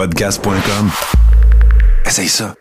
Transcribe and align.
Podcast.com. 0.00 0.90
Essaye 2.06 2.26
ça. 2.26 2.54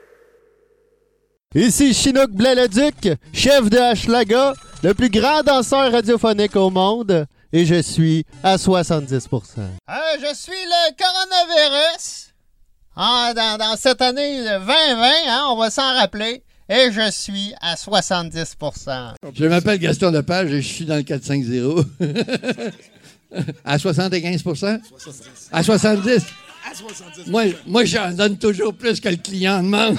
Ici 1.56 1.94
Chinook 1.94 2.32
Blais-le-Duc, 2.32 3.18
chef 3.32 3.70
de 3.70 3.78
Hochelaga, 3.78 4.54
le 4.84 4.94
plus 4.94 5.10
grand 5.10 5.42
danseur 5.44 5.90
radiophonique 5.90 6.58
au 6.58 6.70
monde, 6.70 7.26
et 7.54 7.66
je 7.66 7.82
suis 7.82 8.26
à 8.44 8.58
70%. 8.58 9.22
Euh, 9.58 9.94
je 10.20 10.36
suis 10.36 10.52
le 10.52 10.98
coronavirus. 11.02 12.34
Ah, 12.98 13.32
dans, 13.34 13.58
dans 13.58 13.78
cette 13.78 14.02
année 14.02 14.44
2020, 14.44 15.06
hein, 15.30 15.46
on 15.52 15.56
va 15.56 15.70
s'en 15.70 15.94
rappeler. 15.94 16.44
Et 16.68 16.92
je 16.92 17.10
suis 17.10 17.54
à 17.62 17.76
70% 17.76 19.14
Je 19.34 19.46
m'appelle 19.46 19.80
Gaston 19.80 20.12
Lepage 20.12 20.52
et 20.52 20.62
je 20.62 20.68
suis 20.68 20.86
dans 20.86 20.98
le 20.98 21.04
450. 21.04 21.86
à 23.64 23.78
75% 23.78 24.82
À 25.54 25.64
70 25.64 26.26
Moi, 27.28 27.44
moi 27.66 27.86
j'en 27.86 28.12
donne 28.12 28.38
toujours 28.38 28.74
plus 28.74 29.00
que 29.00 29.10
le 29.10 29.16
client 29.18 29.62
demande. 29.64 29.98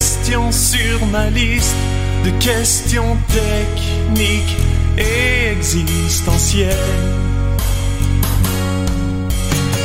Questions 0.00 0.52
sur 0.52 1.06
ma 1.06 1.30
liste 1.30 1.76
de 2.24 2.30
questions 2.42 3.16
techniques 3.28 4.56
et 4.98 5.52
existentielles. 5.52 6.74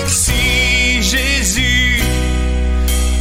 Si 0.08 1.02
Jésus 1.02 2.02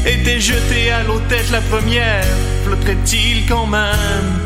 était 0.07 0.41
jeté 0.41 0.91
à 0.91 1.03
l'eau 1.03 1.21
tête 1.29 1.51
la 1.51 1.61
première, 1.63 2.25
flotterait-il 2.65 3.47
quand 3.47 3.67
même? 3.67 4.41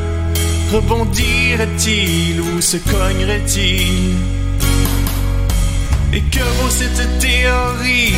Rebondirait-il 0.73 2.41
ou 2.41 2.61
se 2.61 2.79
cognerait-il? 2.79 4.44
Et 6.15 6.21
que 6.21 6.39
vaut 6.39 6.71
cette 6.71 7.19
théorie 7.19 8.15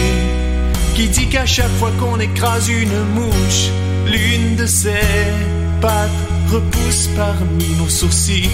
qui 0.95 1.09
dit 1.09 1.28
qu'à 1.28 1.46
chaque 1.46 1.74
fois 1.78 1.92
qu'on 1.98 2.20
écrase 2.20 2.68
une 2.68 2.98
mouche, 3.14 3.70
l'une 4.07 4.57
de 4.57 4.66
ses 4.66 5.32
pattes 5.80 6.10
repousse 6.52 7.09
parmi 7.16 7.68
nos 7.79 7.88
sourcils? 7.88 8.51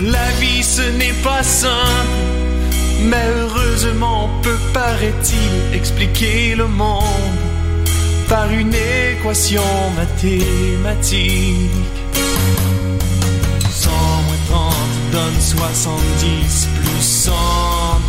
La 0.00 0.28
vie 0.40 0.62
ce 0.62 0.82
n'est 0.98 1.18
pas 1.22 1.42
simple 1.42 2.32
mais 3.04 3.26
heureusement 3.36 4.30
peut, 4.42 4.58
paraît-il, 4.72 5.76
expliquer 5.76 6.54
le 6.54 6.66
monde 6.66 7.40
par 8.28 8.50
une 8.52 8.72
équation 8.74 9.62
mathématique. 9.96 11.70
100 15.22 15.28
moins 15.30 15.30
30 15.30 15.30
donne 15.30 15.40
70, 15.40 16.68
plus 16.80 17.02
100 17.02 17.32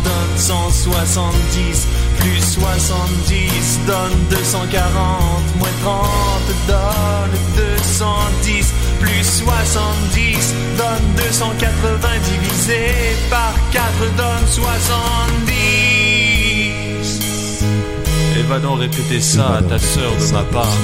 donne 0.04 0.36
170, 0.36 1.86
plus 2.18 2.40
70 2.40 3.80
donne 3.86 4.18
240, 4.30 5.56
moins 5.58 5.68
30 5.82 6.06
donne 6.66 7.38
210, 7.56 8.74
plus 9.00 9.24
70 9.24 10.54
donne 10.76 11.14
280 11.16 12.08
divisé 12.24 12.82
par 13.30 13.54
4 13.72 13.84
donne 14.16 14.46
70. 14.46 14.64
Et 18.36 18.42
va 18.48 18.58
donc 18.58 18.80
répéter 18.80 19.20
ça 19.20 19.56
à 19.58 19.62
ta 19.62 19.78
sœur 19.78 20.12
de 20.16 20.32
ma 20.32 20.42
part. 20.44 20.76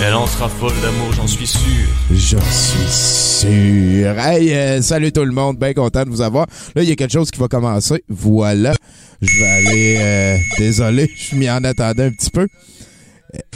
Elle 0.00 0.14
en 0.14 0.26
sera 0.28 0.48
folle 0.48 0.74
d'amour, 0.80 1.12
j'en 1.12 1.26
suis 1.26 1.46
sûr. 1.46 1.88
J'en 2.12 2.40
suis 2.40 2.88
sûr. 2.88 4.16
Hey, 4.18 4.52
euh, 4.52 4.80
salut 4.80 5.10
tout 5.10 5.24
le 5.24 5.32
monde, 5.32 5.58
bien 5.58 5.72
content 5.74 6.04
de 6.04 6.10
vous 6.10 6.20
avoir. 6.20 6.46
Là, 6.76 6.84
il 6.84 6.88
y 6.88 6.92
a 6.92 6.94
quelque 6.94 7.12
chose 7.12 7.32
qui 7.32 7.40
va 7.40 7.48
commencer. 7.48 8.04
Voilà. 8.08 8.74
Je 9.20 9.38
vais 9.38 9.44
aller... 9.48 9.96
euh, 9.98 10.36
désolé, 10.56 11.10
je 11.16 11.34
m'y 11.34 11.50
en 11.50 11.64
attendais 11.64 12.04
un 12.04 12.10
petit 12.10 12.30
peu. 12.30 12.46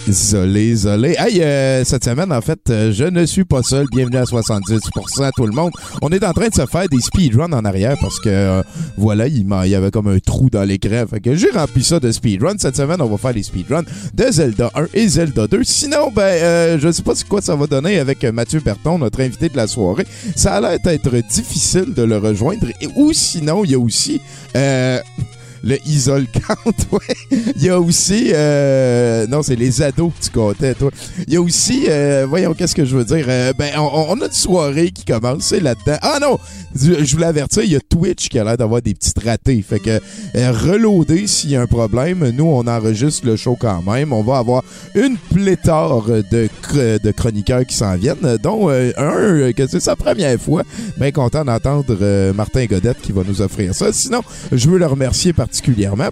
Isolé, 0.06 0.72
isolé. 0.72 1.14
Hey, 1.18 1.40
euh, 1.40 1.84
cette 1.84 2.04
semaine, 2.04 2.32
en 2.32 2.40
fait, 2.40 2.58
euh, 2.68 2.92
je 2.92 3.04
ne 3.04 3.24
suis 3.24 3.44
pas 3.44 3.62
seul. 3.62 3.86
Bienvenue 3.90 4.18
à 4.18 4.24
70% 4.24 5.30
tout 5.34 5.46
le 5.46 5.52
monde. 5.52 5.70
On 6.02 6.10
est 6.10 6.24
en 6.24 6.32
train 6.32 6.48
de 6.48 6.54
se 6.54 6.66
faire 6.66 6.88
des 6.88 7.00
speedruns 7.00 7.52
en 7.52 7.64
arrière 7.64 7.96
parce 8.00 8.20
que, 8.20 8.28
euh, 8.28 8.62
voilà, 8.98 9.28
il, 9.28 9.46
y 9.48 9.74
avait 9.74 9.90
comme 9.90 10.08
un 10.08 10.18
trou 10.18 10.50
dans 10.50 10.64
l'écran. 10.64 11.04
Fait 11.08 11.20
que 11.20 11.36
j'ai 11.36 11.50
rempli 11.50 11.82
ça 11.82 12.00
de 12.00 12.10
speedruns. 12.10 12.58
Cette 12.58 12.76
semaine, 12.76 13.00
on 13.00 13.06
va 13.06 13.16
faire 13.16 13.32
les 13.32 13.44
speedruns 13.44 13.84
de 14.12 14.24
Zelda 14.30 14.70
1 14.74 14.86
et 14.92 15.08
Zelda 15.08 15.46
2. 15.46 15.64
Sinon, 15.64 16.10
ben, 16.14 16.22
euh, 16.22 16.78
je 16.78 16.90
sais 16.90 17.02
pas 17.02 17.14
ce 17.14 17.24
quoi 17.24 17.40
ça 17.40 17.54
va 17.56 17.66
donner 17.66 17.98
avec 17.98 18.24
Mathieu 18.24 18.60
Berton, 18.60 18.98
notre 18.98 19.20
invité 19.20 19.48
de 19.48 19.56
la 19.56 19.68
soirée. 19.68 20.06
Ça 20.36 20.54
a 20.54 20.60
l'air 20.60 20.78
d'être 20.84 21.14
difficile 21.28 21.94
de 21.94 22.02
le 22.02 22.18
rejoindre. 22.18 22.66
Ou 22.96 23.12
sinon, 23.12 23.64
il 23.64 23.70
y 23.70 23.74
a 23.74 23.78
aussi... 23.78 24.20
le 25.62 25.78
isol 25.86 26.26
count, 26.26 26.72
ouais. 26.92 27.38
Il 27.56 27.62
y 27.62 27.68
a 27.68 27.80
aussi... 27.80 28.30
euh, 28.34 29.26
non, 29.28 29.42
c'est 29.42 29.56
les 29.56 29.82
ados 29.82 30.12
que 30.18 30.24
tu 30.24 30.30
comptais, 30.30 30.74
toi. 30.74 30.90
Il 31.26 31.34
y 31.34 31.36
a 31.36 31.40
aussi... 31.40 31.84
euh, 31.88 32.26
voyons, 32.28 32.52
qu'est-ce 32.54 32.74
que 32.74 32.84
je 32.84 32.96
veux 32.96 33.04
dire? 33.04 33.26
Euh, 33.28 33.52
ben, 33.56 33.72
on, 33.78 34.20
a 34.20 34.26
une 34.26 34.32
soirée 34.32 34.90
qui 34.90 35.04
commence, 35.04 35.52
là-dedans. 35.52 35.98
Ah 36.02 36.18
non! 36.20 36.38
Je 36.74 37.14
voulais 37.14 37.26
avertir, 37.26 37.62
il 37.62 37.72
y 37.72 37.76
a 37.76 37.80
Twitch 37.80 38.28
qui 38.28 38.38
a 38.38 38.44
l'air 38.44 38.56
d'avoir 38.56 38.82
des 38.82 38.94
petits 38.94 39.12
ratés. 39.24 39.62
Fait 39.62 39.78
que, 39.78 40.00
euh, 40.34 40.52
reloader 40.52 41.26
s'il 41.26 41.50
y 41.50 41.56
a 41.56 41.60
un 41.62 41.66
problème. 41.66 42.30
Nous, 42.30 42.44
on 42.44 42.66
enregistre 42.66 43.26
le 43.26 43.36
show 43.36 43.56
quand 43.58 43.82
même. 43.82 44.12
On 44.12 44.22
va 44.22 44.38
avoir 44.38 44.64
une 44.94 45.16
pléthore 45.16 46.06
de, 46.06 46.48
de 46.98 47.10
chroniqueurs 47.12 47.66
qui 47.66 47.76
s'en 47.76 47.94
viennent, 47.96 48.36
dont 48.42 48.68
euh, 48.70 48.90
un 48.96 49.52
que 49.52 49.66
c'est 49.66 49.80
sa 49.80 49.96
première 49.96 50.40
fois. 50.40 50.62
Bien 50.96 51.12
content 51.12 51.44
d'entendre 51.44 52.32
Martin 52.32 52.64
Godette 52.66 53.00
qui 53.00 53.12
va 53.12 53.22
nous 53.26 53.42
offrir 53.42 53.74
ça. 53.74 53.92
Sinon, 53.92 54.22
je 54.50 54.68
veux 54.68 54.78
le 54.78 54.86
remercier 54.86 55.32
particulièrement 55.32 55.51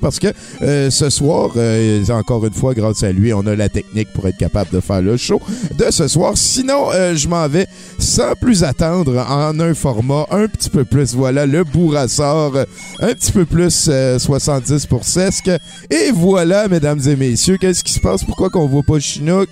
parce 0.01 0.19
que 0.19 0.29
euh, 0.63 0.91
ce 0.91 1.11
soir, 1.11 1.51
euh, 1.57 2.05
encore 2.11 2.45
une 2.47 2.53
fois, 2.53 2.75
grâce 2.75 3.03
à 3.03 3.13
lui, 3.13 3.33
on 3.33 3.47
a 3.47 3.57
la 3.57 3.69
technique 3.69 4.13
pour 4.13 4.27
être 4.29 4.37
capable 4.37 4.71
de 4.71 4.81
faire 4.81 5.03
le 5.03 5.17
show 5.17 5.41
de 5.77 5.91
ce 5.91 6.09
soir. 6.09 6.33
Sinon, 6.37 6.91
euh, 6.93 7.15
je 7.17 7.29
m'en 7.29 7.49
vais 7.49 7.67
sans 7.99 8.35
plus 8.41 8.65
attendre 8.65 9.19
en 9.29 9.59
un 9.59 9.75
format 9.75 10.27
un 10.31 10.47
petit 10.47 10.71
peu 10.71 10.85
plus, 10.85 11.15
voilà, 11.15 11.47
le 11.47 11.65
bourrasseur, 11.65 12.55
euh, 12.57 12.65
un 13.01 13.15
petit 13.15 13.33
peu 13.33 13.45
plus 13.45 13.87
euh, 13.89 14.19
70 14.19 14.87
pour 14.87 15.05
sesque. 15.05 15.51
Et 15.91 16.11
voilà, 16.13 16.69
mesdames 16.69 17.01
et 17.07 17.17
messieurs, 17.17 17.57
qu'est-ce 17.59 17.85
qui 17.85 17.93
se 17.93 18.01
passe? 18.01 18.25
Pourquoi 18.25 18.51
qu'on 18.51 18.67
voit 18.67 18.83
pas 18.83 18.99
Chinook? 19.01 19.49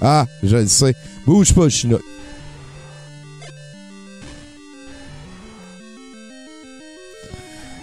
Ah, 0.00 0.26
je 0.42 0.56
le 0.56 0.66
sais. 0.66 0.94
Bouge 1.26 1.52
pas, 1.54 1.68
Chinook. 1.68 2.02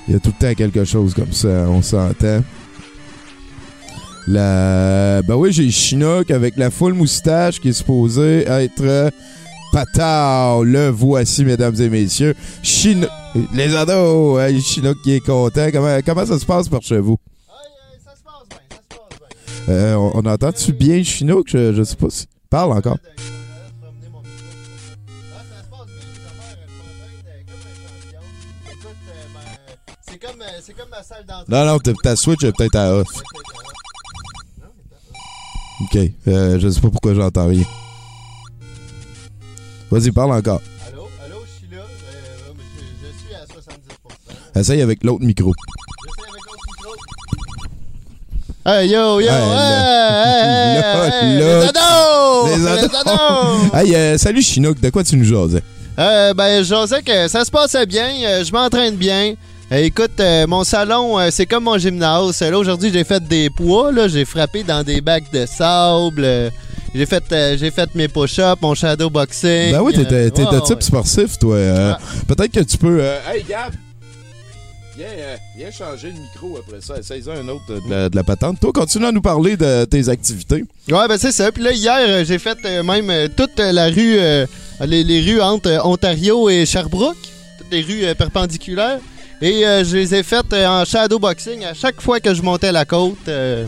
Il 0.10 0.14
y 0.14 0.16
a 0.16 0.20
tout 0.20 0.34
le 0.42 0.48
temps 0.48 0.56
quelque 0.56 0.86
chose 0.86 1.14
comme 1.14 1.32
ça, 1.32 1.68
on 1.70 1.84
s'entend. 1.84 2.44
La... 4.26 5.22
Ben 5.22 5.36
oui, 5.36 5.52
j'ai 5.52 5.70
Chinook 5.70 6.32
avec 6.32 6.58
la 6.58 6.72
full 6.72 6.96
moustache 6.96 7.62
qui 7.62 7.70
est 7.70 7.74
supposée 7.74 8.40
être 8.48 8.82
euh, 8.82 9.12
Patao. 9.72 10.64
Le 10.64 10.90
voici, 10.90 11.46
mesdames 11.46 11.76
et 11.80 11.90
messieurs. 11.90 12.34
Chinook. 12.64 13.12
Les 13.54 13.76
ados, 13.76 14.42
hey, 14.42 14.60
Chinook 14.60 14.98
qui 15.04 15.12
est 15.12 15.20
content. 15.20 15.68
Comment, 15.72 16.00
comment 16.04 16.26
ça 16.26 16.40
se 16.40 16.46
passe 16.46 16.68
par 16.68 16.82
chez 16.82 16.98
vous? 16.98 17.18
ça 18.04 18.16
se 18.16 18.24
passe 18.24 18.50
bien, 18.50 18.60
ça 18.72 18.82
se 18.82 19.20
passe 19.20 19.68
bien. 19.68 19.96
On, 19.96 20.12
on 20.16 20.26
entend-tu 20.26 20.74
bien 20.74 21.04
Chinook? 21.04 21.46
Je, 21.50 21.72
je 21.76 21.84
sais 21.84 21.96
pas 21.96 22.10
si... 22.10 22.26
Parle 22.50 22.72
encore. 22.72 22.98
C'est 30.22 30.28
comme, 30.28 30.42
euh, 30.42 30.46
c'est 30.62 30.74
comme 30.74 30.90
ma 30.90 31.02
salle 31.02 31.26
d'entrée. 31.26 31.46
Non, 31.48 31.66
non, 31.66 31.80
ta- 32.04 32.16
Switch 32.16 32.44
est 32.44 32.52
peut-être 32.52 32.76
à 32.76 32.94
off. 32.96 33.08
OK. 35.82 35.98
Euh, 36.28 36.60
je 36.60 36.68
sais 36.70 36.82
pas 36.82 36.90
pourquoi 36.90 37.14
j'entends 37.14 37.48
rien. 37.48 37.64
Vas-y, 39.90 40.12
parle 40.12 40.34
encore. 40.34 40.62
Allô, 40.88 41.08
allô, 41.26 41.38
je 41.46 41.66
suis 41.66 41.74
là. 41.76 41.84
Euh, 41.84 42.52
je, 42.78 43.08
je 43.08 43.26
suis 43.26 43.34
à 43.34 43.46
70%. 43.46 44.60
Essaye 44.60 44.82
avec 44.82 45.04
l'autre 45.06 45.24
micro. 45.24 45.54
Avec 46.28 46.44
l'autre 46.46 46.58
micro. 46.68 46.96
Hey, 48.66 48.90
yo, 48.90 49.20
yo! 49.22 49.28
Hey, 49.28 49.32
hey, 49.32 50.84
hey, 50.84 51.24
hey, 51.24 51.40
là, 51.40 51.60
les 51.62 51.68
ados! 51.70 52.58
les 52.58 52.68
ados. 52.68 52.92
Les 52.92 52.96
ados! 52.98 53.74
Hey, 53.74 53.96
euh, 53.96 54.18
salut 54.18 54.42
Chinook, 54.42 54.82
de 54.82 54.90
quoi 54.90 55.04
tu 55.06 55.16
nous 55.16 55.24
jasais? 55.24 55.64
Euh, 55.98 56.34
ben, 56.34 56.62
je 56.62 56.88
sais 56.88 57.02
que 57.04 57.28
ça 57.30 57.46
se 57.46 57.52
passait 57.52 57.86
bien, 57.86 58.44
je 58.44 58.52
m'entraîne 58.52 58.96
bien. 58.98 59.36
Euh, 59.72 59.78
écoute, 59.84 60.20
euh, 60.20 60.48
mon 60.48 60.64
salon, 60.64 61.20
euh, 61.20 61.30
c'est 61.32 61.46
comme 61.46 61.66
mon 61.66 61.78
gymnase. 61.78 62.42
Là, 62.42 62.58
aujourd'hui, 62.58 62.90
j'ai 62.92 63.04
fait 63.04 63.24
des 63.24 63.50
poids, 63.52 63.92
là, 63.92 64.08
j'ai 64.08 64.26
frappé 64.26 64.64
dans 64.64 64.84
des 64.84 65.00
bacs 65.00 65.32
de 65.32 65.46
sable. 65.46 66.24
euh, 66.24 66.50
j'ai 66.96 67.06
fait, 67.06 67.24
euh, 67.32 67.56
j'ai 67.56 67.70
fait 67.70 67.94
mes 67.94 68.08
push-ups, 68.08 68.60
mon 68.64 68.74
shadow 68.74 69.12
boxing. 69.12 69.72
Ben 69.72 69.82
oui, 69.82 69.94
t'es 69.94 70.12
euh, 70.12 70.30
t'es 70.32 70.44
de 70.44 70.48
ouais, 70.50 70.62
type 70.62 70.78
ouais. 70.78 70.82
sportif, 70.82 71.38
toi. 71.38 71.56
Euh, 71.56 71.94
Ah. 71.94 72.00
Peut-être 72.28 72.52
que 72.52 72.62
tu 72.62 72.78
peux... 72.80 72.98
euh, 73.00 73.20
Hey, 73.32 73.44
Gab! 73.48 73.72
Viens, 74.98 75.06
euh, 75.18 75.36
viens 75.56 75.70
changer 75.72 76.08
le 76.08 76.20
micro 76.20 76.58
après 76.58 76.82
ça. 76.82 76.98
Essaye 76.98 77.22
un 77.30 77.48
autre 77.48 77.64
de 77.68 77.90
la, 77.90 78.10
de 78.10 78.16
la 78.16 78.24
patente. 78.24 78.60
Toi, 78.60 78.72
continue 78.74 79.06
à 79.06 79.12
nous 79.12 79.22
parler 79.22 79.56
de 79.56 79.86
tes 79.86 80.10
activités. 80.10 80.66
Ouais, 80.90 81.08
ben 81.08 81.18
c'est 81.20 81.32
ça. 81.32 81.52
Puis 81.52 81.62
là, 81.64 81.72
hier, 81.72 81.96
euh, 82.00 82.26
j'ai 82.26 82.40
fait 82.40 82.58
euh, 82.66 82.82
même 82.82 83.10
euh, 83.12 83.28
toute 83.34 83.58
euh, 83.60 83.72
la 83.72 83.86
rue, 83.86 84.18
euh, 84.20 84.46
les, 84.86 85.04
les 85.04 85.22
rues 85.22 85.42
entre 85.42 85.70
euh, 85.70 85.80
Ontario 85.84 86.50
et 86.50 86.66
Sherbrooke, 86.66 87.16
toutes 87.60 87.72
les 87.72 87.82
rues 87.82 88.04
euh, 88.06 88.16
perpendiculaires. 88.16 89.00
Et 89.42 89.66
euh, 89.66 89.84
je 89.86 89.96
les 89.98 90.16
ai 90.16 90.24
faites 90.24 90.52
euh, 90.54 90.68
en 90.68 90.86
shadowboxing 90.86 91.64
à 91.64 91.74
chaque 91.74 92.02
fois 92.02 92.20
que 92.20 92.34
je 92.34 92.42
montais 92.42 92.72
la 92.72 92.86
côte. 92.86 93.18
euh, 93.28 93.66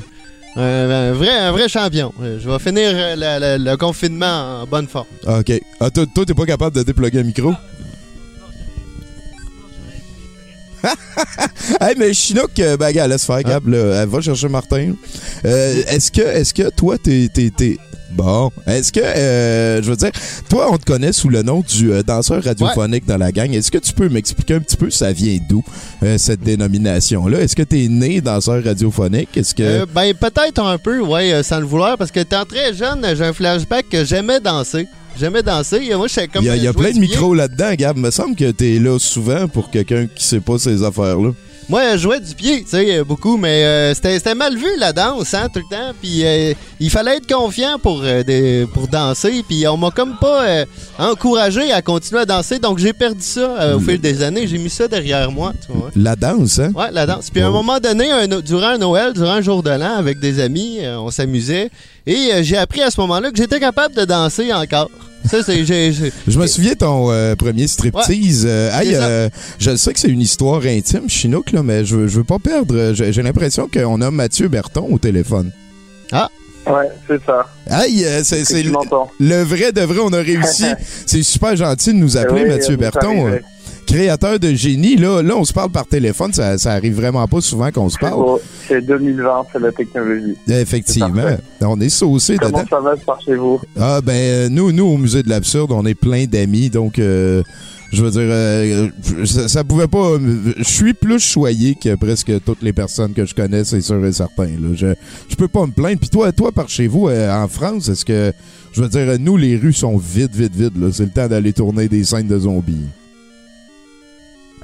un, 0.57 0.62
un 0.62 1.13
vrai, 1.13 1.29
un 1.31 1.51
vrai 1.53 1.69
champion. 1.69 2.13
Je 2.21 2.50
vais 2.50 2.59
finir 2.59 2.91
la- 3.15 3.39
la- 3.39 3.57
le 3.57 3.77
confinement 3.77 4.62
en 4.63 4.65
bonne 4.68 4.88
forme. 4.88 5.07
OK. 5.25 5.51
Ah, 5.79 5.89
toi, 5.89 6.06
toi, 6.13 6.25
t'es 6.25 6.33
pas 6.33 6.45
capable 6.45 6.75
de 6.75 6.83
déploguer 6.83 7.19
un 7.19 7.23
micro? 7.23 7.53
hey, 11.79 11.95
mais 11.97 12.13
Chinook, 12.13 12.51
ben, 12.56 12.91
gars, 12.91 13.07
laisse 13.07 13.23
faire, 13.25 13.41
Gab, 13.44 13.68
là, 13.68 14.01
elle 14.03 14.09
va 14.09 14.19
chercher 14.21 14.50
Martin. 14.50 14.94
Euh, 15.45 15.83
est-ce 15.88 16.12
que, 16.12 16.21
est-ce 16.21 16.53
que 16.53 16.69
toi, 16.71 16.97
t'es, 16.97 17.29
t'es, 17.33 17.50
t'es- 17.56 17.77
Bon. 18.13 18.52
Est-ce 18.68 18.92
que, 18.92 19.00
euh, 19.00 19.81
je 19.81 19.90
veux 19.90 19.96
dire, 19.96 20.12
toi, 20.50 20.68
on 20.72 20.78
te 20.78 20.86
connaît 20.86 21.13
sous 21.13 21.30
le 21.30 21.44
nom 21.44 21.62
du 21.62 21.92
euh, 21.92 22.04
danseur 22.04 22.44
radiophonique 22.44 23.06
dans 23.06 23.18
la 23.18 23.31
gang. 23.31 23.54
Est-ce 23.54 23.72
que 23.72 23.78
tu 23.78 23.94
peux 23.94 24.10
m'expliquer 24.10 24.56
un 24.56 24.60
petit 24.60 24.78
peu 24.78 24.90
ça 24.90 25.12
vient 25.12 25.38
d'où, 25.50 25.63
euh, 26.04 26.18
cette 26.18 26.42
dénomination-là? 26.42 27.42
Est-ce 27.42 27.56
que 27.56 27.63
t'es 27.63 27.88
né 27.90 28.22
danseur 28.22 28.63
radiophonique? 28.63 29.36
Est-ce 29.36 29.56
que... 29.56 29.63
Euh, 29.63 29.86
ben, 29.94 30.13
peut-être 30.13 30.63
un 30.63 30.78
peu, 30.78 31.00
ouais, 31.02 31.42
sans 31.44 31.60
le 31.60 31.66
vouloir, 31.66 31.98
parce 31.98 32.12
que 32.12 32.19
étant 32.19 32.46
très 32.46 32.74
jeune, 32.74 33.06
j'ai 33.16 33.25
un 33.25 33.34
flashback 33.34 33.90
que 33.90 34.06
j'aimais 34.06 34.40
danser. 34.40 34.88
J'aimais 35.19 35.44
danser. 35.44 35.88
Et 35.90 35.96
moi, 35.96 36.07
comme. 36.31 36.44
Il 36.44 36.48
y 36.48 36.50
a, 36.50 36.56
il 36.56 36.64
y 36.64 36.68
a 36.68 36.72
jouer 36.72 36.84
plein 36.84 36.94
de 36.94 37.00
micros 37.00 37.34
là-dedans, 37.34 37.74
Gab. 37.78 37.98
Me 37.98 38.12
semble 38.12 38.36
que 38.36 38.50
t'es 38.52 38.80
là 38.80 38.98
souvent 38.98 39.48
pour 39.48 39.69
quelqu'un 39.69 40.07
qui 40.14 40.24
sait 40.24 40.40
pas 40.40 40.57
ces 40.57 40.84
affaires-là. 40.84 41.31
Moi, 41.71 41.94
je 41.94 42.00
jouais 42.00 42.19
du 42.19 42.35
pied, 42.35 42.63
tu 42.63 42.69
sais, 42.71 42.97
euh, 42.97 43.03
beaucoup, 43.06 43.38
mais 43.38 43.63
euh, 43.63 43.94
c'était 43.94 44.35
mal 44.35 44.57
vu, 44.57 44.68
la 44.77 44.91
danse, 44.91 45.33
hein, 45.33 45.47
tout 45.53 45.62
le 45.62 45.73
temps. 45.73 45.94
Puis 46.01 46.19
euh, 46.25 46.53
il 46.81 46.89
fallait 46.89 47.15
être 47.15 47.33
confiant 47.33 47.79
pour, 47.81 48.01
euh, 48.03 48.65
pour 48.73 48.89
danser. 48.89 49.41
Puis 49.47 49.65
on 49.69 49.77
m'a 49.77 49.89
comme 49.89 50.18
pas 50.19 50.65
encouragé 51.00 51.71
à 51.71 51.81
continuer 51.81 52.23
à 52.23 52.25
danser. 52.25 52.59
Donc 52.59 52.77
j'ai 52.77 52.91
perdu 52.91 53.21
ça 53.21 53.73
au 53.75 53.79
Mm. 53.79 53.85
fil 53.85 54.01
des 54.01 54.21
années. 54.21 54.47
J'ai 54.47 54.57
mis 54.57 54.69
ça 54.69 54.89
derrière 54.89 55.31
moi, 55.31 55.53
tu 55.65 55.71
vois. 55.71 55.91
La 55.95 56.18
danse, 56.18 56.59
hein? 56.59 56.73
Ouais, 56.75 56.91
la 56.91 57.06
danse. 57.06 57.29
Puis 57.29 57.41
à 57.41 57.45
un 57.45 57.50
Oh. 57.50 57.53
moment 57.53 57.79
donné, 57.79 58.12
un- 58.12 58.27
durant 58.27 58.68
un 58.68 58.77
Noël, 58.77 59.13
durant 59.13 59.31
un 59.31 59.41
jour 59.41 59.63
de 59.63 59.69
l'an, 59.69 59.95
avec 59.97 60.19
des 60.19 60.41
amis, 60.41 60.79
on 60.85 61.09
s'amusait. 61.09 61.69
Et 62.06 62.31
j'ai 62.44 62.57
appris 62.57 62.81
à 62.81 62.91
ce 62.91 63.00
moment-là 63.00 63.31
que 63.31 63.38
j'étais 63.38 63.62
capable 63.62 63.95
de 63.95 64.03
danser 64.03 64.51
encore. 64.51 64.89
Ça, 65.29 65.44
c'est. 65.44 65.63
j'ai- 65.65 65.91
j'ai- 65.94 66.12
Je 66.27 66.39
me 66.39 66.47
souviens 66.47 66.73
ton 66.75 67.12
euh, 67.12 67.35
premier 67.35 67.68
striptease. 67.68 68.45
Euh, 68.47 68.71
hey, 68.79 68.88
C'est 68.89 68.95
ça. 68.95 69.03
euh, 69.07 69.29
je 69.59 69.75
sais 69.75 69.94
que 69.94 70.00
c'est 70.00 70.07
une 70.09 70.21
histoire 70.21 70.62
intime, 70.65 71.07
Chinook, 71.09 71.51
là, 71.51 71.62
mais 71.63 71.85
je, 71.85 71.95
veux- 71.95 72.07
je 72.07 72.18
veux 72.18 72.23
pas 72.23 72.39
perdre. 72.39 72.75
euh, 72.75 72.94
J'ai 72.94 73.13
j'ai 73.13 73.21
l'impression 73.21 73.68
qu'on 73.71 74.01
a 74.01 74.12
Mathieu 74.12 74.47
Berton 74.47 74.88
au 74.91 74.97
téléphone. 74.97 75.51
Ouais, 76.68 76.89
c'est 77.07 77.19
ça. 77.25 77.47
Euh, 77.71 78.21
c'est 78.23 78.63
le, 79.19 79.41
vrai 79.44 79.71
de 79.71 79.81
vrai, 79.81 80.00
on 80.03 80.13
a 80.13 80.21
réussi. 80.21 80.65
c'est 81.07 81.23
super 81.23 81.56
gentil 81.56 81.89
de 81.94 81.97
nous 81.97 82.18
appeler, 82.18 82.44
Oui, 82.44 82.50
Mathieu 82.50 82.75
Berton. 82.75 83.31
Créateur 83.86 84.39
de 84.39 84.54
génie. 84.54 84.95
Là, 84.95 85.22
là, 85.22 85.36
on 85.38 85.44
se 85.44 85.54
parle 85.54 85.69
par 85.72 85.86
téléphone. 85.86 86.33
Ça, 86.33 86.57
ça 86.57 86.72
arrive 86.74 86.95
vraiment 86.95 87.28
pas 87.28 87.42
souvent 87.42 87.72
qu'on 87.72 87.89
se 87.89 87.98
parle. 87.98 88.39
C'est 88.68 88.81
2020, 88.86 89.45
c'est 89.51 89.60
la 89.60 89.72
technologie. 89.72 90.36
Effectivement. 90.48 91.10
parfait. 91.16 91.39
On 91.62 91.80
est 91.80 91.89
saucé 91.89 92.38
Comment 92.38 92.60
dedans. 92.60 92.68
ça 92.69 92.80
va 92.80 92.95
par 92.98 93.22
chez 93.22 93.36
vous? 93.36 93.60
Ah 93.80 94.00
ben 94.01 94.51
nous 94.54 94.72
nous 94.72 94.86
au 94.86 94.98
musée 94.98 95.24
de 95.24 95.30
l'absurde 95.30 95.72
on 95.72 95.86
est 95.86 95.94
plein 95.95 96.25
d'amis 96.25 96.69
donc 96.69 96.98
euh, 97.00 97.44
je 97.92 98.04
veux 98.04 98.12
dire 98.12 98.22
euh, 98.24 98.89
ça, 99.25 99.48
ça 99.48 99.63
pouvait 99.63 99.88
pas 99.88 100.18
je 100.57 100.63
suis 100.63 100.94
plus 100.94 101.19
choyé 101.19 101.75
que 101.75 101.95
presque 101.95 102.31
toutes 102.45 102.62
les 102.62 102.74
personnes 102.74 103.13
que 103.13 103.25
je 103.25 103.36
connais 103.36 103.63
c'est 103.63 103.81
sûr 103.81 104.04
et 104.06 104.12
certain 104.12 104.45
là 104.48 104.69
je 104.74 104.88
je 105.30 105.36
peux 105.36 105.48
pas 105.48 105.66
me 105.66 105.72
plaindre 105.72 106.00
puis 106.00 106.10
toi 106.10 106.31
toi 106.31 106.51
par 106.51 106.68
chez 106.69 106.88
vous 106.88 107.07
euh, 107.10 107.31
en 107.31 107.48
France 107.48 107.89
est-ce 107.89 108.06
que 108.06 108.33
je 108.74 108.81
veux 108.81 108.89
dire 108.89 109.18
nous 109.19 109.38
les 109.38 109.56
rues 109.57 109.74
sont 109.74 109.98
vides 109.98 110.33
vides 110.36 110.56
vides 110.56 110.92
c'est 110.92 111.04
le 111.04 111.10
temps 111.12 111.28
d'aller 111.28 111.54
tourner 111.54 111.88
des 111.88 112.04
scènes 112.04 112.28
de 112.28 112.39
zombies 112.39 112.88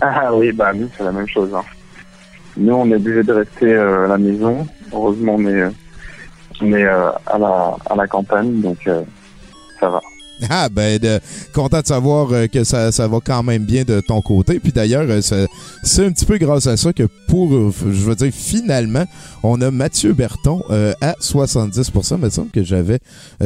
Ah 0.02 0.34
oui, 0.36 0.52
bah 0.52 0.74
nous, 0.74 0.90
c'est 0.98 1.04
la 1.04 1.12
même 1.12 1.28
chose. 1.28 1.54
hein. 1.56 1.64
Nous, 2.56 2.74
on 2.74 2.90
est 2.92 2.96
obligé 2.96 3.24
de 3.24 3.34
rester 3.34 3.74
euh, 3.74 4.06
à 4.06 4.08
la 4.10 4.18
maison. 4.18 4.68
Heureusement, 4.92 5.36
on 5.36 5.46
est, 5.46 5.62
euh, 5.62 5.70
on 6.62 6.74
est 6.74 6.86
euh, 6.86 7.10
à, 7.26 7.38
la, 7.38 7.76
à 7.90 7.96
la 7.96 8.08
campagne, 8.08 8.62
donc 8.62 8.86
euh, 8.88 9.04
ça 9.80 9.90
va. 9.90 10.02
Ah 10.50 10.70
ben 10.70 11.00
de, 11.00 11.20
content 11.54 11.82
de 11.82 11.88
savoir 11.88 12.32
euh, 12.32 12.48
que 12.48 12.64
ça, 12.64 12.92
ça 12.92 13.08
va 13.08 13.20
quand 13.24 13.44
même 13.44 13.64
bien 13.64 13.84
de 13.84 14.00
ton 14.02 14.22
côté. 14.22 14.60
Puis 14.60 14.72
d'ailleurs, 14.72 15.06
euh, 15.08 15.48
c'est 15.84 16.06
un 16.06 16.12
petit 16.12 16.26
peu 16.26 16.38
grâce 16.38 16.68
à 16.68 16.78
ça 16.78 16.94
que 16.94 17.04
pour, 17.28 17.54
euh, 17.54 17.74
je 17.82 18.04
veux 18.04 18.16
dire, 18.16 18.32
finalement, 18.32 19.06
on 19.44 19.60
a 19.62 19.72
Mathieu 19.72 20.14
Berton 20.14 20.62
euh, 20.70 20.94
à 21.02 21.14
70%. 21.14 22.16
Il 22.18 22.24
me 22.24 22.30
semble 22.30 22.50
que 22.50 22.64
j'avais 22.64 23.00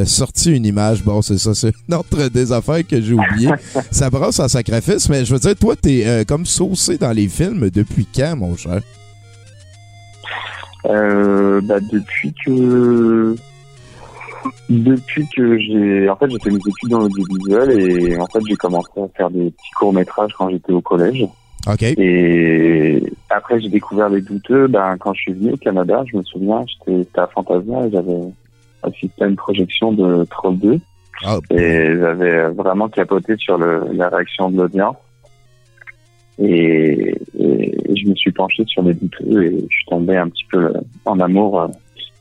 sorti 0.04 0.52
une 0.52 0.66
image. 0.66 1.02
Bon, 1.02 1.22
c'est 1.22 1.38
ça, 1.38 1.54
c'est 1.54 1.72
une 1.88 1.94
autre 1.94 2.28
des 2.28 2.52
affaires 2.52 2.86
que 2.86 3.00
j'ai 3.00 3.14
oublié. 3.14 3.50
ça 3.90 4.10
brasse 4.10 4.40
en 4.40 4.48
sacrifice, 4.48 5.08
mais 5.08 5.24
je 5.24 5.32
veux 5.32 5.40
dire, 5.40 5.56
toi, 5.56 5.74
t'es 5.76 6.02
euh, 6.06 6.24
comme 6.24 6.46
saucé 6.46 6.98
dans 6.98 7.12
les 7.12 7.28
films 7.28 7.70
depuis 7.70 8.06
quand, 8.14 8.36
mon 8.36 8.56
cher? 8.56 8.80
Euh, 10.86 11.60
bah, 11.62 11.78
depuis 11.80 12.34
que 12.44 13.36
depuis 14.68 15.26
que 15.34 15.58
j'ai 15.58 16.08
en 16.08 16.16
fait 16.16 16.30
j'ai 16.30 16.38
fait 16.38 16.50
mes 16.50 16.56
études 16.56 16.90
dans 16.90 17.00
l'audiovisuel 17.00 17.78
et 17.78 18.16
en 18.18 18.26
fait 18.26 18.40
j'ai 18.48 18.56
commencé 18.56 18.90
à 18.96 19.08
faire 19.16 19.30
des 19.30 19.50
petits 19.50 19.70
courts 19.76 19.92
métrages 19.92 20.32
quand 20.36 20.50
j'étais 20.50 20.72
au 20.72 20.80
collège. 20.80 21.24
OK. 21.68 21.82
et 21.82 23.02
après 23.30 23.60
j'ai 23.60 23.68
découvert 23.68 24.08
les 24.08 24.20
douteux. 24.20 24.66
Ben 24.66 24.96
quand 24.98 25.14
je 25.14 25.20
suis 25.20 25.32
venu 25.32 25.52
au 25.52 25.56
Canada 25.56 26.02
je 26.10 26.16
me 26.16 26.22
souviens 26.24 26.64
j'étais 26.86 27.20
à 27.20 27.26
Fantasia 27.28 27.86
et 27.86 27.90
j'avais 27.90 28.20
assisté 28.82 29.24
à 29.24 29.26
une 29.26 29.36
projection 29.36 29.92
de 29.92 30.24
Troll 30.24 30.58
2 30.58 30.80
Ah, 31.24 31.38
et 31.50 31.96
j'avais 31.98 32.48
vraiment 32.48 32.88
capoté 32.88 33.36
sur 33.36 33.58
le, 33.58 33.84
la 33.92 34.08
réaction 34.08 34.50
de 34.50 34.56
l'audience. 34.56 34.96
Et, 36.38 37.14
et 37.38 37.96
je 37.96 38.08
me 38.08 38.14
suis 38.16 38.32
penché 38.32 38.64
sur 38.66 38.82
les 38.82 38.94
douteux 38.94 39.44
et 39.44 39.50
je 39.60 39.76
suis 39.76 39.84
tombé 39.86 40.16
un 40.16 40.28
petit 40.28 40.46
peu 40.50 40.72
en 41.04 41.20
amour 41.20 41.68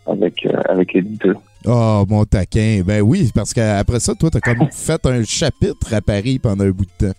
avec 0.05 0.45
avec 0.67 0.93
les 0.93 1.01
douteux 1.01 1.35
Oh, 1.65 2.05
mon 2.09 2.25
taquin. 2.25 2.81
Ben 2.85 3.01
oui, 3.01 3.31
parce 3.33 3.53
qu'après 3.53 3.99
ça, 3.99 4.15
toi, 4.15 4.29
t'as 4.31 4.39
comme 4.39 4.67
fait 4.71 5.05
un 5.05 5.23
chapitre 5.23 5.93
à 5.93 6.01
Paris 6.01 6.39
pendant 6.39 6.63
un 6.65 6.71
bout 6.71 6.85
de 6.85 7.07
temps. 7.07 7.13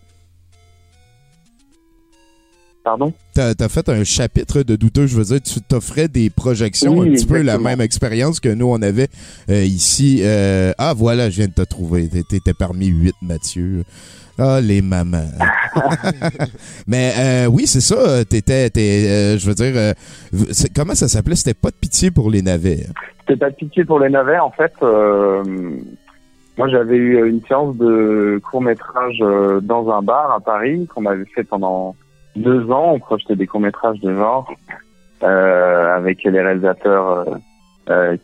pardon? 2.84 3.12
T'as 3.34 3.54
as 3.58 3.68
fait 3.68 3.88
un 3.88 4.02
chapitre 4.04 4.62
de 4.64 4.74
douteux, 4.76 5.06
je 5.06 5.16
veux 5.16 5.24
dire, 5.24 5.40
tu 5.40 5.60
t'offrais 5.60 6.08
des 6.08 6.28
projections, 6.30 6.98
Oui, 6.98 7.08
un 7.08 7.12
petit 7.12 7.26
peu 7.26 7.40
la 7.40 7.58
même 7.58 7.80
expérience 7.80 8.40
que 8.40 8.48
nous, 8.48 8.66
on 8.66 8.82
avait 8.82 9.08
euh, 9.48 9.64
ici. 9.64 10.18
Euh, 10.22 10.72
ah, 10.78 10.92
voilà, 10.92 11.30
je 11.30 11.36
viens 11.36 11.46
de 11.46 11.52
te 11.52 11.62
trouver. 11.62 12.08
T'é- 12.08 12.24
T'étais 12.24 12.54
parmi 12.54 12.86
huit, 12.88 13.14
Mathieu. 13.22 13.84
Ah, 14.38 14.60
les 14.60 14.80
mamans. 14.80 15.30
Mais 16.86 17.12
euh, 17.18 17.46
oui, 17.46 17.66
c'est 17.66 17.80
ça. 17.80 18.24
T'étais, 18.24 18.70
euh, 18.74 19.38
je 19.38 19.46
veux 19.46 19.54
dire, 19.54 19.72
euh, 19.76 19.92
comment 20.74 20.94
ça 20.94 21.08
s'appelait? 21.08 21.36
C'était 21.36 21.58
pas 21.58 21.70
de 21.70 21.76
pitié 21.76 22.10
pour 22.10 22.30
les 22.30 22.42
navets. 22.42 22.86
C'était 23.20 23.36
pas 23.36 23.50
de 23.50 23.56
pitié 23.56 23.84
pour 23.84 24.00
les 24.00 24.08
navets. 24.08 24.38
En 24.38 24.50
fait, 24.50 24.72
moi 26.58 26.68
j'avais 26.68 26.96
eu 26.96 27.28
une 27.28 27.42
séance 27.42 27.76
de 27.76 28.40
court 28.50 28.62
métrage 28.62 29.18
dans 29.62 29.90
un 29.90 30.02
bar 30.02 30.32
à 30.32 30.40
Paris 30.40 30.86
qu'on 30.86 31.06
avait 31.06 31.26
fait 31.34 31.44
pendant 31.44 31.94
deux 32.36 32.70
ans. 32.70 32.92
On 32.94 32.98
projetait 32.98 33.36
des 33.36 33.46
courts 33.46 33.60
métrages 33.60 34.00
de 34.00 34.14
genre 34.14 34.52
avec 35.20 36.24
les 36.24 36.40
réalisateurs 36.40 37.26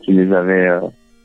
qui 0.01 0.11
les 0.11 0.33
avaient 0.33 0.69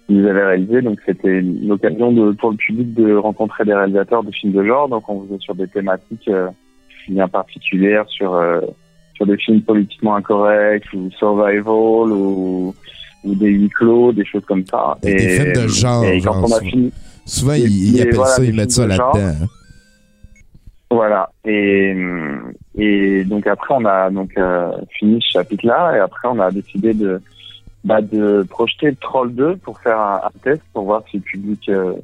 qui 0.07 0.15
les 0.15 0.29
avaient 0.29 0.45
réalisés. 0.47 0.83
Donc 0.83 0.99
c'était 1.07 1.41
l'occasion 1.41 2.13
de 2.13 2.33
pour 2.33 2.51
le 2.51 2.57
public 2.57 2.95
de 2.95 3.15
rencontrer 3.17 3.65
des 3.65 3.75
réalisateurs 3.75 4.23
de 4.25 4.31
films 4.31 4.53
de 4.53 4.65
genre. 4.65 4.89
Donc 4.89 5.09
on 5.09 5.23
faisait 5.25 5.39
sur 5.41 5.55
des 5.55 5.69
thématiques 5.69 6.29
euh, 6.29 6.49
bien 7.09 7.29
particulières, 7.29 8.05
sur 8.09 8.35
euh, 8.35 8.61
sur 9.15 9.27
des 9.27 9.37
films 9.37 9.63
politiquement 9.63 10.17
incorrects 10.17 10.93
ou 10.93 11.11
survival 11.13 12.13
ou 12.13 12.75
ou 13.25 13.35
des 13.35 13.49
huis 13.49 13.71
clos, 13.71 14.13
des 14.13 14.25
choses 14.27 14.45
comme 14.45 14.67
ça. 14.67 14.97
Des- 15.03 15.15
des 15.15 15.29
films 15.29 15.53
de 15.55 15.69
genre, 15.69 16.05
Et 16.05 16.19
quand 16.21 16.33
genre, 16.35 16.47
on 16.51 16.53
a 16.57 16.61
fini, 16.61 16.93
Souvent, 17.27 17.55
Et- 17.55 17.61
ils, 17.61 17.95
ils 17.95 17.99
et 17.99 18.03
appellent 18.03 18.15
voilà, 18.17 18.31
ça, 18.33 18.45
ils 18.45 18.55
mettent 18.55 18.71
ça 18.73 18.87
là-dedans. 18.87 19.13
hein. 19.17 19.47
voilà. 20.91 21.31
Et 21.47 21.95
et 22.77 23.25
donc 23.25 23.47
après 23.47 23.75
on 23.79 23.85
a 23.85 24.11
donc 24.11 24.31
euh, 24.37 24.71
fini 24.99 25.21
ce 25.23 25.39
chapitre-là 25.39 25.97
et 25.97 26.01
après 26.01 26.29
on 26.29 26.39
a 26.41 26.51
décidé 26.51 26.93
de 26.93 27.21
bah, 27.85 28.01
de 28.01 28.45
projeter 28.49 28.95
Troll 28.97 29.35
2 29.35 29.57
pour 29.57 29.79
faire 29.81 29.99
un, 29.99 30.21
un 30.25 30.39
test 30.43 30.63
pour 30.73 30.85
voir 30.85 31.03
si 31.11 31.19
le 31.19 31.23
public 31.23 31.69
euh, 31.69 31.95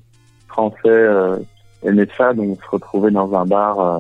français 0.49 0.77
euh, 0.87 1.37
aimait 1.83 2.09
ça. 2.17 2.35
Donc 2.35 2.59
on 2.59 2.63
se 2.63 2.71
retrouvait 2.71 3.11
dans 3.11 3.33
un 3.35 3.47
bar 3.47 3.81
euh, 3.81 3.99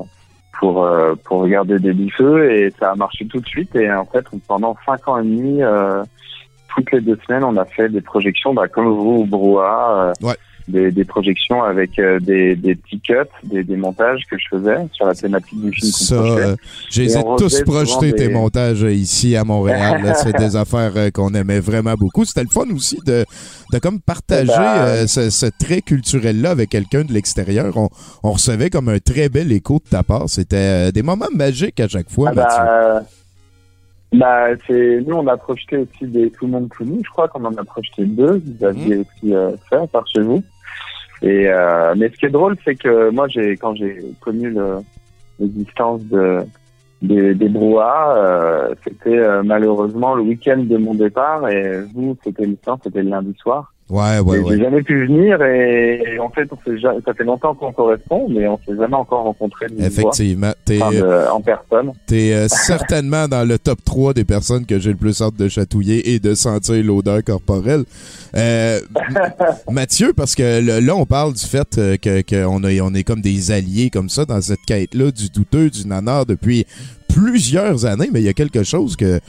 pour 0.58 0.84
euh, 0.84 1.14
pour 1.24 1.40
regarder 1.40 1.78
des 1.78 1.92
bifeux 1.92 2.52
et 2.52 2.70
ça 2.78 2.90
a 2.90 2.94
marché 2.94 3.26
tout 3.26 3.40
de 3.40 3.46
suite. 3.46 3.74
Et 3.76 3.90
en 3.90 4.04
fait 4.04 4.26
pendant 4.46 4.76
cinq 4.84 5.08
ans 5.08 5.18
et 5.18 5.24
demi, 5.24 5.60
toutes 6.68 6.92
les 6.92 7.00
deux 7.00 7.18
semaines, 7.26 7.44
on 7.44 7.56
a 7.56 7.64
fait 7.64 7.88
des 7.88 8.02
projections 8.02 8.52
bah, 8.54 8.68
comme 8.68 8.88
vous 8.88 9.22
au 9.22 9.24
Brouhaha. 9.24 10.12
Ouais. 10.22 10.36
Des, 10.70 10.90
des 10.90 11.04
projections 11.04 11.62
avec 11.62 11.98
euh, 11.98 12.18
des, 12.20 12.56
des 12.56 12.74
petits 12.74 13.00
cuts, 13.00 13.14
des, 13.44 13.62
des 13.64 13.76
montages 13.76 14.22
que 14.30 14.36
je 14.38 14.46
faisais 14.50 14.76
sur 14.92 15.06
la 15.06 15.14
thématique 15.14 15.60
du 15.60 15.72
film. 15.72 15.92
Ça, 15.92 16.14
euh, 16.14 16.56
je 16.90 17.02
les 17.02 17.12
Et 17.16 17.18
ai 17.18 17.22
on 17.24 17.36
tous 17.36 17.48
souvent 17.50 17.84
tes 18.00 18.12
des- 18.12 18.28
montages 18.28 18.82
ici 18.82 19.36
à 19.36 19.44
Montréal. 19.44 20.14
C'est 20.22 20.36
des 20.36 20.56
affaires 20.64 20.92
euh, 20.96 21.10
qu'on 21.10 21.34
aimait 21.34 21.60
vraiment 21.60 21.94
beaucoup. 21.94 22.24
C'était 22.24 22.42
le 22.44 22.48
fun 22.50 22.66
aussi 22.74 22.98
de, 23.04 23.24
de 23.72 23.78
comme 23.78 24.00
partager 24.00 24.46
Ben, 24.56 24.84
euh, 24.86 25.06
ce, 25.06 25.30
ce 25.30 25.46
trait 25.46 25.82
culturel-là 25.82 26.50
avec 26.50 26.70
quelqu'un 26.70 27.02
de 27.04 27.12
l'extérieur. 27.12 27.76
On, 27.76 27.88
on 28.22 28.32
recevait 28.32 28.70
comme 28.70 28.88
un 28.88 28.98
très 28.98 29.28
bel 29.28 29.50
écho 29.52 29.80
de 29.84 29.88
ta 29.90 30.02
part. 30.02 30.28
C'était 30.28 30.92
des 30.92 31.02
moments 31.02 31.26
magiques 31.34 31.80
à 31.80 31.88
chaque 31.88 32.10
fois, 32.10 32.30
Ah 32.30 32.34
Mathieu. 32.34 32.58
bah, 32.64 33.02
bah, 34.12 34.46
c'est 34.66 35.00
nous 35.06 35.14
on 35.14 35.26
a 35.28 35.36
projeté 35.36 35.76
aussi 35.76 36.04
des 36.10 36.30
tout 36.30 36.46
le 36.46 36.50
monde 36.52 36.68
tout 36.76 36.84
je 36.84 37.08
crois 37.10 37.28
qu'on 37.28 37.44
en 37.44 37.54
a 37.54 37.62
projeté 37.64 38.04
deux. 38.04 38.42
Vous 38.44 38.64
aviez 38.64 38.96
Mhm. 38.96 39.00
aussi 39.02 39.34
euh, 39.34 39.50
fait 39.68 39.86
par 39.92 40.04
chez 40.08 40.20
vous. 40.20 40.42
Et 41.22 41.48
euh, 41.48 41.94
mais 41.96 42.08
ce 42.08 42.16
qui 42.16 42.26
est 42.26 42.30
drôle, 42.30 42.56
c'est 42.64 42.76
que 42.76 43.10
moi 43.10 43.28
j'ai 43.28 43.56
quand 43.56 43.74
j'ai 43.74 44.02
connu 44.20 44.50
le- 44.50 44.78
l'existence 45.38 46.02
de 46.04 46.44
des, 47.02 47.48
brouhahs, 47.48 48.14
euh, 48.16 48.74
c'était 48.84 49.18
euh, 49.18 49.42
malheureusement 49.42 50.14
le 50.14 50.22
week-end 50.22 50.58
de 50.58 50.76
mon 50.76 50.94
départ 50.94 51.48
et 51.48 51.80
vous 51.94 52.16
c'était 52.24 52.46
le 52.46 52.56
c'était 52.84 53.02
le 53.02 53.08
lundi 53.10 53.34
soir. 53.38 53.72
Ouais, 53.90 54.18
ouais, 54.20 54.38
ouais. 54.38 54.56
J'ai 54.56 54.62
jamais 54.62 54.82
pu 54.82 55.06
venir 55.06 55.42
et, 55.42 56.18
en 56.20 56.30
fait 56.30 56.48
on 56.52 56.56
s'est 56.64 56.78
ja- 56.78 56.94
ça 57.04 57.12
fait 57.12 57.24
longtemps 57.24 57.54
qu'on 57.54 57.72
correspond, 57.72 58.28
mais 58.30 58.46
on 58.46 58.56
s'est 58.66 58.76
jamais 58.76 58.94
encore 58.94 59.24
rencontré 59.24 59.66
Effectivement. 59.78 60.52
T'es 60.64 60.80
enfin, 60.80 60.92
de- 60.96 61.30
en 61.32 61.40
personne. 61.40 61.92
t'es, 62.06 62.32
euh, 62.32 62.46
certainement 62.48 63.26
dans 63.28 63.46
le 63.46 63.58
top 63.58 63.80
3 63.84 64.14
des 64.14 64.24
personnes 64.24 64.64
que 64.64 64.78
j'ai 64.78 64.90
le 64.90 64.96
plus 64.96 65.20
hâte 65.20 65.34
de 65.36 65.48
chatouiller 65.48 66.14
et 66.14 66.18
de 66.20 66.34
sentir 66.34 66.82
l'odeur 66.84 67.22
corporelle. 67.24 67.84
Euh, 68.36 68.78
Mathieu, 69.70 70.12
parce 70.12 70.34
que 70.34 70.60
le- 70.60 70.80
là, 70.84 70.94
on 70.96 71.06
parle 71.06 71.32
du 71.34 71.44
fait 71.44 71.78
euh, 71.78 71.96
que 71.96 72.22
qu'on 72.22 72.62
a- 72.64 72.80
on 72.82 72.94
est 72.94 73.04
comme 73.04 73.20
des 73.20 73.50
alliés 73.50 73.90
comme 73.90 74.08
ça 74.08 74.24
dans 74.24 74.40
cette 74.40 74.60
quête-là 74.66 75.10
du 75.10 75.28
douteux, 75.30 75.70
du 75.70 75.86
nanar 75.86 76.26
depuis 76.26 76.64
plusieurs 77.14 77.84
années, 77.86 78.08
mais 78.12 78.20
il 78.20 78.24
y 78.24 78.28
a 78.28 78.32
quelque 78.32 78.62
chose 78.62 78.96
que 78.96 79.20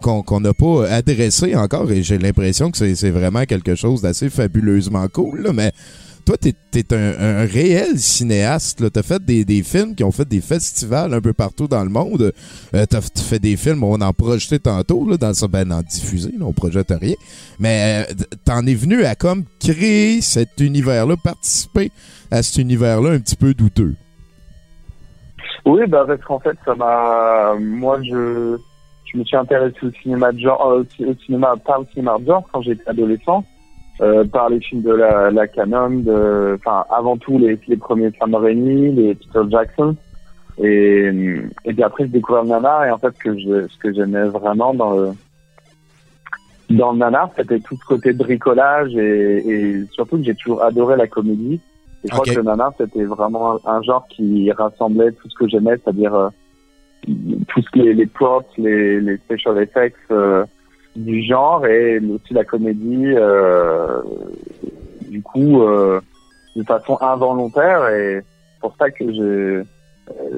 qu'on 0.00 0.40
n'a 0.40 0.54
pas 0.54 0.88
adressé 0.88 1.54
encore 1.54 1.90
et 1.90 2.02
j'ai 2.02 2.18
l'impression 2.18 2.70
que 2.70 2.94
c'est 2.94 3.10
vraiment 3.10 3.44
quelque 3.44 3.74
chose 3.74 4.02
d'assez 4.02 4.30
fabuleusement 4.30 5.06
cool. 5.08 5.42
Là, 5.42 5.52
mais 5.52 5.72
toi, 6.26 6.36
t'es 6.36 6.54
es 6.74 6.92
un, 6.92 7.14
un 7.20 7.46
réel 7.46 7.98
cinéaste. 8.00 8.82
Tu 8.92 8.98
as 8.98 9.02
fait 9.02 9.24
des, 9.24 9.44
des 9.44 9.62
films 9.62 9.94
qui 9.94 10.02
ont 10.02 10.10
fait 10.10 10.28
des 10.28 10.40
festivals 10.40 11.14
un 11.14 11.20
peu 11.20 11.32
partout 11.32 11.68
dans 11.68 11.84
le 11.84 11.88
monde. 11.88 12.32
Euh, 12.74 12.86
tu 12.90 12.96
as 12.96 13.00
fait 13.00 13.38
des 13.38 13.56
films, 13.56 13.84
on 13.84 14.00
en 14.00 14.12
projetait 14.12 14.58
tantôt, 14.58 15.08
là, 15.08 15.16
dans 15.16 15.32
ça, 15.32 15.46
ben, 15.46 15.70
en 15.70 15.82
diffuser, 15.82 16.32
là, 16.36 16.44
on 16.44 16.52
projette 16.52 16.92
rien. 17.00 17.14
Mais 17.60 18.04
euh, 18.10 18.14
t'en 18.44 18.66
es 18.66 18.74
venu 18.74 19.04
à 19.04 19.14
comme 19.14 19.44
créer 19.60 20.20
cet 20.20 20.60
univers-là, 20.60 21.16
participer 21.16 21.92
à 22.32 22.42
cet 22.42 22.58
univers-là 22.58 23.10
un 23.10 23.20
petit 23.20 23.36
peu 23.36 23.54
douteux. 23.54 23.94
Oui, 25.66 25.80
bah 25.88 26.04
parce 26.06 26.22
qu'en 26.22 26.38
fait, 26.38 26.56
ça 26.64 26.76
m'a. 26.76 27.54
Moi, 27.58 28.00
je, 28.02 28.56
je 29.04 29.18
me 29.18 29.24
suis 29.24 29.36
intéressé 29.36 29.76
au 29.82 29.90
cinéma 30.02 30.30
de 30.30 30.38
genre, 30.38 30.64
euh, 30.70 30.84
au 31.00 31.14
cinéma 31.24 31.54
par 31.64 31.80
le 31.80 31.86
cinéma 31.92 32.16
de 32.20 32.26
genre 32.26 32.48
quand 32.52 32.62
j'étais 32.62 32.88
adolescent, 32.88 33.44
euh, 34.00 34.24
par 34.24 34.48
les 34.48 34.60
films 34.60 34.82
de 34.82 34.92
la, 34.92 35.46
canon, 35.48 35.90
de, 35.90 36.56
enfin, 36.60 36.84
avant 36.88 37.16
tout 37.16 37.38
les, 37.38 37.56
premiers 37.76 38.12
Sam 38.16 38.36
Raimi, 38.36 38.92
les 38.92 39.16
Peter 39.16 39.42
Jackson, 39.50 39.96
et 40.62 41.10
et 41.64 41.72
puis 41.72 41.82
après 41.82 42.04
j'ai 42.04 42.10
découvert 42.10 42.44
le 42.44 42.86
et 42.86 42.90
en 42.90 42.98
fait 42.98 43.12
ce 43.24 43.78
que 43.78 43.92
j'aimais 43.92 44.24
vraiment 44.28 44.72
dans 44.72 44.94
le 44.94 45.10
dans 46.70 46.96
c'était 47.36 47.60
tout 47.60 47.76
ce 47.76 47.86
côté 47.86 48.12
bricolage 48.12 48.94
et, 48.96 49.36
et 49.48 49.84
surtout 49.92 50.16
que 50.16 50.22
j'ai 50.24 50.34
toujours 50.34 50.62
adoré 50.62 50.96
la 50.96 51.08
comédie. 51.08 51.60
Et 52.06 52.08
je 52.08 52.12
crois 52.12 52.24
que 52.24 52.38
le 52.38 52.42
nanar, 52.42 52.72
c'était 52.78 53.04
vraiment 53.04 53.58
un, 53.66 53.82
genre 53.82 54.06
qui 54.08 54.50
rassemblait 54.52 55.10
tout 55.12 55.28
ce 55.28 55.34
que 55.34 55.48
j'aimais, 55.48 55.76
c'est-à-dire 55.82 56.14
euh, 56.14 56.28
est 57.08 57.92
les 57.92 58.06
props, 58.06 58.46
les, 58.58 59.00
les 59.00 59.16
special 59.18 59.58
effects 59.60 59.94
euh, 60.12 60.44
du 60.94 61.22
genre 61.22 61.66
et 61.66 61.98
aussi 61.98 62.32
la 62.32 62.44
comédie, 62.44 63.12
euh, 63.16 64.02
du 65.08 65.20
coup, 65.20 65.60
de 66.54 66.62
façon 66.62 66.96
involontaire. 67.00 67.88
Et 67.88 68.22
pour 68.60 68.74
ça 68.78 68.90
que 68.90 69.12
j'ai... 69.12 69.62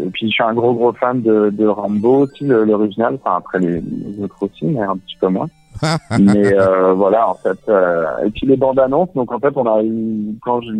Et 0.02 0.08
puis 0.10 0.28
je 0.28 0.32
suis 0.32 0.42
un 0.42 0.54
gros 0.54 0.72
gros 0.72 0.94
fan 0.94 1.20
de, 1.20 1.50
de 1.50 1.66
Rambo 1.66 2.20
aussi, 2.24 2.46
l'original, 2.46 3.18
enfin 3.22 3.36
après 3.36 3.58
les, 3.58 3.82
les 3.82 4.24
autres 4.24 4.42
aussi, 4.42 4.64
mais 4.64 4.80
un 4.80 4.96
petit 4.96 5.16
peu 5.20 5.28
moins. 5.28 5.48
mais 6.18 6.54
euh, 6.54 6.92
voilà, 6.94 7.28
en 7.28 7.34
fait. 7.34 7.58
euh, 7.68 8.04
et 8.24 8.30
puis 8.30 8.46
les 8.46 8.56
bandes 8.56 8.78
annonces, 8.78 9.12
donc 9.14 9.30
en 9.32 9.38
fait 9.38 9.52
on 9.56 9.66
a 9.66 9.82
eu 9.82 10.34
quand 10.42 10.60
je 10.62 10.72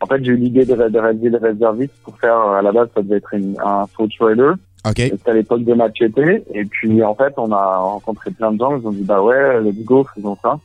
en 0.00 0.06
fait 0.06 0.22
j'ai 0.24 0.32
eu 0.32 0.36
l'idée 0.36 0.64
de, 0.64 0.74
de 0.74 0.98
réaliser 0.98 1.28
le 1.30 1.38
réserviste 1.38 1.94
pour 2.04 2.16
faire 2.18 2.36
à 2.38 2.62
la 2.62 2.72
base 2.72 2.88
ça 2.94 3.02
devait 3.02 3.16
être 3.16 3.34
une- 3.34 3.56
un 3.64 3.86
faux 3.86 4.06
trailer. 4.08 4.54
OK? 4.88 4.94
C'était 4.96 5.30
à 5.30 5.34
l'époque 5.34 5.64
de 5.64 5.74
Machete. 5.74 6.18
Et 6.54 6.64
puis, 6.64 7.02
en 7.02 7.14
fait, 7.16 7.34
on 7.36 7.50
a 7.50 7.76
rencontré 7.78 8.30
plein 8.30 8.52
de 8.52 8.58
gens. 8.58 8.78
Ils 8.78 8.86
ont 8.86 8.92
dit, 8.92 9.02
bah 9.02 9.20
ouais, 9.20 9.60
let's 9.60 9.84
go, 9.84 10.06
faisons 10.14 10.36
ça. 10.40 10.58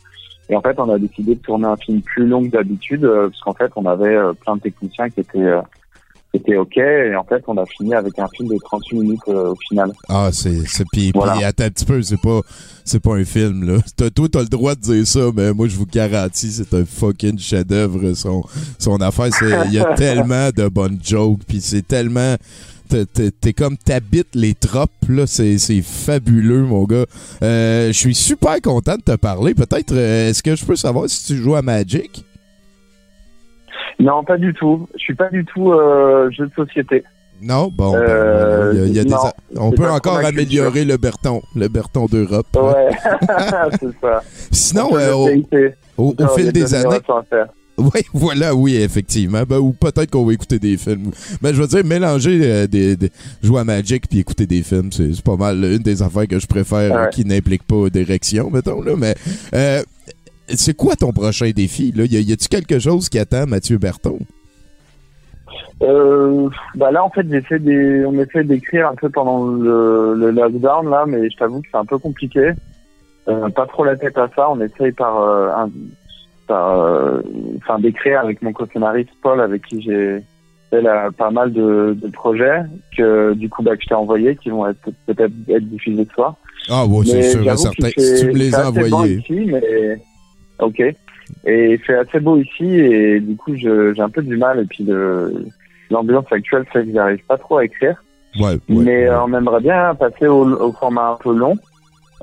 Et 0.49 0.55
en 0.55 0.61
fait, 0.61 0.79
on 0.79 0.87
a 0.89 0.99
décidé 0.99 1.33
de 1.33 1.39
tourner 1.41 1.65
un 1.65 1.75
film 1.77 1.99
plus 2.01 2.27
long 2.27 2.43
que 2.43 2.49
d'habitude, 2.49 3.03
euh, 3.05 3.27
parce 3.29 3.41
qu'en 3.41 3.53
fait, 3.53 3.71
on 3.75 3.85
avait 3.87 4.15
euh, 4.15 4.33
plein 4.33 4.55
de 4.57 4.61
techniciens 4.61 5.09
qui 5.09 5.21
étaient, 5.21 5.39
étaient 6.33 6.57
OK. 6.57 6.77
Et 6.77 7.15
en 7.15 7.23
fait, 7.23 7.43
on 7.47 7.57
a 7.57 7.65
fini 7.65 7.93
avec 7.93 8.17
un 8.19 8.27
film 8.35 8.49
de 8.49 8.57
38 8.63 8.95
minutes 8.99 9.19
euh, 9.27 9.51
au 9.51 9.55
final. 9.67 9.91
Ah, 10.09 10.29
c'est. 10.31 10.65
c'est 10.67 10.85
puis, 10.91 11.11
Voilà. 11.13 11.33
puis, 11.33 11.43
attends 11.43 11.65
un 11.65 11.69
petit 11.69 11.85
peu, 11.85 12.01
c'est 12.01 12.19
pas, 12.19 12.41
c'est 12.83 12.99
pas 12.99 13.15
un 13.15 13.23
film, 13.25 13.63
là. 13.65 13.77
T'as- 13.95 14.09
toi, 14.09 14.27
t'as 14.31 14.41
le 14.41 14.47
droit 14.47 14.75
de 14.75 14.81
dire 14.81 15.05
ça, 15.07 15.19
mais 15.35 15.53
moi, 15.53 15.67
je 15.67 15.75
vous 15.75 15.85
garantis, 15.85 16.51
c'est 16.51 16.73
un 16.73 16.85
fucking 16.85 17.37
chef-d'œuvre. 17.37 18.13
Son, 18.13 18.43
son 18.79 18.97
affaire, 18.97 19.29
c'est. 19.31 19.51
Il 19.67 19.73
y 19.73 19.79
a 19.79 19.93
tellement 19.95 20.49
de 20.55 20.67
bonnes 20.67 20.99
jokes, 21.03 21.39
puis 21.47 21.61
c'est 21.61 21.87
tellement. 21.87 22.35
t'es- 22.89 23.53
comme 23.53 23.77
t'habites 23.77 24.33
les 24.35 24.53
tropes, 24.55 24.89
là. 25.09 25.25
C'est 25.27 25.57
c'est 25.57 25.81
fabuleux, 25.81 26.63
mon 26.63 26.83
gars. 26.85 27.05
Euh, 27.43 27.87
je 27.87 27.97
suis 27.97 28.15
super 28.15 28.59
content 28.61 28.95
de 28.95 29.01
te 29.01 29.15
parler. 29.15 29.53
Peut-être, 29.53 29.93
euh, 29.93 30.29
est-ce 30.29 30.41
que 30.43 30.55
je 30.55 30.65
peux 30.65 30.75
savoir 30.75 31.09
si 31.09 31.25
tu 31.27 31.37
joues 31.37 31.55
à 31.55 31.61
Magic? 31.61 32.25
Non, 33.99 34.23
pas 34.23 34.37
du 34.37 34.53
tout. 34.53 34.87
Je 34.95 34.99
suis 34.99 35.15
pas 35.15 35.29
du 35.29 35.45
tout 35.45 35.71
euh, 35.71 36.29
jeu 36.31 36.47
de 36.47 36.53
société. 36.53 37.03
Non? 37.41 37.69
Bon, 37.75 37.91
ben, 37.91 37.99
Euh, 37.99 38.73
y 38.75 38.79
a- 38.81 38.85
il 38.85 38.93
y 38.95 38.99
a 38.99 39.03
des 39.03 39.09
non, 39.09 39.17
on 39.57 39.71
peut 39.71 39.89
encore 39.89 40.17
améliorer 40.19 40.85
le 40.85 40.95
Berton, 40.97 41.41
le 41.55 41.67
Berton 41.67 42.05
d'Europe. 42.05 42.47
Ouais, 42.55 42.89
c'est 43.79 43.99
ça. 44.01 44.21
Sinon, 44.51 44.89
euh, 44.93 45.11
au, 45.97 46.13
fil 46.37 46.51
des 46.53 46.61
de 46.63 46.75
années. 46.75 46.99
Oui, 47.75 48.01
voilà, 48.13 48.53
oui, 48.55 48.75
effectivement. 48.75 49.41
Ben, 49.47 49.57
ou 49.57 49.73
peut-être 49.73 50.11
qu'on 50.11 50.25
va 50.25 50.33
écouter 50.33 50.59
des 50.59 50.77
films. 50.77 51.11
Mais 51.41 51.53
je 51.53 51.61
veux 51.61 51.67
dire, 51.67 51.83
mélanger 51.83 52.39
euh, 52.43 52.67
des, 52.67 52.95
des- 52.95 53.11
jouer 53.41 53.59
à 53.61 53.63
Magic 53.63 54.07
puis 54.07 54.19
écouter 54.19 54.45
des 54.45 54.61
films, 54.61 54.91
c'est 54.91 55.21
pas 55.23 55.35
mal 55.35 55.57
une 55.65 55.79
des 55.79 56.01
affaires 56.01 56.27
que 56.27 56.39
je 56.39 56.45
préfère 56.47 56.95
euh, 56.95 57.07
qui 57.07 57.25
n'implique 57.25 57.63
pas 57.63 57.89
d'érection, 57.89 58.49
mettons. 58.51 58.81
Là. 58.83 58.93
Mais 58.95 59.15
euh, 59.55 59.81
c'est 60.47 60.75
quoi 60.75 60.95
ton 60.95 61.11
prochain 61.11 61.49
défi? 61.55 61.91
Là? 61.95 62.05
Y 62.05 62.17
a- 62.17 62.19
y 62.21 62.31
a-tu 62.33 62.47
quelque 62.47 62.79
chose 62.79 63.09
qui 63.09 63.19
attend 63.19 63.45
Mathieu 63.47 63.77
Berton? 63.77 64.19
Euh, 65.81 66.49
bah 66.75 66.91
là, 66.91 67.03
en 67.03 67.09
fait, 67.09 67.25
j'ai 67.29 67.41
fait 67.41 67.59
des, 67.59 68.05
on 68.05 68.13
essaie 68.19 68.43
d'écrire 68.43 68.87
un 68.89 68.95
peu 68.95 69.09
pendant 69.09 69.45
le, 69.47 70.13
le 70.15 70.31
lockdown 70.31 70.89
là, 70.89 71.05
mais 71.07 71.29
je 71.29 71.37
t'avoue 71.37 71.61
que 71.61 71.67
c'est 71.71 71.77
un 71.77 71.85
peu 71.85 71.97
compliqué. 71.97 72.51
Euh, 73.27 73.49
pas 73.49 73.65
trop 73.67 73.83
la 73.83 73.95
tête 73.95 74.17
à 74.17 74.29
ça. 74.35 74.49
On 74.49 74.59
essaye 74.61 74.91
par, 74.93 75.19
euh, 75.21 75.49
un- 75.55 75.69
par, 76.47 76.79
euh, 76.79 77.21
enfin, 77.57 77.79
d'écrire 77.79 78.19
avec 78.21 78.41
mon 78.41 78.51
co-scénariste 78.53 79.09
Paul, 79.21 79.41
avec 79.41 79.65
qui 79.65 79.81
j'ai 79.81 80.19
fait 80.69 80.81
là, 80.81 81.09
pas 81.17 81.31
mal 81.31 81.51
de, 81.53 81.97
de 82.01 82.07
projets 82.09 82.61
que 82.97 83.33
du 83.33 83.49
coup 83.49 83.61
bah, 83.63 83.75
que 83.75 83.83
je 83.83 83.87
t'ai 83.87 83.95
envoyés, 83.95 84.35
qui 84.35 84.49
vont 84.49 84.67
être 84.67 84.89
peut-être 85.05 85.31
être 85.49 85.69
diffusés 85.69 86.05
ce 86.09 86.13
soir. 86.13 86.35
Ah, 86.69 86.85
bon, 86.87 87.03
c'est 87.03 87.23
sûr 87.29 87.43
certain. 87.57 87.89
Si 87.97 88.19
tu 88.21 88.27
me 88.27 88.33
les 88.33 88.55
as 88.55 88.69
envoyés. 88.69 89.17
ici, 89.19 89.45
mais 89.51 89.97
ok. 90.59 90.81
Et 91.45 91.77
fait 91.77 91.95
assez 91.95 92.19
beau 92.19 92.37
ici 92.37 92.65
et 92.65 93.19
du 93.19 93.35
coup 93.35 93.55
j'ai 93.55 93.93
un 93.99 94.09
peu 94.09 94.21
du 94.21 94.37
mal 94.37 94.59
et 94.59 94.65
puis 94.65 94.85
l'ambiance 95.89 96.25
actuelle 96.31 96.65
fait 96.71 96.85
que 96.85 96.93
j'arrive 96.93 97.23
pas 97.27 97.37
trop 97.37 97.57
à 97.57 97.65
écrire. 97.65 98.03
Ouais, 98.39 98.45
ouais, 98.53 98.59
mais 98.67 98.83
ouais. 98.83 99.07
euh, 99.09 99.23
on 99.23 99.33
aimerait 99.33 99.61
bien 99.61 99.93
passer 99.95 100.27
au, 100.27 100.45
au 100.47 100.71
format 100.73 101.11
un 101.11 101.15
peu 101.23 101.35
long. 101.35 101.55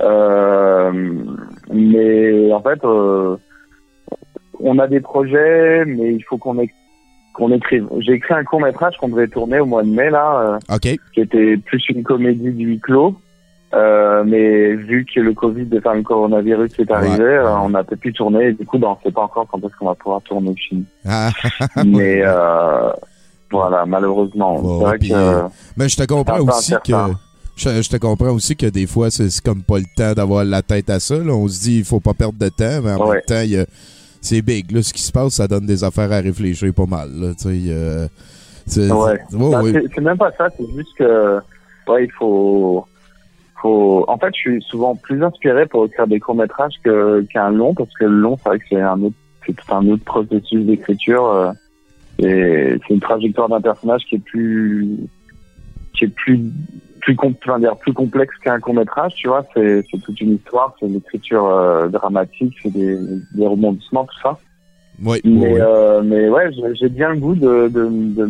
Euh, 0.00 0.92
mais 1.72 2.52
en 2.52 2.60
fait, 2.62 2.84
euh, 2.84 3.36
on 4.58 4.78
a 4.78 4.86
des 4.88 5.00
projets, 5.00 5.84
mais 5.84 6.14
il 6.14 6.22
faut 6.22 6.38
qu'on 6.38 6.56
qu'on 7.34 7.52
écrive. 7.52 7.86
J'ai 7.98 8.14
écrit 8.14 8.34
un 8.34 8.44
court 8.44 8.60
métrage 8.60 8.96
qu'on 8.98 9.08
devait 9.08 9.28
tourner 9.28 9.60
au 9.60 9.66
mois 9.66 9.82
de 9.84 9.88
mai 9.88 10.10
là. 10.10 10.58
euh, 10.70 10.74
OK. 10.74 10.98
qui 11.14 11.20
était 11.20 11.56
plus 11.58 11.88
une 11.90 12.02
comédie 12.02 12.50
du 12.50 12.64
huis 12.66 12.80
clos. 12.80 13.14
Euh, 13.72 14.24
mais 14.26 14.74
vu 14.74 15.06
que 15.06 15.20
le 15.20 15.32
Covid, 15.32 15.68
enfin 15.78 15.94
le 15.94 16.02
coronavirus 16.02 16.72
est 16.80 16.90
arrivé, 16.90 17.18
Ouais. 17.22 17.36
euh, 17.36 17.56
on 17.62 17.72
a 17.74 17.84
peut-être 17.84 18.00
pu 18.00 18.12
tourner. 18.12 18.48
Et 18.48 18.52
du 18.52 18.66
coup, 18.66 18.78
ben, 18.78 18.88
on 18.88 18.96
sait 19.04 19.12
pas 19.12 19.22
encore 19.22 19.46
quand 19.50 19.58
est-ce 19.58 19.76
qu'on 19.78 19.86
va 19.86 19.94
pouvoir 19.94 20.20
tourner 20.22 20.48
le 20.50 20.56
film. 20.56 20.84
Ah, 21.08 21.30
mais 21.86 22.20
euh, 22.24 22.90
voilà, 23.50 23.86
malheureusement, 23.86 24.60
Bon, 24.60 24.78
c'est 24.80 24.84
vrai 24.86 24.98
puis, 24.98 25.10
que 25.10 25.42
Mais 25.76 25.88
je 25.88 25.96
te 25.96 26.04
comprends 26.04 26.40
aussi 26.40 26.74
que. 26.84 26.92
Je, 27.56 27.82
je 27.82 27.88
te 27.90 27.96
comprends 27.98 28.30
aussi 28.30 28.56
que 28.56 28.66
des 28.66 28.86
fois, 28.86 29.10
c'est 29.10 29.28
comme 29.44 29.62
pas 29.62 29.78
le 29.78 29.84
temps 29.96 30.14
d'avoir 30.14 30.44
la 30.44 30.62
tête 30.62 30.88
à 30.90 30.98
ça. 30.98 31.16
là. 31.18 31.32
On 31.32 31.46
se 31.46 31.60
dit, 31.60 31.78
il 31.78 31.84
faut 31.84 32.00
pas 32.00 32.14
perdre 32.14 32.38
de 32.38 32.48
temps, 32.48 32.80
mais 32.82 32.92
en 32.94 33.06
Ouais. 33.06 33.16
même 33.16 33.24
temps, 33.26 33.40
il 33.44 33.50
y 33.50 33.58
a- 33.58 33.66
c'est 34.22 34.40
big. 34.42 34.72
Là, 34.72 34.82
ce 34.82 34.92
qui 34.92 35.02
se 35.02 35.12
passe, 35.12 35.34
ça 35.34 35.46
donne 35.46 35.66
des 35.66 35.84
affaires 35.84 36.10
à 36.10 36.20
réfléchir 36.20 36.72
pas 36.74 36.86
mal. 36.86 37.10
Là, 37.12 37.28
tu 37.40 37.44
sais, 37.66 38.08
c'est- 38.66 38.90
Ouais. 38.90 39.18
même 40.00 40.16
pas 40.18 40.30
ça, 40.38 40.48
c'est 40.56 40.66
juste 40.76 40.96
que, 40.98 41.38
ouais, 41.88 42.04
il 42.06 42.10
faut, 42.18 42.84
faut, 43.60 44.04
en 44.08 44.18
fait, 44.18 44.30
je 44.34 44.40
suis 44.40 44.62
souvent 44.62 44.94
plus 44.96 45.22
inspiré 45.22 45.66
pour 45.66 45.84
écrire 45.86 46.06
des 46.06 46.20
courts-métrages 46.20 46.74
que, 46.84 47.22
qu'un 47.32 47.50
long, 47.50 47.74
parce 47.74 47.92
que 47.94 48.04
le 48.04 48.16
long, 48.18 48.36
c'est 48.36 48.48
vrai 48.48 48.58
que 48.58 48.64
c'est 48.68 48.80
un 48.80 49.00
autre, 49.02 49.16
c'est 49.46 49.54
tout 49.54 49.74
un 49.74 49.86
autre 49.88 50.04
processus 50.04 50.64
d'écriture, 50.64 51.26
euh, 51.26 51.52
et 52.18 52.76
c'est 52.86 52.94
une 52.94 53.00
trajectoire 53.00 53.48
d'un 53.48 53.60
personnage 53.60 54.02
qui 54.08 54.16
est 54.16 54.24
plus, 54.24 54.88
qui 55.94 56.04
est 56.04 56.14
plus, 56.14 56.40
plus, 57.00 57.16
enfin, 57.20 57.58
dire, 57.58 57.76
plus 57.76 57.92
complexe 57.92 58.34
qu'un 58.42 58.60
court-métrage, 58.60 59.14
tu 59.14 59.28
vois, 59.28 59.44
c'est, 59.54 59.82
c'est 59.90 59.98
toute 60.00 60.20
une 60.20 60.34
histoire, 60.34 60.74
c'est 60.78 60.86
une 60.86 60.96
écriture 60.96 61.46
euh, 61.46 61.88
dramatique, 61.88 62.54
c'est 62.62 62.72
des, 62.72 62.96
des 63.34 63.46
rebondissements, 63.46 64.04
tout 64.04 64.20
ça. 64.22 64.38
Ouais, 65.02 65.20
Mais, 65.24 65.54
ouais, 65.54 65.60
euh, 65.62 66.02
mais 66.04 66.28
ouais, 66.28 66.52
j'ai- 66.52 66.74
j'ai 66.74 66.88
bien 66.90 67.10
le 67.10 67.16
goût 67.16 67.34
de, 67.34 67.68
de, 67.68 67.88
de, 67.88 68.26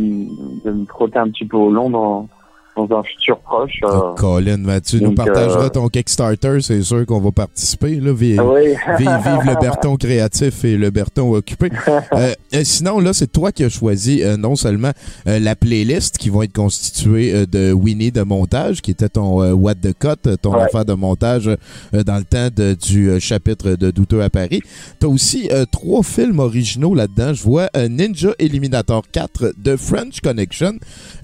de 0.64 0.70
me 0.70 0.84
frotter 0.86 1.18
un 1.18 1.28
petit 1.28 1.44
peu 1.44 1.56
au 1.56 1.70
long 1.70 1.90
dans, 1.90 2.28
dans 2.86 2.98
un 2.98 3.02
futur 3.02 3.38
proche. 3.40 3.80
euh. 3.84 3.88
Oh, 3.92 4.14
Colin, 4.16 4.80
tu 4.80 5.00
nous 5.02 5.14
euh, 5.18 5.68
ton 5.68 5.88
Kickstarter, 5.88 6.58
c'est 6.60 6.82
sûr 6.82 7.04
qu'on 7.06 7.20
va 7.20 7.30
participer. 7.32 7.96
Là, 7.96 8.10
Ah 8.10 8.44
oui. 8.44 8.74
Vive, 8.98 9.08
vive 9.24 9.46
le 9.46 9.60
Berton 9.60 9.96
créatif 9.96 10.64
et 10.64 10.76
le 10.76 10.90
Berton 10.90 11.32
occupé. 11.34 11.70
Euh, 12.12 12.34
sinon, 12.64 12.98
là, 12.98 13.12
c'est 13.12 13.30
toi 13.30 13.52
qui 13.52 13.62
as 13.64 13.68
choisi 13.68 14.22
non 14.38 14.56
seulement 14.56 14.90
la 15.26 15.54
playlist 15.54 16.18
qui 16.18 16.28
va 16.30 16.44
être 16.44 16.52
constituée 16.52 17.46
de 17.46 17.72
Winnie 17.72 18.10
de 18.10 18.22
montage, 18.22 18.82
qui 18.82 18.90
était 18.90 19.08
ton 19.08 19.52
What 19.52 19.76
the 19.76 19.92
Cut, 19.98 20.36
ton 20.42 20.54
Ouais. 20.54 20.62
affaire 20.62 20.84
de 20.84 20.94
montage 20.94 21.48
dans 21.92 22.16
le 22.16 22.24
temps 22.24 22.48
de- 22.54 22.74
du 22.74 23.20
chapitre 23.20 23.70
de 23.72 23.90
Douteux 23.90 24.22
à 24.22 24.30
Paris. 24.30 24.62
T'as 24.98 25.06
aussi 25.06 25.48
euh, 25.52 25.64
trois 25.70 26.02
films 26.02 26.40
originaux 26.40 26.94
là-dedans. 26.94 27.32
Je 27.34 27.42
vois 27.42 27.68
euh, 27.76 27.88
Ninja 27.88 28.30
Eliminator 28.38 29.02
4 29.12 29.52
de 29.56 29.76
French 29.76 30.20
Connection. 30.20 30.72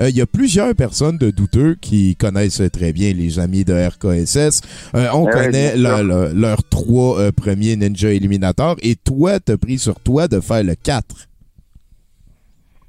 Euh, 0.00 0.08
Il 0.08 0.16
y 0.16 0.20
a 0.20 0.26
plusieurs 0.26 0.74
personnes 0.74 1.18
de 1.18 1.30
Douteux 1.30 1.45
qui 1.80 2.16
connaissent 2.16 2.62
très 2.72 2.92
bien 2.92 3.12
les 3.12 3.38
amis 3.38 3.64
de 3.64 3.72
RKSS. 3.74 4.60
Euh, 4.94 5.06
on 5.14 5.24
Ouais, 5.24 5.32
connaît 5.32 5.76
le- 5.76 6.02
le- 6.02 6.32
leurs 6.40 6.62
trois 6.68 7.18
euh, 7.20 7.32
premiers 7.32 7.76
Ninja 7.76 8.10
Eliminator 8.10 8.76
et 8.82 8.94
toi, 8.96 9.40
t'as 9.40 9.56
pris 9.56 9.78
sur 9.78 10.00
toi 10.00 10.28
de 10.28 10.40
faire 10.40 10.62
le 10.64 10.74
4. 10.74 11.04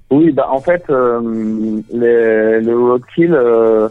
Oui, 0.10 0.32
bah 0.32 0.48
en 0.50 0.62
fait, 0.62 0.84
euh, 0.90 1.20
les, 1.92 2.62
le 2.62 2.80
roadkill, 2.80 3.34
euh, 3.34 3.90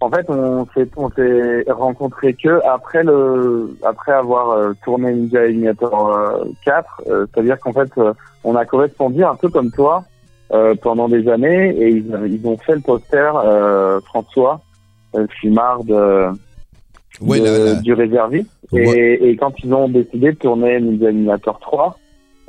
en 0.00 0.08
fait, 0.10 0.24
on 0.28 0.66
s'est 0.74 0.88
on 0.96 1.10
s'est 1.10 1.64
rencontrés 1.68 2.34
que 2.34 2.60
après 2.64 3.02
le 3.02 3.76
après 3.84 4.12
avoir 4.12 4.50
euh, 4.50 4.72
tourné 4.84 5.12
Ninja 5.12 5.46
Eliminator 5.46 6.12
euh, 6.16 6.44
4, 6.64 7.02
euh, 7.08 7.26
c'est-à-dire 7.34 7.58
qu'en 7.58 7.72
fait, 7.72 7.90
on 8.44 8.54
a 8.54 8.64
correspondu 8.64 9.24
un 9.24 9.34
peu 9.34 9.48
comme 9.48 9.72
toi 9.72 10.04
pendant 10.82 11.08
des 11.08 11.28
années 11.28 11.70
et 11.76 11.88
ils, 11.90 12.06
ils 12.30 12.46
ont 12.46 12.56
fait 12.58 12.74
le 12.74 12.80
poster 12.80 13.32
euh, 13.44 14.00
François 14.02 14.60
euh, 15.14 15.26
Simard 15.40 15.82
de, 15.84 16.26
Oui, 17.20 17.40
de- 17.40 17.44
la- 17.46 17.74
du 17.80 17.92
réserviste. 17.92 18.50
Ouais. 18.72 18.82
Et, 18.98 19.28
et 19.30 19.36
quand 19.36 19.52
ils 19.62 19.72
ont 19.74 19.88
décidé 19.88 20.32
de 20.32 20.36
tourner 20.38 20.80
Ninja 20.80 21.08
Eliminator 21.08 21.58
3, 21.60 21.98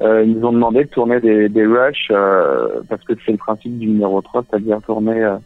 euh, 0.01 0.23
ils 0.23 0.33
nous 0.37 0.47
ont 0.47 0.51
demandé 0.53 0.83
de 0.83 0.89
tourner 0.89 1.19
des, 1.19 1.49
des 1.49 1.65
rushs 1.65 2.09
euh, 2.11 2.81
parce 2.89 3.03
que 3.03 3.13
c'est 3.25 3.31
le 3.31 3.37
principe 3.37 3.77
du 3.79 3.87
numéro 3.87 4.21
3, 4.21 4.43
c'est-à-dire 4.49 4.79
tourner 4.85 5.23
euh, 5.23 5.37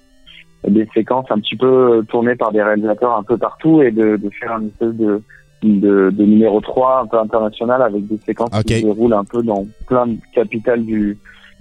des 0.68 0.88
séquences 0.94 1.26
un 1.30 1.40
petit 1.40 1.56
peu 1.56 1.68
euh, 2.00 2.02
tournées 2.04 2.36
par 2.36 2.52
des 2.52 2.62
réalisateurs 2.62 3.16
un 3.16 3.24
peu 3.24 3.38
partout 3.38 3.82
et 3.82 3.92
de, 3.92 4.18
de 4.18 4.30
faire 4.30 4.58
une 4.60 4.68
espèce 4.68 4.94
de, 4.96 5.22
de, 5.64 6.10
de 6.10 6.24
numéro 6.26 6.60
3 6.60 7.02
un 7.04 7.08
peu 7.08 7.18
international 7.18 7.82
avec 7.82 8.06
des 8.08 8.18
séquences 8.26 8.50
qui 8.50 8.80
se 8.82 8.86
déroulent 8.86 9.14
un 9.14 9.24
peu 9.24 9.42
dans 9.42 9.66
plein 9.88 10.08
de 10.08 10.18
capitales 10.36 10.84
du, 10.86 11.18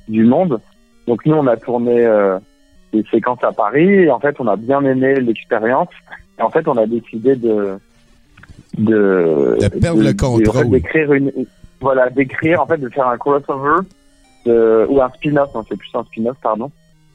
du 0.08 0.24
monde. 0.24 0.58
Donc 1.06 1.24
nous, 1.26 1.34
on 1.34 1.46
a 1.46 1.56
tourné 1.56 2.04
euh, 2.04 2.38
des 2.92 3.04
séquences 3.10 3.42
à 3.42 3.52
Paris 3.52 3.88
et 3.88 4.10
en 4.10 4.20
fait, 4.20 4.36
on 4.38 4.46
a 4.46 4.56
bien 4.56 4.84
aimé 4.84 5.20
l'expérience. 5.20 5.88
Et 6.38 6.42
en 6.42 6.50
fait, 6.50 6.66
on 6.68 6.76
a 6.76 6.86
décidé 6.86 7.36
de 7.36 7.78
de, 8.78 9.56
De 9.60 9.68
perdre 9.80 10.02
le 10.02 10.12
contrôle. 10.12 10.70
d'écrire 10.70 11.12
une 11.12 11.32
voilà 11.80 12.08
d'écrire 12.10 12.60
en 12.60 12.66
fait 12.66 12.78
de 12.78 12.88
faire 12.88 13.08
un 13.08 13.18
crossover 13.18 13.86
de, 14.46 14.86
ou 14.88 15.00
un 15.02 15.08
spin-off 15.10 15.52
non 15.54 15.64
c'est 15.68 15.76
plus 15.76 15.90
un 15.94 16.04
spin-off 16.04 16.36
pardon 16.42 16.70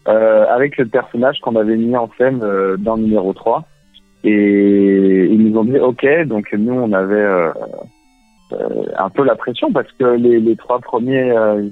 euh, 0.08 0.46
avec 0.48 0.78
le 0.78 0.86
personnage 0.86 1.40
qu'on 1.42 1.56
avait 1.56 1.78
mis 1.78 1.96
en 1.96 2.10
scène 2.18 2.42
euh, 2.44 2.78
dans 2.78 2.96
le 2.96 3.04
numéro 3.04 3.34
3 3.34 3.64
et 4.24 5.28
ils 5.32 5.50
nous 5.50 5.58
ont 5.58 5.64
dit 5.64 5.80
ok 5.80 6.06
donc 6.26 6.52
nous 6.54 6.74
on 6.74 6.92
avait 6.92 7.16
euh, 7.16 7.52
euh, 8.54 8.86
un 8.98 9.10
peu 9.10 9.24
la 9.24 9.36
pression 9.36 9.72
parce 9.72 9.92
que 9.94 10.06
les, 10.16 10.40
les 10.40 10.56
trois 10.56 10.80
premiers 10.80 11.32
euh, 11.32 11.68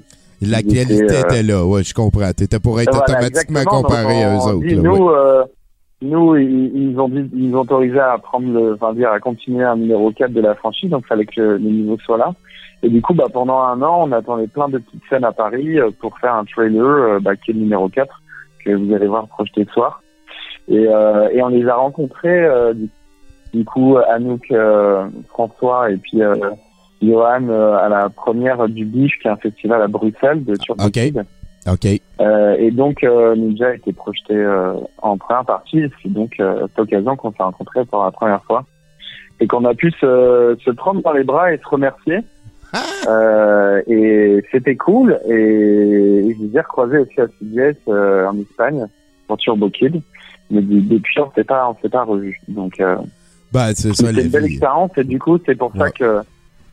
la 0.50 0.62
qualité 0.62 1.02
euh, 1.12 1.20
était 1.20 1.42
là, 1.42 1.64
ouais, 1.64 1.82
je 1.82 1.94
comprends. 1.94 2.32
T'étais 2.32 2.58
pour 2.58 2.80
être 2.80 2.90
voilà, 2.90 3.04
automatiquement 3.04 3.64
comparé 3.64 4.22
à 4.22 4.34
eux 4.34 4.38
autres. 4.38 4.66
dit, 4.66 4.74
là, 4.74 4.82
nous, 4.82 4.96
ouais. 4.96 5.14
euh, 5.14 5.44
nous, 6.02 6.36
ils, 6.36 6.90
ils 6.90 6.98
ont 6.98 7.08
dit, 7.08 7.30
ils 7.34 7.54
ont 7.54 7.60
autorisé 7.60 7.98
à 7.98 8.18
prendre 8.18 8.52
le, 8.52 8.74
enfin 8.74 8.94
dire 8.94 9.10
à 9.10 9.20
continuer 9.20 9.64
un 9.64 9.76
numéro 9.76 10.10
4 10.12 10.32
de 10.32 10.40
la 10.40 10.54
franchise, 10.54 10.90
donc 10.90 11.06
fallait 11.06 11.26
que 11.26 11.40
le 11.40 11.58
niveau 11.58 11.98
soit 12.04 12.18
là. 12.18 12.34
Et 12.82 12.88
du 12.88 13.00
coup, 13.00 13.14
bah 13.14 13.26
pendant 13.32 13.60
un 13.60 13.80
an, 13.82 14.08
on 14.08 14.12
attendait 14.12 14.46
plein 14.46 14.68
de 14.68 14.78
petites 14.78 15.02
scènes 15.08 15.24
à 15.24 15.32
Paris 15.32 15.78
euh, 15.78 15.90
pour 16.00 16.18
faire 16.18 16.34
un 16.34 16.44
trailer 16.44 17.20
bah, 17.20 17.36
qui 17.36 17.50
est 17.50 17.54
le 17.54 17.60
numéro 17.60 17.88
4 17.88 18.22
que 18.64 18.70
vous 18.72 18.94
allez 18.94 19.06
voir 19.06 19.28
projeté 19.28 19.64
ce 19.66 19.72
soir. 19.72 20.02
Et, 20.68 20.86
euh, 20.88 21.28
et 21.30 21.42
on 21.42 21.48
les 21.48 21.66
a 21.66 21.76
rencontrés 21.76 22.46
du, 22.74 22.88
du 23.52 23.64
coup 23.64 23.98
Anouk, 24.08 24.52
François 25.28 25.90
et 25.90 25.96
puis 25.98 26.20
Johan 27.06 27.48
euh, 27.48 27.76
à 27.76 27.88
la 27.88 28.08
première 28.08 28.68
du 28.68 28.84
Biche, 28.84 29.18
qui 29.20 29.28
est 29.28 29.30
un 29.30 29.36
festival 29.36 29.82
à 29.82 29.88
Bruxelles 29.88 30.44
de 30.44 30.56
Turbo 30.56 30.84
Ok. 30.84 30.92
Kid. 30.92 31.24
OK. 31.66 31.86
Euh, 32.20 32.56
et 32.58 32.70
donc, 32.70 33.02
euh, 33.04 33.34
Ninja 33.36 33.68
a 33.68 33.74
été 33.74 33.92
projeté 33.92 34.34
euh, 34.34 34.74
en 35.02 35.16
première 35.16 35.44
partie. 35.44 35.78
et 35.80 35.90
C'est 36.02 36.12
donc 36.12 36.32
euh, 36.40 36.66
cette 36.68 36.78
occasion 36.78 37.16
qu'on 37.16 37.30
s'est 37.32 37.42
rencontrés 37.42 37.84
pour 37.86 38.04
la 38.04 38.10
première 38.10 38.42
fois 38.44 38.64
et 39.40 39.46
qu'on 39.46 39.64
a 39.64 39.74
pu 39.74 39.90
se, 39.92 40.56
se 40.64 40.70
prendre 40.72 41.02
dans 41.02 41.12
les 41.12 41.24
bras 41.24 41.52
et 41.52 41.58
se 41.58 41.66
remercier. 41.68 42.18
Euh, 43.08 43.80
et 43.86 44.42
c'était 44.52 44.76
cool. 44.76 45.18
Et 45.28 46.34
je 46.38 46.42
les 46.44 46.56
ai 46.56 46.60
recroisés 46.60 46.98
aussi 46.98 47.20
à 47.20 47.26
CBS 47.38 47.76
en 47.88 48.38
Espagne 48.40 48.86
pour 49.26 49.36
Turbo 49.38 49.70
Kid. 49.70 50.00
Mais 50.50 50.60
de- 50.60 50.80
depuis, 50.80 51.20
on 51.20 51.30
s'est 51.34 51.44
pas, 51.44 51.68
on 51.70 51.76
s'est 51.82 51.88
pas 51.88 52.04
revus. 52.04 52.38
Donc, 52.48 52.80
Ben, 53.52 53.72
c'est 53.74 53.88
une 54.00 54.28
belle 54.28 54.44
vie. 54.44 54.52
expérience. 54.54 54.90
Et 54.98 55.04
du 55.04 55.18
coup, 55.18 55.38
c'est 55.46 55.54
pour 55.56 55.72
ça 55.76 55.90
que 55.90 56.20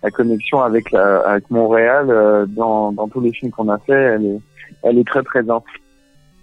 la 0.03 0.11
connexion 0.11 0.61
avec 0.61 0.91
la, 0.91 1.19
avec 1.19 1.49
Montréal 1.51 2.07
euh, 2.09 2.45
dans, 2.47 2.91
dans 2.91 3.07
tous 3.07 3.21
les 3.21 3.31
films 3.33 3.51
qu'on 3.51 3.69
a 3.69 3.77
fait, 3.79 3.93
elle 3.93 4.25
est, 4.25 4.39
elle 4.83 4.97
est 4.97 5.07
très 5.07 5.23
présente. 5.23 5.63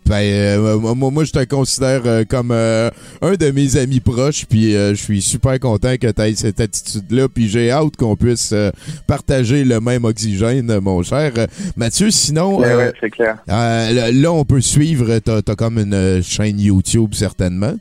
Ben, 0.07 0.23
euh, 0.23 0.79
moi, 0.79 1.11
moi, 1.11 1.25
je 1.25 1.33
te 1.33 1.45
considère 1.45 2.01
euh, 2.07 2.25
comme 2.27 2.51
euh, 2.51 2.89
un 3.21 3.35
de 3.35 3.51
mes 3.51 3.77
amis 3.77 4.01
proches, 4.01 4.47
puis 4.47 4.75
euh, 4.75 4.91
je 4.95 5.03
suis 5.03 5.21
super 5.21 5.61
content 5.61 5.97
que 6.01 6.11
tu 6.11 6.23
aies 6.23 6.35
cette 6.35 6.61
attitude-là, 6.61 7.29
puis 7.29 7.47
j'ai 7.47 7.71
hâte 7.71 7.95
qu'on 7.99 8.17
puisse 8.17 8.53
euh, 8.55 8.71
partager 9.07 9.65
le 9.65 9.81
même 9.81 10.07
oxygène, 10.07 10.79
mon 10.81 11.03
cher. 11.03 11.33
Mathieu, 11.77 12.11
sinon, 12.11 12.59
Ouais, 12.61 12.69
euh, 12.69 12.79
ouais, 12.79 12.93
c'est 12.99 13.11
clair. 13.11 13.37
euh, 13.51 14.11
là, 14.13 14.33
on 14.33 14.47
peut 14.47 14.63
suivre, 14.63 15.19
t'as 15.19 15.43
as 15.47 15.55
comme 15.57 15.77
une 15.79 16.23
chaîne 16.23 16.59
YouTube, 16.59 17.13
certainement. 17.13 17.75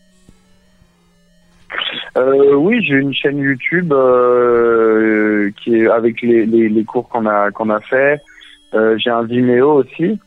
Euh, 2.17 2.55
oui, 2.55 2.83
j'ai 2.83 2.95
une 2.95 3.13
chaîne 3.13 3.37
YouTube 3.37 3.93
euh, 3.93 5.51
qui 5.61 5.75
est 5.75 5.87
avec 5.87 6.21
les, 6.21 6.45
les, 6.45 6.67
les 6.67 6.83
cours 6.83 7.07
qu'on 7.09 7.25
a 7.27 7.51
qu'on 7.51 7.69
a 7.69 7.79
fait. 7.79 8.21
Euh, 8.73 8.97
j'ai 8.97 9.09
un 9.09 9.23
Vimeo 9.23 9.71
aussi. 9.71 10.19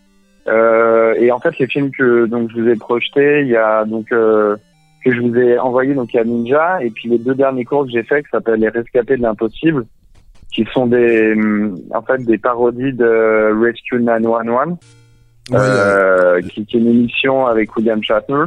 Euh, 0.46 1.14
et 1.14 1.32
en 1.32 1.40
fait, 1.40 1.58
les 1.58 1.66
films 1.66 1.90
que 1.90 2.26
donc 2.26 2.50
je 2.50 2.60
vous 2.60 2.68
ai 2.68 2.76
projetés, 2.76 3.40
il 3.42 3.48
y 3.48 3.56
a 3.56 3.84
donc 3.84 4.12
euh, 4.12 4.56
que 5.04 5.12
je 5.12 5.20
vous 5.20 5.34
ai 5.36 5.58
envoyé 5.58 5.94
donc 5.94 6.12
il 6.14 6.16
y 6.16 6.20
a 6.20 6.24
Ninja 6.24 6.82
et 6.82 6.90
puis 6.90 7.08
les 7.08 7.18
deux 7.18 7.34
derniers 7.34 7.64
cours 7.64 7.84
que 7.84 7.90
j'ai 7.90 8.02
fait 8.02 8.22
qui 8.22 8.30
s'appellent 8.30 8.60
Les 8.60 8.68
Rescapés 8.68 9.16
de 9.16 9.22
l'impossible, 9.22 9.84
qui 10.52 10.66
sont 10.72 10.86
des 10.86 11.32
hum, 11.32 11.76
en 11.92 12.02
fait 12.02 12.24
des 12.24 12.38
parodies 12.38 12.92
de 12.92 13.52
Rescue 13.60 14.00
911. 14.00 14.76
Ouais, 15.50 15.56
euh, 15.58 16.40
qui, 16.42 16.64
qui 16.64 16.76
est 16.76 16.80
une 16.80 16.88
émission 16.88 17.46
avec 17.46 17.74
William 17.76 18.00
Shatner. 18.02 18.44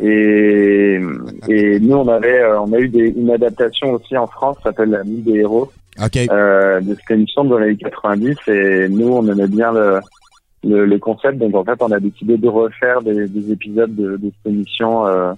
Et, 0.00 1.00
et 1.48 1.80
nous, 1.80 1.96
on 1.96 2.08
avait, 2.08 2.40
euh, 2.40 2.60
on 2.60 2.72
a 2.72 2.78
eu 2.78 2.88
des, 2.88 3.08
une 3.16 3.30
adaptation 3.30 3.92
aussi 3.92 4.16
en 4.16 4.26
France, 4.26 4.56
s'appelle 4.62 4.90
La 4.90 5.04
Nuit 5.04 5.22
des 5.22 5.40
héros, 5.40 5.72
euh, 6.00 6.80
de 6.80 6.94
cette 6.94 7.10
émission 7.10 7.44
dans 7.44 7.58
les 7.58 7.68
années 7.68 7.76
90. 7.76 8.36
Et 8.48 8.88
nous, 8.88 9.08
on 9.08 9.26
aimait 9.26 9.48
bien 9.48 9.72
le, 9.72 10.00
le, 10.64 10.86
le 10.86 10.98
concept. 10.98 11.38
Donc, 11.38 11.54
en 11.54 11.64
fait, 11.64 11.82
on 11.82 11.90
a 11.90 11.98
décidé 11.98 12.36
de 12.36 12.48
refaire 12.48 13.02
des, 13.02 13.26
des 13.26 13.52
épisodes 13.52 13.94
de, 13.94 14.16
de 14.16 14.30
cette 14.36 14.52
émission, 14.52 15.06
euh, 15.06 15.32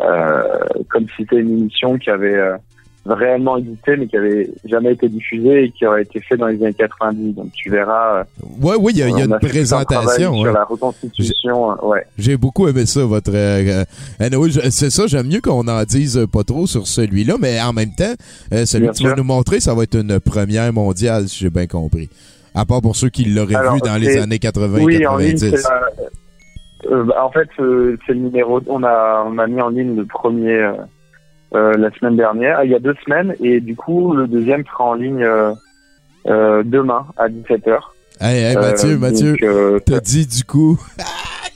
euh, 0.00 0.42
comme 0.88 1.06
si 1.10 1.14
c'était 1.18 1.38
une 1.38 1.60
émission 1.60 1.96
qui 1.98 2.10
avait, 2.10 2.34
euh, 2.34 2.56
réellement 3.04 3.56
existé, 3.56 3.96
mais 3.96 4.06
qui 4.06 4.16
avait 4.16 4.48
jamais 4.64 4.92
été 4.92 5.08
diffusé 5.08 5.64
et 5.64 5.70
qui 5.70 5.84
aurait 5.86 6.02
été 6.02 6.20
fait 6.20 6.36
dans 6.36 6.46
les 6.46 6.62
années 6.62 6.72
90. 6.74 7.32
Donc 7.34 7.50
tu 7.52 7.68
verras. 7.70 8.18
euh, 8.20 8.24
Ouais, 8.60 8.76
oui, 8.78 8.92
il 8.94 8.98
y 8.98 9.02
a, 9.02 9.08
y 9.08 9.24
une 9.24 9.38
présentation. 9.38 10.32
ouais. 10.34 10.42
sur 10.42 10.52
la 10.52 10.64
reconstitution. 10.64 11.72
euh, 11.72 11.74
Ouais. 11.82 12.06
J'ai 12.18 12.36
beaucoup 12.36 12.68
aimé 12.68 12.86
ça, 12.86 13.04
votre. 13.04 13.32
euh, 13.34 13.84
anyway, 14.20 14.50
c'est 14.70 14.90
ça, 14.90 15.06
j'aime 15.06 15.26
mieux 15.26 15.40
qu'on 15.40 15.66
en 15.66 15.82
dise 15.84 16.16
euh, 16.16 16.26
pas 16.26 16.44
trop 16.44 16.66
sur 16.66 16.86
celui-là, 16.86 17.34
mais 17.40 17.60
en 17.60 17.72
même 17.72 17.92
temps, 17.96 18.14
euh, 18.52 18.64
celui 18.66 18.84
Bien 18.84 18.92
que 18.92 18.96
tu 18.98 19.04
vas 19.08 19.14
nous 19.16 19.24
montrer, 19.24 19.58
ça 19.60 19.74
va 19.74 19.82
être 19.82 19.96
une 19.96 20.20
première 20.20 20.72
mondiale, 20.72 21.28
si 21.28 21.40
j'ai 21.40 21.50
bien 21.50 21.66
compris. 21.66 22.08
À 22.54 22.64
part 22.66 22.82
pour 22.82 22.94
ceux 22.96 23.08
qui 23.08 23.24
l'auraient 23.24 23.54
vu 23.72 23.80
dans 23.84 23.96
les 24.00 24.18
années 24.18 24.38
80 24.38 24.78
Oui, 24.84 25.06
en 25.06 25.16
ligne, 25.16 25.32
90. 25.32 25.56
c'est 25.56 25.62
la- 25.62 25.90
euh, 26.90 27.04
bah, 27.04 27.24
en 27.24 27.30
fait, 27.30 27.48
c'est 27.56 28.12
le 28.12 28.14
numéro. 28.20 28.60
On 28.66 28.82
a, 28.82 29.24
on 29.26 29.38
a 29.38 29.46
mis 29.46 29.60
en 29.60 29.68
ligne 29.70 29.96
le 29.96 30.04
premier 30.04 30.70
la 31.52 31.90
semaine 31.92 32.16
dernière, 32.16 32.58
ah, 32.60 32.64
il 32.64 32.70
y 32.70 32.74
a 32.74 32.78
deux 32.78 32.94
semaines, 33.04 33.34
et 33.42 33.60
du 33.60 33.76
coup, 33.76 34.12
le 34.14 34.26
deuxième 34.26 34.64
sera 34.66 34.84
en 34.84 34.94
ligne 34.94 35.22
euh, 35.22 35.52
euh, 36.26 36.62
demain 36.64 37.06
à 37.16 37.28
17h. 37.28 37.78
Hey, 38.20 38.42
hey, 38.44 38.54
Mathieu, 38.56 38.90
Euh, 38.92 38.98
Mathieu, 38.98 39.36
euh, 39.42 39.78
t'as 39.84 40.00
dit 40.00 40.26
du 40.26 40.44
coup. 40.44 40.78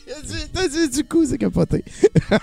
T'as 0.08 0.22
dit- 0.22 0.50
T'as 0.52 0.66
dit 0.68 0.88
du 0.90 1.04
coup, 1.04 1.24
c'est 1.24 1.38
capoté. 1.38 1.84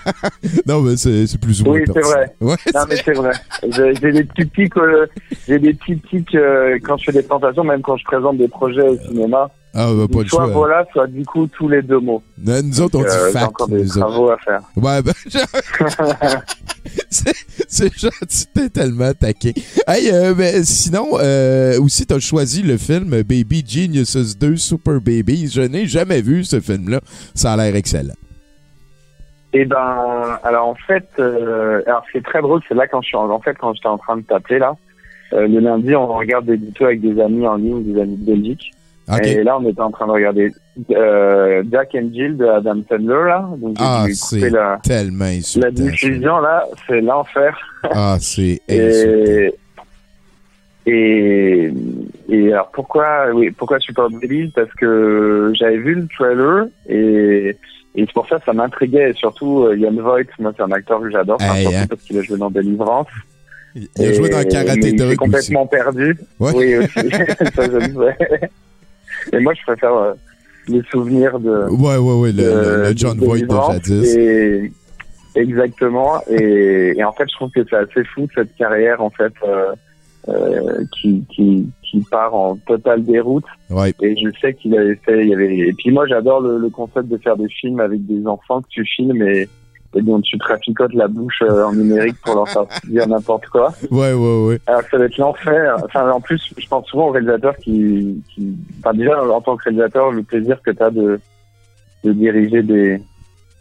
non, 0.66 0.80
mais 0.80 0.96
c'est 0.96 1.38
plus 1.38 1.60
ou 1.60 1.64
moins 1.66 1.74
Oui, 1.74 1.82
c'est 1.92 2.00
vrai. 2.00 2.34
Ouais, 2.40 2.54
Non 2.74 2.80
mais 2.88 2.96
c'est 2.96 3.12
vrai. 3.12 3.32
J'ai 3.68 3.94
j'ai 3.96 4.12
des 4.12 4.24
petits 4.24 4.44
pics, 4.46 4.76
euh, 4.78 5.06
j'ai 5.46 5.58
des 5.58 5.74
petits 5.74 5.96
pics 5.96 6.34
euh, 6.34 6.78
quand 6.82 6.96
je 6.96 7.04
fais 7.06 7.12
des 7.12 7.22
présentations, 7.22 7.64
même 7.64 7.82
quand 7.82 7.96
je 7.96 8.04
présente 8.04 8.38
des 8.38 8.48
projets 8.48 8.88
au 8.88 8.96
cinéma. 8.96 9.50
Ah, 9.76 9.90
bah, 9.92 10.06
pas 10.10 10.22
le 10.22 10.28
soit 10.28 10.46
voilà, 10.46 10.86
soit 10.92 11.06
du 11.08 11.24
coup 11.26 11.48
tous 11.48 11.68
les 11.68 11.82
deux 11.82 11.98
mots. 11.98 12.22
Nous 12.38 12.62
nous 12.62 12.80
autres, 12.80 12.96
on 12.98 13.02
Euh, 13.02 13.06
dit 13.08 13.16
J'ai 13.26 13.32
fact. 13.32 13.46
encore 13.48 13.68
des 13.68 13.90
autres. 13.98 14.06
travaux 14.06 14.30
à 14.30 14.38
faire. 14.38 14.60
Ouais, 14.76 15.02
ben, 15.02 15.12
c'est 17.10 17.98
gentil, 17.98 18.46
t'es 18.54 18.68
tellement 18.68 19.12
taqué. 19.12 19.52
Hey, 19.86 20.10
euh, 20.12 20.34
ben, 20.34 20.62
sinon, 20.64 21.18
euh, 21.20 21.80
aussi, 21.80 22.06
t'as 22.06 22.18
choisi 22.20 22.62
le 22.62 22.76
film 22.76 23.10
Baby 23.22 23.64
Geniuses 23.66 24.36
2 24.38 24.56
Super 24.56 25.00
Babies. 25.00 25.48
Je 25.52 25.62
n'ai 25.62 25.86
jamais 25.86 26.20
vu 26.22 26.44
ce 26.44 26.60
film-là. 26.60 27.00
Ça 27.34 27.52
a 27.52 27.56
l'air 27.56 27.74
excellent. 27.74 28.14
Et 29.52 29.64
ben, 29.64 30.38
alors 30.42 30.66
en 30.68 30.74
fait, 30.74 31.06
euh, 31.20 31.80
alors 31.86 32.02
c'est 32.12 32.24
très 32.24 32.42
drôle, 32.42 32.60
c'est 32.68 32.74
là 32.74 32.88
quand 32.88 33.00
je 33.02 33.06
suis 33.08 33.16
en, 33.16 33.30
en 33.30 33.38
fait 33.40 33.54
quand 33.56 33.72
j'étais 33.74 33.86
en 33.86 33.98
train 33.98 34.16
de 34.16 34.22
t'appeler 34.22 34.58
là, 34.58 34.74
euh, 35.32 35.46
le 35.46 35.60
lundi 35.60 35.94
on 35.94 36.08
regarde 36.08 36.46
des 36.46 36.56
vidéos 36.56 36.86
avec 36.86 37.00
des 37.00 37.20
amis 37.20 37.46
en 37.46 37.54
ligne, 37.54 37.84
des 37.84 38.00
amis 38.00 38.16
de 38.16 38.26
Belgique. 38.32 38.72
Et 39.22 39.42
là 39.42 39.58
on 39.60 39.68
était 39.68 39.80
en 39.82 39.90
train 39.90 40.06
de 40.06 40.12
regarder 40.12 40.50
euh, 40.90 41.62
Jack 41.70 41.94
and 41.94 42.08
Jill 42.12 42.36
de 42.38 42.46
Adam 42.46 42.80
Sandler 42.88 43.24
là. 43.28 43.48
Donc 43.58 43.76
Ah, 43.78 44.06
c'est 44.12 44.48
la, 44.50 44.78
Tellement 44.82 45.30
la 45.56 45.70
diffusion 45.70 46.38
là, 46.40 46.64
c'est 46.86 47.00
l'enfer. 47.02 47.56
Ah, 47.84 48.16
c'est 48.20 48.60
insultant. 48.70 49.52
Et, 50.86 50.92
et, 51.66 51.72
et 52.28 52.52
alors 52.52 52.70
pourquoi, 52.72 53.30
oui, 53.34 53.50
pourquoi 53.50 53.78
Super 53.80 54.08
Babies 54.10 54.52
Parce 54.54 54.72
que 54.74 55.52
j'avais 55.54 55.78
vu 55.78 55.94
le 55.94 56.06
trailer 56.08 56.66
et, 56.88 57.56
et 57.94 58.04
c'est 58.06 58.12
pour 58.12 58.26
ça 58.28 58.38
que 58.38 58.44
ça 58.44 58.52
m'intriguait. 58.52 59.10
Et 59.10 59.14
surtout, 59.14 59.64
euh, 59.64 59.76
Ian 59.76 59.92
Voight, 59.94 60.26
moi 60.38 60.52
c'est 60.56 60.62
un 60.62 60.72
acteur 60.72 61.00
que 61.00 61.10
j'adore, 61.10 61.40
Hey, 61.40 61.62
surtout 61.62 61.76
hein. 61.76 61.86
parce 61.88 62.02
qu'il 62.02 62.18
a 62.18 62.22
joué 62.22 62.38
dans 62.38 62.50
Délivrance. 62.50 63.06
Il 63.74 63.88
a 64.06 64.12
joué 64.12 64.28
dans 64.28 64.44
Karate 64.48 64.76
il 64.82 64.94
Dog 64.96 65.08
aussi. 65.08 65.16
complètement 65.16 65.66
perdu. 65.66 66.16
Ouais. 66.38 66.52
Oui, 66.54 66.76
aussi. 66.76 66.92
ça, 67.54 67.64
je 67.64 67.76
le 67.76 67.82
sais. 67.94 68.50
Et 69.32 69.40
moi, 69.40 69.52
je 69.54 69.62
préfère 69.62 69.94
euh, 69.94 70.12
les 70.68 70.82
souvenirs 70.90 71.38
de, 71.40 71.68
Ouais, 71.70 71.96
ouais, 71.96 72.20
ouais, 72.20 72.32
le, 72.32 72.42
le- 72.42 72.82
le 72.88 72.92
de- 72.94 72.98
John 72.98 73.18
de 73.18 73.24
Voight 73.24 73.46
de. 73.88 74.04
Et, 74.18 74.72
exactement. 75.34 76.20
Et, 76.30 76.94
et 76.96 77.04
en 77.04 77.12
fait, 77.12 77.24
je 77.30 77.34
trouve 77.36 77.50
que 77.50 77.64
c'est 77.68 77.76
assez 77.76 78.04
fou 78.04 78.26
cette 78.34 78.54
carrière 78.56 79.02
en 79.02 79.10
fait 79.10 79.32
euh, 79.46 79.72
euh, 80.28 80.84
qui, 81.00 81.24
qui 81.34 81.66
qui 81.82 82.00
part 82.10 82.34
en 82.34 82.56
totale 82.56 83.04
déroute. 83.04 83.44
Ouais. 83.70 83.92
Et 84.00 84.16
je 84.16 84.28
sais 84.40 84.54
qu'il 84.54 84.76
avait 84.76 84.96
fait. 85.04 85.22
Il 85.22 85.28
y 85.28 85.34
avait. 85.34 85.56
Et 85.58 85.72
puis 85.72 85.90
moi, 85.90 86.06
j'adore 86.06 86.40
le, 86.40 86.58
le 86.58 86.68
concept 86.70 87.08
de 87.08 87.18
faire 87.18 87.36
des 87.36 87.48
films 87.48 87.80
avec 87.80 88.04
des 88.06 88.26
enfants 88.26 88.60
que 88.62 88.68
tu 88.68 88.84
filmes 88.84 89.22
et, 89.22 89.48
et 89.96 90.02
dont 90.02 90.20
tu 90.20 90.36
traficotes 90.38 90.92
la 90.94 91.08
bouche 91.08 91.40
euh, 91.42 91.64
en 91.64 91.72
numérique 91.72 92.16
pour 92.24 92.34
leur 92.34 92.48
faire 92.48 92.64
dire 92.88 93.06
n'importe 93.08 93.46
quoi. 93.46 93.72
Ouais, 93.90 94.12
ouais, 94.12 94.46
ouais. 94.46 94.58
Alors 94.66 94.82
que 94.84 94.90
ça 94.90 94.98
va 94.98 95.04
être 95.04 95.18
l'enfer. 95.18 95.76
Enfin, 95.84 96.10
en 96.10 96.20
plus, 96.20 96.40
je 96.56 96.66
pense 96.66 96.86
souvent 96.86 97.08
aux 97.08 97.12
réalisateurs 97.12 97.56
qui, 97.56 98.22
qui, 98.34 98.56
enfin, 98.80 98.94
déjà, 98.96 99.22
en 99.24 99.40
tant 99.40 99.56
que 99.56 99.64
réalisateur, 99.64 100.10
le 100.10 100.22
plaisir 100.22 100.60
que 100.62 100.70
tu 100.70 100.82
as 100.82 100.90
de, 100.90 101.20
de 102.04 102.12
diriger 102.12 102.62
des, 102.62 103.00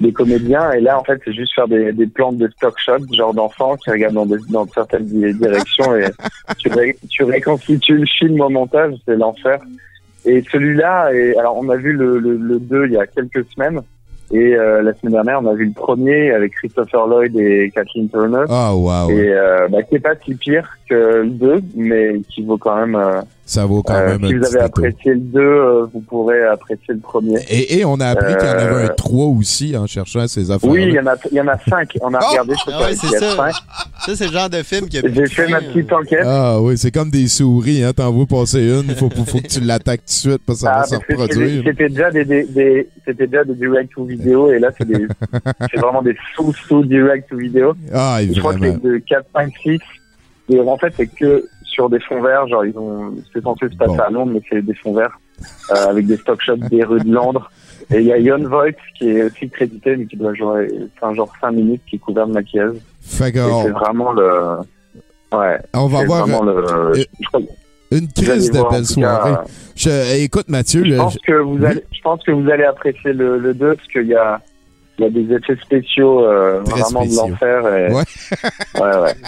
des 0.01 0.11
comédiens. 0.11 0.71
Et 0.71 0.81
là, 0.81 0.99
en 0.99 1.03
fait, 1.03 1.21
c'est 1.23 1.33
juste 1.33 1.53
faire 1.55 1.67
des, 1.67 1.91
des 1.93 2.07
plans 2.07 2.33
de 2.33 2.47
stock 2.49 2.77
shot, 2.79 2.97
genre 3.15 3.33
d'enfants 3.33 3.75
qui 3.77 3.89
regardent 3.91 4.15
dans, 4.15 4.25
des, 4.25 4.37
dans 4.49 4.67
certaines 4.67 5.05
di- 5.05 5.33
directions 5.33 5.95
et 5.95 6.05
tu, 6.57 6.69
ré- 6.69 6.97
tu 7.09 7.23
réconstitues 7.23 7.97
le 7.99 8.05
film 8.05 8.41
au 8.41 8.49
montage, 8.49 8.93
c'est 9.05 9.15
l'enfer. 9.15 9.59
Et 10.25 10.41
celui-là, 10.51 11.09
alors, 11.37 11.57
on 11.57 11.67
a 11.69 11.75
vu 11.75 11.91
le, 11.93 12.17
le, 12.17 12.37
le 12.37 12.59
2 12.59 12.85
il 12.87 12.93
y 12.93 12.97
a 12.97 13.05
quelques 13.07 13.45
semaines. 13.53 13.81
Et 14.31 14.55
euh, 14.55 14.81
la 14.81 14.93
semaine 14.95 15.13
dernière, 15.13 15.41
on 15.41 15.47
a 15.47 15.53
vu 15.53 15.65
le 15.65 15.73
premier 15.73 16.31
avec 16.31 16.53
Christopher 16.53 17.07
Lloyd 17.07 17.36
et 17.36 17.71
Kathleen 17.73 18.09
Turner. 18.09 18.45
Ah, 18.49 18.75
wow. 18.75 19.09
Et 19.12 19.29
euh, 19.29 19.67
bah, 19.67 19.83
qui 19.83 19.95
est 19.95 19.99
pas 19.99 20.15
si 20.23 20.36
pire 20.36 20.77
que 20.89 21.21
le 21.23 21.29
2, 21.29 21.62
mais 21.75 22.19
qui 22.29 22.43
vaut 22.43 22.57
quand 22.57 22.75
même. 22.75 22.99
Euh, 23.43 23.45
Ça 23.45 23.65
vaut 23.65 23.84
quand 23.84 23.93
euh, 23.95 24.17
même 24.17 24.19
si 24.19 24.34
un 24.34 24.38
vous 24.38 24.43
petit 24.45 24.56
avez 24.56 24.65
détour. 24.65 24.86
apprécié 24.86 25.13
le 25.13 25.19
2, 25.19 25.39
euh, 25.39 25.86
vous 25.93 25.99
pourrez 26.01 26.43
apprécier 26.45 26.93
le 26.93 26.99
premier. 26.99 27.39
Et, 27.49 27.79
et 27.79 27.86
on 27.86 27.99
a 27.99 28.08
appris 28.08 28.36
qu'il 28.38 28.47
y 28.47 28.51
en 28.51 28.53
avait 28.58 28.84
Euh, 28.84 28.86
un 28.86 28.93
3 28.95 29.25
aussi 29.27 29.75
en 29.77 29.86
cherchant 29.86 30.27
ces 30.27 30.49
affaires. 30.49 30.69
Oui, 30.69 30.84
il 30.88 30.93
y 30.93 30.99
en 30.99 31.08
a, 31.08 31.15
il 31.32 31.38
y 31.38 31.41
en 31.41 31.47
a 31.47 31.58
5. 31.69 31.97
On 32.01 32.13
a 32.13 32.19
Oh! 32.21 32.25
regardé, 32.32 32.53
je 32.53 32.60
sais 32.71 32.71
Ah 32.73 32.82
ouais, 32.82 32.91
il 32.93 32.97
c'est 32.97 33.19
ça. 33.19 33.36
5. 33.36 33.53
Ça, 34.06 34.15
c'est 34.15 34.25
le 34.27 34.32
genre 34.32 34.49
de 34.49 34.63
film 34.63 34.88
qui 34.88 34.97
a 34.97 35.01
J'ai 35.13 35.27
fait 35.27 35.47
ma 35.49 35.60
petite 35.62 35.91
enquête. 35.91 36.23
Ah 36.25 36.60
oui, 36.62 36.77
c'est 36.77 36.91
comme 36.91 37.10
des 37.10 37.27
souris, 37.27 37.84
hein. 37.84 37.91
T'en 37.93 38.12
vois 38.12 38.25
passer 38.25 38.62
une, 38.62 38.95
faut, 38.95 39.10
faut, 39.10 39.25
faut 39.25 39.39
que 39.39 39.47
tu 39.47 39.60
l'attaques 39.60 40.01
tout 40.01 40.06
de 40.27 40.32
suite 40.32 40.41
parce 40.45 40.60
que 40.60 40.65
ça 40.65 40.71
Ah, 40.75 40.79
va 40.79 40.86
se 40.86 40.95
parce 40.95 41.06
que 41.06 41.13
c'était 41.13 41.21
reproduire. 41.34 41.63
c'était 41.65 41.89
déjà 41.89 42.12
des, 42.12 42.25
des, 42.25 42.43
des- 42.45 42.89
c'était 43.06 43.27
déjà 43.27 43.43
des 43.43 43.56
direct 43.56 43.93
to 43.93 44.06
vidéo 44.06 44.51
et 44.51 44.60
là 44.60 44.69
c'est 44.77 44.88
des, 44.88 45.06
c'est 45.71 45.79
vraiment 45.79 46.01
des 46.01 46.15
sous 46.36 46.53
sous 46.53 46.84
direct 46.86 47.29
to 47.29 47.38
vidéo. 47.38 47.73
Ah, 47.93 48.19
Je 48.21 48.39
crois 48.39 48.53
que 48.53 48.62
c'est 48.62 48.82
de 48.82 48.97
4, 49.08 49.25
5, 49.34 49.51
6. 49.63 49.79
Et 50.49 50.60
en 50.60 50.77
fait, 50.77 50.93
c'est 50.97 51.08
que 51.08 51.45
sur 51.73 51.89
des 51.89 51.99
fonds 51.99 52.21
verts, 52.21 52.47
genre, 52.47 52.65
ils 52.65 52.77
ont, 52.77 53.13
c'est 53.33 53.41
censé 53.43 53.67
se 53.69 53.75
passer 53.75 53.97
Bon. 53.97 54.03
à 54.03 54.09
Londres, 54.09 54.31
mais 54.36 54.41
c'est 54.49 54.62
des 54.62 54.73
fonds 54.75 54.93
verts, 54.93 55.19
euh, 55.71 55.89
avec 55.89 56.05
des 56.05 56.17
stock 56.17 56.41
shots 56.41 56.55
des 56.55 56.83
rues 56.83 56.99
de 57.01 57.12
Londres. 57.13 57.49
Et 57.91 57.97
il 57.99 58.05
y 58.05 58.13
a 58.13 58.17
Ian 58.17 58.39
Voight, 58.43 58.75
qui 58.97 59.09
est 59.09 59.23
aussi 59.23 59.49
crédité, 59.49 59.97
mais 59.97 60.05
qui 60.05 60.15
doit 60.15 60.33
jouer, 60.33 60.69
un 61.01 61.13
genre 61.13 61.31
5 61.41 61.51
minutes, 61.51 61.81
qui 61.89 61.97
est 61.97 61.99
couvert 61.99 62.27
de 62.27 62.33
maquillage. 62.33 62.75
C'est 63.01 63.31
vraiment 63.71 64.13
le, 64.13 64.57
ouais. 65.33 65.57
on 65.73 65.88
va 65.88 66.05
vraiment 66.05 66.43
le, 66.43 66.57
euh, 66.57 66.93
je 67.19 67.27
crois 67.27 67.41
que 67.41 67.47
une 67.91 68.07
crise 68.07 68.49
de 68.49 68.57
voir, 68.57 68.71
belle 68.71 68.81
cas, 68.81 68.88
soirée. 68.88 69.33
Je- 69.75 70.23
écoute, 70.23 70.47
Mathieu, 70.49 70.83
Je 70.83 70.95
pense 70.95 71.17
que 71.19 71.33
vous 71.33 71.63
allez, 71.63 71.83
je 71.91 72.01
pense 72.01 72.23
que 72.23 72.31
vous 72.31 72.49
allez 72.49 72.63
apprécier 72.63 73.13
le, 73.13 73.38
le 73.38 73.53
2 73.53 73.75
parce 73.75 73.88
qu'il 73.89 74.07
y 74.07 74.15
a, 74.15 74.41
il 74.99 75.03
y 75.06 75.08
a 75.08 75.10
des 75.10 75.34
effets 75.34 75.58
spéciaux 75.63 76.25
euh, 76.25 76.62
vraiment 76.62 77.01
spéciaux. 77.03 77.25
de 77.25 77.32
l'enfer. 77.32 77.67
Et... 77.77 77.93
Ouais. 77.93 78.03
ouais, 78.82 79.01
ouais. 79.01 79.13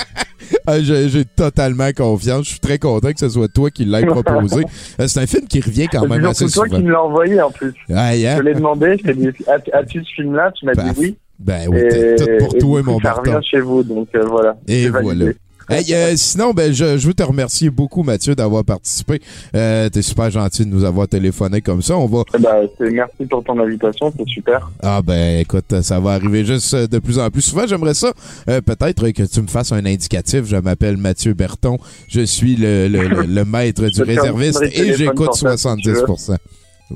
Ah, 0.68 0.80
j'ai 0.80 1.26
totalement 1.26 1.90
confiance. 1.92 2.46
Je 2.46 2.50
suis 2.52 2.60
très 2.60 2.78
content 2.78 3.12
que 3.12 3.20
ce 3.20 3.30
soit 3.30 3.48
toi 3.48 3.72
qui 3.72 3.84
l'aies 3.84 4.06
proposé. 4.06 4.64
Euh, 5.00 5.08
c'est 5.08 5.20
un 5.22 5.26
film 5.26 5.48
qui 5.48 5.60
revient 5.60 5.88
quand 5.92 6.02
C'est 6.02 6.08
même 6.08 6.26
assez 6.26 6.48
surtout 6.48 6.54
toi 6.54 6.66
souvent. 6.68 6.78
qui 6.78 6.84
me 6.86 6.92
l'as 6.92 7.02
envoyé 7.04 7.42
en 7.42 7.50
plus. 7.52 7.74
Ouais, 7.90 8.28
hein? 8.28 8.36
Je 8.38 8.42
l'ai 8.44 8.54
demandé, 8.54 8.96
je 9.00 9.04
t'ai 9.04 9.14
dit, 9.16 9.30
as- 9.48 9.76
as-tu 9.78 10.04
ce 10.04 10.14
film-là? 10.16 10.52
Tu 10.56 10.66
m'as 10.68 10.74
dit 10.74 10.82
Paf. 10.82 10.98
oui. 11.00 11.18
Ben 11.40 11.68
oui, 11.70 11.80
et, 11.80 12.16
tout 12.16 12.26
pour 12.46 12.56
et 12.56 12.60
toi, 12.60 12.82
coup, 12.84 12.90
mon 12.92 12.98
ça 13.00 13.04
Berton. 13.16 13.32
revient 13.34 13.46
chez 13.50 13.60
vous, 13.60 13.84
donc 13.84 14.08
euh, 14.16 14.24
voilà. 14.26 14.56
Et 14.68 14.84
C'est 14.84 14.90
validé. 14.90 15.36
Hey, 15.70 15.94
euh, 15.94 16.14
sinon, 16.16 16.54
ben, 16.54 16.72
je, 16.72 16.98
je 16.98 17.08
veux 17.08 17.14
te 17.14 17.24
remercier 17.24 17.70
beaucoup, 17.70 18.04
Mathieu, 18.04 18.36
d'avoir 18.36 18.64
participé. 18.64 19.22
Euh, 19.56 19.90
T'es 19.90 20.02
super 20.02 20.30
gentil 20.30 20.66
de 20.66 20.70
nous 20.70 20.84
avoir 20.84 21.08
téléphoné 21.08 21.62
comme 21.62 21.82
ça. 21.82 21.98
On 21.98 22.06
va. 22.06 22.24
Eh 22.38 22.42
ben, 22.42 22.68
merci 22.92 23.26
pour 23.30 23.44
ton 23.44 23.60
invitation, 23.60 24.14
c'est 24.16 24.28
super. 24.28 24.70
Ah 24.84 25.02
ben, 25.02 25.40
écoute, 25.40 25.82
ça 25.82 26.00
va 26.00 26.12
arriver 26.12 26.46
juste 26.46 26.74
euh, 26.74 26.88
de 26.88 27.00
plus 27.00 27.18
en 27.20 27.30
plus 27.32 27.42
souvent. 27.42 27.66
J'aimerais 27.68 27.94
ça, 27.96 28.14
euh, 28.50 28.62
peut-être 28.62 29.10
que 29.10 29.24
tu 29.24 29.42
me 29.42 29.48
fasses 29.48 29.72
un 29.72 29.86
indicatif. 29.86 30.46
Je 30.46 30.56
m'appelle 30.58 30.98
Mathieu 30.98 31.34
Berton. 31.34 31.78
Je 32.08 32.22
suis 32.22 32.56
le, 32.56 32.88
le, 32.88 33.08
le, 33.08 33.22
le 33.24 33.46
maître 33.46 33.88
du 33.88 34.04
réserviste 34.04 34.62
et 34.62 34.94
j'écoute 34.94 35.28
pour 35.28 35.36
ça, 35.38 35.58
si 35.58 35.82
tu 35.82 35.92
veux. 35.92 36.02
70%. 36.02 36.36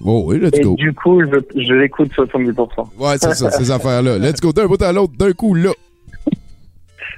Oh 0.05 0.25
oui, 0.27 0.39
let's 0.39 0.55
Et 0.60 0.62
go. 0.62 0.75
du 0.77 0.93
coup, 0.93 1.19
je, 1.21 1.39
je 1.60 1.73
l'écoute 1.73 2.12
70%. 2.15 2.53
Ouais, 2.99 3.15
c'est 3.19 3.34
ça, 3.34 3.49
ces 3.49 3.71
affaires-là. 3.71 4.19
Let's 4.19 4.39
go 4.39 4.53
d'un 4.53 4.67
bout 4.67 4.79
à 4.84 4.91
l'autre, 4.93 5.13
d'un 5.17 5.34
coup, 5.34 5.55
là. 5.55 5.71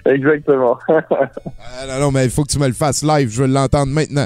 Exactement. 0.05 0.77
Ah, 0.89 1.85
non, 1.87 1.99
non, 1.99 2.11
mais 2.11 2.25
il 2.25 2.31
faut 2.31 2.43
que 2.43 2.51
tu 2.51 2.59
me 2.59 2.67
le 2.67 2.73
fasses 2.73 3.03
live. 3.03 3.29
Je 3.29 3.43
veux 3.43 3.47
l'entendre 3.47 3.91
maintenant. 3.91 4.25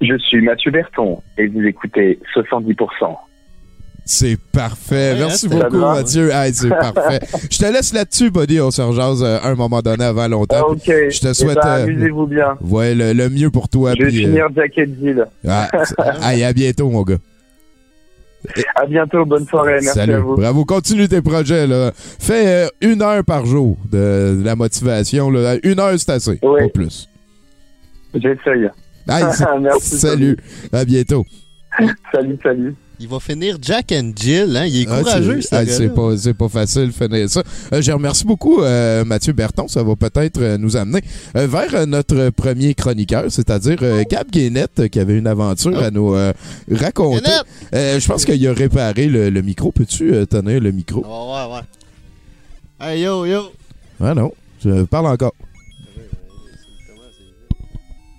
je 0.00 0.16
suis 0.18 0.42
Mathieu 0.42 0.70
Berton 0.70 1.22
et 1.38 1.46
vous 1.46 1.62
écoutez 1.62 2.18
70%. 2.34 2.74
C'est 4.08 4.38
parfait. 4.52 5.14
Ouais, 5.14 5.18
Merci 5.18 5.46
hein, 5.46 5.48
beaucoup, 5.58 5.78
grave. 5.78 5.96
Mathieu. 5.96 6.30
Hey, 6.30 6.54
c'est 6.54 6.68
parfait. 6.94 7.18
Je 7.50 7.58
te 7.58 7.64
laisse 7.64 7.92
là-dessus, 7.92 8.30
buddy. 8.30 8.60
On 8.60 8.70
se 8.70 8.82
rejase 8.82 9.20
euh, 9.24 9.38
un 9.42 9.54
moment 9.56 9.80
donné 9.82 10.04
avant 10.04 10.28
longtemps. 10.28 10.68
ok. 10.68 10.82
je 10.86 11.18
te 11.20 11.26
Eh 11.28 11.34
souhaite, 11.34 11.56
ben, 11.56 11.66
euh, 11.66 11.82
Amusez-vous 11.84 12.26
bien. 12.28 12.56
Ouais, 12.60 12.94
le, 12.94 13.12
le 13.14 13.28
mieux 13.30 13.50
pour 13.50 13.68
toi. 13.68 13.94
Je 13.98 14.04
vais 14.04 14.08
puis, 14.10 14.24
euh, 14.24 14.28
finir 14.28 14.46
Jacket 14.54 14.90
Jill. 15.00 15.24
ah, 15.48 15.68
c'est- 15.84 15.94
hey, 16.22 16.44
à 16.44 16.52
bientôt, 16.52 16.88
mon 16.88 17.02
gars. 17.02 17.16
À 18.74 18.86
bientôt, 18.86 19.24
bonne 19.24 19.46
soirée, 19.46 19.78
merci 19.82 19.88
Salut. 19.88 20.14
à 20.14 20.20
vous. 20.20 20.36
Bravo. 20.36 20.64
Continue 20.64 21.08
tes 21.08 21.22
projets. 21.22 21.66
Là. 21.66 21.92
Fais 21.94 22.64
euh, 22.64 22.68
une 22.80 23.02
heure 23.02 23.24
par 23.24 23.46
jour 23.46 23.76
de, 23.90 24.36
de 24.38 24.42
la 24.44 24.56
motivation. 24.56 25.30
Là. 25.30 25.56
Une 25.62 25.78
heure, 25.80 25.98
c'est 25.98 26.10
assez. 26.10 26.38
Oui. 26.42 26.60
Pas 26.60 26.68
plus. 26.68 27.08
J'essaye. 28.14 28.70
Hey, 29.08 29.24
Merci, 29.60 29.98
salut. 29.98 30.36
À 30.72 30.84
bientôt. 30.84 31.24
Salut, 32.12 32.38
salut. 32.42 32.74
Il 32.98 33.08
va 33.08 33.20
finir 33.20 33.58
Jack 33.60 33.92
and 33.92 34.12
Jill, 34.16 34.56
hein? 34.56 34.64
Il 34.64 34.82
est 34.82 34.86
Ah, 34.88 35.00
courageux, 35.00 35.42
c'est- 35.42 35.48
ce 35.48 35.54
ah, 35.54 35.66
c'est 35.66 35.94
pas, 35.94 36.16
c'est 36.16 36.32
pas 36.32 36.48
facile 36.48 36.86
de 36.86 36.92
finir 36.92 37.28
ça. 37.28 37.42
Euh, 37.74 37.82
je 37.82 37.92
remercie 37.92 38.24
beaucoup 38.24 38.62
euh, 38.62 39.04
Mathieu 39.04 39.34
Berton. 39.34 39.68
Ça 39.68 39.82
va 39.82 39.94
peut-être 39.96 40.40
euh, 40.40 40.56
nous 40.56 40.78
amener 40.78 41.02
euh, 41.36 41.46
vers 41.46 41.74
euh, 41.74 41.84
notre 41.84 42.30
premier 42.30 42.74
chroniqueur, 42.74 43.24
c'est-à-dire 43.28 43.76
Gab 44.10 44.30
Guénette, 44.30 44.88
qui 44.88 44.98
avait 44.98 45.18
une 45.18 45.26
aventure 45.26 45.78
à 45.78 45.90
nous 45.90 46.16
raconter. 46.70 47.30
Je 47.72 48.06
pense 48.06 48.24
qu'il 48.24 48.46
a 48.48 48.52
réparé 48.54 49.08
le, 49.08 49.28
le 49.28 49.42
micro. 49.42 49.72
Peux-tu 49.72 50.12
tenir 50.26 50.60
le 50.60 50.72
micro? 50.72 51.04
Oh, 51.06 51.34
ouais, 51.34 51.54
ouais. 51.54 51.62
Hey, 52.94 53.02
yo, 53.02 53.26
yo. 53.26 53.42
Ah 54.00 54.14
non, 54.14 54.32
je 54.64 54.84
parle 54.84 55.06
encore. 55.08 55.32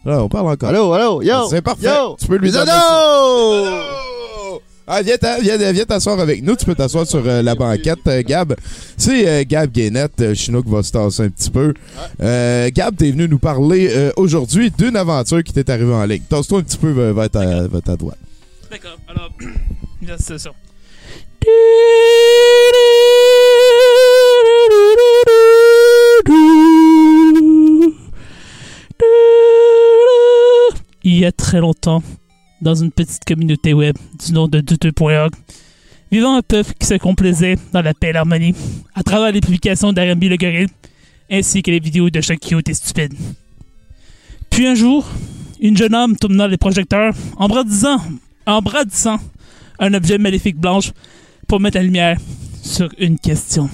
Ah, 0.06 0.24
on 0.24 0.30
parle 0.30 0.48
encore. 0.50 0.70
Allô, 0.70 0.94
allô, 0.94 1.22
yo. 1.22 1.48
C'est 1.50 1.62
parfait. 1.62 1.88
Yo. 1.88 2.16
Tu 2.20 2.28
peux 2.28 2.38
lui 2.38 2.52
donner 2.52 2.72
Bisono! 2.72 4.17
Ah, 4.90 5.02
viens, 5.02 5.18
t'a- 5.18 5.40
viens, 5.42 5.58
viens 5.74 5.84
t'asseoir 5.86 6.20
avec 6.20 6.42
nous. 6.42 6.56
Tu 6.56 6.64
peux 6.66 6.74
t'asseoir 6.76 7.06
sur 7.06 7.22
euh, 7.28 7.42
la 7.42 7.56
banquette, 7.56 8.00
euh, 8.08 8.24
Gab. 8.26 8.56
C'est 8.96 9.28
euh, 9.28 9.44
Gab 9.46 9.70
Guénette. 9.72 10.34
Chinook 10.34 10.66
va 10.68 10.82
se 10.82 10.92
tasser 10.94 11.24
un 11.24 11.30
petit 11.30 11.50
peu. 11.50 11.74
Gab, 12.20 12.96
t'es 12.96 13.12
venu 13.12 13.28
nous 13.28 13.40
parler 13.40 14.12
aujourd'hui 14.16 14.72
d'une 14.72 14.96
aventure 14.96 15.44
qui 15.44 15.52
t'est 15.54 15.70
arrivée 15.70 15.94
en 15.94 16.06
ligne. 16.06 16.22
Tasse-toi 16.30 16.60
un 16.60 16.64
petit 16.64 16.78
peu 16.78 16.92
vers, 17.12 17.30
ta, 17.30 17.68
vers 17.68 17.82
ta 17.82 17.96
droite. 17.98 18.18
D'accord, 18.72 18.98
alors, 19.08 19.30
c'est 20.20 20.38
ça. 20.40 20.52
Il 31.04 31.18
y 31.18 31.26
a 31.26 31.32
très 31.32 31.60
longtemps, 31.60 32.04
dans 32.62 32.76
une 32.76 32.92
petite 32.92 33.24
communauté 33.26 33.74
web 33.74 33.96
du 34.26 34.34
nom 34.34 34.48
de 34.48 34.62
douteux.org, 34.62 35.34
vivant 36.12 36.36
un 36.36 36.42
peuple 36.42 36.74
qui 36.80 36.88
se 36.88 36.96
complaisait 36.96 37.58
dans 37.74 37.82
la 37.82 37.94
paix 37.94 38.10
et 38.10 38.14
l'harmonie 38.14 38.56
à 38.96 39.04
travers 39.04 39.32
les 39.32 39.42
publications 39.42 39.94
d'Arambi 39.94 40.30
le 40.30 40.38
gorille 40.38 40.68
ainsi 41.30 41.62
que 41.62 41.72
les 41.72 41.80
vidéos 41.80 42.10
de 42.10 42.22
chaque 42.22 42.52
et 42.52 42.74
stupide. 42.74 43.14
Puis 44.50 44.66
un 44.66 44.76
jour, 44.76 45.06
une 45.60 45.78
jeune 45.78 45.94
homme 45.94 46.16
tournant 46.16 46.48
les 46.48 46.58
projecteurs 46.58 47.14
en 47.38 47.48
bradissant, 47.48 48.00
en 48.46 48.62
bradissant 48.62 49.20
un 49.80 49.94
objet 49.94 50.18
maléfique 50.18 50.58
blanche 50.58 50.92
pour 51.48 51.60
mettre 51.60 51.78
la 51.78 51.84
lumière 51.84 52.18
sur 52.64 52.90
une 52.98 53.20
question. 53.20 53.70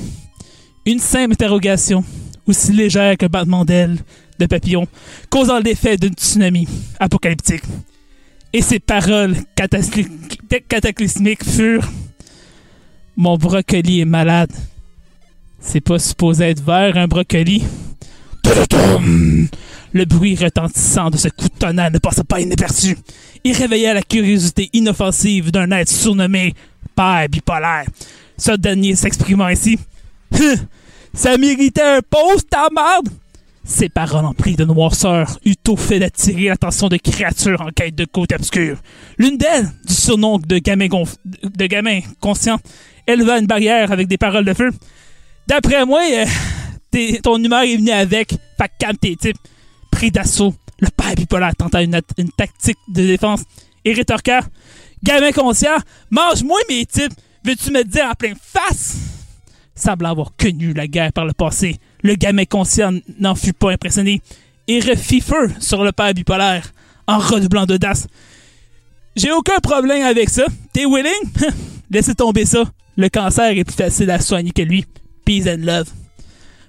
Une 0.86 1.00
simple 1.00 1.34
interrogation, 1.34 2.04
aussi 2.46 2.74
légère 2.74 3.18
qu'un 3.18 3.28
battement 3.28 3.64
d'aile 3.64 3.98
de 4.40 4.46
papillon, 4.46 4.88
causant 5.30 5.60
l'effet 5.60 5.98
d'un 5.98 6.10
tsunami 6.10 6.68
apocalyptique. 7.00 7.64
Et 8.54 8.62
ces 8.62 8.80
paroles 8.80 9.36
catacly- 9.56 10.08
cataclysmiques 10.70 11.44
furent 11.44 11.90
Mon 13.18 13.38
brocoli 13.38 14.02
est 14.02 14.06
malade. 14.06 14.52
C'est 15.60 15.82
pas 15.82 15.98
supposé 15.98 16.46
être 16.46 16.64
vert, 16.64 16.98
un 16.98 17.08
brocoli. 17.08 17.64
Le 19.94 20.06
bruit 20.06 20.36
retentissant 20.36 21.10
de 21.10 21.18
ce 21.18 21.30
coup 21.30 21.48
de 21.60 21.66
ne 21.72 21.98
passa 22.00 22.24
pas 22.24 22.42
inaperçu. 22.42 22.98
Il 23.44 23.56
réveilla 23.56 23.94
la 23.94 24.02
curiosité 24.02 24.70
inoffensive 24.74 25.52
d'un 25.52 25.70
être 25.72 25.90
surnommé 25.90 26.54
Père 26.96 27.28
bipolaire. 27.30 27.86
Ce 28.38 28.52
dernier 28.52 28.96
s'exprimant 28.96 29.46
ainsi 29.46 29.80
Hum, 30.34 30.56
Ça 31.14 31.38
méritait 31.38 31.82
un 31.82 32.02
poste, 32.08 32.50
ta 32.50 32.68
merde 32.74 33.10
Ces 33.66 33.88
paroles 33.88 34.26
emplies 34.26 34.58
de 34.58 34.66
noirceur 34.66 35.40
eut 35.46 35.56
au 35.70 35.78
fait 35.78 36.00
d'attirer 36.00 36.50
l'attention 36.50 36.90
de 36.90 36.98
créatures 36.98 37.62
en 37.62 37.70
quête 37.70 37.96
de 37.96 38.04
côte 38.04 38.34
obscure. 38.34 38.78
L'une 39.18 39.38
d'elles, 39.38 39.72
du 39.86 39.94
surnom 39.94 40.38
de 40.38 40.58
gamin, 40.58 40.90
conscient, 42.20 42.60
éleva 43.08 43.40
une 43.40 43.48
barrière 43.48 43.92
avec 43.92 44.08
des 44.08 44.18
paroles 44.18 44.44
de 44.44 44.54
feu. 44.54 44.70
D'après 45.48 45.86
moi, 45.86 46.02
euh, 46.12 46.26
ton 47.24 47.42
humeur 47.42 47.64
est 47.64 47.78
venue 47.78 47.92
avec. 47.92 48.32
Fait 48.58 48.72
calme 48.78 48.98
tes 48.98 49.16
types. 49.16 49.38
Pris 49.92 50.12
d'assaut, 50.12 50.54
le 50.80 50.90
père 50.90 51.16
bipolaire 51.16 51.56
tenta 51.56 51.82
une, 51.82 52.00
tactique 52.38 52.78
de 52.90 53.06
défense 53.06 53.44
et 53.86 53.94
rétorqua 53.94 54.42
Gamin 55.04 55.32
conscient, 55.32 55.78
mange-moi 56.10 56.60
mes 56.70 56.86
types. 56.86 57.14
Veux-tu 57.46 57.72
me 57.72 57.84
dire 57.84 58.06
en 58.10 58.14
pleine 58.14 58.38
face? 58.42 58.98
Semble 59.76 60.06
avoir 60.06 60.32
connu 60.38 60.74
la 60.74 60.88
guerre 60.88 61.12
par 61.12 61.26
le 61.26 61.34
passé. 61.34 61.78
Le 62.04 62.16
gamin 62.16 62.46
conscient 62.46 62.92
n'en 63.20 63.34
fut 63.34 63.54
pas 63.54 63.72
impressionné 63.72 64.22
et 64.68 64.80
refit 64.80 65.22
feu 65.22 65.50
sur 65.60 65.84
le 65.84 65.92
père 65.92 66.14
bipolaire 66.14 66.72
en 67.08 67.18
redoublant 67.18 67.66
d'audace. 67.66 68.08
J'ai 69.16 69.32
aucun 69.32 69.60
problème 69.60 70.04
avec 70.04 70.30
ça. 70.30 70.46
T'es 70.74 70.86
willing? 70.86 71.32
Laissez 71.92 72.16
tomber 72.16 72.46
ça. 72.46 72.64
Le 72.98 73.10
cancer 73.10 73.58
est 73.58 73.64
plus 73.64 73.76
facile 73.76 74.12
à 74.12 74.20
soigner 74.20 74.52
que 74.52 74.62
lui. 74.62 74.86
Peace 75.26 75.48
and 75.48 75.66
love. 75.66 75.90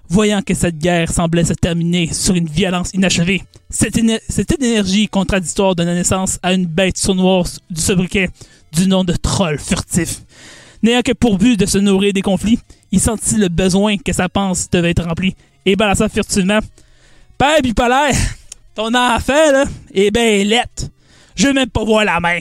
Voyant 0.08 0.42
que 0.42 0.54
cette 0.54 0.78
guerre 0.78 1.10
semblait 1.10 1.44
se 1.44 1.54
terminer 1.54 2.12
sur 2.12 2.34
une 2.34 2.46
violence 2.46 2.90
inachevée, 2.92 3.42
cette, 3.70 3.98
cette 4.28 4.62
énergie 4.62 5.08
contradictoire 5.08 5.74
donna 5.74 5.94
naissance 5.94 6.38
à 6.42 6.52
une 6.52 6.66
bête 6.66 6.98
sournoise 6.98 7.58
du 7.70 7.80
sobriquet 7.80 8.28
du 8.72 8.86
nom 8.86 9.02
de 9.02 9.14
troll 9.14 9.58
furtif. 9.58 10.20
N'ayant 10.82 11.00
que 11.00 11.12
pour 11.12 11.38
but 11.38 11.58
de 11.58 11.64
se 11.64 11.78
nourrir 11.78 12.12
des 12.12 12.20
conflits, 12.20 12.58
il 12.94 13.00
sentit 13.00 13.38
le 13.38 13.48
besoin 13.48 13.96
que 13.98 14.12
sa 14.12 14.28
panse 14.28 14.70
devait 14.70 14.90
être 14.90 15.02
remplie 15.02 15.34
et 15.66 15.74
balança 15.74 16.08
furtivement. 16.08 16.60
Père 17.36 17.60
bipolaire, 17.60 18.14
ton 18.76 18.94
enfant, 18.94 19.50
là, 19.50 19.64
est 19.92 20.12
ben 20.12 20.46
lettre. 20.46 20.84
Je 21.34 21.48
veux 21.48 21.52
même 21.52 21.70
pas 21.70 21.82
voir 21.82 22.04
la 22.04 22.20
main. 22.20 22.38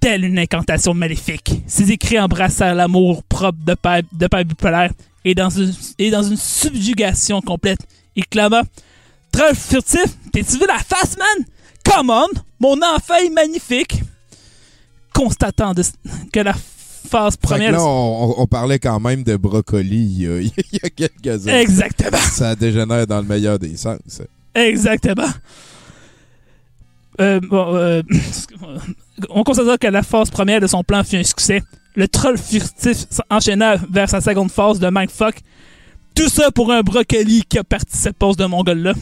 Telle 0.00 0.24
une 0.24 0.36
incantation 0.36 0.94
maléfique, 0.94 1.62
ses 1.68 1.92
écrits 1.92 2.18
embrassèrent 2.18 2.74
l'amour 2.74 3.22
propre 3.22 3.58
de 3.64 3.74
Père, 3.74 4.02
de 4.12 4.26
Père 4.26 4.44
bipolaire 4.44 4.90
et 5.24 5.36
dans, 5.36 5.50
une, 5.50 5.72
et 6.00 6.10
dans 6.10 6.24
une 6.24 6.36
subjugation 6.36 7.40
complète, 7.40 7.86
il 8.16 8.26
clama 8.26 8.64
Troll 9.30 9.54
furtif, 9.54 10.06
t'es-tu 10.32 10.58
vu 10.58 10.66
la 10.66 10.78
face, 10.78 11.16
man? 11.16 11.46
Come 11.84 12.10
on, 12.10 12.26
mon 12.58 12.82
enfant 12.82 13.14
est 13.14 13.30
magnifique. 13.30 14.02
Constatant 15.14 15.72
que 16.32 16.40
la 16.40 16.54
phase 17.08 17.36
première. 17.36 17.72
là, 17.72 17.82
on, 17.82 18.46
parlait 18.46 18.78
quand 18.78 19.00
même 19.00 19.22
de 19.22 19.36
brocoli 19.36 20.04
il 20.04 20.22
y 20.22 20.26
a, 20.26 20.40
il 20.40 20.52
y 20.72 20.86
a 20.86 20.90
quelques 20.90 21.48
années. 21.48 21.60
Exactement. 21.60 22.18
Ça 22.18 22.54
dégénère 22.54 23.06
dans 23.06 23.20
le 23.20 23.26
meilleur 23.26 23.58
des 23.58 23.76
sens. 23.76 24.22
Exactement. 24.54 25.28
Euh, 27.20 27.40
bon, 27.40 27.74
euh, 27.74 28.02
on 29.30 29.42
considère 29.42 29.78
que 29.78 29.88
la 29.88 30.02
phase 30.02 30.30
première 30.30 30.60
de 30.60 30.66
son 30.66 30.84
plan 30.84 31.02
fut 31.02 31.16
un 31.16 31.24
succès. 31.24 31.62
Le 31.96 32.06
troll 32.06 32.38
furtif 32.38 33.06
enchaîna 33.28 33.76
vers 33.90 34.08
sa 34.08 34.20
seconde 34.20 34.50
phase 34.50 34.78
de 34.78 34.88
mindfuck. 34.90 35.34
Tout 36.14 36.28
ça 36.28 36.50
pour 36.50 36.72
un 36.72 36.82
brocoli 36.82 37.42
qui 37.48 37.58
a 37.58 37.64
parti 37.64 37.96
cette 37.96 38.16
pose 38.16 38.36
de 38.36 38.44
mongol-là. 38.44 38.92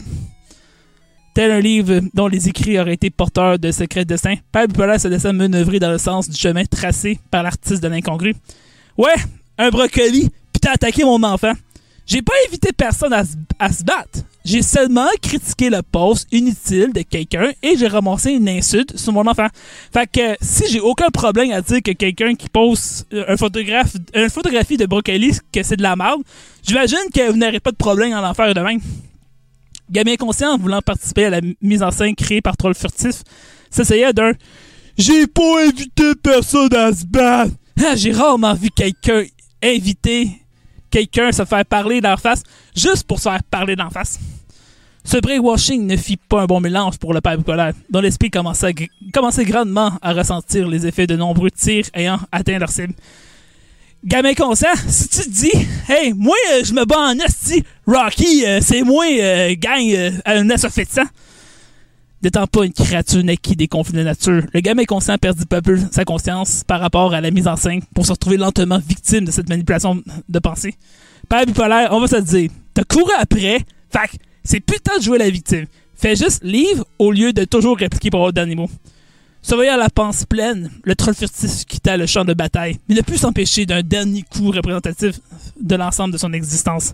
Tel 1.37 1.51
un 1.51 1.59
livre 1.59 2.01
dont 2.15 2.27
les 2.27 2.49
écrits 2.49 2.79
auraient 2.79 2.95
été 2.95 3.11
porteurs 3.11 3.59
de 3.59 3.69
secrets 3.71 4.05
dessins, 4.05 4.37
Père 4.51 4.67
Bipolaire 4.67 4.99
se 4.99 5.07
laissa 5.07 5.31
manœuvrer 5.31 5.77
dans 5.77 5.91
le 5.91 5.99
sens 5.99 6.27
du 6.27 6.35
chemin 6.35 6.65
tracé 6.65 7.19
par 7.29 7.43
l'artiste 7.43 7.83
de 7.83 7.87
l'incongru. 7.87 8.33
Ouais, 8.97 9.13
un 9.59 9.69
brocoli, 9.69 10.31
puis 10.51 10.59
t'as 10.59 10.71
attaqué 10.71 11.03
mon 11.03 11.21
enfant. 11.21 11.53
J'ai 12.07 12.23
pas 12.23 12.33
invité 12.47 12.71
personne 12.75 13.13
à, 13.13 13.23
se- 13.23 13.83
battre. 13.83 14.21
J'ai 14.43 14.63
seulement 14.63 15.05
critiqué 15.21 15.69
le 15.69 15.83
post 15.83 16.27
inutile 16.31 16.91
de 16.91 17.03
quelqu'un 17.03 17.51
et 17.61 17.77
j'ai 17.77 17.87
ramassé 17.87 18.31
une 18.31 18.49
insulte 18.49 18.97
sur 18.97 19.13
mon 19.13 19.27
enfant. 19.27 19.47
Fait 19.93 20.09
que 20.11 20.35
si 20.41 20.63
j'ai 20.71 20.79
aucun 20.79 21.09
problème 21.09 21.51
à 21.51 21.61
dire 21.61 21.83
que 21.83 21.91
quelqu'un 21.91 22.33
qui 22.33 22.49
pose 22.49 23.05
euh, 23.13 23.25
un 23.27 24.23
une 24.23 24.29
photographie 24.31 24.77
de 24.77 24.87
brocoli 24.87 25.37
que 25.53 25.61
c'est 25.61 25.77
de 25.77 25.83
la 25.83 25.95
merde, 25.95 26.21
j'imagine 26.63 26.97
que 27.13 27.29
vous 27.29 27.37
n'aurez 27.37 27.59
pas 27.59 27.69
de 27.69 27.75
problème 27.75 28.13
à 28.13 28.21
l'en 28.21 28.33
faire 28.33 28.55
de 28.55 28.59
même. 28.61 28.79
Gamin 29.89 30.15
conscient, 30.15 30.57
voulant 30.57 30.81
participer 30.81 31.25
à 31.25 31.29
la 31.29 31.41
mise 31.61 31.83
en 31.83 31.91
scène 31.91 32.15
créée 32.15 32.41
par 32.41 32.57
Troll 32.57 32.75
Furtif, 32.75 33.23
s'essayait 33.69 34.13
d'un 34.13 34.33
J'ai 34.97 35.27
pas 35.27 35.65
invité 35.65 36.13
personne 36.21 36.73
à 36.73 36.91
se 36.93 37.05
battre. 37.05 37.51
Ah, 37.85 37.95
J'ai 37.95 38.11
rarement 38.11 38.53
vu 38.53 38.69
quelqu'un 38.69 39.23
inviter 39.63 40.29
quelqu'un 40.89 41.31
se 41.31 41.45
faire 41.45 41.65
parler 41.65 42.01
d'en 42.01 42.17
face 42.17 42.43
juste 42.75 43.05
pour 43.05 43.19
se 43.19 43.29
faire 43.29 43.43
parler 43.43 43.75
d'en 43.75 43.89
face. 43.89 44.19
Ce 45.03 45.17
brainwashing 45.17 45.87
ne 45.87 45.95
fit 45.95 46.17
pas 46.17 46.41
un 46.41 46.45
bon 46.45 46.59
mélange 46.59 46.97
pour 46.97 47.13
le 47.13 47.21
père 47.21 47.37
bipolaire, 47.37 47.73
dont 47.89 48.01
l'esprit 48.01 48.29
commençait, 48.29 48.73
commençait 49.13 49.45
grandement 49.45 49.93
à 50.01 50.11
ressentir 50.11 50.67
les 50.67 50.85
effets 50.85 51.07
de 51.07 51.15
nombreux 51.15 51.49
tirs 51.49 51.85
ayant 51.93 52.19
atteint 52.31 52.59
leur 52.59 52.69
cible. 52.69 52.93
Gamin 54.05 54.33
conscient, 54.35 54.69
si 54.87 55.09
tu 55.09 55.21
te 55.23 55.29
dis, 55.29 55.51
hey, 55.89 56.13
moi, 56.13 56.35
euh, 56.53 56.63
je 56.63 56.73
me 56.73 56.85
bats 56.85 57.09
en 57.09 57.19
esti, 57.19 57.63
Rocky, 57.85 58.45
euh, 58.45 58.59
c'est 58.61 58.83
moi, 58.83 59.05
euh, 59.05 59.55
gang, 59.57 59.83
euh, 59.91 60.11
un 60.25 60.57
sang. 60.57 61.03
N'étant 62.23 62.47
pas 62.47 62.65
une 62.65 62.73
créature 62.73 63.23
naquie 63.23 63.55
des 63.55 63.67
conflits 63.67 63.97
de 63.97 64.03
nature, 64.03 64.43
le 64.53 64.59
gamin 64.59 64.85
conscient 64.85 65.17
perdit 65.17 65.45
peu 65.45 65.57
à 65.57 65.61
peu 65.61 65.79
sa 65.91 66.03
conscience 66.03 66.63
par 66.65 66.79
rapport 66.79 67.13
à 67.13 67.21
la 67.21 67.31
mise 67.31 67.47
en 67.47 67.55
scène 67.55 67.81
pour 67.93 68.05
se 68.05 68.11
retrouver 68.11 68.37
lentement 68.37 68.79
victime 68.79 69.25
de 69.25 69.31
cette 69.31 69.49
manipulation 69.49 70.01
de 70.27 70.39
pensée. 70.39 70.75
Père 71.29 71.45
bipolaire, 71.45 71.89
on 71.91 71.99
va 71.99 72.07
se 72.07 72.15
le 72.15 72.21
dire, 72.23 72.49
t'as 72.73 72.83
couru 72.83 73.11
après, 73.19 73.59
que 73.91 74.17
c'est 74.43 74.59
putain 74.59 74.97
de 74.97 75.03
jouer 75.03 75.17
la 75.17 75.29
victime. 75.29 75.65
Fais 75.95 76.15
juste 76.15 76.43
livre 76.43 76.85
au 76.99 77.11
lieu 77.11 77.33
de 77.33 77.43
toujours 77.43 77.77
répliquer 77.77 78.09
pour 78.09 78.19
avoir 78.19 78.33
d'animaux. 78.33 78.69
Surveillant 79.41 79.77
la 79.77 79.89
panse 79.89 80.25
pleine, 80.25 80.69
le 80.83 80.95
troll 80.95 81.15
furtif 81.15 81.63
quitta 81.65 81.95
le 81.95 82.05
champ 82.05 82.25
de 82.25 82.33
bataille, 82.33 82.79
mais 82.89 82.95
ne 82.95 83.01
put 83.01 83.17
s'empêcher 83.17 83.65
d'un 83.65 83.81
dernier 83.81 84.23
coup 84.23 84.51
représentatif 84.51 85.19
de 85.59 85.75
l'ensemble 85.75 86.11
de 86.13 86.17
son 86.17 86.33
existence. 86.33 86.93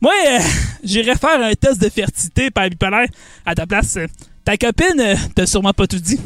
Moi, 0.00 0.12
euh, 0.28 0.38
j'irais 0.84 1.16
faire 1.16 1.40
un 1.42 1.52
test 1.54 1.80
de 1.80 1.88
fertilité 1.88 2.50
par 2.50 2.68
bipolaire 2.68 3.08
à 3.46 3.54
ta 3.54 3.66
place. 3.66 3.96
euh, 3.96 4.06
ta 4.44 4.56
copine 4.56 5.00
euh, 5.00 5.14
t'a 5.34 5.46
sûrement 5.46 5.72
pas 5.72 5.86
tout 5.86 5.98
dit. 5.98 6.18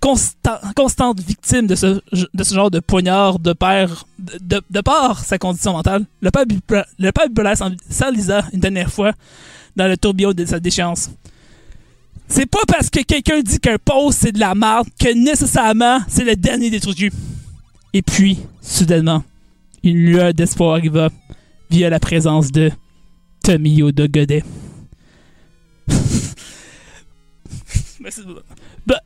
Constant- 0.00 0.60
constante 0.76 1.20
victime 1.20 1.66
de 1.66 1.74
ce, 1.74 2.00
genre 2.52 2.70
de 2.70 2.80
poignard 2.80 3.38
de 3.38 3.54
père, 3.54 4.06
de, 4.18 4.60
sa 5.24 5.38
condition 5.38 5.72
mentale, 5.72 6.04
le 6.20 6.30
père, 6.30 6.44
bipolaire 6.46 7.56
s'enlisa 7.88 8.44
une 8.52 8.60
dernière 8.60 8.92
fois 8.92 9.12
dans 9.76 9.88
le 9.88 9.96
tourbillon 9.96 10.32
de 10.32 10.44
sa 10.44 10.60
déchéance. 10.60 11.10
C'est 12.28 12.46
pas 12.46 12.62
parce 12.66 12.90
que 12.90 13.00
quelqu'un 13.02 13.40
dit 13.40 13.60
qu'un 13.60 13.76
post 13.78 14.20
c'est 14.22 14.32
de 14.32 14.40
la 14.40 14.54
merde 14.54 14.88
que 14.98 15.12
nécessairement 15.14 16.00
c'est 16.08 16.24
le 16.24 16.36
dernier 16.36 16.70
des 16.70 16.80
cul. 16.80 17.12
Et 17.92 18.02
puis, 18.02 18.38
soudainement, 18.60 19.22
une 19.84 19.96
lueur 19.96 20.34
d'espoir 20.34 20.74
arriva 20.74 21.10
via 21.70 21.88
la 21.90 22.00
présence 22.00 22.50
de 22.50 22.70
Tommy 23.42 23.74
Yoda 23.74 24.08
Godet. 24.08 24.42
Ben, 28.86 28.98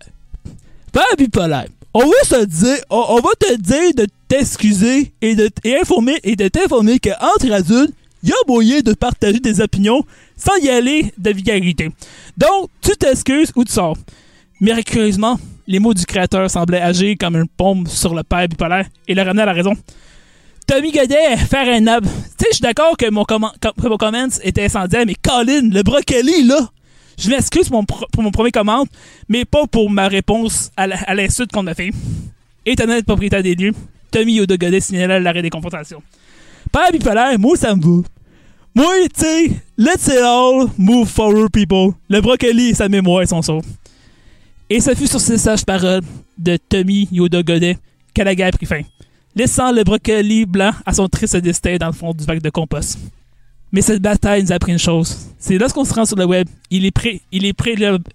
ben, 0.92 1.02
bipolaire. 1.16 1.68
On 1.94 2.00
va 2.04 2.24
se 2.24 2.44
dire, 2.44 2.78
on, 2.90 3.20
va 3.20 3.30
te 3.38 3.56
dire 3.56 3.94
de 3.94 4.06
t'excuser 4.26 5.12
et 5.20 5.36
de 5.36 5.48
et 5.62 5.78
informer 5.78 6.18
et 6.24 6.34
de 6.34 6.48
t'informer 6.48 6.98
qu'entre 6.98 7.52
adultes, 7.52 7.94
il 8.22 8.30
y 8.30 8.32
a 8.32 8.36
moyen 8.46 8.80
de 8.80 8.92
partager 8.94 9.40
des 9.40 9.60
opinions 9.60 10.04
sans 10.36 10.56
y 10.56 10.68
aller 10.68 11.12
de 11.16 11.30
vulgarité. 11.30 11.90
Donc, 12.36 12.70
tu 12.80 12.92
t'excuses 12.96 13.52
ou 13.56 13.64
tu 13.64 13.72
sors. 13.72 13.96
Miraculeusement, 14.60 15.38
les 15.66 15.78
mots 15.78 15.94
du 15.94 16.04
créateur 16.04 16.50
semblaient 16.50 16.80
agir 16.80 17.16
comme 17.18 17.36
une 17.36 17.48
pompe 17.48 17.88
sur 17.88 18.14
le 18.14 18.22
père 18.22 18.48
bipolaire 18.48 18.86
et 19.06 19.14
le 19.14 19.22
ramener 19.22 19.42
à 19.42 19.46
la 19.46 19.52
raison. 19.52 19.74
Tommy 20.66 20.92
Godet, 20.92 21.36
faire 21.36 21.68
un 21.68 21.86
ab. 21.86 22.04
Tu 22.04 22.10
sais, 22.10 22.46
je 22.50 22.54
suis 22.56 22.62
d'accord 22.62 22.96
que 22.96 23.08
mon, 23.10 23.24
comment, 23.24 23.52
que 23.60 23.88
mon 23.88 23.96
comment 23.96 24.28
était 24.42 24.64
incendiaire, 24.64 25.04
mais 25.06 25.14
Colin, 25.14 25.70
le 25.70 25.82
brocoli, 25.82 26.44
là, 26.46 26.68
je 27.18 27.30
m'excuse 27.30 27.68
pour 27.68 28.22
mon, 28.22 28.30
premier 28.30 28.50
commande, 28.50 28.86
mais 29.28 29.44
pas 29.44 29.66
pour 29.66 29.90
ma 29.90 30.08
réponse 30.08 30.70
à 30.76 31.14
l'insulte 31.14 31.52
qu'on 31.52 31.66
a 31.66 31.74
fait. 31.74 31.90
Étonnant 32.66 33.00
propriétaire 33.00 33.42
des 33.42 33.54
lieux, 33.54 33.72
Tommy 34.10 34.34
Yoda 34.34 34.56
Godet 34.56 34.80
signala 34.80 35.18
l'arrêt 35.18 35.42
des 35.42 35.50
confrontations. 35.50 36.02
Père 36.72 36.90
bipolaire, 36.92 37.38
moi, 37.38 37.56
ça 37.56 37.74
me 37.74 37.80
va. 37.82 38.02
Moi, 38.74 38.94
tu 39.14 39.20
sais, 39.24 39.50
let's 39.76 40.06
it 40.06 40.18
all 40.22 40.66
move 40.76 41.08
forward, 41.08 41.50
people. 41.50 41.92
Le 42.08 42.20
brocoli 42.20 42.68
et 42.70 42.74
sa 42.74 42.88
mémoire 42.88 43.26
sont 43.26 43.42
saufs. 43.42 43.64
Et 44.70 44.80
ce 44.80 44.94
fut 44.94 45.06
sur 45.06 45.20
ces 45.20 45.38
sages 45.38 45.64
paroles 45.64 46.02
de 46.36 46.56
Tommy 46.68 47.08
Yoda 47.10 47.42
Godet 47.42 47.78
que 48.14 48.22
la 48.22 48.34
guerre 48.34 48.50
prit 48.52 48.66
fin, 48.66 48.82
laissant 49.34 49.72
le 49.72 49.82
brocoli 49.82 50.44
blanc 50.46 50.72
à 50.84 50.92
son 50.92 51.08
triste 51.08 51.36
destin 51.36 51.76
dans 51.78 51.86
le 51.86 51.92
fond 51.92 52.12
du 52.12 52.24
bac 52.24 52.40
de 52.42 52.50
compost. 52.50 52.98
Mais 53.72 53.80
cette 53.82 54.00
bataille 54.02 54.42
nous 54.44 54.52
a 54.52 54.56
appris 54.56 54.72
une 54.72 54.78
chose. 54.78 55.28
C'est 55.38 55.58
lorsqu'on 55.58 55.84
se 55.84 55.92
rend 55.94 56.04
sur 56.04 56.16
le 56.16 56.24
web, 56.26 56.46
il 56.70 56.84
est 56.86 56.90
prêt, 56.90 57.20
il 57.32 57.44
est 57.46 57.52
prêt, 57.52 57.74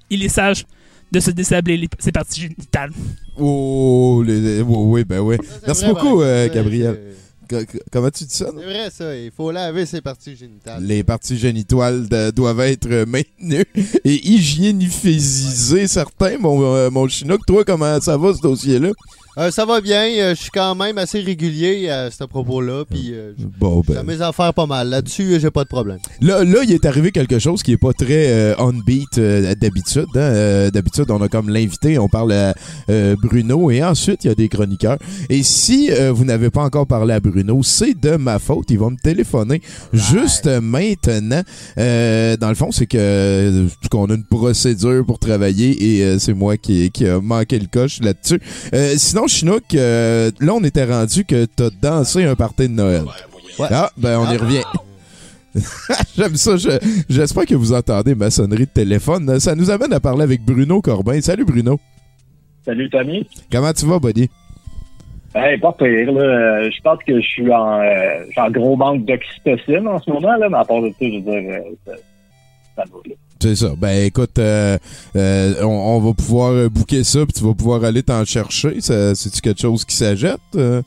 il 0.10 0.24
est 0.24 0.30
sage 0.30 0.66
de 1.12 1.20
se 1.20 1.32
désabler 1.32 1.78
les- 1.78 1.90
ses 2.00 2.12
parties 2.12 2.42
génitales. 2.42 2.92
Oh, 3.38 4.24
les, 4.26 4.62
oui, 4.62 4.76
oui, 4.78 5.04
ben 5.04 5.20
oui. 5.20 5.38
Merci 5.66 5.84
vrai, 5.86 5.94
beaucoup, 5.94 6.22
euh, 6.22 6.50
Gabriel. 6.54 7.00
Comment 7.92 8.10
tu 8.12 8.24
dis 8.26 8.36
ça? 8.36 8.48
C'est 8.58 8.64
vrai, 8.66 8.90
ça. 8.92 9.16
Il 9.18 9.32
faut 9.32 9.52
laver 9.52 9.86
ses 9.86 10.02
parties 10.02 10.36
génitales. 10.36 10.84
Les 10.84 11.04
parties 11.04 11.38
génitales 11.38 12.08
de- 12.10 12.32
doivent 12.32 12.60
être 12.62 13.06
maintenues 13.06 13.66
et 14.06 14.28
hygiénisées, 14.30 15.88
certains, 15.88 16.38
mon, 16.38 16.64
euh, 16.76 16.90
mon 16.90 17.08
Chinook. 17.08 17.42
Toi, 17.46 17.64
comment 17.66 18.00
ça 18.02 18.18
va, 18.18 18.34
ce 18.34 18.42
dossier-là? 18.42 18.92
Euh, 19.38 19.50
ça 19.50 19.66
va 19.66 19.82
bien. 19.82 20.04
euh, 20.20 20.36
je 20.36 20.42
suis 20.42 20.52
quand 20.52 20.76
même 20.76 20.98
assez 21.00 21.20
régulier 21.20 21.90
à 21.90 22.12
ce 22.12 22.24
propos-là. 22.24 22.84
Puis, 22.90 23.10
euh, 23.14 23.32
Bon, 23.60 23.82
j'ai 23.88 23.96
ben. 23.96 24.04
mes 24.04 24.22
affaires 24.22 24.54
pas 24.54 24.68
mal. 24.68 24.90
Là-dessus, 24.90 25.34
euh, 25.34 25.40
j'ai 25.40 25.50
pas 25.50 25.64
de 25.64 25.70
problème. 25.70 25.98
Là, 26.22 26.44
là, 26.44 26.60
il 26.64 26.72
est 26.72 26.86
arrivé 26.86 27.12
quelque 27.12 27.40
chose 27.40 27.64
qui 27.64 27.72
est 27.72 27.78
pas 27.78 27.94
très 27.94 28.28
euh, 28.32 28.54
on 28.60 28.74
beat 28.74 29.18
euh, 29.18 29.56
d'habitude. 29.56 30.06
hein. 30.16 30.20
Euh, 30.20 30.70
d'habitude, 30.72 31.06
on 31.10 31.20
a 31.22 31.30
comme 31.30 31.50
l'invité, 31.50 31.98
on 31.98 32.08
parle 32.08 32.34
à 32.34 32.54
euh, 32.90 33.16
Bruno 33.22 33.72
et 33.72 33.84
ensuite 33.84 34.24
il 34.24 34.28
y 34.28 34.30
a 34.32 34.36
des 34.36 34.50
chroniqueurs. 34.50 34.98
Et 35.30 35.42
si 35.42 35.90
euh, 35.92 36.12
vous 36.12 36.26
n'avez 36.26 36.52
pas 36.52 36.62
encore 36.64 36.86
parlé 36.86 37.14
à 37.16 37.20
Bruno, 37.20 37.62
c'est 37.64 38.00
de 38.00 38.18
ma 38.18 38.38
faute. 38.38 38.66
Il 38.70 38.78
va 38.80 38.90
me 38.92 38.98
téléphoner 39.02 39.62
juste 39.94 40.46
maintenant. 40.48 41.42
Euh, 41.80 42.38
dans 42.38 42.50
le 42.50 42.56
fond, 42.56 42.72
c'est 42.72 42.86
que 42.86 43.66
qu'on 43.90 44.06
a 44.12 44.14
une 44.14 44.26
procédure 44.26 45.04
pour 45.06 45.18
travailler 45.18 45.98
et 45.98 46.04
euh, 46.04 46.20
c'est 46.20 46.34
moi 46.34 46.58
qui, 46.58 46.92
qui 46.92 47.08
a 47.08 47.20
manqué 47.20 47.58
le 47.58 47.68
coche 47.68 48.00
là-dessus. 48.02 48.40
Euh, 48.76 48.94
sinon, 49.28 49.54
Chinook, 49.58 49.76
euh, 49.76 50.32
là, 50.40 50.54
on 50.54 50.64
était 50.64 50.86
rendu 50.86 51.26
que 51.26 51.46
t'as 51.46 51.70
dansé 51.82 52.24
un 52.26 52.36
party 52.36 52.68
de 52.70 52.74
Noël. 52.74 53.04
Ouais. 53.60 53.68
Ah, 53.72 53.90
ben 53.98 54.18
on 54.20 54.32
y 54.32 54.38
revient. 54.38 54.64
J'aime 56.18 56.36
ça. 56.36 56.58
je- 56.58 57.04
J'espère 57.10 57.46
que 57.46 57.54
vous 57.56 57.74
entendez 57.74 58.16
ma 58.16 58.30
sonnerie 58.32 58.66
de 58.66 58.72
téléphone. 58.72 59.40
Ça 59.40 59.54
nous 59.56 59.70
amène 59.70 59.94
à 59.94 60.00
parler 60.00 60.24
avec 60.24 60.42
Bruno 60.44 60.82
Corbin. 60.82 61.22
Salut 61.22 61.46
Bruno. 61.46 61.80
Salut 62.66 62.90
Tommy. 62.90 63.28
Comment 63.52 63.72
tu 63.74 63.86
vas, 63.86 64.00
buddy? 64.00 64.30
Hey, 65.36 65.58
pas 65.60 65.74
pire, 65.74 66.12
là. 66.12 66.70
Je 66.70 66.82
pense 66.84 67.00
que 67.06 67.20
je 67.20 67.26
suis 67.28 67.52
en, 67.52 67.80
euh, 67.82 68.26
en 68.38 68.50
gros 68.52 68.76
manque 68.76 69.06
d'oxytocine 69.06 69.88
en 69.88 70.00
ce 70.00 70.10
moment, 70.12 70.36
là, 70.38 70.48
mais 70.50 70.58
à 70.58 70.64
part 70.66 70.82
de 70.82 70.90
ça, 70.90 70.96
je 71.02 71.06
veux 71.06 71.22
dire, 71.22 71.60
euh, 71.88 71.92
ça, 72.76 72.84
ça. 72.86 73.14
C'est 73.42 73.56
ça. 73.56 73.68
Ben 73.78 74.06
écoute, 74.06 74.40
euh, 74.40 74.78
euh, 75.18 75.54
on, 75.64 75.68
on 75.68 76.00
va 76.00 76.14
pouvoir 76.14 76.52
euh, 76.52 76.70
booker 76.70 77.04
ça, 77.04 77.20
puis 77.26 77.34
tu 77.34 77.44
vas 77.44 77.54
pouvoir 77.54 77.84
aller 77.84 78.02
t'en 78.04 78.24
chercher. 78.24 78.80
Ça- 78.80 79.16
C'est-tu 79.16 79.42
quelque 79.42 79.60
chose 79.60 79.84
qui? 79.84 79.96
Euh, 80.56 80.82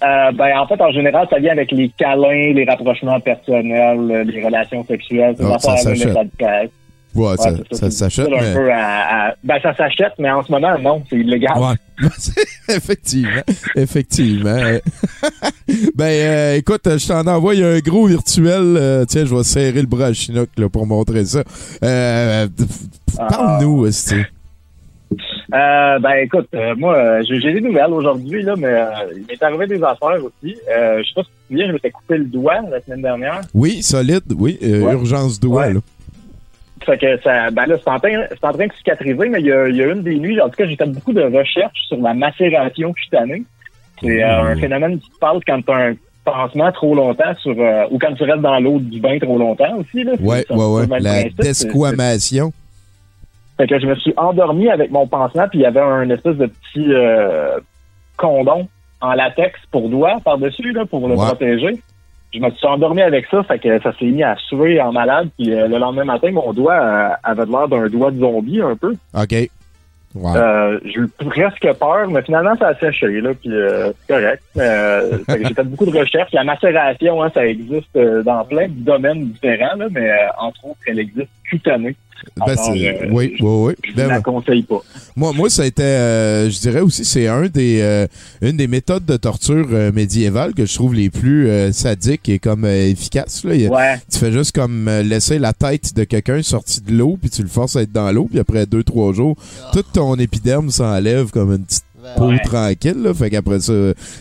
Euh, 0.00 0.32
ben, 0.32 0.56
en 0.58 0.66
fait, 0.68 0.80
en 0.80 0.92
général, 0.92 1.26
ça 1.30 1.38
vient 1.40 1.50
avec 1.52 1.72
les 1.72 1.88
câlins, 1.88 2.52
les 2.52 2.64
rapprochements 2.64 3.18
personnels, 3.20 4.26
les 4.28 4.44
relations 4.44 4.84
sexuelles, 4.84 5.34
ces 5.36 5.44
Ah, 5.44 5.58
ça 5.58 5.76
ouais, 7.18 7.36
ça, 7.72 7.90
s'achète, 7.90 8.28
mais... 8.30 8.72
à- 8.72 9.34
Ben, 9.44 9.58
ça 9.62 9.74
s'achète, 9.74 10.12
mais 10.18 10.30
en 10.30 10.42
ce 10.42 10.50
moment, 10.52 10.78
non, 10.78 11.02
c'est 11.08 11.16
illégal. 11.16 11.52
Ouais. 11.58 12.06
effectivement. 12.74 13.42
Effectivement. 13.76 14.56
Ben, 15.94 16.04
euh, 16.06 16.54
écoute, 16.56 16.80
je 16.84 17.06
t'en 17.08 17.26
envoie 17.26 17.52
un 17.54 17.78
gros 17.80 18.06
virtuel. 18.06 18.76
euh, 18.78 19.04
tiens, 19.04 19.26
je 19.26 19.34
vais 19.34 19.42
serrer 19.42 19.80
le 19.82 19.86
bras 19.86 20.06
à 20.06 20.12
Chinook 20.14 20.48
là, 20.56 20.68
pour 20.70 20.86
montrer 20.86 21.24
ça. 21.26 21.42
Euh, 21.84 22.46
Ah. 23.18 23.26
Parle-nous. 23.28 23.84
Euh, 25.54 25.98
ben 25.98 26.12
écoute, 26.22 26.48
euh, 26.54 26.74
moi, 26.76 26.94
euh, 26.96 27.22
j'ai 27.28 27.52
des 27.54 27.60
nouvelles 27.60 27.92
aujourd'hui, 27.92 28.42
là, 28.42 28.54
mais 28.56 28.72
il 29.16 29.24
m'est 29.26 29.42
arrivé 29.42 29.66
des 29.66 29.82
affaires 29.82 30.22
aussi. 30.22 30.54
Je 30.66 31.02
sais 31.06 31.14
pas 31.14 31.22
si 31.22 31.28
tu 31.28 31.32
te 31.32 31.48
souviens, 31.48 31.66
je 31.68 31.72
m'étais 31.72 31.90
coupé 31.90 32.18
le 32.18 32.24
doigt 32.26 32.60
la 32.70 32.80
semaine 32.82 33.02
dernière. 33.02 33.40
Oui, 33.54 33.82
solide, 33.82 34.24
oui. 34.36 34.58
Ouais. 34.62 34.92
Urgence 34.92 35.40
doigt, 35.40 35.66
Ouais. 35.66 35.74
là. 35.74 35.80
Fait 36.84 36.98
que 36.98 37.20
ça, 37.22 37.50
ben 37.50 37.66
là, 37.66 37.76
c'est 37.82 37.90
en, 37.90 37.98
train- 37.98 38.26
en 38.42 38.52
train 38.52 38.66
de 38.66 38.72
cicatriser, 38.72 39.28
mais 39.28 39.40
il 39.40 39.46
y, 39.46 39.52
a, 39.52 39.68
il 39.68 39.76
y 39.76 39.82
a 39.82 39.86
une 39.92 40.02
des 40.02 40.16
nuits, 40.16 40.40
en 40.40 40.48
tout 40.48 40.56
cas, 40.56 40.66
j'ai 40.66 40.76
fait 40.76 40.86
beaucoup 40.86 41.12
de 41.12 41.22
recherches 41.22 41.80
sur 41.88 41.98
la 41.98 42.14
macération 42.14 42.92
cutanée. 42.92 43.42
C'est 44.00 44.22
euh, 44.22 44.42
un 44.52 44.56
phénomène 44.56 44.98
qui 45.00 45.10
se 45.10 45.18
passe 45.18 45.40
quand 45.46 45.60
tu 45.62 45.72
as 45.72 45.76
un 45.76 45.94
pansement 46.24 46.70
trop 46.72 46.94
longtemps 46.94 47.34
sur 47.42 47.54
euh, 47.58 47.86
ou 47.90 47.98
quand 47.98 48.14
tu 48.14 48.22
restes 48.24 48.42
dans 48.42 48.60
l'eau 48.60 48.78
du 48.78 49.00
bain 49.00 49.18
trop 49.18 49.38
longtemps 49.38 49.76
aussi. 49.78 50.04
Là. 50.04 50.12
Ouais, 50.20 50.44
ouais, 50.50 50.64
ouais. 50.66 50.86
La 51.00 51.10
principe. 51.22 51.36
Desquamation. 51.40 52.52
Fait 53.56 53.66
que 53.66 53.78
je 53.80 53.86
me 53.86 53.94
suis 53.96 54.14
endormi 54.16 54.68
avec 54.70 54.90
mon 54.92 55.06
pansement, 55.06 55.48
puis 55.48 55.58
il 55.60 55.62
y 55.62 55.66
avait 55.66 55.80
un 55.80 56.08
espèce 56.10 56.36
de 56.36 56.46
petit 56.46 56.86
euh, 56.94 57.58
condom 58.16 58.68
en 59.00 59.12
latex 59.14 59.58
pour 59.72 59.88
doigt 59.88 60.16
par-dessus, 60.24 60.72
là, 60.72 60.84
pour 60.86 61.08
le 61.08 61.14
Ouais. 61.16 61.26
protéger. 61.26 61.80
Je 62.32 62.40
me 62.40 62.50
suis 62.50 62.66
endormi 62.66 63.02
avec 63.02 63.26
ça, 63.30 63.42
fait 63.42 63.58
que 63.58 63.80
ça 63.80 63.92
s'est 63.98 64.04
mis 64.06 64.22
à 64.22 64.36
suer 64.36 64.80
en 64.80 64.92
malade, 64.92 65.28
puis 65.38 65.52
euh, 65.52 65.66
le 65.66 65.78
lendemain 65.78 66.04
matin, 66.04 66.30
mon 66.30 66.52
doigt 66.52 66.74
euh, 66.74 67.08
avait 67.22 67.46
l'air 67.46 67.68
d'un 67.68 67.88
doigt 67.88 68.10
de 68.10 68.20
zombie 68.20 68.60
un 68.60 68.76
peu. 68.76 68.94
OK. 69.14 69.34
Ouais. 70.14 70.32
Euh, 70.36 70.80
j'ai 70.84 71.00
eu 71.00 71.08
presque 71.08 71.72
peur, 71.78 72.08
mais 72.08 72.22
finalement, 72.22 72.56
ça 72.56 72.68
a 72.68 72.74
séché, 72.74 73.20
là, 73.20 73.30
puis 73.34 73.52
euh, 73.52 73.92
c'est 73.92 74.14
correct. 74.14 74.42
Euh, 74.56 75.18
j'ai 75.28 75.54
fait 75.54 75.64
beaucoup 75.64 75.86
de 75.86 75.98
recherches. 75.98 76.32
La 76.32 76.44
macération, 76.44 77.22
hein, 77.22 77.30
ça 77.32 77.46
existe 77.46 77.96
dans 77.96 78.44
plein 78.44 78.68
de 78.68 78.74
domaines 78.74 79.28
différents, 79.28 79.76
là, 79.76 79.86
mais 79.90 80.10
entre 80.38 80.66
autres, 80.66 80.80
elle 80.86 80.98
existe 80.98 81.30
cutanée. 81.44 81.94
Ben, 82.36 82.42
Alors, 82.52 82.70
euh, 82.70 82.92
oui, 83.10 83.34
oui, 83.38 83.38
oui. 83.40 83.72
Je 83.88 83.94
Ben, 83.94 84.04
ne 84.04 84.08
la 84.08 84.20
conseille 84.20 84.62
pas. 84.62 84.80
Moi, 85.16 85.32
moi, 85.32 85.50
ça 85.50 85.62
a 85.62 85.66
été, 85.66 85.82
euh, 85.82 86.50
je 86.50 86.58
dirais 86.60 86.80
aussi, 86.80 87.04
c'est 87.04 87.26
un 87.26 87.46
des, 87.46 87.80
euh, 87.80 88.06
une 88.42 88.56
des 88.56 88.66
méthodes 88.68 89.04
de 89.04 89.16
torture 89.16 89.66
euh, 89.72 89.92
médiévales 89.92 90.54
que 90.54 90.66
je 90.66 90.74
trouve 90.74 90.94
les 90.94 91.10
plus 91.10 91.48
euh, 91.48 91.72
sadiques 91.72 92.28
et 92.28 92.38
comme 92.38 92.64
euh, 92.64 92.88
efficaces. 92.90 93.44
Là. 93.44 93.54
Il 93.54 93.62
y 93.62 93.66
a- 93.66 93.70
Ouais. 93.70 93.96
Tu 94.10 94.18
fais 94.18 94.32
juste 94.32 94.52
comme 94.54 94.88
laisser 94.88 95.38
la 95.38 95.52
tête 95.52 95.94
de 95.94 96.04
quelqu'un 96.04 96.42
sorti 96.42 96.80
de 96.80 96.92
l'eau, 96.92 97.18
puis 97.20 97.30
tu 97.30 97.42
le 97.42 97.48
forces 97.48 97.76
à 97.76 97.82
être 97.82 97.92
dans 97.92 98.10
l'eau, 98.12 98.26
puis 98.30 98.38
après 98.38 98.66
deux, 98.66 98.82
trois 98.84 99.12
jours, 99.12 99.36
tout 99.72 99.84
ton 99.92 100.14
épiderme 100.16 100.70
s'enlève 100.70 101.30
comme 101.30 101.52
une 101.52 101.64
petite 101.64 101.84
peau 102.16 102.28
Ouais. 102.28 102.38
tranquille. 102.44 103.02
Là. 103.02 103.12
Fait 103.14 103.30
qu'après 103.30 103.60
ça, 103.60 103.72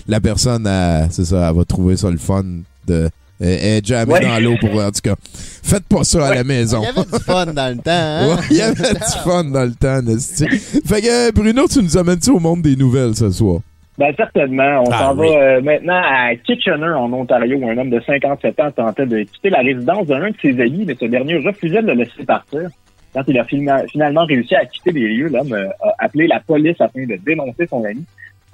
la 0.08 0.20
personne, 0.20 0.68
c'est 1.12 1.26
ça, 1.26 1.50
elle 1.50 1.56
va 1.56 1.66
trouver 1.66 1.96
ça 1.98 2.10
le 2.10 2.18
fun 2.18 2.44
de 2.88 3.10
elle 3.40 3.48
est 3.78 3.86
jamais 3.86 4.14
Ouais. 4.14 4.22
dans 4.22 4.40
l'eau 4.44 4.56
pour 4.60 4.72
en 4.82 4.92
tout 4.92 5.02
cas. 5.04 5.16
Faites 5.64 5.84
pas 5.88 6.04
ça 6.04 6.28
à 6.28 6.36
la 6.36 6.44
maison. 6.44 6.82
Il 6.82 6.86
y 6.86 6.90
avait 7.00 7.10
du 7.12 7.24
fun 7.24 7.46
dans 7.48 7.70
le 7.76 7.82
temps, 7.82 7.92
hein? 7.92 8.28
Ouais, 8.36 8.44
il 8.52 8.58
y 8.58 8.62
avait 8.62 8.94
du 8.94 9.20
fun 9.24 9.44
dans 9.46 9.64
le 9.66 9.74
temps, 9.74 10.02
Nasty. 10.02 10.48
Fait 10.48 11.02
que, 11.02 11.28
euh, 11.30 11.32
Bruno, 11.34 11.68
tu 11.68 11.82
nous 11.84 11.98
amènes-tu 11.98 12.30
au 12.32 12.40
monde 12.40 12.62
des 12.62 12.76
nouvelles 12.76 13.16
ce 13.16 13.30
soir? 13.32 13.60
Ben, 13.98 14.14
certainement. 14.16 14.84
On 14.86 14.92
Ah, 14.92 14.98
s'en 15.00 15.18
oui. 15.18 15.28
va 15.30 15.36
euh, 15.42 15.62
maintenant 15.62 16.00
à 16.04 16.36
Kitchener, 16.36 16.94
en 16.96 17.12
Ontario, 17.12 17.58
où 17.58 17.68
un 17.70 17.78
homme 17.78 17.90
de 17.90 18.00
57 18.06 18.60
ans 18.60 18.72
tentait 18.72 19.06
de 19.08 19.24
quitter 19.24 19.50
la 19.50 19.60
résidence 19.60 20.06
d'un 20.08 20.30
de 20.30 20.36
ses 20.42 20.52
amis, 20.62 20.84
mais 20.86 20.96
ce 21.00 21.06
dernier 21.06 21.38
refusait 21.38 21.82
de 21.82 21.88
le 21.88 21.94
laisser 21.94 22.24
partir. 22.26 22.70
Quand 23.14 23.24
il 23.28 23.40
a 23.40 23.44
fina- 23.46 23.84
finalement 23.92 24.26
réussi 24.26 24.54
à 24.56 24.66
quitter 24.66 24.92
les 24.92 25.08
lieux, 25.16 25.30
l'homme 25.30 25.52
euh, 25.54 25.68
a 25.82 26.06
appelé 26.06 26.28
la 26.28 26.40
police 26.42 26.76
afin 26.80 27.06
de 27.08 27.18
dénoncer 27.26 27.66
son 27.68 27.84
ami. 27.84 28.04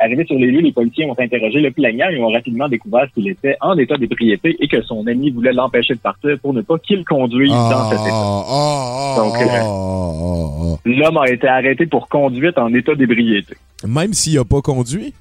Arrivé 0.04 0.26
sur 0.26 0.36
les 0.36 0.48
lieux, 0.52 0.60
les 0.60 0.72
policiers 0.74 1.06
ont 1.06 1.16
interrogé 1.18 1.62
le 1.62 1.72
plaignant 1.72 2.10
et 2.10 2.20
ont 2.20 2.28
rapidement 2.30 2.68
découvert 2.68 3.06
qu'il 3.14 3.28
était 3.30 3.56
en 3.62 3.78
état 3.78 3.96
d'ébriété 3.96 4.56
et 4.60 4.68
que 4.68 4.82
son 4.82 5.08
ami 5.08 5.30
voulait 5.32 5.54
l'empêcher 5.54 5.94
de 5.94 6.00
partir 6.00 6.38
pour 6.42 6.54
ne 6.54 6.62
pas 6.62 6.78
qu'il 6.80 7.06
conduise 7.06 7.50
dans 7.52 7.90
cet 7.90 8.00
état. 8.02 8.12
ah, 8.14 9.16
Donc, 9.18 9.36
euh, 9.36 9.46
ah, 9.62 10.76
L'homme 10.86 11.18
a 11.18 11.30
été 11.30 11.48
arrêté 11.48 11.86
pour 11.86 12.10
conduite 12.10 12.58
en 12.58 12.74
état 12.74 12.96
d'ébriété. 12.96 13.56
ah. 13.84 13.88
Même 13.88 14.14
s'il 14.14 14.38
a 14.40 14.44
pas 14.44 14.62
conduit? 14.62 15.14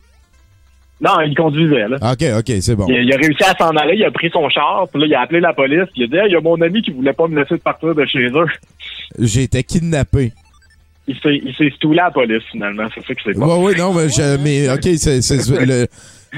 Non, 1.00 1.20
il 1.26 1.34
conduisait, 1.36 1.88
là. 1.88 1.96
OK, 2.12 2.24
OK, 2.38 2.52
c'est 2.60 2.76
bon. 2.76 2.86
Il, 2.88 2.94
a- 2.96 3.00
il 3.02 3.12
a 3.12 3.16
réussi 3.16 3.42
à 3.42 3.54
s'en 3.58 3.70
aller, 3.76 3.94
il 3.96 4.04
a 4.04 4.10
pris 4.12 4.30
son 4.30 4.48
char, 4.48 4.86
puis 4.92 5.00
là, 5.00 5.06
il 5.08 5.14
a 5.14 5.20
appelé 5.22 5.40
la 5.40 5.52
police, 5.52 5.88
puis 5.92 6.02
il 6.02 6.04
a 6.04 6.06
dit, 6.06 6.16
Hey, 6.16 6.26
il 6.28 6.32
y 6.32 6.36
a 6.36 6.40
mon 6.40 6.60
ami 6.60 6.80
qui 6.82 6.92
voulait 6.92 7.12
pas 7.12 7.26
me 7.26 7.40
laisser 7.40 7.58
partir 7.58 7.94
de 7.94 8.04
chez 8.06 8.26
eux. 8.28 8.46
J'ai 9.18 9.42
été 9.42 9.62
kidnappé. 9.64 10.32
Il 11.08 11.16
s'est, 11.20 11.40
il 11.44 11.54
s'est 11.56 11.70
stoulé 11.76 11.98
à 11.98 12.04
la 12.04 12.10
police, 12.12 12.42
finalement. 12.50 12.86
C'est 12.94 13.04
ça 13.04 13.14
que 13.14 13.20
c'est 13.24 13.36
Ouais, 13.36 13.46
pas. 13.46 13.56
ouais, 13.56 13.74
non, 13.74 13.92
mais, 13.92 14.08
je, 14.08 14.36
mais 14.38 14.70
OK, 14.70 14.88
c'est 14.96 15.20
le 15.66 15.86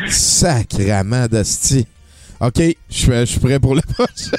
sacrament 0.09 1.27
d'asti. 1.29 1.87
OK, 2.41 2.57
je 2.59 2.75
suis 2.91 3.13
je 3.13 3.25
suis 3.27 3.41
prêt 3.41 3.61
pour 3.61 3.75
le 3.75 3.81
prochain. 3.95 4.37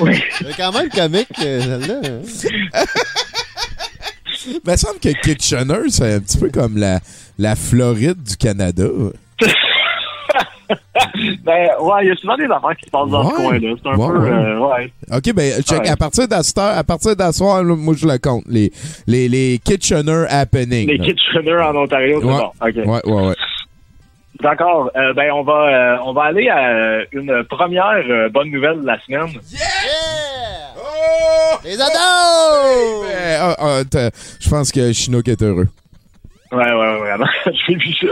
Oui. 0.00 0.22
C'est 0.38 0.56
quand 0.56 0.72
même 0.72 0.88
comique, 0.88 1.26
euh, 1.42 1.60
celle-là. 1.60 2.00
hein? 2.74 2.84
Il 4.46 4.60
me 4.64 4.76
semble 4.76 5.00
que 5.00 5.08
Kitchener, 5.20 5.88
c'est 5.90 6.14
un 6.14 6.20
petit 6.20 6.38
peu 6.38 6.48
comme 6.48 6.76
la, 6.78 7.00
la 7.38 7.56
Floride 7.56 8.22
du 8.22 8.36
Canada. 8.36 8.84
Ben, 11.44 11.68
ouais, 11.80 12.04
il 12.04 12.08
y 12.08 12.10
a 12.10 12.16
souvent 12.16 12.36
des 12.36 12.44
affaires 12.44 12.76
qui 12.76 12.84
se 12.86 12.90
passent 12.90 13.08
dans 13.08 13.24
Ouais. 13.24 13.30
ce 13.30 13.36
coin-là. 13.36 13.74
C'est 13.82 13.88
un 13.88 13.96
Ouais, 13.96 14.08
peu, 14.08 14.18
ouais. 14.18 14.30
euh, 14.30 14.58
ouais. 14.58 14.92
OK, 15.16 15.32
ben, 15.34 15.62
check, 15.62 15.86
à 15.88 15.96
partir 15.96 16.28
d'astor, 16.28 16.76
à 16.76 16.84
partir 16.84 17.16
d'asseoir, 17.16 17.64
moi, 17.64 17.94
je 17.96 18.06
le 18.06 18.18
compte. 18.18 18.44
Les, 18.46 18.70
les, 19.06 19.28
les 19.28 19.58
Kitchener 19.64 20.24
happening. 20.28 20.88
Les 20.88 20.98
là. 20.98 21.04
Kitchener 21.06 21.56
en 21.62 21.74
Ontario, 21.76 22.20
c'est 22.20 22.26
Ouais. 22.26 22.38
bon. 22.38 22.46
OK. 22.46 23.04
Ouais, 23.06 23.12
ouais, 23.12 23.28
ouais. 23.28 23.34
D'accord. 24.40 24.90
Euh, 24.96 25.12
ben, 25.14 25.32
on 25.32 25.42
va, 25.42 25.52
euh, 25.52 25.96
on 26.04 26.12
va 26.12 26.22
aller 26.24 26.48
à 26.48 27.00
une 27.12 27.42
première 27.44 28.04
euh, 28.08 28.28
bonne 28.28 28.50
nouvelle 28.50 28.80
de 28.82 28.86
la 28.86 29.00
semaine. 29.00 29.26
Yeah! 29.50 29.60
Les 31.64 31.80
ados! 31.80 33.06
Eh, 33.10 33.34
ah, 33.40 33.56
ah, 33.58 33.80
je 34.40 34.48
pense 34.48 34.70
que 34.70 34.92
Chinook 34.92 35.26
est 35.28 35.42
heureux. 35.42 35.66
Ouais, 36.52 36.72
ouais, 36.72 37.00
ouais. 37.02 37.52
J'ai 37.66 37.74
vu 37.76 37.92
ça. 37.94 38.06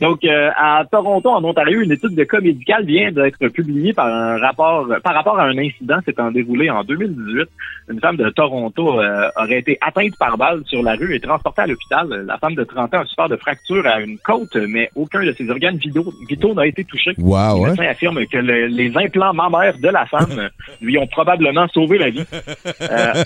Donc, 0.00 0.24
euh, 0.24 0.50
à 0.56 0.84
Toronto, 0.90 1.30
en 1.30 1.42
Ontario, 1.42 1.80
une 1.80 1.92
étude 1.92 2.14
de 2.14 2.24
cas 2.24 2.40
médical 2.40 2.84
vient 2.84 3.10
d'être 3.12 3.48
publiée 3.48 3.94
par 3.94 4.06
un 4.06 4.36
rapport, 4.38 4.86
par 5.02 5.14
rapport 5.14 5.38
à 5.38 5.44
un 5.44 5.56
incident 5.56 5.98
s'étant 6.04 6.30
déroulé 6.30 6.68
en 6.68 6.84
2018. 6.84 7.48
Une 7.88 8.00
femme 8.00 8.16
de 8.16 8.28
Toronto 8.30 9.00
euh, 9.00 9.28
aurait 9.36 9.58
été 9.60 9.78
atteinte 9.80 10.12
par 10.18 10.36
balle 10.36 10.62
sur 10.66 10.82
la 10.82 10.96
rue 10.96 11.14
et 11.14 11.20
transportée 11.20 11.62
à 11.62 11.66
l'hôpital. 11.66 12.08
La 12.26 12.36
femme 12.36 12.54
de 12.54 12.64
30 12.64 12.92
ans 12.94 13.00
a 13.00 13.04
souffert 13.06 13.28
de 13.30 13.36
fractures 13.36 13.86
à 13.86 14.00
une 14.00 14.18
côte, 14.18 14.54
mais 14.68 14.90
aucun 14.96 15.24
de 15.24 15.32
ses 15.32 15.48
organes 15.48 15.76
vitaux, 15.78 16.12
vitaux 16.28 16.52
n'a 16.52 16.66
été 16.66 16.84
touché. 16.84 17.12
Wow, 17.16 17.54
Les 17.56 17.60
ouais. 17.62 17.68
médecins 17.70 17.86
affirment 17.88 18.26
que 18.26 18.36
le- 18.38 18.66
les 18.66 18.92
implants 18.96 19.32
mammaires 19.32 19.78
de 19.78 19.88
la 19.88 20.04
femme 20.06 20.50
lui 20.82 20.98
ont 20.98 21.06
probablement 21.06 21.68
sauvé 21.68 21.96
la 21.98 22.10
vie. 22.10 22.24
Euh, 22.82 23.24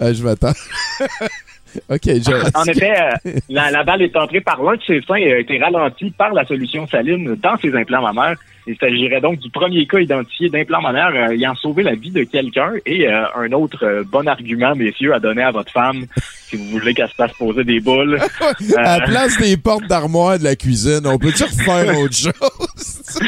Ah, 0.00 0.12
je 0.12 0.22
m'attends. 0.22 0.52
OK. 1.88 2.08
En 2.54 2.64
effet, 2.64 2.94
euh, 3.26 3.32
la, 3.48 3.70
la 3.70 3.84
balle 3.84 4.02
est 4.02 4.16
entrée 4.16 4.40
par 4.40 4.62
l'un 4.62 4.76
de 4.76 4.82
ses 4.82 5.00
seins 5.02 5.16
et 5.16 5.32
a 5.32 5.38
été 5.38 5.58
ralentie 5.58 6.10
par 6.10 6.32
la 6.32 6.44
solution 6.44 6.86
saline 6.86 7.36
dans 7.36 7.56
ses 7.58 7.74
implants 7.74 8.02
mammaires. 8.02 8.36
Il 8.68 8.76
s'agirait 8.78 9.20
donc 9.20 9.38
du 9.38 9.48
premier 9.50 9.86
cas 9.86 9.98
identifié 10.00 10.48
d'implant 10.48 10.80
mammaire 10.80 11.12
euh, 11.14 11.30
ayant 11.32 11.54
sauvé 11.54 11.82
la 11.84 11.94
vie 11.94 12.10
de 12.10 12.24
quelqu'un. 12.24 12.72
Et 12.84 13.06
euh, 13.08 13.22
un 13.36 13.52
autre 13.52 13.84
euh, 13.84 14.02
bon 14.10 14.26
argument, 14.26 14.74
messieurs, 14.74 15.14
à 15.14 15.20
donner 15.20 15.42
à 15.42 15.52
votre 15.52 15.70
femme 15.72 16.06
si 16.48 16.56
vous 16.56 16.64
voulez 16.78 16.92
qu'elle 16.94 17.08
se 17.08 17.14
fasse 17.14 17.32
poser 17.38 17.62
des 17.64 17.80
boules. 17.80 18.18
À 18.76 18.96
Euh, 18.96 18.98
la 18.98 19.00
place 19.06 19.36
des 19.38 19.56
portes 19.56 19.86
d'armoire 19.86 20.38
de 20.38 20.44
la 20.44 20.56
cuisine, 20.56 21.00
on 21.06 21.18
peut-tu 21.18 21.44
refaire 21.44 21.96
autre 21.98 22.14
chose? 22.14 22.32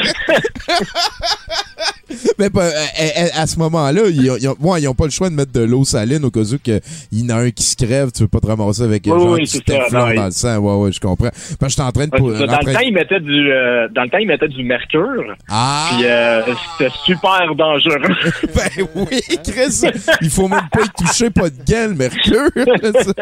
Mais 2.38 2.46
à, 2.56 2.60
à- 2.60 3.42
à 3.42 3.46
ce 3.46 3.58
moment-là, 3.58 4.02
ils, 4.08 4.30
ont- 4.30 4.36
ils 4.40 4.48
ont- 4.48 4.56
ouais, 4.60 4.80
ils 4.82 4.88
ont 4.88 4.94
pas 4.94 5.04
le 5.04 5.10
choix 5.10 5.28
de 5.28 5.34
mettre 5.34 5.52
de 5.52 5.60
l'eau 5.60 5.84
saline 5.84 6.24
au 6.24 6.30
cas 6.30 6.40
où 6.40 6.58
qu'il 6.58 6.80
y 7.12 7.24
en 7.24 7.28
a 7.30 7.34
un 7.42 7.50
qui 7.50 7.62
se 7.62 7.76
crève, 7.76 8.10
tu 8.12 8.22
veux 8.22 8.28
pas 8.28 8.40
te 8.40 8.46
ramasser 8.46 8.82
avec 8.82 9.02
Oui, 9.06 9.10
genre 9.10 9.32
oui, 9.32 9.44
dans 9.92 10.10
il- 10.10 10.24
le 10.24 10.30
sang. 10.30 10.56
Ouais, 10.58 10.74
ouais, 10.84 10.92
je 10.92 11.00
comprends. 11.00 11.28
Parce 11.28 11.56
que 11.60 11.68
j'étais 11.68 11.82
en 11.82 11.92
train 11.92 12.06
de... 12.06 12.10
Dans, 12.10 12.28
le 12.28 12.46
temps, 12.46 13.20
du, 13.20 13.48
dans 13.94 14.02
le 14.02 14.08
temps, 14.08 14.18
il 14.18 14.26
mettait 14.26 14.48
du 14.48 14.64
mercure. 14.64 15.27
Ah! 15.48 15.88
Puis 15.92 16.06
euh, 16.06 16.42
c'était 16.78 16.92
super 17.04 17.54
dangereux. 17.54 17.98
Ben 18.54 18.86
oui, 18.94 19.20
Chris, 19.44 19.82
il 20.22 20.30
faut 20.30 20.48
même 20.48 20.68
pas 20.72 20.82
y 20.82 20.88
toucher, 21.04 21.30
pas 21.30 21.50
de 21.50 21.56
gants, 21.66 21.88
le 21.88 21.94
mercure. 21.94 22.50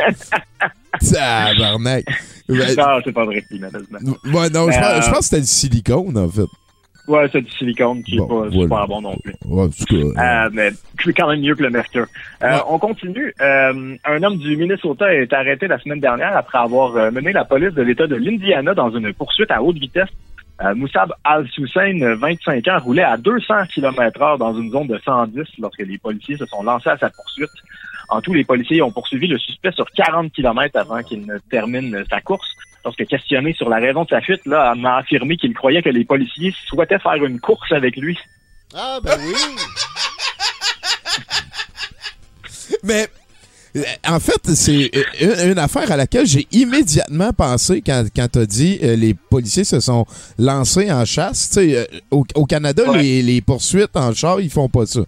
Tabarnak. 1.01 2.05
Ben, 2.49 2.77
non, 2.77 3.01
c'est 3.05 3.13
pas 3.13 3.25
vrai, 3.25 3.43
malheureusement. 3.51 3.99
ouais, 4.33 4.51
non, 4.51 4.71
je 4.71 4.79
euh, 4.79 5.01
pense 5.11 5.19
que 5.19 5.25
c'était 5.25 5.37
le 5.39 5.43
silicone, 5.45 6.17
en 6.17 6.29
fait. 6.29 6.47
Ouais, 7.09 7.29
c'est 7.31 7.41
du 7.41 7.51
silicone 7.53 8.03
qui 8.03 8.17
est 8.17 8.19
Bon, 8.19 8.27
pas 8.27 8.35
voilà. 8.49 8.63
super 8.63 8.89
bon 8.89 9.01
non 9.01 9.17
plus. 9.23 9.35
Ouais, 9.45 9.63
en 9.65 9.69
tout 9.69 9.85
cas, 9.85 10.45
Euh, 10.47 10.51
mais 10.53 10.71
c'est 11.05 11.13
quand 11.13 11.29
même 11.29 11.41
mieux 11.41 11.55
que 11.55 11.63
le 11.63 11.71
mercure. 11.71 12.07
Euh, 12.43 12.51
Ouais. 12.57 12.61
On 12.69 12.79
continue. 12.81 13.33
Euh, 13.41 13.95
un 14.05 14.23
homme 14.25 14.39
du 14.39 14.57
Minnesota 14.57 15.13
est 15.15 15.33
arrêté 15.33 15.69
la 15.69 15.79
semaine 15.79 16.01
dernière 16.01 16.37
après 16.37 16.59
avoir 16.59 17.13
mené 17.13 17.33
la 17.33 17.45
police 17.45 17.75
de 17.75 17.83
l'État 17.83 18.07
de 18.09 18.17
l'Indiana 18.17 18.75
dans 18.75 18.91
une 18.91 19.13
poursuite 19.13 19.51
à 19.53 19.63
haute 19.63 19.77
vitesse. 19.79 20.09
Euh, 20.63 20.75
Moussab 20.75 21.13
Al-Hussein, 21.23 22.15
25 22.15 22.67
ans, 22.69 22.79
roulait 22.79 23.03
à 23.03 23.19
200 23.19 23.67
km 23.75 24.23
heure 24.23 24.39
dans 24.39 24.55
une 24.55 24.71
zone 24.71 24.87
de 24.87 24.99
110 25.05 25.43
lorsque 25.59 25.81
les 25.81 25.99
policiers 25.99 26.39
se 26.39 26.47
sont 26.47 26.63
lancés 26.63 26.89
à 26.89 26.97
sa 26.97 27.11
poursuite. 27.11 27.51
En 28.09 28.23
tout, 28.23 28.33
les 28.33 28.45
policiers 28.45 28.81
ont 28.83 28.91
poursuivi 28.91 29.27
le 29.27 29.39
suspect 29.39 29.73
sur 29.73 29.91
40 29.91 30.33
km 30.33 30.79
avant 30.79 31.03
qu'il 31.03 31.27
ne 31.27 31.39
termine 31.51 32.05
sa 32.09 32.21
course. 32.21 32.49
Lorsque 32.85 33.05
questionné 33.07 33.53
sur 33.53 33.69
la 33.69 33.79
raison 33.79 34.05
de 34.05 34.09
sa 34.09 34.21
fuite, 34.21 34.47
là, 34.47 34.73
on 34.77 34.85
a 34.85 34.95
affirmé 34.95 35.37
qu'il 35.37 35.53
croyait 35.55 35.83
que 35.83 35.91
les 35.91 36.05
policiers 36.05 36.55
souhaitaient 36.67 37.01
faire 37.01 37.25
une 37.25 37.41
course 37.41 37.73
avec 37.73 37.97
lui. 37.97 38.17
Ah, 38.75 39.01
ben 39.03 39.19
oui! 39.19 39.35
Mais 42.85 43.03
euh, 43.03 43.07
en 44.09 44.21
fait, 44.21 44.55
c'est 44.55 44.91
euh, 45.23 45.45
une, 45.45 45.53
une 45.53 45.59
affaire 45.59 45.91
à 45.91 45.97
laquelle 45.97 46.27
j'ai 46.27 46.47
immédiatement 46.53 47.33
pensé 47.33 47.83
quand, 47.85 48.05
quand 48.15 48.29
tu 48.33 48.39
as 48.39 48.47
dit 48.47 48.79
euh, 48.83 48.97
les 48.97 49.15
policiers 49.15 49.65
se 49.65 49.81
sont 49.81 50.07
lancés 50.39 50.91
en 50.91 51.05
chasse. 51.05 51.51
Euh, 51.57 51.85
au, 52.11 52.25
au 52.35 52.45
Canada, 52.47 52.91
Ouais. 52.91 53.03
les, 53.03 53.23
les 53.23 53.41
poursuites 53.41 53.95
en 53.97 54.13
char, 54.15 54.41
ils 54.41 54.51
font 54.51 54.69
pas 54.69 54.87
ça. 54.87 55.01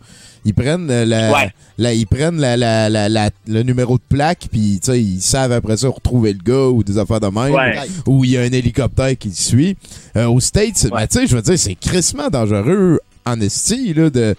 Ils 0.45 0.55
prennent 0.55 0.91
euh, 0.91 1.05
la, 1.05 1.33
Ouais. 1.33 1.51
la- 1.79 1.93
ils 1.95 2.07
prennent 2.07 2.41
la, 2.41 2.57
la, 2.57 2.89
la, 2.89 3.09
la- 3.09 3.31
le 3.47 3.63
numéro 3.63 3.97
de 3.99 4.03
plaque, 4.09 4.49
puis 4.51 4.81
ils 4.89 5.21
savent 5.21 5.53
après 5.53 5.77
ça 5.77 5.89
retrouver 5.89 6.33
le 6.33 6.39
gars 6.43 6.69
ou 6.69 6.83
des 6.83 6.97
affaires 6.99 7.21
de 7.21 7.27
même. 7.27 7.53
Ouais. 7.53 7.77
Ou 8.07 8.25
il 8.25 8.31
y 8.31 8.37
a 8.39 8.43
un 8.43 8.53
hélicoptère 8.53 9.17
qui 9.19 9.29
le 9.29 9.35
suit. 9.35 9.77
Euh, 10.17 10.27
aux 10.27 10.41
States, 10.41 10.89
ben, 10.91 11.07
je 11.13 11.35
veux 11.37 11.43
dire, 11.43 11.59
c'est 11.59 11.75
crissement 11.75 12.29
dangereux 12.29 13.01
en 13.27 13.41
esti, 13.41 13.93
là, 13.95 14.09
de. 14.11 14.35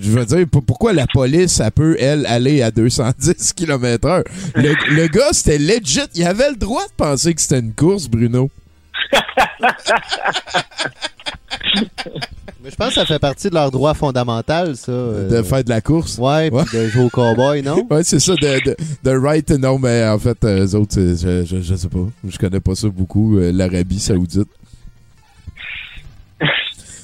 Je 0.00 0.10
veux 0.10 0.24
dire, 0.24 0.46
pour- 0.50 0.62
pourquoi 0.64 0.92
la 0.92 1.06
police, 1.12 1.60
elle 1.60 1.70
peut, 1.70 1.96
elle, 1.98 2.24
aller 2.26 2.62
à 2.62 2.70
210 2.70 3.52
km 3.56 4.06
heure? 4.08 4.24
Le, 4.54 4.72
le 4.94 5.06
gars, 5.08 5.28
c'était 5.32 5.58
legit. 5.58 6.00
Il 6.14 6.24
avait 6.24 6.50
le 6.50 6.56
droit 6.56 6.84
de 6.86 6.92
penser 6.96 7.34
que 7.34 7.40
c'était 7.40 7.60
une 7.60 7.72
course, 7.74 8.08
Bruno. 8.08 8.50
Mais 12.62 12.70
je 12.70 12.76
pense 12.76 12.88
que 12.88 12.94
ça 12.94 13.06
fait 13.06 13.18
partie 13.18 13.48
de 13.48 13.54
leur 13.54 13.70
droit 13.70 13.94
fondamental, 13.94 14.76
ça. 14.76 14.92
euh, 14.92 15.28
De 15.30 15.42
faire 15.42 15.64
de 15.64 15.70
la 15.70 15.80
course. 15.80 16.18
Ouais, 16.18 16.50
Ouais. 16.52 16.62
puis 16.66 16.76
de 16.78 16.88
jouer 16.88 17.04
au 17.04 17.08
cowboy, 17.08 17.62
non? 17.62 17.86
Ouais, 17.90 18.04
c'est 18.04 18.18
ça, 18.20 18.34
de, 18.34 18.64
de, 18.70 18.76
de 19.02 19.10
right, 19.16 19.48
non, 19.50 19.78
mais 19.78 20.06
en 20.06 20.18
fait, 20.18 20.36
euh, 20.44 20.66
eux 20.66 20.74
autres, 20.74 20.94
je, 20.96 21.44
je, 21.46 21.60
je 21.62 21.74
sais 21.74 21.88
pas. 21.88 22.06
Je 22.28 22.36
connais 22.36 22.60
pas 22.60 22.74
ça 22.74 22.88
beaucoup, 22.88 23.38
euh, 23.38 23.50
l'Arabie 23.52 23.98
Saoudite. 24.00 24.48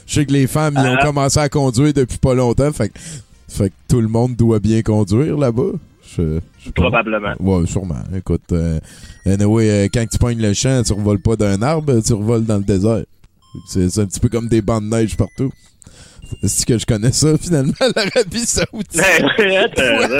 Je 0.06 0.14
sais 0.14 0.26
que 0.26 0.32
les 0.32 0.46
femmes, 0.46 0.74
ils 0.76 0.86
ont 0.88 0.96
Ah. 1.00 1.04
commencé 1.04 1.38
à 1.38 1.48
conduire 1.48 1.92
depuis 1.92 2.18
pas 2.18 2.34
longtemps. 2.34 2.72
Fait, 2.72 2.88
que- 2.90 2.98
fait 3.48 3.70
que 3.70 3.74
tout 3.88 4.00
le 4.00 4.08
monde 4.08 4.36
doit 4.36 4.58
bien 4.60 4.82
conduire 4.82 5.36
là-bas. 5.36 5.72
Je, 6.16 6.38
je 6.60 6.70
pas. 6.70 6.82
Probablement. 6.82 7.34
Ouais, 7.40 7.66
sûrement. 7.66 7.96
Écoute, 8.16 8.42
euh, 8.52 8.78
anyway, 9.26 9.68
euh, 9.70 9.88
quand 9.92 10.06
tu 10.10 10.18
pognes 10.18 10.40
le 10.40 10.52
champ, 10.54 10.82
tu 10.84 10.92
revoles 10.92 11.18
pas 11.20 11.34
d'un 11.36 11.60
arbre, 11.62 12.00
tu 12.00 12.12
revoles 12.12 12.44
dans 12.44 12.58
le 12.58 12.62
désert. 12.64 13.02
C'est 13.68 13.88
c'est 13.90 14.02
un 14.02 14.06
petit 14.06 14.20
peu 14.20 14.28
comme 14.28 14.48
des 14.48 14.62
bancs 14.62 14.82
de 14.82 14.88
neige 14.88 15.16
partout. 15.16 15.50
C'est 16.42 16.66
que 16.66 16.78
je 16.78 16.86
connais 16.86 17.12
ça, 17.12 17.36
finalement, 17.40 17.72
l'Arabie 17.96 18.46
Saoudite? 18.46 19.00
Euh, 19.78 20.18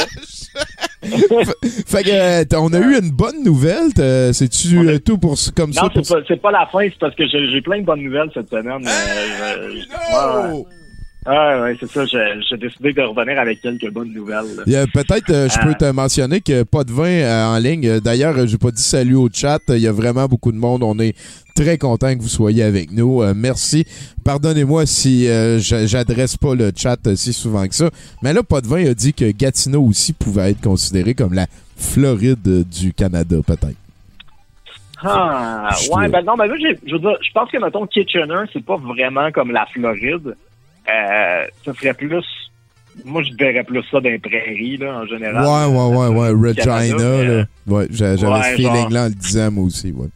fait 1.87 2.03
que, 2.03 2.11
euh, 2.11 2.45
on 2.61 2.73
a 2.73 2.79
eu 2.79 2.99
une 2.99 3.11
bonne 3.11 3.43
nouvelle. 3.45 3.91
C'est-tu 4.33 4.79
euh, 4.89 4.99
tout 4.99 5.19
pour 5.19 5.37
comme 5.55 5.73
ça? 5.73 5.83
Non, 5.83 5.91
c'est 6.03 6.37
pas, 6.41 6.51
pas 6.51 6.51
la 6.51 6.67
fin, 6.67 6.81
c'est 6.89 6.99
parce 6.99 7.15
que 7.15 7.25
j'ai 7.27 7.61
plein 7.63 7.81
de 7.81 7.85
bonnes 7.85 8.03
nouvelles 8.03 8.31
cette 8.35 8.49
semaine. 8.51 8.87
Euh, 8.87 9.71
je- 9.73 10.53
ouais, 10.55 10.65
ouais, 11.27 11.61
ouais, 11.61 11.77
c'est 11.81 11.91
ça. 11.91 12.05
J'ai 12.05 12.57
décidé 12.57 12.93
de 12.93 13.03
revenir 13.03 13.39
avec 13.41 13.61
quelques 13.61 13.91
bonnes 13.91 14.13
nouvelles. 14.13 14.63
Peut-être, 14.93 15.31
euh, 15.31 15.49
je 15.49 15.57
Ah. 15.61 15.65
peux 15.67 15.75
te 15.75 15.91
mentionner 15.91 16.41
que 16.41 16.63
pas 16.63 16.85
de 16.85 16.93
vin 16.93 17.05
euh, 17.09 17.47
en 17.47 17.59
ligne. 17.59 17.87
Euh, 17.87 18.01
D'ailleurs, 18.01 18.37
euh, 18.39 18.47
j'ai 18.47 18.59
pas 18.59 18.71
dit 18.71 18.83
salut 18.83 19.15
au 19.17 19.29
chat. 19.33 19.61
Il 19.69 19.79
y 19.79 19.87
a 19.89 19.93
vraiment 19.93 20.27
beaucoup 20.27 20.53
de 20.53 20.57
monde. 20.59 20.83
On 20.83 20.99
est 20.99 21.15
très 21.55 21.79
content 21.79 22.15
que 22.15 22.21
vous 22.23 22.29
soyez 22.29 22.63
avec 22.63 22.93
nous. 22.93 23.23
Euh, 23.23 23.33
merci. 23.35 23.85
Pardonnez-moi 24.25 24.87
si 24.87 25.29
euh, 25.29 25.59
j'a- 25.59 25.87
j'adresse 25.87 26.37
pas 26.37 26.55
le 26.55 26.71
chat 26.77 26.99
euh, 27.07 27.17
si 27.17 27.33
souvent 27.33 27.67
que 27.67 27.75
ça. 27.75 27.91
Mais 28.23 28.33
là, 28.33 28.43
pas 28.43 28.61
de 28.61 28.67
vin 28.67 28.85
a 28.91 28.95
dit 28.95 29.13
que 29.15 29.31
Gatineau 29.33 29.83
aussi 29.83 30.13
pouvait 30.13 30.51
être 30.51 30.61
considéré 30.61 31.15
comme 31.15 31.35
la 31.35 31.47
Floride 31.77 32.47
euh, 32.47 32.65
du 32.65 32.93
Canada, 32.93 33.37
peut-être. 33.47 33.77
Ah, 35.03 35.69
ouais, 35.95 36.09
ben 36.09 36.23
non, 36.25 36.37
ben 36.37 36.47
là, 36.47 36.55
je 36.59 36.93
veux 36.93 36.99
dire, 36.99 37.19
je 37.21 37.31
pense 37.35 37.51
que, 37.51 37.59
mettons, 37.59 37.87
Kitchener, 37.87 38.45
c'est 38.53 38.65
pas 38.65 38.77
vraiment 38.79 39.31
comme 39.31 39.51
la 39.53 39.67
Floride. 39.67 40.35
Euh, 40.89 41.47
ce 41.65 41.73
serait 41.73 41.95
plus, 41.95 42.25
moi, 43.05 43.23
je 43.23 43.31
verrais 43.39 43.65
plus 43.65 43.83
ça 43.91 44.01
dans 44.01 44.09
les 44.09 44.19
prairies, 44.19 44.77
là, 44.77 45.01
en 45.01 45.07
général. 45.07 45.45
Ouais, 45.45 45.77
ouais, 45.77 45.97
ouais, 45.97 46.31
ouais. 46.31 46.55
du 46.55 46.61
Regina, 46.61 46.65
Canada, 46.65 47.25
là. 47.25 47.45
Ouais, 47.67 47.87
j'a- 47.91 48.17
j'avais 48.17 48.33
ouais, 48.33 48.43
ce 48.51 48.57
feeling-là 48.57 49.03
en 49.05 49.09
le 49.09 49.15
disant, 49.15 49.51
moi 49.51 49.65
aussi, 49.65 49.93
ouais. 49.93 50.07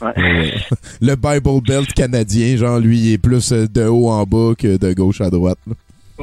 Ouais. 0.00 0.12
Ouais, 0.16 0.22
ouais. 0.22 0.54
le 1.00 1.14
Bible 1.16 1.60
Belt 1.66 1.92
canadien, 1.92 2.56
genre, 2.56 2.78
lui, 2.78 2.98
il 2.98 3.12
est 3.14 3.18
plus 3.18 3.50
euh, 3.52 3.66
de 3.66 3.84
haut 3.86 4.08
en 4.10 4.24
bas 4.24 4.52
que 4.56 4.76
de 4.76 4.92
gauche 4.92 5.20
à 5.20 5.28
droite. 5.30 5.58
là. 5.66 5.74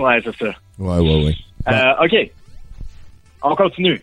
Ouais, 0.02 0.22
c'est 0.24 0.36
ça. 0.38 0.54
Ouais, 0.80 0.98
ouais, 1.00 1.26
ouais. 1.26 1.36
Euh, 1.68 1.94
OK. 2.06 2.32
On 3.44 3.56
continue. 3.56 4.02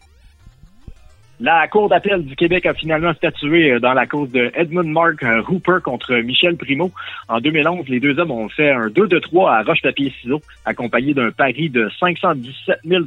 La 1.45 1.67
Cour 1.67 1.89
d'appel 1.89 2.25
du 2.25 2.37
Québec 2.37 2.67
a 2.67 2.73
finalement 2.73 3.13
statué 3.15 3.73
euh, 3.73 3.81
dans 3.81 3.95
la 3.95 4.07
cause 4.07 4.31
de 4.31 4.53
Edmund 4.55 4.89
Mark 4.89 5.25
euh, 5.25 5.43
Hooper 5.49 5.79
contre 5.83 6.15
Michel 6.19 6.57
Primo. 6.57 6.93
En 7.29 7.41
2011, 7.41 7.89
les 7.89 7.99
deux 7.99 8.17
hommes 8.21 8.31
ont 8.31 8.49
fait 8.49 8.71
un 8.71 8.89
2 8.91 9.09
de 9.09 9.19
3 9.19 9.53
à 9.53 9.63
roche-papier-ciseaux, 9.65 10.41
accompagné 10.65 11.15
d'un 11.15 11.33
pari 11.33 11.69
de 11.69 11.91
517 11.99 12.79
000 12.85 13.03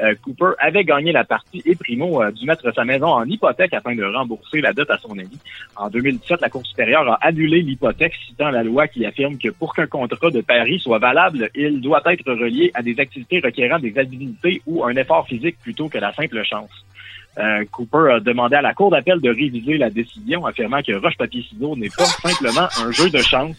euh, 0.00 0.14
Cooper 0.22 0.52
avait 0.60 0.84
gagné 0.84 1.10
la 1.10 1.24
partie 1.24 1.60
et 1.66 1.74
Primo 1.74 2.20
a 2.20 2.30
dû 2.30 2.46
mettre 2.46 2.72
sa 2.72 2.84
maison 2.84 3.08
en 3.08 3.24
hypothèque 3.24 3.74
afin 3.74 3.96
de 3.96 4.04
rembourser 4.04 4.60
la 4.60 4.72
dette 4.72 4.90
à 4.90 4.98
son 4.98 5.18
ami. 5.18 5.36
En 5.74 5.90
2017, 5.90 6.40
la 6.40 6.50
Cour 6.50 6.64
supérieure 6.64 7.08
a 7.10 7.18
annulé 7.20 7.62
l'hypothèque, 7.62 8.14
citant 8.28 8.50
la 8.50 8.62
loi 8.62 8.86
qui 8.86 9.04
affirme 9.04 9.38
que 9.38 9.48
pour 9.48 9.74
qu'un 9.74 9.88
contrat 9.88 10.30
de 10.30 10.40
pari 10.40 10.78
soit 10.78 11.00
valable, 11.00 11.50
il 11.56 11.80
doit 11.80 12.02
être 12.06 12.32
relié 12.32 12.70
à 12.74 12.82
des 12.82 13.00
activités 13.00 13.40
requérant 13.40 13.80
des 13.80 13.98
habilités 13.98 14.62
ou 14.66 14.84
un 14.84 14.94
effort 14.94 15.26
physique 15.26 15.56
plutôt 15.60 15.88
que 15.88 15.98
la 15.98 16.12
simple 16.12 16.44
chance. 16.44 16.70
Euh, 17.38 17.64
Cooper 17.70 18.12
a 18.16 18.20
demandé 18.20 18.56
à 18.56 18.62
la 18.62 18.74
Cour 18.74 18.90
d'appel 18.90 19.20
de 19.20 19.28
réviser 19.30 19.78
la 19.78 19.90
décision, 19.90 20.44
affirmant 20.46 20.82
que 20.82 20.92
roche-papier-ciseaux 20.92 21.76
n'est 21.76 21.90
pas 21.90 22.04
simplement 22.22 22.68
un 22.82 22.90
jeu 22.90 23.08
de 23.10 23.18
chance. 23.18 23.56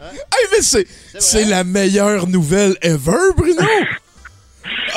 Hey, 0.00 0.46
mais 0.52 0.60
c'est, 0.60 0.86
c'est 1.18 1.44
la 1.44 1.64
meilleure 1.64 2.26
nouvelle 2.26 2.74
ever, 2.82 3.32
Bruno! 3.36 3.62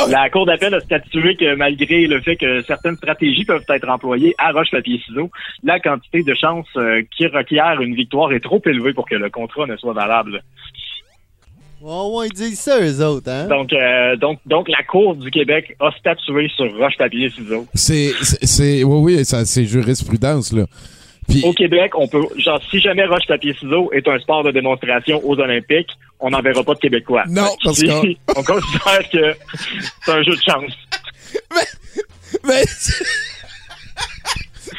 La 0.09 0.29
Cour 0.29 0.45
d'appel 0.45 0.73
a 0.73 0.79
statué 0.79 1.35
que 1.35 1.55
malgré 1.55 2.07
le 2.07 2.21
fait 2.21 2.35
que 2.35 2.61
certaines 2.63 2.95
stratégies 2.97 3.45
peuvent 3.45 3.65
être 3.67 3.89
employées 3.89 4.35
à 4.37 4.51
roche-papier-ciseaux, 4.51 5.31
la 5.63 5.79
quantité 5.79 6.23
de 6.23 6.33
chances 6.33 6.67
euh, 6.77 7.01
qui 7.15 7.27
requiert 7.27 7.81
une 7.81 7.95
victoire 7.95 8.31
est 8.31 8.39
trop 8.39 8.61
élevée 8.65 8.93
pour 8.93 9.07
que 9.07 9.15
le 9.15 9.29
contrat 9.29 9.65
ne 9.65 9.75
soit 9.75 9.93
valable. 9.93 10.41
Ouais, 11.79 12.17
ouais, 12.19 12.27
ils 12.27 12.33
disent 12.33 12.59
ça, 12.59 12.79
eux 12.81 13.03
autres, 13.05 13.29
hein? 13.29 13.47
Donc, 13.47 13.71
euh, 13.71 14.15
donc, 14.15 14.39
donc 14.45 14.67
la 14.67 14.83
Cour 14.83 15.15
du 15.15 15.29
Québec 15.29 15.75
a 15.79 15.91
statué 15.99 16.49
sur 16.55 16.75
roche-papier-ciseaux. 16.77 17.67
C'est, 17.75 18.11
c'est, 18.23 18.45
c'est- 18.45 18.83
oui, 18.83 19.15
oui, 19.17 19.25
ça, 19.25 19.45
c'est 19.45 19.65
jurisprudence, 19.65 20.51
là. 20.53 20.65
Puis, 21.29 21.43
Au 21.43 21.53
Québec, 21.53 21.91
on 21.95 22.07
peut, 22.07 22.23
genre, 22.37 22.61
si 22.71 22.79
jamais 22.79 23.05
roche-papier-ciseaux 23.05 23.91
est 23.91 24.07
un 24.07 24.17
sport 24.19 24.43
de 24.43 24.51
démonstration 24.51 25.21
aux 25.27 25.37
Olympiques, 25.39 25.89
on 26.19 26.29
n'enverra 26.29 26.63
pas 26.63 26.73
de 26.73 26.79
Québécois. 26.79 27.23
Non, 27.29 27.49
parce 27.63 27.83
on 28.35 28.43
considère 28.43 29.09
que 29.11 29.35
c'est 30.05 30.11
un 30.11 30.23
jeu 30.23 30.31
de 30.35 30.41
chance. 30.41 30.73
mais, 32.47 32.63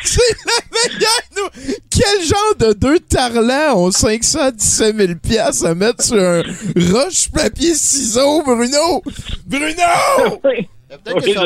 c'est 0.05 0.37
la 0.47 0.61
meilleure, 0.73 1.23
nous. 1.37 1.49
Quel 1.91 2.23
genre 2.27 2.55
de 2.59 2.73
deux 2.73 2.99
tarlats 3.01 3.77
ont 3.77 3.91
517 3.91 4.97
000 4.97 5.13
piastres 5.23 5.67
à 5.67 5.75
mettre 5.75 6.03
sur 6.05 6.17
un 6.17 6.43
roche-papier-ciseaux, 6.93 8.43
Bruno? 8.43 9.03
Bruno! 9.47 10.39
Peut-être 10.43 11.17
Oui, 11.17 11.35
que 11.35 11.39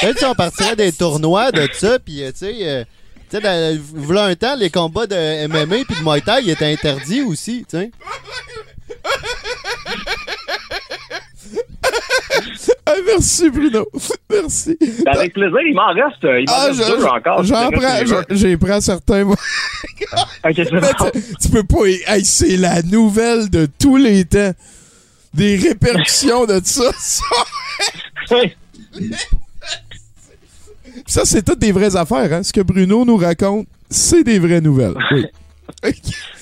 peut-être 0.00 0.18
si 0.18 0.24
on 0.24 0.34
partirait 0.34 0.76
des 0.76 0.92
tournois 0.92 1.52
de 1.52 1.68
ça, 1.74 1.98
puis 1.98 2.22
euh, 2.22 2.30
tu 2.32 2.38
sais, 2.38 2.54
euh, 2.62 2.84
tu 3.28 3.36
sais, 3.36 3.42
dans- 3.42 3.78
v'là 3.94 4.24
un 4.24 4.34
temps, 4.34 4.56
les 4.56 4.70
combats 4.70 5.06
de 5.06 5.46
MMA 5.46 5.84
puis 5.86 5.94
de 5.98 6.02
Muay 6.02 6.22
Thai 6.22 6.40
ils 6.42 6.50
étaient 6.50 6.72
interdits 6.72 7.20
aussi, 7.22 7.66
tu 7.68 7.76
sais. 7.76 7.90
Ah, 12.86 12.92
merci, 13.06 13.50
Bruno. 13.50 13.86
Merci. 14.30 14.76
Ben, 15.04 15.12
avec 15.14 15.32
plaisir, 15.34 15.60
il 15.66 15.74
m'en 15.74 15.88
reste, 15.88 16.22
il 16.22 16.44
m'en 16.46 16.52
Ah, 16.54 16.66
reste 16.66 16.82
je- 16.84 16.96
deux 16.96 17.04
encore. 17.04 17.44
J'en 17.44 17.70
prends, 17.70 18.22
j'ai 18.30 18.56
pris 18.56 18.82
certains, 18.82 19.24
moi. 19.24 19.36
Ok, 20.44 20.52
c'est 20.56 20.72
Mais 20.72 20.80
bon. 20.80 21.10
tu, 21.12 21.20
tu 21.42 21.48
peux 21.50 21.62
pas. 21.64 21.86
Hey, 22.06 22.24
c'est 22.24 22.56
la 22.56 22.82
nouvelle 22.82 23.50
de 23.50 23.66
tous 23.78 23.96
les 23.96 24.24
temps. 24.24 24.52
Des 25.34 25.56
répercussions 25.56 26.46
de 26.46 26.60
ça. 26.64 26.90
Ça, 28.26 28.36
ça, 31.06 31.24
c'est 31.24 31.42
toutes 31.44 31.58
des 31.58 31.72
vraies 31.72 31.94
affaires. 31.96 32.32
Hein? 32.32 32.42
Ce 32.42 32.52
que 32.52 32.60
Bruno 32.60 33.04
nous 33.04 33.16
raconte, 33.16 33.66
c'est 33.90 34.24
des 34.24 34.38
vraies 34.38 34.60
nouvelles. 34.60 34.94
Oui. 35.84 35.92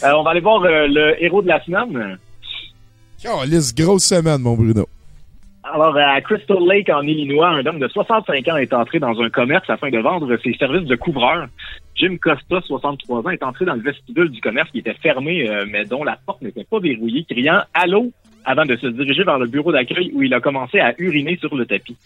Euh, 0.04 0.12
on 0.12 0.22
va 0.22 0.30
aller 0.30 0.40
voir 0.40 0.62
euh, 0.62 0.86
le 0.88 1.22
héros 1.22 1.42
de 1.42 1.48
la 1.48 1.62
semaine. 1.62 2.16
Oh, 3.28 3.42
lisse, 3.44 3.74
grosse 3.74 4.04
semaine, 4.04 4.38
mon 4.40 4.54
Bruno. 4.54 4.88
Alors, 5.72 5.96
à 5.96 6.20
Crystal 6.20 6.58
Lake, 6.64 6.88
en 6.90 7.02
Illinois, 7.02 7.48
un 7.48 7.66
homme 7.66 7.80
de 7.80 7.88
65 7.88 8.46
ans 8.48 8.56
est 8.56 8.72
entré 8.72 9.00
dans 9.00 9.20
un 9.20 9.28
commerce 9.30 9.68
afin 9.68 9.90
de 9.90 9.98
vendre 9.98 10.36
ses 10.42 10.52
services 10.54 10.86
de 10.86 10.94
couvreur. 10.94 11.48
Jim 11.96 12.16
Costa, 12.20 12.60
63 12.60 13.26
ans, 13.26 13.30
est 13.30 13.42
entré 13.42 13.64
dans 13.64 13.74
le 13.74 13.80
vestibule 13.80 14.30
du 14.30 14.40
commerce 14.40 14.70
qui 14.70 14.78
était 14.78 14.94
fermé, 14.94 15.48
euh, 15.48 15.64
mais 15.68 15.84
dont 15.84 16.04
la 16.04 16.18
porte 16.24 16.40
n'était 16.42 16.64
pas 16.64 16.78
verrouillée, 16.78 17.24
criant 17.28 17.62
«Allô?» 17.74 18.12
avant 18.44 18.64
de 18.64 18.76
se 18.76 18.86
diriger 18.86 19.24
vers 19.24 19.40
le 19.40 19.48
bureau 19.48 19.72
d'accueil 19.72 20.12
où 20.14 20.22
il 20.22 20.32
a 20.34 20.40
commencé 20.40 20.78
à 20.78 20.94
uriner 20.98 21.36
sur 21.38 21.56
le 21.56 21.66
tapis. 21.66 21.96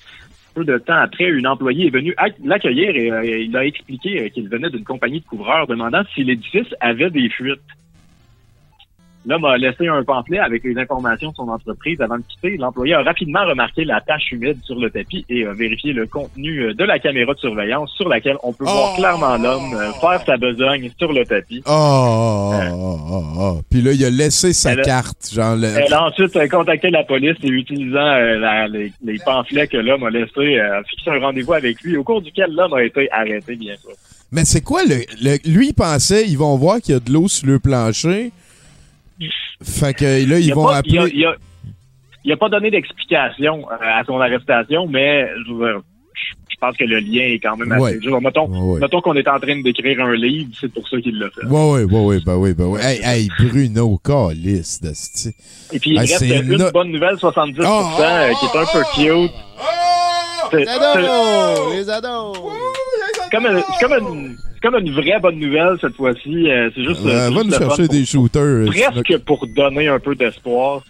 Peu 0.55 0.65
de 0.65 0.79
temps 0.79 0.95
après, 0.95 1.29
une 1.29 1.47
employée 1.47 1.89
est 1.89 1.91
venue 1.91 2.15
ac- 2.17 2.35
l'accueillir 2.43 2.97
et 2.97 3.11
euh, 3.11 3.39
il 3.41 3.55
a 3.57 3.67
expliqué 3.67 4.23
euh, 4.23 4.29
qu'il 4.31 4.49
venait 4.49 4.71
d'une 4.71 4.85
compagnie 4.85 5.21
de 5.21 5.27
couvreurs 5.27 5.67
demandant 5.67 6.03
si 6.15 6.25
l'édifice 6.25 6.75
avait 6.81 7.11
des 7.11 7.29
fuites. 7.29 7.61
L'homme 9.27 9.45
a 9.45 9.59
laissé 9.59 9.87
un 9.87 10.03
pamphlet 10.03 10.39
avec 10.39 10.65
les 10.65 10.79
informations 10.79 11.31
de 11.31 11.35
son 11.37 11.49
entreprise 11.49 12.01
avant 12.01 12.17
de 12.17 12.23
quitter. 12.27 12.57
L'employé 12.57 12.95
a 12.95 13.03
rapidement 13.03 13.45
remarqué 13.47 13.85
la 13.85 14.01
tache 14.01 14.33
humide 14.33 14.57
sur 14.65 14.77
le 14.79 14.89
tapis 14.91 15.27
et 15.29 15.45
a 15.45 15.53
vérifié 15.53 15.93
le 15.93 16.07
contenu 16.07 16.61
euh, 16.63 16.73
de 16.75 16.85
la 16.85 16.99
caméra 16.99 17.35
de 17.35 17.39
surveillance 17.39 17.93
sur 17.97 18.09
laquelle 18.09 18.37
on 18.43 18.55
peut 18.55 18.65
voir 18.65 18.93
Oh! 18.95 18.97
clairement 18.97 19.37
l'homme 19.37 19.75
euh, 19.75 19.93
faire 20.01 20.23
sa 20.25 20.39
besogne 20.39 20.91
sur 20.99 21.13
le 21.13 21.27
tapis. 21.27 21.63
Oh, 21.67 22.53
oh, 22.55 22.73
oh, 22.73 22.99
oh, 23.11 23.25
oh. 23.39 23.61
Puis 23.71 23.83
là, 23.83 23.93
il 23.93 24.03
a 24.07 24.09
laissé 24.11 24.55
sa 24.55 24.73
Elle 24.73 24.81
carte. 24.83 25.31
Genre, 25.35 25.55
le- 25.55 25.67
Elle 25.85 25.93
a 25.93 26.07
ensuite 26.07 26.35
euh, 26.37 26.49
contacté 26.49 26.89
la 26.89 27.05
police 27.05 27.37
et 27.43 27.49
utilisant 27.49 27.99
euh, 27.99 28.39
la- 28.39 28.69
les, 28.69 28.91
les 29.05 29.19
pamphlets 29.19 29.67
que 29.69 29.77
l'homme 29.77 30.05
a 30.05 30.11
laissés, 30.11 30.59
euh, 30.59 30.79
a 30.81 30.83
fixé 30.85 31.11
un 31.11 31.21
rendez-vous 31.21 31.53
avec 31.53 31.79
lui, 31.83 31.97
au 31.99 32.05
cours 32.05 32.23
duquel 32.23 32.53
l'homme 32.55 32.73
a 32.73 32.83
été 32.83 33.11
arrêté, 33.13 33.55
bien 33.57 33.77
sûr. 33.77 33.91
Mais 34.33 34.47
c'est 34.47 34.63
quoi 34.63 34.83
le, 34.85 34.97
le- 35.23 35.39
Lui, 35.51 35.69
il 35.69 35.75
pensait, 35.75 36.25
ils 36.27 36.39
vont 36.39 36.57
voir 36.57 36.81
qu'il 36.81 36.95
y 36.95 36.97
a 36.97 37.01
de 37.01 37.13
l'eau 37.13 37.29
sur 37.29 37.47
le 37.47 37.59
plancher. 37.59 38.33
Fait 39.63 39.95
que 39.95 40.05
là, 40.05 40.39
ils 40.39 40.47
Il 40.49 40.55
vont 40.55 40.67
pas- 40.67 40.77
appeler. 40.77 41.11
il 41.15 41.25
a- 41.27 41.35
il 42.25 42.33
a 42.33 42.37
pas 42.37 42.49
donné 42.49 42.71
d'explication 42.71 43.67
euh, 43.71 43.77
à 43.81 44.05
son 44.05 44.21
arrestation, 44.21 44.87
mais 44.87 45.29
je, 45.47 45.53
veux 45.53 45.83
pense 46.61 46.77
que 46.77 46.85
le 46.85 46.99
lien 46.99 47.23
est 47.23 47.39
quand 47.39 47.57
même 47.57 47.73
assez 47.73 47.83
Ouais. 47.83 47.99
dur. 47.99 48.21
Mettons, 48.21 48.47
Ouais, 48.47 48.81
mettons 48.81 49.01
qu'on 49.01 49.15
est 49.15 49.27
en 49.27 49.41
train 49.41 49.59
d'écrire 49.63 49.99
un 50.05 50.15
livre, 50.15 50.51
c'est 50.61 50.71
pour 50.71 50.87
ça 50.89 51.01
qu'il 51.01 51.19
l'a 51.19 51.31
fait. 51.31 51.47
Ouais, 51.47 51.73
ouais, 51.73 51.85
ouais, 51.85 52.05
ouais, 52.05 52.19
ben 52.25 52.37
oui, 52.37 52.53
ben 52.53 52.67
oui. 52.67 52.79
Hey, 52.83 53.01
hey, 53.03 53.29
Bruno, 53.39 53.99
sti- 54.93 55.33
Et 55.73 55.79
puis, 55.81 55.93
il 55.93 55.97
Ah, 55.99 56.01
reste 56.03 56.21
une 56.21 56.57
no- 56.59 56.71
bonne 56.71 56.93
nouvelle, 56.93 57.17
70%, 57.17 57.67
Oh, 57.67 58.03
euh, 58.03 58.33
qui 58.35 58.45
est 58.45 58.61
un 58.61 58.67
peu 58.67 58.83
cute. 58.95 59.33
Les 60.53 60.69
ados! 60.69 61.73
Les 61.73 61.89
ados! 61.89 62.37
c'est 63.15 63.31
comme, 63.37 63.47
une- 63.47 64.37
c'est 64.61 64.69
comme 64.69 64.81
une, 64.81 64.93
vraie 64.93 65.19
bonne 65.21 65.39
nouvelle 65.39 65.77
cette 65.81 65.95
fois-ci. 65.95 66.51
Euh, 66.51 66.71
c'est 66.75 66.85
juste. 66.85 67.05
Euh, 67.07 67.29
c'est 67.29 67.35
va 67.35 67.45
nous 67.45 67.53
chercher 67.53 67.89
des 67.89 68.05
shooters. 68.05 68.43
euh, 68.43 68.67
presque 68.67 69.19
pour 69.25 69.47
donner 69.47 69.89
un 69.89 69.99
peu 69.99 70.15
d'espoir. 70.15 70.83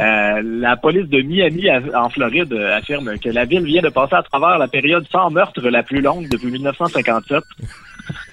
Euh, 0.00 0.40
la 0.42 0.76
police 0.76 1.06
de 1.08 1.20
Miami 1.20 1.66
en 1.94 2.08
Floride 2.08 2.52
euh, 2.52 2.76
affirme 2.76 3.18
que 3.18 3.28
la 3.28 3.44
ville 3.44 3.64
vient 3.64 3.82
de 3.82 3.90
passer 3.90 4.14
à 4.14 4.22
travers 4.22 4.58
la 4.58 4.66
période 4.66 5.04
sans 5.12 5.30
meurtre 5.30 5.60
la 5.68 5.82
plus 5.82 6.00
longue 6.00 6.28
depuis 6.30 6.50
1957. 6.50 7.42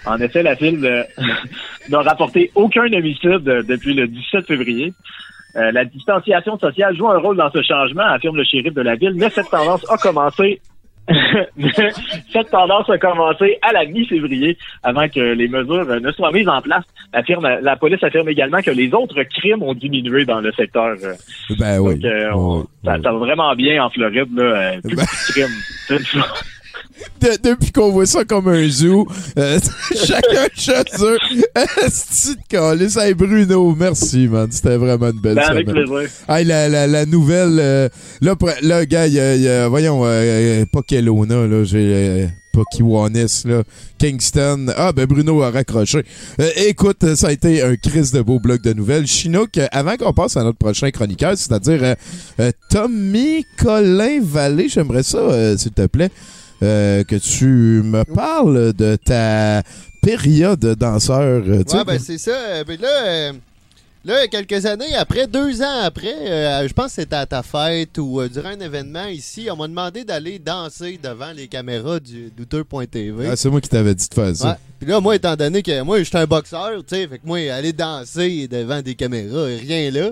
En 0.05 0.17
effet, 0.19 0.43
la 0.43 0.55
ville 0.55 0.83
euh, 0.85 1.03
n'a 1.89 2.01
rapporté 2.01 2.51
aucun 2.55 2.91
homicide 2.91 3.47
euh, 3.47 3.63
depuis 3.63 3.93
le 3.93 4.07
17 4.07 4.47
février. 4.47 4.93
Euh, 5.55 5.71
la 5.71 5.83
distanciation 5.85 6.57
sociale 6.57 6.95
joue 6.95 7.09
un 7.09 7.17
rôle 7.17 7.37
dans 7.37 7.51
ce 7.51 7.61
changement, 7.61 8.03
affirme 8.03 8.37
le 8.37 8.43
shérif 8.43 8.73
de 8.73 8.81
la 8.81 8.95
ville, 8.95 9.13
mais 9.15 9.29
cette 9.29 9.49
tendance 9.49 9.85
a 9.89 9.97
commencé 9.97 10.61
cette 12.33 12.49
tendance 12.51 12.89
a 12.89 12.97
commencé 12.97 13.57
à 13.61 13.71
la 13.73 13.85
mi-février 13.85 14.57
avant 14.83 15.07
que 15.09 15.19
les 15.19 15.47
mesures 15.47 15.89
euh, 15.89 15.99
ne 15.99 16.11
soient 16.11 16.31
mises 16.31 16.47
en 16.47 16.61
place. 16.61 16.83
La 17.61 17.75
police 17.75 18.03
affirme 18.03 18.29
également 18.29 18.61
que 18.61 18.71
les 18.71 18.93
autres 18.93 19.23
crimes 19.23 19.63
ont 19.63 19.73
diminué 19.73 20.25
dans 20.25 20.39
le 20.39 20.51
secteur. 20.53 20.95
euh. 21.03 21.13
Ben 21.57 21.79
oui. 21.79 21.99
Euh, 22.05 22.31
on- 22.33 22.67
ça, 22.85 22.97
ça 23.01 23.11
va 23.11 23.17
vraiment 23.17 23.55
bien 23.55 23.83
en 23.83 23.89
Floride. 23.89 24.27
Là, 24.35 24.43
euh, 24.43 24.81
plus 24.81 24.95
Ben- 24.95 25.03
de 25.03 25.31
crimes. 25.31 26.23
De- 27.21 27.49
depuis 27.49 27.71
qu'on 27.71 27.91
voit 27.91 28.05
ça 28.05 28.23
comme 28.23 28.47
un 28.47 28.67
zoo, 28.69 29.05
euh, 29.37 29.59
chacun 29.95 30.47
chez 30.55 30.71
eux. 31.01 31.17
Esti. 31.85 32.35
Hey 32.97 33.13
Bruno, 33.13 33.75
merci, 33.77 34.27
man. 34.27 34.47
C'était 34.51 34.77
vraiment 34.77 35.09
une 35.09 35.19
belle 35.19 35.35
Ben, 35.35 35.43
avec 35.43 35.67
semaine. 35.69 35.85
plaisir. 35.85 36.09
Hey, 36.29 36.45
la, 36.45 36.69
la, 36.69 36.87
la 36.87 37.05
nouvelle. 37.05 37.57
euh, 37.59 37.89
là, 38.21 38.35
là, 38.61 38.85
gars, 38.85 39.07
y 39.07 39.19
a, 39.19 39.35
il 39.35 39.41
y 39.41 39.47
a- 39.49 39.67
voyons, 39.67 40.01
euh, 40.05 40.63
pas 40.71 40.81
Kelowna, 40.81 41.45
là, 41.47 41.63
j'ai. 41.63 41.77
euh, 41.93 42.27
Kiwanis, 42.75 43.43
là. 43.45 43.63
Kingston. 43.97 44.65
Ah, 44.75 44.91
ben 44.91 45.05
Bruno 45.05 45.41
a 45.43 45.49
raccroché. 45.49 46.03
Euh, 46.41 46.49
écoute, 46.67 47.15
ça 47.15 47.27
a 47.27 47.31
été 47.31 47.61
un 47.63 47.77
crise 47.77 48.11
de 48.11 48.21
beau 48.21 48.41
bloc 48.41 48.61
de 48.61 48.73
nouvelles. 48.73 49.07
Chinook, 49.07 49.57
euh, 49.57 49.67
avant 49.71 49.95
qu'on 49.95 50.11
passe 50.11 50.35
à 50.35 50.43
notre 50.43 50.57
prochain 50.57 50.91
chroniqueur, 50.91 51.37
c'est-à-dire 51.37 51.79
euh, 51.81 51.95
euh, 52.41 52.51
Tommy 52.69 53.45
Colin 53.57 54.19
Vallée, 54.21 54.67
j'aimerais 54.67 55.03
ça, 55.03 55.19
euh, 55.19 55.55
s'il 55.55 55.71
te 55.71 55.85
plaît, 55.87 56.09
euh, 56.63 57.03
que 57.03 57.15
tu 57.15 57.45
me 57.45 58.03
parles 58.03 58.73
de 58.73 58.95
ta 58.95 59.63
période 60.01 60.59
de 60.59 60.73
danseur. 60.73 61.43
euh, 61.47 61.63
sais, 61.67 61.77
Ouais, 61.77 61.83
ben 61.85 61.99
c'est 61.99 62.17
ça. 62.17 62.31
Euh, 62.31 62.63
ben 62.63 62.79
là, 62.79 63.31
là, 64.05 64.27
quelques 64.27 64.65
années 64.65 64.95
après, 64.95 65.27
deux 65.27 65.61
ans 65.61 65.81
après, 65.83 66.13
euh, 66.15 66.67
je 66.67 66.73
pense 66.73 66.87
que 66.87 67.01
c'était 67.01 67.15
à 67.17 67.25
ta 67.25 67.43
fête 67.43 67.97
ou 67.97 68.21
euh, 68.21 68.29
durant 68.29 68.49
un 68.49 68.59
événement 68.59 69.05
ici, 69.07 69.47
on 69.51 69.55
m'a 69.57 69.67
demandé 69.67 70.03
d'aller 70.05 70.39
danser 70.39 70.99
devant 71.01 71.31
les 71.31 71.47
caméras 71.47 71.99
du 71.99 72.31
douteux.tv. 72.35 73.27
ah, 73.29 73.35
c'est 73.35 73.49
moi 73.49 73.59
qui 73.61 73.69
t'avais 73.69 73.93
dit 73.95 74.07
de 74.07 74.13
faire 74.13 74.35
ça. 74.35 74.49
Ouais. 74.51 74.55
Puis 74.79 74.89
là, 74.89 74.99
moi, 75.01 75.15
étant 75.15 75.35
donné 75.35 75.61
que 75.61 75.81
moi, 75.81 76.01
j'étais 76.01 76.17
un 76.17 76.25
boxeur, 76.27 76.71
tu 76.87 76.95
sais, 76.95 77.07
fait 77.07 77.19
que 77.19 77.27
moi, 77.27 77.39
aller 77.51 77.73
danser 77.73 78.47
devant 78.47 78.81
des 78.81 78.95
caméras, 78.95 79.43
rien 79.45 79.91
là, 79.91 80.11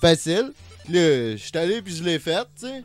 facile. 0.00 0.52
Puis 0.84 0.92
là, 0.94 1.32
je 1.32 1.36
suis 1.42 1.56
allé 1.56 1.80
puis 1.80 1.96
je 1.96 2.04
l'ai 2.04 2.18
fait, 2.18 2.44
tu 2.60 2.66
sais. 2.66 2.84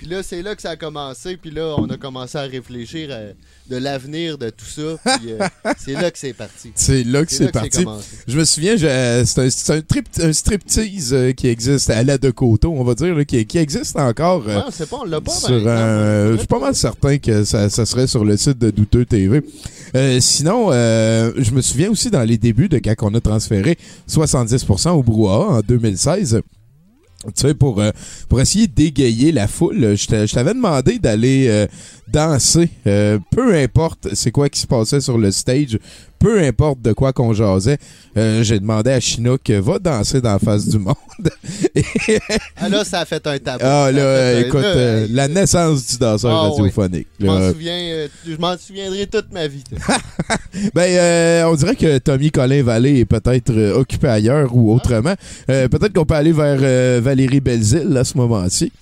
Puis 0.00 0.08
là, 0.08 0.22
c'est 0.22 0.40
là 0.40 0.54
que 0.56 0.62
ça 0.62 0.70
a 0.70 0.76
commencé. 0.76 1.36
Puis 1.36 1.50
là, 1.50 1.74
on 1.76 1.84
a 1.90 1.98
commencé 1.98 2.38
à 2.38 2.42
réfléchir 2.42 3.10
à- 3.10 3.34
de 3.70 3.76
l'avenir 3.76 4.38
de 4.38 4.48
tout 4.48 4.64
ça. 4.64 5.16
Puis 5.18 5.32
euh, 5.32 5.38
c'est 5.78 5.92
là 5.92 6.10
que 6.10 6.18
c'est 6.18 6.32
parti. 6.32 6.72
C'est 6.74 7.04
là 7.04 7.22
que 7.26 7.30
C'est 7.30 7.48
que 7.48 7.50
parti. 7.52 7.84
Je 8.26 8.38
me 8.38 8.44
souviens, 8.46 8.76
euh, 8.82 9.24
c'est 9.26 9.40
un, 9.72 9.76
un, 9.76 9.80
trip- 9.82 10.08
un 10.22 10.32
striptease 10.32 11.12
euh, 11.12 11.32
qui 11.32 11.48
existe 11.48 11.90
à 11.90 12.02
la 12.02 12.16
de 12.16 12.30
Coteau, 12.30 12.72
on 12.74 12.82
va 12.82 12.94
dire, 12.94 13.14
là, 13.14 13.26
qui, 13.26 13.44
qui 13.44 13.58
existe 13.58 13.96
encore. 13.98 14.44
euh, 14.48 14.56
Ouais, 14.56 14.62
on 14.68 14.70
sait 14.70 14.86
pas, 14.86 15.00
on 15.02 15.04
l'a 15.04 15.20
pas. 15.20 15.32
sur 15.32 15.50
ben, 15.50 15.64
non, 15.64 15.70
euh, 15.70 16.32
je 16.32 16.38
suis 16.38 16.46
pas 16.46 16.60
mal 16.60 16.74
certain 16.74 17.18
que 17.18 17.44
ça, 17.44 17.68
ça 17.68 17.84
serait 17.84 18.06
sur 18.06 18.24
le 18.24 18.38
site 18.38 18.56
de 18.58 18.70
Douteux 18.70 19.04
TV. 19.04 19.42
Euh, 19.94 20.18
sinon, 20.20 20.68
euh, 20.72 21.30
je 21.36 21.50
me 21.50 21.60
souviens 21.60 21.90
aussi 21.90 22.10
dans 22.10 22.22
les 22.22 22.38
débuts 22.38 22.70
de 22.70 22.78
quand 22.78 22.94
on 23.02 23.14
a 23.14 23.20
transféré 23.20 23.76
70% 24.08 24.90
au 24.92 25.02
brouhaha 25.02 25.58
en 25.58 25.60
2016. 25.60 26.40
Tu 27.26 27.32
sais, 27.34 27.54
pour, 27.54 27.80
euh, 27.80 27.90
pour 28.30 28.40
essayer 28.40 28.66
d'égayer 28.66 29.30
la 29.30 29.46
foule, 29.46 29.94
je 29.94 30.06
t'a- 30.06 30.24
je 30.24 30.32
t'avais 30.32 30.54
demandé 30.54 30.98
d'aller 30.98 31.48
euh, 31.48 31.66
danser. 32.08 32.70
euh, 32.86 33.18
peu 33.30 33.54
importe 33.54 34.14
c'est 34.14 34.30
quoi 34.30 34.48
qui 34.48 34.58
se 34.58 34.66
passait 34.66 35.02
sur 35.02 35.18
le 35.18 35.30
stage, 35.30 35.78
peu 36.20 36.38
importe 36.40 36.80
de 36.82 36.92
quoi 36.92 37.12
qu'on 37.12 37.32
jasait. 37.32 37.78
Euh, 38.16 38.42
J'ai 38.44 38.60
demandé 38.60 38.90
à 38.90 39.00
Chinook, 39.00 39.50
va 39.50 39.78
danser 39.80 40.20
dans 40.20 40.32
la 40.34 40.38
face 40.38 40.68
du 40.68 40.78
monde. 40.78 40.94
Et- 41.74 41.84
Ah 42.56 42.68
là, 42.68 42.84
ça 42.84 43.00
a 43.00 43.04
fait 43.06 43.26
un 43.26 43.38
tabou. 43.38 43.64
ah 43.64 43.90
là, 43.90 44.36
un- 44.36 44.40
écoute, 44.40 44.60
euh, 44.62 45.06
hey, 45.06 45.12
la 45.12 45.28
naissance 45.28 45.86
du 45.86 45.98
danseur 45.98 46.30
Ah, 46.30 46.48
radiophonique. 46.50 47.06
Je 47.18 47.26
m'en 47.26 47.50
souviens, 47.50 47.78
euh, 47.78 48.08
je 48.28 48.36
m'en 48.36 48.56
souviendrai 48.56 49.06
toute 49.06 49.32
ma 49.32 49.46
vie. 49.48 49.64
Ben, 50.74 50.82
euh, 50.82 51.44
on 51.44 51.54
dirait 51.54 51.76
que 51.76 51.98
Tommy 51.98 52.30
Colin 52.30 52.62
Vallée 52.62 52.98
est 53.00 53.04
peut-être 53.04 53.50
euh, 53.50 53.74
occupé 53.78 54.08
ailleurs 54.08 54.54
ou 54.54 54.74
autrement. 54.74 55.14
Euh, 55.48 55.68
peut-être 55.68 55.92
qu'on 55.94 56.04
peut 56.04 56.14
aller 56.14 56.32
vers 56.32 56.58
euh, 56.60 57.00
Valérie 57.02 57.40
Belzile 57.40 57.96
à 57.96 58.04
ce 58.04 58.16
moment-ci. 58.18 58.72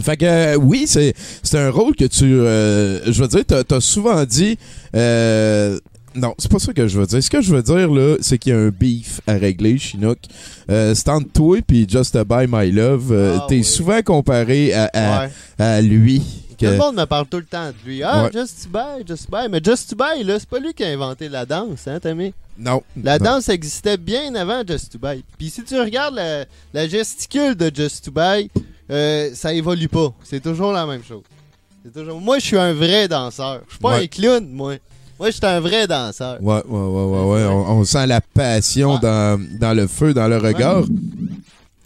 Fait 0.00 0.16
que 0.16 0.24
euh, 0.24 0.54
oui, 0.56 0.84
c'est 0.86 1.12
c'est 1.42 1.58
un 1.58 1.70
rôle 1.70 1.94
que 1.94 2.04
tu 2.06 2.24
euh, 2.24 3.00
je 3.12 3.20
veux 3.22 3.28
dire 3.28 3.42
t'as 3.46 3.76
as 3.76 3.80
souvent 3.80 4.24
dit 4.24 4.56
euh, 4.96 5.78
non, 6.14 6.34
c'est 6.38 6.50
pas 6.50 6.58
ça 6.58 6.72
que 6.72 6.86
je 6.88 6.98
veux 6.98 7.06
dire. 7.06 7.22
Ce 7.22 7.30
que 7.30 7.40
je 7.40 7.54
veux 7.54 7.62
dire 7.62 7.90
là, 7.90 8.16
c'est 8.20 8.38
qu'il 8.38 8.52
y 8.52 8.56
a 8.56 8.58
un 8.58 8.68
beef 8.68 9.20
à 9.26 9.34
régler, 9.34 9.78
Chinook. 9.78 10.18
Euh, 10.70 10.94
entre 11.08 11.32
toi 11.32 11.58
puis 11.66 11.86
Just 11.88 12.16
Buy 12.24 12.46
My 12.48 12.70
Love. 12.70 13.12
Euh, 13.12 13.38
Ah, 13.40 13.46
T'es 13.48 13.56
oui. 13.56 13.64
souvent 13.64 14.02
comparé 14.02 14.72
à, 14.74 14.90
à, 14.92 15.24
Ouais. 15.26 15.30
à 15.58 15.80
lui. 15.80 16.22
Tout 16.58 16.66
le 16.68 16.76
monde 16.76 16.94
me 16.96 17.04
parle 17.06 17.26
tout 17.26 17.38
le 17.38 17.44
temps 17.44 17.68
de 17.70 17.74
lui. 17.90 18.02
Ah, 18.04 18.24
Ouais. 18.24 18.30
Just 18.32 18.64
to 18.64 18.68
Buy, 18.68 19.04
Just 19.06 19.26
to 19.28 19.32
Buy. 19.36 19.48
Mais 19.50 19.60
Just 19.64 19.90
to 19.90 19.96
Buy, 19.96 20.22
là, 20.22 20.38
c'est 20.38 20.48
pas 20.48 20.60
lui 20.60 20.72
qui 20.72 20.84
a 20.84 20.88
inventé 20.88 21.28
la 21.28 21.44
danse, 21.44 21.88
hein, 21.88 21.98
Tommy? 22.00 22.32
non. 22.58 22.82
La 23.02 23.18
non. 23.18 23.24
danse 23.24 23.48
existait 23.48 23.96
bien 23.96 24.32
avant 24.36 24.62
Just 24.66 24.92
to 24.92 24.98
Buy. 24.98 25.24
Puis 25.38 25.50
si 25.50 25.64
tu 25.64 25.80
regardes 25.80 26.14
la, 26.14 26.44
la 26.72 26.86
gesticule 26.86 27.56
de 27.56 27.70
Just 27.74 28.04
to 28.04 28.12
Buy, 28.12 28.48
euh, 28.90 29.30
ça 29.34 29.52
évolue 29.52 29.88
pas. 29.88 30.12
C'est 30.22 30.40
toujours 30.42 30.70
la 30.72 30.86
même 30.86 31.02
chose. 31.02 31.22
Toujours... 31.92 32.20
Moi, 32.20 32.38
je 32.38 32.44
suis 32.46 32.58
un 32.58 32.72
vrai 32.74 33.08
danseur. 33.08 33.62
Je 33.66 33.72
suis 33.72 33.80
pas 33.80 33.96
Ouais. 33.96 34.04
un 34.04 34.06
clown, 34.06 34.48
moi. 34.52 34.74
Moi, 35.22 35.30
je 35.30 35.36
suis 35.36 35.46
un 35.46 35.60
vrai 35.60 35.86
danseur. 35.86 36.42
Ouais, 36.42 36.62
ouais, 36.66 36.78
ouais, 36.80 37.04
ouais, 37.04 37.32
ouais. 37.32 37.44
On, 37.44 37.78
on 37.78 37.84
sent 37.84 38.08
la 38.08 38.20
passion 38.20 38.98
dans, 38.98 39.40
dans 39.60 39.72
le 39.72 39.86
feu, 39.86 40.12
dans 40.12 40.26
le 40.26 40.36
regard. 40.36 40.82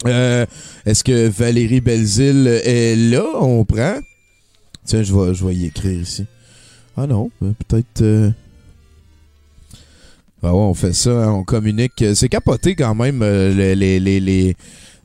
Euh, 0.07 0.43
Est-ce 0.87 1.03
que 1.03 1.27
Valérie 1.27 1.79
Belzile 1.79 2.47
est 2.63 2.95
là? 2.95 3.23
On 3.39 3.63
prend? 3.63 3.99
Tiens, 4.85 5.03
je 5.03 5.13
vais, 5.13 5.35
je 5.35 5.45
vais 5.45 5.53
y 5.53 5.65
écrire 5.67 6.01
ici. 6.01 6.25
Ah 6.97 7.05
non, 7.05 7.29
euh, 7.43 7.51
peut-être... 7.67 8.01
euh, 8.01 8.31
Ah 10.41 10.51
ouais, 10.51 10.59
on 10.59 10.73
fait 10.73 10.93
ça, 10.93 11.11
hein, 11.11 11.29
on 11.33 11.43
communique. 11.43 12.03
C'est 12.15 12.29
capoté 12.29 12.73
quand 12.73 12.95
même, 12.95 13.21
euh, 13.21 13.53
les, 13.53 13.75
les, 13.75 13.99
les, 13.99 14.19
les- 14.19 14.57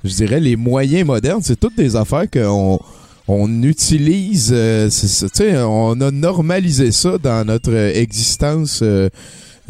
je 0.04 0.14
dirais, 0.14 0.40
les 0.40 0.56
moyens 0.56 1.04
modernes. 1.06 1.42
C'est 1.42 1.60
toutes 1.60 1.76
des 1.76 1.96
affaires 1.96 2.30
qu'on 2.30 2.80
on 3.28 3.62
utilise. 3.62 4.50
euh, 4.52 4.90
ça, 4.90 5.26
on 5.68 6.00
a 6.00 6.10
normalisé 6.10 6.92
ça 6.92 7.18
dans 7.18 7.44
notre 7.46 7.70
euh, 7.72 7.92
existence. 7.94 8.80
euh, 8.82 9.08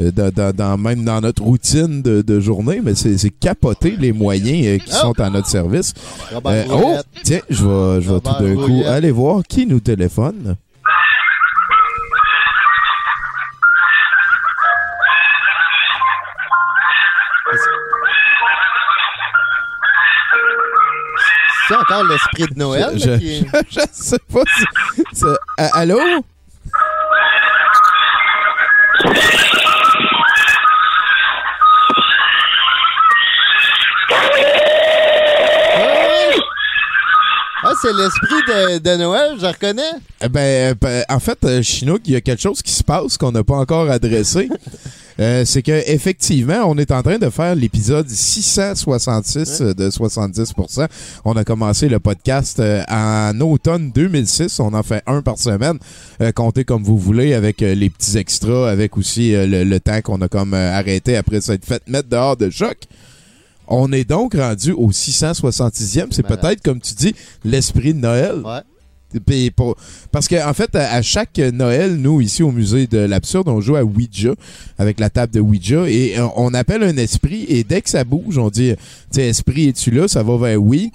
euh, 0.01 0.11
dans, 0.11 0.31
dans- 0.33 0.57
dans- 0.57 0.79
même 0.79 1.05
dans 1.05 1.21
notre 1.21 1.43
routine 1.43 2.01
de, 2.01 2.23
de 2.23 2.41
journée, 2.41 2.81
mais 2.83 2.95
c'est 2.95 3.19
c'est 3.19 3.29
capoter 3.29 3.95
les 4.01 4.11
moyens 4.13 4.67
euh, 4.67 4.79
qui 4.79 4.91
sont 4.91 5.13
à 5.21 5.29
notre 5.29 5.49
service. 5.49 5.93
Oh, 6.71 6.97
tiens, 7.23 7.41
je 7.51 7.63
vais, 7.67 8.01
je 8.01 8.11
vais 8.11 8.21
tout 8.21 8.31
d'un 8.43 8.55
coup 8.67 8.83
aller 8.87 9.11
voir 9.11 9.43
qui 9.47 9.67
nous 9.67 9.81
téléphone. 9.81 10.57
C'est 21.69 21.75
encore 21.77 22.05
l'esprit 22.05 22.45
de 22.53 22.59
Noël. 22.59 22.91
je, 22.97 23.11
là, 23.11 23.19
qui 23.19 23.29
est- 23.37 23.47
je, 23.71 23.81
je 23.81 23.81
sais 23.93 24.19
pas 24.33 24.43
si... 24.57 24.65
c'est- 25.13 25.27
Ah, 25.59 25.71
allô? 25.75 25.99
Ah, 37.65 37.75
c'est 37.81 37.93
l'esprit 37.93 38.43
de, 38.49 38.79
de 38.79 38.97
Noël, 38.97 39.37
je 39.41 39.47
reconnais. 39.47 39.83
Eh 40.21 40.29
Ben, 40.29 40.75
ben, 40.81 41.05
en 41.09 41.21
fait, 41.21 41.39
euh, 41.45 41.63
Chinook, 41.63 42.01
il 42.07 42.13
y 42.15 42.17
a 42.17 42.21
quelque 42.21 42.43
chose 42.43 42.61
qui 42.61 42.73
se 42.73 42.83
passe 42.83 43.17
qu'on 43.17 43.31
n'a 43.31 43.45
pas 43.45 43.55
encore 43.55 43.89
adressé. 43.89 44.49
Euh, 45.21 45.45
c'est 45.45 45.63
que 45.63 45.83
effectivement, 45.91 46.65
on 46.67 46.77
est 46.79 46.91
en 46.91 47.03
train 47.03 47.19
de 47.19 47.29
faire 47.31 47.55
l'épisode 47.55 48.09
666 48.09 49.61
euh, 49.61 49.75
de 49.75 49.91
70%. 49.91 50.89
On 51.25 51.37
a 51.37 51.45
commencé 51.45 51.89
le 51.89 51.99
podcast 51.99 52.61
euh, 52.61 52.83
en 52.89 53.39
automne 53.41 53.91
2006. 53.93 54.61
On 54.61 54.73
en 54.75 54.83
fait 54.83 55.03
un 55.07 55.23
par 55.23 55.39
semaine. 55.39 55.79
Euh, 56.21 56.33
comptez 56.33 56.65
comme 56.65 56.83
vous 56.83 56.99
voulez 56.99 57.35
avec 57.35 57.61
les 57.61 57.91
petits 57.91 58.17
extras, 58.17 58.71
avec 58.71 58.97
aussi 58.97 59.33
le, 59.33 59.65
le 59.65 59.81
temps 59.81 60.01
qu'on 60.03 60.21
a 60.23 60.29
comme 60.29 60.55
arrêté 60.55 61.17
après 61.17 61.41
s'être 61.41 61.65
fait 61.65 61.83
mettre 61.89 62.09
dehors 62.09 62.37
de 62.37 62.51
choc. 62.51 62.79
On 63.69 63.93
est 63.93 64.05
donc 64.05 64.35
rendu 64.35 64.73
au 64.73 64.91
666e. 64.91 66.09
C'est 66.11 66.27
peut-être, 66.27 66.63
comme 66.63 66.81
tu 66.81 66.95
dis, 66.95 67.15
l'esprit 67.45 67.95
de 67.95 68.01
Noël. 68.01 68.37
Ouais. 68.45 68.61
Parce 70.11 70.29
que 70.29 70.49
en 70.49 70.55
fait, 70.55 70.75
à, 70.75 71.03
chaque 71.03 71.39
Noël, 71.39 71.97
nous, 71.97 72.21
ici 72.21 72.43
au 72.43 72.53
musée 72.53 72.87
de 72.87 72.99
l'absurde, 72.99 73.49
on 73.49 73.61
joue 73.61 73.77
à 73.77 73.85
Ouija, 73.85 74.35
avec 74.79 75.01
la 75.01 75.11
table 75.11 75.33
de 75.33 75.41
Ouija, 75.41 75.89
et 75.89 76.19
euh, 76.19 76.27
on 76.37 76.55
appelle 76.55 76.83
un 76.83 76.97
esprit, 76.97 77.45
et 77.49 77.65
dès 77.65 77.83
que 77.83 77.91
ça 77.91 78.05
bouge, 78.05 78.39
on 78.39 78.49
dit, 78.49 78.75
tu 79.13 79.21
esprit, 79.21 79.69
es-tu 79.69 79.91
là? 79.91 80.09
Ça 80.09 80.23
va 80.23 80.37
vers 80.37 80.63
oui. 80.63 80.91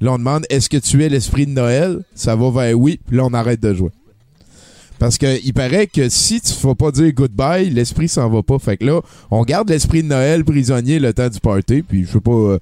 Là, 0.00 0.12
on 0.12 0.18
demande, 0.18 0.44
est-ce 0.50 0.68
que 0.68 0.76
tu 0.76 1.04
es 1.04 1.08
l'esprit 1.08 1.46
de 1.46 1.52
Noël? 1.52 2.00
Ça 2.14 2.34
va 2.34 2.50
vers 2.50 2.78
oui, 2.78 2.98
puis 3.06 3.16
là, 3.16 3.24
on 3.24 3.34
arrête 3.34 3.60
de 3.60 3.72
jouer. 3.72 3.90
Parce 5.02 5.18
que 5.18 5.44
il 5.44 5.52
paraît 5.52 5.88
que 5.88 6.08
si 6.08 6.40
tu 6.40 6.52
vas 6.64 6.76
pas 6.76 6.92
dire 6.92 7.12
goodbye, 7.12 7.68
l'esprit 7.70 8.06
s'en 8.06 8.30
va 8.30 8.44
pas. 8.44 8.60
Fait 8.60 8.76
que 8.76 8.84
là, 8.84 9.00
on 9.32 9.42
garde 9.42 9.68
l'esprit 9.68 10.04
de 10.04 10.06
Noël 10.06 10.44
prisonnier 10.44 11.00
le 11.00 11.12
temps 11.12 11.28
du 11.28 11.40
party. 11.40 11.82
Puis 11.82 12.04
je 12.04 12.12
sais 12.12 12.20
pas, 12.20 12.30
euh, 12.30 12.58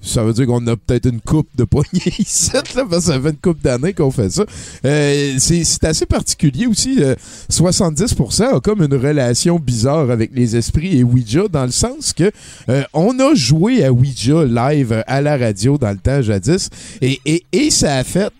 ça 0.00 0.24
veut 0.24 0.32
dire 0.32 0.46
qu'on 0.46 0.66
a 0.68 0.74
peut-être 0.74 1.04
une 1.04 1.20
coupe 1.20 1.50
de 1.54 1.64
poignée 1.64 1.90
ici, 2.18 2.50
là, 2.54 2.86
parce 2.88 3.04
que 3.04 3.12
ça 3.12 3.20
fait 3.20 3.28
une 3.28 3.36
coupe 3.36 3.60
d'années 3.60 3.92
qu'on 3.92 4.10
fait 4.10 4.30
ça. 4.30 4.46
Euh, 4.86 5.34
c'est 5.36 5.84
assez 5.84 6.06
particulier 6.06 6.66
aussi. 6.66 6.96
euh, 7.02 7.14
70% 7.50 8.56
a 8.56 8.60
comme 8.60 8.82
une 8.82 8.94
relation 8.94 9.58
bizarre 9.58 10.10
avec 10.10 10.30
les 10.32 10.56
esprits 10.56 10.96
et 10.96 11.04
Ouija, 11.04 11.42
dans 11.52 11.66
le 11.66 11.72
sens 11.72 12.14
que 12.14 12.32
euh, 12.70 12.84
on 12.94 13.18
a 13.18 13.34
joué 13.34 13.84
à 13.84 13.92
Ouija 13.92 14.46
live 14.46 15.04
à 15.06 15.20
la 15.20 15.36
radio 15.36 15.76
dans 15.76 15.90
le 15.90 15.98
temps 15.98 16.22
jadis, 16.22 16.70
et 17.02 17.70
ça 17.70 17.96
a 17.96 18.04
fait 18.04 18.32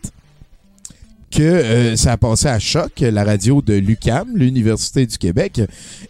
que 1.32 1.42
euh, 1.42 1.96
ça 1.96 2.12
a 2.12 2.16
passé 2.16 2.46
à 2.48 2.58
Choc, 2.58 3.00
la 3.00 3.24
radio 3.24 3.62
de 3.62 3.74
l'UCAM, 3.74 4.28
l'Université 4.36 5.06
du 5.06 5.16
Québec. 5.16 5.62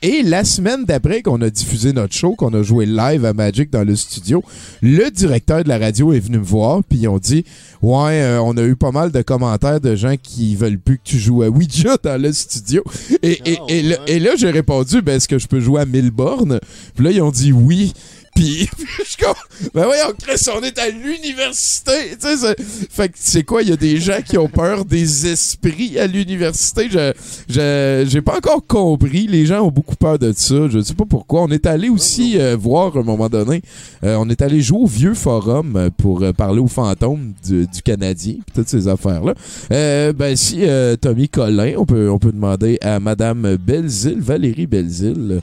Et 0.02 0.22
la 0.22 0.44
semaine 0.44 0.84
d'après 0.84 1.22
qu'on 1.22 1.40
a 1.42 1.48
diffusé 1.48 1.92
notre 1.92 2.14
show, 2.14 2.34
qu'on 2.34 2.52
a 2.54 2.62
joué 2.62 2.86
live 2.86 3.24
à 3.24 3.32
Magic 3.32 3.70
dans 3.70 3.84
le 3.84 3.94
studio, 3.94 4.42
le 4.82 5.10
directeur 5.10 5.62
de 5.62 5.68
la 5.68 5.78
radio 5.78 6.12
est 6.12 6.20
venu 6.20 6.38
me 6.38 6.44
voir, 6.44 6.82
puis 6.88 6.98
ils 6.98 7.08
ont 7.08 7.18
dit 7.18 7.44
Ouais, 7.80 8.20
euh, 8.22 8.40
on 8.42 8.56
a 8.56 8.62
eu 8.62 8.74
pas 8.76 8.90
mal 8.90 9.12
de 9.12 9.22
commentaires 9.22 9.80
de 9.80 9.94
gens 9.94 10.14
qui 10.20 10.56
veulent 10.56 10.78
plus 10.78 10.98
que 10.98 11.04
tu 11.04 11.18
joues 11.18 11.42
à 11.42 11.48
Ouija 11.48 11.96
dans 12.02 12.20
le 12.20 12.32
studio. 12.32 12.82
Et, 13.22 13.38
et, 13.52 13.58
Ah, 13.60 13.64
et 13.68 13.82
là, 13.82 13.96
ouais. 14.00 14.12
et 14.12 14.18
là, 14.18 14.30
j'ai 14.36 14.50
répondu 14.50 15.02
ben, 15.02 15.16
Est-ce 15.16 15.28
que 15.28 15.38
je 15.38 15.46
peux 15.46 15.60
jouer 15.60 15.82
à 15.82 15.86
Milborn 15.86 16.58
Puis 16.94 17.04
là, 17.04 17.10
ils 17.12 17.22
ont 17.22 17.30
dit 17.30 17.52
oui. 17.52 17.92
Puis, 18.42 18.68
je 18.98 19.04
suis 19.04 19.16
comme, 19.22 19.34
ben 19.74 19.84
voyons, 19.84 20.12
Chris, 20.18 20.42
on 20.56 20.62
est 20.62 20.78
à 20.78 20.88
l'université. 20.88 22.16
Tu 22.20 22.36
sais, 22.36 22.56
fait 22.90 23.08
que 23.10 23.14
c'est 23.18 23.42
quoi, 23.44 23.62
il 23.62 23.68
y 23.68 23.72
a 23.72 23.76
des 23.76 23.98
gens 23.98 24.20
qui 24.26 24.38
ont 24.38 24.48
peur 24.48 24.84
des 24.84 25.26
esprits 25.26 25.98
à 25.98 26.06
l'université? 26.06 26.88
Je, 26.90 27.12
je, 27.48 28.04
j'ai 28.08 28.22
pas 28.22 28.36
encore 28.38 28.66
compris. 28.66 29.26
Les 29.26 29.44
gens 29.46 29.60
ont 29.62 29.70
beaucoup 29.70 29.96
peur 29.96 30.18
de 30.18 30.32
ça. 30.34 30.68
Je 30.70 30.80
sais 30.80 30.94
pas 30.94 31.04
pourquoi. 31.04 31.42
On 31.42 31.48
est 31.50 31.66
allé 31.66 31.88
aussi 31.88 32.38
euh, 32.38 32.56
voir 32.58 32.96
à 32.96 33.00
un 33.00 33.02
moment 33.02 33.28
donné. 33.28 33.62
euh, 34.02 34.16
on 34.18 34.28
est 34.30 34.40
allé 34.42 34.60
jouer 34.62 34.78
au 34.80 34.86
vieux 34.86 35.14
forum 35.14 35.76
euh, 35.76 35.90
pour 35.96 36.22
euh, 36.22 36.32
parler 36.32 36.60
aux 36.60 36.68
fantômes 36.68 37.34
du, 37.46 37.66
du 37.66 37.82
Canadien, 37.82 38.34
pis 38.46 38.52
toutes 38.54 38.68
ces 38.68 38.88
affaires-là. 38.88 39.34
Euh, 39.72 40.12
ben 40.12 40.34
si 40.36 40.60
euh, 40.64 40.96
Tommy 40.96 41.28
Collin, 41.28 41.74
on 41.76 41.84
peut, 41.86 42.10
on 42.10 42.18
peut 42.18 42.32
demander 42.32 42.78
à 42.80 42.98
Madame 42.98 43.56
Belzile, 43.56 44.20
Valérie 44.20 44.66
Belzile 44.66 45.40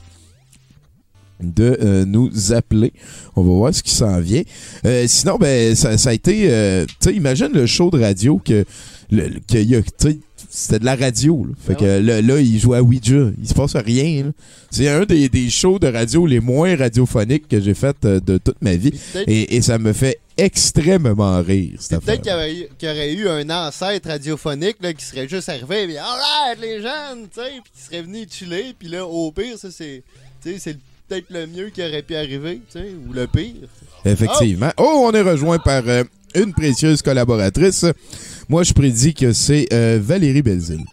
de 1.42 1.78
euh, 1.82 2.04
nous 2.04 2.52
appeler. 2.52 2.92
On 3.36 3.42
va 3.42 3.52
voir 3.52 3.74
ce 3.74 3.82
qui 3.82 3.90
s'en 3.92 4.20
vient. 4.20 4.42
Euh, 4.84 5.04
sinon, 5.08 5.36
ben, 5.36 5.74
ça, 5.74 5.96
ça 5.98 6.10
a 6.10 6.12
été... 6.12 6.46
euh, 6.50 6.84
tu 7.00 7.10
sais, 7.10 7.14
imagine 7.14 7.50
le 7.52 7.66
show 7.66 7.90
de 7.90 8.00
radio 8.00 8.38
que... 8.44 8.64
qu'il 9.46 9.68
y 9.70 9.76
a, 9.76 9.80
c'était 10.52 10.78
de 10.80 10.84
la 10.84 10.96
radio. 10.96 11.44
Là. 11.44 11.54
Fait 11.64 11.74
Ah 11.76 11.80
que 11.80 11.84
là, 12.00 12.22
là, 12.22 12.40
il 12.40 12.58
joue 12.58 12.74
à 12.74 12.82
Ouija. 12.82 13.30
Il 13.40 13.48
se 13.48 13.54
passe 13.54 13.76
rien. 13.76 14.32
C'est 14.70 14.88
un 14.88 15.04
des, 15.04 15.28
des 15.28 15.48
shows 15.50 15.78
de 15.78 15.86
radio 15.86 16.26
les 16.26 16.40
moins 16.40 16.76
radiophoniques 16.76 17.46
que 17.48 17.60
j'ai 17.60 17.74
fait 17.74 17.96
euh, 18.04 18.20
de 18.20 18.38
toute 18.38 18.60
ma 18.62 18.74
vie. 18.74 18.92
Et, 19.26 19.56
et 19.56 19.62
ça 19.62 19.78
me 19.78 19.92
fait 19.92 20.18
extrêmement 20.36 21.42
rire, 21.42 21.72
peut-être 21.90 22.22
qu'il 22.22 22.26
y, 22.26 22.30
affaire. 22.30 22.34
aurait 22.36 22.54
eu- 22.54 22.68
qu'il 22.78 22.88
y 22.88 22.92
aurait 22.92 23.12
eu 23.12 23.28
un 23.28 23.50
ancêtre 23.50 24.08
radiophonique 24.08 24.76
là, 24.80 24.94
qui 24.94 25.04
serait 25.04 25.28
juste 25.28 25.50
arrivé, 25.50 25.86
puis 25.86 25.98
alright 25.98 26.58
les 26.60 26.80
jeunes, 26.80 27.28
tu 27.32 27.40
sais, 27.42 27.50
puis 27.62 27.72
qui 27.76 27.82
serait 27.82 28.02
venu 28.02 28.26
chiller, 28.30 28.74
puis 28.78 28.88
là, 28.88 29.04
au 29.06 29.30
pire, 29.32 29.58
ça 29.58 29.68
c'est. 29.70 30.02
Tu 30.42 30.52
sais, 30.52 30.58
c'est 30.58 30.78
peut-être 31.10 31.26
le 31.30 31.46
mieux 31.46 31.70
qui 31.70 31.82
aurait 31.82 32.02
pu 32.02 32.14
arriver, 32.14 32.62
tu 32.70 32.78
sais, 32.78 32.90
ou 33.08 33.12
le 33.12 33.26
pire. 33.26 33.54
Effectivement. 34.04 34.70
Oh, 34.78 35.06
on 35.06 35.12
est 35.12 35.22
rejoint 35.22 35.58
par 35.58 35.82
euh, 35.86 36.04
une 36.36 36.52
précieuse 36.54 37.02
collaboratrice. 37.02 37.84
Moi, 38.48 38.62
je 38.62 38.72
prédis 38.72 39.12
que 39.14 39.32
c'est 39.32 39.66
euh, 39.72 39.98
Valérie 40.00 40.42
Belzile. 40.42 40.84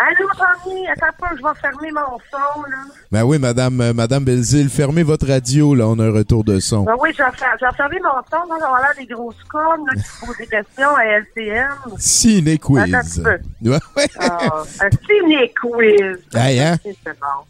Allô, 0.00 0.28
Tommy, 0.38 0.86
attends 0.86 1.06
pas, 1.18 1.30
je 1.36 1.42
vais 1.42 1.60
fermer 1.60 1.90
mon 1.90 2.18
son, 2.30 2.62
là. 2.70 2.76
Ben 3.10 3.24
oui, 3.24 3.36
madame, 3.40 3.80
euh, 3.80 3.92
madame 3.92 4.22
Belzile, 4.24 4.68
fermez 4.68 5.02
votre 5.02 5.26
radio, 5.26 5.74
là, 5.74 5.88
on 5.88 5.98
a 5.98 6.04
un 6.04 6.12
retour 6.12 6.44
de 6.44 6.60
son. 6.60 6.84
Ben 6.84 6.94
oui, 7.00 7.10
je 7.18 7.22
vais 7.24 7.30
faire- 7.36 7.56
je 7.60 7.66
vais 7.66 7.72
fermer 7.76 7.98
mon 8.00 8.10
son, 8.30 8.46
là, 8.48 8.68
on 8.70 8.74
a 8.74 8.80
l'air 8.80 8.94
des 8.96 9.06
grosses 9.12 9.42
connes, 9.50 9.86
là, 9.86 9.94
qui 10.00 10.24
posent 10.26 10.36
des 10.36 10.46
questions 10.46 10.94
à 10.96 11.04
LCM. 11.04 11.68
Ciné 11.98 12.52
Attends 12.52 12.76
un 12.76 12.84
quiz. 12.84 12.94
petit 13.14 13.20
peu. 13.22 13.70
Ouais, 13.70 13.78
ouais. 13.96 14.06
Ah, 14.20 14.62
un 14.82 14.90
ciné 15.04 15.52
quiz. 15.60 16.18
Hey, 16.32 16.60
hein? 16.60 16.76
C'est 16.84 16.94
bon. 17.20 17.44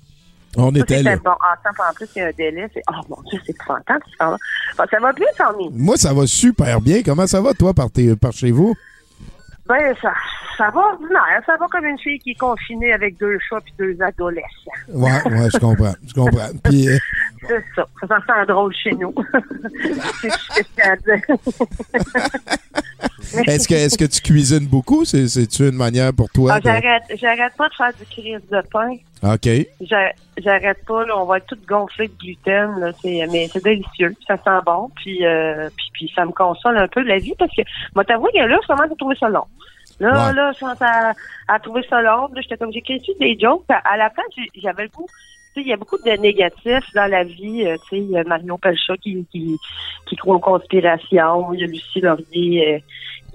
On 0.59 0.74
était 0.74 1.02
là. 1.02 1.16
bon. 1.16 1.30
Attends, 1.30 1.70
en 1.88 1.92
plus, 1.94 2.09
il 2.16 2.18
y 2.18 2.22
a 2.22 2.26
un 2.28 2.32
délai. 2.36 2.68
C'est... 2.74 2.82
Oh 2.90 3.00
mon 3.09 3.22
Dieu, 3.30 3.40
c'est 3.46 3.52
épouvantable, 3.52 4.02
ce 4.12 4.16
temps-là. 4.18 4.36
Bon, 4.76 4.84
ça 4.90 4.98
va 5.00 5.12
bien, 5.12 5.26
Tommy? 5.38 5.70
Moi, 5.72 5.96
ça 5.96 6.12
va 6.12 6.26
super 6.26 6.80
bien. 6.80 7.02
Comment 7.04 7.26
ça 7.26 7.40
va, 7.40 7.54
toi, 7.54 7.72
par, 7.72 7.90
tes- 7.90 8.16
par 8.16 8.32
chez 8.32 8.50
vous? 8.50 8.74
Ben, 9.68 9.94
ça, 10.00 10.12
ça 10.56 10.70
va 10.70 10.80
ordinaire. 10.80 11.42
Ça 11.44 11.56
va 11.61 11.66
comme 11.70 11.84
une 11.84 11.98
fille 11.98 12.18
qui 12.20 12.30
est 12.30 12.38
confinée 12.38 12.92
avec 12.92 13.18
deux 13.18 13.38
chats 13.50 13.61
puis 13.61 13.74
deux 13.78 13.96
adolescents. 14.02 14.48
Ouais, 14.88 15.22
ouais, 15.26 15.48
je 15.52 15.59
comprends. 15.59 15.92
Je 16.06 16.14
comprends. 16.14 16.48
Puis, 16.64 16.88
euh, 16.88 16.96
C'est 17.48 17.64
ça. 17.76 17.86
Ça 18.00 18.06
s'en 18.09 18.20
sent 18.34 18.46
drôle 18.48 18.74
chez 18.74 18.92
nous. 18.92 19.14
c'est 20.22 20.30
ce 20.30 20.62
que 20.74 21.20
est-ce 23.50 23.68
que, 23.68 23.74
est-ce 23.74 23.98
que 23.98 24.04
tu 24.06 24.20
cuisines 24.22 24.66
beaucoup? 24.66 25.04
C'est, 25.04 25.28
c'est-tu 25.28 25.68
une 25.68 25.76
manière 25.76 26.12
pour 26.14 26.28
toi? 26.30 26.52
Ah, 26.54 26.61
de- 26.61 26.64
j'arrête, 26.64 27.02
j'arrête 27.20 27.52
pas 27.56 27.68
de 27.68 27.74
faire 27.74 27.92
du 27.98 28.04
crise 28.06 28.40
de 28.50 28.62
pain. 28.72 28.96
OK. 29.22 29.48
J'a- 29.80 30.12
J'arrête 30.38 30.84
pas, 30.86 31.04
là, 31.04 31.18
on 31.18 31.24
va 31.24 31.38
être 31.38 31.46
tout 31.48 31.58
gonflé 31.66 32.06
de 32.06 32.12
gluten, 32.14 32.78
là, 32.78 32.92
mais 33.04 33.48
c'est 33.48 33.62
délicieux, 33.64 34.14
ça 34.26 34.36
sent 34.36 34.62
bon, 34.64 34.88
puis, 34.94 35.26
euh, 35.26 35.68
puis, 35.76 35.86
puis 35.92 36.12
ça 36.14 36.24
me 36.24 36.30
console 36.30 36.78
un 36.78 36.86
peu 36.86 37.02
de 37.02 37.08
la 37.08 37.18
vie 37.18 37.34
parce 37.36 37.50
que, 37.56 37.62
moi, 37.96 38.04
t'avouer 38.04 38.30
que 38.32 38.38
là, 38.38 38.56
je 38.62 38.66
commence 38.68 38.92
à 38.92 38.94
trouver 38.94 39.16
ça 39.18 39.28
long. 39.28 39.44
Là, 39.98 40.28
Ouais. 40.28 40.34
là, 40.34 40.52
je 40.54 40.60
commence 40.60 40.80
à, 40.82 41.12
à 41.48 41.58
trouver 41.58 41.82
ça 41.90 42.00
long. 42.02 42.28
J'étais 42.36 42.56
comme, 42.56 42.72
j'écris 42.72 43.02
des 43.18 43.36
jokes. 43.36 43.64
À 43.68 43.96
la 43.96 44.10
fin, 44.10 44.22
j'ai- 44.36 44.60
j'avais 44.60 44.84
le 44.84 44.90
goût. 44.90 45.06
Tu 45.54 45.54
sais, 45.54 45.60
il 45.62 45.66
y 45.66 45.72
a 45.72 45.76
beaucoup 45.76 45.98
de 45.98 46.10
négatifs 46.12 46.92
dans 46.94 47.10
la 47.10 47.24
vie. 47.24 47.64
euh, 47.66 47.74
Tu 47.88 47.96
sais, 47.96 47.98
il 47.98 48.10
y 48.10 48.16
a 48.18 48.22
Marion 48.22 48.58
Pelchat 48.58 48.96
qui, 48.98 49.26
qui, 49.32 49.56
qui 50.06 50.14
croit 50.14 50.36
aux 50.36 50.38
conspirations. 50.38 51.52
Il 51.52 51.60
y 51.60 51.64
a 51.64 51.66
Lucie 51.66 52.00
Laurier 52.00 52.74
euh, 52.76 52.78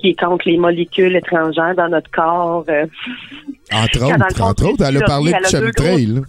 qui 0.03 0.09
est 0.09 0.19
contre 0.19 0.49
les 0.49 0.57
molécules 0.57 1.15
étrangères 1.15 1.75
dans 1.75 1.87
notre 1.87 2.11
corps. 2.11 2.65
euh. 2.67 2.85
Entre 3.71 4.03
autres, 4.03 4.35
fond, 4.35 4.43
entre 4.43 4.65
autres, 4.73 4.83
elle 4.85 4.97
a 4.97 5.01
parlé 5.05 5.31
de 5.31 5.45
chemtrail. 5.47 6.21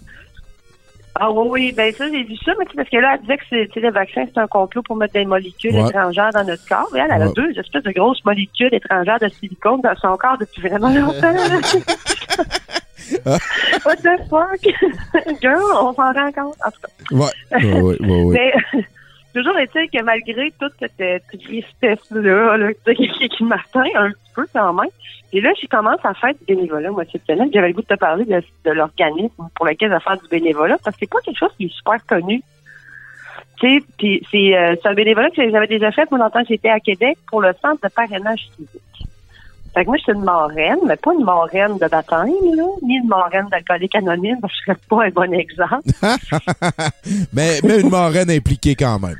Ah 1.16 1.31
oui, 1.31 1.47
oui, 1.51 1.72
ben 1.77 1.93
ça, 1.93 2.07
j'ai 2.11 2.22
vu 2.25 2.35
ça, 2.45 2.53
mais 2.59 2.64
parce 2.75 2.89
que 2.89 2.97
là, 2.97 3.14
elle 3.14 3.20
disait 3.20 3.37
que 3.37 3.45
c'est, 3.75 3.81
le 3.81 3.91
vaccin, 3.93 4.25
c'est 4.33 4.41
un 4.41 4.47
complot 4.49 4.83
pour 4.83 4.97
mettre 4.97 5.12
des 5.14 5.25
molécules 5.25 5.72
Ouais. 5.75 5.89
étrangères 5.89 6.31
dans 6.33 6.43
notre 6.45 6.66
corps. 6.68 6.89
Et 6.95 6.99
elle, 6.99 7.11
elle 7.14 7.22
a 7.22 7.29
deux 7.29 7.51
espèces 7.59 7.83
de 7.85 7.93
grosses 7.93 8.25
molécules 8.25 8.72
étrangères 8.75 9.18
de 9.20 9.29
silicone 9.29 9.81
dans 9.81 9.95
son 9.97 10.16
corps 10.16 10.39
depuis 10.39 10.62
vraiment 10.68 10.91
longtemps. 10.91 11.35
What 13.85 13.97
the 13.97 14.16
fuck? 14.31 14.62
Girl, 15.43 15.61
on 15.81 15.93
s'en 15.95 16.12
rend 16.12 16.33
compte. 16.33 16.57
En 16.64 16.70
tout 16.70 16.81
cas. 16.83 16.89
Ouais, 17.14 17.31
ouais, 17.62 17.81
ouais, 17.81 17.97
ouais, 18.01 18.22
ouais. 18.25 18.53
Mais 18.72 18.83
toujours 19.35 19.59
est-il 19.59 19.91
que 19.91 20.03
malgré 20.03 20.53
toute 20.61 20.72
cette 20.78 21.26
tristesse-là, 21.28 22.57
là, 22.57 22.72
qui, 22.95 23.45
m'atteint 23.45 23.85
un 23.97 24.11
petit 24.11 24.32
peu 24.35 24.47
quand 24.53 24.72
même, 24.72 24.91
et 25.32 25.41
là, 25.41 25.53
je 25.61 25.66
commence 25.66 25.99
à 26.05 26.14
faire 26.14 26.32
du 26.32 26.45
bénévolat, 26.47 26.93
moi, 26.93 27.03
cette 27.11 27.26
semaine. 27.26 27.51
J'avais 27.53 27.68
le 27.68 27.74
goût 27.74 27.82
de 27.82 27.87
te 27.87 27.99
parler 27.99 28.24
de, 28.24 28.70
l'organisme 28.70 29.49
pour 29.57 29.66
lequel 29.66 29.91
je 29.91 29.95
vais 29.95 30.01
faire 30.01 30.16
du 30.16 30.28
bénévolat, 30.28 30.78
parce 30.85 30.97
que 30.97 31.01
c'est 31.01 31.11
pas 31.11 31.20
quelque 31.24 31.39
chose 31.39 31.53
qui 31.59 31.64
est 31.64 31.74
super 31.74 32.07
connu. 32.07 32.41
Tu 33.61 33.78
sais, 33.78 33.85
puis 33.99 34.22
c'est 34.30 34.57
euh, 34.57 34.76
un 34.85 34.95
bénévolat 34.95 35.30
que 35.30 35.51
j'avais 35.51 35.66
déjà 35.66 35.91
fait, 35.91 36.09
moi, 36.11 36.20
longtemps, 36.20 36.45
j'étais 36.49 36.68
à 36.68 36.78
Québec 36.78 37.18
pour 37.26 37.41
le 37.41 37.53
centre 37.61 37.80
de 37.82 37.93
parrainage 37.93 38.49
civique. 38.55 38.80
Fait 39.75 39.83
que 39.83 39.89
moi, 39.89 39.97
je 39.97 40.03
suis 40.05 40.12
une 40.12 40.22
marraine, 40.22 40.79
mais 40.87 40.97
pas 40.97 41.12
une 41.12 41.25
marraine 41.25 41.75
de 41.75 41.89
baptême, 41.89 42.29
là, 42.57 42.64
ni 42.83 42.97
une 42.97 43.09
marraine 43.09 43.49
d'alcoolique 43.51 43.97
anonyme, 43.97 44.39
parce 44.41 44.53
que 44.53 44.59
je 44.59 44.72
serais 44.72 44.81
pas 44.89 45.05
un 45.07 45.11
bon 45.11 45.35
exemple. 45.35 45.83
mais, 47.33 47.59
mais 47.64 47.81
une 47.81 47.91
marraine 47.91 48.31
impliquée 48.31 48.77
quand 48.77 48.99
même. 49.01 49.16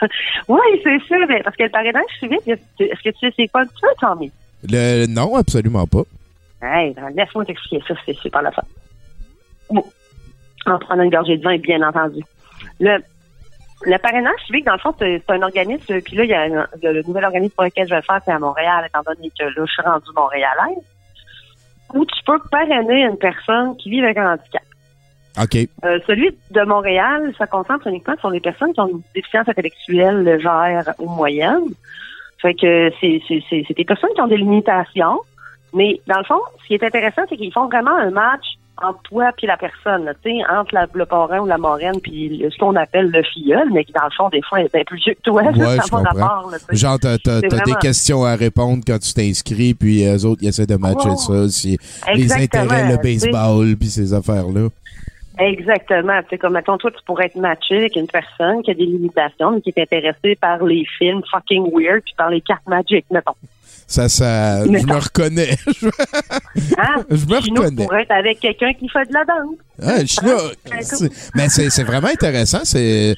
Oui, 0.48 0.60
c'est 0.82 1.00
sûr, 1.06 1.24
mais 1.28 1.42
parce 1.42 1.56
que 1.56 1.62
le 1.62 1.70
parrainage 1.70 2.04
civique, 2.18 2.46
est-ce 2.46 3.02
que 3.02 3.10
tu 3.10 3.18
sais 3.20 3.32
c'est 3.36 3.48
quoi 3.48 3.64
peu, 3.64 3.88
Tommy? 3.98 4.30
Le, 4.68 5.06
non, 5.06 5.36
absolument 5.36 5.86
pas. 5.86 6.02
Hey, 6.62 6.92
ben, 6.92 7.08
laisse-moi 7.14 7.44
t'expliquer 7.44 7.82
ça, 7.86 7.94
c'est 8.04 8.16
super 8.16 8.42
la 8.42 8.50
fin. 8.50 8.62
En 10.66 10.78
prenant 10.78 11.04
une 11.04 11.10
gorgée 11.10 11.38
de 11.38 11.42
vin, 11.42 11.56
bien 11.58 11.80
entendu. 11.86 12.22
Le, 12.80 12.98
le 13.84 13.98
parrainage 13.98 14.38
civique, 14.46 14.64
dans 14.64 14.72
le 14.74 14.78
fond, 14.78 14.94
c'est 14.98 15.22
un 15.28 15.42
organisme, 15.42 16.00
puis 16.00 16.16
là, 16.16 16.24
il 16.24 16.30
y 16.30 16.34
a 16.34 16.42
un- 16.42 16.66
le, 16.82 17.02
nouvel 17.02 17.24
organisme 17.24 17.54
pour 17.54 17.64
lequel 17.64 17.86
je 17.86 17.90
vais 17.90 17.96
le 17.96 18.02
faire, 18.02 18.20
c'est 18.24 18.32
à 18.32 18.38
Montréal, 18.38 18.84
étant 18.86 19.02
donné 19.02 19.30
que 19.38 19.44
là, 19.44 19.64
je 19.66 19.72
suis 19.72 19.82
rendue 19.82 20.10
montréalaise, 20.16 20.84
où 21.94 22.04
tu 22.04 22.24
peux 22.24 22.38
parrainer 22.50 23.02
une 23.04 23.18
personne 23.18 23.76
qui 23.76 23.90
vit 23.90 24.02
avec 24.02 24.16
un 24.18 24.32
handicap. 24.34 24.62
OK. 25.42 25.56
Euh, 25.84 25.98
celui 26.06 26.36
de 26.50 26.62
Montréal, 26.62 27.32
ça 27.38 27.46
concentre 27.46 27.86
uniquement 27.88 28.14
sur 28.20 28.30
les 28.30 28.40
personnes 28.40 28.72
qui 28.72 28.80
ont 28.80 28.88
une 28.88 29.02
déficience 29.14 29.48
intellectuelle 29.48 30.22
légère 30.22 30.94
ou 30.98 31.08
moyenne. 31.08 31.64
Fait 32.40 32.54
que 32.54 32.90
c'est 33.00 33.20
c'est- 33.26 33.42
c'est- 33.50 33.64
c'est 33.66 33.76
des 33.76 33.84
personnes 33.84 34.10
qui 34.14 34.20
ont 34.20 34.28
des 34.28 34.36
limitations, 34.36 35.20
Mais 35.76 36.00
dans 36.06 36.18
le 36.18 36.24
fond, 36.24 36.38
ce 36.62 36.68
qui 36.68 36.74
est 36.74 36.84
intéressant, 36.84 37.22
c'est 37.28 37.36
qu'ils 37.36 37.52
font 37.52 37.66
vraiment 37.66 37.96
un 37.96 38.10
match 38.10 38.44
entre 38.82 39.00
toi 39.02 39.30
puis 39.36 39.46
la 39.46 39.56
personne, 39.56 40.12
tu 40.24 40.30
sais, 40.30 40.38
entre 40.50 40.74
la- 40.74 40.86
le 40.92 41.06
parrain 41.06 41.38
ou 41.40 41.46
la 41.46 41.58
moraine 41.58 42.00
puis 42.02 42.44
ce 42.50 42.58
qu'on 42.58 42.74
appelle 42.76 43.10
le 43.10 43.22
filleul, 43.22 43.70
mais 43.72 43.84
qui 43.84 43.92
dans 43.92 44.04
le 44.04 44.10
fond, 44.16 44.28
des 44.30 44.42
fois, 44.42 44.60
est 44.60 44.72
bien 44.72 44.82
plus 44.84 44.98
vieux 44.98 45.14
que 45.14 45.20
toi. 45.22 45.42
Ouais, 45.54 45.76
ça 45.76 45.96
rapport, 45.96 46.50
là. 46.50 46.58
Genre, 46.72 46.98
t'as, 46.98 47.18
t'as- 47.18 47.40
t'as 47.42 47.60
des 47.64 47.74
questions 47.80 48.24
à 48.24 48.34
répondre 48.36 48.82
quand 48.86 48.98
tu 48.98 49.12
t'inscris, 49.14 49.74
puis 49.74 50.04
eux 50.04 50.24
autres, 50.26 50.42
ils 50.42 50.48
essaient 50.48 50.66
de 50.66 50.76
matcher 50.76 51.10
Ouais. 51.10 51.16
ça. 51.16 51.48
Si 51.48 51.78
les 52.14 52.32
intérêts, 52.32 52.88
le 52.90 52.96
baseball, 53.02 53.76
puis 53.76 53.88
ces 53.88 54.12
affaires-là. 54.12 54.68
Exactement. 55.38 56.20
Tu 56.22 56.28
sais, 56.30 56.38
comme, 56.38 56.52
mettons, 56.52 56.76
toi, 56.78 56.90
tu 56.92 56.98
pourrais 57.04 57.26
être 57.26 57.34
matché 57.36 57.76
avec 57.78 57.96
une 57.96 58.06
personne 58.06 58.62
qui 58.62 58.70
a 58.70 58.74
des 58.74 58.86
limitations, 58.86 59.50
mais 59.50 59.60
qui 59.60 59.70
est 59.74 59.82
intéressée 59.82 60.36
par 60.40 60.62
les 60.64 60.84
films 60.98 61.22
fucking 61.30 61.64
weird 61.74 62.02
puis 62.04 62.14
par 62.16 62.30
les 62.30 62.40
cartes 62.40 62.66
Magic, 62.68 63.04
mettons. 63.10 63.32
Ça, 63.86 64.08
ça, 64.08 64.64
je 64.64 64.70
me 64.70 64.94
reconnais. 64.98 65.56
Hein? 66.78 67.04
Je 67.10 67.26
me 67.26 67.40
tu 67.42 67.50
reconnais. 67.50 67.84
pourrais 67.84 68.02
être 68.02 68.10
avec 68.12 68.40
quelqu'un 68.40 68.72
qui 68.74 68.88
fait 68.88 69.04
de 69.06 69.12
la 69.12 69.24
danse. 69.24 69.56
Ah, 69.82 71.08
Mais 71.34 71.48
c'est 71.48 71.70
c'est 71.70 71.82
vraiment 71.84 72.08
intéressant. 72.08 72.60
C'est 72.64 73.14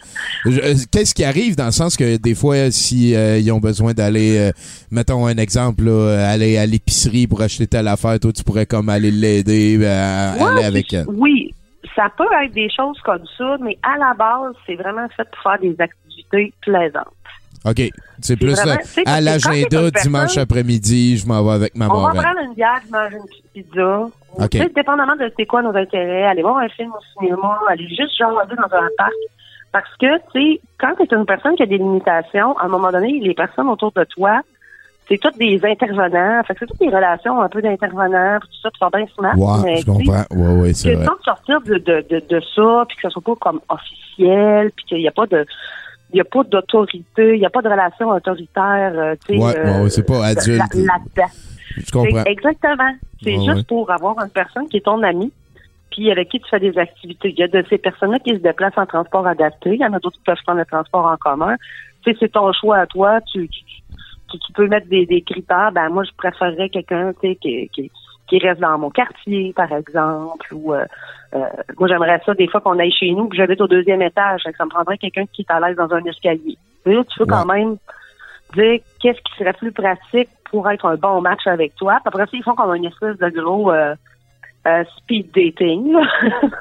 euh, 0.46 0.74
qu'est-ce 0.90 1.14
qui 1.14 1.24
arrive 1.24 1.56
dans 1.56 1.66
le 1.66 1.72
sens 1.72 1.96
que 1.96 2.16
des 2.16 2.34
fois, 2.34 2.70
si 2.70 3.14
euh, 3.14 3.38
ils 3.38 3.50
ont 3.52 3.60
besoin 3.60 3.92
d'aller, 3.92 4.38
euh, 4.38 4.52
mettons 4.90 5.26
un 5.26 5.36
exemple, 5.36 5.84
là, 5.84 6.30
aller 6.30 6.56
à 6.58 6.66
l'épicerie 6.66 7.26
pour 7.26 7.42
acheter 7.42 7.66
telle 7.66 7.88
affaire, 7.88 8.18
toi 8.18 8.32
tu 8.32 8.42
pourrais 8.42 8.66
comme 8.66 8.88
aller 8.88 9.10
l'aider, 9.10 9.78
euh, 9.80 10.34
Ouais, 10.34 10.42
aller 10.42 10.64
avec 10.64 10.92
elle. 10.92 11.06
Oui, 11.08 11.54
ça 11.94 12.10
peut 12.16 12.24
être 12.44 12.52
des 12.52 12.68
choses 12.74 12.98
comme 13.04 13.24
ça, 13.38 13.56
mais 13.62 13.78
à 13.82 13.96
la 13.98 14.14
base, 14.14 14.54
c'est 14.66 14.74
vraiment 14.74 15.06
fait 15.16 15.24
pour 15.30 15.42
faire 15.42 15.60
des 15.60 15.76
activités 15.78 16.52
plaisantes. 16.62 17.12
Ok, 17.66 17.82
c'est 18.20 18.36
plus 18.36 18.52
vraiment- 18.54 18.72
euh, 18.72 18.84
tu 18.94 19.02
à 19.06 19.20
l'agenda 19.20 19.90
dimanche 20.02 20.38
après-midi, 20.38 21.16
je 21.18 21.26
m'en 21.26 21.42
vais 21.42 21.52
avec 21.52 21.76
ma 21.76 21.88
On 21.88 22.00
va 22.00 22.12
prendre 22.22 22.40
une 22.44 22.54
bière, 22.54 22.80
manger 22.90 23.16
une 23.16 23.26
petite 23.26 23.52
pizza. 23.52 24.06
OK. 24.38 24.50
Tu 24.50 24.58
sais, 24.58 24.68
dépendamment 24.74 25.16
de 25.16 25.32
c'est 25.36 25.46
quoi 25.46 25.62
nos 25.62 25.74
intérêts, 25.76 26.24
aller 26.24 26.42
voir 26.42 26.58
un 26.58 26.68
film 26.68 26.92
au 26.92 27.20
cinéma, 27.20 27.58
aller 27.68 27.88
juste 27.88 28.16
jaser 28.16 28.54
dans 28.56 28.76
un 28.76 28.88
parc. 28.96 29.12
Parce 29.72 29.96
que, 30.00 30.16
tu 30.32 30.54
sais, 30.54 30.60
quand 30.78 30.94
tu 30.96 31.02
es 31.02 31.16
une 31.18 31.26
personne 31.26 31.56
qui 31.56 31.62
a 31.62 31.66
des 31.66 31.78
limitations, 31.78 32.56
à 32.58 32.64
un 32.64 32.68
moment 32.68 32.92
donné, 32.92 33.18
les 33.20 33.34
personnes 33.34 33.68
autour 33.68 33.92
de 33.92 34.04
toi, 34.04 34.40
c'est 35.08 35.18
toutes 35.18 35.38
des 35.38 35.60
intervenants. 35.64 36.42
Fait 36.44 36.54
que 36.54 36.60
c'est 36.60 36.66
toutes 36.66 36.78
des 36.78 36.88
relations 36.88 37.40
un 37.40 37.48
peu 37.48 37.60
d'intervenants, 37.62 38.38
tout 38.40 38.48
ça, 38.62 38.70
puis 38.70 38.78
sont 38.78 38.90
bien 38.94 39.06
smart. 39.16 39.36
Ouais, 39.36 39.62
mais, 39.64 39.76
je 39.76 39.84
tu 39.84 39.90
comprends. 39.90 40.24
Ouais, 40.30 40.60
ouais, 40.62 40.72
c'est 40.72 40.92
que 40.92 40.96
vrai. 40.98 41.06
sans 41.06 41.22
sortir 41.24 41.60
de, 41.62 41.74
de, 41.78 42.04
de, 42.08 42.22
de 42.28 42.40
ça, 42.54 42.84
puis 42.88 42.96
que 42.96 43.02
ce 43.02 43.10
soit 43.10 43.22
pas 43.22 43.34
comme 43.40 43.60
officiel, 43.68 44.70
puis 44.76 44.84
qu'il 44.86 44.98
n'y 44.98 45.08
a 45.08 45.12
pas 45.12 45.26
de 45.26 45.44
il 46.12 46.16
y 46.18 46.20
a 46.20 46.24
pas 46.24 46.44
d'autorité, 46.44 47.34
il 47.34 47.40
n'y 47.40 47.46
a 47.46 47.50
pas 47.50 47.62
de 47.62 47.68
relation 47.68 48.08
autoritaire, 48.08 48.92
euh, 48.96 49.14
tu 49.26 49.34
sais. 49.34 49.42
Ouais, 49.42 49.58
ouais, 49.58 49.80
ouais, 49.82 49.90
c'est 49.90 50.06
pas 50.06 50.24
adulte. 50.26 50.58
Là-dedans. 50.74 51.32
Je 51.78 51.90
comprends. 51.90 52.24
Exactement. 52.24 52.92
C'est 53.22 53.36
Ouais, 53.36 53.54
juste 53.54 53.66
pour 53.66 53.90
avoir 53.90 54.18
une 54.22 54.30
personne 54.30 54.68
qui 54.68 54.76
est 54.78 54.84
ton 54.84 55.02
ami, 55.02 55.32
puis 55.90 56.10
avec 56.10 56.28
qui 56.28 56.38
tu 56.40 56.48
fais 56.48 56.60
des 56.60 56.76
activités. 56.78 57.30
Il 57.30 57.38
y 57.38 57.42
a 57.42 57.48
de 57.48 57.64
ces 57.68 57.78
personnes-là 57.78 58.18
qui 58.20 58.30
se 58.32 58.36
déplacent 58.40 58.76
en 58.78 58.86
transport 58.86 59.26
adapté. 59.26 59.70
Il 59.74 59.80
y 59.80 59.84
en 59.84 59.92
a 59.92 59.98
d'autres 59.98 60.16
qui 60.18 60.24
peuvent 60.24 60.36
prendre 60.44 60.58
le 60.60 60.64
transport 60.66 61.06
en 61.06 61.16
commun. 61.16 61.56
Tu 62.04 62.12
sais, 62.12 62.16
c'est 62.20 62.32
ton 62.32 62.52
choix 62.52 62.78
à 62.78 62.86
toi. 62.86 63.20
Tu, 63.32 63.48
tu, 63.48 63.60
tu- 64.30 64.38
tu 64.38 64.52
peux 64.52 64.68
mettre 64.68 64.86
des, 64.88 65.06
des 65.06 65.22
critères. 65.22 65.72
Ben 65.72 65.88
moi, 65.88 66.04
je 66.04 66.10
préférerais 66.16 66.68
quelqu'un, 66.68 67.12
tu 67.20 67.28
sais, 67.30 67.36
qui, 67.36 67.68
qui, 67.72 67.90
qui 68.28 68.38
reste 68.38 68.60
dans 68.60 68.78
mon 68.78 68.90
quartier, 68.90 69.52
par 69.54 69.72
exemple, 69.72 70.52
ou 70.52 70.74
euh, 70.74 70.84
euh, 71.34 71.44
moi 71.78 71.88
j'aimerais 71.88 72.20
ça 72.24 72.34
des 72.34 72.48
fois 72.48 72.60
qu'on 72.60 72.78
aille 72.78 72.92
chez 72.92 73.10
nous, 73.12 73.28
puis 73.28 73.38
j'habite 73.38 73.60
au 73.60 73.68
deuxième 73.68 74.02
étage. 74.02 74.42
Que 74.44 74.56
Ça 74.56 74.64
me 74.64 74.70
prendrait 74.70 74.98
quelqu'un 74.98 75.24
qui 75.32 75.42
est 75.42 75.50
à 75.52 75.60
l'aise 75.60 75.76
dans 75.76 75.92
un 75.92 76.04
escalier. 76.04 76.58
Tu 76.84 76.92
peux 77.18 77.26
quand 77.26 77.46
même 77.46 77.76
dire 78.54 78.80
qu'est-ce 79.00 79.20
qui 79.20 79.36
serait 79.38 79.52
plus 79.52 79.72
pratique 79.72 80.28
pour 80.50 80.70
être 80.70 80.86
un 80.86 80.96
bon 80.96 81.20
match 81.20 81.46
avec 81.46 81.74
toi. 81.74 81.94
Puis 81.94 82.02
après 82.06 82.24
ça, 82.24 82.30
ils 82.32 82.42
font 82.42 82.54
comme 82.54 82.74
une 82.74 82.84
espèce 82.86 83.18
de 83.18 83.28
gros 83.30 83.72
euh, 83.72 83.94
euh, 84.66 84.84
speed 84.96 85.30
dating. 85.34 85.92
là. 85.92 86.02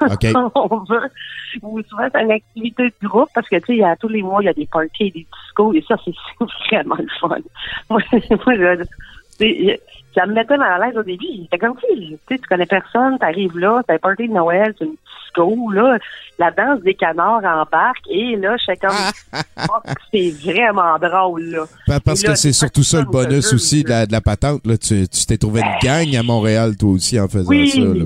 OK. 0.02 0.26
On 0.54 0.78
veut. 0.84 1.10
Ou 1.62 1.80
souvent, 1.82 2.08
c'est 2.12 2.22
une 2.22 2.32
activité 2.32 2.84
de 3.02 3.08
groupe 3.08 3.28
parce 3.34 3.48
que, 3.48 3.56
tu 3.56 3.66
sais, 3.66 3.72
il 3.74 3.78
y 3.78 3.84
a 3.84 3.96
tous 3.96 4.08
les 4.08 4.22
mois, 4.22 4.42
il 4.42 4.46
y 4.46 4.48
a 4.48 4.52
des 4.52 4.66
parties, 4.66 5.10
des 5.10 5.26
discos, 5.44 5.74
et 5.74 5.84
ça, 5.86 5.96
c'est 6.04 6.14
vraiment 6.70 6.96
le 6.96 7.08
fun. 7.20 7.36
Moi, 7.90 8.00
moi 8.12 8.54
je- 8.54 9.76
ça 10.16 10.26
me 10.26 10.32
mettait 10.32 10.56
mal 10.56 10.80
à 10.82 10.86
l'aise 10.86 10.96
au 10.96 11.02
début. 11.02 11.24
C'était 11.42 11.58
comme 11.58 11.76
si, 11.78 11.96
tu 11.96 12.18
sais, 12.28 12.38
tu 12.38 12.48
connais 12.48 12.66
personne, 12.66 13.18
t'arrives 13.18 13.56
là, 13.58 13.82
t'as 13.86 13.94
un 13.94 13.98
party 13.98 14.28
de 14.28 14.32
Noël, 14.32 14.74
c'est 14.78 14.84
une 14.86 14.94
disco, 15.24 15.70
là, 15.72 15.98
la 16.38 16.50
danse 16.50 16.80
des 16.80 16.94
canards 16.94 17.44
embarque, 17.44 18.02
et 18.10 18.36
là, 18.36 18.56
je 18.56 18.64
fais 18.64 18.76
comme, 18.76 18.96
oh, 19.68 19.90
c'est 20.12 20.30
vraiment 20.42 20.98
drôle, 20.98 21.42
là. 21.44 21.64
Pa- 21.86 22.00
Parce 22.00 22.22
là, 22.22 22.30
que 22.30 22.38
c'est 22.38 22.52
surtout 22.52 22.82
ça 22.82 23.00
le 23.00 23.04
bonus 23.06 23.52
aussi 23.52 23.82
de 23.84 23.90
la, 23.90 24.06
de 24.06 24.12
la 24.12 24.20
patente. 24.20 24.66
Là. 24.66 24.76
Tu 24.78 25.06
t'es 25.06 25.36
trouvé 25.36 25.60
une 25.60 25.78
gang 25.88 26.16
à 26.16 26.22
Montréal, 26.22 26.76
toi 26.76 26.90
aussi, 26.90 27.20
en 27.20 27.28
faisant 27.28 27.48
Oui, 27.50 27.68
ça. 27.70 27.80
Là. 27.80 28.04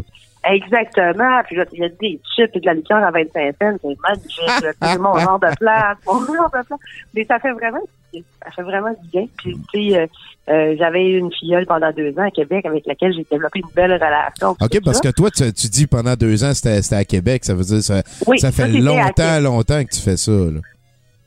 exactement. 0.54 1.40
Puis 1.46 1.56
là, 1.56 1.64
il 1.72 1.80
y 1.80 1.84
a 1.84 1.88
des 1.88 2.20
chips 2.34 2.50
et 2.54 2.61
de 2.61 2.66
la 2.66 2.74
liqueur 2.74 2.98
à 3.04 3.11
25 3.11 3.54
cents. 3.61 3.76
C'est 3.82 3.98
magnifique. 4.08 4.62
là. 4.62 4.72
C'est 4.82 4.98
mon 4.98 5.18
genre 5.18 5.38
de 5.38 5.54
place. 5.58 5.96
Mon 6.06 6.24
genre 6.26 6.46
de 6.46 6.50
place. 6.66 6.80
Mais 7.14 7.24
ça 7.24 7.38
fait 7.38 7.52
vraiment, 7.52 7.80
ça 8.12 8.50
fait 8.50 8.62
vraiment 8.62 8.90
du 8.90 9.08
bien. 9.11 9.26
Puis, 9.38 9.56
tu 9.72 9.90
sais, 9.90 9.98
euh, 9.98 10.06
euh, 10.48 10.74
j'avais 10.78 11.04
eu 11.06 11.18
une 11.18 11.32
filleule 11.32 11.66
pendant 11.66 11.92
deux 11.92 12.12
ans 12.18 12.26
à 12.26 12.30
Québec 12.30 12.66
avec 12.66 12.86
laquelle 12.86 13.12
j'ai 13.12 13.26
développé 13.30 13.61
une 13.61 13.74
belle 13.74 13.92
relation. 13.92 14.50
OK, 14.61 14.80
parce 14.84 14.98
ça. 14.98 15.08
que 15.08 15.14
toi, 15.14 15.30
tu, 15.30 15.52
tu 15.52 15.68
dis 15.68 15.86
pendant 15.86 16.14
deux 16.14 16.42
ans, 16.44 16.54
c'était 16.54 16.82
c'était 16.82 16.96
à 16.96 17.04
Québec. 17.04 17.44
Ça 17.44 17.54
veut 17.54 17.62
dire 17.62 17.82
ça, 17.82 18.02
Oui, 18.26 18.38
ça 18.38 18.50
fait 18.50 18.70
ça, 18.70 18.78
longtemps, 18.78 19.40
longtemps 19.40 19.84
que 19.84 19.90
tu 19.90 20.00
fais 20.00 20.16
ça. 20.16 20.32
Là. 20.32 20.61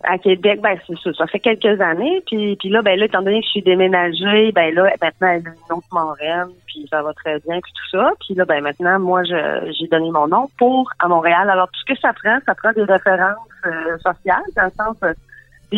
À 0.05 0.17
Québec, 0.17 0.59
ben 0.61 0.77
c'est 0.85 0.97
ça. 1.01 1.11
Ça 1.17 1.27
fait 1.27 1.39
quelques 1.39 1.79
années. 1.79 2.21
Puis, 2.27 2.57
puis 2.57 2.67
là, 2.67 2.81
ben 2.81 2.99
là, 2.99 3.05
étant 3.05 3.21
donné 3.21 3.39
que 3.39 3.45
je 3.45 3.51
suis 3.51 3.61
déménagée, 3.61 4.51
ben 4.51 4.73
là, 4.75 4.91
maintenant, 5.01 5.27
elle 5.29 5.47
a 5.47 5.51
une 5.51 5.77
autre 5.77 5.87
moraine, 5.93 6.49
puis 6.67 6.85
ça 6.89 7.01
va 7.01 7.13
très 7.13 7.39
bien, 7.39 7.61
puis 7.61 7.71
tout 7.71 7.97
ça. 7.97 8.11
Puis 8.19 8.35
là, 8.35 8.43
ben 8.43 8.61
maintenant, 8.61 8.99
moi, 8.99 9.23
j'ai 9.23 9.87
donné 9.87 10.11
mon 10.11 10.27
nom 10.27 10.49
pour 10.57 10.91
à 10.99 11.07
Montréal. 11.07 11.49
Alors, 11.49 11.67
tout 11.67 11.79
ce 11.87 11.93
que 11.93 11.99
ça 12.01 12.11
prend, 12.11 12.37
ça 12.45 12.53
prend 12.55 12.73
des 12.73 12.83
références 12.83 13.37
euh, 13.65 13.97
sociales, 13.99 14.43
dans 14.57 14.65
le 14.65 14.71
sens 14.71 14.97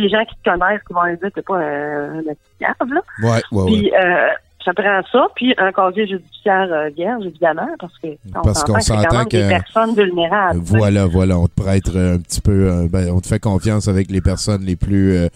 des 0.01 0.09
gens 0.09 0.23
qui 0.25 0.35
te 0.43 0.49
connaissent, 0.49 0.81
qui 0.87 0.93
vont 0.93 1.05
dire 1.05 1.17
que 1.19 1.27
t'es 1.29 1.41
pas 1.41 1.57
un, 1.57 2.19
un 2.19 2.19
esclave, 2.19 2.89
là. 2.93 3.01
Ouais, 3.23 3.41
ouais, 3.51 3.61
ouais. 3.63 3.65
Puis 3.65 3.91
euh, 3.93 4.27
ça 4.63 4.73
prend 4.73 5.01
ça, 5.11 5.27
puis 5.35 5.53
un 5.57 5.71
casier 5.71 6.07
judiciaire 6.07 6.67
euh, 6.71 6.89
vierge, 6.95 7.25
évidemment, 7.25 7.67
parce 7.79 7.97
que 7.99 8.07
on 8.35 8.41
Parce 8.41 8.63
qu'on 8.63 8.79
s'entend 8.79 9.23
que 9.25 9.29
que- 9.29 9.37
des 9.43 9.47
personnes 9.49 9.95
vulnérables. 9.95 10.59
Voilà, 10.63 11.05
voilà. 11.05 11.37
On 11.37 11.47
te 11.47 11.61
prête 11.61 11.87
un 11.89 12.17
petit 12.19 12.41
peu. 12.41 12.51
euh, 12.71 12.87
ben, 12.89 13.09
on 13.11 13.19
te 13.21 13.27
fait 13.27 13.39
confiance 13.39 13.87
avec 13.87 14.09
les 14.09 14.21
personnes 14.21 14.63
les 14.63 14.75
plus. 14.75 15.15
euh, 15.15 15.27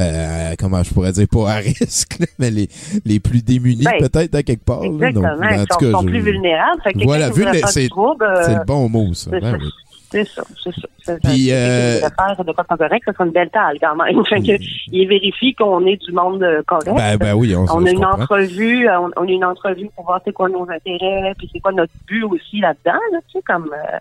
euh, 0.00 0.54
comment 0.58 0.82
je 0.82 0.92
pourrais 0.92 1.12
dire, 1.12 1.28
pas 1.30 1.52
à 1.52 1.54
risque, 1.58 2.18
là, 2.18 2.26
mais 2.40 2.50
les, 2.50 2.68
les 3.04 3.20
plus 3.20 3.44
démunis, 3.44 3.84
Ben, 3.84 4.08
peut-être, 4.08 4.34
à 4.34 4.42
quelque 4.42 4.64
part. 4.64 4.80
là. 4.80 4.86
Exactement. 4.88 5.36
Donc, 5.36 5.44
en 5.44 5.48
ils 5.52 5.58
tout 5.58 5.66
sont, 5.70 5.78
cas, 5.78 5.90
sont 5.92 6.00
je- 6.02 6.06
plus 6.08 6.20
vulnérables. 6.20 6.82
Fait 6.82 6.92
que 6.94 7.04
Voilà, 7.04 7.30
du 7.30 7.40
c'est 7.40 7.46
euh, 7.92 8.42
c'est 8.42 8.54
le 8.58 8.64
bon 8.66 8.88
mot, 8.88 9.14
ça. 9.14 9.30
Ben 9.30 9.56
oui. 9.60 9.68
C'est 10.14 10.24
ça, 10.28 10.42
c'est 10.62 10.74
ça. 10.74 10.88
C'est 11.02 11.20
Puis, 11.22 11.48
ça. 11.48 11.54
euh, 11.54 12.00
de 12.44 12.52
quoi 12.52 12.64
pas 12.64 12.76
correct, 12.76 13.02
ça 13.04 13.12
sera 13.12 13.24
une 13.26 13.32
belle 13.32 13.50
taille 13.50 13.78
quand 13.80 13.96
même. 13.96 14.24
Fait 14.28 14.40
que, 14.40 14.62
il 14.92 15.08
vérifie 15.08 15.54
qu'on 15.54 15.84
est 15.86 15.96
du 15.96 16.12
monde 16.12 16.42
euh, 16.42 16.62
correct. 16.66 16.94
Ben, 16.94 17.16
ben 17.16 17.34
oui, 17.34 17.54
on, 17.56 17.64
on 17.64 17.84
a 17.84 17.90
une 17.90 17.96
comprends. 17.96 18.22
entrevue, 18.22 18.88
euh, 18.88 19.00
on, 19.00 19.10
on 19.16 19.26
a 19.26 19.30
une 19.30 19.44
entrevue 19.44 19.90
pour 19.96 20.04
voir 20.04 20.20
c'est 20.24 20.32
quoi 20.32 20.48
nos 20.48 20.62
intérêts, 20.70 21.34
puis 21.36 21.50
c'est 21.52 21.60
quoi 21.60 21.72
notre 21.72 21.92
but 22.06 22.22
aussi 22.24 22.60
là-dedans, 22.60 22.98
là, 23.12 23.18
tu 23.26 23.38
sais, 23.38 23.42
comme 23.42 23.70
euh, 23.72 23.98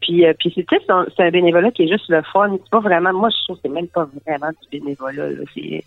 puis 0.00 0.24
euh, 0.24 0.32
puis 0.38 0.52
c'est 0.54 0.64
c'est 0.70 0.90
un, 0.90 1.04
c'est 1.16 1.24
un 1.24 1.30
bénévolat 1.30 1.70
qui 1.72 1.82
est 1.82 1.88
juste 1.88 2.08
le 2.08 2.22
fun, 2.32 2.50
c'est 2.52 2.70
pas 2.70 2.80
vraiment 2.80 3.12
moi 3.12 3.28
je 3.30 3.44
trouve 3.44 3.56
que 3.56 3.62
c'est 3.64 3.74
même 3.74 3.88
pas 3.88 4.08
vraiment 4.26 4.50
du 4.50 4.78
bénévolat 4.78 5.30
là, 5.30 5.44
c'est 5.54 5.84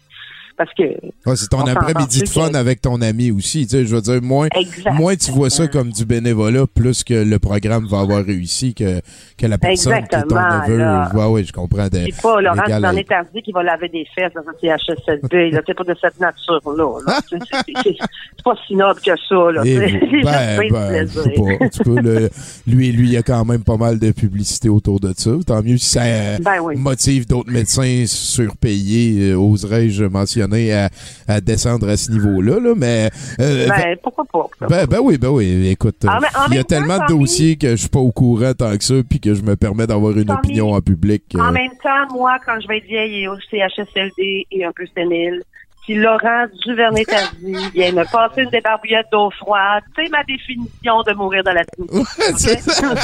parce 0.57 0.73
que 0.73 0.83
Ouais, 0.83 1.35
c'est 1.35 1.47
ton 1.49 1.59
on 1.63 1.67
après-midi 1.67 2.21
de 2.21 2.29
fun 2.29 2.49
que- 2.49 2.55
avec 2.57 2.81
ton 2.81 3.01
ami 3.01 3.31
aussi. 3.31 3.65
Tu 3.65 3.69
sais, 3.77 3.85
je 3.85 3.95
veux 3.95 4.01
dire, 4.01 4.21
moins, 4.21 4.47
Exact. 4.55 4.93
moins 4.93 5.15
tu 5.15 5.31
vois 5.31 5.49
ça 5.49 5.67
comme 5.67 5.91
du 5.91 6.05
bénévolat, 6.05 6.65
plus 6.67 7.03
que 7.03 7.13
le 7.13 7.39
programme 7.39 7.85
va 7.87 7.99
avoir 8.01 8.23
réussi 8.23 8.73
que, 8.73 9.01
que 9.37 9.45
la 9.47 9.57
personne 9.57 9.93
qui 9.93 9.99
est 9.99 10.07
ton 10.07 10.17
Exactement, 10.17 10.61
neveu. 10.67 10.77
là. 10.77 11.11
Ouais, 11.15 11.25
ouais, 11.25 11.43
je 11.43 11.51
comprends. 11.53 11.87
de- 11.87 12.05
c'est 12.11 12.21
pas 12.21 12.41
Laurent 12.41 12.63
qui 12.65 12.73
en 12.73 12.95
est 12.97 13.07
tardi 13.07 13.41
qui 13.41 13.51
va 13.51 13.63
laver 13.63 13.89
des 13.89 14.05
fesses 14.15 14.31
dans 14.33 14.41
un 14.41 14.53
CHSLD, 14.61 15.51
là, 15.51 15.61
c'est 15.65 15.73
pas 15.73 15.83
de 15.83 15.95
cette 15.99 16.19
nature-là. 16.19 16.99
là. 17.07 17.19
C'est- 17.29 17.97
pas 18.43 18.55
si 18.67 18.75
noble 18.75 18.99
que 18.99 19.11
ça, 19.29 19.51
là. 19.51 19.63
Tu 19.63 19.69
sais. 19.77 19.87
J'ai 20.11 20.21
ben, 20.21 20.69
ben, 20.71 21.07
je 21.07 21.13
sais 21.19 21.29
plaisir. 21.29 21.57
pas. 21.59 21.69
Tu 21.69 21.79
peux 21.83 21.99
le- 22.01 22.29
lui, 22.67 22.91
lui, 22.91 23.07
il 23.07 23.13
y 23.13 23.17
a 23.17 23.23
quand 23.23 23.45
même 23.45 23.63
pas 23.63 23.77
mal 23.77 23.99
de 23.99 24.11
publicité 24.11 24.67
autour 24.69 24.99
de 24.99 25.13
ça. 25.15 25.31
Tant 25.47 25.63
mieux 25.63 25.77
si 25.77 25.89
ça 25.89 26.03
euh, 26.03 26.37
Ben 26.41 26.59
oui. 26.61 26.75
motive 26.75 27.25
d'autres 27.27 27.51
médecins 27.51 28.03
surpayés, 28.05 29.31
euh, 29.31 29.35
oserais-je 29.37 30.03
mentionner, 30.05 30.42
à, 30.71 30.89
à 31.27 31.41
descendre 31.41 31.87
à 31.89 31.97
ce 31.97 32.11
niveau-là. 32.11 32.59
Là. 32.59 32.73
Mais 32.75 33.09
euh, 33.39 33.67
Ben, 33.67 33.97
pourquoi 34.01 34.25
pas? 34.25 34.67
Ben, 34.67 34.85
ben 34.85 34.99
oui, 35.01 35.17
ben 35.17 35.29
oui. 35.29 35.67
Écoute, 35.69 36.03
euh, 36.05 36.09
il 36.09 36.11
y 36.11 36.17
a 36.17 36.49
même 36.49 36.63
temps, 36.63 36.67
tellement 36.67 36.97
de 36.99 37.07
dossiers 37.07 37.55
que 37.55 37.71
je 37.71 37.75
suis 37.75 37.89
pas 37.89 37.99
au 37.99 38.11
courant 38.11 38.53
tant 38.53 38.75
que 38.77 38.83
ça, 38.83 38.95
puis 39.07 39.19
que 39.19 39.33
je 39.33 39.41
me 39.41 39.55
permets 39.55 39.87
d'avoir 39.87 40.17
une 40.17 40.31
opinion 40.31 40.71
en 40.73 40.81
public. 40.81 41.23
euh, 41.35 41.39
En 41.39 41.51
même 41.51 41.71
temps, 41.81 42.13
moi, 42.15 42.37
quand 42.45 42.59
je 42.61 42.67
vais 42.67 42.77
être 42.77 42.85
vieille 42.85 43.23
et 43.23 43.27
au 43.27 43.35
CHSLD 43.51 44.47
et 44.51 44.65
un 44.65 44.71
peu 44.75 44.85
sénile, 44.95 45.43
si 45.85 45.95
Laurent 45.95 46.45
Duvernay 46.65 47.05
t'a 47.05 47.27
dit, 47.41 47.55
vient 47.73 47.91
me 47.91 48.11
passer 48.11 48.43
une 48.43 48.49
débarbouillette 48.49 49.07
d'eau 49.11 49.29
froide, 49.31 49.83
c'est 49.95 50.09
ma 50.09 50.23
définition 50.23 51.01
de 51.03 51.13
mourir 51.13 51.43
de 51.43 51.51
la 51.51 51.63
suite. 51.63 52.37
C'est 52.37 52.59
ça. 52.59 52.93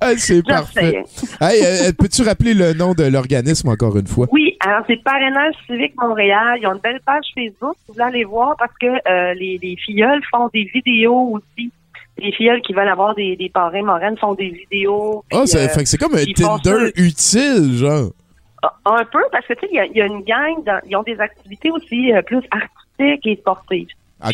Ah, 0.00 0.16
c'est 0.16 0.46
parfait. 0.46 1.02
Hey, 1.40 1.62
euh, 1.64 1.92
peux-tu 1.98 2.22
rappeler 2.22 2.54
le 2.54 2.74
nom 2.74 2.92
de 2.92 3.04
l'organisme 3.04 3.68
encore 3.68 3.96
une 3.96 4.06
fois? 4.06 4.26
Oui, 4.30 4.56
alors 4.60 4.84
c'est 4.86 5.02
Parrainage 5.02 5.54
Civique 5.66 5.94
Montréal. 6.00 6.58
Ils 6.60 6.66
ont 6.66 6.74
une 6.74 6.80
belle 6.80 7.00
page 7.04 7.24
Facebook. 7.34 7.74
Vous 7.88 7.94
voulez 7.94 8.04
aller 8.04 8.24
voir 8.24 8.54
parce 8.58 8.72
que 8.80 8.86
euh, 8.86 9.34
les, 9.34 9.58
les 9.62 9.76
filleuls 9.76 10.20
font 10.30 10.48
des 10.52 10.64
vidéos 10.64 11.32
aussi. 11.32 11.70
Les 12.18 12.32
filleuls 12.32 12.60
qui 12.62 12.72
veulent 12.72 12.88
avoir 12.88 13.14
des, 13.14 13.34
des 13.36 13.48
parrains 13.48 13.82
moraines 13.82 14.16
font 14.18 14.34
des 14.34 14.50
vidéos. 14.50 15.24
Ah, 15.32 15.40
puis, 15.40 15.48
ça 15.48 15.58
euh, 15.58 15.68
fait 15.68 15.82
que 15.82 15.88
c'est 15.88 15.98
comme 15.98 16.14
un 16.14 16.24
Tinder 16.24 16.92
utile, 16.96 17.74
genre. 17.74 18.10
Un 18.84 19.04
peu, 19.04 19.22
parce 19.32 19.46
que 19.46 19.54
tu 19.54 19.60
sais, 19.60 19.68
il 19.72 19.76
y 19.76 19.80
a- 19.80 19.86
il 19.86 19.96
y, 19.96 20.02
a 20.02 20.06
une 20.06 20.22
gang, 20.22 20.62
dans- 20.64 20.80
ils 20.88 20.96
ont 20.96 21.02
des 21.02 21.20
activités 21.20 21.70
aussi 21.70 22.12
euh, 22.12 22.22
plus 22.22 22.40
artistiques 22.50 23.26
et 23.26 23.36
sportives. 23.36 23.88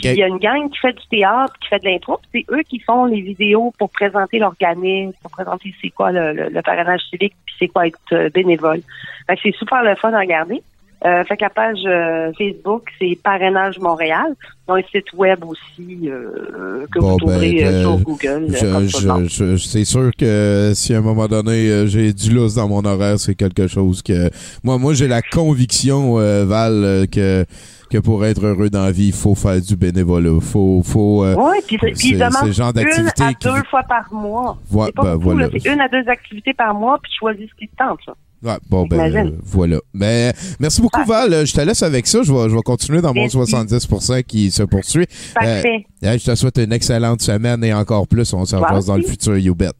Il 0.04 0.18
y 0.18 0.22
a 0.22 0.28
une 0.28 0.38
gang 0.38 0.70
qui 0.70 0.78
fait 0.78 0.92
du 0.92 1.06
théâtre, 1.08 1.54
qui 1.60 1.68
fait 1.68 1.78
de 1.80 1.84
puis 2.30 2.46
c'est 2.48 2.54
eux 2.54 2.62
qui 2.62 2.78
font 2.80 3.06
les 3.06 3.20
vidéos 3.20 3.72
pour 3.78 3.90
présenter 3.90 4.38
l'organisme, 4.38 5.12
pour 5.22 5.30
présenter 5.32 5.74
c'est 5.82 5.88
quoi 5.90 6.12
le, 6.12 6.32
le, 6.32 6.48
le 6.48 6.62
parrainage 6.62 7.00
civique, 7.10 7.34
puis 7.44 7.54
c'est 7.58 7.68
quoi 7.68 7.86
être 7.88 7.98
euh, 8.12 8.28
bénévole. 8.30 8.82
Fait 9.26 9.36
que 9.36 9.40
c'est 9.42 9.56
super 9.56 9.82
le 9.82 9.94
fun 9.96 10.12
à 10.12 10.20
regarder. 10.20 10.62
Euh, 11.04 11.24
fait 11.24 11.36
que 11.38 11.44
la 11.44 11.50
page 11.50 11.78
euh, 11.86 12.30
Facebook, 12.36 12.84
c'est 12.98 13.18
Parrainage 13.22 13.78
Montréal. 13.78 14.34
Ont 14.68 14.74
un 14.74 14.82
site 14.92 15.12
web 15.14 15.42
aussi 15.44 16.08
euh, 16.08 16.86
que 16.92 17.00
Bon, 17.00 17.12
vous 17.12 17.18
trouverez 17.18 17.54
ben, 17.54 17.66
euh, 17.66 17.78
euh, 17.78 17.82
sur 17.82 18.00
Google. 18.04 19.58
c'est 19.58 19.84
sûr 19.84 20.10
que 20.16 20.72
si 20.74 20.94
à 20.94 20.98
un 20.98 21.00
moment 21.00 21.26
donné 21.26 21.68
euh, 21.70 21.86
j'ai 21.86 22.12
du 22.12 22.30
lousse 22.30 22.54
dans 22.54 22.68
mon 22.68 22.84
horaire, 22.84 23.18
c'est 23.18 23.34
quelque 23.34 23.66
chose 23.66 24.02
que 24.02 24.30
moi 24.62 24.78
moi 24.78 24.92
j'ai 24.94 25.08
la 25.08 25.22
conviction 25.22 26.18
euh, 26.18 26.44
Val 26.44 27.06
que 27.10 27.44
que 27.90 27.98
pour 27.98 28.24
être 28.24 28.44
heureux 28.44 28.70
dans 28.70 28.84
la 28.84 28.92
vie, 28.92 29.08
il 29.08 29.12
faut 29.12 29.34
faire 29.34 29.60
du 29.60 29.74
bénévolat. 29.74 30.38
Faut 30.40 30.82
faut 30.84 31.24
euh, 31.24 31.34
Oui, 31.36 31.56
puis, 31.66 31.78
c'est- 31.96 32.12
le 32.12 32.52
genre 32.52 32.68
une 32.68 32.72
d'activité 32.74 33.22
à 33.24 33.32
qui 33.34 33.48
deux 33.48 33.64
fois 33.68 33.82
par 33.82 34.12
mois. 34.12 34.56
Ouais, 34.70 34.92
c'est 34.94 35.02
ben, 35.02 35.16
voilà. 35.16 35.48
une 35.64 35.80
à 35.80 35.88
deux 35.88 36.08
activités 36.08 36.54
par 36.54 36.74
mois, 36.74 36.98
puis 37.02 37.10
choisis 37.18 37.48
ce 37.50 37.54
qui 37.56 37.66
te 37.68 37.76
tente. 37.76 37.98
Là. 38.06 38.14
Ouais, 38.42 38.56
bon 38.70 38.86
ben 38.86 39.14
euh, 39.14 39.30
voilà. 39.42 39.78
Mais 39.92 40.32
merci 40.58 40.80
beaucoup 40.80 41.04
Val, 41.04 41.44
je 41.46 41.52
te 41.52 41.60
laisse 41.60 41.82
avec 41.82 42.06
ça, 42.06 42.22
je 42.22 42.32
vais 42.32 42.48
je 42.48 42.54
vais 42.56 42.62
continuer 42.62 43.02
dans 43.02 43.12
mon 43.12 43.22
Merci. 43.22 43.36
70% 43.36 44.22
qui 44.24 44.50
se 44.50 44.62
poursuit. 44.62 45.06
Parfait. 45.34 45.84
Euh, 46.04 46.16
je 46.18 46.24
te 46.24 46.34
souhaite 46.34 46.56
une 46.58 46.72
excellente 46.72 47.20
semaine 47.20 47.62
et 47.64 47.74
encore 47.74 48.08
plus 48.08 48.32
on 48.32 48.44
se 48.46 48.56
revoit 48.56 48.80
dans 48.80 48.96
le 48.96 49.02
futur 49.02 49.36
you 49.36 49.54
bet. 49.54 49.72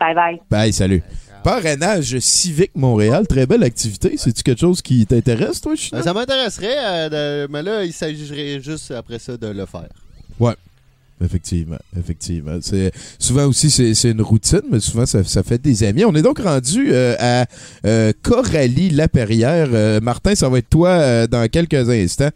Bye 0.00 0.14
bye. 0.14 0.40
Bye, 0.50 0.72
salut. 0.72 1.02
Parrainage 1.44 2.18
civique 2.18 2.72
Montréal, 2.74 3.26
très 3.26 3.46
belle 3.46 3.62
activité. 3.62 4.14
C'est-tu 4.16 4.42
quelque 4.42 4.60
chose 4.60 4.82
qui 4.82 5.06
t'intéresse, 5.06 5.60
toi, 5.60 5.74
Chino? 5.74 5.98
Ben, 5.98 6.04
ça 6.04 6.12
m'intéresserait, 6.12 6.76
euh, 6.76 7.46
de- 7.46 7.52
mais 7.52 7.62
là, 7.62 7.82
il 7.84 7.92
s'agirait 7.94 8.60
juste 8.60 8.90
après 8.90 9.18
ça 9.18 9.36
de 9.38 9.46
le 9.46 9.64
faire. 9.64 9.88
Ouais. 10.38 10.52
Effectivement, 11.22 11.78
effectivement. 11.98 12.58
C'est 12.62 12.92
souvent 13.18 13.44
aussi 13.44 13.70
c'est 13.70 14.10
une 14.10 14.22
routine, 14.22 14.62
mais 14.70 14.80
souvent 14.80 15.04
ça, 15.04 15.22
ça 15.22 15.42
fait 15.42 15.60
des 15.60 15.84
amis. 15.84 16.04
On 16.06 16.14
est 16.14 16.22
donc 16.22 16.38
rendu 16.38 16.92
euh, 16.92 17.14
à 17.18 17.44
euh, 17.84 18.12
Coralie 18.22 18.88
Laperrière. 18.88 19.68
Euh, 19.72 20.00
Martin, 20.00 20.34
ça 20.34 20.48
va 20.48 20.58
être 20.58 20.70
toi 20.70 21.26
dans 21.26 21.46
quelques 21.48 21.90
instants. 21.90 22.30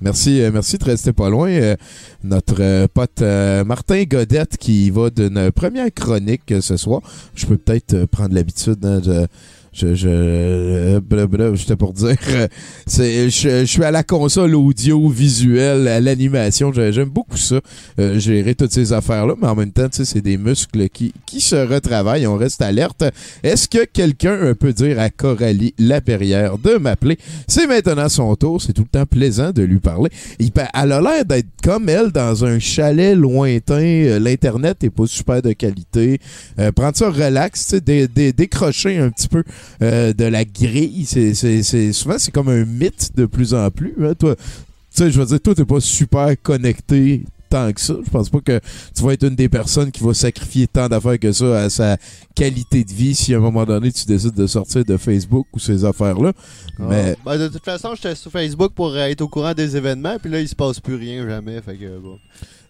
Merci, 0.00 0.42
merci 0.52 0.78
de 0.78 0.84
rester 0.84 1.12
pas 1.12 1.30
loin. 1.30 1.76
Notre 2.24 2.86
pote 2.88 3.20
Martin 3.64 4.02
Godette 4.02 4.56
qui 4.56 4.90
va 4.90 5.10
d'une 5.10 5.52
première 5.52 5.94
chronique 5.94 6.52
ce 6.60 6.76
soir. 6.76 7.02
Je 7.36 7.46
peux 7.46 7.56
peut-être 7.56 8.06
prendre 8.06 8.34
l'habitude 8.34 8.84
hein, 8.84 8.98
de 8.98 9.28
je, 9.72 9.94
je, 9.94 10.08
euh, 10.08 11.00
blablabla, 11.00 11.54
j'étais 11.54 11.76
pour 11.76 11.92
dire, 11.94 12.16
euh, 12.30 12.46
c'est, 12.86 13.30
je, 13.30 13.60
je 13.60 13.64
suis 13.64 13.84
à 13.84 13.90
la 13.90 14.02
console 14.02 14.54
audio, 14.54 15.08
visuel, 15.08 15.88
à 15.88 16.00
l'animation. 16.00 16.72
J'ai- 16.72 16.92
J'aime 16.92 17.08
beaucoup 17.08 17.36
ça, 17.38 17.60
euh, 17.98 18.18
gérer 18.18 18.54
toutes 18.54 18.72
ces 18.72 18.92
affaires-là, 18.92 19.34
mais 19.40 19.48
en 19.48 19.54
même 19.54 19.72
temps, 19.72 19.88
tu 19.88 19.96
sais, 19.98 20.04
c'est 20.04 20.20
des 20.20 20.36
muscles 20.36 20.88
qui, 20.90 21.12
qui 21.26 21.40
se 21.40 21.56
retravaillent. 21.56 22.26
On 22.26 22.36
reste 22.36 22.60
alerte. 22.60 23.02
Est-ce 23.42 23.66
que 23.68 23.84
quelqu'un 23.86 24.54
peut 24.54 24.72
dire 24.74 25.00
à 25.00 25.08
Coralie 25.08 25.74
Laperrière 25.78 26.58
de 26.58 26.76
m'appeler? 26.76 27.16
C'est 27.48 27.66
maintenant 27.66 28.08
son 28.10 28.34
tour. 28.36 28.60
C'est 28.60 28.72
tout 28.74 28.82
le 28.82 28.88
temps 28.88 29.06
plaisant 29.06 29.52
de 29.52 29.62
lui 29.62 29.78
parler. 29.78 30.10
Il, 30.38 30.50
elle 30.74 30.92
a 30.92 31.00
l'air 31.00 31.24
d'être 31.24 31.48
comme 31.64 31.88
elle 31.88 32.10
dans 32.12 32.44
un 32.44 32.58
chalet 32.58 33.16
lointain. 33.16 33.80
Euh, 33.82 34.18
L'Internet 34.18 34.84
est 34.84 34.90
pas 34.90 35.06
super 35.06 35.40
de 35.40 35.52
qualité. 35.52 36.18
Euh, 36.58 36.72
prendre 36.72 36.96
ça 36.96 37.10
relax, 37.10 37.64
tu 37.64 37.70
sais, 37.70 37.80
dé- 37.80 38.08
dé- 38.08 38.32
décrocher 38.32 38.98
un 38.98 39.08
petit 39.10 39.28
peu 39.28 39.42
euh, 39.82 40.12
de 40.12 40.24
la 40.24 40.44
grille. 40.44 41.04
C'est, 41.06 41.34
c'est, 41.34 41.62
c'est- 41.62 41.92
souvent, 41.92 42.16
c'est 42.18 42.30
comme 42.30 42.48
un 42.48 42.64
mythe 42.64 43.10
de 43.16 43.26
plus 43.26 43.54
en 43.54 43.70
plus. 43.70 43.94
Hein, 44.02 44.14
toi, 44.18 44.34
tu 44.36 44.42
sais, 44.90 45.10
je 45.10 45.18
veux 45.20 45.26
dire, 45.26 45.40
toi, 45.40 45.54
t'es 45.54 45.64
pas 45.64 45.80
super 45.80 46.28
connecté 46.42 47.24
tant 47.48 47.70
que 47.72 47.80
ça. 47.82 47.94
Je 48.04 48.08
pense 48.10 48.30
pas 48.30 48.40
que 48.40 48.60
tu 48.96 49.02
vas 49.02 49.12
être 49.12 49.24
une 49.26 49.34
des 49.34 49.48
personnes 49.50 49.90
qui 49.90 50.02
va 50.02 50.14
sacrifier 50.14 50.66
tant 50.66 50.88
d'affaires 50.88 51.18
que 51.18 51.32
ça 51.32 51.62
à 51.64 51.68
sa 51.70 51.98
qualité 52.34 52.82
de 52.82 52.92
vie 52.92 53.14
si 53.14 53.34
à 53.34 53.36
un 53.36 53.40
moment 53.40 53.66
donné 53.66 53.92
tu 53.92 54.06
décides 54.06 54.32
de 54.34 54.46
sortir 54.46 54.84
de 54.86 54.96
Facebook 54.96 55.46
ou 55.52 55.58
ces 55.58 55.84
affaires-là. 55.84 56.32
Mais 56.78 57.14
Ah. 57.18 57.22
Ben, 57.26 57.38
de 57.38 57.48
toute 57.48 57.64
façon, 57.64 57.90
j'étais 57.94 58.14
sur 58.14 58.30
Facebook 58.30 58.72
pour 58.74 58.96
être 58.96 59.20
au 59.20 59.28
courant 59.28 59.52
des 59.52 59.76
événements, 59.76 60.16
puis 60.18 60.30
là, 60.30 60.40
il 60.40 60.48
se 60.48 60.54
passe 60.54 60.80
plus 60.80 60.94
rien 60.94 61.28
jamais. 61.28 61.60
Fait 61.60 61.76
que, 61.76 61.98
bon. 61.98 62.18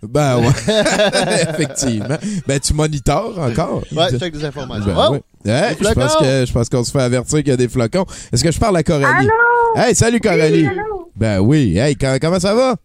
Ben 0.02 0.38
ouais, 0.38 0.46
effectivement. 1.50 2.16
Ben 2.46 2.58
tu 2.60 2.74
monitores 2.74 3.38
encore. 3.38 3.82
Ouais, 3.92 4.06
je 4.12 4.18
check 4.18 4.32
des 4.32 4.44
informations. 4.44 4.86
Ben, 4.94 5.06
Oh! 5.08 5.12
ouais. 5.12 5.22
Hey, 5.44 5.74
Des 5.76 5.84
je 5.88 5.92
pense 5.92 6.16
que 6.16 6.44
je 6.46 6.52
pense 6.52 6.68
qu'on 6.68 6.84
se 6.84 6.90
fait 6.92 7.02
avertir 7.02 7.38
qu'il 7.38 7.48
y 7.48 7.52
a 7.52 7.56
des 7.56 7.68
flocons. 7.68 8.04
Est-ce 8.32 8.44
que 8.44 8.52
je 8.52 8.58
parle 8.60 8.76
à 8.76 8.82
Coralie? 8.82 9.28
Hey, 9.76 9.94
salut 9.94 10.20
Coralie. 10.20 10.68
Ben 11.16 11.40
oui. 11.40 11.76
Hey, 11.78 11.96
co- 11.96 12.06
comment 12.20 12.38
ça 12.40 12.54
va? 12.54 12.76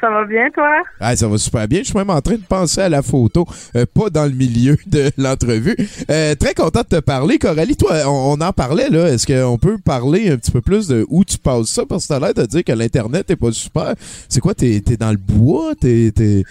Ça 0.00 0.08
va 0.10 0.24
bien, 0.24 0.48
toi? 0.54 0.70
Ah, 1.00 1.16
ça 1.16 1.26
va 1.26 1.38
super 1.38 1.66
bien. 1.66 1.80
Je 1.80 1.86
suis 1.88 1.98
même 1.98 2.10
en 2.10 2.20
train 2.20 2.36
de 2.36 2.46
penser 2.48 2.80
à 2.82 2.88
la 2.88 3.02
photo, 3.02 3.46
euh, 3.74 3.84
pas 3.92 4.10
dans 4.10 4.24
le 4.26 4.30
milieu 4.32 4.76
de 4.86 5.10
l'entrevue. 5.18 5.74
Euh, 6.10 6.34
très 6.36 6.54
content 6.54 6.82
de 6.82 6.96
te 6.96 7.00
parler, 7.00 7.38
Coralie. 7.38 7.76
Toi, 7.76 7.94
on, 8.06 8.36
on 8.38 8.40
en 8.40 8.52
parlait, 8.52 8.90
là. 8.90 9.08
Est-ce 9.08 9.26
qu'on 9.26 9.58
peut 9.58 9.76
parler 9.84 10.30
un 10.30 10.36
petit 10.36 10.52
peu 10.52 10.60
plus 10.60 10.86
de 10.86 11.04
où 11.08 11.24
tu 11.24 11.36
passes 11.38 11.66
ça? 11.70 11.82
Parce 11.88 12.06
que 12.06 12.14
t'as 12.14 12.20
l'air 12.20 12.34
de 12.34 12.46
dire 12.46 12.62
que 12.64 12.72
l'Internet 12.72 13.28
est 13.30 13.36
pas 13.36 13.50
super. 13.52 13.94
C'est 14.28 14.40
quoi? 14.40 14.54
T'es 14.54 14.76
es 14.76 14.96
dans 14.96 15.10
le 15.10 15.16
bois? 15.18 15.72
T'es... 15.80 16.12
t'es- 16.14 16.44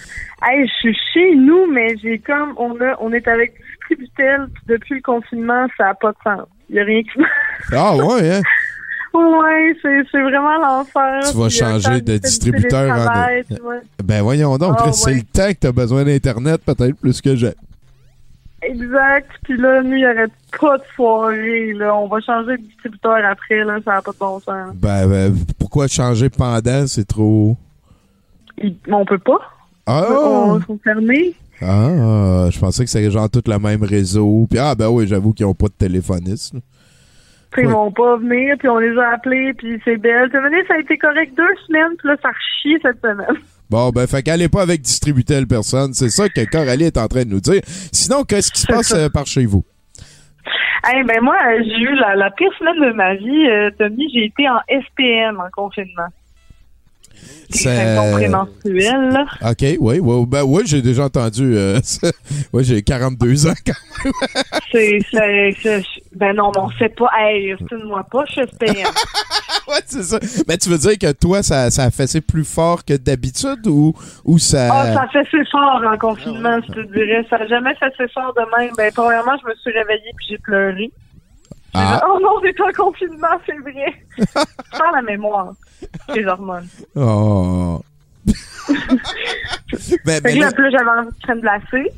Hey, 0.44 0.68
je 0.68 0.74
suis 0.80 0.98
chez 1.14 1.36
nous, 1.36 1.66
mais 1.72 1.96
j'ai 2.04 2.20
comme 2.20 2.54
on 2.58 2.80
a 2.80 2.96
on 3.02 3.12
est 3.12 3.28
avec 3.28 3.54
Distributel, 3.90 4.48
puis 4.54 4.64
depuis 4.68 4.96
le 4.96 5.02
confinement, 5.02 5.66
ça 5.78 5.86
n'a 5.86 5.94
pas 5.96 6.12
de 6.12 6.18
sens. 6.24 6.48
Il 6.70 6.74
n'y 6.76 6.82
a 6.82 6.84
rien 6.84 7.02
qui 7.02 7.10
Ah 7.74 7.96
ouais, 7.96 8.36
hein? 8.36 8.42
Ouais, 9.14 9.76
c'est 9.82 10.22
vraiment 10.22 10.58
l'enfer. 10.62 11.20
Tu 11.32 11.38
vas 11.38 11.46
euh, 11.46 11.50
changer 11.50 12.02
de 12.02 12.18
distributeur 12.18 12.96
tu 13.50 13.62
vois. 13.62 13.76
Ben 14.04 14.22
voyons 14.22 14.58
donc, 14.58 14.76
Ah, 14.80 14.92
c'est 14.94 15.12
ouais. 15.12 15.16
le 15.18 15.22
temps 15.24 15.50
que 15.50 15.58
t'as 15.60 15.72
besoin 15.72 16.04
d'Internet, 16.04 16.62
peut-être 16.64 16.96
plus 16.98 17.20
que 17.22 17.36
j'ai. 17.36 17.54
Exact. 18.62 19.30
Puis 19.44 19.56
là, 19.58 19.82
nous, 19.84 19.94
il 19.96 19.98
n'y 19.98 20.06
aurait 20.06 20.28
pas 20.60 20.78
de 20.78 20.84
soirée. 20.96 21.74
Là. 21.74 21.96
On 21.96 22.08
va 22.08 22.20
changer 22.22 22.58
de 22.58 22.64
distributeur 22.64 23.18
après. 23.26 23.64
Là. 23.64 23.78
Ça 23.86 23.94
n'a 23.94 24.02
pas 24.02 24.12
de 24.12 24.18
bon 24.18 24.40
sens. 24.40 24.76
Ben, 24.76 25.08
ben, 25.08 25.36
pourquoi 25.60 25.88
changer 25.88 26.30
pendant? 26.30 26.88
C'est 26.88 27.06
trop... 27.08 27.56
Il- 28.62 28.76
On 28.92 29.06
peut 29.06 29.20
pas. 29.20 29.40
Ah! 29.86 30.06
On 30.10 30.62
sont 30.62 30.80
fermés. 30.84 31.34
Ah, 31.62 32.50
je 32.52 32.60
pensais 32.60 32.84
que 32.84 32.90
c'était 32.90 33.10
genre 33.12 33.30
tout 33.30 33.44
le 33.48 33.58
même 33.60 33.84
réseau. 33.84 34.48
Puis 34.50 34.60
ah 34.60 34.76
ben 34.76 34.90
oui, 34.90 35.08
j'avoue 35.08 35.34
qu'ils 35.34 35.46
ont 35.46 35.54
pas 35.56 35.68
de 35.68 35.74
téléphoniste. 35.74 36.54
là. 36.56 36.60
Puis 37.58 37.66
ils 37.66 37.72
vont 37.72 37.92
pas 37.92 38.18
venir, 38.18 38.56
puis 38.60 38.70
on 38.70 38.78
les 38.78 38.96
a 39.00 39.14
appelés, 39.14 39.52
puis 39.54 39.82
c'est 39.84 39.98
belle. 39.98 40.30
T'as 40.32 40.42
venu, 40.42 40.64
ça 40.68 40.76
a 40.76 40.78
été 40.78 40.96
correct 40.96 41.36
deux 41.36 41.56
semaines, 41.66 41.98
puis 41.98 42.10
là, 42.10 42.16
ça 42.22 42.30
rechie 42.30 42.78
cette 42.82 43.02
semaine. 43.02 43.36
Bon, 43.70 43.90
ben, 43.90 44.08
fait 44.08 44.24
qu'allez 44.24 44.48
pas 44.48 44.62
avec 44.62 44.80
Distributel 44.80 45.46
personne. 45.46 45.94
C'est 45.94 46.08
ça 46.08 46.30
que 46.30 46.50
Coralie 46.50 46.86
est 46.86 46.98
en 46.98 47.08
train 47.10 47.26
de 47.26 47.32
nous 47.32 47.42
dire. 47.42 47.60
Sinon, 47.66 48.24
qu'est-ce 48.24 48.50
qui 48.50 48.62
se 48.62 48.68
passe 48.68 48.94
euh, 48.94 49.10
par 49.10 49.26
chez 49.26 49.46
vous? 49.46 49.66
Hey, 50.86 51.04
ben 51.04 51.20
moi, 51.22 51.36
euh, 51.36 51.62
j'ai 51.66 51.82
eu 51.82 51.96
la, 51.96 52.16
la 52.16 52.32
pire 52.32 52.48
semaine 52.58 52.80
de 52.80 52.94
ma 52.94 53.16
vie, 53.16 53.50
euh, 53.50 53.70
Tommy. 53.78 54.08
J'ai 54.14 54.28
été 54.28 54.48
en 54.48 54.60
SPM 54.70 55.42
en 55.42 55.50
confinement. 55.52 56.08
Des 57.50 57.58
symptômes 57.58 58.12
prémenstruels, 58.14 59.10
là. 59.10 59.26
OK, 59.42 59.62
oui, 59.80 60.00
oui. 60.00 60.26
Ben 60.28 60.44
oui, 60.44 60.64
j'ai 60.66 60.82
déjà 60.82 61.06
entendu. 61.06 61.56
Euh, 61.56 61.80
ça. 61.84 62.12
ouais, 62.52 62.64
j'ai 62.64 62.82
42 62.82 63.48
ans 63.48 63.54
quand 63.66 64.12
C'est, 64.72 65.00
c'est, 65.12 65.56
c'est- 65.62 65.84
ben 66.14 66.34
non, 66.34 66.52
mais 66.54 66.62
on 66.62 66.70
sait 66.72 66.90
pas. 66.90 67.10
Hey, 67.18 67.56
moi 67.86 68.06
pas, 68.12 68.26
je 68.26 68.34
suis 68.34 68.42
ouais, 69.68 69.82
c'est 69.86 70.04
ça. 70.04 70.20
Mais 70.48 70.58
tu 70.58 70.70
veux 70.70 70.78
dire 70.78 70.98
que 70.98 71.12
toi, 71.14 71.42
ça, 71.44 71.70
ça 71.70 71.84
a 71.84 71.92
fessé 71.92 72.22
plus 72.22 72.44
fort 72.44 72.84
que 72.84 72.96
d'habitude 72.98 73.66
ou, 73.68 73.94
ou 74.26 74.40
ça... 74.40 74.68
Ah, 74.72 74.94
ça 74.94 75.08
fait 75.12 75.20
assez 75.20 75.50
fort 75.52 75.82
en 75.86 75.98
confinement, 75.98 76.60
je 76.68 76.74
te 76.74 76.94
dirais. 76.94 77.26
Ça 77.30 77.38
n'a 77.38 77.48
jamais 77.48 77.76
fait 77.76 77.86
assez 77.86 78.12
fort 78.14 78.34
de 78.34 78.42
même. 78.60 78.72
Ben, 78.78 78.92
premièrement, 78.94 79.38
je 79.42 79.48
me 79.50 79.56
suis 79.56 79.72
réveillée 79.72 80.12
puis 80.18 80.28
j'ai 80.32 80.38
pleuré. 80.40 80.92
Ah. 81.74 82.02
Oh 82.10 82.20
non, 82.22 82.32
j'ai 82.44 82.54
pas 82.54 82.72
confinement, 82.74 83.28
c'est 83.46 83.58
vrai. 83.60 83.94
Je 84.18 84.94
la 84.96 85.02
mémoire. 85.02 85.54
Les 86.16 86.26
hormones. 86.26 86.68
Oh. 86.96 87.82
ben, 90.06 90.22
ben 90.22 90.40
là, 90.40 90.50
là- 90.50 90.70
j'avais 90.70 90.90
envie 90.90 91.10
de 91.10 91.24
crème 91.24 91.42
glacée. 91.42 91.92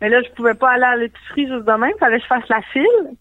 Mais 0.00 0.08
là, 0.08 0.20
je 0.22 0.28
pouvais 0.34 0.54
pas 0.54 0.72
aller 0.72 0.84
à 0.84 0.96
l'épicerie 0.96 1.46
juste 1.48 1.64
de 1.66 1.72
même. 1.72 1.92
Fallait 1.98 2.18
que 2.18 2.22
je 2.22 2.28
fasse 2.28 2.48
la 2.48 2.60
file. 2.72 3.16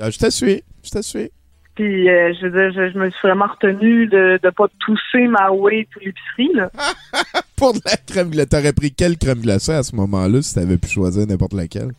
Ah, 0.00 0.10
je 0.10 0.18
te 0.18 0.30
suis. 0.30 0.62
Je 0.82 0.90
te 0.90 1.02
suis. 1.02 1.30
Puis, 1.74 2.10
euh, 2.10 2.34
je 2.38 2.46
veux 2.46 2.50
dire, 2.50 2.72
je, 2.72 2.92
je 2.92 2.98
me 2.98 3.10
suis 3.10 3.20
vraiment 3.22 3.46
retenue 3.46 4.06
de 4.06 4.38
ne 4.42 4.50
pas 4.50 4.66
tousser 4.80 5.26
ma 5.28 5.50
way 5.50 5.88
tout 5.90 6.00
l'épicerie, 6.00 6.50
là. 6.54 6.70
Pour 7.56 7.72
de 7.72 7.80
la 7.84 7.96
crème 7.96 8.30
glacée. 8.30 8.48
T'aurais 8.48 8.72
pris 8.72 8.92
quelle 8.92 9.16
crème 9.16 9.40
glacée 9.40 9.72
à 9.72 9.82
ce 9.82 9.94
moment-là 9.96 10.42
si 10.42 10.54
t'avais 10.54 10.76
pu 10.78 10.88
choisir 10.88 11.26
n'importe 11.26 11.52
laquelle? 11.54 11.92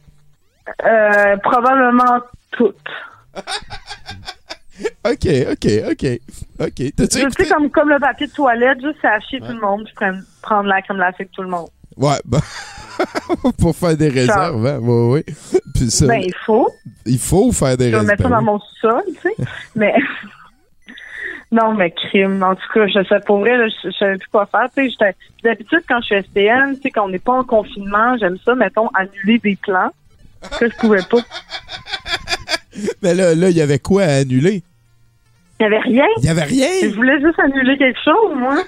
Euh, 0.86 1.38
probablement 1.38 2.22
toutes. 2.52 2.78
OK, 5.06 5.28
OK, 5.52 5.68
OK. 5.92 6.20
OK. 6.60 6.96
T'as-tu 6.96 7.20
écouté? 7.20 7.48
comme, 7.50 7.70
comme 7.70 7.90
le 7.90 8.00
papier 8.00 8.28
de 8.28 8.32
toilette, 8.34 8.80
juste 8.82 9.04
à 9.04 9.20
chier 9.20 9.40
tout 9.40 9.48
le 9.54 9.60
monde, 9.60 9.88
je 9.90 9.94
prends 9.96 10.12
prendre 10.42 10.70
la 10.70 10.82
crème 10.82 10.98
glacée 10.98 11.26
de 11.26 11.30
tout 11.34 11.42
le 11.44 11.50
monde. 11.50 11.68
Ouais, 11.98 12.16
bah, 12.26 12.40
pour 13.60 13.76
faire 13.76 13.98
des 13.98 14.10
réserves, 14.10 14.66
hein? 14.66 14.80
Puis 15.76 15.92
ça, 15.92 16.08
Ben, 16.08 16.22
il 16.24 16.34
faut. 16.46 16.70
il 17.06 17.20
faut 17.20 17.52
faire 17.52 17.76
des 17.78 17.86
Je 17.86 17.90
vais 17.92 17.98
réserves. 17.98 18.08
mettre 18.08 18.24
ça 18.24 18.30
dans 18.30 18.42
mon 18.42 18.60
sol, 18.80 19.04
tu 19.08 19.22
sais. 19.22 19.36
mais. 19.76 19.94
non, 21.52 21.74
mais 21.74 21.92
crime. 21.92 22.42
En 22.44 22.56
tout 22.56 22.62
cas, 22.74 22.88
je 22.88 23.04
sais 23.08 23.20
pour 23.26 23.40
vrai, 23.40 23.58
là, 23.58 23.68
je, 23.84 23.92
savais 23.92 24.18
plus 24.18 24.30
quoi 24.30 24.46
faire. 24.46 24.70
Tu 24.76 24.84
sais, 24.84 24.90
j'étais- 24.90 25.16
d'habitude, 25.44 25.82
quand 25.88 26.00
je 26.02 26.06
suis 26.06 26.24
SPN, 26.24 26.76
tu 26.76 26.82
sais, 26.84 26.92
quand 26.92 27.06
on 27.06 27.10
n'est 27.10 27.20
pas 27.20 27.34
en 27.34 27.44
confinement, 27.44 28.16
j'aime 28.18 28.38
ça, 28.46 28.56
mettons, 28.56 28.88
annuler 28.94 29.40
des 29.40 29.58
plans. 29.62 29.92
Que 30.60 30.68
je 30.70 30.76
pouvais 30.78 31.04
pas. 31.04 31.20
Mais 33.04 33.14
là, 33.14 33.36
là, 33.36 33.50
il 33.50 33.56
y 33.58 33.62
avait 33.62 33.78
quoi 33.80 34.04
à 34.04 34.16
annuler? 34.22 34.64
Il 35.62 35.66
y 35.66 35.68
avait 35.68 35.80
rien. 35.80 36.06
Il 36.24 36.28
avait 36.30 36.44
rien? 36.44 36.68
Je 36.82 36.96
voulais 36.96 37.22
juste 37.22 37.38
annuler 37.38 37.78
quelque 37.78 38.00
chose, 38.04 38.36
moi. 38.36 38.64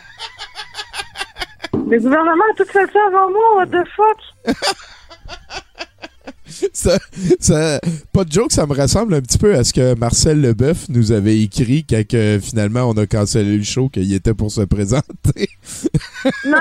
Le 1.73 1.99
gouvernement 1.99 2.43
a 2.53 2.55
tout 2.55 2.65
fait 2.71 2.85
ça 2.93 2.99
avant 3.07 3.31
moi, 3.31 3.55
what 3.57 3.65
the 3.65 3.83
fuck? 3.95 4.55
Ça, 6.71 6.97
ça- 7.39 7.81
pas 8.13 8.23
de 8.23 8.31
joke, 8.31 8.51
ça 8.51 8.67
me 8.67 8.73
ressemble 8.73 9.15
un 9.15 9.21
petit 9.21 9.39
peu 9.39 9.55
à 9.55 9.63
ce 9.63 9.73
que 9.73 9.95
Marcel 9.95 10.39
Leboeuf 10.39 10.87
nous 10.89 11.11
avait 11.11 11.39
écrit 11.39 11.83
quand 11.83 12.07
que, 12.07 12.39
finalement 12.41 12.83
on 12.87 12.93
a 12.97 13.07
cancellé 13.07 13.57
le 13.57 13.63
show 13.63 13.89
qu'il 13.89 14.13
était 14.13 14.35
pour 14.35 14.51
se 14.51 14.61
présenter. 14.61 15.49
Non! 16.45 16.57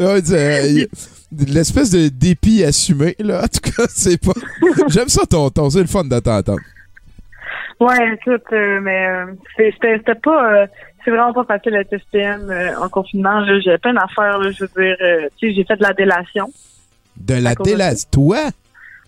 Euh, 0.00 0.86
L'espèce 1.46 1.90
de 1.90 2.08
dépit 2.08 2.64
assumé, 2.64 3.14
là. 3.20 3.44
En 3.44 3.48
tout 3.48 3.60
cas, 3.70 3.84
c'est 3.88 4.18
pas. 4.20 4.32
J'aime 4.88 5.08
ça, 5.08 5.24
ton 5.24 5.48
ton. 5.50 5.70
C'est 5.70 5.80
le 5.80 5.86
fun 5.86 6.04
de 6.04 6.18
t'entendre. 6.18 6.58
Ouais, 7.80 8.14
écoute, 8.14 8.42
euh, 8.52 8.80
mais 8.80 9.06
euh, 9.06 9.26
c'est- 9.56 9.72
c'était 9.80 10.14
pas... 10.16 10.52
euh, 10.62 10.66
c'est 11.04 11.10
vraiment 11.12 11.32
pas 11.32 11.44
facile 11.44 11.72
d'être 11.72 11.92
SPM 11.94 12.50
euh, 12.50 12.76
en 12.80 12.88
confinement. 12.88 13.44
J'ai 13.64 13.78
plein 13.78 13.94
d'affaires, 13.94 14.42
je 14.52 14.64
veux 14.64 14.82
dire. 14.84 14.96
euh, 15.00 15.28
tu 15.36 15.48
sais, 15.48 15.54
j'ai 15.54 15.64
fait 15.64 15.76
de 15.76 15.82
la 15.82 15.92
délation. 15.92 16.50
De 17.16 17.34
la 17.34 17.54
délation. 17.54 18.08
Toi? 18.10 18.38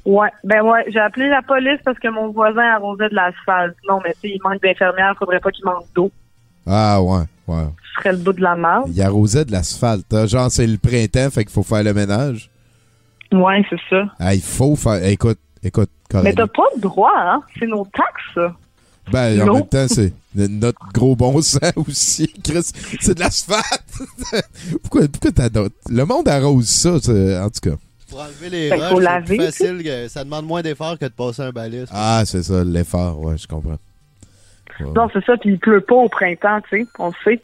Ouais, 0.07 0.31
ben 0.45 0.63
ouais, 0.63 0.85
j'ai 0.89 0.99
appelé 1.01 1.29
la 1.29 1.43
police 1.43 1.79
parce 1.85 1.99
que 1.99 2.09
mon 2.09 2.29
voisin 2.31 2.63
arrosait 2.75 3.09
de 3.11 3.15
l'asphalte. 3.15 3.77
Non, 3.89 3.99
mais 4.05 4.13
tu 4.15 4.29
sais, 4.31 4.35
il 4.37 4.41
manque 4.43 4.63
d'infirmières, 4.63 5.15
faudrait 5.19 5.41
pas 5.41 5.51
qu'il 5.51 5.65
manque 5.65 5.85
d'eau. 5.95 6.11
Ah, 6.67 7.03
ouais, 7.03 7.25
ouais. 7.49 7.65
Ce 7.95 8.01
serait 8.01 8.13
le 8.13 8.19
bout 8.19 8.33
de 8.33 8.41
la 8.41 8.55
merde. 8.57 8.85
Il 8.89 9.03
arrosait 9.03 9.45
de 9.45 9.53
l'asphalte. 9.53 10.07
hein. 10.15 10.27
Genre, 10.27 10.51
c'est 10.51 10.67
le 10.67 10.79
printemps, 10.79 11.31
fait 11.31 11.45
qu'il 11.45 11.53
faut 11.53 11.63
faire 11.65 11.83
le 11.83 11.93
ménage. 11.93 12.49
Ouais, 13.33 13.63
c'est 13.69 13.77
ça. 13.91 14.05
Ah, 14.19 14.35
il 14.35 14.41
faut 14.43 14.75
faire. 14.77 15.05
Écoute, 15.05 15.39
écoute, 15.63 15.91
Mais 16.23 16.33
t'as 16.33 16.47
pas 16.47 16.65
le 16.75 16.81
droit, 16.81 17.13
hein? 17.17 17.43
C'est 17.59 17.67
nos 17.67 17.85
taxes, 17.87 18.23
ça. 18.35 18.55
Ben, 19.13 19.41
en 19.49 19.55
même 19.55 19.67
temps, 19.67 19.87
c'est 19.89 20.13
notre 20.35 20.79
gros 20.93 21.17
bon 21.17 21.41
sens 21.43 21.73
aussi. 21.77 22.33
Chris, 22.45 22.71
c'est 23.01 23.15
de 23.15 23.21
l'asphalte. 23.21 23.85
pourquoi 24.83 25.03
pourquoi 25.09 25.33
t'as 25.33 25.49
d'autres- 25.49 25.75
Le 25.89 26.05
monde 26.05 26.29
arrose 26.29 26.69
ça, 26.69 26.91
en 26.95 27.51
tout 27.51 27.71
cas. 27.71 27.77
Pour 28.09 28.21
enlever 28.21 28.51
les 28.51 28.71
Ben, 28.71 28.81
roches, 28.81 28.99
c'est 28.99 29.03
laver, 29.05 29.37
plus 29.37 29.47
facile. 29.47 29.83
que- 29.85 30.09
ça 30.09 30.25
demande 30.25 30.47
moins 30.47 30.63
d'efforts 30.63 30.99
que 30.99 31.05
de 31.07 31.11
passer 31.11 31.43
un 31.43 31.51
balai. 31.51 31.85
Ah, 31.93 32.23
c'est 32.27 32.43
ça, 32.43 32.63
l'effort, 32.65 33.21
ouais, 33.21 33.37
je 33.39 33.47
comprends. 33.47 33.79
Ouais. 34.81 34.87
Non, 34.95 35.09
c'est 35.13 35.25
ça, 35.25 35.37
puis 35.37 35.51
il 35.51 35.59
pleut 35.59 35.81
pas 35.81 35.95
au 35.97 36.09
printemps, 36.09 36.61
tu 36.71 36.81
sais, 36.83 36.87
on 36.99 37.09
le 37.09 37.13
sait. 37.25 37.41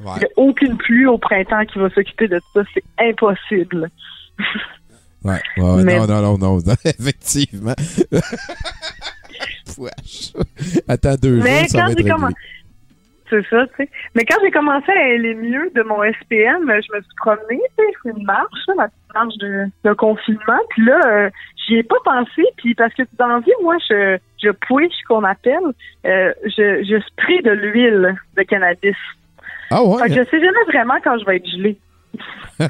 Il 0.00 0.06
Ouais. 0.06 0.18
n'y 0.18 0.24
a 0.24 0.28
aucune 0.36 0.76
pluie 0.78 1.06
au 1.06 1.16
printemps 1.18 1.64
qui 1.64 1.78
va 1.78 1.88
s'occuper 1.90 2.26
de 2.28 2.40
ça, 2.54 2.60
c'est 2.74 2.82
impossible. 2.98 3.88
Ouais, 5.24 5.40
Mais- 5.84 5.98
non, 5.98 6.06
non, 6.06 6.38
non, 6.38 6.58
non, 6.58 6.58
effectivement. 6.84 7.74
Attends 10.88 11.14
deux 11.14 11.40
Mais 11.42 11.60
jours, 11.60 11.68
ça 11.68 11.84
va 11.86 11.92
être 11.92 11.98
réglé. 11.98 12.34
C'est 13.30 13.48
ça, 13.48 13.66
tu 13.68 13.84
sais. 13.84 13.88
Mais 14.14 14.26
quand 14.26 14.36
j'ai 14.44 14.50
commencé 14.50 14.92
à 14.92 15.14
aller 15.14 15.34
mieux 15.34 15.70
de 15.74 15.82
mon 15.84 16.02
SPM, 16.02 16.64
je 16.66 16.94
me 16.94 17.00
suis 17.00 17.14
promenée, 17.16 17.62
tu 17.78 17.84
sais, 17.84 18.10
une 18.14 18.24
marche, 18.24 18.68
ma 18.76 18.88
petite 18.88 19.14
marche 19.14 19.38
de, 19.38 19.64
de 19.84 19.92
confinement. 19.94 20.60
Puis 20.68 20.84
là, 20.84 21.00
euh, 21.06 21.30
j'y 21.66 21.76
ai 21.76 21.82
pas 21.82 21.96
pensé, 22.04 22.42
puis 22.58 22.74
parce 22.74 22.92
que 22.92 23.04
dans 23.18 23.28
la 23.28 23.38
vie, 23.38 23.52
moi, 23.62 23.76
je, 23.88 24.18
je 24.42 24.50
push, 24.50 24.92
qu'on 25.08 25.24
appelle, 25.24 25.62
euh, 26.04 26.32
je, 26.44 26.84
je 26.84 27.00
spray 27.06 27.40
de 27.40 27.52
l'huile 27.52 28.14
de 28.36 28.42
cannabis. 28.42 28.96
Ah 29.70 29.82
ouais? 29.82 30.02
Fait 30.02 30.08
que 30.10 30.14
je 30.24 30.28
sais 30.28 30.40
jamais 30.40 30.64
vraiment 30.68 30.98
quand 31.02 31.18
je 31.18 31.24
vais 31.24 31.36
être 31.36 31.48
gelée. 31.48 31.78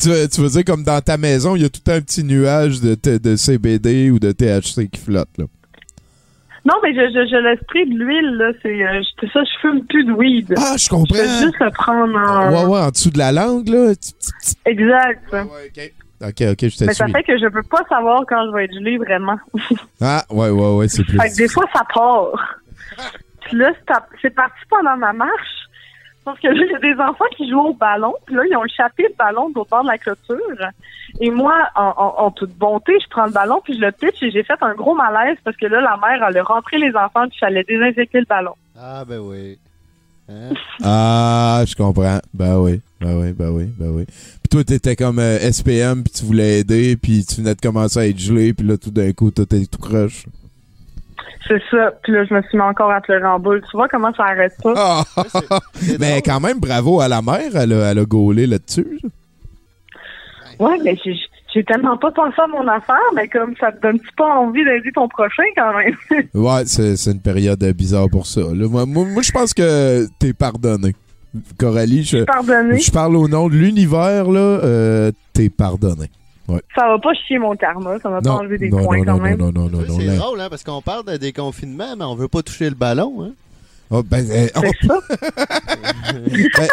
tu, 0.00 0.08
veux, 0.08 0.28
tu 0.28 0.40
veux 0.40 0.48
dire 0.48 0.64
comme 0.64 0.82
dans 0.82 1.00
ta 1.00 1.16
maison, 1.16 1.56
il 1.56 1.62
y 1.62 1.64
a 1.64 1.68
tout 1.68 1.80
un 1.90 2.00
petit 2.00 2.24
nuage 2.24 2.80
de, 2.80 2.96
de 3.18 3.36
CBD 3.36 4.10
ou 4.10 4.18
de 4.18 4.32
THC 4.32 4.88
qui 4.90 5.00
flotte, 5.00 5.28
là. 5.38 5.44
Non, 6.64 6.74
mais 6.82 6.92
je, 6.92 7.00
je, 7.00 7.26
je 7.30 7.36
le 7.36 7.56
spray 7.62 7.86
de 7.86 7.94
l'huile, 7.98 8.34
là, 8.36 8.50
c'est 8.62 8.86
euh, 8.86 9.00
c'est 9.20 9.30
ça, 9.32 9.40
je 9.42 9.60
fume 9.60 9.86
plus 9.86 10.04
de 10.04 10.12
weed. 10.12 10.52
Ah, 10.58 10.74
je 10.76 10.84
Je 10.84 10.88
comprends. 10.90 11.14
vais 11.14 11.26
juste 11.40 11.58
le 11.60 11.70
prendre 11.70 12.14
en... 12.18 12.50
Ouais, 12.52 12.64
ouais, 12.70 12.80
en 12.80 12.90
dessous 12.90 13.10
de 13.10 13.18
la 13.18 13.32
langue, 13.32 13.68
là. 13.68 13.92
Exact. 14.66 15.22
Ok, 16.20 16.42
ok, 16.42 16.68
je 16.68 16.76
te 16.76 16.84
Mais 16.84 16.94
ça 16.94 17.06
fait 17.06 17.22
que 17.22 17.38
je 17.38 17.46
peux 17.48 17.62
pas 17.62 17.84
savoir 17.88 18.24
quand 18.28 18.44
je 18.48 18.52
vais 18.54 18.64
être 18.64 18.74
gelée, 18.74 18.98
vraiment. 18.98 19.38
Ah, 20.00 20.24
ouais, 20.30 20.50
ouais, 20.50 20.74
ouais, 20.76 20.88
c'est 20.88 21.04
plus. 21.04 21.16
Fait 21.18 21.30
que 21.30 21.36
des 21.36 21.48
fois, 21.48 21.64
ça 21.72 21.82
part. 21.94 22.32
Puis 23.42 23.56
là, 23.56 23.72
c'est 24.20 24.30
parti 24.34 24.60
pendant 24.68 24.96
ma 24.96 25.12
marche. 25.12 25.67
Parce 26.32 26.40
que 26.40 26.48
là, 26.48 26.64
il 26.66 26.70
y 26.72 26.74
a 26.74 26.94
des 26.94 27.00
enfants 27.00 27.24
qui 27.36 27.48
jouent 27.50 27.68
au 27.68 27.74
ballon. 27.74 28.14
Puis 28.26 28.34
là, 28.36 28.42
ils 28.50 28.56
ont 28.56 28.64
échappé 28.64 29.04
le 29.04 29.14
ballon 29.18 29.48
de 29.50 29.54
l'autre 29.54 29.70
bord 29.70 29.82
de 29.82 29.88
la 29.88 29.98
clôture. 29.98 30.36
Et 31.20 31.30
moi, 31.30 31.54
en, 31.74 31.92
en- 31.96 32.24
en 32.26 32.30
toute 32.30 32.52
bonté, 32.52 32.92
je 33.02 33.08
prends 33.08 33.26
le 33.26 33.32
ballon 33.32 33.60
puis 33.64 33.74
je 33.74 33.80
le 33.80 33.92
pitch 33.92 34.22
et 34.22 34.30
j'ai 34.30 34.42
fait 34.42 34.60
un 34.60 34.74
gros 34.74 34.94
malaise 34.94 35.36
parce 35.44 35.56
que 35.56 35.66
là, 35.66 35.80
la 35.80 35.96
mère, 35.96 36.26
elle 36.28 36.36
a 36.36 36.42
rentré 36.42 36.78
les 36.78 36.94
enfants 36.94 37.28
puis 37.28 37.38
fallait 37.38 37.64
désinfecter 37.64 38.20
le 38.20 38.26
ballon. 38.26 38.52
Ah, 38.78 39.04
ben 39.06 39.18
oui. 39.18 39.58
Hein? 40.28 40.50
Ah, 40.84 41.64
je 41.66 41.74
comprends. 41.74 42.18
Ben 42.34 42.58
oui, 42.58 42.80
ben 43.00 43.18
oui, 43.18 43.32
ben 43.32 43.48
oui, 43.50 43.64
ben 43.78 43.88
oui. 43.88 44.04
Puis 44.06 44.48
toi, 44.50 44.62
t'étais 44.64 44.94
comme 44.94 45.18
euh, 45.18 45.38
SPM, 45.50 46.02
puis 46.04 46.12
tu 46.12 46.24
voulais 46.24 46.60
aider, 46.60 46.96
puis 46.96 47.24
tu 47.24 47.36
venais 47.40 47.54
de 47.54 47.60
commencer 47.60 47.98
à 47.98 48.06
être 48.06 48.18
gelé, 48.18 48.52
puis 48.52 48.66
là, 48.66 48.76
tout 48.76 48.90
d'un 48.90 49.12
coup, 49.12 49.30
tout 49.30 49.42
est 49.54 49.70
tout 49.70 49.78
croche. 49.78 50.26
C'est 51.46 51.62
ça. 51.70 51.92
Puis 52.02 52.12
là, 52.12 52.24
je 52.24 52.34
me 52.34 52.42
suis 52.42 52.56
mis 52.58 52.62
encore 52.64 52.90
à 52.90 53.00
pleurer 53.00 53.26
en 53.26 53.38
boule. 53.38 53.62
Tu 53.70 53.76
vois 53.76 53.88
comment 53.88 54.12
ça 54.14 54.24
arrête 54.24 54.54
pas? 54.62 54.74
Ah! 54.76 55.02
C'est 55.74 55.98
Mais 56.00 56.20
quand 56.22 56.40
même, 56.40 56.58
bravo 56.58 57.00
à 57.00 57.08
la 57.08 57.22
mère, 57.22 57.54
elle 57.54 57.72
a, 57.72 57.90
elle 57.90 57.98
a 58.00 58.04
gaulé 58.04 58.46
là-dessus. 58.46 59.00
Ouais, 60.58 60.76
mais 60.82 60.98
j'ai 61.04 61.14
j'ai 61.54 61.62
tellement 61.64 61.96
pas 61.96 62.10
pensé 62.10 62.34
à 62.38 62.46
mon 62.48 62.66
affaire, 62.66 62.96
mais 63.14 63.28
comme 63.28 63.54
ça 63.60 63.70
te 63.72 63.80
donne 63.80 64.00
pas 64.16 64.38
envie 64.38 64.64
d'aider 64.64 64.90
ton 64.92 65.08
prochain 65.08 65.44
quand 65.56 65.72
même? 65.78 65.94
Ouais, 66.34 66.62
c'est 66.66 66.96
c'est 66.96 67.12
une 67.12 67.22
période 67.22 67.62
bizarre 67.74 68.08
pour 68.10 68.26
ça. 68.26 68.40
là. 68.40 68.68
Moi, 68.68 68.84
moi, 68.84 69.04
moi, 69.06 69.22
je 69.22 69.30
pense 69.30 69.54
que 69.54 70.06
t'es 70.18 70.32
pardonné. 70.32 70.94
Coralie, 71.58 72.02
je, 72.02 72.18
je 72.18 72.90
parle 72.90 73.16
au 73.16 73.28
nom 73.28 73.48
de 73.48 73.54
l'univers, 73.54 74.28
là, 74.30 74.40
euh, 74.40 75.12
t'es 75.32 75.48
pardonné. 75.48 76.10
Ça 76.74 76.88
va 76.88 76.98
pas 76.98 77.12
chier 77.14 77.38
mon 77.38 77.54
karma, 77.56 77.98
ça 78.00 78.08
va 78.08 78.20
pas 78.22 78.30
enlever 78.32 78.58
des 78.58 78.70
non, 78.70 78.82
points 78.84 78.98
non, 78.98 79.04
quand 79.04 79.16
non, 79.18 79.22
même. 79.22 79.38
non, 79.38 79.52
non, 79.52 79.68
non, 79.68 79.80
non, 79.82 79.98
c'est 80.00 80.16
drôle, 80.16 80.40
hein, 80.40 80.46
parce 80.48 80.64
qu'on 80.64 80.80
parle 80.82 81.04
de 81.04 81.16
déconfinement, 81.16 81.94
mais 81.96 82.04
on 82.04 82.14
veut 82.14 82.28
pas 82.28 82.42
toucher 82.42 82.68
le 82.70 82.74
ballon. 82.76 83.24
Hein? 83.24 83.30
Oh, 83.90 84.02
ben, 84.02 84.24
on- 84.54 84.60
C'est 84.60 84.86
ça. 84.86 84.98
Ben, 86.58 86.68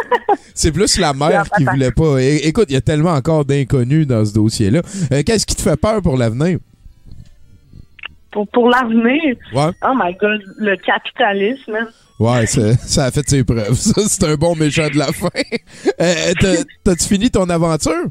c'est 0.53 0.71
plus 0.71 0.97
la 0.99 1.13
mère 1.13 1.43
qui 1.57 1.63
voulait 1.65 1.91
pas. 1.91 2.17
É- 2.21 2.47
écoute, 2.47 2.65
il 2.69 2.73
y 2.73 2.77
a 2.77 2.81
tellement 2.81 3.11
encore 3.13 3.45
d'inconnus 3.45 4.07
dans 4.07 4.23
ce 4.25 4.33
dossier-là. 4.33 4.81
Euh, 5.11 5.23
Qu'est-ce 5.25 5.45
qui 5.45 5.55
te 5.55 5.61
fait 5.61 5.77
peur 5.77 6.01
pour 6.01 6.17
l'avenir? 6.17 6.59
Pour, 8.31 8.47
pour 8.49 8.69
l'avenir, 8.69 9.35
Ouais. 9.53 9.71
oh 9.83 9.93
my 9.95 10.13
god, 10.19 10.41
le 10.57 10.75
capitalisme. 10.77 11.75
hein. 11.75 11.87
Ouais, 12.19 12.45
ça, 12.47 12.75
ça 12.77 13.05
a 13.05 13.11
fait 13.11 13.27
ses 13.29 13.43
preuves. 13.43 13.73
Ça, 13.77 14.01
c'est 14.07 14.23
un 14.23 14.35
bon 14.35 14.55
méchant 14.55 14.87
de 14.89 14.97
la 14.97 15.07
fin. 15.07 15.27
Euh, 16.01 16.33
t'as- 16.39 16.63
T'as-tu 16.83 17.05
fini 17.07 17.29
ton 17.29 17.49
aventure? 17.49 18.05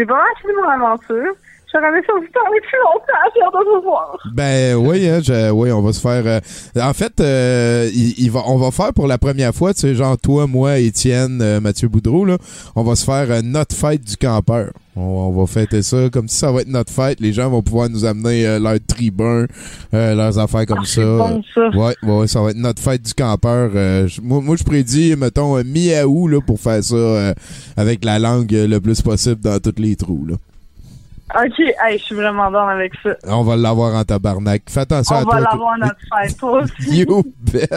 J'ai 0.00 0.06
pas 0.06 0.14
mal 0.14 0.32
fini 0.40 0.54
mon 0.54 0.64
aventure. 0.64 1.34
J'aurais 1.72 1.88
aimé 1.88 1.98
ça 2.06 2.12
vous 2.14 2.26
parler 2.32 2.58
plus 2.62 2.78
longtemps, 2.78 3.30
j'ai 3.34 3.42
hâte 3.42 3.52
de 3.52 3.76
vous 3.76 3.82
voir. 3.82 4.18
Ben 4.34 4.74
oui, 4.76 5.08
hein, 5.08 5.20
je- 5.22 5.50
oui, 5.50 5.70
on 5.70 5.82
va 5.82 5.92
se 5.92 6.00
faire. 6.00 6.22
euh, 6.26 6.40
en 6.82 6.92
fait, 6.92 7.12
euh, 7.20 7.88
il, 7.94 8.14
il 8.18 8.30
va, 8.30 8.40
on 8.46 8.56
va 8.56 8.70
faire 8.72 8.92
pour 8.92 9.06
la 9.06 9.18
première 9.18 9.54
fois, 9.54 9.72
tu 9.72 9.80
sais, 9.82 9.94
genre 9.94 10.18
toi, 10.18 10.46
moi, 10.48 10.78
Étienne, 10.78 11.40
euh, 11.40 11.60
Mathieu 11.60 11.88
Boudreau, 11.88 12.24
là, 12.24 12.38
on 12.74 12.82
va 12.82 12.96
se 12.96 13.04
faire 13.04 13.26
euh, 13.30 13.40
notre 13.44 13.76
fête 13.76 14.02
du 14.02 14.16
campeur. 14.16 14.72
On, 14.96 15.02
on 15.02 15.30
va 15.40 15.46
fêter 15.46 15.82
ça 15.82 16.08
comme 16.12 16.26
si 16.26 16.36
ça 16.36 16.50
va 16.50 16.62
être 16.62 16.68
notre 16.68 16.92
fête. 16.92 17.20
Les 17.20 17.32
gens 17.32 17.48
vont 17.48 17.62
pouvoir 17.62 17.88
nous 17.88 18.04
amener 18.04 18.44
euh, 18.46 18.58
leurs 18.58 18.78
tribuns, 18.86 19.46
euh, 19.94 20.14
leurs 20.16 20.38
affaires 20.40 20.66
comme 20.66 20.80
Ah, 20.82 20.86
ça. 20.86 21.02
bon, 21.02 21.42
ça. 21.54 21.68
Ouais, 21.68 21.94
ouais, 22.02 22.26
ça 22.26 22.42
va 22.42 22.50
être 22.50 22.56
notre 22.56 22.82
fête 22.82 23.02
du 23.02 23.14
campeur. 23.14 23.70
Euh, 23.76 24.08
moi, 24.22 24.40
moi, 24.40 24.56
je 24.56 24.64
prédis, 24.64 25.14
mettons, 25.16 25.62
mi-août 25.62 26.26
là, 26.28 26.40
pour 26.44 26.58
faire 26.58 26.82
ça 26.82 26.96
euh, 26.96 27.32
avec 27.76 28.04
la 28.04 28.18
langue 28.18 28.50
le 28.50 28.78
plus 28.80 29.00
possible 29.00 29.40
dans 29.40 29.60
tous 29.60 29.80
les 29.80 29.94
trous. 29.94 30.26
Là. 30.28 30.34
OK, 31.34 31.58
hey, 31.58 31.98
je 31.98 32.04
suis 32.04 32.14
vraiment 32.14 32.50
dans 32.50 32.66
avec 32.66 32.92
ça. 33.02 33.10
On 33.26 33.42
va 33.44 33.56
l'avoir 33.56 33.94
en 33.94 34.04
tabarnak. 34.04 34.62
Fais 34.68 34.80
attention 34.80 35.16
à 35.16 35.20
On 35.20 35.24
toi. 35.24 35.34
va 35.34 35.40
l'avoir 35.40 35.72
à 35.74 35.78
notre 35.78 35.96
fête, 36.28 36.36
toi 36.38 36.62
aussi. 36.62 36.96
You 37.06 37.22
bet. 37.40 37.68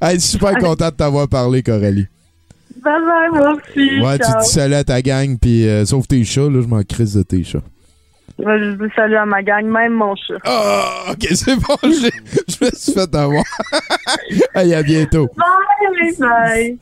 Hey, 0.00 0.20
super 0.20 0.56
content 0.58 0.86
de 0.90 0.94
t'avoir 0.94 1.28
parlé, 1.28 1.62
Coralie. 1.62 2.06
Bye 2.82 2.92
bye, 3.04 3.30
moi 3.40 3.54
aussi. 3.54 4.00
Ouais, 4.00 4.18
tu 4.18 4.26
dis 4.40 4.46
salut 4.48 4.74
à 4.74 4.84
ta 4.84 5.02
gang, 5.02 5.36
puis 5.38 5.68
euh, 5.68 5.84
sauf 5.84 6.06
tes 6.08 6.24
chats, 6.24 6.48
là, 6.48 6.62
je 6.62 6.66
m'en 6.66 6.82
crise 6.82 7.14
de 7.14 7.22
tes 7.22 7.42
chats. 7.44 7.58
Je 8.42 8.72
dis 8.76 8.92
salut 8.96 9.16
à 9.16 9.26
ma 9.26 9.42
gang, 9.42 9.64
même 9.66 9.92
mon 9.92 10.14
chat. 10.16 10.34
Ah, 10.44 11.12
ok, 11.12 11.26
c'est 11.34 11.56
bon, 11.56 11.76
j'ai- 11.84 12.10
je 12.48 12.64
me 12.64 12.70
suis 12.74 12.92
fait 12.92 13.14
avoir. 13.14 13.44
hey, 14.54 14.74
à 14.74 14.82
bientôt. 14.82 15.28
Bye, 15.36 16.16
bye. 16.18 16.78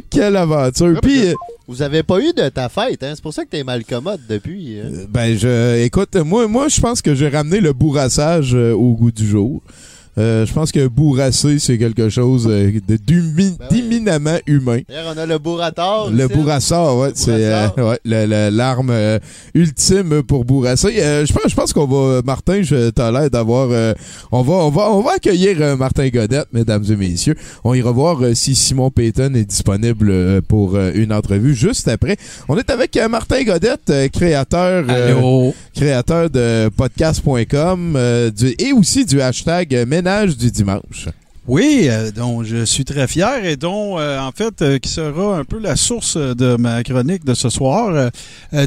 Quelle 0.10 0.36
aventure. 0.36 0.98
Puis, 1.02 1.28
euh, 1.28 1.34
Vous 1.68 1.82
avez 1.82 2.02
pas 2.02 2.20
eu 2.20 2.32
de 2.32 2.48
ta 2.48 2.68
fête, 2.68 3.02
hein? 3.02 3.12
C'est 3.14 3.22
pour 3.22 3.34
ça 3.34 3.44
que 3.44 3.50
t'es 3.50 3.64
mal 3.64 3.84
commode 3.84 4.20
depuis. 4.28 4.80
hein? 4.80 4.88
ben, 5.08 5.36
je, 5.36 5.82
écoute, 5.84 6.14
moi, 6.16 6.46
moi, 6.48 6.68
je 6.68 6.80
pense 6.80 7.02
que 7.02 7.14
j'ai 7.14 7.28
ramené 7.28 7.60
le 7.60 7.72
bourrassage 7.72 8.54
euh, 8.54 8.72
au 8.72 8.94
goût 8.94 9.10
du 9.10 9.26
jour. 9.26 9.60
Euh, 10.18 10.46
je 10.46 10.52
pense 10.54 10.72
que 10.72 10.86
bourrasser, 10.86 11.58
c'est 11.58 11.76
quelque 11.76 12.08
chose 12.08 12.46
euh, 12.48 12.72
de- 12.88 12.96
d'humi- 12.96 13.56
Ben 13.58 13.66
oui. 13.70 14.40
humain. 14.46 14.80
D'ailleurs, 14.88 15.12
on 15.14 15.18
a 15.18 15.26
le 15.26 15.38
bourrator. 15.38 16.10
Le 16.10 16.24
ici. 16.24 16.34
bourrasseur, 16.34 16.96
ouais, 16.98 17.10
c'est 17.14 17.30
euh, 17.32 17.66
ouais, 17.76 18.50
l'arme 18.50 18.90
euh, 18.90 19.18
ultime 19.54 20.22
pour 20.22 20.44
bourrasser. 20.44 20.94
Euh, 21.00 21.26
je 21.26 21.32
pense, 21.32 21.50
je 21.50 21.54
pense 21.54 21.72
qu'on 21.74 21.86
va, 21.86 22.22
Martin, 22.24 22.62
je 22.62 22.88
t'as 22.90 23.10
l'air 23.12 23.28
d'avoir, 23.30 23.68
euh, 23.70 23.92
on 24.32 24.40
va, 24.42 24.54
on 24.54 24.70
va, 24.70 24.90
on 24.92 25.02
va 25.02 25.12
accueillir 25.16 25.56
euh, 25.60 25.76
Martin 25.76 26.08
Godette, 26.08 26.48
mesdames 26.52 26.84
et 26.90 26.96
messieurs. 26.96 27.36
On 27.64 27.74
ira 27.74 27.90
voir 27.92 28.22
euh, 28.22 28.32
si 28.34 28.54
Simon 28.54 28.90
Payton 28.90 29.34
est 29.34 29.44
disponible 29.44 30.08
euh, 30.10 30.40
pour 30.46 30.76
euh, 30.76 30.92
une 30.94 31.12
entrevue 31.12 31.54
juste 31.54 31.88
après. 31.88 32.16
On 32.48 32.56
est 32.56 32.70
avec 32.70 32.96
euh, 32.96 33.08
Martin 33.08 33.42
Godette, 33.44 33.90
euh, 33.90 34.08
créateur, 34.08 34.84
euh, 34.88 35.50
créateur 35.74 36.30
de 36.30 36.70
podcast.com 36.70 37.94
euh, 37.96 38.30
et 38.58 38.72
aussi 38.72 39.04
du 39.04 39.20
hashtag 39.20 39.74
euh, 39.74 39.84
ménage 40.06 40.36
du 40.36 40.50
dimanche. 40.52 41.08
Oui, 41.48 41.86
euh, 41.88 42.10
dont 42.10 42.42
je 42.42 42.64
suis 42.64 42.84
très 42.84 43.06
fier 43.06 43.44
et 43.44 43.56
dont, 43.56 43.98
euh, 43.98 44.18
en 44.18 44.32
fait, 44.32 44.62
euh, 44.62 44.78
qui 44.78 44.88
sera 44.88 45.36
un 45.38 45.44
peu 45.44 45.60
la 45.60 45.76
source 45.76 46.16
de 46.16 46.56
ma 46.56 46.82
chronique 46.82 47.24
de 47.24 47.34
ce 47.34 47.50
soir. 47.50 48.10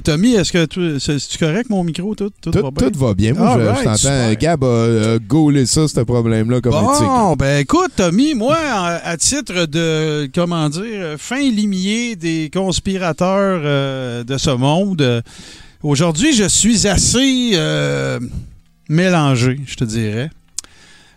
Tommy, 0.03 0.33
est-ce 0.35 0.51
que 0.51 0.65
tu, 0.65 0.99
c'est 0.99 1.37
correct 1.37 1.69
mon 1.69 1.83
micro? 1.83 2.15
Tout, 2.15 2.31
tout, 2.41 2.51
Tout, 2.51 2.61
va 2.61 2.71
bien? 2.71 2.89
tout 2.89 2.99
va 2.99 3.13
bien. 3.13 3.33
Moi, 3.33 3.53
je, 3.53 3.59
Alright, 3.61 3.79
je 3.79 3.83
t'entends. 3.83 3.97
super. 3.97 4.35
Gab 4.37 4.63
a 4.63 5.17
gaulé 5.19 5.65
ça, 5.65 5.87
ce 5.87 5.99
problème-là, 6.01 6.61
comme. 6.61 6.71
Bon, 6.73 7.35
ben 7.37 7.59
écoute, 7.59 7.91
Tommy, 7.95 8.33
moi, 8.33 8.57
à, 8.57 9.17
titre 9.17 9.65
de, 9.65 10.29
comment 10.33 10.69
dire, 10.69 11.15
fin 11.17 11.39
limier 11.39 12.15
des 12.15 12.49
conspirateurs 12.53 14.23
de 14.25 14.37
ce 14.37 14.51
monde, 14.51 15.23
aujourd'hui, 15.83 16.33
je 16.33 16.47
suis 16.47 16.87
assez 16.87 17.57
mélangé, 18.89 19.59
je 19.65 19.75
te 19.75 19.83
dirais. 19.83 20.29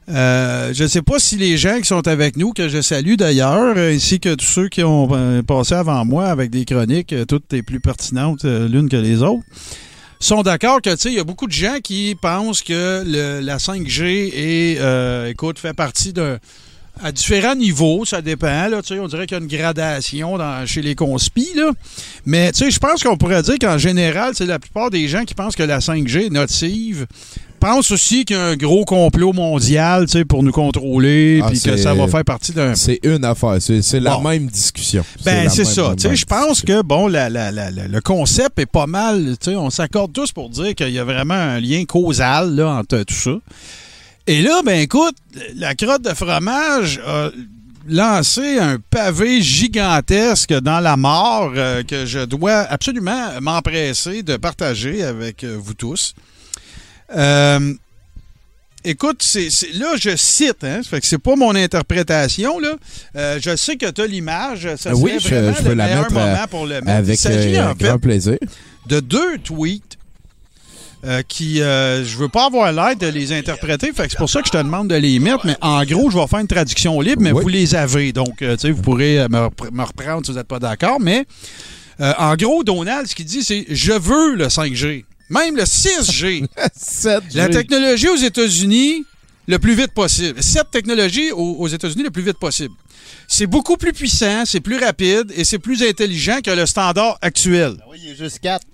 Euh, 0.09 0.73
je 0.74 0.83
ne 0.83 0.89
sais 0.89 1.03
pas 1.03 1.19
si 1.19 1.37
les 1.37 1.57
gens 1.57 1.79
qui 1.79 1.87
sont 1.87 2.07
avec 2.09 2.37
nous, 2.37 2.53
que 2.53 2.69
je 2.69 2.81
salue 2.81 3.15
d'ailleurs, 3.15 3.74
euh, 3.77 3.95
ainsi 3.95 4.19
que 4.19 4.35
tous 4.35 4.47
ceux 4.47 4.69
qui 4.69 4.83
ont 4.83 5.09
euh, 5.12 5.43
passé 5.43 5.74
avant 5.74 6.05
moi 6.05 6.27
avec 6.27 6.51
des 6.51 6.65
chroniques, 6.65 7.15
toutes 7.29 7.53
les 7.53 7.62
plus 7.62 7.81
pertinentes 7.81 8.45
l'une 8.45 8.89
que 8.89 8.97
les 8.97 9.23
autres, 9.23 9.45
sont 10.19 10.43
d'accord 10.43 10.81
que, 10.83 10.91
tu 10.91 10.99
sais, 10.99 11.09
il 11.11 11.16
y 11.16 11.20
a 11.20 11.24
beaucoup 11.24 11.47
de 11.47 11.53
gens 11.53 11.79
qui 11.83 12.16
pensent 12.20 12.62
que 12.62 13.03
la 13.05 13.59
5G 13.59 14.33
est, 14.35 15.31
écoute, 15.31 15.59
fait 15.59 15.74
partie 15.74 16.12
d'un 16.12 16.39
à 17.03 17.11
différents 17.11 17.55
niveaux, 17.55 18.05
ça 18.05 18.20
dépend. 18.20 18.69
Là, 18.69 18.81
on 18.91 19.07
dirait 19.09 19.27
qu'il 19.27 19.37
y 19.37 19.41
a 19.41 19.43
une 19.43 19.49
gradation 19.49 20.37
dans, 20.37 20.66
chez 20.66 20.83
les 20.83 20.95
conspis. 20.95 21.49
Là. 21.55 21.70
Mais 22.27 22.53
je 22.55 22.79
pense 22.79 23.03
qu'on 23.03 23.16
pourrait 23.16 23.43
dire 23.43 23.59
qu'en 23.59 23.79
général, 23.79 24.35
c'est 24.35 24.47
la 24.47 24.59
plupart 24.59 24.91
des 24.91 25.09
gens 25.09 25.24
qui 25.24 25.35
pensent 25.35 25.57
que 25.57 25.62
la 25.62 25.79
5G 25.79 26.27
est 26.27 26.31
nocive 26.31 27.07
pensent 27.66 27.90
aussi 27.93 28.24
qu'il 28.24 28.36
y 28.36 28.39
a 28.39 28.44
un 28.47 28.56
gros 28.56 28.84
complot 28.84 29.32
mondial 29.32 30.06
pour 30.28 30.43
nous 30.43 30.51
contrôler 30.51 31.40
Ah, 31.43 31.48
puis 31.48 31.60
que 31.60 31.76
ça 31.76 31.94
va 31.94 32.09
faire 32.09 32.24
partie 32.24 32.52
d'un 32.52 32.74
C'est 32.74 32.98
une 33.05 33.24
affaire. 33.24 33.56
C'est 33.60 34.01
la 34.01 34.16
Bon. 34.16 34.28
même 34.28 34.47
discussion. 34.47 35.05
ben, 35.24 35.48
c'est 35.48 35.64
ça. 35.64 35.94
je 35.97 36.24
pense 36.24 36.62
que, 36.62 36.82
bon, 36.82 37.06
la- 37.06 37.30
la- 37.30 37.52
la- 37.52 37.70
la- 37.70 37.86
le 37.89 38.01
concept 38.01 38.59
est 38.59 38.66
pas 38.66 38.86
mal. 38.86 39.36
On 39.48 39.70
s'accorde 39.70 40.12
tous 40.12 40.32
pour 40.32 40.51
dire 40.51 40.74
qu'il 40.74 40.90
y 40.90 40.98
a 40.98 41.05
vraiment 41.05 41.34
un 41.34 41.60
lien 41.60 41.84
causal 41.84 42.55
là, 42.56 42.68
entre 42.78 43.02
tout 43.05 43.14
ça. 43.14 43.39
Et 44.26 44.43
là, 44.43 44.60
ben 44.64 44.80
écoute, 44.80 45.14
la 45.56 45.74
crotte 45.74 46.02
de 46.02 46.14
fromage 46.14 47.01
a 47.06 47.30
lancé 47.89 48.59
un 48.59 48.78
pavé 48.90 49.40
gigantesque 49.43 50.52
dans 50.60 50.80
la 50.80 50.97
mort 50.97 51.52
euh, 51.56 51.82
que 51.82 52.06
je 52.06 52.20
dois 52.24 52.59
absolument 52.60 53.40
m'empresser 53.40 54.22
de 54.22 54.36
partager 54.36 55.02
avec 55.02 55.43
euh, 55.44 55.56
vous 55.60 55.74
tous. 55.74 56.14
Euh, 57.16 57.74
Écoute, 58.84 59.22
c'est, 59.22 59.47
là, 59.74 59.94
je 59.97 60.16
cite, 60.16 60.64
hein, 60.64 60.80
ça 60.82 60.90
fait 60.90 61.01
que 61.01 61.06
c'est 61.06 61.16
pas 61.18 61.36
mon 61.36 61.55
interprétation, 61.55 62.59
là. 62.59 62.70
Euh, 63.14 63.39
je 63.40 63.55
sais 63.55 63.76
que 63.76 63.89
tu 63.89 64.01
as 64.01 64.06
l'image. 64.09 64.68
Ça 64.74 64.90
Ah 64.90 64.97
oui, 64.97 65.12
je- 65.20 65.28
vraiment 65.28 65.52
je 65.56 65.62
peux 65.62 65.68
le 65.68 65.74
la 65.76 65.86
mettre, 65.86 66.12
moment 66.12 66.26
euh, 66.26 66.47
pour 66.51 66.66
le 66.66 66.74
mettre. 66.80 66.89
Avec 66.90 67.14
Il 67.16 67.20
s'agit, 67.20 67.56
euh, 67.59 67.70
en 67.70 67.74
fait, 67.76 67.97
plaisir. 67.98 68.39
de 68.89 68.98
deux 68.98 69.39
tweets 69.39 69.97
euh, 71.05 71.22
qui, 71.28 71.62
euh, 71.62 72.05
je 72.05 72.16
veux 72.16 72.28
pas 72.28 72.47
avoir 72.47 72.72
l'air 72.72 72.97
de 72.97 73.06
les 73.06 73.32
interpréter, 73.32 73.93
fait 73.93 74.09
c'est 74.10 74.18
pour 74.18 74.28
ça 74.28 74.40
que 74.40 74.48
je 74.48 74.52
te 74.52 74.56
demande 74.59 74.89
de 74.89 74.97
les 74.97 75.20
mettre, 75.20 75.47
mais 75.47 75.55
en 75.60 75.84
gros, 75.84 76.10
je 76.10 76.18
vais 76.18 76.26
faire 76.26 76.40
une 76.40 76.48
traduction 76.48 77.01
libre, 77.01 77.22
mais 77.22 77.30
Oui. 77.30 77.43
vous 77.43 77.48
les 77.51 77.76
avez, 77.76 78.12
donc, 78.12 78.43
euh, 78.43 78.56
tu 78.56 78.62
sais, 78.62 78.70
vous 78.72 78.82
pourrez 78.82 79.28
me, 79.28 79.47
repre- 79.47 79.70
me 79.72 79.84
reprendre 79.84 80.26
si 80.26 80.32
vous 80.32 80.39
n'êtes 80.39 80.48
pas 80.48 80.59
d'accord, 80.59 80.98
mais 81.01 81.24
en 82.01 82.34
gros, 82.34 82.64
Donald, 82.64 83.06
ce 83.06 83.14
qu'il 83.14 83.26
dit, 83.26 83.44
c'est 83.44 83.64
«Je 83.68 83.93
veux 83.93 84.34
le 84.34 84.48
5G». 84.48 85.05
Même 85.33 85.57
le 85.57 85.63
6G. 85.63 86.47
7G. 86.79 87.21
La 87.35 87.49
technologie 87.49 88.09
aux 88.09 88.17
États-Unis, 88.17 89.05
le 89.49 89.59
plus 89.59 89.75
vite 89.75 89.93
possible. 89.93 90.43
Cette 90.43 90.71
technologie 90.71 91.33
aux, 91.33 91.57
aux 91.59 91.69
États-Unis, 91.69 92.03
le 92.05 92.11
plus 92.11 92.23
vite 92.23 92.39
possible. 92.39 92.75
C'est 93.27 93.47
beaucoup 93.47 93.77
plus 93.79 93.93
puissant, 93.93 94.45
c'est 94.45 94.61
plus 94.61 94.77
rapide 94.79 95.33
et 95.35 95.45
c'est 95.45 95.59
plus 95.59 95.83
intelligent 95.83 96.41
que 96.45 96.51
le 96.51 96.67
standard 96.67 97.19
actuel. 97.23 97.77
Ah 97.81 97.85
Oui, 97.91 97.99
il 98.05 98.11
est 98.11 98.17
juste 98.17 98.41
4. 98.41 98.67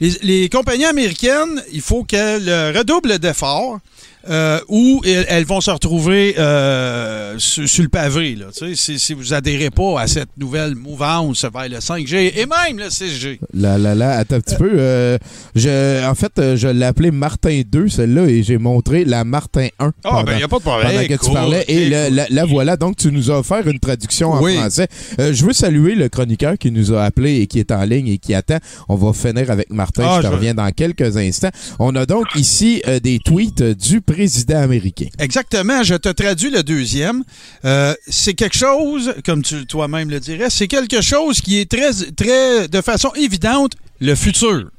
Les, 0.00 0.10
les 0.22 0.48
compagnies 0.48 0.84
américaines, 0.84 1.62
il 1.72 1.80
faut 1.80 2.04
qu'elles 2.04 2.48
euh, 2.48 2.72
redoublent 2.72 3.18
d'efforts 3.18 3.80
euh, 4.28 4.60
ou 4.68 5.00
elles, 5.04 5.44
vont 5.44 5.60
se 5.60 5.70
retrouver 5.70 6.34
euh, 6.38 7.34
sur, 7.38 7.68
sur 7.68 7.82
le 7.82 7.88
pavé. 7.88 8.34
Là, 8.34 8.46
si, 8.74 8.98
si 8.98 9.14
vous 9.14 9.32
adhérez 9.34 9.70
pas 9.70 10.00
à 10.00 10.06
cette 10.06 10.30
nouvelle 10.36 10.74
mouvance 10.74 11.44
vers 11.44 11.68
le 11.68 11.76
5G 11.78 12.32
et 12.36 12.46
même 12.46 12.78
le 12.78 12.86
6G. 12.88 13.38
Là, 13.54 13.78
là, 13.78 13.94
là, 13.94 14.18
attends 14.18 14.36
un 14.36 14.40
petit 14.40 14.56
peu. 14.56 14.70
euh, 14.74 15.18
je, 15.54 16.04
en 16.08 16.14
fait, 16.14 16.32
euh, 16.38 16.56
je 16.56 16.68
l'ai 16.68 16.84
appelé 16.86 17.10
Martin 17.10 17.62
2, 17.70 17.88
celle-là, 17.88 18.26
et 18.28 18.42
j'ai 18.42 18.58
montré 18.58 19.04
la 19.04 19.24
Martin 19.24 19.68
1. 19.78 19.92
Ah, 20.04 20.22
ben, 20.24 20.32
il 20.32 20.38
n'y 20.38 20.42
a 20.42 20.48
pas 20.48 20.58
de 20.58 20.62
problème. 20.62 20.90
pendant 20.92 21.06
que 21.06 21.24
tu 21.24 21.32
parlais. 21.32 21.64
Et 21.68 21.88
le- 21.88 22.14
la, 22.14 22.26
la 22.28 22.44
voilà, 22.44 22.76
donc 22.76 22.96
tu 22.96 23.12
nous 23.12 23.30
as 23.30 23.38
offert 23.38 23.66
une 23.68 23.78
traduction 23.78 24.32
en 24.32 24.42
Oui. 24.42 24.56
français. 24.56 24.88
Euh, 25.20 25.32
je 25.32 25.44
veux 25.44 25.52
saluer 25.52 25.94
le 25.94 26.08
chroniqueur 26.08 26.58
qui 26.58 26.70
nous 26.70 26.92
a 26.94 27.04
appelé 27.04 27.40
et 27.40 27.46
qui 27.46 27.58
est 27.60 27.70
en 27.70 27.84
ligne 27.84 28.08
et 28.08 28.18
qui 28.18 28.34
attend. 28.34 28.58
On 28.88 28.96
va 28.96 29.12
finir 29.12 29.50
avec 29.50 29.70
Martin, 29.70 30.04
Ah, 30.06 30.16
je 30.16 30.22
te 30.22 30.26
je- 30.26 30.32
reviens 30.32 30.54
dans 30.54 30.70
quelques 30.72 31.16
instants. 31.16 31.50
On 31.78 31.94
a 31.96 32.06
donc 32.06 32.26
ici 32.34 32.82
euh, 32.88 32.98
des 33.00 33.18
tweets 33.18 33.60
euh, 33.60 33.74
du 33.74 34.00
président 34.00 34.15
américain. 34.54 35.06
Exactement, 35.18 35.82
je 35.82 35.94
te 35.94 36.08
traduis 36.08 36.50
le 36.50 36.62
deuxième. 36.62 37.24
Euh, 37.64 37.94
c'est 38.06 38.34
quelque 38.34 38.56
chose, 38.56 39.14
comme 39.24 39.42
tu 39.42 39.66
toi-même 39.66 40.10
le 40.10 40.20
dirais, 40.20 40.48
c'est 40.50 40.68
quelque 40.68 41.00
chose 41.00 41.40
qui 41.40 41.58
est 41.60 41.70
très, 41.70 41.92
très, 42.16 42.68
de 42.68 42.80
façon 42.80 43.10
évidente, 43.14 43.72
le 44.00 44.14
futur. 44.14 44.70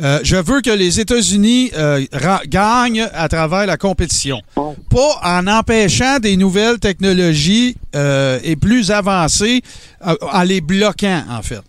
Euh, 0.00 0.20
je 0.22 0.36
veux 0.36 0.60
que 0.60 0.70
les 0.70 1.00
États-Unis 1.00 1.72
euh, 1.76 2.04
gagnent 2.46 3.08
à 3.12 3.28
travers 3.28 3.66
la 3.66 3.76
compétition. 3.76 4.40
Pas 4.54 5.20
en 5.24 5.46
empêchant 5.48 6.20
des 6.20 6.36
nouvelles 6.36 6.78
technologies 6.78 7.76
et 7.94 8.56
plus 8.56 8.90
avancées, 8.92 9.62
en 10.00 10.42
les 10.42 10.60
bloquant, 10.60 11.24
en 11.28 11.42
fait. 11.42 11.62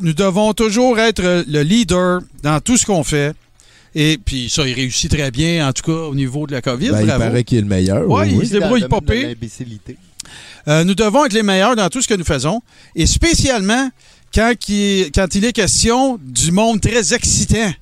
Nous 0.00 0.12
devons 0.12 0.52
toujours 0.52 1.00
être 1.00 1.44
le 1.48 1.62
leader 1.62 2.20
dans 2.44 2.60
tout 2.60 2.76
ce 2.76 2.86
qu'on 2.86 3.02
fait. 3.02 3.34
Et 3.94 4.18
puis 4.24 4.48
ça, 4.48 4.66
il 4.66 4.74
réussit 4.74 5.10
très 5.10 5.30
bien, 5.30 5.68
en 5.68 5.72
tout 5.72 5.82
cas 5.82 6.06
au 6.08 6.14
niveau 6.14 6.46
de 6.46 6.52
la 6.52 6.62
COVID. 6.62 6.90
Ben, 6.90 7.02
il 7.02 7.06
paraît 7.06 7.44
qu'il 7.44 7.58
est 7.58 7.62
le 7.62 7.66
meilleur. 7.66 8.08
Ouais, 8.08 8.28
oui, 8.28 8.38
il 8.42 8.46
se 8.46 8.52
débrouille 8.52 8.86
pas 8.88 9.00
pire. 9.00 9.34
Euh, 10.68 10.84
nous 10.84 10.94
devons 10.94 11.24
être 11.24 11.32
les 11.32 11.42
meilleurs 11.42 11.74
dans 11.74 11.88
tout 11.88 12.02
ce 12.02 12.08
que 12.08 12.14
nous 12.14 12.24
faisons, 12.24 12.60
et 12.94 13.06
spécialement 13.06 13.90
quand 14.34 14.52
il, 14.68 15.10
quand 15.12 15.34
il 15.34 15.44
est 15.44 15.52
question 15.52 16.18
du 16.22 16.52
monde 16.52 16.80
très 16.80 17.14
excitant 17.14 17.72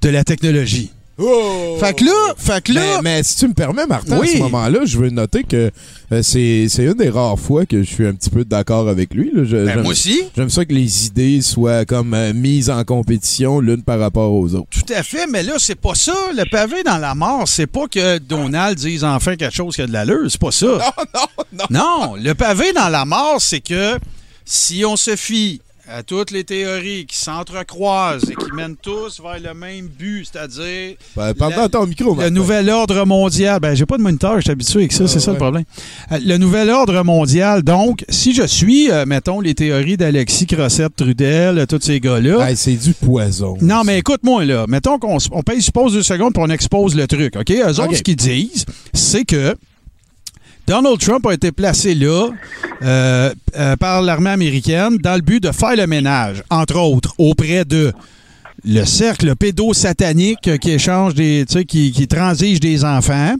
de 0.00 0.08
la 0.08 0.24
technologie. 0.24 0.92
Fait 1.16 1.94
que 1.94 2.04
là, 2.04 2.34
fait 2.36 2.62
que 2.64 2.72
là, 2.72 2.80
Oh! 2.96 3.00
Mais, 3.02 3.16
mais 3.18 3.22
si 3.22 3.36
tu 3.36 3.46
me 3.48 3.54
permets, 3.54 3.86
Martin, 3.86 4.18
Oui. 4.18 4.30
à 4.30 4.32
ce 4.32 4.38
moment-là, 4.38 4.80
je 4.84 4.98
veux 4.98 5.10
noter 5.10 5.44
que 5.44 5.70
euh, 6.12 6.22
c'est 6.22 6.66
une 6.78 6.94
des 6.94 7.08
rares 7.08 7.38
fois 7.38 7.66
que 7.66 7.82
je 7.82 7.88
suis 7.88 8.06
un 8.06 8.12
petit 8.14 8.30
peu 8.30 8.44
d'accord 8.44 8.88
avec 8.88 9.14
lui. 9.14 9.30
là. 9.32 9.44
Je- 9.44 9.64
ben, 9.64 9.82
moi 9.82 9.92
aussi, 9.92 10.22
J'aime 10.36 10.50
ça 10.50 10.64
que 10.64 10.72
les 10.72 11.06
idées 11.06 11.40
soient 11.40 11.84
comme 11.84 12.14
euh, 12.14 12.32
mises 12.32 12.68
en 12.68 12.82
compétition 12.84 13.60
l'une 13.60 13.82
par 13.82 14.00
rapport 14.00 14.32
aux 14.32 14.54
autres. 14.54 14.66
tout 14.70 14.92
à 14.92 15.02
fait, 15.04 15.26
mais 15.28 15.42
là, 15.44 15.54
c'est 15.58 15.80
pas 15.80 15.94
ça. 15.94 16.14
Le 16.36 16.48
pavé 16.50 16.82
dans 16.82 16.98
la 16.98 17.14
mort, 17.14 17.46
c'est 17.46 17.66
pas 17.68 17.86
que 17.86 18.18
Donald 18.18 18.76
dise 18.76 19.04
enfin 19.04 19.36
quelque 19.36 19.54
chose 19.54 19.76
qui 19.76 19.82
a 19.82 19.86
de 19.86 19.92
l'allure, 19.92 20.28
c'est 20.28 20.40
pas 20.40 20.50
ça. 20.50 20.66
non, 21.14 21.26
non. 21.52 21.64
Non, 21.70 22.14
le 22.16 22.34
pavé 22.34 22.72
dans 22.72 22.88
la 22.88 23.04
mort, 23.04 23.36
c'est 23.40 23.60
que 23.60 23.98
si 24.44 24.84
on 24.84 24.96
se 24.96 25.14
fie 25.16 25.60
à 25.88 26.02
toutes 26.02 26.30
les 26.30 26.44
théories 26.44 27.04
qui 27.06 27.16
s'entrecroisent 27.18 28.24
et 28.30 28.34
qui 28.34 28.50
mènent 28.54 28.76
tous 28.76 29.20
vers 29.20 29.38
le 29.38 29.52
même 29.58 29.86
but, 29.86 30.26
c'est-à-dire 30.30 30.96
Ben, 31.16 31.34
La- 31.38 31.68
ton 31.68 31.86
micro, 31.86 32.14
le 32.18 32.30
nouvel 32.30 32.70
ordre 32.70 33.04
mondial. 33.04 33.60
Ben, 33.60 33.74
j'ai 33.74 33.84
pas 33.86 33.98
de 33.98 34.02
moniteur, 34.02 34.36
je 34.36 34.42
suis 34.42 34.50
habitué 34.50 34.78
avec 34.80 34.92
ça, 34.92 35.04
Ah, 35.04 35.08
c'est 35.08 35.20
ça 35.20 35.32
le 35.32 35.36
problème. 35.36 35.64
Euh, 36.12 36.18
Le 36.24 36.38
nouvel 36.38 36.70
ordre 36.70 37.02
mondial. 37.02 37.62
Donc, 37.62 38.04
si 38.08 38.34
je 38.34 38.44
suis, 38.46 38.90
euh, 38.90 39.04
mettons, 39.06 39.40
les 39.40 39.54
théories 39.54 39.96
d'Alexis 39.96 40.46
Crossette, 40.46 40.96
Trudel, 40.96 41.58
euh, 41.58 41.66
tous 41.66 41.80
ces 41.82 42.00
gars-là. 42.00 42.48
Hey, 42.48 42.56
c'est 42.56 42.76
du 42.76 42.94
poison. 42.94 43.56
Non, 43.60 43.82
mais 43.84 43.98
écoute-moi, 43.98 44.44
là. 44.44 44.64
Mettons 44.68 44.98
qu'on 44.98 45.18
on 45.32 45.42
paye 45.42 45.60
suppose 45.60 45.92
deux 45.92 46.02
secondes 46.02 46.32
pour 46.32 46.44
on 46.44 46.50
expose 46.50 46.94
le 46.94 47.06
truc, 47.06 47.36
OK? 47.36 47.50
Eux 47.50 47.80
autres, 47.80 47.94
ce 47.96 48.02
qu'ils 48.02 48.16
disent, 48.16 48.64
c'est 48.92 49.24
que 49.24 49.54
Donald 50.66 50.98
Trump 50.98 51.26
a 51.26 51.34
été 51.34 51.52
placé 51.52 51.94
là 51.94 52.30
euh, 52.82 53.32
euh, 53.56 53.76
par 53.76 54.02
l'armée 54.02 54.30
américaine 54.30 54.96
dans 54.98 55.14
le 55.14 55.20
but 55.20 55.42
de 55.42 55.52
faire 55.52 55.76
le 55.76 55.86
ménage, 55.86 56.42
entre 56.50 56.76
autres, 56.78 57.14
auprès 57.18 57.64
de 57.64 57.92
le 58.66 58.84
cercle 58.86 59.36
pédosatanique 59.36 60.58
qui 60.58 60.70
échange 60.70 61.14
des, 61.14 61.44
tu 61.46 61.52
sais, 61.58 61.64
qui, 61.66 61.92
qui 61.92 62.08
transige 62.08 62.60
des 62.60 62.82
enfants, 62.82 63.34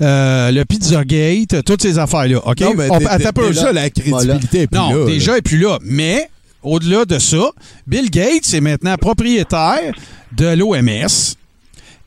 euh, 0.00 0.52
le 0.52 0.64
Pizzagate, 0.64 1.64
toutes 1.64 1.82
ces 1.82 1.98
affaires-là. 1.98 2.38
OK? 2.46 2.60
Non, 2.60 2.74
mais 2.76 2.88
On- 2.88 3.06
attends 3.06 3.32
peu, 3.32 3.48
déjà, 3.48 3.72
la 3.72 3.90
crédibilité 3.90 4.60
est 4.62 4.66
plus 4.68 4.78
Non, 4.78 4.94
là. 4.94 5.04
déjà, 5.06 5.32
là. 5.32 5.38
et 5.38 5.42
plus 5.42 5.58
là. 5.58 5.78
Mais, 5.82 6.30
au-delà 6.62 7.04
de 7.06 7.18
ça, 7.18 7.50
Bill 7.88 8.08
Gates 8.08 8.54
est 8.54 8.60
maintenant 8.60 8.94
propriétaire 8.96 9.92
de 10.36 10.46
l'OMS 10.54 11.34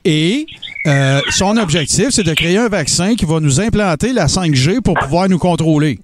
et 0.05 0.45
euh, 0.87 1.21
son 1.29 1.57
objectif, 1.57 2.09
c'est 2.09 2.23
de 2.23 2.33
créer 2.33 2.57
un 2.57 2.67
vaccin 2.67 3.15
qui 3.15 3.25
va 3.25 3.39
nous 3.39 3.59
implanter 3.61 4.13
la 4.13 4.25
5G 4.25 4.81
pour 4.81 4.95
pouvoir 4.95 5.29
nous 5.29 5.37
contrôler. 5.37 5.99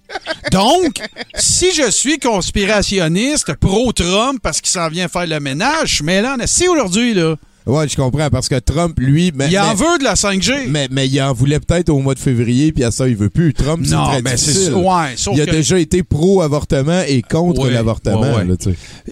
Donc, 0.52 0.99
si 1.36 1.74
je 1.74 1.90
suis 1.90 2.20
conspirationniste 2.20 3.56
pro-Trump 3.56 4.40
parce 4.41 4.62
qu'il 4.62 4.72
s'en 4.72 4.90
vient 4.90 5.08
faire 5.08 5.26
le 5.26 5.40
ménage, 5.40 6.04
mets 6.04 6.22
là 6.22 6.36
en 6.36 6.40
assis 6.40 6.68
aujourd'hui, 6.68 7.14
là. 7.14 7.36
Ouais, 7.68 7.88
je 7.88 7.95
comprends, 7.95 8.30
parce 8.30 8.48
que 8.49 8.57
Trump, 8.60 8.98
lui... 8.98 9.31
Mais, 9.35 9.49
Il 9.52 9.60
en 9.60 9.69
mais- 9.69 9.76
veut 9.76 9.98
de 9.99 10.03
la 10.03 10.14
5G. 10.15 10.68
Mais, 10.69 10.88
mais 10.89 11.07
il 11.07 11.22
en 11.22 11.34
voulait 11.34 11.60
peut-être 11.60 11.89
au 11.89 11.99
mois 11.99 12.14
de 12.14 12.19
février, 12.19 12.72
puis 12.72 12.84
à 12.84 12.91
ça, 12.91 13.07
il 13.07 13.15
veut 13.15 13.30
plus. 13.30 13.53
Trump, 13.53 13.81
c'est 13.85 13.94
non, 13.95 14.06
très 14.06 14.22
mais 14.22 14.38
c'est 14.38 14.52
difficile. 14.53 14.73
ouais, 14.76 15.14
sauf 15.18 15.35
il 15.35 15.41
a 15.41 15.45
que- 15.45 15.52
déjà 15.52 15.77
été 15.77 16.02
pro-avortement 16.03 17.02
et 17.07 17.22
contre 17.22 17.61
Ouais, 17.65 17.72
l'avortement. 17.72 18.22
ouais, 18.22 18.45
là. 18.45 18.56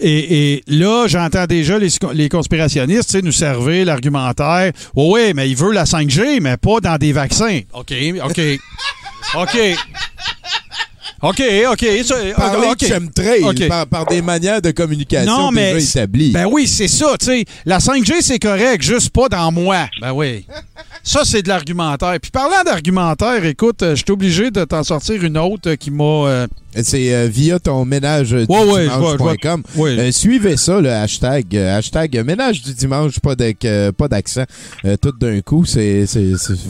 Et, 0.00 0.54
et 0.54 0.62
là, 0.68 1.06
j'entends 1.06 1.46
déjà 1.46 1.78
les, 1.78 1.88
les 2.14 2.28
conspirationnistes 2.28 3.06
tu 3.10 3.12
sais, 3.12 3.22
nous 3.22 3.32
servir 3.32 3.84
l'argumentaire. 3.86 4.72
Oui, 4.94 5.32
mais 5.34 5.48
il 5.50 5.56
veut 5.56 5.72
la 5.72 5.84
5G, 5.84 6.40
mais 6.40 6.56
pas 6.56 6.80
dans 6.80 6.96
des 6.96 7.12
vaccins. 7.12 7.60
OK, 7.74 7.92
OK. 8.24 8.40
OK. 9.36 9.58
OK, 11.28 11.42
OK. 11.72 11.86
ça- 12.04 12.14
Parler 12.36 12.68
OK. 12.68 12.78
de 12.78 12.86
chemtrail 12.86 13.68
par, 13.68 13.86
par 13.86 14.06
des 14.06 14.22
manières 14.22 14.62
de 14.62 14.70
communication 14.70 15.30
Non, 15.30 15.50
mais. 15.50 15.74
déjà 15.74 16.00
établies. 16.00 16.30
Ben 16.30 16.46
oui, 16.50 16.66
c'est 16.66 16.88
ça, 16.88 17.16
tu 17.18 17.26
sais. 17.26 17.44
La 17.64 17.78
5G, 17.78 18.14
c'est 18.20 18.38
correct, 18.38 18.82
juste 18.82 19.10
pas 19.10 19.28
dans 19.28 19.50
moi. 19.52 19.88
Ben 20.00 20.12
oui. 20.12 20.44
Ça, 21.08 21.20
c'est 21.24 21.40
de 21.42 21.48
l'argumentaire. 21.48 22.16
Puis 22.20 22.32
parlant 22.32 22.64
d'argumentaire, 22.64 23.44
écoute, 23.44 23.80
euh, 23.84 23.90
je 23.94 24.02
suis 24.02 24.10
obligé 24.10 24.50
de 24.50 24.64
t'en 24.64 24.82
sortir 24.82 25.22
une 25.22 25.38
autre 25.38 25.70
euh, 25.70 25.76
qui 25.76 25.92
m'a. 25.92 26.02
euh, 26.02 26.46
C'est 26.82 27.14
euh, 27.14 27.28
via 27.28 27.60
ton 27.60 27.84
ménage 27.84 28.30
du 28.30 28.44
Ouais, 28.48 28.64
ouais, 28.64 28.84
je 28.86 28.98
vois, 28.98 29.12
je 29.12 29.16
dimanche.com. 29.18 29.62
Ouais. 29.76 29.90
Euh, 29.98 30.10
suivez 30.10 30.56
ça, 30.56 30.80
le 30.80 30.90
hashtag, 30.90 31.56
hashtag 31.56 32.20
ménage 32.26 32.60
du 32.62 32.74
dimanche, 32.74 33.20
pas 33.20 33.36
d'ac- 33.36 33.64
pas 33.96 34.08
d'accent. 34.08 34.42
Tout 35.00 35.12
d'un 35.12 35.40
coup, 35.42 35.64
c'est, 35.64 36.06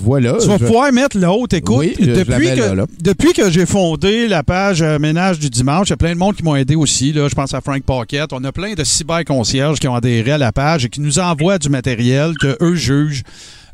voilà. 0.04 0.34
Tu 0.38 0.48
vas 0.48 0.58
je- 0.58 0.64
pouvoir 0.66 0.92
mettre 0.92 1.16
l'autre. 1.18 1.56
Écoute, 1.56 1.76
Oui, 1.78 1.94
je- 1.98 2.04
depuis, 2.04 2.50
que, 2.54 2.60
là, 2.60 2.74
là. 2.74 2.84
depuis 3.00 3.32
que 3.32 3.50
j'ai 3.50 3.64
fondé 3.64 4.28
la 4.28 4.42
page 4.42 4.82
Ménage 4.82 5.38
du 5.38 5.48
dimanche, 5.48 5.86
il 5.88 5.90
y 5.90 5.94
a 5.94 5.96
plein 5.96 6.12
de 6.12 6.18
monde 6.18 6.36
qui 6.36 6.42
m'ont 6.42 6.56
aidé 6.56 6.74
aussi. 6.74 7.14
Là. 7.14 7.26
Je 7.28 7.34
pense 7.34 7.54
à 7.54 7.62
Frank 7.62 7.82
Pocket. 7.84 8.30
On 8.34 8.44
a 8.44 8.52
plein 8.52 8.74
de 8.74 8.84
cyber-concierges 8.84 9.78
qui 9.80 9.88
ont 9.88 9.94
adhéré 9.94 10.32
à 10.32 10.38
la 10.38 10.52
page 10.52 10.84
et 10.84 10.88
qui 10.90 11.00
nous 11.00 11.18
envoient 11.18 11.58
du 11.58 11.70
matériel 11.70 12.34
que 12.38 12.54
eux 12.62 12.74
jugent. 12.74 13.22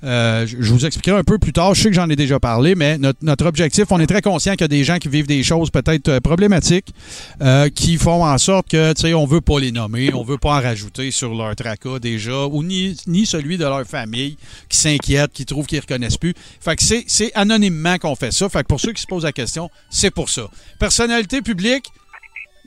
Euh, 0.04 0.46
je 0.46 0.72
vous 0.72 0.84
expliquerai 0.84 1.18
un 1.18 1.24
peu 1.24 1.38
plus 1.38 1.52
tard. 1.52 1.74
Je 1.74 1.82
sais 1.82 1.88
que 1.88 1.94
j'en 1.94 2.08
ai 2.10 2.16
déjà 2.16 2.40
parlé, 2.40 2.74
mais 2.74 2.98
notre, 2.98 3.20
notre 3.22 3.46
objectif, 3.46 3.84
on 3.90 4.00
est 4.00 4.06
très 4.06 4.22
conscient 4.22 4.52
qu'il 4.52 4.62
y 4.62 4.64
a 4.64 4.68
des 4.68 4.84
gens 4.84 4.98
qui 4.98 5.08
vivent 5.08 5.26
des 5.26 5.42
choses 5.42 5.70
peut-être 5.70 6.08
euh, 6.08 6.20
problématiques, 6.20 6.92
euh, 7.40 7.68
qui 7.68 7.96
font 7.98 8.24
en 8.24 8.36
sorte 8.38 8.68
que, 8.68 8.92
tu 8.94 9.02
sais, 9.02 9.14
on 9.14 9.26
veut 9.26 9.40
pas 9.40 9.60
les 9.60 9.70
nommer, 9.70 10.12
on 10.12 10.24
veut 10.24 10.38
pas 10.38 10.56
en 10.56 10.60
rajouter 10.60 11.10
sur 11.10 11.34
leur 11.34 11.54
tracas 11.54 11.98
déjà, 12.00 12.46
ou 12.46 12.62
ni, 12.62 12.96
ni 13.06 13.26
celui 13.26 13.58
de 13.58 13.64
leur 13.64 13.84
famille 13.86 14.36
qui 14.68 14.78
s'inquiète, 14.78 15.32
qui 15.32 15.46
trouve 15.46 15.66
qu'ils 15.66 15.80
reconnaissent 15.80 16.16
plus. 16.16 16.34
Fait 16.60 16.76
que 16.76 16.82
c'est, 16.82 17.04
c'est 17.06 17.30
anonymement 17.34 17.98
qu'on 17.98 18.16
fait 18.16 18.32
ça. 18.32 18.48
Fait 18.48 18.62
que 18.62 18.68
pour 18.68 18.80
ceux 18.80 18.92
qui 18.92 19.02
se 19.02 19.06
posent 19.06 19.24
la 19.24 19.32
question, 19.32 19.70
c'est 19.90 20.10
pour 20.10 20.28
ça. 20.30 20.48
Personnalité 20.78 21.42
publique, 21.42 21.86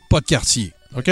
pas 0.09 0.21
de 0.21 0.25
quartier. 0.25 0.71
OK? 0.97 1.11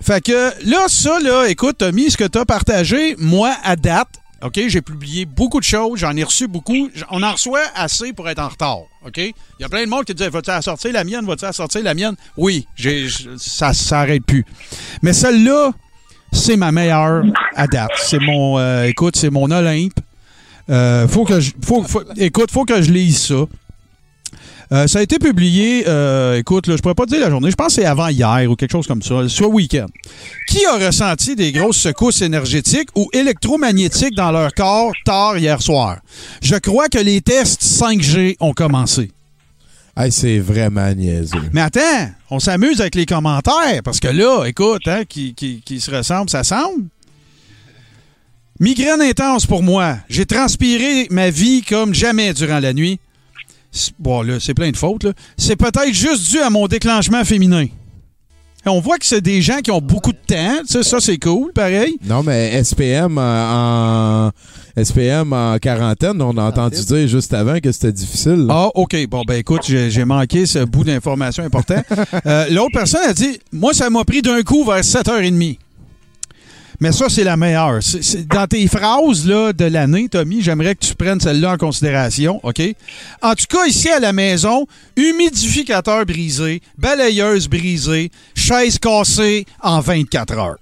Fait 0.00 0.20
que 0.20 0.52
là, 0.68 0.84
ça, 0.86 1.18
là, 1.20 1.46
écoute, 1.46 1.78
Tommy, 1.78 2.10
ce 2.10 2.16
que 2.16 2.24
tu 2.24 2.38
as 2.38 2.44
partagé, 2.44 3.16
moi, 3.18 3.52
à 3.64 3.74
date, 3.74 4.21
OK, 4.44 4.60
j'ai 4.68 4.82
publié 4.82 5.24
beaucoup 5.24 5.60
de 5.60 5.64
choses, 5.64 6.00
j'en 6.00 6.16
ai 6.16 6.24
reçu 6.24 6.48
beaucoup. 6.48 6.88
On 7.10 7.22
en 7.22 7.32
reçoit 7.32 7.62
assez 7.74 8.12
pour 8.12 8.28
être 8.28 8.40
en 8.40 8.48
retard. 8.48 8.78
OK? 9.06 9.18
Il 9.18 9.32
y 9.60 9.64
a 9.64 9.68
plein 9.68 9.84
de 9.84 9.88
monde 9.88 10.04
qui 10.04 10.14
dit 10.14 10.26
Vas-tu 10.28 10.50
sortir 10.62 10.92
la 10.92 11.04
mienne? 11.04 11.24
Vas-tu 11.26 11.46
sortir 11.52 11.82
la 11.82 11.94
mienne? 11.94 12.16
Oui, 12.36 12.66
j'ai, 12.74 13.08
ça 13.38 13.72
s'arrête 13.72 14.24
plus. 14.26 14.44
Mais 15.02 15.12
celle-là, 15.12 15.70
c'est 16.32 16.56
ma 16.56 16.72
meilleure 16.72 17.24
à 17.54 17.66
date. 17.66 17.90
C'est 17.98 18.18
mon. 18.20 18.58
euh, 18.58 18.84
écoute, 18.84 19.16
c'est 19.16 19.30
mon 19.30 19.50
Olympe. 19.50 19.94
Euh, 20.70 21.06
faut 21.08 21.24
que 21.24 21.40
je, 21.40 21.52
faut, 21.64 21.82
faut- 21.82 22.02
écoute, 22.16 22.50
faut 22.50 22.64
que 22.64 22.80
je 22.82 22.90
lise 22.90 23.18
ça. 23.20 23.44
Euh, 24.72 24.86
ça 24.86 25.00
a 25.00 25.02
été 25.02 25.18
publié, 25.18 25.84
euh, 25.86 26.38
écoute, 26.38 26.66
là, 26.66 26.76
je 26.76 26.80
pourrais 26.80 26.94
pas 26.94 27.04
te 27.04 27.10
dire 27.10 27.20
la 27.20 27.28
journée, 27.28 27.50
je 27.50 27.56
pense 27.56 27.68
que 27.68 27.82
c'est 27.82 27.84
avant 27.84 28.08
hier 28.08 28.50
ou 28.50 28.56
quelque 28.56 28.72
chose 28.72 28.86
comme 28.86 29.02
ça, 29.02 29.28
soit 29.28 29.48
week-end. 29.48 29.86
Qui 30.48 30.64
a 30.64 30.86
ressenti 30.86 31.36
des 31.36 31.52
grosses 31.52 31.76
secousses 31.76 32.22
énergétiques 32.22 32.88
ou 32.94 33.06
électromagnétiques 33.12 34.14
dans 34.14 34.32
leur 34.32 34.54
corps 34.54 34.92
tard 35.04 35.36
hier 35.36 35.60
soir? 35.60 35.98
Je 36.40 36.56
crois 36.56 36.88
que 36.88 36.98
les 36.98 37.20
tests 37.20 37.62
5G 37.62 38.36
ont 38.40 38.54
commencé. 38.54 39.10
Hey, 39.94 40.10
c'est 40.10 40.38
vraiment 40.38 40.90
niaiseux. 40.94 41.50
Mais 41.52 41.60
attends, 41.60 42.08
on 42.30 42.40
s'amuse 42.40 42.80
avec 42.80 42.94
les 42.94 43.04
commentaires, 43.04 43.82
parce 43.84 44.00
que 44.00 44.08
là, 44.08 44.46
écoute, 44.46 44.88
hein, 44.88 45.02
qui, 45.06 45.34
qui, 45.34 45.60
qui 45.60 45.80
se 45.80 45.90
ressemble, 45.90 46.30
ça 46.30 46.44
semble. 46.44 46.86
Migraine 48.58 49.02
intense 49.02 49.44
pour 49.44 49.62
moi. 49.62 49.98
J'ai 50.08 50.24
transpiré 50.24 51.08
ma 51.10 51.28
vie 51.28 51.60
comme 51.60 51.92
jamais 51.92 52.32
durant 52.32 52.58
la 52.58 52.72
nuit. 52.72 53.00
Bon, 53.98 54.22
là, 54.22 54.34
c'est 54.40 54.54
plein 54.54 54.70
de 54.70 54.76
fautes, 54.76 55.04
là. 55.04 55.12
C'est 55.36 55.56
peut-être 55.56 55.92
juste 55.94 56.30
dû 56.30 56.38
à 56.40 56.50
mon 56.50 56.66
déclenchement 56.66 57.24
féminin. 57.24 57.66
Et 58.64 58.68
on 58.68 58.78
voit 58.80 58.96
que 58.98 59.04
c'est 59.06 59.20
des 59.20 59.42
gens 59.42 59.58
qui 59.60 59.72
ont 59.72 59.80
beaucoup 59.80 60.12
de 60.12 60.18
temps. 60.24 60.58
Tu 60.60 60.74
sais, 60.74 60.82
ça, 60.84 60.98
c'est 61.00 61.18
cool, 61.18 61.52
pareil. 61.52 61.96
Non, 62.04 62.22
mais 62.22 62.62
SPM 62.62 63.18
en, 63.18 64.28
en- 64.28 64.30
SPM 64.84 65.32
en 65.32 65.58
quarantaine, 65.58 66.22
on 66.22 66.36
a 66.38 66.44
entendu 66.44 66.76
dire 66.84 67.08
juste 67.08 67.34
avant 67.34 67.58
que 67.58 67.72
c'était 67.72 67.90
difficile. 67.92 68.46
là. 68.46 68.54
Ah, 68.66 68.70
OK. 68.76 68.96
Bon, 69.08 69.22
ben 69.26 69.34
écoute, 69.34 69.62
j'ai 69.66 69.90
j'ai 69.90 70.04
manqué 70.04 70.46
ce 70.46 70.60
bout 70.60 70.84
d'information 70.84 71.42
important. 71.44 71.82
Euh, 72.26 72.46
L'autre 72.50 72.70
personne 72.74 73.00
a 73.08 73.12
dit 73.12 73.38
Moi, 73.52 73.72
ça 73.74 73.90
m'a 73.90 74.04
pris 74.04 74.22
d'un 74.22 74.42
coup 74.42 74.64
vers 74.64 74.80
7h30. 74.82 75.58
Mais 76.82 76.90
ça, 76.90 77.08
c'est 77.08 77.22
la 77.22 77.36
meilleure. 77.36 77.78
Dans 78.26 78.46
tes 78.48 78.66
phrases 78.66 79.24
là, 79.24 79.52
de 79.52 79.66
l'année, 79.66 80.08
Tommy, 80.08 80.42
j'aimerais 80.42 80.74
que 80.74 80.84
tu 80.84 80.96
prennes 80.96 81.20
celle-là 81.20 81.52
en 81.52 81.56
considération, 81.56 82.40
OK? 82.42 82.60
En 83.22 83.34
tout 83.36 83.44
cas, 83.48 83.66
ici 83.66 83.88
à 83.88 84.00
la 84.00 84.12
maison, 84.12 84.66
humidificateur 84.96 86.04
brisé, 86.04 86.60
balayeuse 86.76 87.46
brisée, 87.48 88.10
chaise 88.34 88.80
cassée 88.80 89.46
en 89.62 89.78
24 89.78 90.36
heures. 90.36 90.56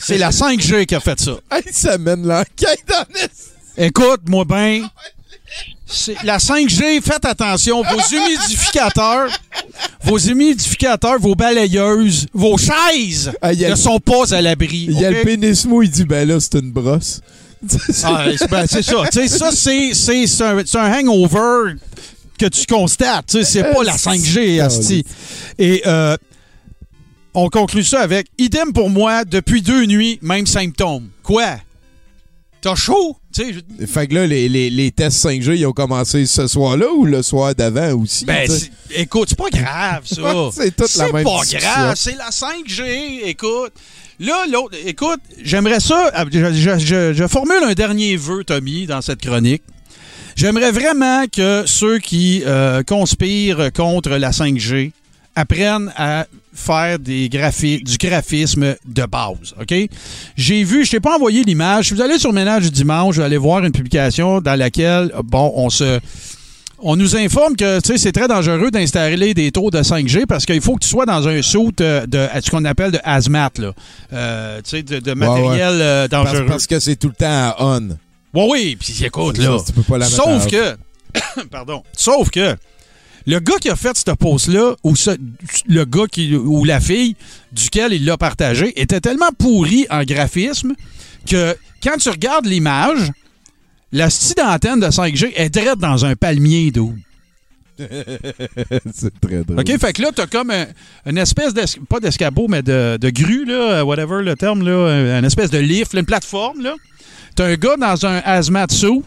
C'est 0.00 0.18
la 0.18 0.30
5G 0.30 0.86
qui 0.86 0.94
a 0.94 1.00
fait 1.00 1.18
ça. 1.18 1.32
Hey, 1.50 1.64
ça 1.72 1.98
mène 1.98 2.24
l'enquête 2.24 2.84
en 2.94 3.12
est- 3.18 3.86
Écoute-moi 3.88 4.44
bien. 4.44 4.82
C'est- 4.84 5.19
La 6.24 6.38
5G, 6.38 7.02
faites 7.02 7.24
attention. 7.24 7.82
Vos 7.82 8.16
humidificateurs, 8.16 9.30
vos 10.04 10.18
humidificateurs, 10.18 11.18
vos 11.18 11.34
balayeuses, 11.34 12.26
vos 12.32 12.56
chaises 12.56 13.32
Ah, 13.42 13.54
ne 13.54 13.74
sont 13.74 13.98
pas 13.98 14.32
à 14.34 14.40
l'abri. 14.40 14.86
Il 14.88 15.00
y 15.00 15.04
a 15.04 15.10
le 15.10 15.22
pénismo, 15.22 15.82
il 15.82 15.90
dit 15.90 16.04
ben 16.04 16.28
là, 16.28 16.38
c'est 16.38 16.54
une 16.54 16.70
brosse. 16.70 17.20
Ah, 18.04 18.24
c'est 18.36 18.50
ben, 18.50 18.66
c'est 18.66 18.82
ça. 18.82 19.04
Ça, 19.10 19.50
c'est 19.52 20.42
un, 20.44 20.62
c'est 20.64 20.78
un 20.78 20.92
hangover 20.98 21.74
que 22.38 22.46
tu 22.46 22.64
constates. 22.66 23.42
C'est 23.42 23.62
pas 23.62 23.82
la 23.82 23.96
5G, 23.96 24.60
asti. 24.62 25.04
Et 25.58 25.82
euh, 25.86 26.16
on 27.34 27.48
conclut 27.48 27.84
ça 27.84 28.00
avec 28.00 28.28
idem 28.38 28.72
pour 28.72 28.90
moi, 28.90 29.24
depuis 29.24 29.60
deux 29.60 29.84
nuits, 29.84 30.18
même 30.22 30.46
symptôme. 30.46 31.10
Quoi? 31.22 31.56
T'as 32.62 32.74
chaud? 32.74 33.16
Je- 33.36 33.86
Fait 33.86 34.06
que 34.08 34.14
là, 34.14 34.26
les, 34.26 34.48
les, 34.48 34.70
les 34.70 34.90
tests 34.90 35.24
5G, 35.24 35.56
ils 35.56 35.66
ont 35.66 35.72
commencé 35.72 36.26
ce 36.26 36.46
soir-là 36.46 36.86
ou 36.92 37.04
le 37.04 37.22
soir 37.22 37.54
d'avant 37.54 37.92
aussi? 37.94 38.24
Ben, 38.24 38.48
écoute, 38.94 39.28
c'est 39.30 39.38
pas 39.38 39.50
grave, 39.50 40.02
ça. 40.04 40.50
C'est 40.52 40.74
toute 40.76 40.94
la 40.96 41.12
même 41.12 41.24
pas 41.24 41.40
discussion. 41.42 41.58
grave, 41.60 41.94
c'est 41.96 42.16
la 42.16 42.30
5G, 42.30 43.20
écoute. 43.24 43.72
Là, 44.18 44.44
l'autre, 44.52 44.76
écoute, 44.84 45.20
j'aimerais 45.42 45.80
ça, 45.80 46.12
je, 46.30 46.52
je- 46.52 46.78
je- 46.78 47.12
je 47.14 47.26
formule 47.26 47.62
un 47.64 47.72
dernier 47.72 48.16
vœu, 48.16 48.44
Tommy, 48.44 48.86
dans 48.86 49.00
cette 49.00 49.20
chronique. 49.22 49.62
J'aimerais 50.36 50.72
vraiment 50.72 51.24
que 51.26 51.62
ceux 51.66 51.98
qui 51.98 52.42
euh, 52.46 52.82
conspirent 52.82 53.72
contre 53.72 54.10
la 54.10 54.30
5G 54.32 54.92
apprennent 55.36 55.92
à 55.96 56.26
faire 56.52 56.98
des 56.98 57.28
graphi- 57.28 57.82
du 57.82 57.96
graphisme 57.96 58.74
de 58.86 59.06
base, 59.06 59.54
OK? 59.60 59.74
J'ai 60.36 60.64
vu, 60.64 60.84
je 60.84 60.90
t'ai 60.92 61.00
pas 61.00 61.16
envoyé 61.16 61.44
l'image. 61.44 61.88
Si 61.88 61.94
vous 61.94 62.00
allez 62.00 62.18
sur 62.18 62.32
Ménage 62.32 62.64
du 62.64 62.70
dimanche, 62.70 63.16
vous 63.16 63.20
allez 63.22 63.36
voir 63.36 63.64
une 63.64 63.72
publication 63.72 64.40
dans 64.40 64.58
laquelle, 64.58 65.12
bon, 65.24 65.52
on 65.56 65.70
se... 65.70 66.00
On 66.82 66.96
nous 66.96 67.14
informe 67.14 67.56
que 67.56 67.78
tu 67.80 67.88
sais, 67.92 67.98
c'est 67.98 68.12
très 68.12 68.26
dangereux 68.26 68.70
d'installer 68.70 69.34
des 69.34 69.52
taux 69.52 69.70
de 69.70 69.80
5G 69.82 70.24
parce 70.24 70.46
qu'il 70.46 70.62
faut 70.62 70.76
que 70.76 70.80
tu 70.82 70.88
sois 70.88 71.04
dans 71.04 71.28
un 71.28 71.42
saut 71.42 71.70
de, 71.76 72.06
de- 72.06 72.26
ce 72.42 72.50
qu'on 72.50 72.64
appelle 72.64 72.90
de 72.90 72.98
hazmat, 73.04 73.50
là. 73.58 73.72
Euh, 74.14 74.62
tu 74.64 74.70
sais, 74.70 74.82
de, 74.82 74.98
de 74.98 75.12
matériel 75.12 75.74
ouais. 75.74 75.82
euh, 75.82 76.08
dangereux. 76.08 76.46
parce 76.46 76.66
que 76.66 76.80
c'est 76.80 76.96
tout 76.96 77.08
le 77.08 77.14
temps 77.14 77.54
on. 77.58 77.88
Oui, 78.32 78.46
oui, 78.50 78.76
puis 78.80 79.04
écoute, 79.04 79.36
là. 79.36 79.58
ça, 79.58 79.64
tu 79.66 79.72
peux 79.74 79.82
pas 79.82 79.98
la 79.98 80.06
sauf 80.06 80.46
que. 80.46 80.74
pardon. 81.50 81.82
Sauf 81.92 82.30
que. 82.30 82.56
Le 83.30 83.38
gars 83.38 83.58
qui 83.60 83.68
a 83.70 83.76
fait 83.76 83.96
cette 83.96 84.14
pause-là, 84.16 84.74
ou 84.82 84.96
ce- 84.96 85.16
le 85.68 85.84
gars 85.84 86.06
qui, 86.10 86.34
ou 86.34 86.64
la 86.64 86.80
fille 86.80 87.14
duquel 87.52 87.92
il 87.92 88.04
l'a 88.04 88.16
partagé, 88.16 88.72
était 88.80 89.00
tellement 89.00 89.30
pourri 89.38 89.86
en 89.90 90.02
graphisme 90.02 90.72
que 91.28 91.54
quand 91.82 91.96
tu 91.98 92.08
regardes 92.08 92.46
l'image, 92.46 93.12
la 93.92 94.10
style 94.10 94.34
d'antenne 94.36 94.80
de 94.80 94.90
5G 94.90 95.32
est 95.36 95.48
direct 95.50 95.78
dans 95.78 96.04
un 96.04 96.16
palmier 96.16 96.70
d'eau. 96.72 96.92
c'est 98.94 99.20
très 99.20 99.42
drôle. 99.44 99.60
OK, 99.60 99.78
fait 99.78 99.92
que 99.92 100.02
là, 100.02 100.10
t'as 100.14 100.26
comme 100.26 100.50
un- 100.50 100.66
une 101.06 101.18
espèce 101.18 101.54
d'es- 101.54 101.80
pas 101.88 102.00
d'escabeau, 102.00 102.46
mais 102.48 102.62
de, 102.62 102.98
de 103.00 103.10
grue, 103.10 103.44
là, 103.46 103.84
whatever 103.84 104.22
le 104.22 104.34
terme, 104.36 104.62
là, 104.62 105.18
une 105.18 105.24
espèce 105.24 105.50
de 105.50 105.58
lift, 105.58 105.94
là, 105.94 106.00
une 106.00 106.06
plateforme, 106.06 106.62
là. 106.62 106.74
T'as 107.36 107.46
un 107.46 107.54
gars 107.54 107.76
dans 107.76 108.06
un 108.06 108.18
hazmat 108.24 108.66
suit. 108.70 109.02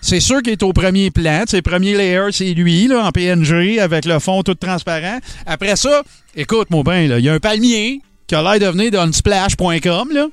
C'est 0.00 0.20
sûr 0.20 0.42
qu'il 0.42 0.52
est 0.52 0.62
au 0.62 0.72
premier 0.72 1.10
plan. 1.10 1.40
Tu 1.40 1.50
sais, 1.52 1.56
le 1.56 1.62
premier 1.62 1.96
layer, 1.96 2.28
c'est 2.32 2.52
lui, 2.54 2.86
là, 2.86 3.04
en 3.06 3.10
PNG, 3.12 3.78
avec 3.80 4.04
le 4.04 4.18
fond 4.18 4.42
tout 4.42 4.54
transparent. 4.54 5.18
Après 5.46 5.76
ça, 5.76 6.02
écoute-moi 6.36 6.82
bien, 6.84 7.08
là, 7.08 7.18
il 7.18 7.24
y 7.24 7.28
a 7.28 7.34
un 7.34 7.40
palmier 7.40 8.00
qui 8.26 8.34
a 8.34 8.42
l'air 8.42 8.58
de 8.60 8.76
venir 8.76 8.90
d'unsplash.com, 8.92 10.08
là. 10.12 10.26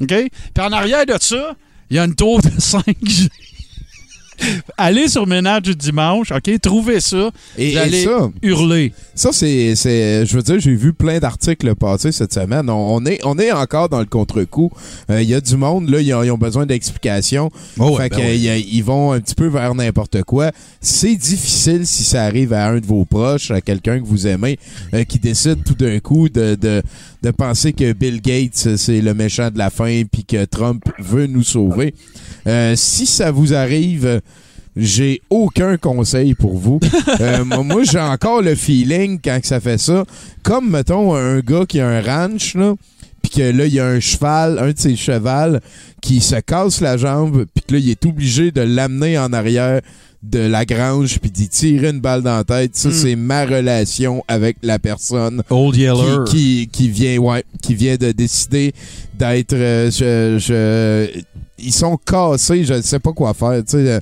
OK? 0.00 0.06
Puis 0.08 0.30
en 0.64 0.72
arrière 0.72 1.06
de 1.06 1.14
ça, 1.20 1.54
il 1.90 1.96
y 1.96 1.98
a 1.98 2.04
une 2.04 2.14
tour 2.14 2.40
de 2.40 2.48
5G. 2.58 3.28
Allez 4.76 5.08
sur 5.08 5.26
Ménage 5.26 5.62
du 5.62 5.74
dimanche, 5.74 6.30
OK? 6.32 6.60
Trouvez 6.60 7.00
ça. 7.00 7.30
Et, 7.56 7.70
vous 7.70 7.76
et 7.76 7.78
allez 7.78 8.04
ça, 8.04 8.30
hurler. 8.42 8.92
ça 9.14 9.30
c'est, 9.32 9.74
c'est- 9.74 10.24
je 10.26 10.36
veux 10.36 10.42
dire, 10.42 10.58
j'ai 10.60 10.74
vu 10.74 10.92
plein 10.92 11.18
d'articles 11.18 11.74
passer 11.74 12.12
cette 12.12 12.32
semaine. 12.32 12.70
On, 12.70 12.96
on 12.96 13.04
est, 13.06 13.18
on 13.24 13.38
est 13.38 13.52
encore 13.52 13.88
dans 13.88 14.00
le 14.00 14.06
contre-coup. 14.06 14.70
Euh, 15.10 15.22
Il 15.22 15.28
y 15.28 15.34
a 15.34 15.40
du 15.40 15.56
monde 15.56 15.88
là, 15.88 16.00
ils 16.00 16.14
ont, 16.30 16.38
besoin 16.38 16.66
d'explications. 16.66 17.50
Oh 17.78 17.90
ouais, 17.96 18.04
fait 18.04 18.08
ben 18.10 18.16
que, 18.16 18.22
ouais. 18.22 18.38
y 18.38 18.48
a- 18.48 18.56
ils 18.56 18.84
vont 18.84 19.12
un 19.12 19.20
petit 19.20 19.34
peu 19.34 19.46
vers 19.48 19.74
n'importe 19.74 20.22
quoi. 20.22 20.52
C'est 20.80 21.16
difficile 21.16 21.86
si 21.86 22.04
ça 22.04 22.24
arrive 22.24 22.52
à 22.52 22.68
un 22.68 22.78
de 22.78 22.86
vos 22.86 23.04
proches, 23.04 23.50
à 23.50 23.60
quelqu'un 23.60 23.98
que 24.00 24.04
vous 24.06 24.26
aimez, 24.26 24.58
euh, 24.94 25.04
qui 25.04 25.18
décide 25.18 25.64
tout 25.64 25.74
d'un 25.74 25.98
coup 26.00 26.28
de, 26.28 26.54
de, 26.54 26.82
de 27.22 27.30
penser 27.30 27.72
que 27.72 27.92
Bill 27.92 28.20
Gates 28.20 28.76
c'est 28.76 29.00
le 29.00 29.14
méchant 29.14 29.50
de 29.50 29.58
la 29.58 29.70
fin, 29.70 30.02
puis 30.10 30.24
que 30.24 30.44
Trump 30.44 30.84
veut 30.98 31.26
nous 31.26 31.42
sauver. 31.42 31.94
Euh, 32.46 32.74
si 32.76 33.06
ça 33.06 33.30
vous 33.30 33.54
arrive. 33.54 34.06
euh, 34.06 34.20
j'ai 34.80 35.22
aucun 35.28 35.76
conseil 35.76 36.34
pour 36.34 36.56
vous. 36.56 36.80
Euh, 37.20 37.44
moi, 37.44 37.64
moi, 37.64 37.82
j'ai 37.82 37.98
encore 37.98 38.42
le 38.42 38.54
feeling 38.54 39.18
quand 39.22 39.40
que 39.40 39.46
ça 39.46 39.58
fait 39.58 39.78
ça. 39.78 40.04
Comme, 40.44 40.70
mettons, 40.70 41.16
un 41.16 41.40
gars 41.40 41.64
qui 41.66 41.80
a 41.80 41.88
un 41.88 42.00
ranch, 42.00 42.54
là, 42.54 42.74
puis 43.22 43.32
que 43.32 43.42
là, 43.42 43.66
il 43.66 43.74
y 43.74 43.80
a 43.80 43.86
un 43.86 43.98
cheval, 43.98 44.58
un 44.60 44.70
de 44.70 44.78
ses 44.78 44.94
chevals, 44.94 45.60
qui 46.00 46.20
se 46.20 46.36
casse 46.36 46.80
la 46.80 46.96
jambe, 46.96 47.46
puis 47.52 47.64
que 47.66 47.74
là, 47.74 47.80
il 47.80 47.90
est 47.90 48.06
obligé 48.06 48.52
de 48.52 48.60
l'amener 48.60 49.18
en 49.18 49.32
arrière 49.32 49.80
de 50.22 50.40
la 50.40 50.64
grange, 50.64 51.18
puis 51.20 51.30
d'y 51.30 51.48
tirer 51.48 51.90
une 51.90 52.00
balle 52.00 52.22
dans 52.22 52.36
la 52.38 52.44
tête. 52.44 52.74
Ça, 52.76 52.90
c'est 52.90 53.14
ma 53.14 53.44
relation 53.44 54.24
avec 54.26 54.56
la 54.62 54.78
personne 54.80 55.42
Old 55.48 55.76
Yeller. 55.76 56.24
qui, 56.26 56.34
qui, 56.36 56.68
qui 56.72 56.88
vient, 56.88 57.18
ouais, 57.18 57.44
qui 57.62 57.74
vient 57.74 57.96
de 57.96 58.10
décider 58.12 58.72
d'être. 59.14 59.52
euh, 59.54 59.90
je, 59.90 60.38
je- 60.38 61.20
ils 61.58 61.72
sont 61.72 61.96
cassés, 61.96 62.64
je 62.64 62.74
ne 62.74 62.82
sais 62.82 62.98
pas 62.98 63.12
quoi 63.12 63.32
faire. 63.34 63.62
tu 63.64 63.72
sais, 63.78 64.00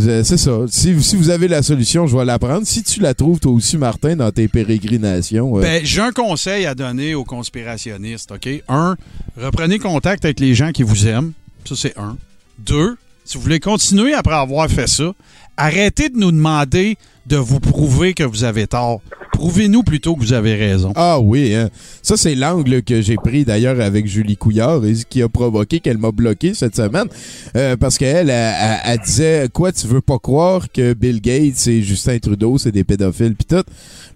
euh, 0.00 0.22
C'est 0.24 0.36
ça. 0.36 0.58
Si, 0.68 1.00
si 1.02 1.14
vous 1.16 1.30
avez 1.30 1.46
la 1.46 1.62
solution, 1.62 2.06
je 2.08 2.16
vais 2.16 2.24
la 2.24 2.38
prendre. 2.38 2.66
Si 2.66 2.82
tu 2.82 2.98
la 3.00 3.14
trouves, 3.14 3.38
toi 3.38 3.52
aussi, 3.52 3.76
Martin, 3.78 4.16
dans 4.16 4.32
tes 4.32 4.48
pérégrinations. 4.48 5.56
euh, 5.58 5.60
Ben, 5.62 5.80
j'ai 5.84 6.00
un 6.00 6.10
conseil 6.12 6.66
à 6.66 6.74
donner 6.74 7.14
aux 7.14 7.24
conspirationnistes, 7.24 8.32
OK? 8.32 8.48
Un, 8.68 8.96
reprenez 9.40 9.78
contact 9.78 10.24
avec 10.24 10.40
les 10.40 10.54
gens 10.54 10.72
qui 10.72 10.82
vous 10.82 11.06
aiment. 11.06 11.32
Ça, 11.64 11.74
c'est 11.76 11.96
un. 11.98 12.16
Deux, 12.58 12.96
si 13.24 13.36
vous 13.36 13.42
voulez 13.44 13.60
continuer 13.60 14.14
après 14.14 14.34
avoir 14.34 14.68
fait 14.68 14.88
ça, 14.88 15.12
arrêtez 15.56 16.08
de 16.08 16.16
nous 16.18 16.32
demander 16.32 16.96
de 17.26 17.36
vous 17.36 17.60
prouver 17.60 18.12
que 18.14 18.24
vous 18.24 18.44
avez 18.44 18.66
tort. 18.66 19.00
Prouvez-nous 19.32 19.82
plutôt 19.82 20.14
que 20.14 20.20
vous 20.20 20.32
avez 20.32 20.54
raison. 20.54 20.92
Ah 20.94 21.18
oui, 21.18 21.54
hein. 21.54 21.68
ça 22.02 22.16
c'est 22.16 22.36
l'angle 22.36 22.82
que 22.84 23.00
j'ai 23.02 23.16
pris 23.16 23.44
d'ailleurs 23.44 23.80
avec 23.80 24.06
Julie 24.06 24.36
Couillard 24.36 24.84
et 24.84 24.94
qui 25.08 25.22
a 25.22 25.28
provoqué 25.28 25.80
qu'elle 25.80 25.98
m'a 25.98 26.12
bloqué 26.12 26.54
cette 26.54 26.76
semaine 26.76 27.08
Euh, 27.56 27.76
parce 27.76 27.98
qu'elle 27.98 28.30
elle, 28.30 28.54
elle- 28.60 28.78
elle 28.84 28.98
disait 29.00 29.48
quoi 29.52 29.72
tu 29.72 29.88
veux 29.88 30.00
pas 30.00 30.18
croire 30.20 30.70
que 30.72 30.92
Bill 30.92 31.20
Gates 31.20 31.66
et 31.66 31.82
Justin 31.82 32.18
Trudeau 32.20 32.58
c'est 32.58 32.70
des 32.70 32.84
pédophiles 32.84 33.34
puis 33.34 33.46
tout. 33.46 33.64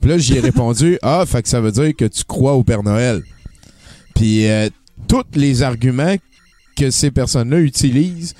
Puis 0.00 0.08
là 0.10 0.18
j'y 0.18 0.36
ai 0.36 0.40
répondu 0.40 0.98
ah 1.02 1.24
fait 1.26 1.44
ça 1.48 1.60
veut 1.60 1.72
dire 1.72 1.96
que 1.96 2.04
tu 2.04 2.22
crois 2.22 2.52
au 2.54 2.62
Père 2.62 2.84
Noël. 2.84 3.22
Puis 4.14 4.46
euh, 4.46 4.68
tous 5.08 5.24
les 5.34 5.62
arguments 5.62 6.14
que 6.76 6.90
ces 6.92 7.10
personnes-là 7.10 7.58
utilisent 7.58 8.34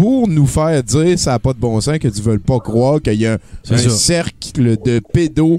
pour 0.00 0.28
nous 0.28 0.46
faire 0.46 0.82
dire 0.82 1.18
ça 1.18 1.32
n'a 1.32 1.38
pas 1.38 1.52
de 1.52 1.58
bon 1.58 1.78
sens 1.78 1.98
que 1.98 2.08
tu 2.08 2.22
veux 2.22 2.38
pas 2.38 2.58
croire 2.58 3.02
qu'il 3.02 3.20
y 3.20 3.26
a 3.26 3.36
un, 3.68 3.76
cercle 3.76 4.78
de 4.82 4.98
pédos 5.12 5.58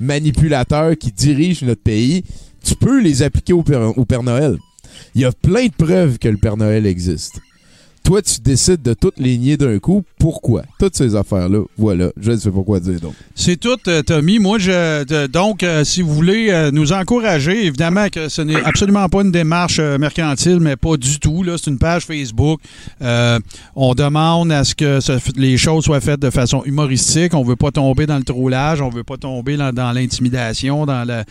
manipulateurs 0.00 0.96
qui 0.96 1.12
dirigent 1.12 1.66
notre 1.66 1.82
pays, 1.82 2.24
tu 2.64 2.74
peux 2.74 3.02
les 3.02 3.22
appliquer 3.22 3.52
au 3.52 3.62
Père, 3.62 3.98
au 3.98 4.06
Père 4.06 4.22
Noël. 4.22 4.56
Il 5.14 5.20
y 5.20 5.26
a 5.26 5.32
plein 5.32 5.66
de 5.66 5.72
preuves 5.76 6.18
que 6.18 6.28
le 6.28 6.38
Père 6.38 6.56
Noël 6.56 6.86
existe. 6.86 7.38
Toi, 8.04 8.20
tu 8.22 8.40
décides 8.40 8.82
de 8.82 8.94
toutes 8.94 9.18
les 9.18 9.38
nier 9.38 9.56
d'un 9.56 9.78
coup. 9.78 10.02
Pourquoi? 10.18 10.62
Toutes 10.78 10.96
ces 10.96 11.14
affaires-là. 11.14 11.60
Voilà. 11.78 12.10
Je 12.20 12.32
ne 12.32 12.36
sais 12.36 12.50
pas 12.50 12.62
quoi 12.62 12.80
dire 12.80 13.00
donc. 13.00 13.14
C'est 13.34 13.56
tout, 13.58 13.76
euh, 13.88 14.02
Tommy. 14.02 14.38
Moi, 14.38 14.58
je, 14.58 15.26
donc, 15.28 15.62
euh, 15.62 15.84
si 15.84 16.02
vous 16.02 16.12
voulez 16.12 16.48
euh, 16.50 16.70
nous 16.72 16.92
encourager, 16.92 17.66
évidemment 17.66 18.08
que 18.08 18.28
ce 18.28 18.42
n'est 18.42 18.60
absolument 18.62 19.08
pas 19.08 19.22
une 19.22 19.30
démarche 19.30 19.78
euh, 19.78 19.98
mercantile, 19.98 20.58
mais 20.60 20.76
pas 20.76 20.96
du 20.96 21.18
tout. 21.20 21.42
Là, 21.42 21.56
c'est 21.58 21.70
une 21.70 21.78
page 21.78 22.04
Facebook. 22.04 22.60
On 23.76 23.94
demande 23.94 24.52
à 24.52 24.64
ce 24.64 24.74
que 24.74 25.00
ce- 25.00 25.12
les 25.36 25.56
choses 25.56 25.84
soient 25.84 26.00
faites 26.00 26.20
de 26.20 26.30
façon 26.30 26.62
humoristique. 26.64 27.34
On 27.34 27.42
veut 27.44 27.56
pas 27.56 27.70
tomber 27.70 28.06
dans 28.06 28.18
le 28.18 28.24
trollage. 28.24 28.80
On 28.80 28.88
veut 28.90 29.04
pas 29.04 29.16
tomber 29.16 29.56
dans, 29.56 29.72
dans 29.72 29.92
l'intimidation, 29.92 30.86
dans 30.86 31.04
le, 31.06 31.22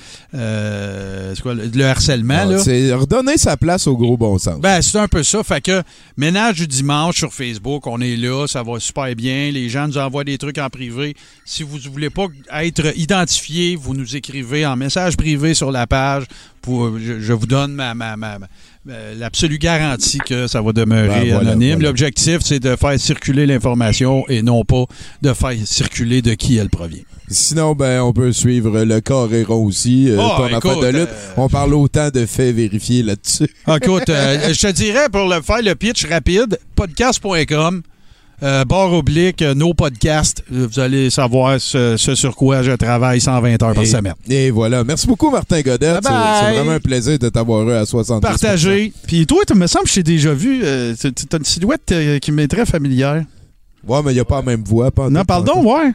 c'est 1.36 1.42
quoi, 1.42 1.54
le, 1.54 1.66
le 1.74 1.86
harcèlement. 1.86 2.46
là. 2.46 2.56
Ah, 2.60 2.64
C'est 2.64 2.94
redonner 2.94 3.38
sa 3.38 3.58
place 3.58 3.88
au 3.88 3.96
gros 3.98 4.18
bon 4.18 4.38
sens. 4.38 4.60
Ben, 4.62 4.82
c'est 4.82 4.98
un 5.00 5.08
peu 5.08 5.24
ça. 5.24 5.44
Fait 5.44 5.62
que 5.62 5.82
ménage 6.18 6.61
du 6.62 6.68
dimanche 6.68 7.18
sur 7.18 7.34
Facebook, 7.34 7.88
on 7.88 8.00
est 8.02 8.16
là, 8.16 8.46
ça 8.48 8.64
va 8.64 8.80
super 8.80 9.16
bien. 9.16 9.52
Les 9.52 9.70
gens 9.70 9.88
nous 9.88 9.98
envoient 9.98 10.24
des 10.24 10.38
trucs 10.38 10.58
en 10.58 10.70
privé. 10.70 11.16
Si 11.46 11.64
vous 11.64 11.78
ne 11.78 11.90
voulez 11.90 12.10
pas 12.10 12.28
être 12.62 12.98
identifié, 12.98 13.76
vous 13.76 13.94
nous 13.94 14.16
écrivez 14.16 14.66
en 14.66 14.76
message 14.76 15.18
privé 15.18 15.54
sur 15.54 15.72
la 15.72 15.88
page. 15.88 16.26
Pour, 16.62 16.98
je, 17.00 17.20
je 17.20 17.34
vous 17.34 17.48
donne 17.48 17.74
ma, 17.74 17.96
ma- 17.96 18.16
ma- 18.18 18.38
euh, 18.90 19.16
l'absolue 19.18 19.58
garantie 19.58 20.20
que 20.20 20.46
ça 20.48 20.62
va 20.62 20.72
demeurer 20.74 21.08
Ben, 21.22 21.34
voilà, 21.34 21.52
anonyme. 21.52 21.74
voilà. 21.74 21.88
L'objectif, 21.90 22.40
c'est 22.42 22.60
de 22.60 22.76
faire 22.76 23.00
circuler 23.00 23.46
l'information 23.48 24.24
et 24.30 24.42
non 24.44 24.64
pas 24.64 24.86
de 25.24 25.34
faire 25.34 25.56
circuler 25.66 26.22
de 26.22 26.34
qui 26.36 26.58
elle 26.58 26.70
provient. 26.70 27.02
Sinon, 27.32 27.74
ben, 27.76 28.02
on 28.02 28.14
peut 28.14 28.32
suivre 28.32 28.84
le 28.84 29.02
Coréron 29.02 29.66
aussi. 29.66 30.10
euh, 30.10 30.18
Oh, 30.20 30.30
ton 30.38 30.44
affaire 30.46 30.58
écoute, 30.58 30.82
de 30.84 30.88
lutte. 30.88 31.10
euh, 31.10 31.34
On 31.38 31.50
parle 31.50 31.74
autant 31.74 32.10
de 32.10 32.26
faits 32.26 32.56
vérifiés 32.56 33.04
là-dessus. 33.04 33.50
Ah, 33.66 33.78
Écoute, 33.82 34.10
euh, 34.10 34.54
je 34.54 34.60
te 34.68 34.72
dirais 34.72 35.08
pour 35.12 35.28
le 35.28 35.42
faire 35.42 35.62
le 35.62 35.74
pitch 35.76 36.06
rapide, 36.08 36.60
podcast.com. 36.76 37.82
Euh, 38.44 38.66
barre 38.66 38.92
oblique, 38.94 39.42
nos 39.44 39.76
podcasts. 39.76 40.44
Vous 40.50 40.80
allez 40.80 41.12
savoir 41.12 41.62
ce, 41.62 41.96
ce 41.96 42.16
sur 42.16 42.36
quoi 42.36 42.64
je 42.64 42.72
travaille 42.72 43.22
120 43.22 43.62
heures 43.62 43.74
par 43.76 43.84
et, 43.84 43.86
semaine. 43.86 44.16
et 44.28 44.50
voilà. 44.50 44.84
Merci 44.84 45.06
beaucoup, 45.06 45.30
Martin 45.30 45.62
Godet. 45.62 46.00
C'est 46.02 46.10
vraiment 46.56 46.72
un 46.72 46.80
plaisir 46.80 47.20
de 47.20 47.30
t'avoir 47.30 47.70
eu 47.70 47.74
à 47.74 47.86
60 47.86 48.20
Partagez. 48.24 48.94
Puis 49.06 49.28
toi, 49.28 49.44
tu 49.48 49.54
me 49.54 49.68
semble 49.68 49.84
que 49.86 49.92
je 49.92 49.96
t'ai 49.96 50.04
déjà 50.04 50.34
vu. 50.34 50.62
euh, 50.64 50.96
tu 51.00 51.08
as 51.08 51.38
une 51.38 51.46
silhouette 51.46 51.92
euh, 51.92 52.18
qui 52.18 52.32
m'est 52.32 52.48
très 52.48 52.66
familière. 52.66 53.24
Ouais, 53.88 54.00
mais 54.04 54.12
il 54.12 54.16
n'y 54.16 54.20
a 54.20 54.26
pas 54.26 54.38
la 54.38 54.42
même 54.42 54.64
voix. 54.64 54.90
Pas 54.90 55.04
en 55.06 55.12
Non, 55.12 55.24
pardon, 55.24 55.64
ouais. 55.64 55.92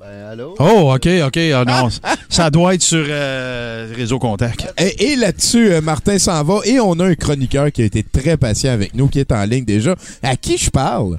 Ben, 0.00 0.30
allô? 0.30 0.54
Oh, 0.58 0.94
OK, 0.94 1.06
OK. 1.26 1.36
Ah, 1.54 1.64
non, 1.66 1.90
ça 2.30 2.48
doit 2.48 2.74
être 2.74 2.80
sur 2.80 3.04
euh, 3.06 3.92
Réseau 3.94 4.18
Contact. 4.18 4.72
Et, 4.78 5.12
et 5.12 5.16
là-dessus, 5.16 5.74
euh, 5.74 5.82
Martin 5.82 6.18
s'en 6.18 6.42
va 6.42 6.60
et 6.64 6.80
on 6.80 6.98
a 7.00 7.04
un 7.04 7.14
chroniqueur 7.14 7.70
qui 7.70 7.82
a 7.82 7.84
été 7.84 8.02
très 8.02 8.38
patient 8.38 8.72
avec 8.72 8.94
nous, 8.94 9.08
qui 9.08 9.18
est 9.18 9.30
en 9.30 9.44
ligne 9.44 9.66
déjà. 9.66 9.94
À 10.22 10.36
qui 10.36 10.56
je 10.56 10.70
parle? 10.70 11.18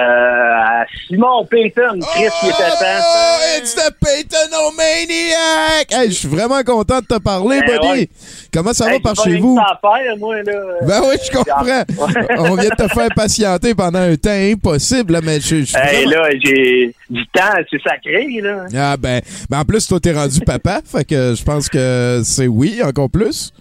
À 0.00 0.84
Simon 1.06 1.44
Payton, 1.44 1.98
Chris 2.14 2.24
qui 2.40 2.48
temps. 2.48 2.56
Oh, 3.02 3.58
it's 3.58 3.74
the 3.74 3.92
Paytonomaniac! 4.00 5.90
Hey, 5.92 6.08
je 6.10 6.14
suis 6.14 6.28
vraiment 6.28 6.62
content 6.62 7.00
de 7.00 7.06
te 7.06 7.18
parler, 7.18 7.60
Ben 7.60 7.76
buddy. 7.78 7.88
ouais. 7.88 8.08
Comment 8.52 8.72
ça 8.72 8.86
Hey, 8.86 9.00
va 9.00 9.14
par 9.14 9.24
chez 9.24 9.36
vous? 9.38 9.56
faire, 9.80 10.16
moi, 10.18 10.36
là. 10.42 10.52
Ben 10.86 11.00
oui, 11.08 11.16
je 11.24 11.30
comprends. 11.30 11.84
On 12.50 12.54
vient 12.56 12.70
de 12.70 12.76
te 12.76 12.88
faire 12.88 13.08
patienter 13.14 13.74
pendant 13.74 13.98
un 14.00 14.16
temps 14.16 14.30
impossible, 14.30 15.12
là, 15.14 15.20
mais 15.22 15.40
je 15.40 15.56
je 15.60 15.64
suis 15.64 15.76
Hey, 15.76 16.04
vraiment- 16.06 16.22
là, 16.24 16.30
j'ai 16.42 16.94
du 17.10 17.26
temps, 17.28 17.54
c'est 17.70 17.82
sacré, 17.82 18.26
là. 18.42 18.64
Ah 18.76 18.96
ben, 18.96 19.20
ben 19.48 19.58
en 19.60 19.64
plus, 19.64 19.86
toi, 19.86 19.98
t'es 20.00 20.12
rendu 20.12 20.40
papa, 20.40 20.80
fait 20.84 21.04
que 21.04 21.34
je 21.36 21.42
pense 21.44 21.68
que 21.68 22.22
c'est 22.24 22.46
oui, 22.46 22.80
encore 22.84 23.10
plus. 23.10 23.52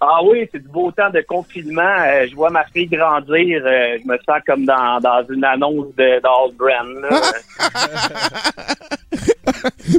Ah 0.00 0.20
oui, 0.24 0.48
c'est 0.52 0.62
du 0.62 0.68
beau 0.68 0.92
temps 0.92 1.10
de 1.10 1.20
confinement. 1.26 1.82
Euh, 2.06 2.26
je 2.30 2.34
vois 2.36 2.50
ma 2.50 2.62
fille 2.64 2.86
grandir. 2.86 3.62
euh, 3.66 3.98
je 4.00 4.06
me 4.08 4.16
sens 4.18 4.40
comme 4.46 4.64
dans, 4.64 5.00
dans 5.00 5.24
une 5.28 5.44
annonce 5.44 5.88
de 5.96 6.20
d'All 6.20 6.52
Brand. 6.56 7.04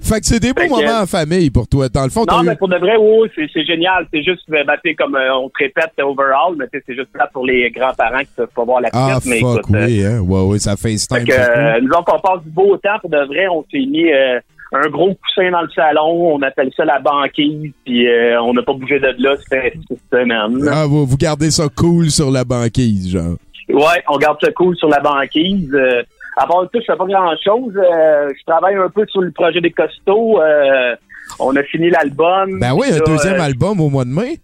Fait 0.03 0.19
que 0.21 0.25
c'est 0.25 0.39
des 0.39 0.53
beaux 0.53 0.61
Fait 0.61 0.67
que- 0.67 0.73
moments 0.73 1.01
en 1.01 1.05
famille 1.05 1.49
pour 1.49 1.67
toi. 1.67 1.89
Dans 1.89 2.03
le 2.03 2.09
fond, 2.09 2.23
non, 2.29 2.43
eu- 2.43 2.45
mais 2.45 2.55
pour 2.55 2.69
de 2.69 2.77
vrai, 2.77 2.95
oui, 2.97 3.29
c'est 3.53 3.65
génial. 3.65 4.07
C'est 4.13 4.23
juste, 4.23 4.43
tu 4.47 4.53
sais, 4.85 4.95
comme 4.95 5.15
euh, 5.15 5.35
on 5.35 5.49
te 5.49 5.57
répète, 5.59 5.91
overall, 6.01 6.55
mais 6.57 6.65
c'est 6.71 6.95
juste 6.95 7.09
là 7.15 7.27
pour 7.33 7.45
les 7.45 7.69
grands-parents 7.71 8.19
qui 8.19 8.29
peuvent 8.37 8.47
pas 8.55 8.63
voir 8.63 8.81
la 8.81 8.89
Ah, 8.93 9.15
petite. 9.17 9.29
mais 9.31 9.39
fuck, 9.41 9.59
écoute, 9.59 9.75
oui, 9.77 10.05
hein. 10.05 10.19
Ouais, 10.21 10.41
ouais, 10.43 10.59
ça 10.59 10.77
FaceTime. 10.77 11.19
Fait 11.19 11.25
que, 11.25 11.79
nous 11.81 11.89
autres, 11.89 12.13
on 12.15 12.19
passe 12.19 12.43
du 12.43 12.49
beau 12.51 12.77
temps. 12.77 12.99
Pour 13.01 13.09
de 13.09 13.17
vrai, 13.25 13.47
on 13.49 13.63
s'est 13.69 13.85
mis 13.85 14.11
euh, 14.11 14.39
un 14.71 14.87
gros 14.89 15.15
coussin 15.15 15.51
dans 15.51 15.61
le 15.61 15.69
salon. 15.69 16.35
On 16.35 16.41
appelle 16.41 16.71
ça 16.75 16.85
la 16.85 16.99
banquise. 16.99 17.71
Puis 17.85 18.07
euh, 18.07 18.41
on 18.41 18.53
n'a 18.53 18.61
pas 18.61 18.73
bougé 18.73 18.99
de 18.99 19.15
là. 19.17 19.35
C'était 19.37 19.73
six 19.87 19.99
semaines. 20.11 20.67
Ah, 20.71 20.85
vous, 20.85 21.05
vous 21.05 21.17
gardez 21.17 21.51
ça 21.51 21.67
cool 21.75 22.09
sur 22.09 22.31
la 22.31 22.43
banquise, 22.43 23.11
genre. 23.11 23.35
Ouais, 23.69 24.03
on 24.07 24.17
garde 24.17 24.37
ça 24.41 24.51
cool 24.51 24.75
sur 24.77 24.89
la 24.89 24.99
banquise. 24.99 25.73
Euh, 25.73 26.01
à 26.37 26.47
part 26.47 26.63
ça, 26.63 26.79
je 26.79 26.85
fais 26.85 26.95
pas 26.95 27.05
grand-chose. 27.05 27.73
Euh, 27.75 28.29
je 28.29 28.45
travaille 28.45 28.75
un 28.75 28.89
peu 28.89 29.05
sur 29.07 29.21
le 29.21 29.31
projet 29.31 29.61
des 29.61 29.71
costauds. 29.71 30.41
Euh, 30.41 30.95
on 31.39 31.55
a 31.55 31.63
fini 31.63 31.89
l'album. 31.89 32.59
Ben 32.59 32.73
oui, 32.73 32.87
un 32.91 32.97
Là, 32.97 33.03
deuxième 33.05 33.39
euh, 33.39 33.43
album 33.43 33.79
au 33.79 33.89
mois 33.89 34.05
de 34.05 34.09
mai. 34.09 34.39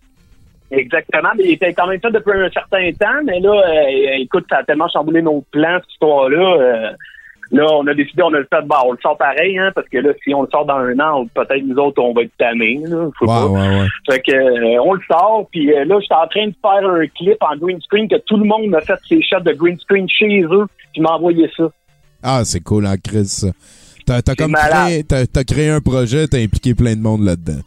Exactement, 0.72 1.30
mais 1.38 1.44
il 1.46 1.52
était 1.54 1.74
quand 1.74 1.88
même 1.88 2.02
fait 2.02 2.12
depuis 2.12 2.34
un 2.34 2.50
certain 2.50 2.92
temps, 2.92 3.24
mais 3.24 3.40
là, 3.40 3.52
euh, 3.52 4.18
écoute, 4.20 4.46
ça 4.50 4.58
a 4.58 4.64
tellement 4.64 4.90
chamboulé 4.90 5.22
nos 5.22 5.44
plans, 5.52 5.78
cette 5.80 5.92
histoire-là. 5.94 6.92
Là, 7.56 7.68
on 7.72 7.88
a 7.88 7.94
décidé, 7.94 8.22
on 8.23 8.34
a 8.34 8.40
le 8.40 8.48
fait, 8.52 8.61
bah, 8.65 8.82
on 8.86 8.91
le 8.91 8.98
sort 9.02 9.18
pareil, 9.18 9.57
hein, 9.57 9.72
parce 9.73 9.88
que 9.90 9.98
là, 9.98 10.11
si 10.23 10.34
on 10.34 10.44
le 10.44 10.49
sort 10.52 10.65
dans 10.65 10.76
un 10.77 10.99
an, 10.99 11.26
peut-être 11.34 11.64
nous 11.64 11.77
autres, 11.77 12.02
on 12.02 12.14
va 12.14 12.23
être 12.23 12.36
tannés, 12.38 12.82
là, 12.86 13.10
pas. 13.22 13.48
ouais, 13.48 13.60
ouais. 13.60 13.88
Fait 14.10 14.19
que, 14.19 14.36
euh, 14.36 14.82
on 14.84 14.94
le 14.94 15.02
sort, 15.10 15.48
puis 15.52 15.73
euh, 15.73 15.86
là, 15.86 15.99
j'étais 15.99 16.14
en 16.14 16.27
train 16.27 16.48
de 16.48 16.56
faire 16.61 16.90
un 16.90 17.07
clip 17.07 17.38
en 17.41 17.56
green 17.57 17.80
screen 17.82 18.07
que 18.07 18.18
tout 18.26 18.38
le 18.38 18.45
monde 18.45 18.73
a 18.76 18.82
fait 18.82 18.99
ses 19.07 19.22
shots 19.22 19.40
de 19.40 19.53
green 19.53 19.80
screen 19.80 20.07
chez 20.10 20.41
eux, 20.44 20.65
puis 20.94 21.02
m'a 21.02 21.11
envoyé 21.11 21.49
ça. 21.56 21.69
Ah, 22.22 22.41
c'est 22.44 22.61
cool 22.61 22.88
en 22.88 22.95
crise, 22.98 23.32
ça. 23.32 23.48
T'as, 24.06 24.22
t'as 24.22 24.36
comme 24.36 24.53
créé, 24.53 25.03
t'as, 25.03 25.26
t'as 25.26 25.44
créé 25.44 25.69
un 25.69 25.82
projet, 25.82 26.27
t'as 26.27 26.40
impliqué 26.40 26.76
plein 26.76 26.95
de 26.95 27.02
monde 27.02 27.23
là-dedans. 27.23 27.61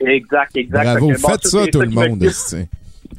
Exact, 0.00 0.56
exact. 0.56 0.84
Bravo, 0.84 1.08
Fait 1.08 1.14
que, 1.14 1.20
bon, 1.20 1.28
faites 1.28 1.46
ça, 1.46 1.66
tout 1.66 1.80
le 1.80 1.90
monde. 1.90 2.24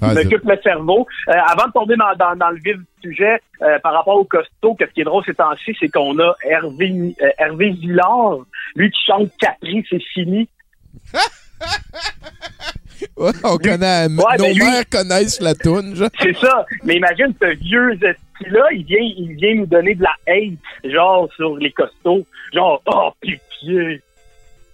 Ah, 0.02 0.14
m'occupe 0.14 0.44
le 0.46 0.58
cerveau. 0.64 1.06
Euh, 1.28 1.32
avant 1.48 1.68
de 1.68 1.72
tomber 1.74 1.96
dans, 1.96 2.16
dans, 2.18 2.36
dans 2.36 2.50
le 2.50 2.58
vif 2.58 2.78
du 2.78 3.10
sujet, 3.10 3.42
euh, 3.62 3.78
par 3.80 3.94
rapport 3.94 4.16
au 4.16 4.24
costaud, 4.24 4.76
qu'est-ce 4.76 4.92
qui 4.92 5.02
est 5.02 5.06
drôle 5.06 5.24
ces 5.26 5.34
temps-ci, 5.34 5.76
c'est 5.80 5.90
qu'on 5.90 6.18
a 6.20 6.36
Hervé, 6.44 7.14
euh, 7.22 7.30
Hervé 7.38 7.72
Villard, 7.72 8.38
lui 8.76 8.90
qui 8.90 9.00
chante 9.06 9.30
Capri, 9.40 9.86
c'est 9.90 10.02
fini. 10.14 10.48
Ouais, 13.18 13.32
on 13.44 13.58
connaît, 13.58 14.08
nos 14.10 14.24
ben 14.38 14.54
lui- 14.54 14.64
mères 14.64 14.88
connaissent 14.90 15.42
la 15.42 15.56
toune, 15.56 15.96
genre. 15.96 16.10
C'est 16.22 16.36
ça. 16.38 16.66
Mais 16.84 16.98
imagine 16.98 17.34
ce 17.42 17.56
vieux 17.56 17.94
esti-là, 17.94 18.64
il 18.74 18.86
vient, 18.86 19.00
il 19.00 19.36
vient 19.36 19.56
nous 19.56 19.66
donner 19.66 19.96
de 19.96 20.04
la 20.04 20.16
hate, 20.28 20.92
genre, 20.92 21.28
sur 21.36 21.58
les 21.58 21.72
costauds. 21.72 22.26
Genre, 22.54 22.82
oh, 22.86 23.10
pitié. 23.20 24.02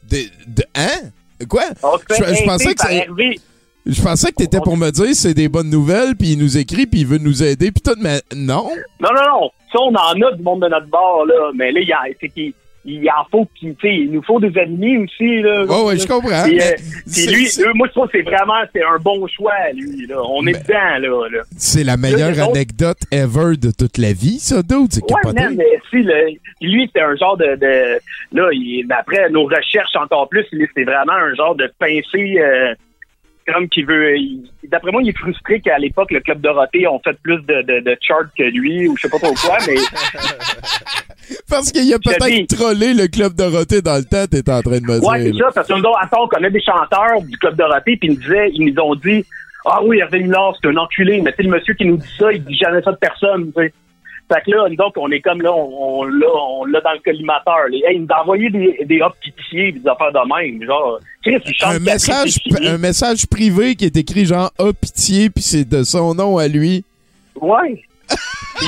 De, 0.09 0.17
de- 0.47 0.63
hein? 0.75 1.09
Quoi? 1.49 1.63
Je, 2.09 2.45
pensais 2.45 2.73
que 2.75 2.91
Hervé. 2.91 3.39
Je 3.87 4.01
pensais 4.01 4.29
que 4.31 4.35
t'étais 4.35 4.59
pour 4.59 4.77
me 4.77 4.89
dire 4.91 5.13
c'est 5.13 5.33
des 5.33 5.49
bonnes 5.49 5.69
nouvelles, 5.69 6.15
puis 6.15 6.33
il 6.33 6.39
nous 6.39 6.57
écrit, 6.57 6.85
puis 6.87 7.01
il 7.01 7.07
veut 7.07 7.17
nous 7.19 7.43
aider, 7.43 7.71
puis 7.71 7.81
tout, 7.83 7.99
mais 8.01 8.19
non. 8.35 8.69
Non, 9.01 9.09
non, 9.13 9.21
non. 9.41 9.51
Ça, 9.71 9.79
on 9.81 9.93
en 9.95 10.27
a 10.27 10.31
du 10.35 10.43
monde 10.43 10.61
de 10.63 10.69
notre 10.69 10.87
bord, 10.87 11.25
là. 11.25 11.51
Mais 11.55 11.71
là, 11.71 11.79
il 11.81 11.87
y 11.87 11.93
a, 11.93 11.99
c'est 12.19 12.29
qu'il 12.29 12.53
il 12.89 13.05
en 13.09 13.25
faut 13.29 13.45
tu 13.59 13.75
sais, 13.81 13.93
il 13.93 14.11
nous 14.13 14.23
faut 14.23 14.39
des 14.39 14.57
ennemis 14.57 14.97
aussi, 14.99 15.41
là. 15.41 15.65
Ouais, 15.65 15.83
ouais, 15.87 15.97
je 15.97 16.07
comprends. 16.07 16.43
Puis, 16.45 16.57
euh, 16.61 16.71
puis 17.11 17.27
lui, 17.27 17.45
eux, 17.59 17.73
moi, 17.75 17.87
je 17.87 17.91
trouve 17.91 18.05
que 18.07 18.17
c'est 18.17 18.23
vraiment, 18.23 18.53
c'est 18.73 18.81
un 18.81 18.97
bon 18.97 19.27
choix, 19.27 19.51
lui, 19.73 20.07
là. 20.07 20.15
On 20.29 20.47
est 20.47 20.53
dedans, 20.53 20.97
là, 20.99 21.29
là. 21.29 21.43
C'est 21.57 21.83
la 21.83 21.97
meilleure 21.97 22.29
autres- 22.31 22.51
anecdote 22.55 22.99
ever 23.11 23.57
de 23.57 23.71
toute 23.77 23.97
la 23.97 24.13
vie, 24.13 24.39
ça, 24.39 24.61
dude. 24.63 24.87
C'est 24.91 25.03
Ouais, 25.03 25.33
man, 25.33 25.55
mais 25.57 25.65
si, 25.89 25.97
le, 25.97 26.37
lui, 26.61 26.89
c'est 26.95 27.01
un 27.01 27.15
genre 27.17 27.35
de, 27.35 27.55
de 27.57 27.99
là, 28.31 28.49
il, 28.53 28.85
d'après 28.87 29.29
nos 29.31 29.43
recherches 29.43 29.95
encore 29.97 30.29
plus, 30.29 30.45
c'est 30.51 30.83
vraiment 30.85 31.11
un 31.11 31.33
genre 31.35 31.55
de 31.55 31.69
pincé, 31.79 32.39
euh, 32.39 32.73
qui 33.71 33.83
veut, 33.83 34.15
d'après 34.69 34.91
moi, 34.91 35.01
il 35.01 35.09
est 35.09 35.17
frustré 35.17 35.59
qu'à 35.61 35.77
l'époque, 35.77 36.11
le 36.11 36.19
Club 36.19 36.41
Dorothée 36.41 36.87
ont 36.87 36.99
fait 37.03 37.17
plus 37.21 37.37
de, 37.43 37.61
de, 37.61 37.79
de 37.79 37.97
charts 38.01 38.27
que 38.37 38.43
lui, 38.43 38.87
ou 38.87 38.95
je 38.97 39.03
sais 39.03 39.09
pas 39.09 39.19
trop 39.19 39.33
quoi, 39.33 39.57
mais 39.67 39.75
Parce 41.49 41.71
qu'il 41.71 41.93
a 41.93 41.99
peut-être 41.99 42.55
trollé 42.55 42.93
le 42.93 43.07
club 43.07 43.33
Dorothée 43.33 43.81
dans 43.81 43.97
le 43.97 44.03
temps, 44.05 44.25
t'es 44.29 44.49
en 44.49 44.61
train 44.61 44.79
de 44.79 44.85
me 44.85 44.99
Ouais, 44.99 45.23
c'est 45.23 45.31
dire. 45.31 45.45
ça, 45.47 45.51
parce 45.55 45.67
que 45.67 45.73
nous 45.73 45.79
autres, 45.79 45.99
à 46.01 46.07
tort, 46.07 46.23
on 46.23 46.27
connaît 46.27 46.51
des 46.51 46.61
chanteurs 46.61 47.21
du 47.21 47.37
Club 47.37 47.55
Dorothée, 47.55 47.97
puis 47.97 48.09
ils 48.09 48.11
nous 48.11 48.19
disaient, 48.21 48.49
ils 48.53 48.73
nous 48.73 48.81
ont 48.81 48.95
dit, 48.95 49.25
ah 49.65 49.79
oui, 49.83 49.99
Hervé 49.99 50.19
Millard, 50.19 50.55
c'est 50.61 50.69
un 50.69 50.77
enculé, 50.77 51.21
mais 51.21 51.31
tu 51.31 51.37
sais, 51.37 51.43
le 51.43 51.49
monsieur 51.49 51.73
qui 51.73 51.85
nous 51.85 51.97
dit 51.97 52.13
ça, 52.17 52.31
il 52.31 52.43
dit 52.43 52.55
jamais 52.57 52.81
ça 52.81 52.91
de 52.91 52.97
personne, 52.97 53.51
tu 53.55 53.61
sais. 53.63 53.73
Fait 54.29 54.41
que 54.45 54.51
là, 54.51 54.67
donc, 54.75 54.93
on 54.97 55.09
est 55.11 55.21
comme 55.21 55.41
là, 55.41 55.53
on, 55.53 55.99
on 56.01 56.03
l'a, 56.03 56.27
on 56.27 56.65
l'a 56.65 56.81
dans 56.81 56.91
le 56.91 56.99
collimateur. 56.99 57.67
Les, 57.71 57.77
hey, 57.87 57.95
il 57.95 58.01
nous 58.01 58.07
a 58.09 58.21
envoyé 58.21 58.49
des, 58.49 58.83
des 58.83 59.01
hop 59.01 59.13
pitié, 59.21 59.71
des 59.71 59.87
affaires 59.87 60.11
de 60.11 60.19
même. 60.27 60.65
Genre, 60.65 60.99
Chris, 61.23 61.37
il 61.45 61.53
chante 61.53 61.75
Un 61.75 61.79
message, 61.79 62.39
un 62.61 62.77
message 62.77 63.25
privé 63.27 63.75
qui 63.75 63.85
est 63.85 63.95
écrit 63.95 64.25
genre 64.25 64.51
«Ah, 64.59 64.71
pitié» 64.79 65.29
puis 65.31 65.41
c'est 65.41 65.63
de 65.67 65.83
son 65.83 66.13
nom 66.13 66.37
à 66.37 66.47
lui. 66.47 66.83
Ouais. 67.39 67.81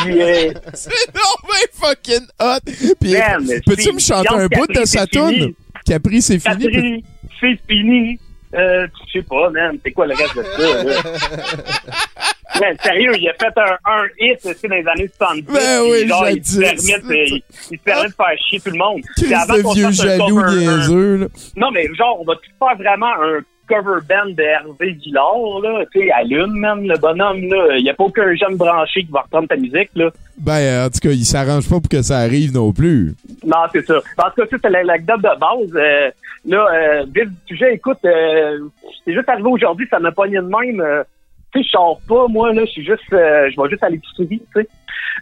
Euh, 0.08 0.54
C'est 0.76 1.16
non 1.16 1.48
mais 1.48 1.66
fucking 1.74 2.28
hot! 2.40 2.60
Puis, 3.02 3.14
Man, 3.14 3.44
peux-tu 3.66 3.92
me 3.92 3.98
chanter 3.98 4.28
chante 4.30 4.40
un 4.40 4.48
bout 4.48 4.68
de 4.68 4.86
sa 4.86 5.08
toune? 5.08 5.54
Capri, 5.84 6.22
c'est 6.22 6.38
fini. 6.38 6.66
Capri, 6.66 7.04
c'est 7.40 7.60
fini. 7.68 8.20
Euh, 8.56 8.88
je 9.08 9.20
sais 9.20 9.26
pas, 9.26 9.50
man. 9.50 9.78
C'est 9.84 9.92
quoi 9.92 10.08
le 10.08 10.16
reste 10.16 10.36
de 10.36 10.44
ça, 10.44 10.84
là? 10.84 10.94
Man, 12.60 12.76
sérieux, 12.84 13.14
il 13.18 13.30
a 13.30 13.34
fait 13.36 13.58
un, 13.58 13.78
un 13.90 14.04
hit 14.20 14.46
aussi 14.46 14.68
dans 14.68 14.76
les 14.76 14.88
années 14.88 15.10
70. 15.18 15.44
Ben 15.44 15.82
oui, 15.84 16.08
genre, 16.08 16.30
il 16.30 16.44
se 16.44 16.60
permet 16.60 17.00
de, 17.08 17.36
il, 17.36 17.44
il 17.72 17.78
se 17.78 17.84
permet 17.84 18.08
de 18.08 18.14
faire 18.14 18.38
chier 18.50 18.60
tout 18.60 18.72
le 18.72 18.78
monde. 18.78 19.02
Avant 19.34 19.62
qu'on 19.62 19.74
vieux 19.74 19.86
un 19.86 19.92
jaloux 19.92 20.42
niaiseux, 20.42 21.18
là. 21.18 21.28
Non, 21.56 21.72
mais 21.72 21.88
genre, 21.94 22.20
on 22.20 22.26
va 22.26 22.34
faire 22.58 22.76
vraiment 22.78 23.14
un 23.14 23.40
cover 23.70 24.02
band 24.10 24.32
de 24.36 24.42
Hervé 24.42 24.92
Villard, 24.94 25.62
là. 25.64 25.86
Tu 25.94 26.02
sais, 26.02 26.12
allume, 26.12 26.54
man, 26.60 26.86
le 26.86 26.98
bonhomme, 26.98 27.42
là. 27.44 27.78
Il 27.78 27.84
n'y 27.84 27.90
a 27.92 27.94
pas 27.94 28.04
aucun 28.06 28.36
jeune 28.36 28.58
branché 28.58 29.04
qui 29.04 29.12
va 29.12 29.22
reprendre 29.22 29.48
ta 29.48 29.56
musique, 29.56 29.92
là. 29.96 30.10
Ben, 30.38 30.58
euh, 30.58 30.88
en 30.88 30.90
tout 30.90 31.00
cas, 31.00 31.12
il 31.12 31.26
s'arrange 31.26 31.70
pas 31.70 31.80
pour 31.80 31.90
que 31.90 32.02
ça 32.02 32.18
arrive 32.18 32.54
non 32.54 32.74
plus. 32.74 33.14
Non, 33.46 33.58
c'est 33.72 33.86
ça. 33.86 34.02
En 34.18 34.30
tout 34.32 34.46
cas, 34.46 34.58
c'est 34.62 34.70
l'anecdote 34.70 35.22
de 35.22 35.40
base. 35.40 35.76
Euh, 35.76 36.12
là, 36.46 36.68
euh, 36.74 37.06
vif 37.14 37.30
du 37.30 37.36
sujet, 37.48 37.74
écoute, 37.74 38.00
euh, 38.06 38.60
c'est 39.04 39.14
juste 39.14 39.30
arrivé 39.30 39.50
aujourd'hui, 39.50 39.88
ça 39.90 40.00
m'a 40.00 40.12
pogné 40.12 40.38
de 40.38 40.42
même. 40.42 40.82
Euh, 40.82 41.04
tu 41.52 41.60
sais, 41.60 41.66
je 41.66 41.70
sors 41.72 42.00
pas, 42.08 42.28
moi, 42.28 42.54
là, 42.54 42.64
je 42.66 42.72
suis 42.72 42.86
juste, 42.86 43.12
euh, 43.12 43.50
je 43.50 43.62
vais 43.62 43.70
juste 43.70 43.84
à 43.84 43.90
l'épicerie, 43.90 44.28
tu 44.30 44.62
sais. 44.62 44.68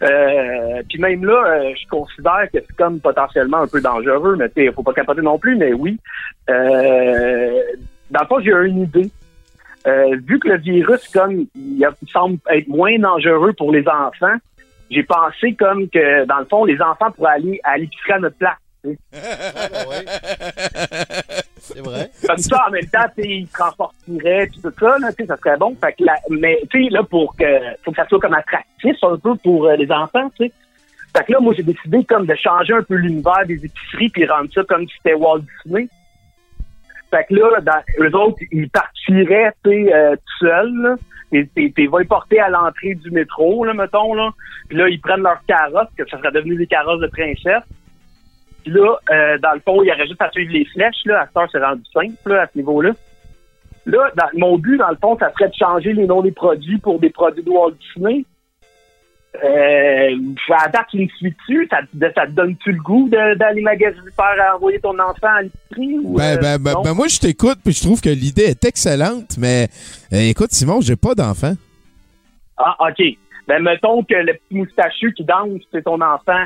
Euh, 0.02 0.82
puis 0.88 0.98
même 0.98 1.24
là, 1.24 1.42
euh, 1.46 1.72
je 1.74 1.88
considère 1.88 2.46
que 2.52 2.58
c'est 2.60 2.76
comme 2.76 3.00
potentiellement 3.00 3.58
un 3.58 3.66
peu 3.66 3.80
dangereux, 3.80 4.36
mais 4.36 4.48
tu 4.50 4.66
sais, 4.66 4.72
faut 4.72 4.82
pas 4.82 4.92
capoter 4.92 5.22
non 5.22 5.38
plus, 5.38 5.56
mais 5.56 5.72
oui. 5.72 5.98
Dans 6.46 8.20
le 8.20 8.26
fond, 8.26 8.40
j'ai 8.40 8.52
une 8.52 8.82
idée. 8.82 9.10
Vu 10.26 10.38
que 10.38 10.48
le 10.48 10.58
virus, 10.58 11.08
comme, 11.08 11.32
il, 11.32 11.48
il 11.56 12.08
semble 12.10 12.38
être 12.50 12.68
moins 12.68 12.98
dangereux 12.98 13.54
pour 13.54 13.72
les 13.72 13.86
enfants, 13.88 14.36
j'ai 14.90 15.02
pensé 15.02 15.54
comme 15.54 15.88
que, 15.88 16.24
dans 16.26 16.38
le 16.38 16.44
fond, 16.44 16.64
les 16.64 16.80
enfants 16.80 17.10
pourraient 17.10 17.34
aller 17.34 17.60
à 17.64 17.76
l'épicerie 17.78 18.12
à 18.12 18.18
notre 18.18 18.36
place. 18.36 18.56
Tu 18.84 18.90
sais. 18.90 18.98
C'est 21.60 21.80
vrai. 21.80 22.10
Comme 22.26 22.38
ça, 22.38 22.64
en 22.66 22.70
même 22.70 22.86
temps, 22.86 23.06
transporteraient 23.52 24.46
puis 24.46 24.60
tout 24.62 24.72
ça, 24.78 24.98
là, 24.98 25.10
ça 25.10 25.36
serait 25.36 25.56
bon. 25.56 25.76
Fait 25.80 25.92
que 25.92 26.04
la- 26.04 26.20
mais 26.30 26.60
tu 26.70 26.84
sais, 26.84 26.90
là, 26.90 27.02
pour 27.02 27.36
que 27.36 27.44
faut 27.84 27.90
que 27.90 27.96
ça 27.96 28.06
soit 28.08 28.20
comme 28.20 28.34
attractif 28.34 28.96
un 29.02 29.16
peu 29.16 29.34
pour 29.36 29.66
euh, 29.66 29.76
les 29.76 29.90
enfants, 29.90 30.30
tu 30.36 30.46
sais. 30.46 30.52
Fait 31.16 31.24
que 31.24 31.32
là, 31.32 31.40
moi, 31.40 31.54
j'ai 31.56 31.62
décidé 31.62 32.04
comme 32.04 32.26
de 32.26 32.34
changer 32.34 32.74
un 32.74 32.82
peu 32.82 32.94
l'univers 32.94 33.44
des 33.46 33.64
épiceries 33.64 34.10
puis 34.10 34.26
rendre 34.26 34.52
ça 34.52 34.62
comme 34.64 34.86
si 34.86 34.94
c'était 34.96 35.14
Walt 35.14 35.42
Disney. 35.64 35.88
Fait 37.10 37.24
que 37.28 37.34
là, 37.34 37.60
dans, 37.60 38.04
eux 38.04 38.14
autres, 38.14 38.38
ils 38.52 38.68
partiraient, 38.68 39.52
tu 39.64 39.70
sais, 39.70 39.94
euh, 39.94 40.16
tout 40.16 40.46
seuls. 40.46 40.96
T'es, 41.30 41.48
t'es 41.54 41.86
vas 41.86 42.00
les 42.00 42.06
porter 42.06 42.40
à 42.40 42.48
l'entrée 42.48 42.94
du 42.94 43.10
métro, 43.10 43.64
là, 43.64 43.74
mettons, 43.74 44.14
là. 44.14 44.30
Puis 44.68 44.78
là, 44.78 44.88
ils 44.88 45.00
prennent 45.00 45.22
leur 45.22 45.40
carrosse, 45.46 45.88
que 45.96 46.08
ça 46.08 46.18
serait 46.18 46.32
devenu 46.32 46.56
des 46.56 46.66
carrosses 46.66 47.00
de 47.00 47.06
princesse. 47.06 47.62
Puis 48.68 48.76
là, 48.80 48.96
euh, 49.10 49.38
dans 49.38 49.52
le 49.54 49.60
fond, 49.60 49.82
il 49.82 49.88
y 49.88 49.92
aurait 49.92 50.06
juste 50.06 50.20
à 50.20 50.30
suivre 50.30 50.52
les 50.52 50.64
flèches, 50.66 51.04
là. 51.06 51.22
À 51.22 51.26
cette 51.26 51.36
heure, 51.36 51.48
c'est 51.50 51.64
rendu 51.64 51.82
simple, 51.92 52.30
là, 52.34 52.42
à 52.42 52.46
ce 52.52 52.58
niveau-là. 52.58 52.90
Là, 53.86 54.10
dans, 54.16 54.28
mon 54.38 54.58
but, 54.58 54.76
dans 54.76 54.90
le 54.90 54.96
fond, 55.00 55.16
ça 55.18 55.32
serait 55.32 55.48
de 55.48 55.54
changer 55.54 55.94
les 55.94 56.06
noms 56.06 56.20
des 56.20 56.32
produits 56.32 56.78
pour 56.78 56.98
des 56.98 57.08
produits 57.08 57.42
de 57.42 57.48
Walt 57.50 57.72
Disney. 57.94 58.24
Euh, 59.42 60.16
à 60.54 60.68
date, 60.68 60.86
tu 60.90 60.98
me 60.98 61.06
suis-tu? 61.08 61.66
Ça, 61.70 61.78
te- 61.82 62.14
ça 62.14 62.26
te 62.26 62.32
donne-tu 62.32 62.72
le 62.72 62.82
goût 62.82 63.08
d'aller 63.08 63.62
magasiner, 63.62 64.10
faire 64.14 64.54
envoyer 64.54 64.80
ton 64.80 64.98
enfant 64.98 65.28
à 65.28 65.42
l'épicerie? 65.42 65.98
Ben, 66.04 66.20
euh, 66.36 66.36
ben, 66.38 66.58
ben, 66.58 66.72
non? 66.74 66.82
ben, 66.82 66.94
moi, 66.94 67.06
je 67.08 67.18
t'écoute, 67.20 67.58
puis 67.64 67.72
je 67.72 67.82
trouve 67.82 68.00
que 68.00 68.08
l'idée 68.10 68.44
est 68.44 68.64
excellente, 68.64 69.36
mais 69.38 69.68
euh, 70.12 70.28
écoute, 70.28 70.50
Simon, 70.52 70.80
j'ai 70.80 70.96
pas 70.96 71.14
d'enfant. 71.14 71.54
Ah, 72.58 72.76
OK. 72.80 73.02
Ben, 73.46 73.62
mettons 73.62 74.02
que 74.02 74.14
le 74.14 74.34
petit 74.34 74.54
moustachu 74.56 75.12
qui 75.14 75.24
danse, 75.24 75.60
c'est 75.72 75.84
ton 75.84 76.00
enfant. 76.02 76.44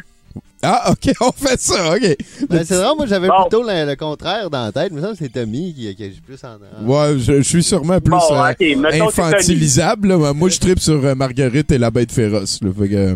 Ah, 0.63 0.93
OK, 0.93 1.13
on 1.21 1.33
fait 1.33 1.59
ça, 1.59 1.95
OK. 1.95 2.17
Ben, 2.49 2.65
c'est 2.65 2.77
vrai, 2.77 2.95
moi, 2.97 3.07
j'avais 3.07 3.27
Bon. 3.29 3.43
plutôt 3.43 3.63
le, 3.63 3.85
le 3.91 3.97
contraire 3.97 4.49
dans 4.49 4.65
la 4.67 4.73
tête. 4.73 4.93
Mais 4.93 5.01
ça, 5.01 5.13
c'est 5.17 5.29
Tommy 5.33 5.75
qui, 5.75 5.95
qui 5.97 6.05
agit 6.05 6.21
plus 6.21 6.43
en. 6.45 6.51
en- 6.55 6.87
Ouais, 6.89 7.19
je, 7.19 7.39
je 7.39 7.43
suis 7.43 7.63
sûrement 7.63 8.01
plus 8.01 8.11
Bon, 8.11 8.21
euh, 8.31 9.03
infantilisable. 9.07 10.09
là. 10.09 10.33
Moi, 10.33 10.49
je 10.49 10.61
tripe 10.61 10.79
sur 10.79 11.05
euh, 11.05 11.15
Marguerite 11.15 11.71
et 11.73 11.79
la 11.79 11.91
bête 11.91 12.13
féroce. 12.13 12.61
là. 12.63 12.71
Fait 12.79 12.89
que, 12.89 13.15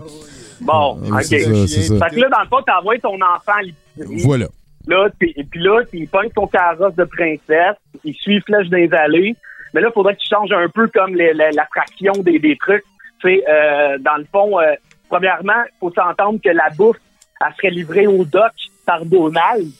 Bon, 0.60 0.98
euh, 1.04 1.08
OK. 1.14 1.22
ça, 1.22 1.66
c'est 1.66 1.82
ça. 1.82 2.08
Fait 2.08 2.14
que 2.16 2.20
là, 2.20 2.28
dans 2.30 2.40
le 2.40 2.48
fond, 2.48 2.62
t'envoies 2.66 2.98
ton 2.98 3.14
enfant 3.16 3.52
à 3.58 3.62
l'épicerie. 3.62 4.22
Voilà. 4.24 4.46
Là, 4.88 5.08
et 5.20 5.44
puis 5.44 5.60
là, 5.62 5.80
il 5.92 6.08
pogne 6.08 6.28
son 6.34 6.46
carrosse 6.46 6.94
de 6.94 7.04
princesse, 7.04 7.76
il 8.04 8.14
suit 8.14 8.40
Flèche 8.40 8.68
des 8.68 8.88
allées. 8.92 9.34
Mais 9.74 9.80
là, 9.80 9.88
il 9.90 9.92
faudrait 9.92 10.14
que 10.14 10.20
tu 10.20 10.28
changes 10.28 10.52
un 10.52 10.68
peu 10.68 10.88
comme 10.88 11.14
les- 11.14 11.34
la, 11.34 11.50
la 11.50 11.66
fraction 11.66 12.12
des, 12.22 12.38
des 12.38 12.56
trucs. 12.56 12.84
Tu 13.20 13.28
sais, 13.28 13.42
euh, 13.48 13.98
dans 13.98 14.16
le 14.16 14.26
fond, 14.32 14.58
euh, 14.58 14.74
premièrement, 15.08 15.60
il 15.66 15.74
faut 15.80 15.92
s'entendre 15.92 16.38
que 16.42 16.50
la 16.50 16.70
bouffe, 16.76 16.96
elle 17.40 17.54
serait 17.56 17.70
livrée 17.70 18.06
au 18.06 18.24
doc 18.24 18.52
par 18.84 19.04
Donald. 19.04 19.70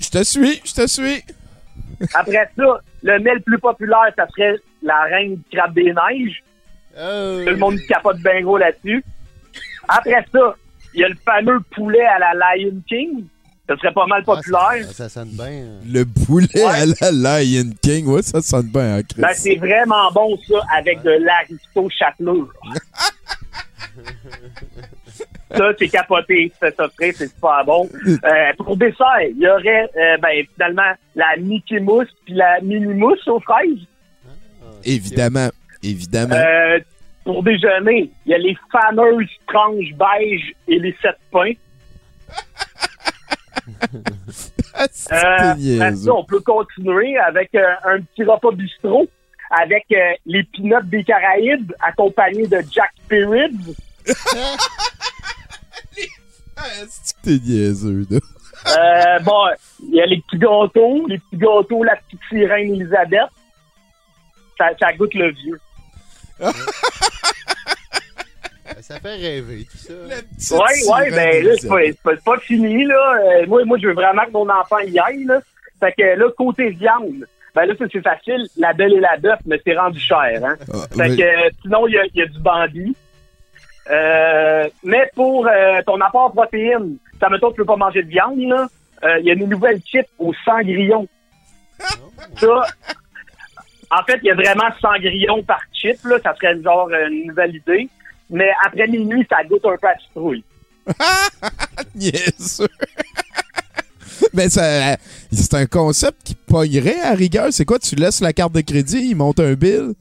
Je 0.00 0.08
te 0.08 0.22
suis, 0.24 0.60
je 0.64 0.72
te 0.74 0.86
suis. 0.86 1.22
Après 2.14 2.50
ça, 2.56 2.80
le 3.02 3.18
mets 3.20 3.34
le 3.34 3.40
plus 3.40 3.58
populaire, 3.58 4.10
ça 4.16 4.26
serait 4.28 4.56
la 4.82 5.02
reine 5.02 5.36
du 5.36 5.42
crabe 5.56 5.74
des 5.74 5.92
neiges. 5.92 6.42
Oh. 6.96 7.42
Tout 7.44 7.50
le 7.50 7.56
monde 7.56 7.78
capote 7.88 8.18
bien 8.18 8.40
gros 8.40 8.56
là-dessus. 8.58 9.04
Après 9.88 10.24
ça, 10.32 10.56
il 10.94 11.00
y 11.00 11.04
a 11.04 11.08
le 11.08 11.16
fameux 11.24 11.60
poulet 11.74 12.04
à 12.04 12.18
la 12.18 12.56
Lion 12.56 12.80
King. 12.88 13.24
Ça 13.68 13.76
serait 13.76 13.92
pas 13.92 14.06
mal 14.06 14.24
populaire. 14.24 14.84
Ça, 14.86 14.92
ça 14.94 15.08
sonne 15.08 15.28
bien. 15.28 15.46
hein. 15.46 15.80
Le 15.86 16.04
poulet 16.04 16.64
à 16.64 16.86
la 17.12 17.44
Lion 17.44 17.70
King, 17.80 18.06
ouais, 18.06 18.22
ça 18.22 18.40
sonne 18.42 18.66
bien, 18.68 18.96
hein, 18.96 19.02
Chris. 19.02 19.20
Ben, 19.20 19.32
c'est 19.32 19.54
vraiment 19.56 20.10
bon, 20.12 20.36
ça, 20.48 20.56
avec 20.76 21.02
de 21.02 21.10
l'aristo 21.10 21.88
châtelure. 21.90 22.52
ça, 25.56 25.72
c'est 25.78 25.88
capoté. 25.88 26.52
C'est 26.60 26.74
ça 26.76 26.88
c'est 26.98 27.28
super 27.28 27.64
bon. 27.64 27.88
Euh, 28.06 28.52
pour 28.58 28.76
dessert, 28.76 29.20
il 29.22 29.38
y 29.38 29.48
aurait, 29.48 29.90
euh, 29.96 30.16
ben, 30.18 30.44
finalement, 30.54 30.92
la 31.14 31.36
Mickey 31.38 31.80
Mousse 31.80 32.08
puis 32.24 32.34
la 32.34 32.60
Mini 32.60 32.94
Mousse 32.94 33.26
aux 33.28 33.40
fraises. 33.40 33.86
Évidemment, 34.84 35.48
évidemment. 35.82 36.36
Euh, 36.36 36.78
pour 37.24 37.42
déjeuner, 37.42 38.10
il 38.26 38.32
y 38.32 38.34
a 38.34 38.38
les 38.38 38.56
fameuses 38.72 39.28
tranches 39.46 39.92
beige 39.94 40.54
et 40.68 40.78
les 40.78 40.96
sept 41.02 41.16
pains. 41.30 41.52
Ah, 45.10 45.54
Euh, 45.58 45.94
ça, 45.94 46.12
on 46.14 46.24
peut 46.24 46.40
continuer 46.40 47.18
avec 47.18 47.54
euh, 47.54 47.74
un 47.84 48.00
petit 48.00 48.24
repas 48.24 48.50
bistrot 48.52 49.08
avec 49.50 49.84
euh, 49.92 49.96
les 50.26 50.44
peanuts 50.44 50.84
des 50.84 51.04
Caraïbes 51.04 51.72
accompagnés 51.80 52.46
de 52.46 52.62
Jack 52.70 52.90
Spirit. 53.04 53.50
C'est 55.92 57.14
que 57.16 57.22
t'es 57.24 57.38
niaiseux, 57.44 58.06
là. 58.10 58.18
Euh, 58.66 59.18
bon, 59.20 59.46
il 59.88 59.94
y 59.94 60.00
a 60.02 60.06
les 60.06 60.20
petits 60.20 60.38
gâteaux, 60.38 61.06
les 61.08 61.18
petits 61.18 61.38
gâteaux, 61.38 61.82
la 61.82 61.96
petite 61.96 62.20
sirène 62.28 62.74
Elisabeth. 62.74 63.30
Ça, 64.58 64.68
ça 64.78 64.92
goûte 64.92 65.14
le 65.14 65.30
vieux. 65.32 65.60
Ça 68.82 68.98
fait 68.98 69.16
rêver, 69.16 69.66
tout 69.70 69.76
ça. 69.78 70.56
Ouais, 70.56 70.92
ouais, 70.92 71.10
ben 71.10 71.44
là, 71.44 71.52
c'est 71.60 71.68
pas, 71.68 72.14
c'est 72.14 72.24
pas, 72.24 72.38
fini, 72.38 72.84
là. 72.86 73.14
Euh, 73.20 73.46
moi, 73.46 73.64
moi, 73.64 73.78
je 73.80 73.88
veux 73.88 73.92
vraiment 73.94 74.24
que 74.24 74.30
mon 74.32 74.48
enfant 74.48 74.78
y 74.78 74.98
aille, 74.98 75.24
là. 75.24 75.40
Fait 75.78 75.92
que 75.96 76.02
là, 76.18 76.26
côté 76.36 76.70
viande, 76.70 77.26
ben 77.54 77.66
là, 77.66 77.74
c'est 77.78 78.00
facile. 78.02 78.48
La 78.56 78.72
belle 78.72 78.94
et 78.94 79.00
la 79.00 79.16
bœuf, 79.18 79.38
mais 79.44 79.60
c'est 79.64 79.76
rendu 79.76 80.00
cher, 80.00 80.40
hein. 80.44 80.56
Ah, 80.72 80.86
Fait 80.96 81.08
mais- 81.08 81.16
que 81.16 81.22
euh, 81.22 81.50
sinon, 81.62 81.86
il 81.88 81.94
y 81.94 81.98
a, 81.98 82.04
il 82.06 82.16
y 82.18 82.22
a 82.22 82.26
du 82.26 82.38
bandit. 82.40 82.96
Euh, 83.90 84.68
mais 84.84 85.10
pour 85.14 85.46
euh, 85.46 85.82
ton 85.84 86.00
apport 86.00 86.32
protéine, 86.32 86.96
ça 87.18 87.28
mettons 87.28 87.50
que 87.50 87.54
tu 87.54 87.60
veux 87.60 87.66
pas 87.66 87.76
manger 87.76 88.02
de 88.02 88.08
viande, 88.08 88.38
là, 88.40 88.68
euh, 89.04 89.18
il 89.18 89.26
y 89.26 89.30
a 89.30 89.34
une 89.34 89.48
nouvelle 89.48 89.80
chips 89.84 90.08
au 90.18 90.32
sangrillon. 90.44 91.08
Ça, 92.36 92.62
en 93.90 94.02
fait, 94.04 94.20
il 94.22 94.26
y 94.26 94.30
a 94.30 94.34
vraiment 94.34 94.70
100 94.80 94.88
grillons 95.00 95.42
par 95.42 95.60
chip, 95.72 95.96
là. 96.04 96.18
Ça 96.22 96.34
serait 96.36 96.60
genre 96.62 96.88
une 96.90 97.28
nouvelle 97.28 97.56
idée. 97.56 97.88
Mais 98.28 98.50
après 98.64 98.86
minuit, 98.86 99.26
ça 99.28 99.42
goûte 99.44 99.64
un 99.66 99.76
peu 99.76 99.88
à 99.88 99.98
citrouille. 99.98 100.44
Niaiseux. 101.94 102.68
Mais 104.34 104.48
ça, 104.48 104.96
c'est 105.32 105.54
un 105.54 105.66
concept 105.66 106.22
qui 106.24 106.34
pognerait 106.34 107.00
à 107.00 107.14
rigueur. 107.14 107.48
C'est 107.50 107.64
quoi? 107.64 107.78
Tu 107.78 107.96
laisses 107.96 108.20
la 108.20 108.32
carte 108.32 108.52
de 108.52 108.60
crédit, 108.60 109.08
il 109.10 109.16
monte 109.16 109.40
un 109.40 109.54
bill? 109.54 109.94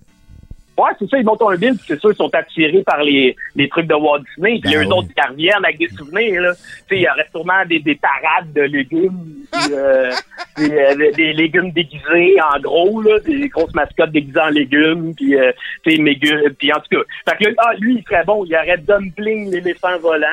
Ouais, 0.79 0.91
c'est 0.97 1.09
ça, 1.09 1.17
ils 1.17 1.25
montent 1.25 1.41
un 1.41 1.55
bill, 1.55 1.75
puis 1.75 1.85
c'est 1.87 1.99
sûr, 1.99 2.11
ils 2.11 2.15
sont 2.15 2.33
attirés 2.33 2.83
par 2.83 3.03
les, 3.03 3.35
les 3.55 3.67
trucs 3.67 3.87
de 3.87 3.93
Walt 3.95 4.19
Disney, 4.35 4.59
puis 4.61 4.71
Ben 4.73 4.77
eux 4.83 4.87
oui. 4.87 4.93
autres, 4.97 5.09
ils 5.17 5.29
reviennent 5.29 5.65
avec 5.65 5.77
des 5.77 5.89
souvenirs, 5.89 6.41
là. 6.41 6.53
Tu 6.55 6.61
sais, 6.61 6.95
il 6.97 7.01
y 7.01 7.09
aurait 7.09 7.27
sûrement 7.31 7.65
des, 7.67 7.79
des 7.79 7.95
parades 7.95 8.53
de 8.53 8.61
légumes, 8.61 9.45
puis, 9.51 9.73
euh, 9.73 10.11
des, 10.57 10.71
euh, 10.71 11.11
des 11.15 11.33
légumes 11.33 11.71
déguisés, 11.71 12.35
en 12.55 12.59
gros, 12.61 13.01
là, 13.01 13.19
des 13.19 13.49
grosses 13.49 13.73
mascottes 13.73 14.11
déguisées 14.11 14.39
en 14.39 14.49
légumes, 14.49 15.13
puis, 15.15 15.35
euh, 15.35 15.51
tu 15.83 15.95
sais, 15.97 16.51
puis 16.57 16.71
en 16.71 16.79
tout 16.79 16.97
cas. 16.97 17.03
Fait 17.37 17.43
que 17.45 17.49
ah, 17.57 17.73
lui, 17.79 17.95
il 17.97 18.03
serait 18.03 18.23
bon, 18.23 18.45
il 18.45 18.51
y 18.51 18.55
aurait 18.55 18.77
Dumpling, 18.77 19.51
l'éléphant 19.51 19.97
volant. 19.99 20.27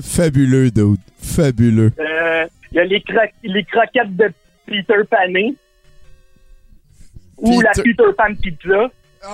Fabuleux, 0.00 0.70
dude. 0.70 0.98
Fabuleux. 1.20 1.92
Il 2.72 2.76
y 2.76 2.78
a 2.78 2.84
les, 2.84 3.00
cro- 3.00 3.32
les 3.42 3.64
croquettes 3.64 4.16
de 4.16 4.30
Peter 4.66 5.02
Pané. 5.10 5.54
Ou 7.40 7.60
la 7.60 7.70
Peter- 7.72 8.12
Pan 8.16 8.34
Pizza. 8.40 8.90
Ah, 9.22 9.28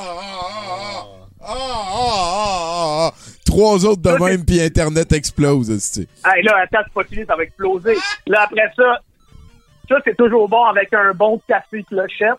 ah, 1.40 1.48
ah, 1.48 3.08
ah. 3.08 3.12
Trois 3.44 3.84
autres 3.86 4.02
de 4.02 4.10
même, 4.10 4.44
puis 4.44 4.60
Internet 4.60 5.12
explose, 5.12 5.70
esti. 5.70 6.08
Hey, 6.24 6.42
là, 6.42 6.58
attends, 6.64 6.80
c'est 6.84 6.92
pas 6.92 7.04
fini, 7.04 7.24
ça 7.24 7.36
va 7.36 7.42
exploser. 7.44 7.96
Là, 8.26 8.42
après 8.42 8.70
ça, 8.76 8.98
ça, 9.88 9.96
c'est 10.04 10.16
toujours 10.16 10.48
bon 10.48 10.64
avec 10.64 10.92
un 10.92 11.12
bon 11.12 11.40
café 11.48 11.84
clochette. 11.84 12.34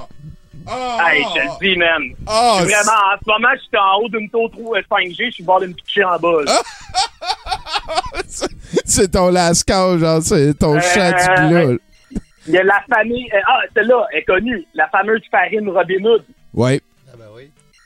Hey, 0.67 1.23
je 1.23 1.33
te 1.33 1.39
le 1.39 1.59
dis, 1.73 1.77
man. 1.77 2.03
Ah, 2.27 2.57
Je 2.61 2.65
suis 2.65 2.73
vraiment, 2.73 2.91
en 2.91 3.17
ce 3.23 3.31
moment, 3.31 3.53
je 3.55 3.59
suis 3.61 3.77
en 3.77 3.99
haut 3.99 4.09
d'une 4.09 4.29
tour 4.29 4.49
5G, 4.89 5.25
je 5.27 5.31
suis 5.31 5.43
bord 5.43 5.59
d'une 5.59 5.73
pitcher 5.75 6.03
en 6.03 6.17
bas. 6.19 6.41
C'est 8.85 9.11
ton 9.11 9.29
lascar, 9.29 9.97
genre, 9.97 10.21
c'est 10.21 10.53
ton 10.57 10.75
Euh, 10.77 10.81
chat 10.81 11.11
du 11.11 11.49
glas. 11.49 11.77
Il 12.47 12.53
y 12.53 12.57
a 12.57 12.63
la 12.63 12.81
famille, 12.93 13.27
euh, 13.33 13.39
ah, 13.47 13.59
celle-là 13.75 14.05
est 14.13 14.23
connue, 14.23 14.65
la 14.73 14.87
fameuse 14.89 15.21
farine 15.29 15.69
Robin 15.69 16.03
Hood. 16.03 16.23
Ouais. 16.53 16.81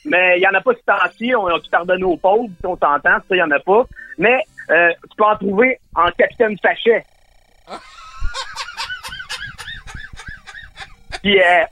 Mais 0.05 0.37
il 0.37 0.41
n'y 0.41 0.47
en 0.47 0.53
a 0.53 0.61
pas 0.61 0.71
ce 0.73 0.83
temps-ci. 0.85 1.33
On 1.35 1.47
a 1.47 1.59
tout 1.59 1.69
pardonné 1.71 2.03
aux 2.03 2.15
pauvres, 2.17 2.47
si 2.59 2.65
on 2.65 2.77
s'entend. 2.77 2.99
Ça, 3.03 3.21
il 3.31 3.35
n'y 3.37 3.41
en 3.41 3.49
a 3.51 3.59
pas. 3.59 3.85
Mais 4.19 4.37
euh, 4.69 4.89
tu 5.09 5.15
peux 5.17 5.23
en 5.23 5.35
trouver 5.35 5.79
en 5.95 6.09
capitaine 6.11 6.55
sachet. 6.61 7.03
Puis, 11.25 11.41
euh, 11.41 11.65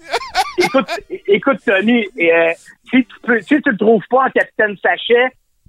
écoute, 0.57 0.89
écoute, 1.27 1.59
Tony, 1.63 2.07
euh, 2.19 2.53
si, 2.89 3.05
tu 3.05 3.19
peux, 3.21 3.39
si 3.41 3.61
tu 3.61 3.69
le 3.69 3.77
trouves 3.77 4.01
pas 4.09 4.25
en 4.25 4.29
capitaine 4.31 4.75
sachet, 4.81 5.27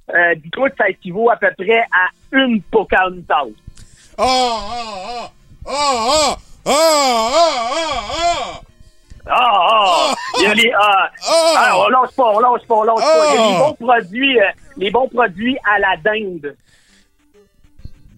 euh, 0.08 0.34
dis-toi 0.36 0.70
que 0.70 0.76
ça 0.78 0.88
équivaut 0.88 1.28
à 1.28 1.36
peu 1.36 1.50
près 1.58 1.80
à 1.92 2.08
une 2.32 2.62
Pocahontas. 2.62 3.44
Ah, 4.16 4.24
ah, 4.24 5.30
ah, 5.66 5.68
ah, 5.68 6.36
ah, 6.64 6.66
ah, 6.66 7.30
ah, 7.74 8.10
ah. 8.16 8.60
Ah, 9.26 9.34
ah, 9.36 10.14
il 10.38 10.44
y 10.44 10.46
a 10.46 10.54
les, 10.54 10.72
ah, 10.74 11.10
ah, 11.28 11.74
on 11.76 11.88
lâche 11.88 12.14
pas, 12.16 12.24
on 12.24 12.38
lâche 12.40 12.66
pas, 12.66 12.74
on 12.76 12.84
lâche 12.84 13.00
pas. 13.00 13.34
Il 13.34 13.34
y 13.34 13.38
a 13.38 13.46
les 13.48 13.54
Ah. 13.54 13.58
bons 13.58 13.74
produits, 13.86 14.40
euh, 14.40 14.44
les 14.78 14.90
bons 14.90 15.08
produits 15.08 15.58
à 15.70 15.78
la 15.78 15.96
dinde. 15.98 16.56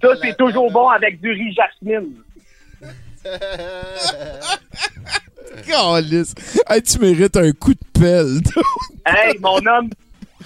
Ça, 0.00 0.08
c'est 0.22 0.36
toujours 0.36 0.70
bon 0.70 0.88
avec 0.90 1.20
du 1.20 1.32
riz 1.32 1.52
jasmine. 1.54 2.22
Calisse. 5.66 6.34
Hey, 6.68 6.82
tu 6.82 6.98
mérites 6.98 7.36
un 7.36 7.52
coup 7.52 7.74
de 7.74 8.00
pelle. 8.00 8.40
Hey, 9.08 9.38
mon 9.38 9.58
homme, 9.66 9.90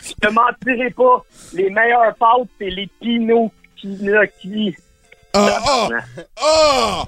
je 0.02 0.12
te 0.20 0.30
mentirai 0.30 0.90
pas. 0.90 1.24
Les 1.54 1.70
meilleures 1.70 2.14
pâtes, 2.16 2.46
c'est 2.58 2.68
les 2.68 2.88
Pinot 3.00 3.50
Gnocchi. 3.82 4.76
Ah, 5.32 5.58
ah, 5.66 5.88
ah, 6.42 7.04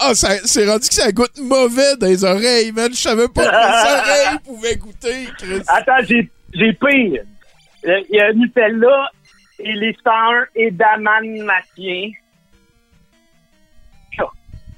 ah, 0.00 0.14
ça- 0.14 0.44
c'est 0.44 0.66
rendu 0.68 0.88
que 0.88 0.94
ça 0.94 1.12
goûte 1.12 1.38
mauvais 1.40 1.94
dans 1.96 2.08
les 2.08 2.24
oreilles, 2.24 2.72
man. 2.72 2.90
Je 2.92 2.98
savais 2.98 3.28
pas 3.28 3.44
que 3.44 3.50
les 3.50 3.92
oreilles 4.00 4.38
pouvaient 4.44 4.76
goûter, 4.76 5.28
Chris. 5.38 5.62
Attends, 5.68 6.02
j'ai, 6.08 6.28
j'ai 6.52 6.72
pire. 6.72 7.22
Euh, 7.86 8.00
Il 8.10 8.16
y 8.16 8.20
a 8.20 8.32
Nutella 8.32 9.10
et 9.60 9.72
les 9.74 9.96
101 10.02 10.46
et 10.56 10.70
Daman 10.72 11.44
Matien. 11.44 12.10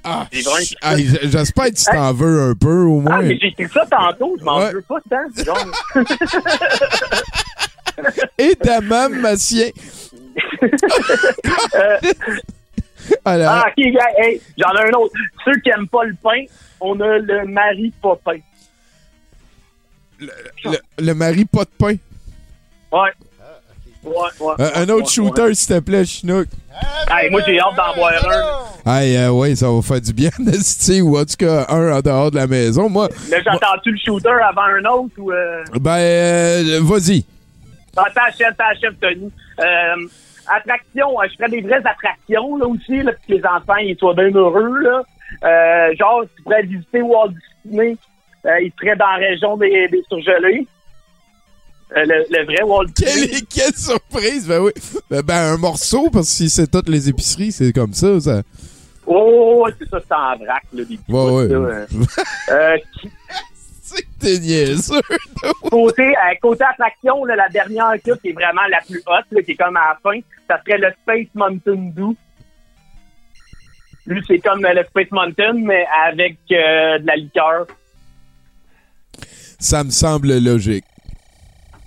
Hey, 0.03 1.05
j- 1.05 1.17
J'espère 1.23 1.65
que 1.65 1.71
tu 1.77 1.85
t'en 1.85 2.11
veux 2.13 2.41
un 2.49 2.55
peu, 2.55 2.83
au 2.83 3.01
moins. 3.01 3.19
Ah, 3.19 3.21
mais 3.21 3.37
j'ai 3.39 3.47
écrit 3.47 3.67
ça 3.71 3.85
tantôt, 3.85 4.35
je 4.39 4.43
m'en 4.43 4.57
Ouais. 4.57 4.71
veux 4.73 4.81
pas 4.81 4.99
tant. 5.09 5.43
Genre. 5.43 5.67
Et 8.37 8.55
Damam 8.63 9.19
Massien. 9.19 9.69
Alors, 13.25 13.49
Ah, 13.51 13.65
ok, 13.67 13.83
gars, 13.93 14.05
hey, 14.23 14.41
j'en 14.57 14.73
ai 14.75 14.89
un 14.89 14.93
autre. 14.97 15.13
Ceux 15.45 15.59
qui 15.61 15.69
aiment 15.69 15.87
pas 15.87 16.03
le 16.03 16.15
pain, 16.21 16.45
on 16.79 16.99
a 17.01 17.17
le 17.17 17.45
mari 17.45 17.91
pas 18.01 18.15
pain. 18.15 18.37
le, 20.19 20.29
le 20.99 21.13
mari 21.13 21.45
pas 21.45 21.63
de 21.63 21.69
pain. 21.77 21.95
Ouais. 22.91 23.09
Ouais, 24.03 24.13
ouais. 24.39 24.53
Euh, 24.59 24.69
un 24.75 24.89
autre 24.89 25.09
shooter, 25.09 25.53
s'il 25.53 25.75
te 25.75 25.79
plaît, 25.79 26.05
Chinook. 26.05 26.47
Hey, 27.09 27.29
moi, 27.29 27.41
j'ai 27.45 27.59
hâte 27.59 27.75
d'en 27.75 27.93
boire 27.95 28.13
un. 28.85 28.91
Hey, 28.91 29.15
euh, 29.17 29.31
ouais, 29.31 29.55
ça 29.55 29.69
va 29.69 29.81
faire 29.81 30.01
du 30.01 30.13
bien, 30.13 30.29
Nasty, 30.39 31.01
ou 31.01 31.17
en 31.17 31.25
tout 31.25 31.35
cas, 31.37 31.65
un 31.69 31.91
en 31.91 32.01
dehors 32.01 32.31
de 32.31 32.37
la 32.37 32.47
maison. 32.47 32.89
Moi, 32.89 33.09
Là, 33.29 33.37
j'entends-tu 33.43 33.91
le 33.91 33.97
shooter 34.03 34.29
avant 34.29 34.63
un 34.63 34.85
autre 34.85 35.13
ou. 35.17 35.31
Euh... 35.31 35.63
ben, 35.79 35.97
euh, 35.97 36.79
vas-y. 36.81 37.23
Attends, 37.95 38.21
chef, 38.37 38.93
Tony. 38.99 39.31
Euh, 39.59 39.95
attraction, 40.47 41.19
euh, 41.21 41.25
je 41.29 41.35
ferais 41.35 41.49
des 41.49 41.61
vraies 41.61 41.81
attractions, 41.85 42.57
là, 42.57 42.65
aussi, 42.65 43.03
là, 43.03 43.11
pour 43.11 43.25
que 43.27 43.33
les 43.33 43.45
enfants, 43.45 43.77
ils 43.81 43.97
soient 43.97 44.15
bien 44.15 44.31
heureux, 44.31 44.79
là. 44.79 45.93
Genre, 45.99 46.23
tu 46.35 46.43
pourrais 46.43 46.63
visiter 46.63 47.01
Walt 47.01 47.33
Disney, 47.65 47.97
euh, 48.45 48.59
il 48.61 48.71
serait 48.79 48.95
dans 48.95 49.05
la 49.07 49.27
région 49.27 49.57
des, 49.57 49.87
des 49.89 50.03
surgelés. 50.09 50.67
Euh, 51.95 52.05
le, 52.05 52.25
le 52.29 52.45
vrai 52.45 52.63
Walt 52.63 52.85
Disney. 52.95 53.27
Quelle, 53.27 53.45
quelle 53.47 53.75
surprise! 53.75 54.47
Ben 54.47 54.61
oui. 54.61 54.71
Ben, 55.09 55.21
ben, 55.21 55.53
un 55.53 55.57
morceau, 55.57 56.09
parce 56.09 56.27
que 56.29 56.33
si 56.35 56.49
c'est 56.49 56.67
toutes 56.71 56.87
les 56.87 57.09
épiceries, 57.09 57.51
c'est 57.51 57.73
comme 57.73 57.93
ça. 57.93 58.19
ça. 58.19 58.41
Oh, 59.05 59.67
c'est 59.77 59.89
ça, 59.89 59.99
c'est 59.99 60.13
en 60.13 60.37
vrac, 60.37 60.63
là, 60.73 60.83
des 60.85 60.97
petits 60.97 61.11
Ouais, 61.11 61.31
ouais. 61.31 61.47
là, 61.49 61.55
euh. 61.57 61.85
Euh, 62.51 62.77
qui- 63.01 63.09
C'est 63.83 64.03
que 64.03 64.07
t'es 64.19 64.39
niaiseux. 64.39 65.01
côté, 65.69 66.03
euh, 66.03 66.35
côté 66.41 66.63
attraction, 66.63 67.25
là, 67.25 67.35
la 67.35 67.49
dernière 67.49 67.89
là, 67.91 67.97
qui 67.99 68.29
est 68.29 68.31
vraiment 68.33 68.61
la 68.69 68.79
plus 68.87 68.99
haute, 69.05 69.25
là, 69.31 69.41
qui 69.41 69.51
est 69.51 69.55
comme 69.55 69.75
à 69.75 69.89
la 69.89 69.99
fin, 70.01 70.17
ça 70.47 70.61
serait 70.65 70.77
le 70.77 70.93
Space 71.01 71.27
Mountain 71.35 71.91
Dew. 71.93 72.15
Lui, 74.05 74.21
c'est 74.27 74.39
comme 74.39 74.61
le 74.61 74.83
Space 74.85 75.11
Mountain, 75.11 75.53
mais 75.55 75.85
avec 76.07 76.37
de 76.49 77.05
la 77.05 77.15
liqueur. 77.17 77.67
Ça 79.59 79.83
me 79.83 79.89
semble 79.91 80.39
logique. 80.39 80.85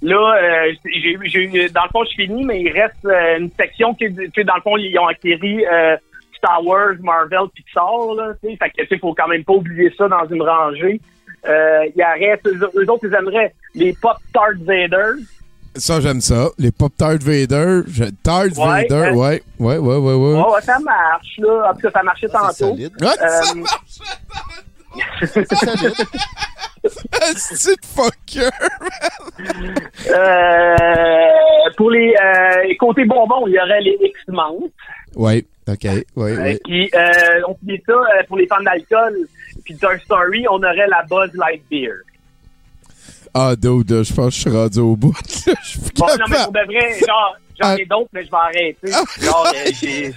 Là, 0.05 0.37
euh, 0.37 0.73
j'ai, 0.85 1.17
j'ai, 1.25 1.69
dans 1.71 1.85
le 1.85 1.89
fond, 1.91 2.05
je 2.05 2.15
finis, 2.15 2.45
mais 2.45 2.61
il 2.61 2.71
reste 2.71 3.05
euh, 3.07 3.39
une 3.39 3.51
section 3.59 3.95
qui, 3.95 4.15
tu 4.15 4.31
sais, 4.35 4.45
dans 4.45 4.57
le 4.57 4.61
fond, 4.61 4.77
ils 4.77 4.99
ont 4.99 5.07
acquéri 5.07 5.65
euh, 5.65 5.97
Star 6.37 6.65
Wars, 6.65 6.95
Marvel, 7.01 7.49
Pixar, 7.55 8.15
là, 8.15 8.35
tu 8.43 8.51
sais, 8.51 8.57
fait 8.57 8.71
que, 8.71 8.83
tu 8.83 8.89
sais, 8.89 8.99
faut 8.99 9.15
quand 9.15 9.29
même 9.29 9.45
pas 9.45 9.55
oublier 9.55 9.91
ça 9.97 10.07
dans 10.09 10.27
une 10.31 10.43
rangée. 10.43 11.01
Euh, 11.49 11.87
il 11.97 12.03
en 12.05 12.13
reste, 12.21 12.47
eux, 12.47 12.71
eux 12.77 12.91
autres, 12.91 13.07
ils 13.09 13.15
aimeraient 13.15 13.55
les 13.75 13.95
Pop 13.95 14.19
Tart 14.33 14.53
Vader. 14.61 15.23
Ça, 15.77 16.01
j'aime 16.01 16.21
ça. 16.21 16.51
Les 16.57 16.71
Pop-Tart 16.71 17.19
Vader. 17.21 17.81
Je... 17.89 18.05
Tart 18.23 18.45
Ouais, 18.45 18.87
Vader, 18.89 19.09
hein. 19.11 19.15
ouais. 19.15 19.43
Ouais, 19.59 19.77
ouais, 19.79 19.97
ouais, 19.97 20.15
ouais. 20.15 20.35
Ouais, 20.35 20.51
ouais, 20.55 20.61
ça 20.63 20.79
marche, 20.79 21.37
là. 21.39 21.71
En 21.71 21.75
tout 21.75 21.81
cas, 21.81 21.91
ça 21.91 22.03
marchait 22.05 22.29
tantôt. 22.29 22.77
ça 23.01 23.15
Euh, 23.21 23.43
C'est 23.43 23.59
solide. 25.27 25.95
C'est 27.37 27.85
fucker. 27.87 28.51
euh, 30.11 31.71
pour 31.77 31.91
les 31.91 32.15
euh, 32.23 32.75
côté 32.79 33.05
bonbons, 33.05 33.47
il 33.47 33.55
y 33.55 33.59
aurait 33.61 33.81
les 33.81 33.97
X-Mount. 34.03 34.71
Ouais, 35.17 35.45
ok. 35.69 35.85
Ouais, 36.17 36.61
Euh, 36.69 36.87
euh, 36.95 37.41
on 37.49 37.57
dit 37.63 37.81
ça 37.87 37.93
euh, 37.93 38.23
pour 38.29 38.37
les 38.37 38.47
fans 38.47 38.61
d'alcool. 38.63 39.17
Puis, 39.65 39.77
Toy 39.77 39.99
Story, 40.05 40.45
on 40.51 40.57
aurait 40.57 40.87
la 40.89 41.03
Buzz 41.09 41.31
Light 41.35 41.63
Beer. 41.71 41.95
Ah, 43.33 43.55
dude, 43.57 44.05
je 44.05 44.13
pense 44.13 44.27
que 44.27 44.35
je 44.35 44.41
suis 44.41 44.51
rendu 44.51 44.79
au 44.81 44.95
bout. 44.97 45.15
Je 45.27 45.69
suis 45.69 45.81
Bon, 45.97 46.07
non, 46.07 46.25
mais 46.29 46.37
pour 46.45 46.53
de 46.53 46.67
vrai, 46.67 46.99
genre, 47.01 47.37
j'en 47.61 47.69
Ah. 47.69 47.77
ai 47.79 47.85
d'autres, 47.87 48.11
mais 48.13 48.25
je 48.25 48.31
vais 48.31 48.37
arrêter. 48.37 48.91
Genre, 49.23 49.47
euh, 49.55 49.71
j'ai... 49.81 50.15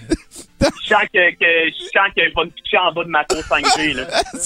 Je 0.84 0.88
sens 0.90 1.04
que, 1.14 1.32
que, 1.32 1.70
je 1.70 1.84
sens 1.94 2.10
qu'il 2.16 2.34
va 2.36 2.46
me 2.46 2.50
pitcher 2.50 2.78
en 2.78 2.92
bas 2.92 3.04
de 3.04 3.10
ma 3.10 3.24
tour 3.26 3.40
5G, 3.40 3.94
là. 3.94 4.06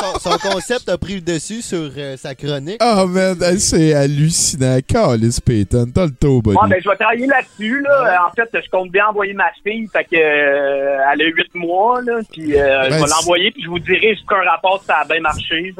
Son, 0.00 0.18
son 0.18 0.38
concept 0.38 0.88
a 0.88 0.98
pris 0.98 1.14
le 1.14 1.20
dessus 1.22 1.62
sur 1.62 1.90
euh, 1.96 2.16
sa 2.16 2.34
chronique. 2.34 2.80
Oh, 2.82 3.06
man, 3.06 3.38
c'est 3.58 3.94
hallucinant. 3.94 4.78
Calice 4.86 5.40
Payton, 5.40 5.90
t'as 5.94 6.04
le 6.06 6.10
taux, 6.12 6.42
buddy. 6.42 6.56
Bon, 6.56 6.66
ben, 6.68 6.78
je 6.82 6.88
vais 6.88 6.96
travailler 6.96 7.26
là-dessus, 7.26 7.80
là. 7.82 8.26
En 8.28 8.34
fait, 8.34 8.48
je 8.52 8.68
compte 8.70 8.90
bien 8.90 9.06
envoyer 9.08 9.32
ma 9.32 9.50
fille, 9.64 9.88
fait 9.92 10.04
que, 10.04 10.16
euh, 10.16 10.98
elle 11.12 11.22
a 11.22 11.24
8 11.24 11.54
mois, 11.54 12.02
là. 12.02 12.18
Puis, 12.32 12.54
euh, 12.58 12.84
je 12.84 12.90
Ben, 12.90 12.96
vais 13.02 13.08
l'envoyer, 13.10 13.50
puis 13.52 13.62
je 13.64 13.68
vous 13.68 13.78
dirai 13.78 14.14
jusqu'à 14.14 14.36
un 14.36 14.50
rapport 14.50 14.80
si 14.80 14.86
ça 14.86 14.96
a 14.98 15.04
bien 15.06 15.20
marché, 15.20 15.72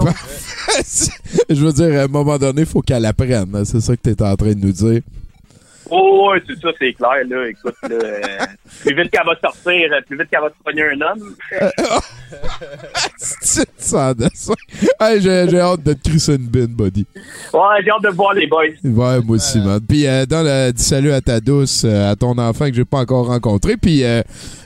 je 1.51 1.55
veux 1.65 1.73
dire, 1.73 2.01
à 2.01 2.05
un 2.05 2.09
moment 2.09 2.39
donné, 2.39 2.63
il 2.63 2.67
faut 2.67 2.81
qu'elle 2.83 3.05
apprenne. 3.05 3.55
hein. 3.55 3.65
C'est 3.65 3.81
ça 3.81 3.95
que 3.97 4.01
t'es 4.03 4.23
en 4.23 4.37
train 4.37 4.53
de 4.55 4.61
nous 4.65 4.73
dire. 4.73 5.01
Oh, 5.91 6.31
ouais, 6.33 6.43
c'est 6.47 6.59
ça, 6.61 6.69
c'est 6.79 6.93
clair, 6.95 7.23
là. 7.29 7.49
Écoute, 7.49 7.75
là, 7.83 7.89
euh, 7.91 8.19
plus 8.81 8.95
vite 8.95 9.11
qu'elle 9.11 9.27
va 9.27 9.37
sortir, 9.41 9.93
euh, 9.93 10.01
plus 10.07 10.19
vite 10.19 10.29
qu'elle 10.31 10.41
va 10.41 10.49
se 10.49 10.63
pogner 10.65 10.83
un 10.83 11.01
homme. 11.01 11.35
C'est. 13.19 13.69
Hey, 15.01 15.21
j'ai, 15.21 15.61
hâte 15.61 15.83
de 15.83 15.93
te 15.93 16.09
crisser 16.09 16.35
une 16.35 16.47
bine, 16.49 16.67
buddy. 16.67 17.07
Ouais, 17.53 17.61
j'ai 17.85 17.91
hâte 17.91 18.03
de 18.03 18.09
voir 18.09 18.35
les 18.35 18.47
boys. 18.47 18.65
Ouais, 18.83 19.21
moi 19.21 19.37
aussi, 19.37 19.59
man. 19.61 19.81
Puis, 19.87 20.07
euh, 20.07 20.27
dans 20.27 20.43
le 20.43 20.73
dis 20.73 20.83
salut 20.83 21.13
à 21.13 21.21
ta 21.21 21.41
douce, 21.41 21.85
euh, 21.85 22.11
à 22.11 22.17
ton 22.17 22.37
enfant 22.39 22.69
que 22.69 22.75
j'ai 22.75 22.85
pas 22.85 22.99
encore 22.99 23.27
rencontré. 23.27 23.77
Puis, 23.77 24.01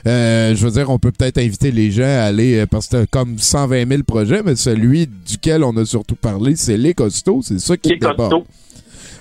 je 0.05 0.63
veux 0.63 0.71
dire, 0.71 0.89
on 0.89 0.97
peut 0.99 1.11
peut-être 1.11 1.37
inviter 1.37 1.71
les 1.71 1.91
gens 1.91 2.03
à 2.03 2.23
aller, 2.23 2.65
parce 2.65 2.87
que 2.87 2.97
t'as 2.97 3.05
comme 3.05 3.37
120 3.37 3.87
000 3.87 4.03
projets, 4.03 4.41
mais 4.43 4.55
celui 4.55 5.07
duquel 5.07 5.63
on 5.63 5.75
a 5.77 5.85
surtout 5.85 6.15
parlé, 6.15 6.55
c'est 6.55 6.77
les 6.77 6.93
costauds. 6.93 7.41
C'est 7.43 7.59
ça 7.59 7.77
qui 7.77 7.89
Les 7.89 7.97
déborde. 7.97 8.17
costauds. 8.17 8.37
Euh, 8.37 8.39
les 8.39 8.45
costauds. 8.45 8.45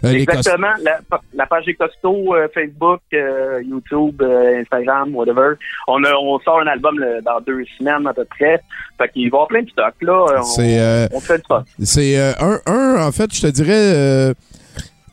Exactement. 0.03 0.69
La, 0.83 0.99
la 1.35 1.47
page 1.47 1.65
des 1.67 1.75
costauds, 1.75 2.35
euh, 2.35 2.49
Facebook, 2.55 3.01
euh, 3.13 3.63
YouTube, 3.67 4.21
euh, 4.23 4.61
Instagram, 4.61 5.15
whatever. 5.15 5.55
On, 5.89 6.03
a, 6.05 6.13
on 6.15 6.39
sort 6.41 6.61
un 6.61 6.67
album 6.67 6.97
dans 7.25 7.41
deux 7.41 7.65
semaines 7.79 8.07
à 8.07 8.15
peu 8.15 8.25
près. 8.25 8.61
Fait 8.99 9.09
qu'il 9.13 9.23
va 9.23 9.25
y 9.25 9.29
avoir 9.29 9.49
plein 9.49 9.63
de 9.63 9.71
stock, 9.71 9.95
là. 10.03 10.27
On, 10.39 10.43
euh, 10.81 11.07
fait 11.21 11.43
fun. 11.47 11.65
C'est 11.83 12.19
euh, 12.19 12.33
un, 12.41 12.61
un, 12.67 13.07
en 13.07 13.13
fait, 13.13 13.35
je 13.35 13.43
te 13.43 13.47
dirais, 13.49 13.73
euh, 13.75 14.35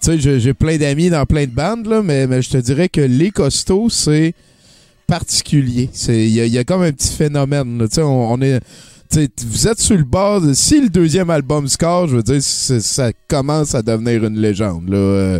tu 0.01 0.19
sais, 0.19 0.39
j'ai- 0.39 0.53
plein 0.53 0.77
d'amis 0.77 1.09
dans 1.09 1.25
plein 1.25 1.45
de 1.45 1.51
bandes, 1.51 1.85
là, 1.87 2.01
mais, 2.03 2.27
mais 2.27 2.41
je 2.41 2.49
te 2.51 2.57
dirais 2.57 2.89
que 2.89 3.01
les 3.01 3.31
costauds, 3.31 3.89
c'est 3.89 4.33
particulier. 5.07 5.89
Il 6.09 6.29
y, 6.29 6.41
a- 6.41 6.45
il 6.45 6.53
y 6.53 6.57
a 6.57 6.63
comme 6.63 6.81
un 6.83 6.91
petit 6.91 7.15
phénomène. 7.15 7.77
là. 7.79 7.87
Tu 7.87 7.95
sais, 7.95 8.01
on, 8.01 8.31
on 8.33 8.41
est. 8.41 8.59
vous 9.15 9.67
êtes 9.67 9.79
sur 9.79 9.97
le 9.97 10.03
bord 10.03 10.41
de. 10.41 10.53
Si 10.53 10.81
le 10.81 10.89
deuxième 10.89 11.29
album 11.29 11.67
score, 11.67 12.07
je 12.07 12.17
veux 12.17 12.23
dire, 12.23 12.41
ça 12.41 13.09
commence 13.29 13.73
à 13.75 13.81
devenir 13.81 14.23
une 14.25 14.37
légende. 14.39 14.89
Là. 14.89 14.97
Euh, 14.97 15.39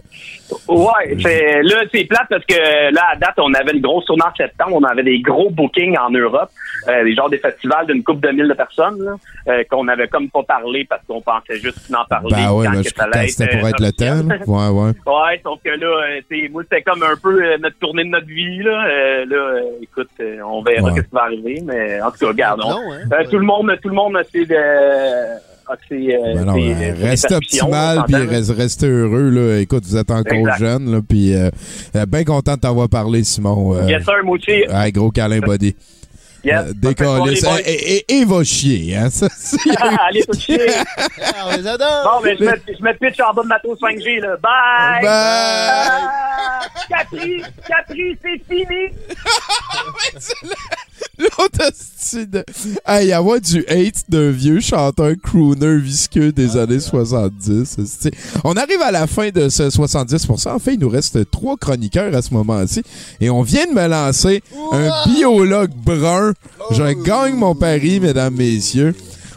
Ouais, 0.70 1.18
c'est, 1.22 1.62
là, 1.62 1.84
c'est 1.94 2.06
plate 2.06 2.28
parce 2.30 2.46
que 2.46 2.94
là, 2.94 3.02
à 3.12 3.16
date, 3.18 3.34
on 3.38 3.54
avait 3.54 3.74
une 3.74 3.82
grosse 3.82 4.06
tournée 4.06 4.24
en 4.24 4.34
septembre. 4.36 4.78
On 4.78 4.84
avait 4.84 5.04
des 5.04 5.20
gros 5.20 5.50
bookings 5.50 5.98
en 5.98 6.10
Europe. 6.10 6.50
Euh, 6.88 7.04
des 7.04 7.16
genres 7.16 7.30
des 7.30 7.38
festivals 7.40 7.86
d'une 7.88 8.02
couple 8.02 8.26
de 8.28 8.32
mille 8.34 8.48
de 8.48 8.54
personnes, 8.54 8.98
là, 9.04 9.16
euh, 9.50 9.64
qu'on 9.70 9.88
avait 9.90 10.08
comme 10.08 10.30
pas 10.30 10.44
parlé 10.44 10.86
parce 10.90 11.02
qu'on 11.06 11.20
pensait 11.22 11.60
juste 11.60 11.92
d'en 11.92 12.06
parler. 12.06 12.30
ben 12.32 12.52
ouais, 12.54 12.66
quand 12.66 12.72
ben, 12.72 12.82
que 12.84 12.90
je 12.90 12.96
ça 12.96 13.04
allait 13.04 13.26
être, 13.28 13.58
pour 13.58 13.66
euh, 13.66 13.70
être 13.70 13.80
le 13.82 13.88
officiel. 13.88 14.28
là. 14.28 14.36
Ouais, 14.48 14.68
ouais. 14.70 14.92
Ouais, 15.06 15.42
sauf 15.44 15.60
que 15.66 15.70
là, 15.70 15.88
euh, 16.32 16.48
moi, 16.52 16.64
c'était 16.64 16.82
comme 16.84 17.04
un 17.04 17.16
peu 17.22 17.44
euh, 17.44 17.58
notre 17.62 17.78
tournée 17.80 18.06
de 18.06 18.10
notre 18.10 18.28
vie, 18.28 18.64
là. 18.64 18.86
Euh, 18.88 19.26
là, 19.26 19.36
euh, 19.36 19.62
écoute, 19.82 20.08
euh, 20.22 20.38
on 20.46 20.62
verra 20.62 20.84
Ouais. 20.92 20.96
ce 20.98 21.02
qui 21.02 21.08
va 21.12 21.24
arriver, 21.24 21.62
mais 21.66 22.00
en 22.02 22.10
tout 22.12 22.20
cas, 22.20 22.28
regarde, 22.28 22.62
on- 22.64 22.70
Non, 22.70 22.94
hein? 22.94 23.00
euh, 23.12 23.24
tout 23.30 23.38
le 23.40 23.46
monde, 23.46 23.57
tout 23.82 23.90
le 23.90 23.96
monde 23.96 24.16
a 24.18 24.24
ses, 24.24 24.46
euh, 24.52 25.36
euh, 26.16 26.34
Ben 26.36 26.46
non, 26.46 26.54
ses- 26.56 26.72
euh, 26.72 27.02
perceptions, 27.02 27.66
optimal 27.66 28.04
puis 28.06 28.16
reste- 28.16 28.52
restez 28.56 28.88
heureux 28.88 29.30
là. 29.30 29.60
Écoute, 29.60 29.84
vous 29.86 29.98
êtes 29.98 30.12
encore 30.12 30.34
Exact. 30.34 30.60
jeune 30.60 30.92
là, 30.92 31.00
puis 31.08 31.36
euh, 31.36 31.50
bien 32.08 32.24
content 32.24 32.56
de 32.56 32.60
t'avoir 32.62 32.88
parlé, 32.90 33.24
Simon. 33.24 33.86
Yes, 33.88 34.04
sir, 34.04 34.24
Mouchi. 34.24 34.64
ouais, 34.68 34.92
gros 34.92 35.12
câlin, 35.12 35.40
buddy. 35.40 35.76
Yes. 36.44 36.66
Euh, 36.68 36.74
décalisse. 36.76 37.42
Bonne 37.44 37.56
fête, 37.56 37.68
Et, 37.68 37.72
et- 37.72 37.96
et- 38.14 38.18
et 38.22 38.26
va 38.26 38.44
chier, 38.44 38.96
hein. 38.96 39.10
Ça, 39.10 39.28
c'est- 39.38 39.58
Allez, 40.08 40.24
tout 40.24 40.40
chier. 40.40 40.60
Ah, 41.24 41.46
on 41.48 41.58
les 41.58 41.68
adore! 41.68 42.04
Bon, 42.20 42.24
ben, 42.24 42.38
je 42.40 42.44
me, 42.46 42.52
je 42.78 42.84
me 42.84 42.94
pitch 42.98 43.20
en 43.20 43.34
bas 43.34 43.44
de 43.44 43.48
ma 43.48 43.60
tour 43.60 43.76
5G, 43.82 44.20
là. 44.22 44.38
Bye! 44.38 45.02
Bye! 45.02 45.10
Ah, 45.10 46.62
Cathy, 46.90 47.42
Cathy, 47.68 48.18
c'est 48.22 48.42
fini! 48.56 48.92
L'autre 51.20 51.62
esti 51.68 52.28
de... 52.28 52.44
Hey, 52.86 53.12
avoir 53.12 53.42
du 53.42 53.66
hate 53.68 54.04
d'un 54.08 54.30
vieux 54.30 54.60
chanteur 54.60 55.14
crooner 55.24 55.78
visqueux 55.80 56.32
des 56.32 56.58
années 56.58 56.80
70. 56.80 57.78
esti. 57.80 58.12
On 58.44 58.54
arrive 58.54 58.82
à 58.84 58.92
la 58.92 59.08
fin 59.08 59.30
de 59.30 59.50
ce 59.50 59.64
70%. 59.64 60.50
En 60.50 60.60
fait, 60.60 60.76
il 60.76 60.80
nous 60.80 60.90
reste 60.90 61.30
trois 61.32 61.58
chroniqueurs 61.58 62.14
à 62.16 62.22
ce 62.22 62.34
moment-ci. 62.36 62.84
Et 63.20 63.30
on 63.32 63.42
vient 63.42 63.66
de 63.66 63.72
me 63.74 63.88
lancer 63.88 64.44
un 64.72 64.90
biologue 65.08 65.72
brun. 65.74 66.27
Je 66.72 67.04
gagne 67.04 67.36
mon 67.36 67.56
pari, 67.56 68.00
mesdames, 68.00 68.36
messieurs. 68.36 68.94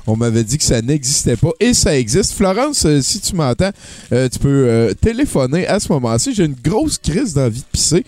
On 0.06 0.16
m'avait 0.16 0.44
dit 0.44 0.58
que 0.58 0.64
ça 0.64 0.82
n'existait 0.82 1.36
pas 1.36 1.50
et 1.60 1.74
ça 1.74 1.96
existe. 1.96 2.32
Florence, 2.32 2.84
euh, 2.84 3.00
si 3.00 3.20
tu 3.20 3.36
m'entends, 3.36 3.70
euh, 4.12 4.28
tu 4.28 4.38
peux 4.38 4.48
euh, 4.68 4.94
téléphoner 4.94 5.66
à 5.66 5.78
ce 5.78 5.92
moment-ci. 5.92 6.34
J'ai 6.34 6.46
une 6.46 6.56
grosse 6.64 6.98
crise 6.98 7.34
d'envie 7.34 7.60
de 7.60 7.66
pisser 7.70 8.04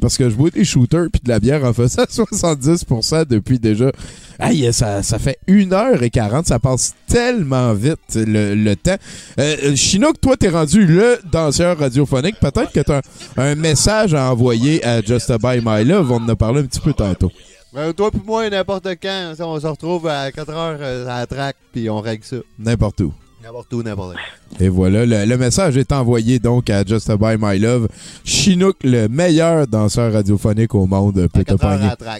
parce 0.00 0.16
que 0.16 0.30
je 0.30 0.34
bois 0.34 0.50
des 0.50 0.64
shooters 0.64 1.08
puis 1.12 1.20
de 1.22 1.28
la 1.28 1.40
bière 1.40 1.64
en 1.64 1.72
faisant 1.72 2.04
70% 2.10 3.26
depuis 3.26 3.58
déjà. 3.58 3.90
Ça, 4.72 5.02
ça 5.02 5.18
fait 5.18 5.38
1h40. 5.48 6.46
Ça 6.46 6.58
passe 6.58 6.94
tellement 7.06 7.74
vite 7.74 7.98
le, 8.14 8.54
le 8.54 8.74
temps. 8.74 8.96
Chinook, 9.74 10.20
toi, 10.20 10.36
t'es 10.36 10.48
rendu 10.48 10.86
le 10.86 11.18
danseur 11.30 11.78
radiophonique. 11.78 12.40
Peut-être 12.40 12.72
que 12.72 12.80
t'as 12.80 13.02
un, 13.36 13.42
un 13.42 13.54
message 13.56 14.14
à 14.14 14.32
envoyer 14.32 14.84
à 14.84 15.02
Just 15.02 15.30
Buy 15.40 15.60
My 15.64 15.84
Love. 15.84 16.10
On 16.10 16.16
en 16.16 16.28
a 16.28 16.36
parlé 16.36 16.60
un 16.60 16.64
petit 16.64 16.80
peu 16.80 16.92
tantôt. 16.92 17.30
Ben, 17.74 17.92
toi 17.94 18.10
puis 18.10 18.20
moi, 18.24 18.48
n'importe 18.50 18.86
quand, 19.02 19.32
on 19.40 19.58
se 19.58 19.66
retrouve 19.66 20.06
à 20.06 20.30
4 20.30 20.50
heures 20.50 20.78
euh, 20.80 21.06
à 21.06 21.20
la 21.20 21.26
traque, 21.26 21.56
puis 21.72 21.88
on 21.88 22.00
règle 22.00 22.22
ça. 22.24 22.36
N'importe 22.58 23.00
où. 23.00 23.12
N'importe 23.42 23.72
où, 23.72 23.82
n'importe 23.82 24.16
où. 24.16 24.62
Et 24.62 24.68
voilà, 24.68 25.06
le, 25.06 25.24
le 25.24 25.38
message 25.38 25.76
est 25.78 25.90
envoyé 25.90 26.38
donc 26.38 26.68
à 26.68 26.84
Just 26.84 27.10
Buy 27.12 27.36
My 27.40 27.58
Love. 27.58 27.88
Chinook, 28.24 28.76
le 28.84 29.08
meilleur 29.08 29.66
danseur 29.66 30.12
radiophonique 30.12 30.74
au 30.74 30.86
monde, 30.86 31.14
peut 31.32 31.44
te 31.44 31.52
4 31.54 31.64
heures 31.64 31.84
à 31.84 31.96
pogner. 31.96 32.10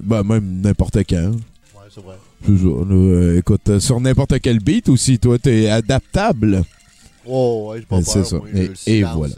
Ben, 0.00 0.22
même 0.22 0.60
n'importe 0.62 0.98
quand. 1.08 1.30
Ouais, 1.32 1.88
c'est 1.94 2.02
vrai. 2.02 2.16
Là. 2.48 2.54
Euh, 2.94 3.38
écoute, 3.38 3.68
euh, 3.68 3.80
sur 3.80 4.00
n'importe 4.00 4.40
quel 4.40 4.60
beat 4.60 4.88
aussi, 4.88 5.18
toi, 5.18 5.38
t'es 5.38 5.68
adaptable. 5.68 6.62
Oh, 7.26 7.68
ouais, 7.70 7.80
pas 7.82 7.96
peur. 7.96 8.04
C'est 8.06 8.24
ça. 8.24 8.36
moi, 8.36 8.48
Et, 8.86 9.02
voilà. 9.02 9.34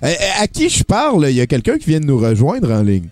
fais. 0.00 0.06
Euh, 0.06 0.42
à 0.42 0.46
qui 0.46 0.68
je 0.68 0.84
parle? 0.84 1.26
Il 1.30 1.36
y 1.36 1.40
a 1.40 1.46
quelqu'un 1.46 1.78
qui 1.78 1.90
vient 1.90 2.00
de 2.00 2.04
nous 2.06 2.18
rejoindre 2.18 2.70
en 2.70 2.82
ligne. 2.82 3.08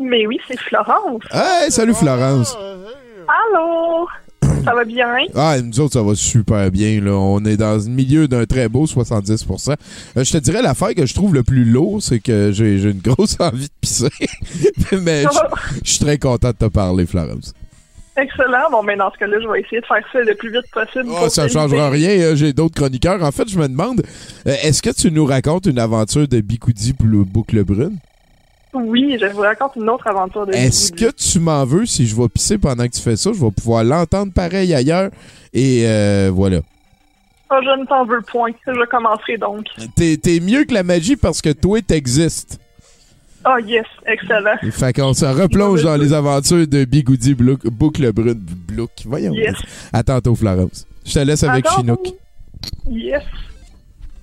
Mais 0.00 0.26
oui, 0.26 0.38
c'est 0.48 0.58
Florence. 0.58 1.22
Hey, 1.32 1.70
salut 1.70 1.94
Florence. 1.94 2.56
Allô? 3.28 4.06
Ça 4.64 4.74
va 4.74 4.84
bien? 4.84 5.06
Ah, 5.34 5.56
nous 5.62 5.80
autres, 5.80 5.94
ça 5.94 6.02
va 6.02 6.14
super 6.14 6.70
bien. 6.70 7.00
Là. 7.00 7.12
On 7.12 7.42
est 7.44 7.56
dans 7.56 7.76
le 7.82 7.90
milieu 7.90 8.28
d'un 8.28 8.44
très 8.46 8.68
beau 8.68 8.84
70%. 8.86 9.70
Euh, 10.16 10.24
je 10.24 10.32
te 10.32 10.38
dirais, 10.38 10.60
l'affaire 10.62 10.94
que 10.94 11.06
je 11.06 11.14
trouve 11.14 11.32
le 11.34 11.42
plus 11.42 11.64
lourd, 11.64 12.02
c'est 12.02 12.20
que 12.20 12.50
j'ai 12.52 12.74
une 12.82 13.00
grosse 13.00 13.36
envie 13.40 13.66
de 13.68 13.72
pisser. 13.80 14.08
Mais 15.02 15.22
je 15.22 15.28
je 15.84 15.90
suis 15.90 15.98
très 16.04 16.18
content 16.18 16.48
de 16.50 16.54
te 16.56 16.64
parler, 16.66 17.06
Florence. 17.06 17.54
Excellent. 18.16 18.70
Bon, 18.70 18.82
mais 18.82 18.96
dans 18.96 19.10
ce 19.12 19.16
cas-là, 19.18 19.38
je 19.40 19.48
vais 19.48 19.60
essayer 19.60 19.80
de 19.80 19.86
faire 19.86 20.02
ça 20.12 20.20
le 20.20 20.34
plus 20.34 20.50
vite 20.52 20.70
possible. 20.74 21.06
Oh, 21.22 21.28
ça 21.30 21.46
te 21.46 21.52
changera 21.52 21.88
rien. 21.88 22.10
euh, 22.10 22.36
J'ai 22.36 22.52
d'autres 22.52 22.74
chroniqueurs. 22.74 23.22
En 23.22 23.30
fait, 23.30 23.48
je 23.48 23.58
me 23.58 23.66
demande, 23.66 24.02
euh, 24.46 24.54
est-ce 24.62 24.82
que 24.82 24.90
tu 24.90 25.10
nous 25.10 25.24
racontes 25.24 25.64
une 25.66 25.78
aventure 25.78 26.28
de 26.28 26.40
Bicoudi 26.42 26.92
pour 26.92 27.06
le 27.06 27.24
boucle 27.24 27.62
brune? 27.64 27.96
Oui, 28.72 29.16
je 29.20 29.26
vous 29.26 29.40
raconte 29.40 29.72
une 29.76 29.88
autre 29.90 30.06
aventure 30.06 30.46
de 30.46 30.52
Est-ce 30.52 30.92
que 30.92 31.10
tu 31.10 31.40
m'en 31.40 31.64
veux 31.64 31.86
si 31.86 32.06
je 32.06 32.14
vais 32.14 32.28
pisser 32.28 32.56
pendant 32.58 32.84
que 32.86 32.92
tu 32.92 33.00
fais 33.00 33.16
ça? 33.16 33.32
Je 33.32 33.40
vais 33.44 33.50
pouvoir 33.50 33.82
l'entendre 33.84 34.32
pareil 34.32 34.72
ailleurs. 34.74 35.10
Et 35.52 35.82
euh, 35.86 36.30
voilà. 36.32 36.58
Oh, 37.50 37.56
je 37.62 37.80
ne 37.80 37.84
t'en 37.86 38.04
veux 38.04 38.20
point. 38.22 38.50
Je 38.66 38.86
commencerai 38.86 39.36
donc. 39.38 39.66
T'es 39.96 40.16
t'es 40.16 40.38
mieux 40.38 40.64
que 40.64 40.72
la 40.74 40.84
magie 40.84 41.16
parce 41.16 41.42
que 41.42 41.50
toi, 41.50 41.80
t'existes. 41.82 42.60
Oh, 43.44 43.56
yes. 43.64 43.86
Excellent. 44.06 44.56
Fait 44.70 44.92
qu'on 44.92 45.14
se 45.14 45.24
replonge 45.24 45.82
dans 45.82 45.96
les 45.96 46.12
aventures 46.12 46.66
de 46.68 46.84
Bigoudi 46.84 47.34
Blouk- 47.34 47.66
Boucle 47.70 48.12
Brune. 48.12 48.34
Blouk. 48.38 48.90
Voyons. 49.06 49.32
Yes. 49.32 49.56
À 49.92 50.02
tantôt, 50.04 50.34
Florence. 50.36 50.86
Je 51.04 51.14
te 51.14 51.18
laisse 51.20 51.42
avec 51.42 51.66
Chinook. 51.70 52.06
Yes. 52.88 53.22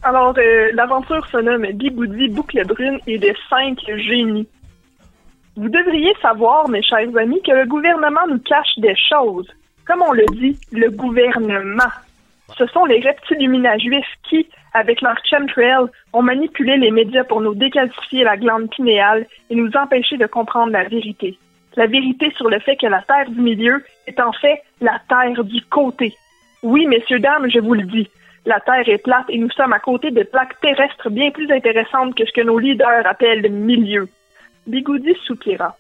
Alors, 0.03 0.34
euh, 0.38 0.69
l'aventure 0.74 1.26
se 1.28 1.38
nomme 1.38 1.65
Bigoudi, 1.74 2.30
Boucle 2.30 2.65
Brune 2.65 2.99
et 3.07 3.18
des 3.18 3.36
cinq 3.49 3.80
génies. 3.88 4.48
Vous 5.56 5.69
devriez 5.69 6.14
savoir, 6.22 6.69
mes 6.69 6.84
chers 6.84 7.15
amis, 7.18 7.41
que 7.41 7.52
le 7.52 7.65
gouvernement 7.65 8.28
nous 8.30 8.40
cache 8.40 8.78
des 8.78 8.95
choses. 8.95 9.48
Comme 9.86 10.03
on 10.03 10.11
le 10.11 10.26
dit, 10.34 10.57
le 10.72 10.91
gouvernement. 10.91 11.91
Ce 12.57 12.65
sont 12.68 12.86
les 12.86 12.99
reptiluminats 12.99 13.78
juifs 13.78 14.06
qui, 14.30 14.48
avec 14.74 15.02
leur 15.02 15.18
chemtrail, 15.26 15.88
ont 16.14 16.22
manipulé 16.22 16.78
les 16.78 16.91
médias 16.91 17.24
pour 17.24 17.41
nous 17.41 17.56
décalcifier 17.56 18.24
la 18.24 18.38
glande 18.38 18.69
pinéale 18.69 19.26
et 19.49 19.56
nous 19.56 19.72
empêcher 19.76 20.18
de 20.18 20.28
comprendre 20.28 20.72
la 20.72 20.84
vérité. 20.84 21.38
La 21.76 21.88
vérité 21.88 22.32
sur 22.38 22.49
le 22.49 22.60
fait 22.60 22.76
que 22.76 22.88
la 22.88 23.02
Terre 23.02 23.30
du 23.30 23.41
milieu 23.41 23.84
est 24.06 24.19
en 24.19 24.32
fait 24.34 24.61
la 24.80 24.99
Terre 25.10 25.44
du 25.44 25.61
côté. 25.64 26.15
Oui, 26.64 26.86
messieurs, 26.86 27.19
dames, 27.19 27.49
je 27.49 27.60
vous 27.60 27.74
le 27.74 27.84
dis. 27.84 28.10
La 28.48 28.61
Terre 28.61 28.88
est 28.88 28.99
plate 28.99 29.26
et 29.28 29.38
nous 29.38 29.49
sommes 29.49 29.74
à 29.74 29.80
côté 29.80 30.10
de 30.10 30.24
plaques 30.24 30.57
terrestres 30.61 31.10
bien 31.10 31.32
plus 31.32 31.52
intéressantes 31.52 32.15
que 32.15 32.26
ce 32.26 32.32
que 32.32 32.40
nos 32.40 32.57
leaders 32.57 33.06
appellent 33.06 33.41
le 33.41 33.49
milieu. 33.49 34.07
Bigoudi 34.68 35.14
soupira. 35.26 35.76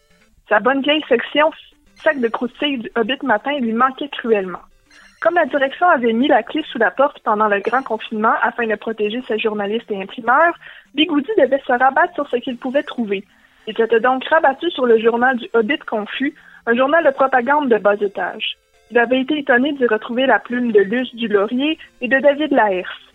Sa 0.49 0.59
bonne 0.59 0.81
vieille 0.81 1.05
section 1.07 1.49
sac 1.95 2.19
de 2.19 2.27
croustilles 2.27 2.79
du 2.79 2.91
Hobbit 2.97 3.23
matin 3.23 3.57
lui 3.59 3.71
manquait 3.71 4.09
cruellement. 4.09 4.59
Comme 5.21 5.35
la 5.35 5.45
direction 5.45 5.87
avait 5.87 6.11
mis 6.11 6.27
la 6.27 6.43
clé 6.43 6.61
sous 6.69 6.77
la 6.77 6.91
porte 6.91 7.19
pendant 7.23 7.47
le 7.47 7.61
grand 7.61 7.83
confinement 7.83 8.35
afin 8.41 8.67
de 8.67 8.75
protéger 8.75 9.21
ses 9.21 9.39
journalistes 9.39 9.89
et 9.89 10.01
imprimeurs, 10.01 10.53
Bigoudi 10.93 11.31
devait 11.37 11.63
se 11.65 11.71
rabattre 11.71 12.15
sur 12.15 12.27
ce 12.27 12.35
qu'il 12.35 12.57
pouvait 12.57 12.83
trouver. 12.83 13.23
Il 13.67 13.77
s'était 13.77 14.01
donc 14.01 14.25
rabattu 14.25 14.69
sur 14.71 14.85
le 14.85 14.99
journal 14.99 15.37
du 15.37 15.47
Hobbit 15.53 15.79
confus, 15.87 16.35
un 16.65 16.75
journal 16.75 17.05
de 17.05 17.11
propagande 17.11 17.69
de 17.69 17.77
bas 17.77 17.95
étage. 17.95 18.57
Il 18.91 18.97
avait 18.97 19.21
été 19.21 19.39
étonné 19.39 19.73
d'y 19.73 19.85
retrouver 19.85 20.25
la 20.25 20.39
plume 20.39 20.71
de 20.71 20.79
Luce 20.79 21.13
du 21.15 21.27
Laurier 21.27 21.77
et 22.01 22.07
de 22.07 22.19
David 22.19 22.51
Laërce. 22.51 23.07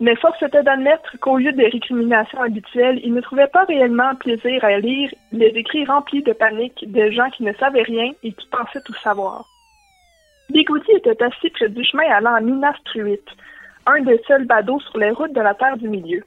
Mais 0.00 0.14
force 0.14 0.40
était 0.42 0.62
d'admettre 0.62 1.18
qu'au 1.20 1.38
lieu 1.38 1.52
des 1.52 1.66
récriminations 1.66 2.40
habituelles, 2.40 3.00
il 3.02 3.12
ne 3.12 3.20
trouvait 3.20 3.48
pas 3.48 3.64
réellement 3.64 4.14
plaisir 4.14 4.64
à 4.64 4.78
lire 4.78 5.10
les 5.32 5.48
écrits 5.48 5.84
remplis 5.84 6.22
de 6.22 6.32
panique 6.32 6.84
des 6.86 7.12
gens 7.12 7.30
qui 7.30 7.42
ne 7.42 7.52
savaient 7.54 7.82
rien 7.82 8.12
et 8.22 8.32
qui 8.32 8.46
pensaient 8.46 8.82
tout 8.84 8.94
savoir. 9.02 9.44
Bigoudi 10.50 10.92
était 10.92 11.20
assis 11.22 11.50
près 11.50 11.68
du 11.68 11.84
chemin 11.84 12.04
allant 12.10 12.34
à 12.34 12.40
Minas 12.40 12.76
Truitt, 12.84 13.24
un 13.86 14.00
des 14.02 14.20
seuls 14.28 14.46
badauds 14.46 14.80
sur 14.80 14.98
les 14.98 15.10
routes 15.10 15.34
de 15.34 15.40
la 15.40 15.54
Terre 15.54 15.76
du 15.76 15.88
Milieu. 15.88 16.22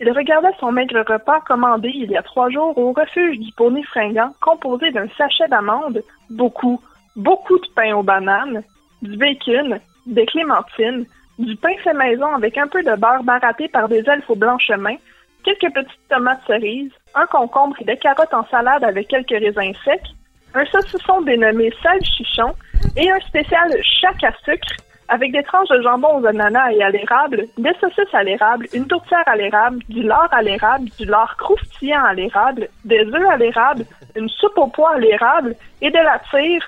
Il 0.00 0.10
regardait 0.12 0.56
son 0.58 0.72
maigre 0.72 1.04
repas 1.06 1.40
commandé 1.40 1.90
il 1.94 2.10
y 2.10 2.16
a 2.16 2.22
trois 2.22 2.48
jours 2.48 2.76
au 2.78 2.92
refuge 2.92 3.38
du 3.38 3.52
poney 3.52 3.82
fringant, 3.82 4.32
composé 4.40 4.90
d'un 4.92 5.08
sachet 5.18 5.46
d'amandes, 5.48 6.02
beaucoup, 6.30 6.80
beaucoup 7.16 7.58
de 7.58 7.66
pain 7.74 7.94
aux 7.94 8.02
bananes, 8.02 8.62
du 9.02 9.16
bacon, 9.16 9.80
des 10.06 10.26
clémentines, 10.26 11.06
du 11.38 11.56
pain 11.56 11.74
fait 11.82 11.94
maison 11.94 12.34
avec 12.34 12.58
un 12.58 12.68
peu 12.68 12.82
de 12.82 12.94
beurre 12.96 13.24
baratté 13.24 13.68
par 13.68 13.88
des 13.88 14.02
elfes 14.06 14.28
au 14.28 14.36
blanchemin, 14.36 14.96
quelques 15.44 15.72
petites 15.72 16.08
tomates 16.08 16.42
cerises, 16.46 16.92
un 17.14 17.26
concombre 17.26 17.76
et 17.80 17.84
des 17.84 17.96
carottes 17.96 18.34
en 18.34 18.46
salade 18.48 18.84
avec 18.84 19.08
quelques 19.08 19.30
raisins 19.30 19.72
secs, 19.84 20.14
un 20.54 20.64
saucisson 20.66 21.22
dénommé 21.22 21.72
salchichon 21.82 22.54
et 22.96 23.10
un 23.10 23.20
spécial 23.20 23.70
chac 23.82 24.22
à 24.24 24.32
sucre 24.44 24.76
avec 25.08 25.32
des 25.32 25.42
tranches 25.42 25.68
de 25.68 25.82
jambon 25.82 26.20
aux 26.20 26.26
ananas 26.26 26.70
et 26.70 26.82
à 26.82 26.90
l'érable, 26.90 27.46
des 27.58 27.72
saucisses 27.80 28.14
à 28.14 28.22
l'érable, 28.22 28.66
une 28.72 28.86
tourtière 28.86 29.26
à 29.26 29.34
l'érable, 29.34 29.80
du 29.88 30.02
lard 30.02 30.28
à 30.30 30.40
l'érable, 30.40 30.88
du 30.98 31.04
lard 31.04 31.36
croustillant 31.36 32.04
à 32.04 32.14
l'érable, 32.14 32.68
des 32.84 33.00
œufs 33.00 33.28
à 33.28 33.36
l'érable, 33.36 33.84
une 34.14 34.28
soupe 34.28 34.56
au 34.56 34.68
pois 34.68 34.94
à 34.94 34.98
l'érable 34.98 35.56
et 35.82 35.90
de 35.90 35.96
la 35.96 36.20
tire 36.30 36.64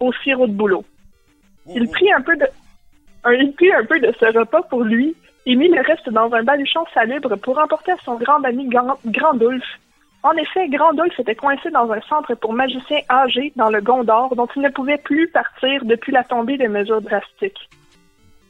au 0.00 0.12
sirop 0.22 0.46
de 0.46 0.52
bouleau. 0.52 0.84
Il 1.74 1.88
prit 1.90 2.12
un 2.12 2.20
peu 2.20 2.36
de 2.36 2.46
un- 3.24 3.32
il 3.32 3.52
prit 3.54 3.72
un 3.72 3.84
peu 3.84 3.98
de 3.98 4.12
ce 4.20 4.38
repas 4.38 4.62
pour 4.62 4.82
lui 4.84 5.14
et 5.46 5.56
mit 5.56 5.68
le 5.68 5.80
reste 5.80 6.08
dans 6.10 6.32
un 6.32 6.42
baluchon 6.42 6.84
salubre 6.94 7.36
pour 7.36 7.58
emporter 7.58 7.92
à 7.92 7.96
son 8.04 8.14
grand 8.16 8.42
ami 8.44 8.66
Grand- 8.68 8.98
Grandulf. 9.06 9.64
En 10.22 10.32
effet, 10.32 10.68
Grandulf 10.68 11.18
était 11.20 11.34
coincé 11.36 11.70
dans 11.70 11.90
un 11.92 12.00
centre 12.02 12.34
pour 12.34 12.52
magiciens 12.52 13.00
âgés 13.10 13.52
dans 13.56 13.70
le 13.70 13.80
Gondor 13.80 14.34
dont 14.34 14.48
il 14.56 14.62
ne 14.62 14.70
pouvait 14.70 14.98
plus 14.98 15.28
partir 15.28 15.84
depuis 15.84 16.12
la 16.12 16.24
tombée 16.24 16.56
des 16.56 16.68
mesures 16.68 17.00
drastiques. 17.00 17.68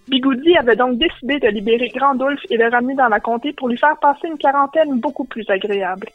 Bigoudi 0.08 0.56
avait 0.56 0.76
donc 0.76 0.98
décidé 0.98 1.38
de 1.40 1.48
libérer 1.48 1.88
Grandulf 1.88 2.40
et 2.50 2.56
le 2.56 2.68
ramener 2.68 2.94
dans 2.94 3.08
la 3.08 3.20
comté 3.20 3.52
pour 3.52 3.68
lui 3.68 3.76
faire 3.76 3.96
passer 3.98 4.28
une 4.28 4.38
quarantaine 4.38 5.00
beaucoup 5.00 5.24
plus 5.24 5.44
agréable. 5.50 6.08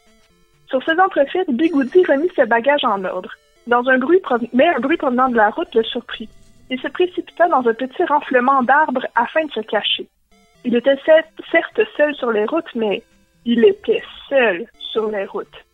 Sur 0.68 0.82
ces 0.84 0.98
entrefaites, 0.98 1.50
Bigoudi 1.50 2.04
remit 2.06 2.30
ses 2.34 2.46
bagages 2.46 2.84
en 2.84 3.04
ordre. 3.04 3.30
Dans 3.66 3.86
un 3.88 3.98
bruit 3.98 4.20
mais 4.52 4.68
un 4.68 4.80
bruit 4.80 4.96
provenant 4.96 5.28
de 5.28 5.36
la 5.36 5.50
route 5.50 5.74
le 5.74 5.84
surprit. 5.84 6.28
Il 6.70 6.80
se 6.80 6.88
précipita 6.88 7.48
dans 7.48 7.66
un 7.68 7.74
petit 7.74 8.04
renflement 8.04 8.62
d'arbres 8.62 9.06
afin 9.14 9.44
de 9.44 9.52
se 9.52 9.60
cacher. 9.60 10.08
Il 10.64 10.74
était 10.76 10.94
cer- 11.06 11.24
certes 11.50 11.80
seul 11.96 12.14
sur 12.14 12.30
les 12.32 12.46
routes, 12.46 12.74
mais 12.74 13.02
il 13.44 13.64
était 13.64 14.02
seul 14.28 14.66
sur 14.92 15.08
les 15.10 15.24
routes. 15.26 15.64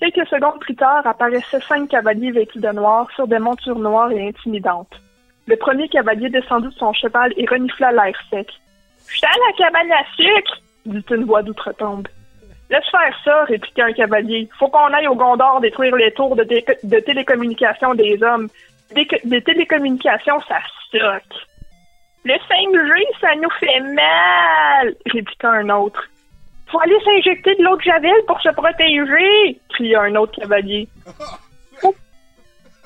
Quelques 0.00 0.26
secondes 0.28 0.60
plus 0.60 0.76
tard 0.76 1.06
apparaissaient 1.06 1.60
cinq 1.60 1.88
cavaliers 1.88 2.30
vêtus 2.30 2.60
de 2.60 2.68
noir 2.68 3.10
sur 3.14 3.26
des 3.26 3.40
montures 3.40 3.78
noires 3.78 4.12
et 4.12 4.28
intimidantes. 4.28 4.94
Le 5.46 5.56
premier 5.56 5.88
cavalier 5.88 6.28
descendit 6.30 6.68
de 6.68 6.74
son 6.74 6.92
cheval 6.92 7.32
et 7.36 7.46
renifla 7.46 7.90
l'air 7.92 8.16
sec. 8.30 8.48
Je 9.08 9.26
à 9.26 9.30
la 9.30 9.52
cabane 9.56 9.92
à 9.92 10.04
sucre, 10.14 10.60
dit 10.86 11.04
une 11.10 11.24
voix 11.24 11.42
d'outre-tombe. 11.42 12.06
Laisse 12.70 12.84
faire 12.90 13.18
ça, 13.24 13.44
répliqua 13.44 13.84
un 13.86 13.92
cavalier. 13.92 14.48
Faut 14.58 14.68
qu'on 14.68 14.92
aille 14.92 15.08
au 15.08 15.14
Gondor 15.14 15.60
détruire 15.60 15.96
les 15.96 16.12
tours 16.12 16.36
de, 16.36 16.44
de 16.44 17.00
télécommunication 17.00 17.94
des 17.94 18.22
hommes. 18.22 18.48
Des, 18.94 19.06
co- 19.06 19.16
des 19.24 19.42
télécommunications, 19.42 20.40
ça 20.48 20.58
suck. 20.90 21.22
Le 22.24 22.34
5G, 22.34 23.04
ça 23.20 23.34
nous 23.36 23.50
fait 23.58 23.80
mal, 23.80 24.94
répliqua 25.12 25.50
un 25.50 25.68
autre. 25.70 26.02
Faut 26.70 26.80
aller 26.80 26.98
s'injecter 27.04 27.54
de 27.54 27.62
l'eau 27.62 27.76
de 27.76 27.82
javel 27.82 28.12
pour 28.26 28.38
se 28.42 28.50
protéger, 28.50 29.58
cria 29.70 30.02
un 30.02 30.14
autre 30.16 30.38
cavalier. 30.38 30.86
Faut, 31.80 31.94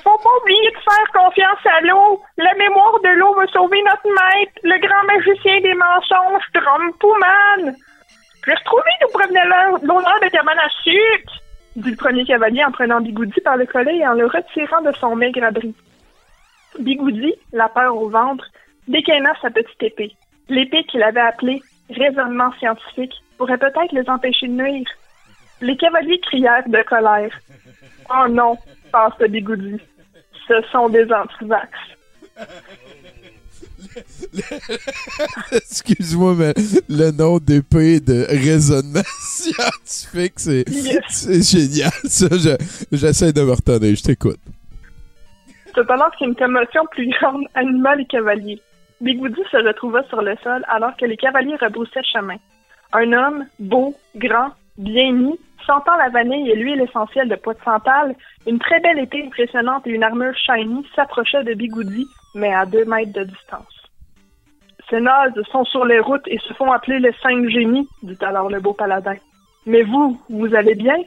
faut 0.05 0.19
pas 0.19 0.31
oublier 0.43 0.71
de 0.71 0.77
faire 0.77 1.13
confiance 1.25 1.65
à 1.67 1.81
l'eau. 1.81 2.21
La 2.37 2.55
mémoire 2.55 3.01
de 3.03 3.09
l'eau 3.19 3.35
va 3.35 3.47
sauver 3.49 3.81
notre 3.83 4.07
maître, 4.09 4.53
le 4.63 4.79
grand 4.87 5.05
magicien 5.07 5.61
des 5.61 5.75
mensonges, 5.75 6.45
Drumpouman. 6.55 7.75
J'ai 8.45 8.55
retrouvé 8.55 8.91
d'où 9.01 9.09
provenait 9.09 9.45
l'heure- 9.45 9.79
l'honneur 9.83 10.19
de 10.21 10.29
sucre, 10.83 11.33
dit 11.77 11.91
le 11.91 11.97
premier 11.97 12.25
cavalier 12.25 12.65
en 12.65 12.73
prenant 12.73 13.01
Bigoudi 13.01 13.41
par 13.41 13.57
le 13.57 13.67
collet 13.67 13.99
et 13.99 14.07
en 14.07 14.15
le 14.15 14.27
retirant 14.27 14.83
de 14.83 14.93
son 14.93 15.15
maigre 15.17 15.45
abri. 15.45 15.75
Bigoudi, 16.79 17.35
la 17.53 17.69
peur 17.69 17.97
au 17.97 18.09
ventre, 18.09 18.47
dégaina 18.89 19.33
sa 19.41 19.51
petite 19.51 19.83
épée. 19.83 20.15
L'épée 20.49 20.85
qu'il 20.85 21.03
avait 21.03 21.21
appelée 21.21 21.63
raisonnement 21.91 22.53
scientifique 22.59 23.15
pourrait 23.39 23.59
peut-être 23.59 23.93
les 23.93 24.09
empêcher 24.09 24.49
de 24.49 24.53
nuire. 24.53 24.89
Les 25.61 25.77
cavaliers 25.77 26.19
crièrent 26.21 26.69
de 26.69 26.83
colère. 26.83 27.39
Oh 28.11 28.29
non, 28.29 28.57
pense 28.91 29.17
Bigoudi. 29.29 29.81
Ce 30.49 30.61
sont 30.73 30.89
des 30.89 31.11
antivax. 31.13 31.71
Excuse-moi, 35.53 36.35
mais 36.37 36.55
le 36.89 37.11
nom 37.11 37.39
d'épée 37.39 38.01
de 38.01 38.27
raisonnement 38.29 39.03
scientifique, 39.21 40.35
c'est 40.37 40.65
Yes. 40.69 41.51
génial. 41.51 41.91
Ça, 42.05 42.27
je- 42.31 42.57
j'essaie 42.97 43.33
de 43.33 43.43
me 43.43 43.53
retenir. 43.53 43.95
Je 43.97 44.03
t'écoute. 44.03 44.41
C'est 45.75 45.91
alors 45.91 46.11
qu'une 46.19 46.35
commotion 46.35 46.83
plus 46.91 47.09
grande 47.19 47.45
anima 47.55 47.95
les 47.97 48.05
cavaliers. 48.07 48.61
Bigoudi 49.01 49.41
se 49.51 49.57
retrouva 49.57 50.03
sur 50.09 50.21
le 50.23 50.37
sol 50.43 50.63
alors 50.69 50.97
que 50.97 51.07
les 51.07 51.17
cavaliers 51.17 51.57
rebroussaient 51.61 52.03
chemin. 52.13 52.37
Un 52.93 53.13
homme, 53.13 53.47
beau, 53.59 53.95
grand, 54.17 54.51
bien 54.77 55.13
mis, 55.13 55.39
sentant 55.67 55.97
la 55.97 56.11
vanille 56.11 56.51
et 56.51 56.57
l'huile 56.57 56.83
essentielle 56.83 57.29
de 57.29 57.37
pois 57.37 57.55
de 57.55 57.61
santal, 57.65 58.15
une 58.47 58.59
très 58.59 58.81
belle 58.81 58.99
épée 58.99 59.25
impressionnante 59.27 59.87
et 59.87 59.91
une 59.91 60.03
armure 60.05 60.35
shiny 60.37 60.87
s'approcha 60.95 61.43
de 61.43 61.55
Bigoudi, 61.55 62.07
mais 62.35 62.53
à 62.53 62.67
deux 62.67 62.85
mètres 62.85 63.13
de 63.13 63.25
distance. 63.25 63.72
Ces 64.93 65.01
nazes 65.01 65.43
sont 65.51 65.65
sur 65.65 65.87
les 65.87 66.01
routes 66.01 66.29
et 66.29 66.37
se 66.37 66.53
font 66.53 66.71
appeler 66.71 66.99
les 66.99 67.15
cinq 67.23 67.49
génies, 67.49 67.89
dit 68.03 68.19
alors 68.21 68.51
le 68.51 68.61
beau 68.61 68.75
paladin. 68.75 69.15
Mais 69.65 69.85
vous, 69.85 70.21
vous 70.29 70.55
allez 70.55 70.75
bien? 70.75 70.99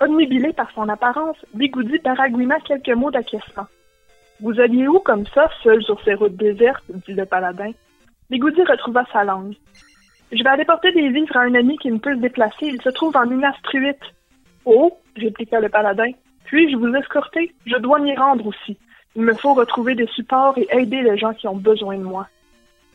Obnubilé 0.00 0.54
par 0.54 0.70
son 0.70 0.88
apparence, 0.88 1.36
Bigoudi 1.52 1.98
baragouina 1.98 2.56
quelques 2.60 2.96
mots 2.96 3.10
d'acquiescement. 3.10 3.66
Vous 4.40 4.58
alliez 4.58 4.88
où 4.88 5.00
comme 5.00 5.26
ça, 5.34 5.50
seul 5.62 5.82
sur 5.82 6.02
ces 6.02 6.14
routes 6.14 6.36
désertes? 6.36 6.82
dit 6.88 7.12
le 7.12 7.26
paladin. 7.26 7.72
Bigoudi 8.30 8.62
retrouva 8.62 9.04
sa 9.12 9.22
langue. 9.22 9.54
Je 10.32 10.42
vais 10.42 10.48
aller 10.48 10.64
porter 10.64 10.90
des 10.92 11.10
vivres 11.10 11.36
à 11.36 11.40
un 11.40 11.54
ami 11.54 11.76
qui 11.76 11.92
ne 11.92 11.98
peut 11.98 12.14
se 12.14 12.20
déplacer. 12.20 12.68
Il 12.68 12.80
se 12.80 12.88
trouve 12.88 13.14
en 13.18 13.26
Minas 13.26 13.52
Truite. 13.64 14.00
Oh, 14.64 14.96
répliqua 15.14 15.60
le 15.60 15.68
paladin. 15.68 16.10
Puis-je 16.46 16.74
vous 16.74 16.94
escorter? 16.94 17.52
Je 17.66 17.76
dois 17.76 17.98
m'y 17.98 18.16
rendre 18.16 18.46
aussi. 18.46 18.78
Il 19.14 19.20
me 19.24 19.34
faut 19.34 19.52
retrouver 19.52 19.94
des 19.94 20.06
supports 20.06 20.56
et 20.56 20.68
aider 20.70 21.02
les 21.02 21.18
gens 21.18 21.34
qui 21.34 21.48
ont 21.48 21.56
besoin 21.56 21.98
de 21.98 22.04
moi. 22.04 22.26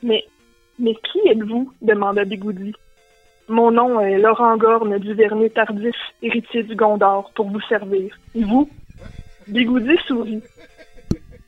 Mais, 0.05 0.23
mais 0.77 0.93
qui 0.93 1.19
êtes-vous? 1.27 1.73
demanda 1.81 2.23
Bigoudi. 2.25 2.73
Mon 3.47 3.71
nom 3.71 3.99
est 3.99 4.19
Laurent 4.19 4.55
Gorne 4.55 4.99
du 4.99 5.13
Vernet 5.15 5.53
Tardif, 5.55 5.95
héritier 6.21 6.61
du 6.61 6.75
Gondor, 6.75 7.31
pour 7.33 7.49
vous 7.49 7.61
servir. 7.61 8.15
Et 8.35 8.43
vous? 8.43 8.69
Bigoudi 9.47 9.97
sourit. 10.07 10.43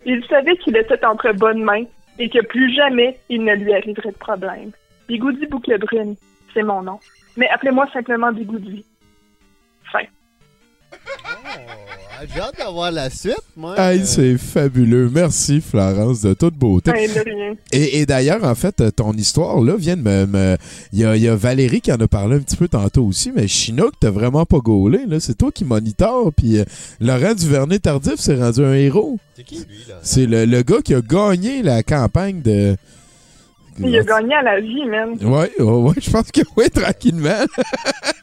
Il 0.05 0.25
savait 0.25 0.57
qu'il 0.57 0.75
était 0.75 1.05
entre 1.05 1.31
bonnes 1.33 1.63
mains 1.63 1.85
et 2.17 2.29
que 2.29 2.43
plus 2.47 2.73
jamais 2.75 3.19
il 3.29 3.43
ne 3.43 3.53
lui 3.53 3.73
arriverait 3.73 4.11
de 4.11 4.17
problème. 4.17 4.71
Bigoudi 5.07 5.45
Bouclebrune, 5.45 6.15
c'est 6.53 6.63
mon 6.63 6.81
nom. 6.81 6.99
Mais 7.35 7.47
appelez-moi 7.49 7.87
simplement 7.93 8.31
Bigoudi. 8.31 8.83
Fin. 9.91 10.05
Ah, 10.91 11.96
J'ai 12.33 12.39
hâte 12.41 12.57
d'avoir 12.57 12.91
la 12.91 13.09
suite, 13.09 13.35
moi. 13.55 13.75
Hey, 13.77 13.99
Euh, 14.01 14.05
c'est 14.05 14.37
fabuleux. 14.37 15.09
Merci, 15.13 15.61
Florence, 15.61 16.21
de 16.21 16.33
toute 16.33 16.55
beauté. 16.55 16.91
Ouais, 16.91 17.07
de 17.07 17.19
rien. 17.19 17.53
Et, 17.71 17.99
et 17.99 18.05
d'ailleurs, 18.05 18.43
en 18.43 18.55
fait, 18.55 18.83
ton 18.95 19.13
histoire, 19.13 19.61
là, 19.61 19.75
vient 19.77 19.95
de 19.97 20.01
me... 20.01 20.25
me- 20.25 20.57
Il 20.93 20.99
y, 20.99 21.05
a, 21.05 21.15
il 21.15 21.21
y 21.21 21.27
a 21.27 21.35
Valérie 21.35 21.81
qui 21.81 21.91
en 21.91 21.97
a 21.97 22.07
parlé 22.07 22.37
un 22.37 22.39
petit 22.39 22.55
peu 22.55 22.67
tantôt 22.67 23.03
aussi, 23.05 23.31
mais 23.35 23.47
Chinook, 23.47 23.93
t'as 23.99 24.09
vraiment 24.09 24.45
pas 24.45 24.59
gaulé, 24.59 24.99
là. 25.07 25.19
C'est 25.19 25.37
toi 25.37 25.51
qui 25.51 25.63
monitore, 25.65 26.31
puis 26.33 26.57
euh, 26.59 26.63
Laurent 26.99 27.33
Duvernay-Tardif 27.35 28.15
s'est 28.15 28.35
rendu 28.35 28.63
un 28.65 28.73
héros. 28.73 29.17
C'est 29.35 29.43
qui, 29.43 29.57
lui, 29.57 29.85
là? 29.87 29.95
C'est 30.01 30.25
le, 30.25 30.45
le 30.45 30.61
gars 30.63 30.81
qui 30.83 30.95
a 30.95 31.01
gagné 31.01 31.61
la 31.61 31.83
campagne 31.83 32.41
de... 32.41 32.75
Il 33.79 33.95
a 33.95 34.01
gagné 34.01 34.33
à 34.33 34.41
la 34.41 34.59
vie, 34.59 34.83
même. 34.85 35.13
Ouais, 35.21 35.51
ouais, 35.59 35.63
ouais, 35.63 35.93
je 36.01 36.09
pense 36.09 36.31
que 36.31 36.41
oui, 36.55 36.67
tranquillement. 36.71 37.45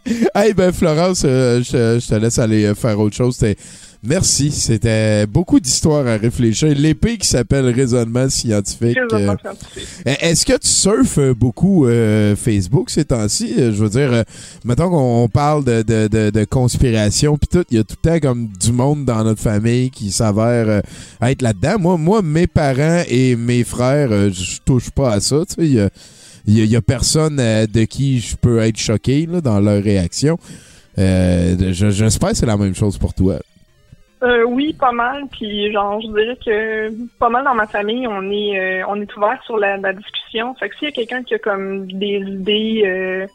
hey, 0.34 0.52
ben, 0.52 0.72
Florence, 0.72 1.22
euh, 1.24 1.62
je, 1.62 1.70
te- 1.70 2.00
je 2.00 2.08
te 2.08 2.14
laisse 2.16 2.40
aller 2.40 2.64
euh, 2.64 2.74
faire 2.74 2.98
autre 2.98 3.14
chose. 3.14 3.36
C'était- 3.36 3.56
Merci, 4.06 4.50
c'était 4.50 5.26
beaucoup 5.26 5.58
d'histoires 5.60 6.06
à 6.06 6.16
réfléchir. 6.18 6.74
L'épée 6.76 7.16
qui 7.16 7.26
s'appelle 7.26 7.66
raisonnement 7.70 8.28
scientifique. 8.28 8.98
Raisonnement 9.10 9.32
euh, 9.32 9.36
scientifique. 9.40 9.88
euh, 10.06 10.14
Est-ce 10.20 10.44
que 10.44 10.52
tu 10.58 10.68
surfes 10.68 11.18
euh, 11.18 11.32
beaucoup 11.32 11.86
euh, 11.86 12.36
Facebook 12.36 12.90
ces 12.90 13.06
temps-ci? 13.06 13.54
Je 13.56 13.70
veux 13.70 13.88
dire, 13.88 14.12
euh, 14.12 14.22
mettons 14.64 14.90
qu'on 14.90 15.28
parle 15.28 15.64
de, 15.64 15.80
de, 15.82 16.08
de, 16.08 16.28
de 16.30 16.44
conspiration 16.44 17.38
puis 17.38 17.48
tout, 17.50 17.64
il 17.70 17.78
y 17.78 17.80
a 17.80 17.84
tout 17.84 17.96
le 18.04 18.10
temps 18.10 18.20
comme 18.20 18.48
du 18.48 18.72
monde 18.72 19.06
dans 19.06 19.24
notre 19.24 19.40
famille 19.40 19.90
qui 19.90 20.10
s'avère 20.12 20.82
être 21.22 21.40
là-dedans. 21.40 21.76
Moi, 21.78 21.96
moi, 21.96 22.20
mes 22.20 22.46
parents 22.46 23.02
et 23.08 23.36
mes 23.36 23.64
frères, 23.64 24.10
je 24.30 24.58
touche 24.66 24.90
pas 24.90 25.12
à 25.14 25.20
ça. 25.20 25.44
tu 25.48 25.54
sais. 25.54 25.66
Il 25.66 25.72
y 25.74 25.80
a, 25.80 25.88
il 26.46 26.58
y 26.58 26.60
a- 26.60 26.64
il 26.64 26.70
y 26.70 26.76
a 26.76 26.82
personne 26.82 27.36
de 27.36 27.84
qui 27.84 28.20
je 28.20 28.36
peux 28.36 28.58
être 28.58 28.76
choqué 28.78 29.24
là, 29.24 29.40
dans 29.40 29.60
leur 29.60 29.82
réaction. 29.82 30.36
Je- 30.98 31.90
J'espère 31.90 32.30
que 32.32 32.36
c'est 32.36 32.44
la 32.44 32.58
même 32.58 32.74
chose 32.74 32.98
pour 32.98 33.14
toi. 33.14 33.38
Euh, 34.24 34.44
oui, 34.44 34.72
pas 34.72 34.92
mal. 34.92 35.24
Puis 35.30 35.70
genre, 35.72 36.00
je 36.00 36.06
dirais 36.08 36.38
que 36.44 36.90
pas 37.18 37.28
mal 37.28 37.44
dans 37.44 37.54
ma 37.54 37.66
famille, 37.66 38.06
on 38.06 38.22
est 38.30 38.58
euh, 38.58 38.84
on 38.88 39.00
est 39.00 39.16
ouvert 39.16 39.38
sur 39.44 39.58
la, 39.58 39.76
la 39.76 39.92
discussion. 39.92 40.54
Fait 40.54 40.68
que 40.68 40.76
s'il 40.76 40.88
y 40.88 40.92
a 40.92 40.92
quelqu'un 40.92 41.22
qui 41.22 41.34
a 41.34 41.38
comme 41.38 41.86
des 41.92 42.16
idées, 42.26 42.82
euh, 42.86 43.26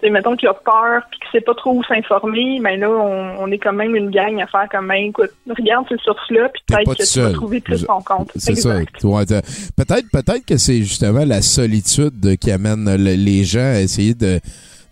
tu 0.00 0.06
sais, 0.06 0.10
mettons 0.10 0.36
qui 0.36 0.46
a 0.46 0.52
peur 0.52 1.02
puis 1.10 1.20
qui 1.20 1.28
sait 1.32 1.40
pas 1.40 1.54
trop 1.54 1.72
où 1.72 1.82
s'informer, 1.84 2.60
ben 2.60 2.78
là, 2.80 2.90
on, 2.90 3.36
on 3.44 3.50
est 3.50 3.58
quand 3.58 3.72
même 3.72 3.94
une 3.96 4.10
gang 4.10 4.38
à 4.42 4.46
faire 4.46 4.68
comme 4.70 4.88
ben 4.88 4.96
écoute, 5.08 5.30
regarde 5.48 5.86
ces 5.88 5.96
sources-là, 5.98 6.48
puis 6.50 6.62
peut-être 6.66 6.84
que 6.98 7.02
tu 7.12 7.20
vas 7.20 7.32
trouver 7.32 7.60
plus 7.60 7.84
ton 7.86 8.00
compte. 8.02 8.30
C'est 8.36 8.56
ça. 8.56 8.74
Peut-être, 9.76 10.06
peut-être 10.12 10.44
que 10.44 10.56
c'est 10.58 10.78
justement 10.78 11.24
la 11.24 11.40
solitude 11.40 12.36
qui 12.38 12.50
amène 12.50 12.84
le- 12.96 13.14
les 13.16 13.44
gens 13.44 13.60
à 13.76 13.80
essayer 13.80 14.12
de, 14.14 14.38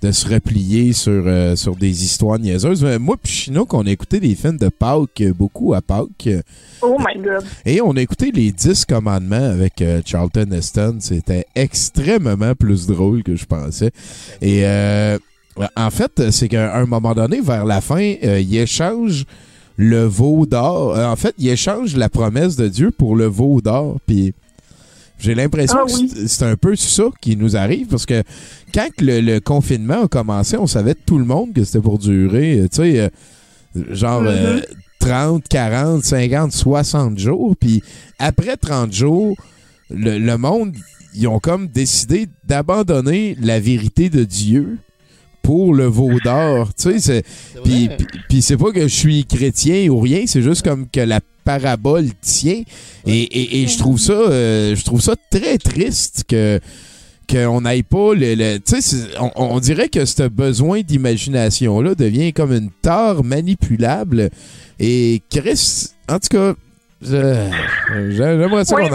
de 0.05 0.13
se 0.13 0.29
replier 0.29 0.93
sur, 0.93 1.23
euh, 1.27 1.57
sur 1.57 1.77
des 1.77 2.05
histoires 2.05 2.39
niaiseuses. 2.39 2.85
Mais 2.85 2.99
Moi 2.99 3.17
puis 3.23 3.33
Chinook, 3.33 3.73
on 3.73 3.87
a 3.87 3.91
écouté 3.91 4.21
des 4.21 4.35
films 4.35 4.59
de 4.59 4.69
Pâques, 4.69 5.23
euh, 5.23 5.33
beaucoup 5.33 5.73
à 5.73 5.81
Pâques. 5.81 6.27
euh, 6.27 6.43
Oh 6.83 6.99
my 6.99 7.21
god. 7.23 7.43
Et 7.65 7.81
on 7.81 7.93
a 7.97 8.03
écouté 8.03 8.31
les 8.31 8.53
10 8.53 8.85
commandements 8.85 9.37
avec 9.51 9.81
euh, 9.81 10.03
Charlton 10.05 10.49
Heston. 10.53 10.97
C'était 11.01 11.47
extrêmement 11.55 12.55
plus 12.55 12.87
drôle 12.87 13.23
que 13.23 13.35
je 13.35 13.47
pensais. 13.47 13.93
Et 14.43 14.67
euh, 14.67 15.17
en 15.77 15.91
fait, 15.91 16.31
c'est 16.31 16.49
qu'à 16.49 16.77
un 16.77 16.85
moment 16.85 17.15
donné, 17.15 17.41
vers 17.41 17.65
la 17.65 17.81
fin, 17.81 18.15
euh, 18.25 18.41
il 18.41 18.57
échange 18.59 19.25
le 19.77 20.05
veau 20.05 20.45
d'or. 20.45 20.95
Euh, 20.97 21.07
en 21.07 21.17
fait, 21.17 21.35
il 21.39 21.49
échange 21.49 21.97
la 21.97 22.11
promesse 22.11 22.57
de 22.57 22.69
Dieu 22.69 22.91
pour 22.91 23.17
le 23.17 23.25
veau 23.27 23.63
d'or. 23.63 23.99
Puis 24.07 24.35
j'ai 25.25 25.35
l'impression 25.35 25.79
Ah 25.83 25.87
que 25.87 25.93
oui. 25.95 26.13
c'est- 26.27 26.45
un 26.45 26.57
peu 26.57 26.77
ça 26.77 27.05
qui 27.21 27.37
nous 27.37 27.57
arrive 27.57 27.87
parce 27.89 28.07
que 28.07 28.23
quand 28.75 28.89
le, 29.01 29.21
le 29.21 29.41
confinement 29.41 30.05
a 30.05 30.09
commencé, 30.09 30.57
on 30.57 30.67
savait 30.67 30.95
tout 30.95 31.19
le 31.19 31.25
monde 31.25 31.53
que 31.55 31.65
c'était 31.65 31.81
pour 31.81 31.99
durer. 31.99 32.61
euh, 32.61 32.69
Tu 32.69 32.77
sais, 32.77 33.01
euh, 33.01 33.09
genre 33.95 34.21
Mhm. 34.23 34.29
euh, 34.29 34.61
30, 35.01 35.45
40, 35.49 36.05
50, 36.05 36.53
60 36.53 37.19
jours. 37.19 37.57
Puis 37.59 37.83
après 38.19 38.57
30 38.57 38.93
jours, 38.93 39.37
le, 39.91 40.19
le 40.19 40.37
monde, 40.39 40.75
ils 41.15 41.27
ont 41.29 41.39
comme 41.41 41.69
décidé 41.69 42.27
d'abandonner 42.47 43.37
la 43.41 43.61
vérité 43.61 44.09
de 44.11 44.25
Dieu 44.25 44.79
pour 45.45 45.75
le 45.75 45.85
veau 45.85 46.11
d'or. 46.25 46.71
Tu 46.75 46.99
sais, 46.99 47.23
puis, 47.63 47.87
vrai. 47.87 47.97
puis- 47.99 48.07
puis 48.29 48.43
c'est 48.43 48.57
pas 48.57 48.73
que 48.73 48.83
je 48.83 48.95
suis 48.95 49.25
chrétien 49.27 49.89
ou 49.91 50.01
rien, 50.01 50.25
c'est 50.27 50.43
juste 50.43 50.63
comme 50.65 50.89
que 50.91 51.01
la 51.01 51.21
parabole 51.45 52.07
tient. 52.23 52.63
Et, 53.07 53.13
et- 53.23 53.63
et 53.63 53.67
je 53.69 53.79
trouve 53.79 53.99
ça, 54.01 54.13
euh, 54.15 54.75
je 54.75 54.83
trouve 54.85 55.01
ça 55.03 55.15
très 55.31 55.59
triste 55.59 56.25
que 56.27 56.59
qu'on 57.31 57.61
n'aille 57.63 57.83
pas 57.85 58.15
le, 58.15 58.35
le- 58.35 58.59
tu 58.59 58.83
sais 58.83 58.97
on, 59.19 59.31
on 59.37 59.59
dirait 59.59 59.89
que 59.89 60.05
ce 60.05 60.25
besoin 60.29 60.83
d'imagination 60.83 61.81
là 61.81 61.95
devient 61.95 62.35
comme 62.35 62.53
une 62.53 62.71
tare 62.83 63.25
manipulable 63.25 64.29
et 64.79 65.23
Chris 65.31 65.87
en 66.07 66.19
tout 66.19 66.29
cas 66.37 66.55
j'aimerais 68.11 68.65
ça 68.67 68.77
Oui, 68.77 68.89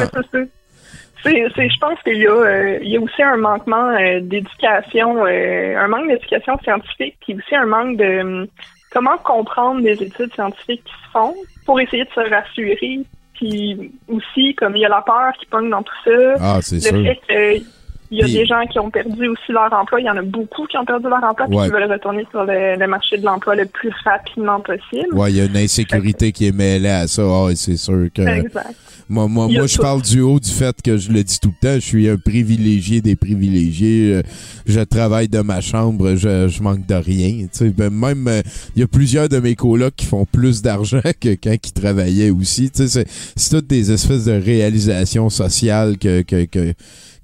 c'est 1.23 1.69
je 1.69 1.79
pense 1.79 1.99
qu'il 2.03 2.17
y 2.17 2.27
a, 2.27 2.31
euh, 2.31 2.79
il 2.81 2.89
y 2.89 2.97
a 2.97 3.01
aussi 3.01 3.21
un 3.21 3.37
manquement 3.37 3.89
euh, 3.89 4.19
d'éducation, 4.21 5.25
euh, 5.25 5.77
un 5.77 5.87
manque 5.87 6.07
d'éducation 6.07 6.57
scientifique, 6.63 7.15
puis 7.21 7.35
aussi 7.35 7.55
un 7.55 7.65
manque 7.65 7.97
de 7.97 8.21
hum, 8.21 8.47
comment 8.91 9.17
comprendre 9.17 9.81
des 9.81 10.01
études 10.03 10.33
scientifiques 10.33 10.83
qui 10.83 10.91
se 10.91 11.11
font 11.11 11.35
pour 11.65 11.79
essayer 11.79 12.05
de 12.05 12.09
se 12.09 12.29
rassurer. 12.29 12.99
Puis 13.33 13.91
aussi, 14.09 14.53
comme 14.55 14.75
il 14.75 14.81
y 14.81 14.85
a 14.85 14.89
la 14.89 15.01
peur 15.01 15.31
qui 15.39 15.45
pogne 15.45 15.69
dans 15.69 15.83
tout 15.83 15.95
ça, 16.03 16.35
ah 16.39 16.59
c'est 16.61 16.75
le 16.75 16.81
sûr 16.81 17.03
fait 17.03 17.19
que 17.27 17.78
Il 18.11 18.17
y 18.19 18.23
a 18.23 18.25
des 18.27 18.45
gens 18.45 18.65
qui 18.71 18.79
ont 18.79 18.89
perdu 18.89 19.27
aussi 19.27 19.51
leur 19.51 19.71
emploi. 19.71 19.99
Il 20.01 20.05
y 20.05 20.09
en 20.09 20.17
a 20.17 20.21
beaucoup 20.23 20.65
qui 20.65 20.77
ont 20.77 20.85
perdu 20.85 21.07
leur 21.07 21.23
emploi 21.23 21.47
puis 21.47 21.57
Ouais. 21.57 21.65
qui 21.67 21.71
veulent 21.73 21.91
retourner 21.91 22.25
sur 22.31 22.43
le, 22.43 22.75
le 22.77 22.87
marché 22.87 23.17
de 23.17 23.25
l'emploi 23.25 23.55
le 23.55 23.65
plus 23.65 23.91
rapidement 24.03 24.59
possible. 24.61 25.13
Ouais, 25.13 25.31
il 25.31 25.37
y 25.37 25.41
a 25.41 25.45
une 25.45 25.57
insécurité 25.57 26.31
qui 26.31 26.47
est 26.47 26.51
mêlée 26.51 26.89
à 26.89 27.07
ça. 27.07 27.21
Ah, 27.23 27.49
c'est 27.55 27.77
sûr 27.77 28.07
que. 28.13 28.21
Exact. 28.21 28.75
Moi, 29.11 29.27
moi, 29.27 29.47
moi 29.47 29.65
je 29.65 29.75
tout. 29.75 29.81
parle 29.81 30.03
du 30.03 30.21
haut 30.21 30.39
du 30.39 30.51
fait 30.51 30.75
que 30.83 30.97
je 30.97 31.11
le 31.11 31.23
dis 31.23 31.39
tout 31.39 31.51
le 31.61 31.67
temps, 31.67 31.73
je 31.75 31.79
suis 31.79 32.07
un 32.07 32.17
privilégié 32.17 33.01
des 33.01 33.15
privilégiés. 33.15 34.13
Euh, 34.15 34.21
Je 34.67 34.81
travaille 34.81 35.27
de 35.27 35.39
ma 35.41 35.61
chambre, 35.61 36.15
je, 36.15 36.47
je 36.47 36.61
manque 36.61 36.85
de 36.85 36.93
rien. 36.93 37.47
Tu 37.51 37.57
sais, 37.57 37.69
ben, 37.69 37.89
même, 37.91 38.27
euh, 38.27 38.41
il 38.75 38.81
y 38.81 38.83
a 38.83 38.87
plusieurs 38.87 39.27
de 39.27 39.39
mes 39.39 39.55
colocs 39.55 39.95
qui 39.95 40.05
font 40.05 40.25
plus 40.25 40.61
d'argent 40.61 41.01
que 41.19 41.29
quand 41.41 41.55
ils 41.55 41.73
travaillaient 41.73 42.29
aussi. 42.29 42.69
Tu 42.69 42.87
sais, 42.87 42.87
c'est, 42.87 43.07
c'est 43.35 43.55
toutes 43.57 43.67
des 43.67 43.91
espèces 43.91 44.25
de 44.25 44.33
réalisations 44.33 45.29
sociales 45.29 45.97
que, 45.97 46.21
que, 46.21 46.45
que, 46.45 46.73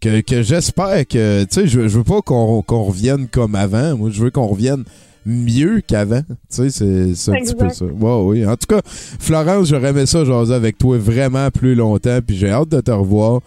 que, 0.06 0.22
que 0.22 0.42
j'espère 0.44 1.08
que, 1.08 1.44
tu 1.46 1.48
sais, 1.50 1.68
je, 1.68 1.88
je 1.88 1.98
veux 1.98 2.04
pas 2.04 2.22
qu'on, 2.22 2.62
qu'on 2.62 2.84
revienne 2.84 3.28
comme 3.28 3.56
avant. 3.56 3.98
Moi, 3.98 4.10
je 4.12 4.22
veux 4.22 4.30
qu'on 4.30 4.46
revienne 4.46 4.84
mieux 5.26 5.82
qu'avant. 5.82 6.22
Tu 6.22 6.70
sais, 6.70 7.16
c'est, 7.16 7.32
un 7.32 7.42
petit 7.42 7.56
peu 7.56 7.70
ça. 7.70 7.86
Ouais, 7.86 8.22
oui. 8.24 8.46
En 8.46 8.56
tout 8.56 8.68
cas, 8.68 8.82
Florence, 8.86 9.70
j'aurais 9.70 9.90
aimé 9.90 10.06
ça 10.06 10.24
jaser 10.24 10.54
avec 10.54 10.78
toi 10.78 10.98
vraiment 10.98 11.50
plus 11.50 11.74
longtemps, 11.74 12.20
puis 12.26 12.36
j'ai 12.38 12.52
hâte 12.52 12.70
de 12.70 12.82
te 12.82 12.92
revoir. 12.92 13.42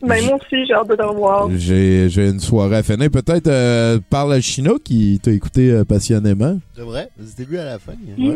Ben, 0.00 0.24
moi 0.24 0.36
aussi, 0.36 0.64
j'ai 0.66 0.72
hâte 0.72 0.88
de 0.88 0.94
te 0.94 1.02
revoir. 1.02 1.48
J'ai, 1.56 2.08
j'ai 2.08 2.28
une 2.28 2.38
soirée 2.38 2.76
à 2.76 2.82
finir. 2.84 3.10
Peut-être 3.10 3.48
euh, 3.48 3.98
par 4.08 4.28
la 4.28 4.40
China 4.40 4.72
qui 4.84 5.18
t'a 5.20 5.32
écouté 5.32 5.72
euh, 5.72 5.84
passionnément. 5.84 6.56
C'est 6.76 6.82
vrai, 6.82 7.08
du 7.18 7.34
début 7.36 7.58
à 7.58 7.64
la 7.64 7.78
fin. 7.80 7.94
Mm. 8.16 8.34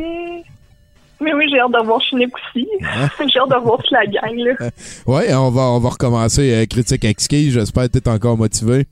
Mais 1.21 1.33
oui, 1.33 1.47
j'ai 1.51 1.61
hâte 1.61 1.75
revoir 1.75 2.01
Chinec 2.01 2.31
aussi. 2.35 2.67
j'ai 3.33 3.41
hâte 3.41 3.51
de 3.51 3.63
voir 3.63 3.79
toute 3.79 3.91
la 3.91 4.07
gang, 4.07 4.37
là. 4.37 4.71
Ouais, 5.07 5.35
on 5.35 5.51
va, 5.51 5.63
on 5.63 5.79
va 5.79 5.89
recommencer 5.91 6.53
euh, 6.53 6.67
Critique 6.67 7.05
exquise. 7.05 7.53
J'espère 7.53 7.85
que 7.85 7.99
t'es 7.99 8.09
encore 8.09 8.37
motivé. 8.37 8.87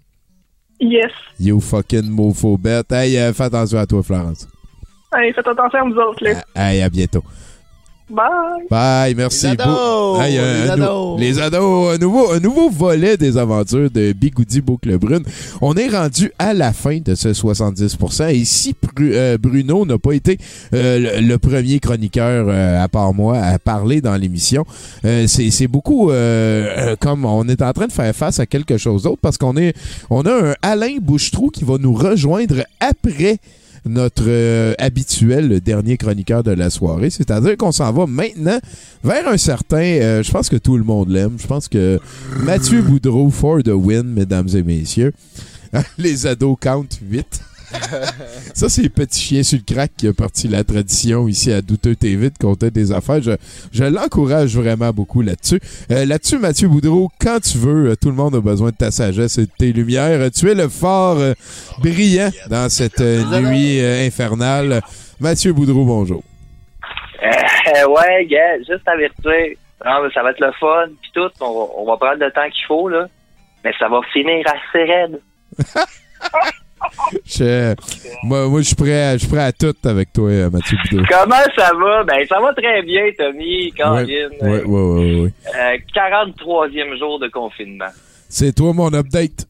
Yes. 0.81 1.13
You 1.39 1.61
fucking 1.61 2.11
mofo 2.11 2.57
bête. 2.57 2.91
Hey, 2.93 3.17
euh, 3.19 3.33
fais 3.33 3.45
attention 3.45 3.79
à 3.79 3.87
toi, 3.87 4.03
Florence. 4.03 4.49
Allez, 5.13 5.33
faites 5.33 5.47
attention 5.47 5.79
à 5.81 5.85
vous 5.85 5.97
autres, 5.97 6.25
là. 6.25 6.43
Hey, 6.57 6.83
à 6.83 6.89
bientôt. 6.89 7.23
Bye. 8.11 8.67
Bye, 8.71 9.15
merci. 9.15 9.47
Les 9.47 9.53
ados! 9.53 9.67
Beau- 9.67 10.21
Hey, 10.21 10.35
Les 10.35 10.71
ados! 10.71 10.79
nou- 10.79 11.19
les 11.19 11.39
ados, 11.41 11.95
un 11.95 11.99
nouveau, 11.99 12.33
un 12.33 12.41
nouveau 12.41 12.69
volet 12.69 13.17
des 13.17 13.39
aventures 13.39 13.91
de 13.91 14.13
Bigoudi 14.13 14.61
Boucle 14.61 14.99
Brune. 14.99 15.23
On 15.63 15.75
est 15.77 15.89
rendu 15.89 16.31
à 16.39 16.53
la 16.53 16.73
fin 16.75 16.99
de 17.03 17.15
ce 17.15 17.33
70%. 17.33 18.29
Et 18.29 18.45
si 18.45 18.75
Bru- 18.75 19.13
euh, 19.15 19.39
Bruno 19.39 19.87
n'a 19.87 19.97
pas 19.99 20.13
été 20.13 20.37
euh, 20.75 21.21
le, 21.21 21.27
le 21.27 21.39
premier 21.39 21.81
chroniqueur, 21.81 22.47
euh, 22.49 22.83
à 22.83 22.89
part 22.89 23.15
moi, 23.15 23.39
à 23.39 23.59
parler 23.59 24.01
dans 24.03 24.17
l'émission, 24.17 24.67
euh, 25.07 25.27
c'est 25.27 25.51
c'est 25.51 25.69
beaucoup 25.69 26.11
comme 27.01 27.25
on 27.25 27.49
est 27.49 27.63
en 27.63 27.73
train 27.73 27.87
de 27.87 27.93
faire 27.93 28.15
face 28.15 28.41
à 28.41 28.47
quelque 28.47 28.77
chose 28.77 29.05
d'autre 29.05 29.21
parce 29.23 29.39
qu'on 29.39 29.57
est, 29.57 29.75
on 30.11 30.23
a 30.23 30.51
un 30.51 30.55
Alain 30.61 30.97
Bouchetrou 31.01 31.49
qui 31.51 31.65
va 31.65 31.77
nous 31.79 31.95
rejoindre 31.95 32.57
après 32.81 33.39
notre 33.87 34.25
euh, 34.27 34.75
habituel 34.79 35.61
dernier 35.61 35.97
chroniqueur 35.97 36.43
de 36.43 36.53
la 36.53 36.71
soirée. 36.71 37.11
C'est-à-dire 37.11 37.57
qu'on 37.57 37.73
s'en 37.73 37.93
va 37.93 38.07
maintenant 38.07 38.59
vers 39.03 39.29
un 39.29 39.37
certain... 39.37 39.83
euh, 39.83 40.23
je 40.23 40.31
pense 40.31 40.49
que 40.49 40.57
tout 40.57 40.77
le 40.77 40.85
monde 40.85 41.11
l'aime. 41.11 41.37
Je 41.39 41.47
pense 41.47 41.69
que 41.69 41.99
Mathieu 42.45 42.83
Boudreau 42.83 43.31
for 43.31 43.63
the 43.63 43.69
win, 43.69 44.05
mesdames 44.05 44.49
et 44.55 44.63
messieurs. 44.63 45.13
Les 45.99 46.27
ados 46.27 46.57
count 46.61 46.87
8. 47.03 47.41
Ça, 48.55 48.69
c'est 48.69 48.89
Petit 48.89 49.21
Chien 49.21 49.43
sur 49.43 49.59
le 49.67 49.75
crack 49.75 49.93
qui 49.97 50.09
a 50.09 50.13
parti 50.13 50.49
la 50.49 50.65
tradition 50.65 51.27
ici 51.29 51.53
à 51.53 51.61
Douteux 51.63 51.95
TV 51.97 52.31
de 52.31 52.39
compter 52.39 52.71
des 52.71 52.93
affaires. 52.93 53.23
Je, 53.23 53.33
je 53.73 53.85
l'encourage 53.85 54.57
vraiment 54.57 54.91
beaucoup 54.91 55.23
là-dessus. 55.23 55.61
Euh, 55.91 56.05
là-dessus, 56.05 56.39
Mathieu 56.39 56.69
Boudreau, 56.69 57.11
quand 57.21 57.41
tu 57.41 57.59
veux, 57.59 57.91
euh, 57.91 57.97
tout 57.97 58.09
le 58.09 58.15
monde 58.17 58.35
a 58.35 58.41
besoin 58.41 58.71
de 58.71 58.77
ta 58.77 58.91
sagesse 58.91 59.39
et 59.39 59.47
de 59.47 59.51
tes 59.59 59.73
lumières. 59.73 60.31
Tu 60.31 60.51
es 60.51 60.55
le 60.55 60.69
phare 60.69 61.17
euh, 61.19 61.33
brillant 61.81 62.31
dans 62.49 62.69
cette 62.69 63.01
euh, 63.01 63.41
nuit 63.41 63.81
infernale. 63.81 64.81
Mathieu 65.21 65.53
Boudreau, 65.53 65.85
bonjour. 65.85 66.23
Ouais, 67.89 68.27
gars, 68.27 68.59
juste 68.59 68.87
avertir. 68.87 69.57
Non, 69.85 70.03
mais 70.05 70.11
ça 70.15 70.23
va 70.23 70.31
être 70.31 70.41
le 70.41 70.53
fun, 70.61 70.87
puis 71.01 71.11
tout. 71.15 71.29
On, 71.41 71.53
va- 71.53 71.73
on 71.79 71.87
va 71.87 71.97
prendre 71.97 72.21
le 72.21 72.31
temps 72.31 72.49
qu'il 72.53 72.65
faut, 72.67 72.89
là. 72.89 73.07
Mais 73.65 73.73
ça 73.79 73.89
va 73.89 74.01
finir 74.13 74.45
assez 74.47 74.85
raide. 74.85 75.21
Je, 77.27 77.75
moi, 78.25 78.49
moi, 78.49 78.61
je 78.61 78.67
suis 78.67 78.77
prêt, 78.77 79.03
à- 79.03 79.13
je 79.15 79.19
suis 79.19 79.29
prêt 79.29 79.45
à 79.45 79.53
tout 79.53 79.75
avec 79.85 80.13
toi, 80.13 80.29
euh, 80.31 80.51
Mathieu 80.51 80.77
Boudreau. 80.91 81.07
Comment 81.09 81.43
ça 81.57 81.73
va? 81.75 82.05
Ben, 82.05 82.27
ça 82.29 82.41
va 82.41 82.53
très 82.55 82.83
bien, 82.83 83.05
Tommy, 83.19 83.73
Caroline. 83.73 84.29
Ouais, 84.41 84.63
ouais. 84.65 85.33
Euh, 85.55 85.77
43e 85.95 86.99
jour 86.99 87.19
de 87.19 87.29
confinement. 87.29 87.91
C'est 88.29 88.55
toi 88.55 88.73
mon 88.73 88.93
update. 88.95 89.47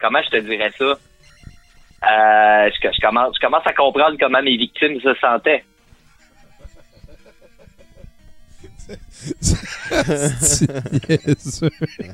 Comment 0.00 0.20
je 0.22 0.30
te 0.30 0.36
dirais 0.42 0.70
ça? 0.78 0.84
Euh, 0.84 2.70
je, 2.70 2.88
je 2.94 3.00
commence, 3.00 3.34
je 3.36 3.40
commence 3.44 3.66
à 3.66 3.72
comprendre 3.72 4.16
comment 4.20 4.40
mes 4.42 4.56
victimes 4.56 5.00
se 5.00 5.14
sentaient. 5.20 5.64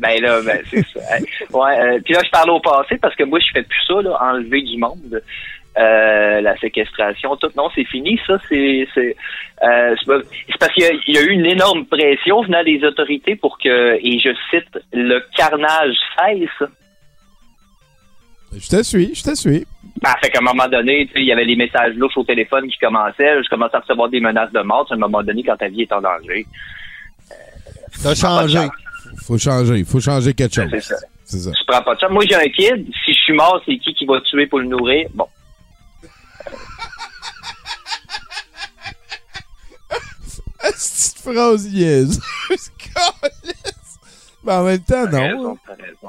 Ben 0.01 0.21
là, 0.21 0.41
ben, 0.43 0.61
c'est 0.71 0.85
ça. 0.93 1.01
Ouais, 1.53 1.81
euh, 1.81 2.01
puis 2.05 2.15
là, 2.15 2.21
je 2.25 2.31
parle 2.31 2.51
au 2.51 2.61
passé 2.61 2.97
parce 2.99 3.15
que 3.15 3.25
moi, 3.25 3.39
je 3.41 3.47
fais 3.53 3.63
plus 3.63 3.81
ça, 3.87 4.01
là, 4.03 4.17
enlever 4.21 4.63
du 4.63 4.77
monde. 4.79 5.23
Euh, 5.77 6.41
la 6.41 6.57
séquestration, 6.59 7.37
tout. 7.37 7.49
Non, 7.57 7.69
c'est 7.75 7.85
fini, 7.85 8.21
ça. 8.27 8.39
C'est 8.49 8.87
c'est 8.95 9.17
euh, 9.65 9.95
parce 10.61 10.73
qu'il 10.73 10.85
y, 10.85 10.87
a- 10.87 10.93
il 11.09 11.15
y 11.15 11.19
a 11.19 11.23
eu 11.23 11.31
une 11.31 11.47
énorme 11.47 11.85
pression 11.87 12.43
venant 12.43 12.63
des 12.63 12.85
autorités 12.85 13.35
pour 13.35 13.59
que, 13.59 13.97
et 14.01 14.19
je 14.21 14.31
cite, 14.51 14.79
le 14.93 15.21
carnage 15.37 15.97
cesse. 16.17 16.69
Je 18.57 18.69
te 18.69 18.83
suis, 18.85 19.13
je 19.17 19.23
te 19.25 19.35
suis. 19.35 19.67
Ben, 20.01 20.15
fait 20.23 20.31
qu'à 20.31 20.39
un 20.39 20.43
moment 20.43 20.69
donné, 20.69 21.09
il 21.17 21.25
y 21.25 21.33
avait 21.33 21.45
les 21.45 21.57
messages 21.57 21.95
louches 21.95 22.17
au 22.17 22.23
téléphone 22.25 22.69
qui 22.69 22.79
commençaient. 22.79 23.43
Je 23.43 23.49
commençais 23.49 23.77
à 23.77 23.81
recevoir 23.81 24.09
des 24.09 24.21
menaces 24.21 24.53
de 24.53 24.61
mort. 24.61 24.87
À 24.91 24.95
un 24.95 24.99
moment 24.99 25.25
donné, 25.25 25.43
quand 25.43 25.57
ta 25.57 25.67
vie 25.67 25.83
est 25.83 25.93
en 25.93 26.01
danger. 26.01 26.47
T'as 28.03 28.15
changé. 28.15 28.69
Faut 29.27 29.39
changer, 29.39 29.85
faut 29.85 30.01
changer 30.01 30.35
quelque 30.35 30.55
chose. 30.55 30.69
C'est 30.71 30.81
ça. 30.81 30.97
C'est 31.25 31.39
ça. 31.39 31.51
Je 31.59 31.65
prends 31.67 31.83
pas 31.83 31.95
de 31.95 32.01
chance. 32.01 32.11
Moi, 32.11 32.25
j'ai 32.29 32.35
un 32.35 32.49
kid. 32.49 32.87
Si 33.05 33.13
je 33.13 33.19
suis 33.19 33.33
mort, 33.33 33.61
c'est 33.65 33.77
qui 33.79 33.95
qui 33.95 34.05
va 34.05 34.21
tuer 34.21 34.47
pour 34.47 34.59
le 34.59 34.67
nourrir? 34.67 35.09
Bon. 35.15 35.27
Petite 40.61 41.19
phrase. 41.19 41.69
Câlisse. 41.73 42.21
Mais 44.45 44.53
en 44.53 44.65
même 44.65 44.83
temps, 44.83 45.07
non. 45.07 45.57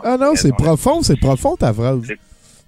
Ah 0.03 0.17
non, 0.17 0.35
c'est 0.35 0.53
profond, 0.53 1.01
c'est 1.01 1.19
profond 1.19 1.55
ta 1.55 1.73
phrase. 1.73 2.01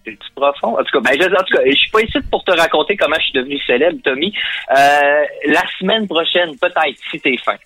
C'est 0.05 0.15
profond? 0.33 0.79
En 0.79 0.83
tout 0.83 0.91
cas, 0.93 1.01
ben, 1.01 1.21
je, 1.21 1.25
en 1.27 1.43
tout 1.43 1.57
cas, 1.57 1.61
je 1.65 1.75
suis 1.75 1.91
pas 1.91 2.01
ici 2.01 2.17
pour 2.31 2.43
te 2.45 2.51
raconter 2.51 2.95
comment 2.95 3.17
je 3.17 3.23
suis 3.23 3.33
devenu 3.33 3.59
célèbre, 3.67 3.99
Tommy. 4.03 4.33
Euh, 4.71 5.23
la 5.47 5.63
semaine 5.77 6.07
prochaine, 6.07 6.55
peut-être, 6.57 6.97
si 7.11 7.19
t'es 7.19 7.35
fin. 7.43 7.57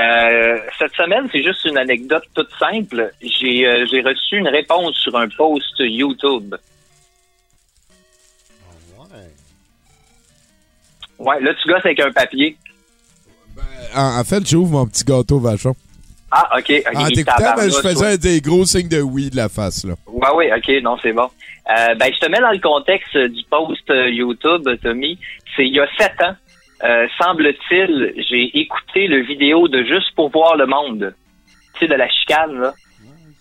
Euh, 0.00 0.58
cette 0.78 0.94
semaine, 0.94 1.28
c'est 1.32 1.42
juste 1.42 1.64
une 1.64 1.76
anecdote 1.76 2.24
toute 2.34 2.50
simple. 2.58 3.12
J'ai 3.20 3.66
euh, 3.66 3.86
j'ai 3.90 4.00
reçu 4.00 4.36
une 4.36 4.48
réponse 4.48 4.96
sur 4.96 5.16
un 5.16 5.28
post 5.28 5.74
YouTube. 5.78 6.54
Ouais, 11.18 11.40
là, 11.40 11.54
tu 11.54 11.68
gosses 11.68 11.84
avec 11.84 12.00
un 12.00 12.10
papier. 12.10 12.56
En, 13.94 14.18
en 14.18 14.24
fait, 14.24 14.48
j'ouvre 14.48 14.72
mon 14.72 14.86
petit 14.86 15.04
gâteau 15.04 15.38
vachon. 15.38 15.74
Ah, 16.34 16.48
OK. 16.58 16.72
en 16.94 17.08
t'écoutant, 17.08 17.54
ben, 17.56 17.70
je 17.70 17.76
ouais. 17.76 17.82
faisais 17.82 18.18
des 18.18 18.40
gros 18.40 18.64
signes 18.64 18.88
de 18.88 19.02
oui 19.02 19.28
de 19.28 19.36
la 19.36 19.50
face, 19.50 19.84
là. 19.84 19.94
Ouais, 20.06 20.28
oui, 20.34 20.46
ok, 20.56 20.82
non, 20.82 20.96
c'est 21.02 21.12
bon. 21.12 21.28
Euh, 21.70 21.94
ben, 21.94 22.10
je 22.12 22.18
te 22.18 22.30
mets 22.30 22.40
dans 22.40 22.50
le 22.50 22.58
contexte 22.58 23.16
du 23.16 23.44
post 23.50 23.88
euh, 23.90 24.08
YouTube, 24.10 24.66
Tommy. 24.82 25.18
C'est 25.54 25.66
il 25.66 25.74
y 25.74 25.80
a 25.80 25.86
sept 25.98 26.18
ans, 26.22 26.34
euh, 26.84 27.06
semble-t-il, 27.22 28.14
j'ai 28.28 28.58
écouté 28.58 29.06
le 29.06 29.22
vidéo 29.22 29.68
de 29.68 29.82
Juste 29.84 30.14
pour 30.16 30.30
voir 30.30 30.56
le 30.56 30.66
monde. 30.66 31.14
Tu 31.74 31.80
sais, 31.80 31.86
de 31.88 31.94
la 31.94 32.08
chicane, 32.08 32.58
là. 32.60 32.72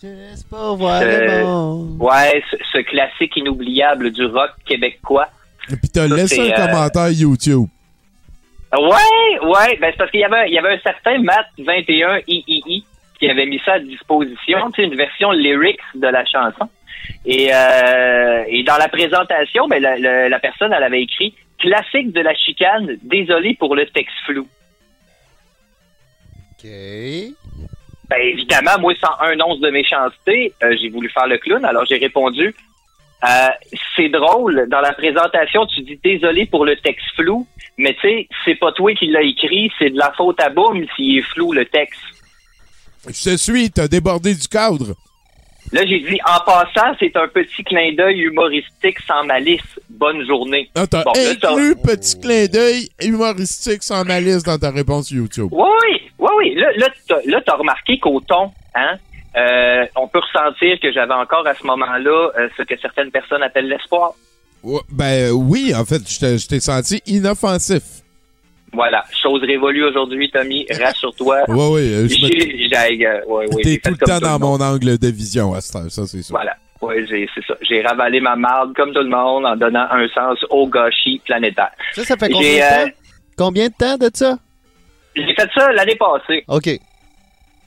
Juste 0.01 0.49
pour 0.49 0.77
voir 0.77 1.01
le 1.03 1.43
monde. 1.43 1.97
Ouais, 1.99 2.43
ce, 2.49 2.57
ce 2.73 2.77
classique 2.80 3.35
inoubliable 3.38 4.11
du 4.11 4.26
rock 4.26 4.51
québécois. 4.65 5.27
Et 5.72 5.76
puis 5.76 5.89
t'as 5.89 6.07
laissé 6.07 6.39
un 6.41 6.53
euh, 6.59 6.65
commentaire 6.65 7.09
YouTube. 7.11 7.68
Ouais, 8.73 9.39
ouais, 9.43 9.77
ben 9.81 9.91
c'est 9.91 9.97
parce 9.97 10.11
qu'il 10.11 10.22
y 10.22 10.23
avait, 10.23 10.47
il 10.47 10.53
y 10.53 10.57
avait 10.57 10.73
un 10.76 10.80
certain 10.80 11.19
Matt 11.22 11.47
21 11.57 12.19
III 12.27 12.85
qui 13.19 13.30
avait 13.30 13.45
mis 13.45 13.61
ça 13.65 13.73
à 13.73 13.80
disposition, 13.80 14.72
tu 14.72 14.81
sais, 14.81 14.88
une 14.88 14.95
version 14.95 15.31
lyrics 15.31 15.80
de 15.93 16.07
la 16.07 16.23
chanson. 16.26 16.69
Et, 17.26 17.49
euh, 17.53 18.43
et 18.47 18.63
dans 18.63 18.77
la 18.77 18.88
présentation, 18.88 19.68
ben 19.68 19.81
la, 19.81 19.97
la- 19.97 20.30
la 20.30 20.39
personne, 20.39 20.72
elle 20.73 20.84
avait 20.84 21.01
écrit 21.03 21.35
classique 21.62 22.12
de 22.12 22.22
la 22.22 22.36
chicane, 22.36 22.98
désolé 23.04 23.56
pour 23.56 23.76
le 23.76 23.86
texte 23.86 24.16
flou. 24.26 24.48
OK. 26.52 26.70
Ben 28.10 28.20
évidemment, 28.22 28.78
moi, 28.80 28.94
sans 29.00 29.16
un 29.22 29.40
once 29.40 29.62
de 29.62 29.70
méchanceté, 29.70 30.54
euh, 30.64 30.76
j'ai 30.80 30.90
voulu 30.90 31.10
faire 31.10 31.28
le 31.28 31.38
clown, 31.38 31.64
alors 31.64 31.86
j'ai 31.86 31.98
répondu 31.98 32.54
euh, 33.24 33.48
c'est 33.96 34.10
drôle, 34.10 34.68
dans 34.70 34.82
la 34.82 34.94
présentation, 34.94 35.68
tu 35.68 35.82
dis 35.82 36.00
désolé 36.04 36.48
pour 36.48 36.66
le 36.66 36.76
texte 36.76 37.06
flou, 37.16 37.48
mais 37.78 37.94
tu 37.94 38.02
sais, 38.02 38.28
c'est 38.46 38.56
pas 38.56 38.72
toi 38.72 38.94
qui 38.96 39.08
l'as 39.08 39.22
écrit, 39.22 39.72
c'est 39.78 39.92
de 39.92 39.98
la 39.98 40.12
faute 40.18 40.40
à 40.40 40.50
Boom 40.50 40.86
s'il 40.96 41.20
est 41.20 41.22
flou 41.22 41.54
le 41.54 41.66
texte. 41.66 42.02
Je 43.08 43.32
te 43.32 43.38
suis, 43.38 43.70
t'as 43.70 43.88
débordé 43.88 44.34
du 44.34 44.48
cadre. 44.48 44.96
Là, 45.72 45.86
j'ai 45.86 46.00
dit, 46.02 46.20
en 46.28 46.44
passant, 46.46 46.96
c'est 47.00 47.16
un 47.16 47.28
petit 47.30 47.64
clin 47.64 47.94
d'œil 47.98 48.20
humoristique 48.22 48.98
sans 49.08 49.24
malice. 49.24 49.62
Bonne 49.90 50.26
journée. 50.26 50.70
Ah, 50.76 50.86
t'as 50.86 51.04
Bon, 51.04 51.14
là, 51.16 51.36
t'as- 51.40 51.52
inclus 51.52 51.76
petit 51.78 52.20
clin 52.20 52.46
d'œil 52.48 52.90
humoristique 53.02 53.82
sans 53.84 54.04
malice 54.04 54.44
dans 54.44 54.58
ta 54.58 54.72
réponse 54.72 55.12
YouTube. 55.12 55.48
Oui, 55.52 55.62
oui, 55.88 56.02
oui, 56.20 56.30
oui. 56.38 56.56
Là, 56.56 56.68
là, 56.76 56.88
t'as, 57.08 57.20
là, 57.26 57.42
t'as 57.46 57.56
remarqué 57.56 58.00
qu'au 58.00 58.20
ton, 58.20 58.52
hein, 58.76 58.98
euh, 59.38 59.86
on 59.96 60.08
peut 60.10 60.20
ressentir 60.20 60.78
que 60.82 60.92
j'avais 60.92 61.14
encore 61.14 61.48
à 61.48 61.54
ce 61.56 61.66
moment-là 61.66 62.32
euh, 62.38 62.50
ce 62.58 62.64
que 62.64 62.78
certaines 62.82 63.12
personnes 63.12 63.44
appellent 63.44 63.70
l'espoir. 63.70 64.12
Ouais, 64.64 64.82
ben 64.92 65.32
oui, 65.32 65.74
en 65.74 65.86
fait, 65.86 66.02
je 66.08 66.48
t'ai 66.48 66.60
senti 66.60 67.02
inoffensif. 67.08 67.82
Voilà. 68.73 69.03
Chose 69.22 69.41
révolue 69.43 69.84
aujourd'hui, 69.84 70.30
Tommy. 70.31 70.65
Rassure-toi. 70.80 71.49
Ouais, 71.49 71.56
ouais, 71.56 71.81
euh, 71.81 72.07
je 72.07 72.22
me- 72.22 72.31
J'ai, 72.31 72.68
j'ai- 72.69 73.06
euh, 73.07 73.19
ouais, 73.27 73.45
ouais, 73.53 73.61
T'es 73.64 73.77
tout 73.84 73.91
le 73.91 73.98
temps 73.98 74.15
tout 74.19 74.26
dans 74.26 74.34
le 74.34 74.39
mon 74.39 74.61
angle 74.61 74.98
de 74.98 75.07
vision 75.07 75.53
à 75.53 75.61
ça 75.61 75.81
c'est 75.89 76.06
sûr. 76.22 76.34
Voilà. 76.35 76.56
Ouais, 76.81 77.06
j'ai, 77.07 77.30
c'est 77.35 77.45
ça. 77.45 77.53
J'ai 77.61 77.81
ravalé 77.84 78.19
ma 78.22 78.35
marde 78.35 78.73
comme 78.76 78.91
tout 78.91 79.02
le 79.03 79.10
monde 79.10 79.45
en 79.45 79.56
donnant 79.56 79.88
un 79.91 80.07
sens 80.10 80.39
au 80.49 80.68
gâchis 80.68 81.22
planétaire. 81.26 81.69
Ça, 81.93 82.03
ça 82.03 82.18
fait 82.18 82.27
J'ai, 82.27 82.34
combien 82.34 82.49
de 82.57 82.64
euh, 82.64 82.85
temps? 82.85 82.91
Combien 83.38 83.68
de 83.68 83.73
temps 83.73 83.98
de 83.98 84.10
ça? 84.14 84.38
J'ai 85.15 85.34
fait 85.35 85.49
ça 85.53 85.72
l'année 85.73 85.95
passée. 85.95 86.43
OK. 86.48 86.65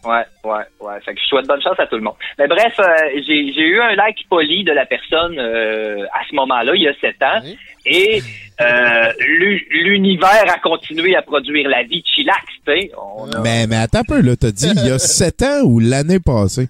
Ouais, 0.04 0.22
ouais, 0.44 0.64
ouais. 0.80 1.00
Fait 1.04 1.14
que 1.14 1.20
je 1.20 1.26
souhaite 1.26 1.46
bonne 1.46 1.62
chance 1.62 1.78
à 1.78 1.86
tout 1.86 1.94
le 1.96 2.02
monde. 2.02 2.14
Mais 2.38 2.46
bref, 2.48 2.74
euh, 2.78 2.84
j'ai 3.26 3.52
j'ai 3.52 3.62
eu 3.62 3.80
un 3.80 3.94
like 3.94 4.26
poli 4.28 4.64
de 4.64 4.72
la 4.72 4.84
personne 4.84 5.36
euh, 5.38 6.04
à 6.12 6.28
ce 6.28 6.34
moment-là, 6.34 6.72
il 6.74 6.82
y 6.82 6.88
a 6.88 6.94
sept 7.00 7.22
ans. 7.22 7.40
Et 7.86 8.20
euh, 8.60 9.12
l'u- 9.18 9.66
l'univers 9.70 10.44
a 10.52 10.58
continué 10.60 11.16
à 11.16 11.22
produire 11.22 11.68
la 11.68 11.82
vie 11.82 12.02
chillax, 12.06 12.40
tu 12.66 12.72
sais. 12.72 12.90
A- 12.96 13.40
Mais, 13.40 13.66
mais 13.66 13.76
attends 13.76 14.00
un 14.00 14.04
peu, 14.04 14.20
là, 14.20 14.36
t'as 14.36 14.50
dit 14.52 14.68
il 14.76 14.86
y 14.86 14.90
a 14.90 14.98
sept 15.20 15.42
ans 15.42 15.62
ou 15.64 15.80
l'année 15.80 16.20
passée? 16.20 16.68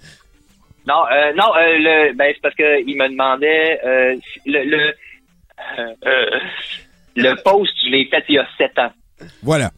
Non, 0.86 1.02
euh, 1.12 1.32
non, 1.35 1.47
euh, 1.56 1.78
le, 1.78 2.12
ben, 2.15 2.31
c'est 2.35 2.40
parce 2.43 2.55
que 2.55 2.81
il 2.86 2.97
me 2.97 3.09
demandait 3.09 3.81
euh, 3.85 4.16
le 4.47 4.65
le, 4.65 4.93
le 7.16 7.35
post, 7.43 7.73
je 7.85 7.90
l'ai 7.90 8.05
fait 8.06 8.24
il 8.28 8.35
y 8.35 8.39
a 8.39 8.47
sept 8.59 8.78
ans. 8.78 8.90
Voilà. 9.43 9.70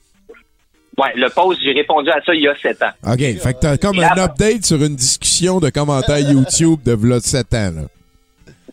Ouais, 0.99 1.13
le 1.15 1.29
post, 1.29 1.61
j'ai 1.63 1.73
répondu 1.73 2.09
à 2.11 2.21
ça 2.25 2.35
il 2.35 2.41
y 2.43 2.49
a 2.49 2.57
sept 2.57 2.83
ans. 2.83 2.91
OK, 3.07 3.19
fait 3.19 3.55
que 3.55 3.61
t'as 3.61 3.77
comme 3.77 3.97
Et 3.97 4.05
un 4.05 4.15
là- 4.15 4.25
update 4.25 4.65
sur 4.65 4.83
une 4.83 4.97
discussion 4.97 5.61
de 5.61 5.69
commentaires 5.71 6.19
YouTube 6.19 6.81
de 6.85 6.93
v'là 6.95 7.21
7 7.21 7.53
ans, 7.55 7.71
là. 7.77 7.83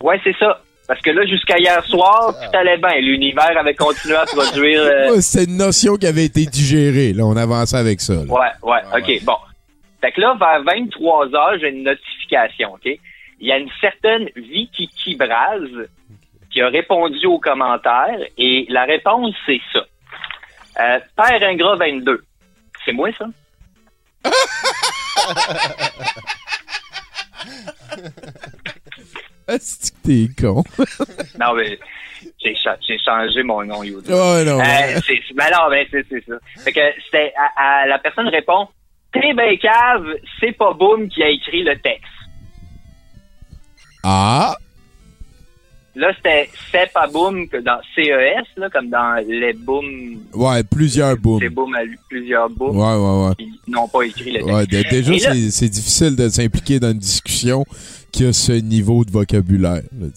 Ouais, 0.02 0.20
c'est 0.24 0.36
ça. 0.38 0.62
Parce 0.88 1.00
que 1.02 1.12
là, 1.12 1.26
jusqu'à 1.26 1.58
hier 1.58 1.84
soir, 1.86 2.34
tout 2.34 2.58
allait 2.58 2.78
bien. 2.78 2.96
L'univers 3.00 3.58
avait 3.58 3.76
continué 3.76 4.16
à 4.16 4.26
produire. 4.26 4.82
euh, 4.82 5.22
C'était 5.22 5.50
une 5.50 5.58
notion 5.58 5.96
qui 5.96 6.08
avait 6.08 6.26
été 6.26 6.46
digérée, 6.46 7.14
là. 7.14 7.24
On 7.26 7.38
avançait 7.38 7.78
avec 7.78 8.02
ça, 8.02 8.16
là. 8.16 8.22
Ouais, 8.24 8.50
ouais, 8.62 8.80
OK, 8.94 9.24
bon. 9.24 9.38
Fait 10.02 10.12
que 10.12 10.20
là, 10.20 10.36
vers 10.38 10.62
23 10.64 11.34
heures, 11.36 11.58
j'ai 11.62 11.70
une 11.70 11.84
notification, 11.84 12.74
OK? 12.74 12.86
Il 12.86 13.48
y 13.48 13.52
a 13.52 13.58
une 13.58 13.70
certaine 13.80 14.28
Vicky 14.36 15.16
Braz 15.16 15.62
qui 16.52 16.62
a 16.62 16.68
répondu 16.68 17.26
aux 17.28 17.40
commentaires 17.40 18.20
et 18.38 18.66
la 18.70 18.84
réponse, 18.84 19.34
c'est 19.46 19.62
ça. 19.72 19.80
Euh, 20.82 21.00
Père 21.16 21.48
ingrat 21.50 21.76
22. 21.78 22.22
C'est 22.86 22.92
moi, 22.92 23.10
ça? 23.18 23.26
Est-ce 29.48 29.92
que 29.92 29.98
t'es 30.04 30.30
con? 30.42 30.64
Non, 31.40 31.54
mais 31.56 31.78
j'ai 32.44 32.56
cha- 32.56 32.78
j'ai 32.88 32.98
changé 33.00 33.44
mon 33.44 33.64
nom 33.66 33.84
YouTube. 33.84 34.12
Ouais, 34.14 34.44
non, 34.46 34.60
Euh, 34.60 34.64
ouais. 34.64 34.96
c'est, 35.06 35.20
ben 35.36 35.46
non, 35.52 35.70
ben 35.70 35.86
c'est, 35.92 36.06
c'est 36.10 36.24
ça. 36.26 36.36
Fait 36.64 36.72
que 36.72 36.80
c'était, 37.06 37.34
à- 37.38 37.82
à- 37.82 37.88
la 37.88 38.00
personne 38.00 38.28
répond, 38.28 38.68
T'es 39.12 39.34
ben 39.36 39.56
cave, 39.60 40.06
c'est 40.40 40.54
pas 40.54 40.74
Boom 40.74 41.08
qui 41.08 41.22
a 41.22 41.30
écrit 41.30 41.62
le 41.64 41.76
texte. 41.76 42.08
Ah! 44.04 44.56
Là, 45.96 46.12
c'était 46.16 46.50
C'est 46.72 46.92
pas 46.92 47.06
Boom 47.08 47.48
que 47.48 47.58
dans 47.58 47.80
CES, 47.96 48.48
là, 48.58 48.68
comme 48.72 48.90
dans 48.90 49.24
les 49.28 49.54
Boom, 49.54 50.24
Ouais, 50.34 50.64
plusieurs 50.64 51.16
booms. 51.18 51.40
les 51.40 51.50
Boom 51.50 51.76
à 51.76 51.84
lui, 51.84 51.96
plusieurs 52.10 52.50
Boom. 52.50 52.76
Ouais, 52.76 52.96
ouais, 52.96 53.28
ouais. 53.28 53.36
Ils 53.68 53.72
n'ont 53.72 53.88
pas 53.88 54.02
écrit 54.02 54.32
le 54.32 54.40
texte. 54.40 54.52
Ouais, 54.52 54.66
déjà, 54.66 55.12
là- 55.12 55.18
c'est 55.36 55.52
c'est 55.52 55.70
difficile 55.70 56.16
de 56.16 56.28
s'impliquer 56.30 56.80
dans 56.80 56.92
une 56.92 56.98
discussion 56.98 57.64
qui 58.14 58.26
a 58.26 58.32
ce 58.32 58.54
niveau 58.54 59.04
de 59.04 59.12
vocabulaire. 59.12 59.82
là, 60.00 60.08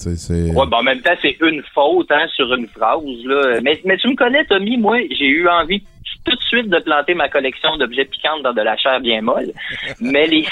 Ouais, 0.53 0.67
ben 0.67 0.77
en 0.77 0.83
même 0.83 1.01
temps, 1.01 1.17
c'est 1.23 1.37
une 1.41 1.63
faute 1.75 2.11
hein, 2.11 2.27
sur 2.37 2.55
une 2.55 2.69
phrase. 2.69 3.03
Là. 3.25 3.61
Mais, 3.63 3.81
mais 3.85 3.97
tu 3.97 4.09
me 4.09 4.15
connais, 4.15 4.45
Tommy, 4.45 4.77
moi, 4.77 4.99
j'ai 5.11 5.27
eu 5.27 5.49
envie 5.49 5.83
tout 6.25 6.37
de 6.37 6.43
suite 6.43 6.69
de 6.69 6.79
planter 6.81 7.15
ma 7.15 7.29
collection 7.29 7.77
d'objets 7.79 8.05
piquants 8.05 8.39
dans 8.45 8.53
de 8.53 8.61
la 8.61 8.77
chair 8.77 9.01
bien 9.01 9.23
molle. 9.23 9.53
Mais 10.01 10.27
les, 10.27 10.45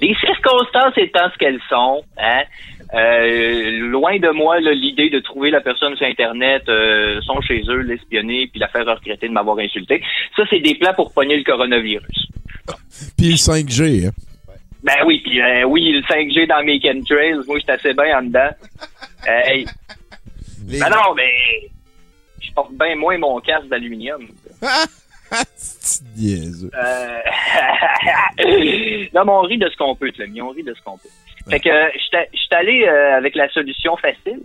les 0.00 0.14
circonstances 0.14 0.96
étant 0.96 1.28
ce 1.32 1.38
qu'elles 1.38 1.60
sont, 1.68 2.02
hein, 2.18 2.42
euh, 2.94 3.70
loin 3.90 4.18
de 4.18 4.30
moi 4.30 4.60
l'idée 4.60 5.10
de 5.10 5.18
trouver 5.18 5.50
la 5.50 5.60
personne 5.60 5.96
sur 5.96 6.06
Internet, 6.06 6.62
euh, 6.68 7.20
sont 7.22 7.40
chez 7.40 7.62
eux, 7.68 7.80
l'espionner, 7.80 8.46
puis 8.46 8.60
la 8.60 8.68
faire 8.68 8.86
regretter 8.86 9.28
de 9.28 9.32
m'avoir 9.32 9.58
insulté. 9.58 10.02
Ça, 10.36 10.44
c'est 10.50 10.60
des 10.60 10.74
plans 10.76 10.94
pour 10.94 11.12
pogner 11.12 11.36
le 11.36 11.44
coronavirus. 11.44 12.28
Puis 13.16 13.30
le 13.30 13.36
5G, 13.36 14.06
hein. 14.06 14.10
Ben 14.82 14.96
oui, 15.04 15.20
puis 15.24 15.40
euh, 15.40 15.64
oui, 15.64 15.90
le 15.90 16.00
5G 16.02 16.46
dans 16.46 16.62
mes 16.64 16.80
chemtrails, 16.80 17.40
moi, 17.46 17.58
j'étais 17.58 17.72
assez 17.72 17.94
bien 17.94 18.18
en 18.18 18.22
dedans. 18.22 18.50
Euh, 19.28 19.40
hey. 19.44 19.66
Ben 20.62 20.88
non, 20.90 21.14
mais 21.16 21.30
je 22.40 22.52
porte 22.52 22.72
bien 22.72 22.94
moins 22.94 23.18
mon 23.18 23.40
casque 23.40 23.68
d'aluminium. 23.68 24.28
C'est 25.56 26.04
niaiseux. 26.16 26.70
Euh... 26.74 27.20
non, 29.14 29.24
mais 29.24 29.32
on 29.32 29.42
rit 29.42 29.58
de 29.58 29.68
ce 29.68 29.76
qu'on 29.76 29.94
peut, 29.94 30.10
Clémy, 30.10 30.40
on 30.40 30.50
rit 30.50 30.62
de 30.62 30.74
ce 30.74 30.80
qu'on 30.82 30.96
peut. 30.96 31.08
Fait 31.50 31.60
que 31.60 31.68
euh, 31.68 31.88
j'étais 31.94 32.28
j'étais 32.32 32.54
allé 32.54 32.84
euh, 32.84 33.16
avec 33.16 33.34
la 33.34 33.48
solution 33.50 33.96
facile, 33.96 34.40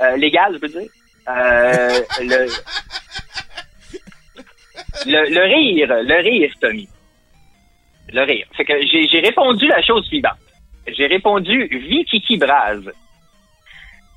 euh, 0.00 0.16
légale, 0.16 0.54
je 0.54 0.58
veux 0.58 0.68
dire. 0.68 0.90
Euh, 1.28 2.00
le... 2.20 2.46
le... 5.06 5.34
Le 5.34 5.44
rire, 5.44 5.88
le 5.88 6.22
rire, 6.22 6.52
Tommy. 6.60 6.88
Le 8.12 8.22
rire. 8.22 8.46
Fait 8.56 8.64
que 8.64 8.74
j'ai 8.86 9.20
répondu 9.20 9.66
la 9.66 9.82
chose 9.82 10.06
suivante. 10.06 10.38
J'ai 10.86 11.06
répondu 11.06 11.66
Vicky 11.66 12.36
Braz. 12.36 12.80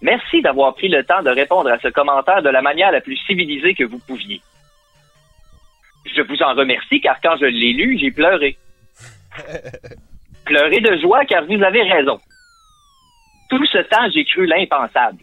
Merci 0.01 0.41
d'avoir 0.41 0.75
pris 0.75 0.87
le 0.87 1.03
temps 1.03 1.21
de 1.23 1.29
répondre 1.29 1.69
à 1.69 1.79
ce 1.79 1.89
commentaire 1.89 2.41
de 2.41 2.49
la 2.49 2.61
manière 2.61 2.91
la 2.91 3.01
plus 3.01 3.17
civilisée 3.17 3.73
que 3.73 3.83
vous 3.83 3.99
pouviez. 3.99 4.41
Je 6.05 6.21
vous 6.21 6.41
en 6.41 6.53
remercie 6.53 7.01
car 7.01 7.19
quand 7.21 7.35
je 7.37 7.45
l'ai 7.45 7.73
lu, 7.73 7.97
j'ai 7.99 8.11
pleuré. 8.11 8.57
Pleuré 10.45 10.79
de 10.79 10.97
joie 11.01 11.25
car 11.25 11.45
vous 11.45 11.61
avez 11.61 11.83
raison. 11.83 12.19
Tout 13.49 13.65
ce 13.65 13.79
temps, 13.79 14.09
j'ai 14.13 14.25
cru 14.25 14.45
l'impensable. 14.45 15.19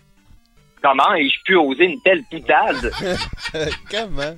Comment 0.82 1.14
ai-je 1.14 1.42
pu 1.44 1.56
oser 1.56 1.84
une 1.84 2.00
telle 2.02 2.22
boutade? 2.30 2.92
Comment? 3.90 4.36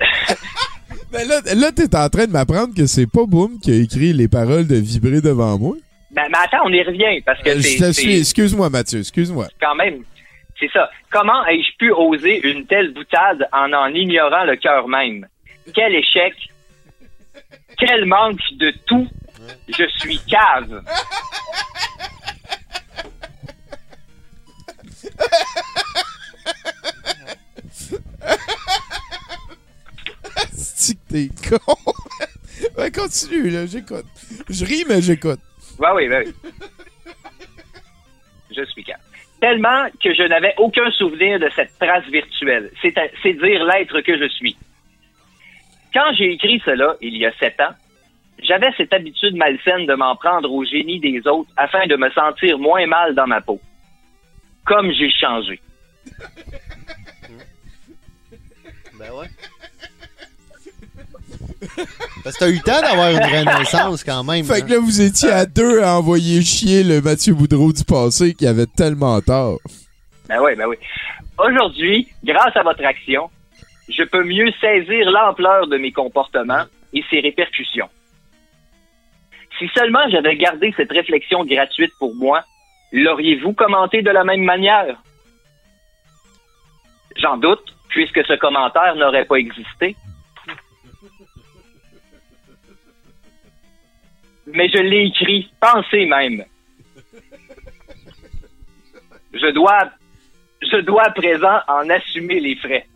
Ben 1.14 1.28
là, 1.28 1.40
là 1.54 1.70
t'es 1.70 1.94
en 1.96 2.08
train 2.08 2.26
de 2.26 2.32
m'apprendre 2.32 2.74
que 2.74 2.86
c'est 2.86 3.06
pas 3.06 3.24
Boom 3.24 3.60
qui 3.60 3.70
a 3.70 3.76
écrit 3.76 4.12
les 4.12 4.26
paroles 4.26 4.66
de 4.66 4.74
vibrer 4.74 5.20
devant 5.20 5.56
moi. 5.56 5.76
Ben, 6.10 6.24
mais 6.28 6.38
attends, 6.42 6.64
on 6.64 6.70
y 6.70 6.82
revient 6.82 7.22
parce 7.24 7.40
que 7.40 7.50
Euh, 7.50 7.60
c'est 7.60 7.78
je 7.78 7.84
te 7.84 7.92
suis. 7.92 8.18
Excuse-moi, 8.18 8.68
Mathieu. 8.68 8.98
Excuse-moi. 8.98 9.46
quand 9.60 9.76
même... 9.76 10.02
C'est 10.58 10.68
ça. 10.72 10.90
Comment 11.12 11.46
ai-je 11.46 11.76
pu 11.78 11.92
oser 11.92 12.44
une 12.48 12.66
telle 12.66 12.92
boutade 12.92 13.46
en 13.52 13.72
en 13.72 13.86
ignorant 13.94 14.44
le 14.44 14.56
cœur 14.56 14.88
même? 14.88 15.24
Quel 15.72 15.94
échec! 15.94 16.34
Quel 17.78 18.06
manque 18.06 18.40
de 18.58 18.72
tout! 18.86 19.06
Je 19.68 19.84
suis 19.98 20.18
cave! 20.28 20.82
C'est 30.84 30.94
que 30.96 31.08
t'es 31.08 31.28
con. 31.48 31.74
ben, 32.76 32.90
continue, 32.92 33.48
là. 33.50 33.66
J'écoute. 33.66 34.04
Je 34.48 34.64
ris, 34.64 34.84
mais 34.88 35.00
j'écoute. 35.00 35.40
Ouais, 35.78 35.88
oui, 35.94 36.08
oui, 36.08 36.16
oui. 36.26 36.52
Je 38.56 38.64
suis 38.66 38.84
calme. 38.84 39.00
Tellement 39.40 39.88
que 40.02 40.14
je 40.14 40.22
n'avais 40.28 40.54
aucun 40.58 40.90
souvenir 40.92 41.38
de 41.40 41.48
cette 41.56 41.76
trace 41.78 42.04
virtuelle. 42.06 42.70
C'est 42.82 42.96
à- 42.98 43.08
c'est 43.22 43.32
dire 43.34 43.64
l'être 43.64 44.00
que 44.02 44.18
je 44.18 44.28
suis. 44.28 44.56
Quand 45.92 46.12
j'ai 46.16 46.32
écrit 46.32 46.60
cela, 46.64 46.96
il 47.00 47.16
y 47.16 47.26
a 47.26 47.32
sept 47.38 47.58
ans, 47.60 47.74
j'avais 48.42 48.70
cette 48.76 48.92
habitude 48.92 49.36
malsaine 49.36 49.86
de 49.86 49.94
m'en 49.94 50.16
prendre 50.16 50.50
au 50.52 50.64
génie 50.64 51.00
des 51.00 51.26
autres 51.26 51.50
afin 51.56 51.86
de 51.86 51.96
me 51.96 52.10
sentir 52.10 52.58
moins 52.58 52.86
mal 52.86 53.14
dans 53.14 53.26
ma 53.26 53.40
peau. 53.40 53.60
Comme 54.66 54.90
j'ai 54.92 55.10
changé. 55.10 55.60
Ben 58.98 59.10
ouais. 59.12 59.26
Parce 62.22 62.36
que 62.36 62.44
t'as 62.44 62.48
eu 62.50 62.54
le 62.54 62.60
temps 62.60 62.80
d'avoir 62.80 63.10
une 63.10 63.18
renaissance 63.18 64.04
quand 64.04 64.24
même. 64.24 64.44
Fait 64.44 64.62
hein. 64.62 64.66
que 64.66 64.72
là, 64.72 64.78
vous 64.78 65.00
étiez 65.00 65.30
à 65.30 65.46
deux 65.46 65.82
à 65.82 65.96
envoyer 65.96 66.42
chier 66.42 66.82
le 66.82 67.00
Mathieu 67.00 67.34
Boudreau 67.34 67.72
du 67.72 67.84
passé 67.84 68.34
qui 68.34 68.46
avait 68.46 68.66
tellement 68.66 69.20
tort. 69.20 69.58
Ben 70.28 70.40
oui, 70.40 70.54
ben 70.56 70.66
oui. 70.66 70.76
Aujourd'hui, 71.38 72.08
grâce 72.22 72.56
à 72.56 72.62
votre 72.62 72.84
action, 72.84 73.28
je 73.88 74.02
peux 74.04 74.24
mieux 74.24 74.50
saisir 74.60 75.10
l'ampleur 75.10 75.66
de 75.66 75.76
mes 75.76 75.92
comportements 75.92 76.64
et 76.92 77.04
ses 77.10 77.20
répercussions. 77.20 77.88
Si 79.58 79.68
seulement 79.74 80.08
j'avais 80.10 80.36
gardé 80.36 80.72
cette 80.76 80.90
réflexion 80.90 81.44
gratuite 81.44 81.92
pour 81.98 82.14
moi, 82.14 82.42
l'auriez-vous 82.92 83.52
commenté 83.52 84.02
de 84.02 84.10
la 84.10 84.24
même 84.24 84.42
manière? 84.42 84.96
J'en 87.16 87.36
doute, 87.36 87.74
puisque 87.88 88.24
ce 88.26 88.34
commentaire 88.34 88.96
n'aurait 88.96 89.24
pas 89.24 89.36
existé. 89.36 89.96
Mais 94.54 94.68
je 94.68 94.78
l'ai 94.78 95.06
écrit, 95.06 95.50
pensez 95.60 96.06
même. 96.06 96.44
Je 99.32 99.50
dois, 99.52 99.90
je 100.62 100.76
dois 100.80 101.04
à 101.06 101.10
présent 101.10 101.58
en 101.68 101.90
assumer 101.90 102.38
les 102.40 102.54
frais. 102.56 102.86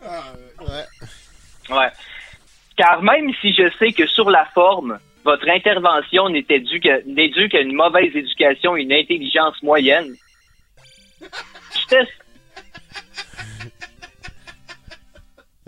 Ouais. 1.70 1.89
Car 2.76 3.02
même 3.02 3.32
si 3.40 3.52
je 3.52 3.68
sais 3.78 3.93
que 3.93 4.06
sur 4.06 4.30
la 4.30 4.44
forme, 4.55 4.98
votre 5.24 5.48
intervention 5.48 6.28
n'était 6.28 6.60
due 6.60 6.80
que- 6.80 7.02
n'est 7.06 7.28
due 7.28 7.48
qu'à 7.48 7.60
une 7.60 7.74
mauvaise 7.74 8.14
éducation 8.14 8.76
et 8.76 8.82
une 8.82 8.93
intelligence 8.93 9.60
moyenne, 9.62 10.14
j'étais 11.20 12.06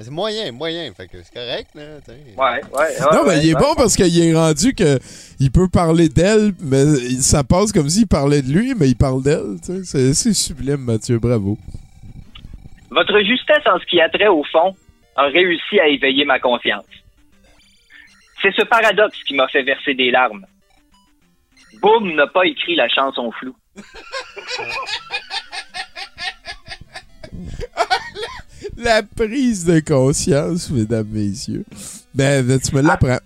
C'est 0.02 0.10
moyen, 0.10 0.51
moyen. 0.52 0.93
Fait 0.94 1.09
que 1.09 1.22
c'est 1.22 1.35
correct, 1.35 1.68
là. 1.74 1.98
Ouais, 2.09 2.60
ouais. 2.72 3.01
non, 3.12 3.24
mais 3.27 3.44
il 3.44 3.51
est 3.51 3.55
bon 3.55 3.74
parce 3.77 3.97
qu'il 3.97 4.18
est 4.18 4.35
rendu 4.35 4.74
que 4.74 4.98
il 5.39 5.51
peut 5.51 5.68
parler 5.68 6.09
d'elle, 6.09 6.55
mais 6.59 6.86
ça 7.20 7.44
passe 7.44 7.70
comme 7.70 7.89
s'il 7.89 8.06
parlait 8.06 8.40
de 8.40 8.51
lui, 8.51 8.74
mais 8.74 8.89
il 8.89 8.97
parle 8.97 9.22
d'elle. 9.22 9.59
c'est 9.85 10.32
sublime, 10.32 10.78
Mathieu. 10.78 11.18
Bravo. 11.18 11.59
Votre 12.90 13.20
justesse 13.20 13.66
en 13.66 13.78
ce 13.78 13.85
qui 13.85 14.01
a 14.01 14.09
trait 14.09 14.28
au 14.28 14.43
fond 14.44 14.74
a 15.16 15.24
réussi 15.24 15.78
à 15.78 15.89
éveiller 15.89 16.24
ma 16.24 16.39
confiance. 16.39 16.86
C'est 18.40 18.55
ce 18.55 18.62
paradoxe 18.62 19.22
qui 19.24 19.35
m'a 19.35 19.48
fait 19.48 19.62
verser 19.62 19.93
des 19.93 20.10
larmes. 20.10 20.47
Boom 21.82 22.14
n'a 22.14 22.27
pas 22.27 22.47
écrit 22.47 22.74
la 22.74 22.89
chanson 22.89 23.31
floue. 23.32 23.56
La 28.76 29.02
prise 29.02 29.64
de 29.66 29.80
conscience, 29.80 30.70
mesdames, 30.70 31.06
messieurs. 31.10 31.64
Ben, 32.14 32.47
ben, 32.47 32.59
tu 32.60 32.74
me 32.74 32.80
l'apprends. 32.82 33.18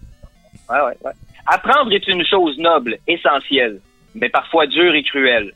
Ouais, 0.71 0.81
ouais, 0.81 0.97
ouais. 1.05 1.13
Apprendre 1.47 1.93
est 1.93 2.07
une 2.09 2.25
chose 2.27 2.57
noble, 2.59 2.99
essentielle, 3.07 3.81
mais 4.15 4.29
parfois 4.29 4.67
dure 4.67 4.95
et 4.95 5.03
cruelle. 5.03 5.53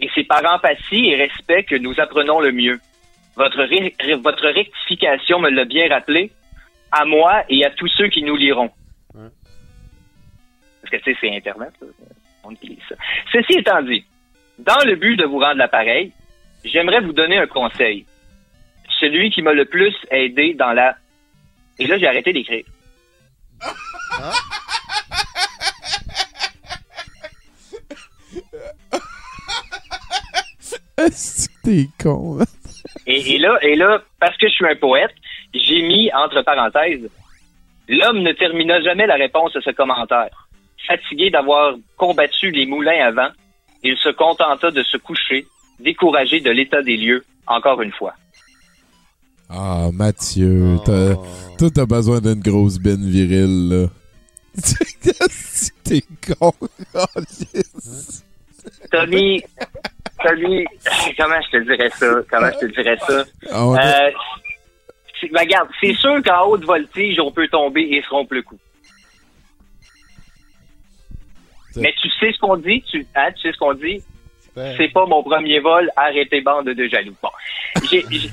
Et 0.00 0.08
c'est 0.14 0.24
par 0.24 0.42
empathie 0.54 1.10
et 1.10 1.16
respect 1.16 1.64
que 1.64 1.76
nous 1.76 1.94
apprenons 1.98 2.40
le 2.40 2.52
mieux. 2.52 2.80
Votre, 3.36 3.62
ré- 3.64 3.94
votre 4.22 4.46
rectification 4.48 5.38
me 5.40 5.50
l'a 5.50 5.64
bien 5.64 5.88
rappelé, 5.88 6.30
à 6.92 7.04
moi 7.04 7.44
et 7.48 7.64
à 7.64 7.70
tous 7.70 7.88
ceux 7.96 8.08
qui 8.08 8.22
nous 8.22 8.36
liront. 8.36 8.70
Parce 9.14 10.90
que, 10.90 10.96
tu 10.98 11.12
sais, 11.12 11.18
c'est 11.20 11.36
Internet, 11.36 11.72
là. 11.80 11.86
on 12.44 12.50
utilise 12.50 12.78
ça. 12.88 12.94
Ceci 13.32 13.58
étant 13.58 13.82
dit, 13.82 14.04
dans 14.58 14.82
le 14.84 14.96
but 14.96 15.16
de 15.16 15.24
vous 15.24 15.38
rendre 15.38 15.56
l'appareil, 15.56 16.12
j'aimerais 16.64 17.00
vous 17.00 17.12
donner 17.12 17.38
un 17.38 17.46
conseil. 17.46 18.04
Celui 19.00 19.30
qui 19.30 19.42
m'a 19.42 19.52
le 19.52 19.64
plus 19.64 19.94
aidé 20.10 20.54
dans 20.54 20.72
la... 20.72 20.96
Et 21.78 21.86
là, 21.86 21.98
j'ai 21.98 22.06
arrêté 22.06 22.32
d'écrire. 22.32 22.64
Est-ce 30.98 31.48
que 31.48 31.54
t'es 31.64 31.88
con? 32.02 32.40
hein? 32.40 32.44
Et, 33.06 33.36
et 33.36 33.38
là, 33.38 33.58
et 33.62 33.74
là, 33.74 34.02
parce 34.18 34.36
que 34.36 34.48
je 34.48 34.52
suis 34.52 34.66
un 34.66 34.76
poète, 34.76 35.14
j'ai 35.54 35.80
mis 35.82 36.12
entre 36.12 36.42
parenthèses 36.42 37.08
L'homme 37.88 38.22
ne 38.22 38.30
termina 38.32 38.80
jamais 38.82 39.08
la 39.08 39.16
réponse 39.16 39.56
à 39.56 39.60
ce 39.60 39.70
commentaire. 39.70 40.48
Fatigué 40.86 41.28
d'avoir 41.30 41.74
combattu 41.96 42.52
les 42.52 42.64
moulins 42.64 43.04
avant, 43.04 43.30
il 43.82 43.96
se 43.96 44.10
contenta 44.10 44.70
de 44.70 44.84
se 44.84 44.96
coucher, 44.96 45.44
découragé 45.80 46.38
de 46.38 46.50
l'état 46.52 46.82
des 46.82 46.96
lieux, 46.96 47.24
encore 47.48 47.82
une 47.82 47.90
fois. 47.90 48.14
Ah, 49.52 49.88
Mathieu, 49.92 50.76
t'as- 50.84 51.16
toi, 51.58 51.68
t'as 51.74 51.86
besoin 51.86 52.20
d'une 52.20 52.40
grosse 52.40 52.78
bine 52.78 53.08
virile, 53.10 53.68
là. 53.68 53.86
T'es 55.84 56.02
con? 56.26 56.52
Tommy, 58.92 59.42
Tommy, 60.22 60.64
comment 61.16 61.40
je 61.42 61.50
te 61.50 61.62
dirais 61.64 61.90
ça? 61.98 62.06
Comment 62.30 62.50
je 62.52 62.66
te 62.66 62.72
dirais 62.72 62.98
ça? 63.06 63.24
Ah, 63.50 63.64
Euh, 63.72 64.10
c'est- 65.20 65.28
ben, 65.32 65.40
regarde, 65.40 65.68
c'est 65.80 65.94
sûr 65.94 66.22
qu'en 66.22 66.46
haute 66.46 66.64
voltige, 66.64 67.18
on 67.20 67.32
peut 67.32 67.48
tomber 67.48 67.82
et 67.82 68.02
se 68.02 68.08
rompre 68.08 68.34
le 68.34 68.42
cou. 68.42 68.58
Mais 71.76 71.94
tu 72.02 72.08
sais 72.20 72.32
ce 72.32 72.38
qu'on 72.38 72.56
dit? 72.56 72.82
Tu, 72.90 73.06
hein, 73.14 73.30
tu 73.32 73.42
sais 73.42 73.52
ce 73.52 73.58
qu'on 73.58 73.74
dit? 73.74 74.02
C'est 74.76 74.92
pas 74.92 75.06
mon 75.06 75.22
premier 75.22 75.60
vol, 75.60 75.88
arrêtez 75.96 76.40
bande 76.40 76.66
de 76.68 76.88
jaloux. 76.88 77.14
Bon. 77.22 77.30
J'ai, 77.88 78.04
j'ai- 78.10 78.30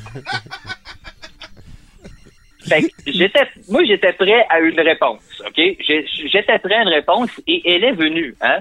Fait 2.68 2.82
que 2.82 2.88
j'étais, 3.12 3.48
moi, 3.70 3.84
j'étais 3.86 4.14
prêt 4.14 4.46
à 4.50 4.60
une 4.60 4.80
réponse, 4.80 5.22
OK? 5.46 5.56
J'étais 5.56 6.60
prêt 6.60 6.76
à 6.76 6.82
une 6.82 6.90
réponse 6.90 7.30
et 7.48 7.62
elle 7.66 7.84
est 7.84 7.94
venue, 7.94 8.36
hein? 8.42 8.60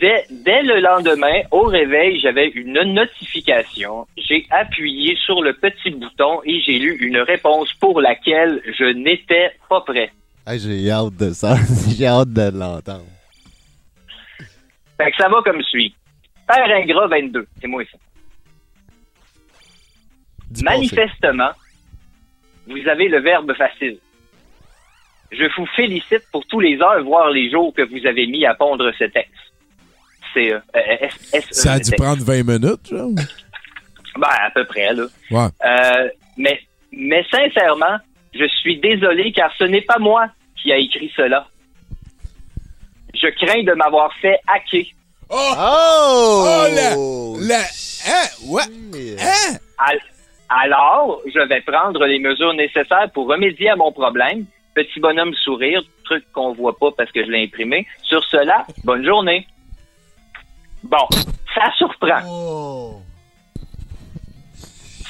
Dès, 0.00 0.24
dès 0.30 0.62
le 0.62 0.80
lendemain, 0.80 1.42
au 1.50 1.62
réveil, 1.62 2.20
j'avais 2.20 2.48
une 2.48 2.82
notification. 2.92 4.06
J'ai 4.18 4.46
appuyé 4.50 5.16
sur 5.24 5.42
le 5.42 5.54
petit 5.54 5.90
bouton 5.90 6.40
et 6.44 6.60
j'ai 6.60 6.78
lu 6.78 6.96
une 7.00 7.18
réponse 7.18 7.72
pour 7.74 8.00
laquelle 8.00 8.60
je 8.78 8.84
n'étais 8.84 9.52
pas 9.68 9.80
prêt. 9.80 10.10
Hey, 10.46 10.58
j'ai 10.58 10.90
hâte 10.90 11.16
de 11.16 11.30
ça. 11.32 11.56
j'ai 11.96 12.06
hâte 12.06 12.32
de 12.32 12.50
l'entendre. 12.56 13.06
Fait 14.98 15.10
que 15.10 15.16
ça 15.16 15.28
va 15.28 15.40
comme 15.42 15.62
suit. 15.62 15.94
Père 16.46 16.70
ingrat 16.76 17.08
22, 17.08 17.46
c'est 17.60 17.66
moi 17.66 17.82
ça. 17.90 17.98
Manifestement, 20.62 21.50
vous 22.66 22.88
avez 22.88 23.08
le 23.08 23.20
verbe 23.20 23.52
facile. 23.54 23.98
Je 25.32 25.44
vous 25.56 25.66
félicite 25.74 26.22
pour 26.30 26.44
tous 26.46 26.60
les 26.60 26.80
heures, 26.80 27.02
voire 27.02 27.30
les 27.30 27.50
jours 27.50 27.74
que 27.74 27.82
vous 27.82 28.06
avez 28.06 28.26
mis 28.26 28.46
à 28.46 28.54
pondre 28.54 28.90
ce 28.98 29.04
texte. 29.04 29.32
C'est 30.32 30.52
euh, 30.52 30.58
euh, 30.76 30.80
S- 31.00 31.30
S- 31.32 31.46
Ça 31.50 31.72
a 31.72 31.74
euh, 31.76 31.78
dû 31.78 31.90
texte? 31.90 32.02
prendre 32.02 32.22
20 32.24 32.42
minutes, 32.44 32.88
genre? 32.88 33.10
Ben, 34.18 34.28
à 34.46 34.50
peu 34.50 34.64
près, 34.64 34.94
là. 34.94 35.04
Ouais. 35.30 35.48
Euh, 35.62 36.08
mais, 36.38 36.58
mais 36.90 37.22
sincèrement, 37.30 37.98
je 38.34 38.46
suis 38.48 38.78
désolé 38.80 39.30
car 39.30 39.52
ce 39.58 39.64
n'est 39.64 39.82
pas 39.82 39.98
moi 39.98 40.28
qui 40.62 40.72
a 40.72 40.78
écrit 40.78 41.12
cela. 41.14 41.46
Je 43.12 43.26
crains 43.44 43.62
de 43.62 43.72
m'avoir 43.74 44.10
fait 44.14 44.38
hacker. 44.46 44.84
Oh! 45.28 45.54
Oh! 45.58 46.66
la... 46.74 47.46
la... 47.46 47.60
Hein? 47.60 48.26
Ouais? 48.46 48.62
Hein? 49.20 49.56
Alors, 50.48 51.20
je 51.26 51.40
vais 51.40 51.60
prendre 51.60 52.04
les 52.06 52.18
mesures 52.18 52.54
nécessaires 52.54 53.10
pour 53.12 53.28
remédier 53.28 53.70
à 53.70 53.76
mon 53.76 53.92
problème. 53.92 54.46
Petit 54.74 55.00
bonhomme 55.00 55.34
sourire, 55.34 55.82
truc 56.04 56.24
qu'on 56.32 56.52
voit 56.52 56.76
pas 56.78 56.90
parce 56.96 57.10
que 57.10 57.24
je 57.24 57.30
l'ai 57.30 57.44
imprimé. 57.44 57.86
Sur 58.02 58.22
cela, 58.24 58.66
bonne 58.84 59.04
journée. 59.04 59.46
Bon, 60.82 61.08
ça 61.54 61.72
surprend. 61.76 62.20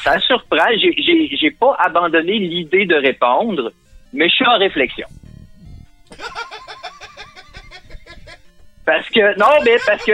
Ça 0.03 0.19
surprend. 0.21 0.69
J'ai 0.79 1.51
pas 1.51 1.77
abandonné 1.81 2.39
l'idée 2.39 2.87
de 2.87 2.95
répondre, 2.95 3.73
mais 4.13 4.29
je 4.29 4.35
suis 4.35 4.47
en 4.47 4.59
réflexion. 4.59 5.07
Parce 8.87 9.09
que, 9.11 9.37
non, 9.37 9.51
mais 9.65 9.77
parce 9.85 10.05
que 10.05 10.13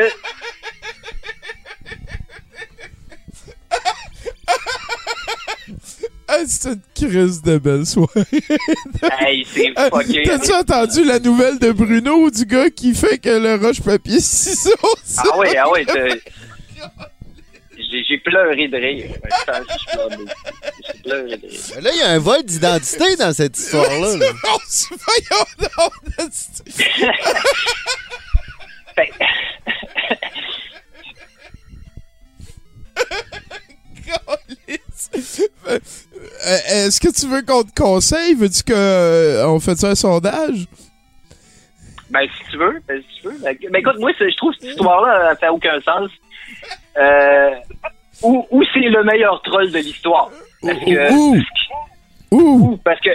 Hey, 6.28 6.47
c'est 6.47 6.69
une 6.69 6.81
crise 6.94 7.43
de 7.43 7.59
belle 7.59 7.85
soirée. 7.85 8.24
Hey, 9.03 9.47
c'est 9.53 9.66
Hey, 9.66 9.90
fucké. 9.90 10.23
T'as-tu 10.24 10.53
entendu 10.53 11.05
la 11.05 11.19
nouvelle 11.19 11.59
de 11.59 11.73
Bruno 11.73 12.31
du 12.31 12.47
gars 12.47 12.70
qui 12.70 12.94
fait 12.94 13.19
que 13.19 13.28
le 13.28 13.57
roche-papier-ciseaux? 13.57 14.70
Ah 15.19 15.39
oui, 15.39 15.49
ah 15.57 15.70
oui. 15.70 15.85
J'ai 17.90 18.05
j'ai 18.05 18.19
pleuré 18.19 18.69
de 18.69 18.77
rire. 18.77 19.11
J'ai 19.12 21.03
pleuré 21.03 21.36
de 21.36 21.47
rire. 21.47 21.81
Là, 21.82 21.90
il 21.93 21.99
y 21.99 22.03
a 22.03 22.11
un 22.11 22.19
vol 22.19 22.43
d'identité 22.44 23.16
dans 23.16 23.32
cette 23.35 23.59
histoire-là. 23.59 24.15
Euh, 36.47 36.86
Est-ce 36.86 37.01
que 37.01 37.09
tu 37.09 37.27
veux 37.27 37.43
qu'on 37.43 37.62
te 37.62 37.74
conseille? 37.74 38.35
Veux-tu 38.35 38.62
qu'on 38.64 39.60
fait 39.60 39.77
ça 39.77 39.89
un 39.90 39.94
sondage? 39.94 40.66
Ben, 42.10 42.27
si 42.36 42.51
tu 42.51 42.59
veux, 42.59 42.81
ben, 42.86 43.01
si 43.01 43.20
tu 43.20 43.28
veux. 43.28 43.39
Ben, 43.43 43.56
ben, 43.70 43.78
écoute, 43.78 43.98
moi, 43.98 44.10
je 44.19 44.36
trouve 44.36 44.52
que 44.52 44.60
cette 44.60 44.70
histoire-là, 44.70 45.31
elle 45.31 45.36
fait 45.39 45.48
aucun 45.48 45.81
sens. 45.81 46.10
Euh, 46.98 47.51
où 48.23 48.62
c'est 48.73 48.81
le 48.81 49.02
meilleur 49.05 49.40
troll 49.43 49.70
de 49.70 49.78
l'histoire? 49.78 50.31
Parce 50.62 50.78
que, 50.78 51.12
Ouh! 51.12 51.43
Ouh, 52.32 52.78
parce 52.82 53.01
que 53.01 53.10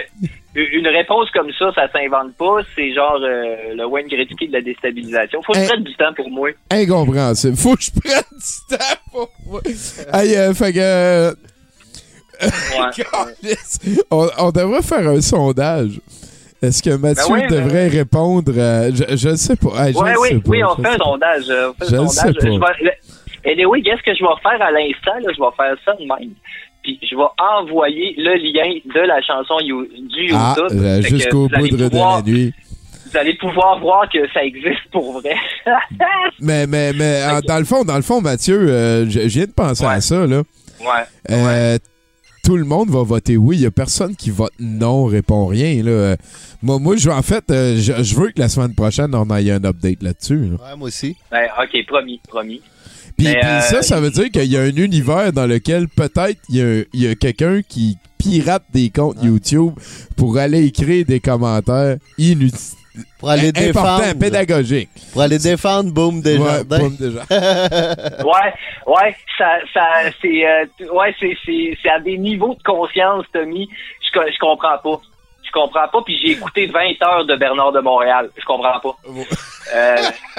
une 0.54 0.86
réponse 0.88 1.30
comme 1.32 1.50
ça, 1.58 1.72
ça 1.74 1.90
s'invente 1.92 2.34
pas. 2.36 2.58
C'est 2.74 2.92
genre 2.94 3.18
euh, 3.22 3.74
le 3.74 3.86
Wayne 3.86 4.08
Gretzky 4.08 4.48
de 4.48 4.52
la 4.52 4.60
déstabilisation. 4.60 5.42
Faut 5.42 5.52
que 5.52 5.60
je 5.60 5.66
prenne 5.66 5.84
du 5.84 5.94
temps 5.96 6.12
pour 6.14 6.30
moi. 6.30 6.50
Incompréhensible. 6.70 7.56
Faut 7.56 7.74
que 7.74 7.82
je 7.82 7.90
prenne 7.90 8.22
du 8.32 8.76
temps 8.76 8.96
pour 9.10 9.30
moi. 9.46 9.60
Hey, 10.12 10.36
euh, 10.36 10.54
fait 10.54 10.72
que... 10.72 11.34
on, 14.10 14.28
on 14.38 14.50
devrait 14.50 14.82
faire 14.82 15.08
un 15.08 15.20
sondage. 15.20 16.00
Est-ce 16.60 16.82
que 16.82 16.90
Mathieu 16.96 17.22
Ben 17.28 17.32
oui, 17.34 17.40
ben 17.48 17.62
devrait 17.64 17.88
répondre 17.88 18.52
à- 18.60 18.90
Je, 18.90 19.04
je 19.16 19.36
sais 19.36 19.56
pas. 19.56 19.86
Hey, 19.88 19.94
Ouais, 19.94 20.14
oui, 20.20 20.28
sais 20.30 20.34
pas. 20.36 20.50
oui, 20.50 20.64
on 20.64 20.74
Je 20.76 20.82
fait 20.82 20.88
un 20.88 20.92
sais- 20.92 20.98
sondage. 20.98 21.44
euh, 21.50 21.70
On 21.70 21.84
fait 21.84 21.90
Je 21.90 21.96
un 21.96 22.08
sondage. 22.08 22.34
sais 22.40 22.58
pas. 22.58 22.72
Je 22.78 22.84
vais- 22.84 22.90
le- 23.44 23.50
Anyway, 23.52 23.82
qu'est-ce 23.82 24.02
que 24.02 24.14
je 24.14 24.22
vais 24.24 24.40
faire 24.42 24.60
à 24.60 24.70
l'instant? 24.72 25.12
Je 25.22 25.40
vais 25.40 25.56
faire 25.56 25.76
ça 25.84 25.92
de 25.94 26.00
même. 26.04 26.32
Puis 26.82 26.98
je 27.08 27.14
vais 27.16 27.22
envoyer 27.60 28.14
le 28.18 28.34
lien 28.34 28.74
de 28.94 29.06
la 29.06 29.22
chanson 29.22 29.54
You- 29.60 29.86
du 29.86 30.32
Ah, 30.34 30.54
YouTube. 30.58 30.78
euh, 30.82 31.02
jusqu'au 31.02 31.46
vous 31.48 31.54
allez 31.54 31.70
bout 31.70 31.76
de 31.76 31.88
pouvoir- 31.88 32.16
la 32.16 32.22
nuit. 32.22 32.52
Vous 33.10 33.16
allez 33.16 33.34
pouvoir 33.34 33.78
voir 33.80 34.08
que 34.12 34.18
ça 34.34 34.42
existe 34.44 34.90
pour 34.92 35.20
vrai. 35.20 35.34
Mais, 36.40 36.66
mais, 36.66 36.92
mais 36.92 37.22
dans 37.46 37.58
le 37.58 37.64
fond, 37.64 37.82
dans 37.84 37.96
le 37.96 38.02
fond, 38.02 38.20
Mathieu, 38.20 38.58
euh, 38.68 39.08
je 39.08 39.20
viens 39.20 39.44
de 39.46 39.52
penser 39.52 39.84
à 39.86 40.00
ça, 40.00 40.26
là. 40.26 40.42
ouais. 40.80 40.86
Euh, 41.30 41.78
Tout 42.48 42.56
le 42.56 42.64
monde 42.64 42.88
va 42.88 43.02
voter 43.02 43.36
oui. 43.36 43.56
Il 43.56 43.60
n'y 43.60 43.66
a 43.66 43.70
personne 43.70 44.16
qui 44.16 44.30
vote 44.30 44.54
non, 44.58 45.04
répond 45.04 45.44
rien. 45.44 45.82
Là. 45.82 46.16
Moi, 46.62 46.78
moi 46.78 46.96
je, 46.96 47.10
en 47.10 47.20
fait, 47.20 47.44
euh, 47.50 47.76
je, 47.76 48.02
je 48.02 48.14
veux 48.14 48.28
que 48.30 48.40
la 48.40 48.48
semaine 48.48 48.74
prochaine, 48.74 49.14
on 49.14 49.28
ait 49.36 49.50
un 49.50 49.62
update 49.64 50.02
là-dessus. 50.02 50.46
là. 50.46 50.56
Ouais, 50.70 50.76
moi 50.78 50.88
aussi. 50.88 51.14
Ben, 51.30 51.46
ok, 51.62 51.86
promis, 51.86 52.22
promis. 52.26 52.62
Puis, 53.18 53.26
puis 53.26 53.36
euh, 53.36 53.60
ça, 53.60 53.82
ça 53.82 54.00
veut 54.00 54.10
dire 54.10 54.30
qu'il 54.30 54.50
y 54.50 54.56
a 54.56 54.62
un 54.62 54.74
univers 54.76 55.30
dans 55.34 55.44
lequel 55.44 55.88
peut-être 55.88 56.40
il 56.48 56.56
y 56.56 56.62
a, 56.62 56.84
il 56.94 57.02
y 57.02 57.06
a 57.06 57.14
quelqu'un 57.16 57.60
qui 57.60 57.98
pirate 58.16 58.64
des 58.72 58.88
comptes 58.88 59.22
YouTube 59.22 59.74
pour 60.16 60.38
aller 60.38 60.64
écrire 60.64 61.04
des 61.04 61.20
commentaires 61.20 61.98
inutiles. 62.16 62.77
Pour 63.18 63.30
aller 63.30 63.48
Important, 63.48 63.98
défendre. 63.98 64.18
pédagogique. 64.20 64.90
Pour 65.12 65.22
aller 65.22 65.38
défendre 65.38 65.92
Boom 65.92 66.18
Ouais. 66.24 66.64
Boom 66.64 66.96
Desjardins. 66.96 67.26
Ouais, 68.24 68.54
ouais, 68.86 69.16
ça, 69.36 69.58
ça, 69.72 69.84
c'est, 70.20 70.46
euh, 70.46 70.64
ouais, 70.92 71.14
c'est, 71.20 71.36
c'est, 71.44 71.76
c'est 71.82 71.90
à 71.90 71.98
des 72.00 72.16
niveaux 72.18 72.54
de 72.54 72.62
conscience, 72.62 73.24
Tommy. 73.32 73.68
Je, 74.02 74.08
je 74.32 74.38
comprends 74.38 74.78
pas. 74.78 75.00
Je 75.44 75.50
comprends 75.52 75.88
pas. 75.88 76.02
Puis 76.04 76.18
j'ai 76.22 76.32
écouté 76.32 76.66
20 76.66 76.80
heures 77.06 77.24
de 77.24 77.36
Bernard 77.36 77.72
de 77.72 77.80
Montréal. 77.80 78.28
Je 78.36 78.44
comprends 78.44 78.78
pas. 78.80 78.96
Euh, 79.74 79.96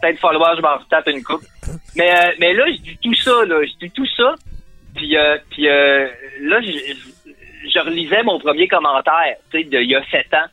Peut-être 0.00 0.20
falloir 0.20 0.52
que 0.52 0.58
je 0.58 0.62
m'en 0.62 0.76
retape 0.76 1.08
une 1.08 1.22
coupe. 1.24 1.42
Mais, 1.96 2.10
euh, 2.12 2.30
mais 2.38 2.54
là, 2.54 2.64
je 2.68 2.80
dis 2.82 2.98
tout 3.02 3.14
ça, 3.14 3.44
là. 3.44 3.56
Je 3.64 3.86
dis 3.86 3.90
tout 3.90 4.06
ça. 4.16 4.34
Puis, 4.94 5.16
euh, 5.16 5.36
puis 5.50 5.68
euh, 5.68 6.06
là, 6.42 6.60
je, 6.60 6.68
je- 6.70 7.70
je 7.74 7.78
relisais 7.80 8.22
mon 8.22 8.38
premier 8.38 8.68
commentaire, 8.68 9.36
tu 9.50 9.58
sais, 9.58 9.64
de- 9.64 9.78
il 9.80 9.90
y 9.90 9.96
a 9.96 10.02
sept 10.10 10.32
ans. 10.34 10.46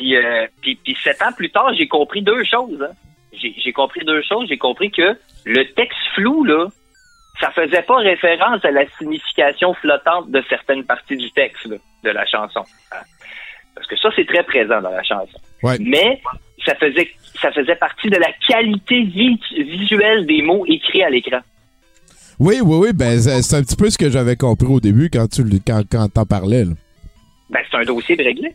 Puis, 0.00 0.16
euh, 0.16 0.46
puis, 0.62 0.76
puis 0.76 0.96
sept 1.04 1.20
ans 1.20 1.32
plus 1.36 1.50
tard, 1.50 1.74
j'ai 1.76 1.86
compris 1.88 2.22
deux 2.22 2.42
choses. 2.44 2.80
hein. 2.82 2.94
J'ai 3.34 3.72
compris 3.72 4.00
deux 4.04 4.22
choses. 4.22 4.48
J'ai 4.48 4.56
compris 4.58 4.90
que 4.90 5.16
le 5.44 5.64
texte 5.74 5.98
flou, 6.14 6.42
là, 6.44 6.66
ça 7.40 7.50
faisait 7.50 7.82
pas 7.82 7.96
référence 7.96 8.64
à 8.64 8.70
la 8.70 8.84
signification 8.98 9.74
flottante 9.74 10.30
de 10.30 10.42
certaines 10.48 10.84
parties 10.84 11.16
du 11.16 11.30
texte 11.32 11.64
là, 11.66 11.76
de 12.04 12.10
la 12.10 12.24
chanson. 12.26 12.64
hein. 12.92 12.96
Parce 13.74 13.86
que 13.86 13.96
ça, 13.96 14.08
c'est 14.16 14.26
très 14.26 14.42
présent 14.42 14.80
dans 14.80 14.90
la 14.90 15.02
chanson. 15.02 15.38
Ouais. 15.62 15.76
Mais 15.80 16.20
ça 16.64 16.74
faisait 16.76 17.10
ça 17.40 17.52
faisait 17.52 17.76
partie 17.76 18.08
de 18.10 18.16
la 18.16 18.32
qualité 18.48 19.02
vi- 19.02 19.38
visuelle 19.56 20.26
des 20.26 20.42
mots 20.42 20.64
écrits 20.66 21.02
à 21.02 21.10
l'écran. 21.10 21.40
Oui, 22.38 22.60
oui, 22.62 22.76
oui. 22.78 22.92
Ben, 22.94 23.18
c'est 23.20 23.56
un 23.56 23.62
petit 23.62 23.76
peu 23.76 23.90
ce 23.90 23.98
que 23.98 24.08
j'avais 24.10 24.36
compris 24.36 24.66
au 24.66 24.80
début 24.80 25.10
quand 25.10 25.26
tu 25.28 25.42
quand, 25.66 25.82
quand 25.90 26.08
t'en 26.08 26.24
parlais. 26.26 26.64
là. 26.64 26.72
Ben, 27.50 27.60
c'est 27.70 27.76
un 27.76 27.84
dossier 27.84 28.16
de 28.16 28.24
réglé. 28.24 28.52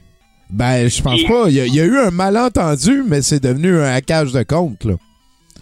Ben, 0.49 0.87
je 0.89 1.01
pense 1.01 1.19
Et- 1.21 1.27
pas. 1.27 1.45
Il 1.47 1.53
y, 1.55 1.59
a- 1.59 1.65
il 1.65 1.73
y 1.75 1.79
a 1.81 1.85
eu 1.85 1.97
un 1.97 2.11
malentendu, 2.11 3.03
mais 3.07 3.21
c'est 3.21 3.41
devenu 3.43 3.79
un 3.79 3.93
hackage 3.93 4.31
de 4.31 4.43
compte. 4.43 4.83
Là. 4.85 4.93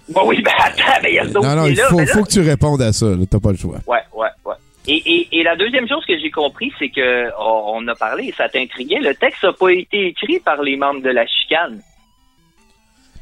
Bon, 0.09 0.27
oui, 0.27 0.41
ben 0.43 0.51
attends, 0.59 1.01
ben, 1.01 1.09
il 1.09 1.15
y 1.15 1.19
a 1.19 1.23
ce 1.27 1.33
Non, 1.33 1.55
non, 1.55 1.65
il 1.65 1.77
faut, 1.77 1.97
mais 1.97 2.05
là- 2.05 2.11
faut 2.13 2.23
que 2.23 2.29
tu 2.29 2.41
répondes 2.41 2.81
à 2.81 2.91
ça. 2.91 3.07
T'as 3.29 3.39
pas 3.39 3.51
le 3.51 3.57
choix. 3.57 3.77
Ouais, 3.87 3.99
ouais, 4.13 4.27
ouais. 4.45 4.55
Et, 4.85 4.95
et, 5.05 5.39
et 5.39 5.43
la 5.43 5.55
deuxième 5.55 5.87
chose 5.87 6.03
que 6.05 6.19
j'ai 6.19 6.29
compris, 6.29 6.71
c'est 6.77 6.89
que 6.89 7.29
on, 7.39 7.75
on 7.77 7.87
a 7.87 7.95
parlé, 7.95 8.33
ça 8.37 8.49
t'intriguait, 8.49 8.99
le 8.99 9.15
texte 9.15 9.41
n'a 9.43 9.53
pas 9.53 9.69
été 9.71 10.07
écrit 10.07 10.39
par 10.39 10.61
les 10.61 10.75
membres 10.75 11.01
de 11.01 11.09
la 11.09 11.25
chicane. 11.25 11.79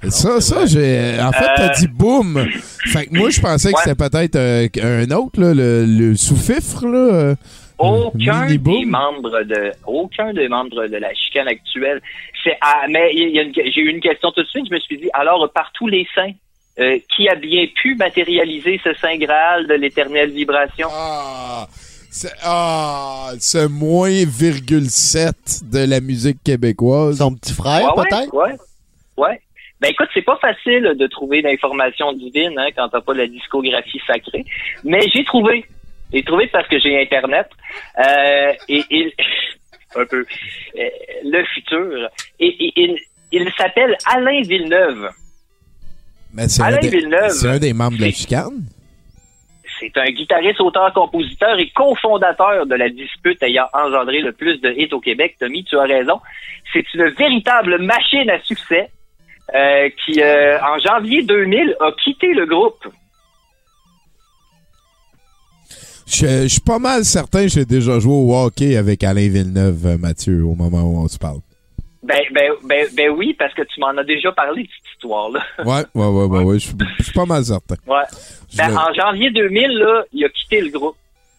Ça, 0.10 0.42
ça, 0.42 0.66
j'ai. 0.66 1.16
En 1.22 1.32
fait, 1.32 1.46
t'as 1.56 1.70
Euh, 1.70 1.74
dit 1.78 1.88
boum. 1.88 2.44
Fait 2.92 3.06
que 3.06 3.16
moi, 3.16 3.30
je 3.30 3.40
pensais 3.40 3.72
que 3.72 3.76
Ouais. 3.78 3.84
c'était 3.86 4.10
peut-être 4.10 4.36
euh, 4.36 4.68
un 5.06 5.12
autre, 5.12 5.40
là, 5.40 5.54
le, 5.54 5.86
le 5.86 6.16
sous-fifre, 6.16 6.88
là. 6.88 7.36
Aucun 7.82 8.46
des 8.48 8.86
membres 8.86 9.44
de 9.44 9.72
aucun 9.86 10.34
des 10.34 10.48
membres 10.48 10.88
de 10.88 10.98
la 10.98 11.14
chicane 11.14 11.48
actuelle. 11.48 12.02
C'est 12.44 12.58
ah, 12.62 12.86
mais 12.90 13.12
il 13.14 13.30
y 13.30 13.40
a 13.40 13.44
une- 13.44 13.54
j'ai 13.54 13.82
eu 13.82 13.90
une 13.90 14.02
question 14.02 14.32
tout 14.32 14.44
de 14.44 14.48
suite. 14.48 14.66
Je 14.70 14.74
me 14.74 14.80
suis 14.80 14.98
dit 14.98 15.10
alors 15.14 15.50
par 15.54 15.72
tous 15.74 15.88
les 15.88 16.08
saints, 16.16 16.32
euh, 16.80 16.98
qui 17.16 17.28
a 17.30 17.36
bien 17.36 17.66
pu 17.76 17.96
matérialiser 17.96 18.80
ce 18.84 18.94
saint 18.96 19.18
graal 19.18 19.68
de 19.68 19.74
l'éternelle 19.76 20.32
vibration? 20.32 20.88
Ah, 20.92 21.68
c'est 22.12 22.34
ah, 22.44 23.32
c'est 23.40 23.68
moins 23.70 24.24
virgule 24.26 24.90
7 24.90 25.62
de 25.72 25.86
la 25.90 26.00
musique 26.02 26.44
québécoise. 26.44 27.18
Son 27.20 27.34
petit 27.36 27.54
frère, 27.54 27.96
ouais, 27.98 28.04
peut-être? 28.04 28.34
Ouais, 28.34 28.56
ouais. 29.18 29.42
Ben 29.80 29.90
écoute, 29.90 30.10
c'est 30.14 30.22
pas 30.22 30.38
facile 30.38 30.94
de 30.96 31.08
trouver 31.08 31.42
l'information 31.42 32.14
divine 32.14 32.54
hein, 32.58 32.68
quand 32.76 32.90
t'as 32.90 33.02
pas 33.02 33.16
la 33.16 33.26
discographie 33.26 34.00
sacrée. 34.06 34.46
Mais 34.84 35.02
j'ai 35.14 35.24
trouvé. 35.24 35.66
J'ai 36.14 36.24
trouvé 36.24 36.48
parce 36.48 36.68
que 36.68 36.80
j'ai 36.80 37.02
Internet. 37.02 37.48
Euh, 38.00 38.54
et 38.70 38.84
il... 38.90 39.12
un 39.96 40.06
peu. 40.06 40.26
Euh, 40.78 40.90
le 41.26 41.44
futur. 41.46 42.10
Et, 42.40 42.48
et- 42.48 42.74
il, 42.78 42.98
il 43.32 43.52
s'appelle 43.58 43.96
Alain 44.06 44.42
Villeneuve. 44.42 45.10
Mais 46.34 46.48
c'est 46.48 46.62
un, 46.62 46.66
Alain 46.66 46.80
des- 46.80 46.90
Villeneuve. 46.90 47.30
c'est 47.30 47.48
un 47.48 47.60
des 47.60 47.74
membres 47.74 47.98
de 47.98 48.04
la 48.06 48.12
chicane? 48.12 48.64
C'est 49.80 49.98
un 49.98 50.06
guitariste, 50.12 50.62
auteur, 50.62 50.94
compositeur 50.94 51.58
et 51.58 51.70
cofondateur 51.72 52.66
de 52.68 52.76
la 52.76 52.88
dispute 52.90 53.42
ayant 53.42 53.66
engendré 53.74 54.20
le 54.20 54.32
plus 54.32 54.60
de 54.62 54.72
hits 54.78 54.90
au 54.94 55.00
Québec. 55.00 55.36
Tommy, 55.40 55.64
tu 55.64 55.76
as 55.78 55.84
raison. 55.84 56.20
C'est 56.72 56.86
une 56.94 57.10
véritable 57.10 57.80
machine 57.84 58.30
à 58.30 58.40
succès 58.44 58.90
euh, 59.56 59.90
qui, 60.06 60.22
euh, 60.22 60.60
en 60.62 60.78
janvier 60.80 61.24
2000, 61.24 61.76
a 61.80 61.92
quitté 61.94 62.28
le 62.34 62.46
groupe. 62.46 62.86
Je 66.12 66.44
je 66.44 66.48
suis 66.48 66.62
pas 66.62 66.80
mal 66.80 67.06
certain 67.06 67.44
que 67.44 67.48
j'ai 67.50 67.66
déjà 67.66 68.00
joué 68.00 68.14
au 68.14 68.36
hockey 68.36 68.76
avec 68.76 69.04
Alain 69.04 69.30
Villeneuve, 69.30 69.86
euh, 69.86 69.98
Mathieu, 69.98 70.44
au 70.44 70.56
moment 70.56 70.82
où 70.84 70.98
on 71.04 71.08
se 71.08 71.18
parle. 71.18 71.40
Ben, 72.04 72.20
ben, 72.34 72.52
ben, 72.66 72.88
ben 72.96 73.10
oui, 73.12 73.34
parce 73.38 73.54
que 73.54 73.62
tu 73.62 73.80
m'en 73.80 73.90
as 73.90 74.04
déjà 74.04 74.32
parlé 74.32 74.64
de 74.64 74.68
cette 74.68 74.94
histoire-là. 74.96 75.40
Ouais, 75.64 75.84
ouais, 75.94 76.08
ouais, 76.08 76.26
ouais, 76.26 76.44
ouais. 76.44 76.60
Je 76.60 76.66
suis- 76.68 76.76
je 76.98 77.04
suis 77.04 77.14
pas 77.14 77.26
mal 77.26 77.44
certain. 77.46 77.76
Ouais. 77.88 78.04
Ben, 78.58 78.76
en 78.76 78.94
janvier 78.94 79.30
2000, 79.32 79.70
là, 79.78 80.04
il 80.12 80.26
a 80.26 80.30
quitté 80.30 80.62
le 80.62 80.70
groupe. 80.70 80.96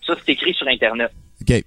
Ça, 0.06 0.14
c'est 0.24 0.32
écrit 0.32 0.54
sur 0.54 0.66
Internet. 0.68 1.10
OK. 1.42 1.50
Et, 1.50 1.64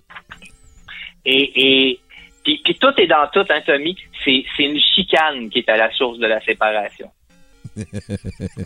et 1.26 2.00
puis, 2.44 2.62
puis 2.64 2.76
tout 2.80 2.94
est 2.98 3.08
dans 3.08 3.28
tout, 3.34 3.46
hein, 3.50 3.60
Tommy. 3.66 3.96
C'est, 4.24 4.44
c'est 4.56 4.64
une 4.64 4.80
chicane 4.80 5.50
qui 5.50 5.60
est 5.60 5.70
à 5.70 5.78
la 5.78 5.92
source 5.92 6.18
de 6.18 6.26
la 6.28 6.40
séparation. 6.42 7.10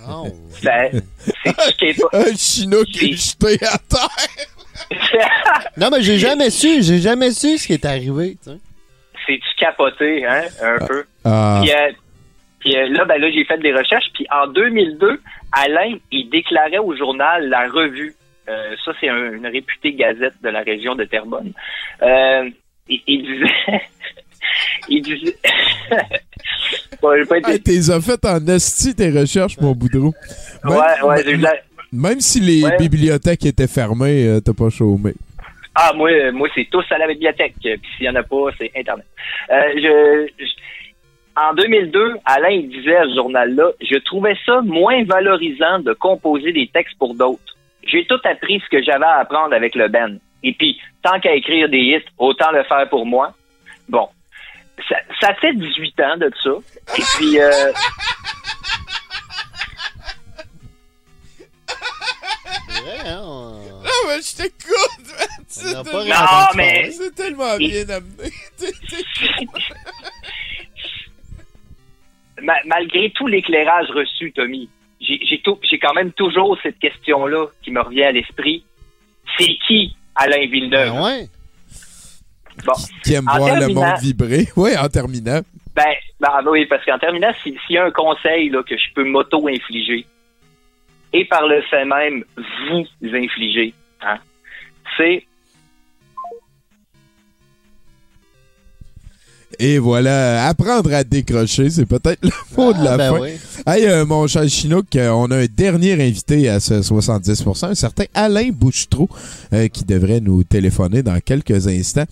Oh. 0.08 0.28
Ça- 0.62 0.90
c'est 0.92 1.62
ce 1.62 1.72
qui 1.78 1.86
est 1.86 2.02
pas. 2.02 2.18
Un 2.20 2.36
chinois 2.36 2.84
qui 2.86 3.12
est 3.12 3.14
jeté 3.14 3.66
à 3.66 3.78
terre. 3.78 4.28
Non, 5.78 5.90
mais 5.92 6.02
j'ai 6.02 6.18
jamais 6.18 6.50
su. 6.50 6.82
J'ai 6.82 7.00
jamais 7.00 7.32
su 7.32 7.58
ce 7.58 7.68
qui 7.68 7.74
est 7.74 7.86
arrivé. 7.86 8.38
C'est-tu 8.44 9.40
capoté, 9.58 10.26
hein, 10.26 10.44
un 10.62 10.86
peu? 10.86 11.04
Ah. 11.26 11.62
Puis, 11.62 11.72
euh, 11.72 11.92
puis, 12.60 12.78
euh, 12.78 12.88
là, 12.90 13.06
ben 13.06 13.20
là, 13.22 13.30
j'ai 13.32 13.44
fait 13.46 13.58
des 13.60 13.74
recherches. 13.74 14.10
Puis 14.14 14.26
en 14.32 14.48
2002, 14.48 15.22
Alain, 15.52 15.98
il 16.12 16.30
déclarait 16.30 16.78
au 16.80 16.96
journal 16.96 17.48
La 17.50 17.68
Revue. 17.68 18.16
Euh, 18.48 18.76
ça, 18.84 18.92
c'est 19.00 19.10
un- 19.10 19.34
une 19.34 19.48
réputée 19.48 19.94
gazette 19.94 20.34
de 20.42 20.50
la 20.50 20.62
région 20.62 20.96
de 20.96 21.04
Terrebonne. 21.04 21.52
Euh, 22.02 22.50
il, 22.88 23.02
il 23.06 23.22
disait... 23.24 23.82
il 24.88 25.02
disait... 25.02 25.36
Bon, 27.02 27.16
j'ai 27.18 27.26
pas 27.26 27.38
été- 27.38 27.52
Hey, 27.52 27.60
t'es 27.62 27.82
fait 28.02 28.26
en 28.26 28.46
esti 28.48 28.94
tes 28.96 29.10
recherches, 29.10 29.58
mon 29.60 29.72
boudreau. 29.72 30.14
Même, 30.66 30.74
Ouais, 30.78 31.02
ouais, 31.08 31.24
j'ai 31.26 31.32
eu 31.32 31.38
la- 31.38 31.56
même 31.92 32.20
si 32.20 32.40
les 32.40 32.64
Ouais. 32.66 32.78
bibliothèques 32.78 33.46
étaient 33.46 33.68
fermées, 33.68 34.28
euh, 34.28 34.40
t'as 34.42 34.54
pas 34.54 34.70
chômé. 34.70 35.14
Ah, 35.74 35.94
moi, 35.96 36.12
euh, 36.12 36.32
moi 36.32 36.48
c'est 36.54 36.68
tous 36.70 36.84
à 36.92 36.98
la 36.98 37.08
bibliothèque. 37.08 37.56
euh, 37.66 37.78
Puis 37.82 37.90
s'il 37.98 38.06
y 38.06 38.10
en 38.10 38.16
a 38.16 38.24
pas, 38.24 38.50
c'est 38.58 38.72
Internet. 38.76 39.06
Euh, 39.50 39.62
je, 39.76 40.28
je- 40.44 41.40
en 41.42 41.54
2002, 41.54 42.16
Alain 42.26 42.50
il 42.50 42.70
disait 42.70 42.98
à 42.98 43.06
ce 43.06 43.16
journal-là, 43.16 43.72
je 43.82 43.98
trouvais 44.00 44.36
ça 44.46 44.62
moins 44.62 45.04
valorisant 45.06 45.80
de 45.80 45.94
composer 45.94 46.52
des 46.52 46.68
textes 46.68 46.98
pour 47.00 47.16
d'autres. 47.16 47.56
J'ai 47.88 48.06
tout 48.06 48.20
appris 48.26 48.60
ce 48.60 48.70
que 48.70 48.84
j'avais 48.84 49.06
à 49.06 49.20
apprendre 49.20 49.54
avec 49.56 49.74
le 49.76 49.88
Ben. 49.88 50.20
Et 50.44 50.54
puis, 50.54 50.78
tant 51.02 51.20
qu'à 51.20 51.34
écrire 51.34 51.70
des 51.70 51.78
hits, 51.80 52.06
autant 52.18 52.52
le 52.52 52.64
faire 52.64 52.88
pour 52.90 53.06
moi. 53.06 53.34
Bon. 53.88 54.10
Ça, 54.88 54.96
ça 55.20 55.34
fait 55.36 55.54
18 55.54 56.00
ans 56.02 56.18
de 56.18 56.32
ça. 56.44 56.52
Et 56.98 57.02
puis, 57.18 57.40
euh, 57.40 57.72
vrai, 61.68 63.00
hein? 63.10 63.22
on- 63.24 63.82
Ah, 63.86 63.90
mais 64.08 64.22
je 64.22 64.36
t'écoute, 64.38 65.06
tellement- 65.84 66.16
entendu 66.16 66.58
mais-. 66.58 66.92
C'est 66.92 67.16
tellement 67.16 67.58
bien 67.58 67.88
amené. 67.90 68.32
Ma- 72.42 72.64
malgré 72.66 73.12
tout 73.12 73.28
l'éclairage 73.28 73.90
reçu, 73.90 74.32
Tommy, 74.32 74.70
j'ai 75.02 75.20
j'ai 75.26 75.42
tout- 75.42 75.60
j'ai 75.70 75.78
quand 75.78 75.94
même 75.94 76.14
toujours 76.14 76.58
cette 76.64 76.80
question-là 76.80 77.48
qui 77.62 77.72
me 77.72 77.82
revient 77.82 78.04
à 78.04 78.12
l'esprit. 78.14 78.64
C'est 79.38 79.58
qui 79.68 79.96
Alain 80.16 80.48
Villeneuve? 80.48 80.94
Ben 80.94 81.02
ouais. 81.04 81.28
Bon. 82.66 82.74
Qui 83.04 83.14
aime 83.14 83.28
En 83.30 83.38
voir 83.38 83.60
le 83.60 83.68
monde 83.74 83.86
vibrer. 84.02 84.48
Oui, 84.56 84.72
en 84.78 84.88
terminant. 84.90 85.42
Ben, 85.76 85.94
ben 86.20 86.42
oui, 86.48 86.66
parce 86.66 86.84
qu'en 86.86 86.98
terminant, 87.00 87.32
si- 87.44 87.58
s'il 87.66 87.76
y 87.76 87.78
a 87.78 87.86
un 87.86 87.92
conseil 87.92 88.50
là, 88.50 88.62
que 88.64 88.76
je 88.76 88.94
peux 88.94 89.04
m'auto-infliger, 89.06 90.06
et 91.14 91.26
par 91.26 91.48
le 91.48 91.62
fait 91.64 91.86
même 91.86 92.24
vous 92.38 92.86
infliger, 93.16 93.74
hein, 94.02 94.18
c'est 94.98 95.26
Et 99.62 99.78
voilà, 99.78 100.48
apprendre 100.48 100.94
à 100.94 101.04
décrocher, 101.04 101.70
c'est 101.70 101.86
peut-être 101.86 102.20
le 102.24 102.30
mot 102.56 102.72
de 102.72 102.82
la 102.82 102.94
Ah, 102.94 102.98
ben 102.98 103.14
fin. 103.14 103.20
oui. 103.20 103.30
Hey, 103.68 103.86
euh, 103.88 104.06
mon 104.06 104.26
cher 104.26 104.48
Chinook, 104.48 104.96
euh, 104.96 105.10
on 105.10 105.30
a 105.32 105.36
un 105.40 105.46
dernier 105.54 105.94
invité 106.02 106.48
à 106.48 106.62
ce 106.62 106.76
70%, 106.82 107.66
un 107.68 107.76
certain 107.76 108.06
Alain 108.14 108.52
Bouchetrou, 108.54 109.10
euh, 109.52 109.68
qui 109.68 109.84
devrait 109.84 110.22
nous 110.22 110.46
téléphoner 110.46 111.04
dans 111.04 111.20
quelques 111.20 111.68
instants. 111.68 112.06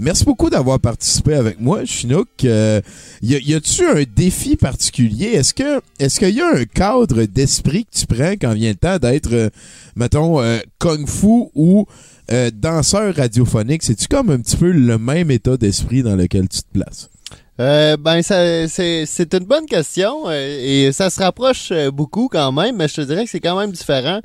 Merci 0.00 0.24
beaucoup 0.24 0.50
d'avoir 0.50 0.80
participé 0.80 1.34
avec 1.34 1.60
moi, 1.60 1.84
Chinook. 1.84 2.26
Euh, 2.44 2.80
y 3.22 3.54
a-tu 3.54 3.86
un 3.86 4.02
défi 4.16 4.56
particulier? 4.56 5.26
Est-ce 5.34 5.54
que 5.54 5.80
est-ce 6.00 6.18
qu'il 6.18 6.34
y 6.34 6.40
a 6.40 6.48
un 6.52 6.64
cadre 6.64 7.22
d'esprit 7.26 7.84
que 7.84 7.96
tu 7.96 8.06
prends 8.06 8.32
quand 8.32 8.54
vient 8.54 8.70
le 8.70 8.74
temps 8.74 8.98
d'être, 8.98 9.52
mettons, 9.94 10.40
kung-fu 10.80 11.44
ou 11.54 11.86
euh, 12.30 12.50
danseur 12.52 13.14
radiophonique? 13.14 13.82
C'est-tu 13.82 14.06
comme 14.08 14.30
un 14.30 14.40
petit 14.40 14.56
peu 14.56 14.70
le 14.70 14.98
même 14.98 15.30
état 15.30 15.56
d'esprit 15.56 16.02
dans 16.02 16.16
lequel 16.16 16.48
tu 16.48 16.60
te 16.60 16.72
places? 16.72 17.08
Euh, 17.60 17.96
ben, 17.96 18.22
ça- 18.22 18.68
c'est 18.68 19.34
une 19.34 19.44
bonne 19.44 19.66
question 19.66 20.28
euh, 20.28 20.58
et 20.60 20.92
ça 20.92 21.10
se 21.10 21.20
rapproche 21.20 21.72
beaucoup 21.92 22.28
quand 22.30 22.52
même, 22.52 22.76
mais 22.76 22.86
je 22.86 22.94
te 22.94 23.00
dirais 23.00 23.24
que 23.24 23.30
c'est 23.30 23.40
quand 23.40 23.58
même 23.58 23.72
différent 23.72 24.20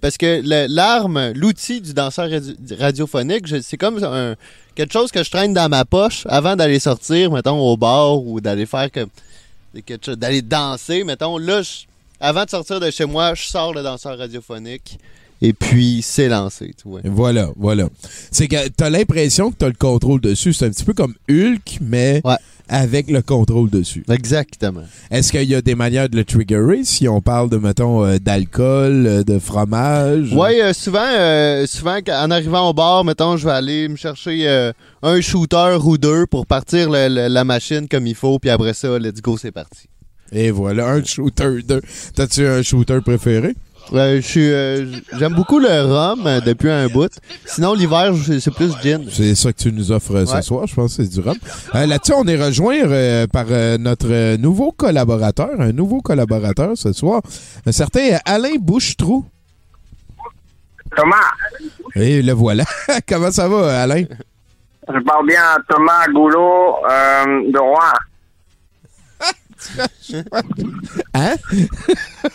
parce 0.00 0.16
que 0.16 0.42
l'arme, 0.68 1.32
l'outil 1.36 1.80
du 1.80 1.94
danseur 1.94 2.28
radio- 2.28 2.54
radiophonique, 2.80 3.46
c'est 3.62 3.76
comme 3.76 4.00
quelque 4.74 4.92
chose 4.92 5.12
que 5.12 5.22
je 5.22 5.30
traîne 5.30 5.52
dans 5.54 5.68
ma 5.68 5.84
poche 5.84 6.24
avant 6.28 6.56
d'aller 6.56 6.80
sortir, 6.80 7.30
mettons, 7.30 7.60
au 7.60 7.76
bar 7.76 8.20
ou 8.20 8.40
d'aller 8.40 8.66
faire 8.66 8.90
que, 8.90 9.06
d'aller 10.14 10.42
danser, 10.42 11.04
mettons. 11.04 11.38
Là, 11.38 11.62
avant 12.18 12.44
de 12.44 12.50
sortir 12.50 12.80
de 12.80 12.90
chez 12.90 13.04
moi, 13.04 13.34
je 13.34 13.44
sors 13.46 13.72
le 13.72 13.84
danseur 13.84 14.18
radiophonique 14.18 14.98
et 15.42 15.52
puis 15.52 16.00
c'est 16.02 16.28
lancé, 16.28 16.72
tu 16.80 16.88
vois. 16.88 17.00
Voilà, 17.04 17.50
voilà. 17.56 17.88
C'est 18.30 18.46
que 18.48 18.68
t'as 18.68 18.88
l'impression 18.88 19.50
que 19.50 19.56
t'as 19.56 19.66
le 19.66 19.74
contrôle 19.74 20.20
dessus. 20.20 20.52
C'est 20.54 20.66
un 20.66 20.70
petit 20.70 20.84
peu 20.84 20.94
comme 20.94 21.14
Hulk, 21.28 21.78
mais 21.82 22.22
avec 22.68 23.10
le 23.10 23.20
contrôle 23.20 23.68
dessus. 23.68 24.04
Exactement. 24.08 24.84
Est-ce 25.10 25.30
qu'il 25.32 25.42
y 25.50 25.54
a 25.54 25.60
des 25.60 25.74
manières 25.74 26.08
de 26.08 26.16
le 26.16 26.24
triggerer? 26.24 26.84
Si 26.84 27.06
on 27.08 27.20
parle 27.20 27.50
de, 27.50 27.56
mettons, 27.58 28.02
euh, 28.04 28.18
d'alcool, 28.18 29.06
euh, 29.06 29.24
de 29.24 29.38
fromage? 29.38 30.28
Oui, 30.32 30.60
euh, 30.60 30.72
souvent, 30.72 31.04
euh, 31.04 31.66
souvent 31.66 31.98
en 32.08 32.30
arrivant 32.30 32.70
au 32.70 32.72
bar, 32.72 33.04
mettons, 33.04 33.36
je 33.36 33.44
vais 33.44 33.52
aller 33.52 33.88
me 33.88 33.96
chercher 33.96 34.70
un 35.02 35.20
shooter 35.20 35.76
ou 35.84 35.98
deux 35.98 36.26
pour 36.26 36.46
partir 36.46 36.88
le- 36.88 37.08
le- 37.08 37.28
la 37.28 37.44
machine 37.44 37.88
comme 37.88 38.06
il 38.06 38.14
faut, 38.14 38.38
puis 38.38 38.48
après 38.48 38.72
ça, 38.74 38.96
let's 38.98 39.20
go, 39.20 39.36
c'est 39.36 39.50
parti. 39.52 39.88
Et 40.30 40.50
voilà, 40.50 40.88
un 40.88 41.04
shooter, 41.04 41.58
deux. 41.66 41.82
T'as-tu 42.14 42.46
un 42.46 42.62
shooter 42.62 43.00
préféré? 43.04 43.54
Je 43.90 44.20
suis, 44.20 44.50
euh, 44.52 44.86
j'aime 45.18 45.34
beaucoup 45.34 45.58
le 45.58 45.68
rhum 45.68 46.26
euh, 46.26 46.40
depuis 46.40 46.70
un 46.70 46.88
bout. 46.88 47.10
Sinon, 47.44 47.74
l'hiver, 47.74 48.12
c'est 48.40 48.54
plus 48.54 48.72
gin. 48.82 49.04
C'est 49.10 49.34
ça 49.34 49.52
que 49.52 49.58
tu 49.58 49.72
nous 49.72 49.90
offres 49.92 50.14
euh, 50.16 50.26
ce 50.26 50.34
Ouais. 50.34 50.42
soir, 50.42 50.66
je 50.66 50.74
pense 50.74 50.94
c'est 50.94 51.08
du 51.08 51.20
rhum. 51.20 51.36
Euh, 51.74 51.86
Là-dessus, 51.86 52.12
on 52.16 52.24
est 52.26 52.42
rejoint 52.42 52.76
euh, 52.84 53.26
par 53.26 53.46
euh, 53.50 53.76
notre 53.78 54.06
euh, 54.10 54.36
nouveau 54.38 54.72
collaborateur, 54.72 55.50
un 55.60 55.72
nouveau 55.72 56.00
collaborateur 56.00 56.70
ce 56.76 56.92
soir, 56.92 57.20
un 57.66 57.72
certain 57.72 58.18
Alain 58.24 58.54
Bouchetrou. 58.60 59.24
Thomas, 60.96 61.16
Et 61.96 62.22
le 62.22 62.32
voilà. 62.32 62.64
Comment 63.08 63.30
ça 63.30 63.48
va, 63.48 63.82
Alain? 63.82 64.04
je 64.88 64.98
parle 65.04 65.26
bien 65.26 65.40
à 65.40 65.56
Thomas 65.68 66.06
Goulot 66.12 66.76
euh, 66.90 67.50
de 67.52 67.58
Rouen. 67.58 67.78
Hein? 71.14 71.34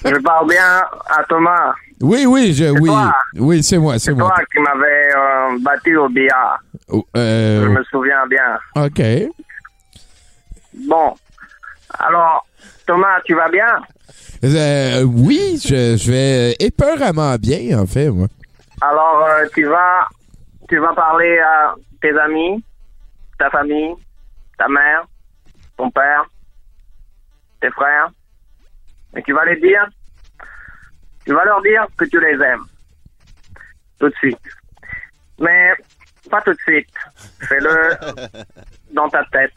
Je 0.05 0.21
parle 0.21 0.49
bien 0.49 0.81
à 1.09 1.23
Thomas. 1.27 1.73
Oui, 2.01 2.25
oui, 2.27 2.53
je, 2.53 2.65
oui. 2.79 2.89
toi. 2.89 3.13
Oui, 3.35 3.63
c'est 3.63 3.77
moi, 3.77 3.93
c'est 3.93 4.11
C'est 4.11 4.13
moi. 4.13 4.27
toi 4.29 4.43
qui 4.53 4.59
m'avais 4.59 5.15
euh, 5.15 5.57
battu 5.61 5.97
au 5.97 6.07
billard. 6.09 6.59
Oh, 6.89 7.05
euh, 7.15 7.63
Je 7.63 7.67
me 7.69 7.83
souviens 7.85 8.25
bien. 8.27 8.57
OK. 8.75 9.01
Bon. 10.87 11.15
Alors, 11.97 12.45
Thomas, 12.85 13.19
tu 13.25 13.33
vas 13.33 13.49
bien? 13.49 13.81
Euh, 14.43 15.01
oui, 15.03 15.59
je, 15.63 15.97
je 15.97 16.11
vais 16.11 16.55
épeuramment 16.59 17.35
bien, 17.37 17.79
en 17.79 17.87
fait, 17.87 18.09
moi. 18.09 18.27
Alors, 18.81 19.25
tu 19.53 19.65
vas, 19.65 20.07
tu 20.69 20.77
vas 20.77 20.93
parler 20.93 21.39
à 21.39 21.73
tes 21.99 22.15
amis, 22.19 22.63
ta 23.39 23.49
famille, 23.49 23.95
ta 24.59 24.67
mère, 24.67 25.07
ton 25.75 25.89
père, 25.89 26.25
tes 27.59 27.71
frères, 27.71 28.09
et 29.15 29.23
tu 29.23 29.33
vas 29.33 29.45
les 29.45 29.59
dire, 29.59 29.87
tu 31.25 31.33
vas 31.33 31.45
leur 31.45 31.61
dire 31.61 31.85
que 31.97 32.05
tu 32.05 32.19
les 32.19 32.41
aimes. 32.43 32.65
Tout 33.99 34.09
de 34.09 34.15
suite. 34.15 34.39
Mais 35.39 35.73
pas 36.29 36.41
tout 36.41 36.53
de 36.53 36.59
suite. 36.59 36.93
Fais-le 37.47 37.95
dans 38.93 39.09
ta 39.09 39.23
tête. 39.25 39.53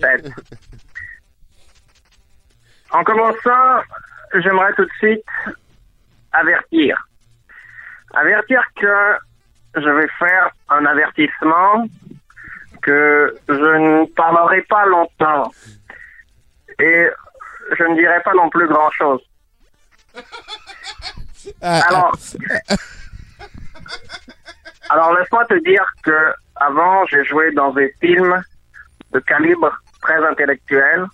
Tête. 0.00 0.26
En 2.92 3.04
commençant, 3.04 3.82
j'aimerais 4.34 4.72
tout 4.74 4.84
de 4.84 4.92
suite 4.98 5.24
avertir. 6.32 7.08
Avertir 8.14 8.62
que 8.76 9.16
je 9.76 9.88
vais 9.88 10.08
faire 10.18 10.50
un 10.68 10.84
avertissement 10.86 11.86
que 12.82 13.36
je 13.48 13.52
ne 13.52 14.06
parlerai 14.14 14.62
pas 14.62 14.86
longtemps 14.86 15.52
et 16.80 17.10
je 17.78 17.84
ne 17.84 17.94
dirai 17.94 18.20
pas 18.22 18.34
non 18.34 18.48
plus 18.50 18.66
grand-chose. 18.66 19.20
Alors, 21.62 22.12
alors 24.90 25.14
laisse-moi 25.14 25.46
te 25.46 25.54
dire 25.64 25.86
que 26.02 26.34
avant 26.56 27.06
j'ai 27.06 27.24
joué 27.24 27.50
dans 27.52 27.72
des 27.72 27.94
films 28.00 28.42
de 29.12 29.20
calibre 29.20 29.72
très 30.02 30.22
intellectuel 30.26 31.06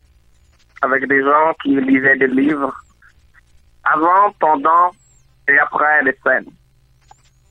avec 0.83 1.07
des 1.07 1.23
gens 1.23 1.55
qui 1.63 1.77
lisaient 1.81 2.17
des 2.17 2.27
livres 2.27 2.75
avant, 3.85 4.33
pendant 4.41 4.91
et 5.49 5.59
après 5.59 6.03
les 6.03 6.19
scènes. 6.25 6.51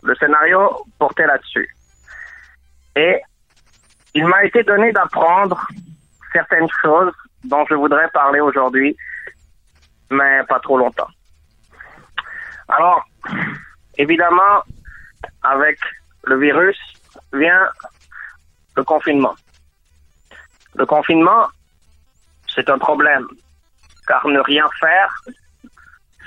Le 0.04 0.16
scénario 0.16 0.86
portait 1.00 1.26
là-dessus. 1.26 1.68
Et 2.96 3.22
il 4.14 4.26
m'a 4.28 4.44
été 4.44 4.64
donné 4.64 4.92
d'apprendre 4.92 5.68
certaines 6.34 6.70
choses 6.82 7.14
dont 7.46 7.66
je 7.70 7.76
voudrais 7.76 8.10
parler 8.10 8.40
aujourd'hui, 8.40 8.96
mais 10.10 10.44
pas 10.48 10.60
trop 10.60 10.78
longtemps. 10.78 11.10
Alors, 12.68 13.04
évidemment, 13.98 14.64
avec 15.44 15.78
le 16.24 16.38
virus 16.40 16.78
vient 17.34 17.70
le 18.76 18.84
confinement. 18.84 19.36
Le 20.76 20.86
confinement, 20.86 21.48
c'est 22.48 22.70
un 22.70 22.78
problème, 22.78 23.28
car 24.08 24.28
ne 24.28 24.40
rien 24.40 24.68
faire, 24.80 25.22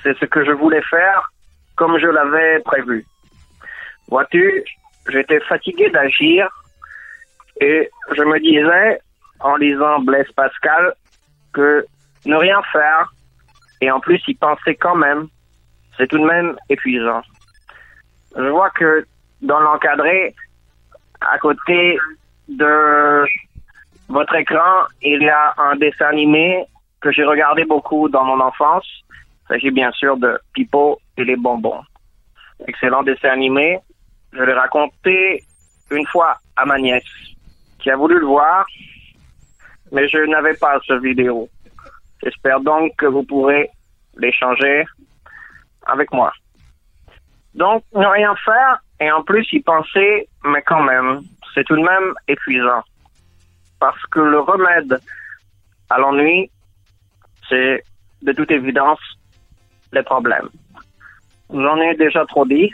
c'est 0.02 0.16
ce 0.18 0.24
que 0.24 0.44
je 0.44 0.52
voulais 0.52 0.82
faire 0.82 1.30
comme 1.76 1.98
je 1.98 2.06
l'avais 2.06 2.60
prévu. 2.60 3.04
Vois-tu, 4.08 4.64
j'étais 5.08 5.40
fatigué 5.40 5.90
d'agir 5.90 6.48
et 7.60 7.90
je 8.12 8.22
me 8.22 8.38
disais, 8.40 9.00
en 9.40 9.56
lisant 9.56 10.00
Blaise 10.00 10.30
Pascal, 10.34 10.94
ne 11.58 12.36
rien 12.36 12.60
faire 12.72 13.12
et 13.80 13.90
en 13.90 14.00
plus 14.00 14.20
y 14.26 14.34
penser 14.34 14.74
quand 14.76 14.96
même, 14.96 15.28
c'est 15.96 16.06
tout 16.06 16.18
de 16.18 16.24
même 16.24 16.56
épuisant. 16.68 17.22
Je 18.36 18.48
vois 18.48 18.70
que 18.70 19.06
dans 19.42 19.60
l'encadré, 19.60 20.34
à 21.20 21.38
côté 21.38 21.98
de 22.48 23.24
votre 24.08 24.34
écran, 24.34 24.84
il 25.02 25.22
y 25.22 25.28
a 25.28 25.54
un 25.58 25.76
dessin 25.76 26.06
animé 26.06 26.64
que 27.00 27.12
j'ai 27.12 27.24
regardé 27.24 27.64
beaucoup 27.64 28.08
dans 28.08 28.24
mon 28.24 28.40
enfance. 28.40 28.86
Il 29.14 29.48
s'agit 29.48 29.70
bien 29.70 29.92
sûr 29.92 30.16
de 30.16 30.38
Pipo 30.52 30.98
et 31.16 31.24
les 31.24 31.36
bonbons. 31.36 31.82
Excellent 32.66 33.02
dessin 33.02 33.30
animé. 33.30 33.78
Je 34.32 34.42
l'ai 34.42 34.52
raconté 34.52 35.44
une 35.90 36.06
fois 36.06 36.38
à 36.56 36.66
ma 36.66 36.78
nièce, 36.78 37.04
qui 37.78 37.90
a 37.90 37.96
voulu 37.96 38.18
le 38.18 38.26
voir, 38.26 38.66
mais 39.92 40.08
je 40.08 40.18
n'avais 40.18 40.54
pas 40.54 40.78
ce 40.86 40.94
vidéo. 40.94 41.48
J'espère 42.22 42.60
donc 42.60 42.94
que 42.96 43.06
vous 43.06 43.22
pourrez 43.22 43.70
l'échanger 44.16 44.84
avec 45.86 46.12
moi. 46.12 46.32
Donc, 47.54 47.82
ne 47.94 48.06
rien 48.06 48.34
faire, 48.44 48.78
et 49.00 49.10
en 49.10 49.22
plus 49.22 49.46
y 49.52 49.60
penser, 49.60 50.28
mais 50.44 50.62
quand 50.62 50.82
même, 50.82 51.20
c'est 51.54 51.64
tout 51.64 51.76
de 51.76 51.82
même 51.82 52.14
épuisant. 52.26 52.82
Parce 53.80 54.04
que 54.06 54.20
le 54.20 54.40
remède 54.40 55.00
à 55.90 55.98
l'ennui, 55.98 56.50
c'est 57.48 57.82
de 58.22 58.32
toute 58.32 58.50
évidence 58.50 59.00
les 59.92 60.02
problèmes. 60.02 60.48
J'en 61.50 61.80
ai 61.80 61.94
déjà 61.94 62.26
trop 62.26 62.44
dit, 62.44 62.70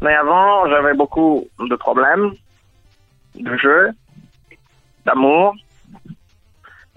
mais 0.00 0.14
avant, 0.14 0.68
j'avais 0.68 0.94
beaucoup 0.94 1.48
de 1.58 1.74
problèmes, 1.74 2.32
de 3.34 3.56
jeux, 3.56 3.90
d'amour. 5.04 5.56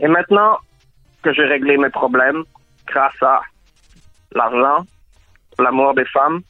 Et 0.01 0.07
maintenant 0.07 0.57
que 1.21 1.31
j'ai 1.31 1.45
réglé 1.45 1.77
mes 1.77 1.91
problèmes 1.91 2.43
grâce 2.87 3.21
à 3.21 3.41
l'argent, 4.33 4.85
l'amour 5.59 5.93
des 5.93 6.05
femmes, 6.05 6.41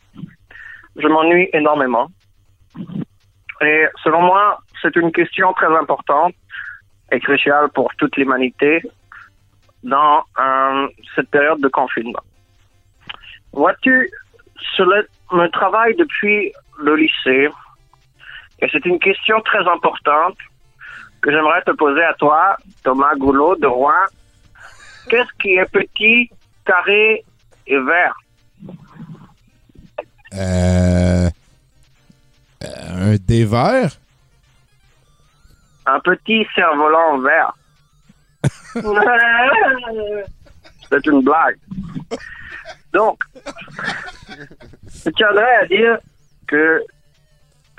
je 0.96 1.08
m'ennuie 1.08 1.50
énormément. 1.52 2.08
Et 3.62 3.86
selon 4.04 4.22
moi, 4.22 4.60
c'est 4.82 4.96
une 4.96 5.12
question 5.12 5.52
très 5.54 5.76
importante 5.76 6.34
et 7.12 7.20
cruciale 7.20 7.70
pour 7.76 7.94
toute 7.96 8.16
l'humanité 8.16 8.82
dans 9.84 10.24
euh, 10.40 10.88
cette 11.16 11.30
période 11.30 11.60
de 11.60 11.68
confinement. 11.68 12.24
Vois-tu, 13.52 14.10
cela 14.78 15.04
me 15.34 15.48
travaille 15.48 15.96
depuis 15.96 16.54
le 16.80 16.96
lycée 16.96 17.50
et 18.62 18.68
c'est 18.72 18.86
une 18.86 19.00
question 19.00 19.42
très 19.42 19.68
importante 19.68 20.38
que 21.22 21.32
j'aimerais 21.32 21.62
te 21.64 21.72
poser 21.72 22.04
à 22.04 22.14
toi, 22.16 22.58
Thomas 22.84 23.16
Goulot 23.16 23.56
de 23.56 23.68
Rouen. 23.68 24.06
Qu'est-ce 25.10 25.32
qui 25.42 25.56
est 25.56 25.70
petit, 25.72 26.30
carré 26.66 27.24
et 27.68 27.80
vert? 27.80 28.16
Euh, 30.34 31.30
un 32.62 33.16
dévers? 33.16 34.00
Un 35.86 36.00
petit 36.00 36.48
cerf-volant 36.56 37.20
vert. 37.20 37.54
C'est 40.90 41.06
une 41.06 41.22
blague. 41.22 41.58
Donc, 42.94 43.20
je 44.88 45.10
tiendrais 45.12 45.56
à 45.62 45.66
dire 45.66 46.00
que 46.48 46.84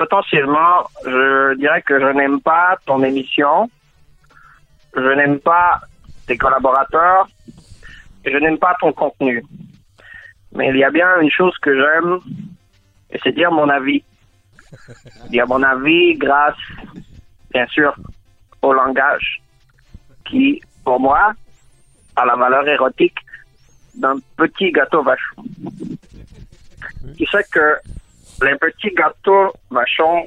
potentiellement, 0.02 0.90
je 1.04 1.54
dirais 1.58 1.80
que 1.82 2.00
je 2.00 2.10
n'aime 2.18 2.40
pas 2.40 2.76
ton 2.86 3.04
émission, 3.04 3.70
je 4.96 5.10
n'aime 5.18 5.38
pas 5.38 5.80
tes 6.26 6.36
collaborateurs, 6.36 7.28
et 8.24 8.32
je 8.32 8.38
n'aime 8.38 8.58
pas 8.58 8.76
ton 8.80 8.92
contenu. 8.92 9.44
Mais 10.56 10.70
il 10.70 10.76
y 10.76 10.82
a 10.82 10.90
bien 10.90 11.20
une 11.20 11.30
chose 11.30 11.56
que 11.58 11.72
j'aime, 11.80 12.18
et 13.12 13.20
c'est 13.22 13.30
dire 13.30 13.52
mon 13.52 13.68
avis. 13.68 14.02
Dire 15.28 15.46
mon 15.46 15.62
avis 15.62 16.14
grâce, 16.14 16.64
bien 17.52 17.66
sûr, 17.66 17.94
au 18.62 18.72
langage 18.72 19.42
qui, 20.24 20.62
pour 20.82 20.98
moi, 20.98 21.34
a 22.16 22.24
la 22.24 22.36
valeur 22.36 22.66
érotique 22.66 23.18
d'un 23.94 24.16
petit 24.38 24.72
gâteau 24.72 25.02
vachon. 25.02 25.44
Qui 27.18 27.26
fait 27.26 27.46
que 27.52 27.76
les 28.40 28.56
petits 28.56 28.94
gâteaux 28.94 29.52
vachons, 29.70 30.24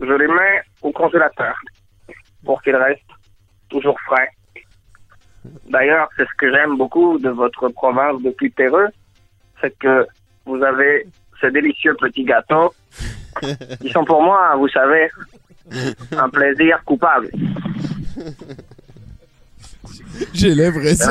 je 0.00 0.12
les 0.12 0.26
mets 0.26 0.62
au 0.82 0.92
congélateur 0.92 1.54
pour 2.44 2.62
qu'ils 2.62 2.76
restent 2.76 3.00
toujours 3.68 3.98
frais. 4.06 4.28
D'ailleurs, 5.68 6.08
c'est 6.16 6.24
ce 6.24 6.34
que 6.38 6.50
j'aime 6.50 6.76
beaucoup 6.76 7.18
de 7.18 7.28
votre 7.28 7.68
province 7.68 8.22
de 8.22 8.30
Putereux, 8.30 8.88
c'est 9.60 9.76
que 9.78 10.06
vous 10.46 10.62
avez 10.62 11.06
ces 11.40 11.50
délicieux 11.50 11.94
petits 12.00 12.24
gâteaux 12.24 12.72
qui 13.80 13.90
sont 13.90 14.04
pour 14.04 14.22
moi, 14.22 14.54
vous 14.56 14.68
savez, 14.68 15.10
un 16.12 16.28
plaisir 16.28 16.82
coupable. 16.84 17.30
J'ai 20.32 20.50
J'ai 20.50 20.54
l'impression. 20.54 21.08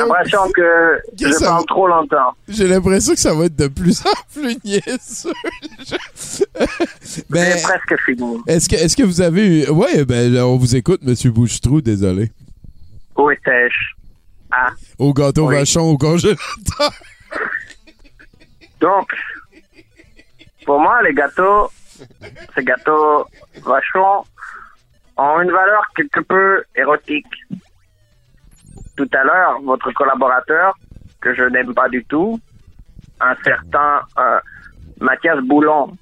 que 0.54 1.00
Que 1.18 1.28
je 1.28 1.32
ça 1.32 1.46
parle 1.46 1.60
va- 1.60 1.64
trop 1.66 1.86
longtemps. 1.88 2.34
J'ai 2.48 2.66
l'impression 2.66 3.12
que 3.14 3.20
ça 3.20 3.34
va 3.34 3.44
être 3.46 3.56
de 3.56 3.68
plus 3.68 4.00
en 4.06 4.10
plus 4.32 4.56
niaiseux. 4.64 5.32
Ben, 7.30 7.56
C'est 7.56 7.62
presque 7.62 7.96
fini. 8.04 8.38
est-ce 8.46 8.68
que, 8.68 8.76
est-ce 8.76 8.96
que 8.96 9.02
vous 9.02 9.20
avez 9.20 9.62
eu... 9.64 9.68
Ouais, 9.70 10.04
ben, 10.04 10.34
on 10.38 10.56
vous 10.56 10.74
écoute, 10.76 11.02
Monsieur 11.02 11.30
Bouchetrou, 11.30 11.80
désolé. 11.80 12.30
Où 13.16 13.30
étais-je? 13.30 13.76
Ah. 14.50 14.70
Au 14.98 15.12
gâteau 15.12 15.48
Oui. 15.48 15.54
vachon, 15.56 15.82
au 15.90 15.98
congélateur. 15.98 16.38
Donc, 18.80 19.08
pour 20.64 20.80
moi, 20.80 21.02
les 21.02 21.14
gâteaux, 21.14 21.70
ces 22.54 22.64
gâteaux 22.64 23.26
vachons, 23.62 24.24
ont 25.16 25.40
une 25.40 25.50
valeur 25.52 25.84
quelque 25.96 26.20
peu 26.20 26.64
érotique. 26.76 27.26
Tout 28.96 29.08
à 29.12 29.24
l'heure, 29.24 29.60
votre 29.62 29.90
collaborateur, 29.92 30.74
que 31.20 31.34
je 31.34 31.44
n'aime 31.44 31.74
pas 31.74 31.88
du 31.88 32.04
tout, 32.04 32.38
un 33.20 33.34
certain 33.42 34.02
euh, 34.18 34.38
Mathias 35.00 35.38
Boulon, 35.40 35.96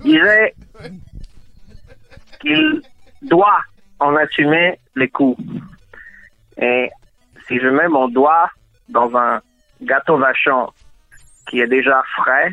disait 0.00 0.54
qu'il 2.40 2.82
doit 3.22 3.60
en 3.98 4.16
assumer 4.16 4.78
les 4.94 5.08
coûts. 5.08 5.36
Et 6.56 6.90
si 7.46 7.58
je 7.58 7.68
mets 7.68 7.88
mon 7.88 8.08
doigt 8.08 8.50
dans 8.88 9.14
un 9.16 9.40
gâteau 9.82 10.16
vachon 10.16 10.70
qui 11.48 11.60
est 11.60 11.66
déjà 11.66 12.02
frais, 12.16 12.52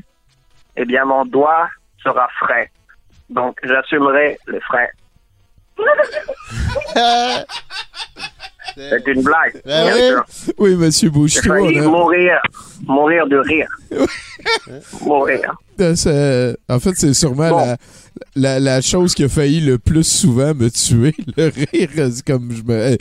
eh 0.75 0.85
bien 0.85 1.05
mon 1.05 1.25
doigt 1.25 1.69
sera 2.01 2.27
frais. 2.39 2.71
Donc 3.29 3.59
j'assumerai 3.63 4.37
les 4.47 4.59
frais. 4.61 4.91
C'est 8.75 9.07
une 9.07 9.21
blague. 9.21 9.61
Ben 9.65 9.91
oui. 9.95 10.51
Oui, 10.57 10.75
Monsieur 10.75 11.09
failli 11.41 11.79
a- 11.79 11.83
mourir, 11.83 12.39
mourir 12.85 13.27
de 13.27 13.37
rire. 13.37 13.67
mourir. 15.01 15.53
C'est- 15.95 16.57
En 16.69 16.79
fait, 16.79 16.93
c'est 16.95 17.13
sûrement 17.13 17.49
Bon. 17.49 17.57
la, 17.65 17.77
la, 18.35 18.59
la 18.59 18.81
chose 18.81 19.13
qui 19.13 19.23
a 19.23 19.29
failli 19.29 19.59
le 19.61 19.77
plus 19.77 20.03
souvent 20.03 20.53
me 20.53 20.69
tuer. 20.69 21.13
Le 21.37 21.45
rire, 21.47 22.09
c'est 22.11 22.25
comme 22.25 22.51
je 22.51 22.63
me... 22.63 22.97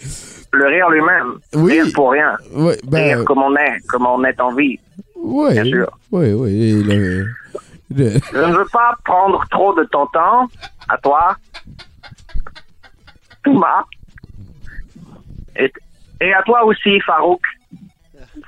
Le 0.53 0.67
rire 0.67 0.89
lui-même. 0.91 1.35
Oui. 1.55 1.81
Rire 1.81 1.87
pour 1.95 2.13
rien. 2.13 2.37
Ben, 2.85 3.17
Rire 3.17 3.25
comme 3.25 3.43
on 3.43 3.55
est, 3.57 3.81
comme 3.89 4.07
on 4.07 4.23
est 4.25 4.41
en 4.41 4.55
vie. 4.55 4.79
ouais, 5.17 5.53
Bien 5.55 5.65
sûr. 5.65 5.99
le- 6.83 7.27
le- 7.91 8.21
Je 8.33 8.39
ne 8.39 8.57
veux 8.57 8.67
pas 8.73 8.95
prendre 9.05 9.45
trop 9.51 9.73
de 9.75 9.85
ton 9.85 10.07
temps. 10.07 10.49
À 10.89 10.97
toi. 10.99 11.37
Thomas. 13.45 13.85
Et, 15.57 15.73
et 16.21 16.33
à 16.35 16.43
toi 16.43 16.65
aussi, 16.65 17.01
Farouk. 17.01 17.43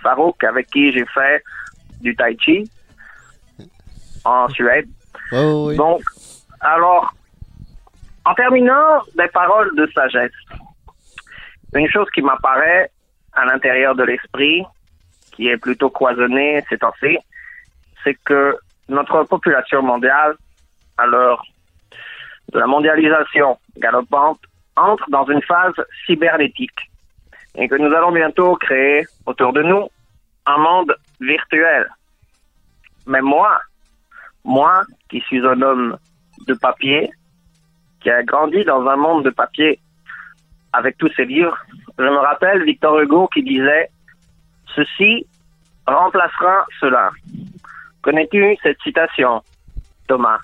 Farouk, 0.03 0.43
avec 0.45 0.67
qui 0.69 0.93
j'ai 0.93 1.07
fait 1.07 1.43
du 2.01 2.15
tai 2.15 2.37
chi 2.41 2.71
en 4.25 4.49
Suède. 4.49 4.89
Oh, 5.33 5.67
oui. 5.69 5.77
Donc, 5.77 6.03
alors, 6.61 7.13
en 8.25 8.35
terminant, 8.35 9.03
des 9.17 9.29
paroles 9.29 9.75
de 9.77 9.89
sagesse. 9.95 10.33
Une 11.75 11.89
chose 11.89 12.09
qui 12.15 12.23
m'apparaît 12.23 12.91
à 13.33 13.45
l'intérieur 13.45 13.95
de 13.95 14.05
l'esprit, 14.05 14.65
qui 15.33 15.49
est 15.49 15.59
plutôt 15.59 15.91
cloisonnée 15.91 16.65
ces 16.69 16.79
temps-ci, 16.79 17.19
c'est 18.03 18.15
que 18.25 18.57
notre 18.89 19.25
population 19.25 19.83
mondiale, 19.83 20.37
à 20.97 21.07
l'heure 21.07 21.43
de 22.53 22.59
la 22.59 22.67
mondialisation 22.67 23.59
galopante, 23.77 24.41
entre 24.77 25.05
dans 25.11 25.27
une 25.27 25.43
phase 25.43 25.75
cybernétique 26.07 26.91
et 27.57 27.69
que 27.69 27.75
nous 27.77 27.93
allons 27.95 28.13
bientôt 28.13 28.55
créer 28.57 29.07
autour 29.27 29.53
de 29.53 29.63
nous 29.63 29.89
un 30.47 30.59
monde 30.59 30.95
virtuel. 31.21 31.87
Mais 33.07 33.21
moi, 33.21 33.59
moi 34.45 34.83
qui 35.09 35.21
suis 35.21 35.45
un 35.47 35.61
homme 35.63 35.97
de 36.47 36.55
papier, 36.55 37.11
qui 38.01 38.11
a 38.11 38.23
grandi 38.23 38.65
dans 38.65 38.87
un 38.87 38.97
monde 38.97 39.25
de 39.25 39.31
papier 39.31 39.79
avec 40.73 40.97
tous 40.99 41.11
ses 41.17 41.25
livres, 41.25 41.57
je 41.99 42.05
me 42.05 42.19
rappelle 42.19 42.65
Victor 42.65 43.01
Hugo 43.01 43.29
qui 43.33 43.43
disait 43.43 43.89
Ceci 44.75 45.27
remplacera 45.87 46.67
cela. 46.81 47.11
Connais-tu 48.03 48.57
cette 48.63 48.79
citation, 48.83 49.43
Thomas? 50.07 50.39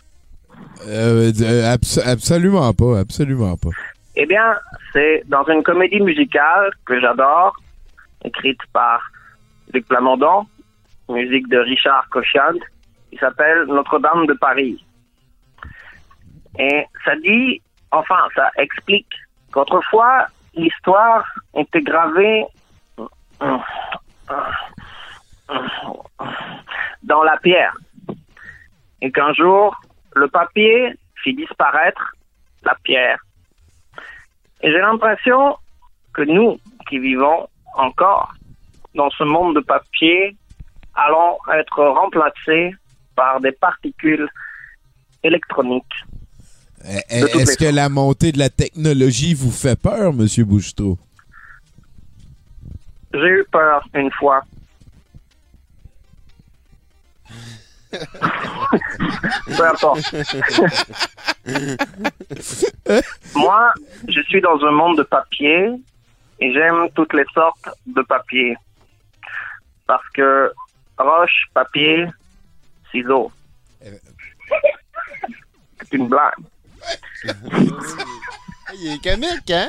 Euh, 0.87 1.31
euh, 1.43 1.73
abs- 1.75 1.99
absolument 2.07 2.73
pas, 2.73 3.01
absolument 3.01 3.57
pas. 3.57 3.71
Eh 4.15 4.27
bien, 4.27 4.59
c'est 4.93 5.23
dans 5.27 5.45
une 5.45 5.63
comédie 5.63 6.01
musicale 6.01 6.71
que 6.85 7.01
j'adore, 7.01 7.57
écrite 8.25 8.61
par 8.73 9.01
Luc 9.73 9.87
Plamondon, 9.89 10.47
musique 11.09 11.49
de 11.49 11.59
Richard 11.59 12.09
Cochian, 12.11 12.55
qui 13.11 13.17
s'appelle 13.17 13.65
Notre-Dame 13.65 14.27
de 14.27 14.35
Paris. 14.35 14.85
Et 16.59 16.87
ça 17.05 17.17
dit, 17.17 17.63
enfin, 17.91 18.29
ça 18.35 18.51
explique 18.59 19.09
qu'autrefois, 19.53 20.27
l'histoire 20.55 21.25
était 21.55 21.81
gravée 21.81 22.45
dans 27.03 27.23
la 27.23 27.37
pierre. 27.39 27.75
et 29.01 29.11
qu'un 29.11 29.33
jour, 29.33 29.75
le 30.15 30.29
papier 30.29 30.95
fit 31.23 31.35
disparaître 31.35 32.15
la 32.65 32.77
pierre. 32.85 33.19
Et 34.63 34.71
j'ai 34.71 34.79
l'impression 34.79 35.57
que 36.13 36.23
nous, 36.23 36.59
qui 36.89 36.99
vivons 36.99 37.49
encore 37.75 38.33
dans 38.95 39.11
ce 39.11 39.25
monde 39.25 39.57
de 39.57 39.61
papier, 39.61 40.37
allons 40.95 41.39
être 41.55 41.83
remplacés 41.85 42.75
par 43.17 43.41
des 43.41 43.53
particules 43.53 44.29
électroniques. 45.23 45.85
Eh, 46.85 47.01
Est-ce 47.09 47.57
que 47.57 47.73
la 47.73 47.89
montée 47.89 48.33
de 48.33 48.39
la 48.39 48.51
technologie 48.51 49.35
vous 49.35 49.53
fait 49.53 49.81
peur, 49.81 50.13
Monsieur 50.13 50.45
Bouchetot? 50.45 50.99
J'ai 53.15 53.21
eu 53.21 53.45
peur 53.51 53.87
une 53.95 54.11
fois. 54.13 54.43
Peu 59.57 59.67
importe. 59.67 60.15
Moi, 63.35 63.73
je 64.09 64.21
suis 64.23 64.41
dans 64.41 64.59
un 64.65 64.71
monde 64.71 64.99
de 64.99 65.03
papier 65.03 65.71
et 66.41 66.53
j'aime 66.53 66.89
toutes 66.95 67.13
les 67.15 67.25
sortes 67.35 67.69
de 67.87 68.03
papier. 68.03 68.57
Parce 69.87 70.07
que 70.15 70.53
roche, 70.99 71.45
papier, 71.55 72.07
ciseaux. 72.91 73.31
C'est 73.81 74.01
une 75.93 76.09
blague. 76.09 76.35
Il 78.75 78.93
est 78.95 79.03
comique, 79.03 79.51
hein? 79.51 79.69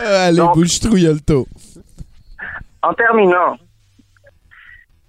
Ah, 0.00 0.24
allez, 0.24 0.38
Donc- 0.38 0.54
taux. 1.20 1.46
En 2.82 2.92
terminant, 2.94 3.56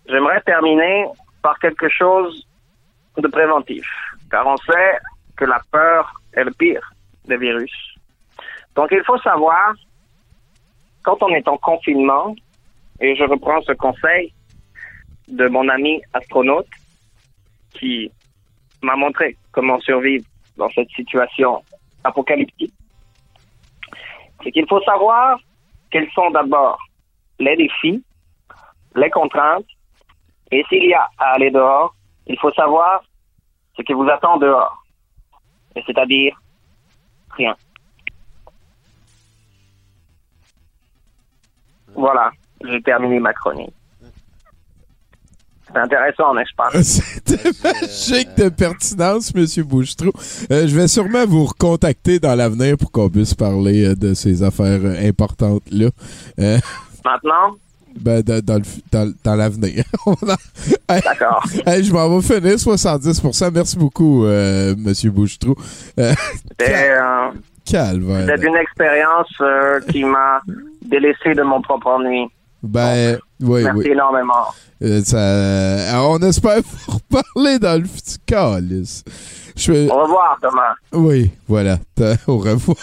j'aimerais 0.09 0.41
terminer 0.41 1.05
par 1.47 1.59
quelque 1.59 1.87
chose 1.87 2.45
de 3.15 3.27
préventif, 3.29 3.87
car 4.29 4.45
on 4.45 4.57
sait 4.57 4.97
que 5.37 5.45
la 5.45 5.61
peur 5.71 6.13
est 6.33 6.43
le 6.43 6.51
pire 6.51 6.85
des 7.23 7.37
virus. 7.37 7.71
Donc 8.75 8.89
il 8.91 9.01
faut 9.05 9.17
savoir, 9.19 9.73
quand 11.03 11.23
on 11.23 11.29
est 11.29 11.47
en 11.47 11.57
confinement, 11.57 12.35
et 12.99 13.15
je 13.15 13.23
reprends 13.23 13.61
ce 13.61 13.71
conseil 13.71 14.33
de 15.29 15.47
mon 15.47 15.69
ami 15.69 16.01
astronaute 16.11 16.67
qui 17.75 18.11
m'a 18.81 18.97
montré 18.97 19.37
comment 19.53 19.79
survivre 19.79 20.25
dans 20.57 20.69
cette 20.71 20.89
situation 20.89 21.63
apocalyptique, 22.03 22.73
c'est 24.43 24.51
qu'il 24.51 24.67
faut 24.67 24.81
savoir 24.81 25.39
quels 25.91 26.11
sont 26.11 26.29
d'abord 26.31 26.77
les 27.39 27.55
défis, 27.55 28.03
les 28.97 29.09
contraintes, 29.09 29.71
et 30.51 30.63
s'il 30.69 30.85
y 30.85 30.93
a 30.93 31.09
à 31.17 31.33
aller 31.35 31.51
dehors, 31.51 31.93
il 32.27 32.37
faut 32.39 32.51
savoir 32.51 33.01
ce 33.75 33.81
qui 33.83 33.93
vous 33.93 34.07
attend 34.09 34.37
dehors. 34.37 34.83
Et 35.75 35.83
c'est-à-dire 35.85 36.35
rien. 37.31 37.55
Voilà, 41.95 42.31
j'ai 42.63 42.81
terminé 42.81 43.19
ma 43.19 43.33
chronique. 43.33 43.73
C'est 45.67 45.79
intéressant, 45.79 46.33
n'est-ce 46.33 46.55
pas? 46.55 46.69
C'était 46.81 47.51
magique 47.63 48.35
de 48.37 48.49
pertinence, 48.49 49.35
Monsieur 49.35 49.63
Bouchetrou. 49.63 50.11
Euh, 50.49 50.65
je 50.67 50.75
vais 50.75 50.87
sûrement 50.87 51.25
vous 51.25 51.45
recontacter 51.45 52.19
dans 52.19 52.35
l'avenir 52.35 52.77
pour 52.77 52.91
qu'on 52.91 53.09
puisse 53.09 53.33
parler 53.33 53.85
euh, 53.85 53.95
de 53.95 54.13
ces 54.13 54.43
affaires 54.43 54.79
euh, 54.83 55.09
importantes-là. 55.09 55.89
Maintenant, 57.05 57.57
ben, 57.99 58.21
dans, 58.21 58.41
dans 58.43 58.61
dans- 58.91 59.13
dans 59.23 59.35
l'avenir. 59.35 59.83
D'accord. 60.89 61.43
Hey, 61.65 61.83
je 61.83 61.91
m'en 61.93 62.17
vais 62.17 62.21
finir 62.21 62.55
70%. 62.55 63.51
Merci 63.53 63.77
beaucoup, 63.77 64.25
euh, 64.25 64.75
Monsieur 64.77 65.11
Bouchetrou. 65.11 65.55
Euh, 65.99 66.13
c'est 66.59 66.91
euh, 66.91 67.29
calvaire. 67.65 68.25
c'est 68.27 68.45
une 68.47 68.55
expérience 68.55 69.27
euh, 69.41 69.79
qui 69.91 70.03
m'a 70.03 70.41
délaissé 70.85 71.33
de 71.35 71.43
mon 71.43 71.61
propre 71.61 71.87
ennui. 71.87 72.27
Ben, 72.63 73.17
oui, 73.41 73.63
Merci 73.63 73.79
oui. 73.79 73.87
énormément. 73.91 74.45
Euh, 74.81 75.01
ça, 75.03 75.89
alors, 75.91 76.11
on 76.11 76.19
espère 76.19 76.59
vous 76.87 76.93
reparler 76.93 77.59
dans 77.59 77.79
le 77.81 77.87
futur. 77.87 79.17
Fais- 79.57 79.89
Au 79.89 80.03
revoir, 80.03 80.37
Thomas. 80.41 80.73
Oui, 80.93 81.31
voilà. 81.47 81.79
Au 82.27 82.37
revoir. 82.37 82.77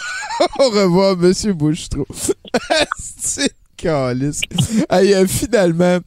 Au 0.59 0.69
revoir, 0.69 1.15
Monsieur 1.17 1.53
Bouchetrou. 1.53 2.05
Calice. 3.77 4.41
Hey, 4.89 5.13
euh, 5.13 5.27
finalement, 5.27 5.99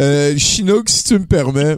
euh, 0.00 0.36
Chinook, 0.36 0.88
si 0.88 1.04
tu 1.04 1.18
me 1.18 1.26
permets, 1.26 1.76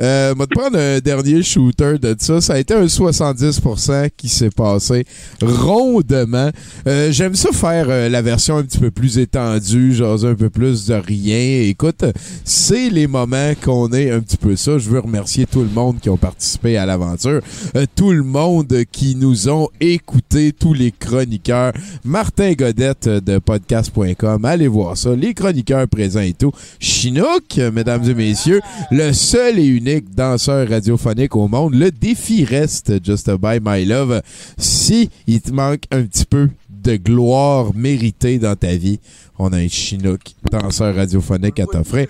euh, 0.00 0.34
moi 0.34 0.46
te 0.46 0.54
prendre 0.54 0.78
un 0.78 0.98
dernier 0.98 1.42
shooter 1.42 1.98
de 1.98 2.14
ça. 2.18 2.40
Ça 2.40 2.54
a 2.54 2.58
été 2.58 2.74
un 2.74 2.84
70% 2.84 4.10
qui 4.16 4.28
s'est 4.28 4.50
passé 4.50 5.04
rondement. 5.42 6.50
Euh, 6.86 7.10
J'aime 7.10 7.34
ça 7.34 7.50
faire 7.52 7.86
euh, 7.88 8.08
la 8.08 8.20
version 8.22 8.56
un 8.58 8.62
petit 8.62 8.78
peu 8.78 8.90
plus 8.90 9.18
étendue, 9.18 9.94
genre 9.94 10.24
un 10.24 10.34
peu 10.34 10.50
plus 10.50 10.86
de 10.86 10.94
rien. 10.94 11.62
Écoute, 11.68 12.04
c'est 12.44 12.90
les 12.90 13.06
moments 13.06 13.52
qu'on 13.64 13.90
est 13.92 14.10
un 14.10 14.20
petit 14.20 14.36
peu 14.36 14.56
ça. 14.56 14.78
Je 14.78 14.90
veux 14.90 15.00
remercier 15.00 15.46
tout 15.46 15.62
le 15.62 15.70
monde 15.70 15.98
qui 16.00 16.10
ont 16.10 16.16
participé 16.16 16.76
à 16.76 16.84
l'aventure, 16.86 17.40
Euh, 17.74 17.86
tout 17.94 18.12
le 18.12 18.22
monde 18.22 18.74
qui 18.92 19.14
nous 19.16 19.48
ont 19.48 19.68
écoutés, 19.80 20.52
tous 20.52 20.74
les 20.74 20.92
chroniqueurs. 20.92 21.72
Martin 22.04 22.52
Godette 22.52 23.08
de 23.08 23.38
podcast.com, 23.38 24.44
allez 24.44 24.68
voir 24.68 24.96
ça. 24.96 25.14
Les 25.14 25.32
chroniqueurs 25.34 25.88
présents 25.88 26.20
et 26.20 26.34
tout. 26.34 26.52
Chinook, 26.78 27.56
mesdames 27.72 28.04
et 28.08 28.14
messieurs, 28.14 28.60
le 28.90 29.12
seul 29.12 29.58
et 29.58 29.64
unique 29.66 29.85
danseur 29.94 30.68
radiophonique 30.68 31.36
au 31.36 31.48
monde. 31.48 31.74
Le 31.74 31.90
défi 31.90 32.44
reste 32.44 33.04
Just 33.04 33.30
By 33.30 33.58
My 33.62 33.84
Love. 33.84 34.20
Si 34.58 35.10
il 35.26 35.40
te 35.40 35.52
manque 35.52 35.84
un 35.90 36.02
petit 36.02 36.24
peu 36.24 36.48
de 36.68 36.96
gloire 36.96 37.72
méritée 37.74 38.38
dans 38.38 38.56
ta 38.56 38.74
vie, 38.74 38.98
on 39.38 39.52
a 39.52 39.58
un 39.58 39.68
Chinook, 39.68 40.20
danseur 40.50 40.94
radiophonique 40.94 41.60
à 41.60 41.66
t'offrir. 41.66 42.08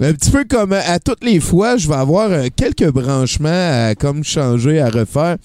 Un 0.00 0.12
petit 0.14 0.30
peu 0.30 0.44
comme 0.44 0.72
à 0.72 0.98
toutes 0.98 1.24
les 1.24 1.40
fois, 1.40 1.76
je 1.76 1.88
vais 1.88 1.94
avoir 1.94 2.30
euh, 2.30 2.48
quelques 2.54 2.90
branchements 2.90 3.48
à 3.88 3.94
comme 3.94 4.24
changer, 4.24 4.80
à 4.80 4.88
refaire. 4.88 5.36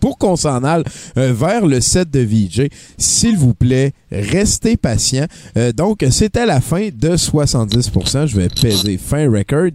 Pour 0.00 0.18
qu'on 0.18 0.34
s'en 0.34 0.64
aille 0.64 0.82
euh, 1.16 1.32
vers 1.32 1.64
le 1.64 1.80
set 1.80 2.10
de 2.10 2.18
VJ, 2.18 2.68
s'il 2.98 3.36
vous 3.36 3.54
plaît, 3.54 3.92
restez 4.10 4.76
patient. 4.76 5.26
Euh, 5.56 5.72
donc, 5.72 6.04
c'était 6.10 6.44
la 6.44 6.60
fin 6.60 6.88
de 6.92 7.16
70%. 7.16 8.26
Je 8.26 8.36
vais 8.36 8.48
peser 8.48 8.98
fin 8.98 9.30
record 9.30 9.70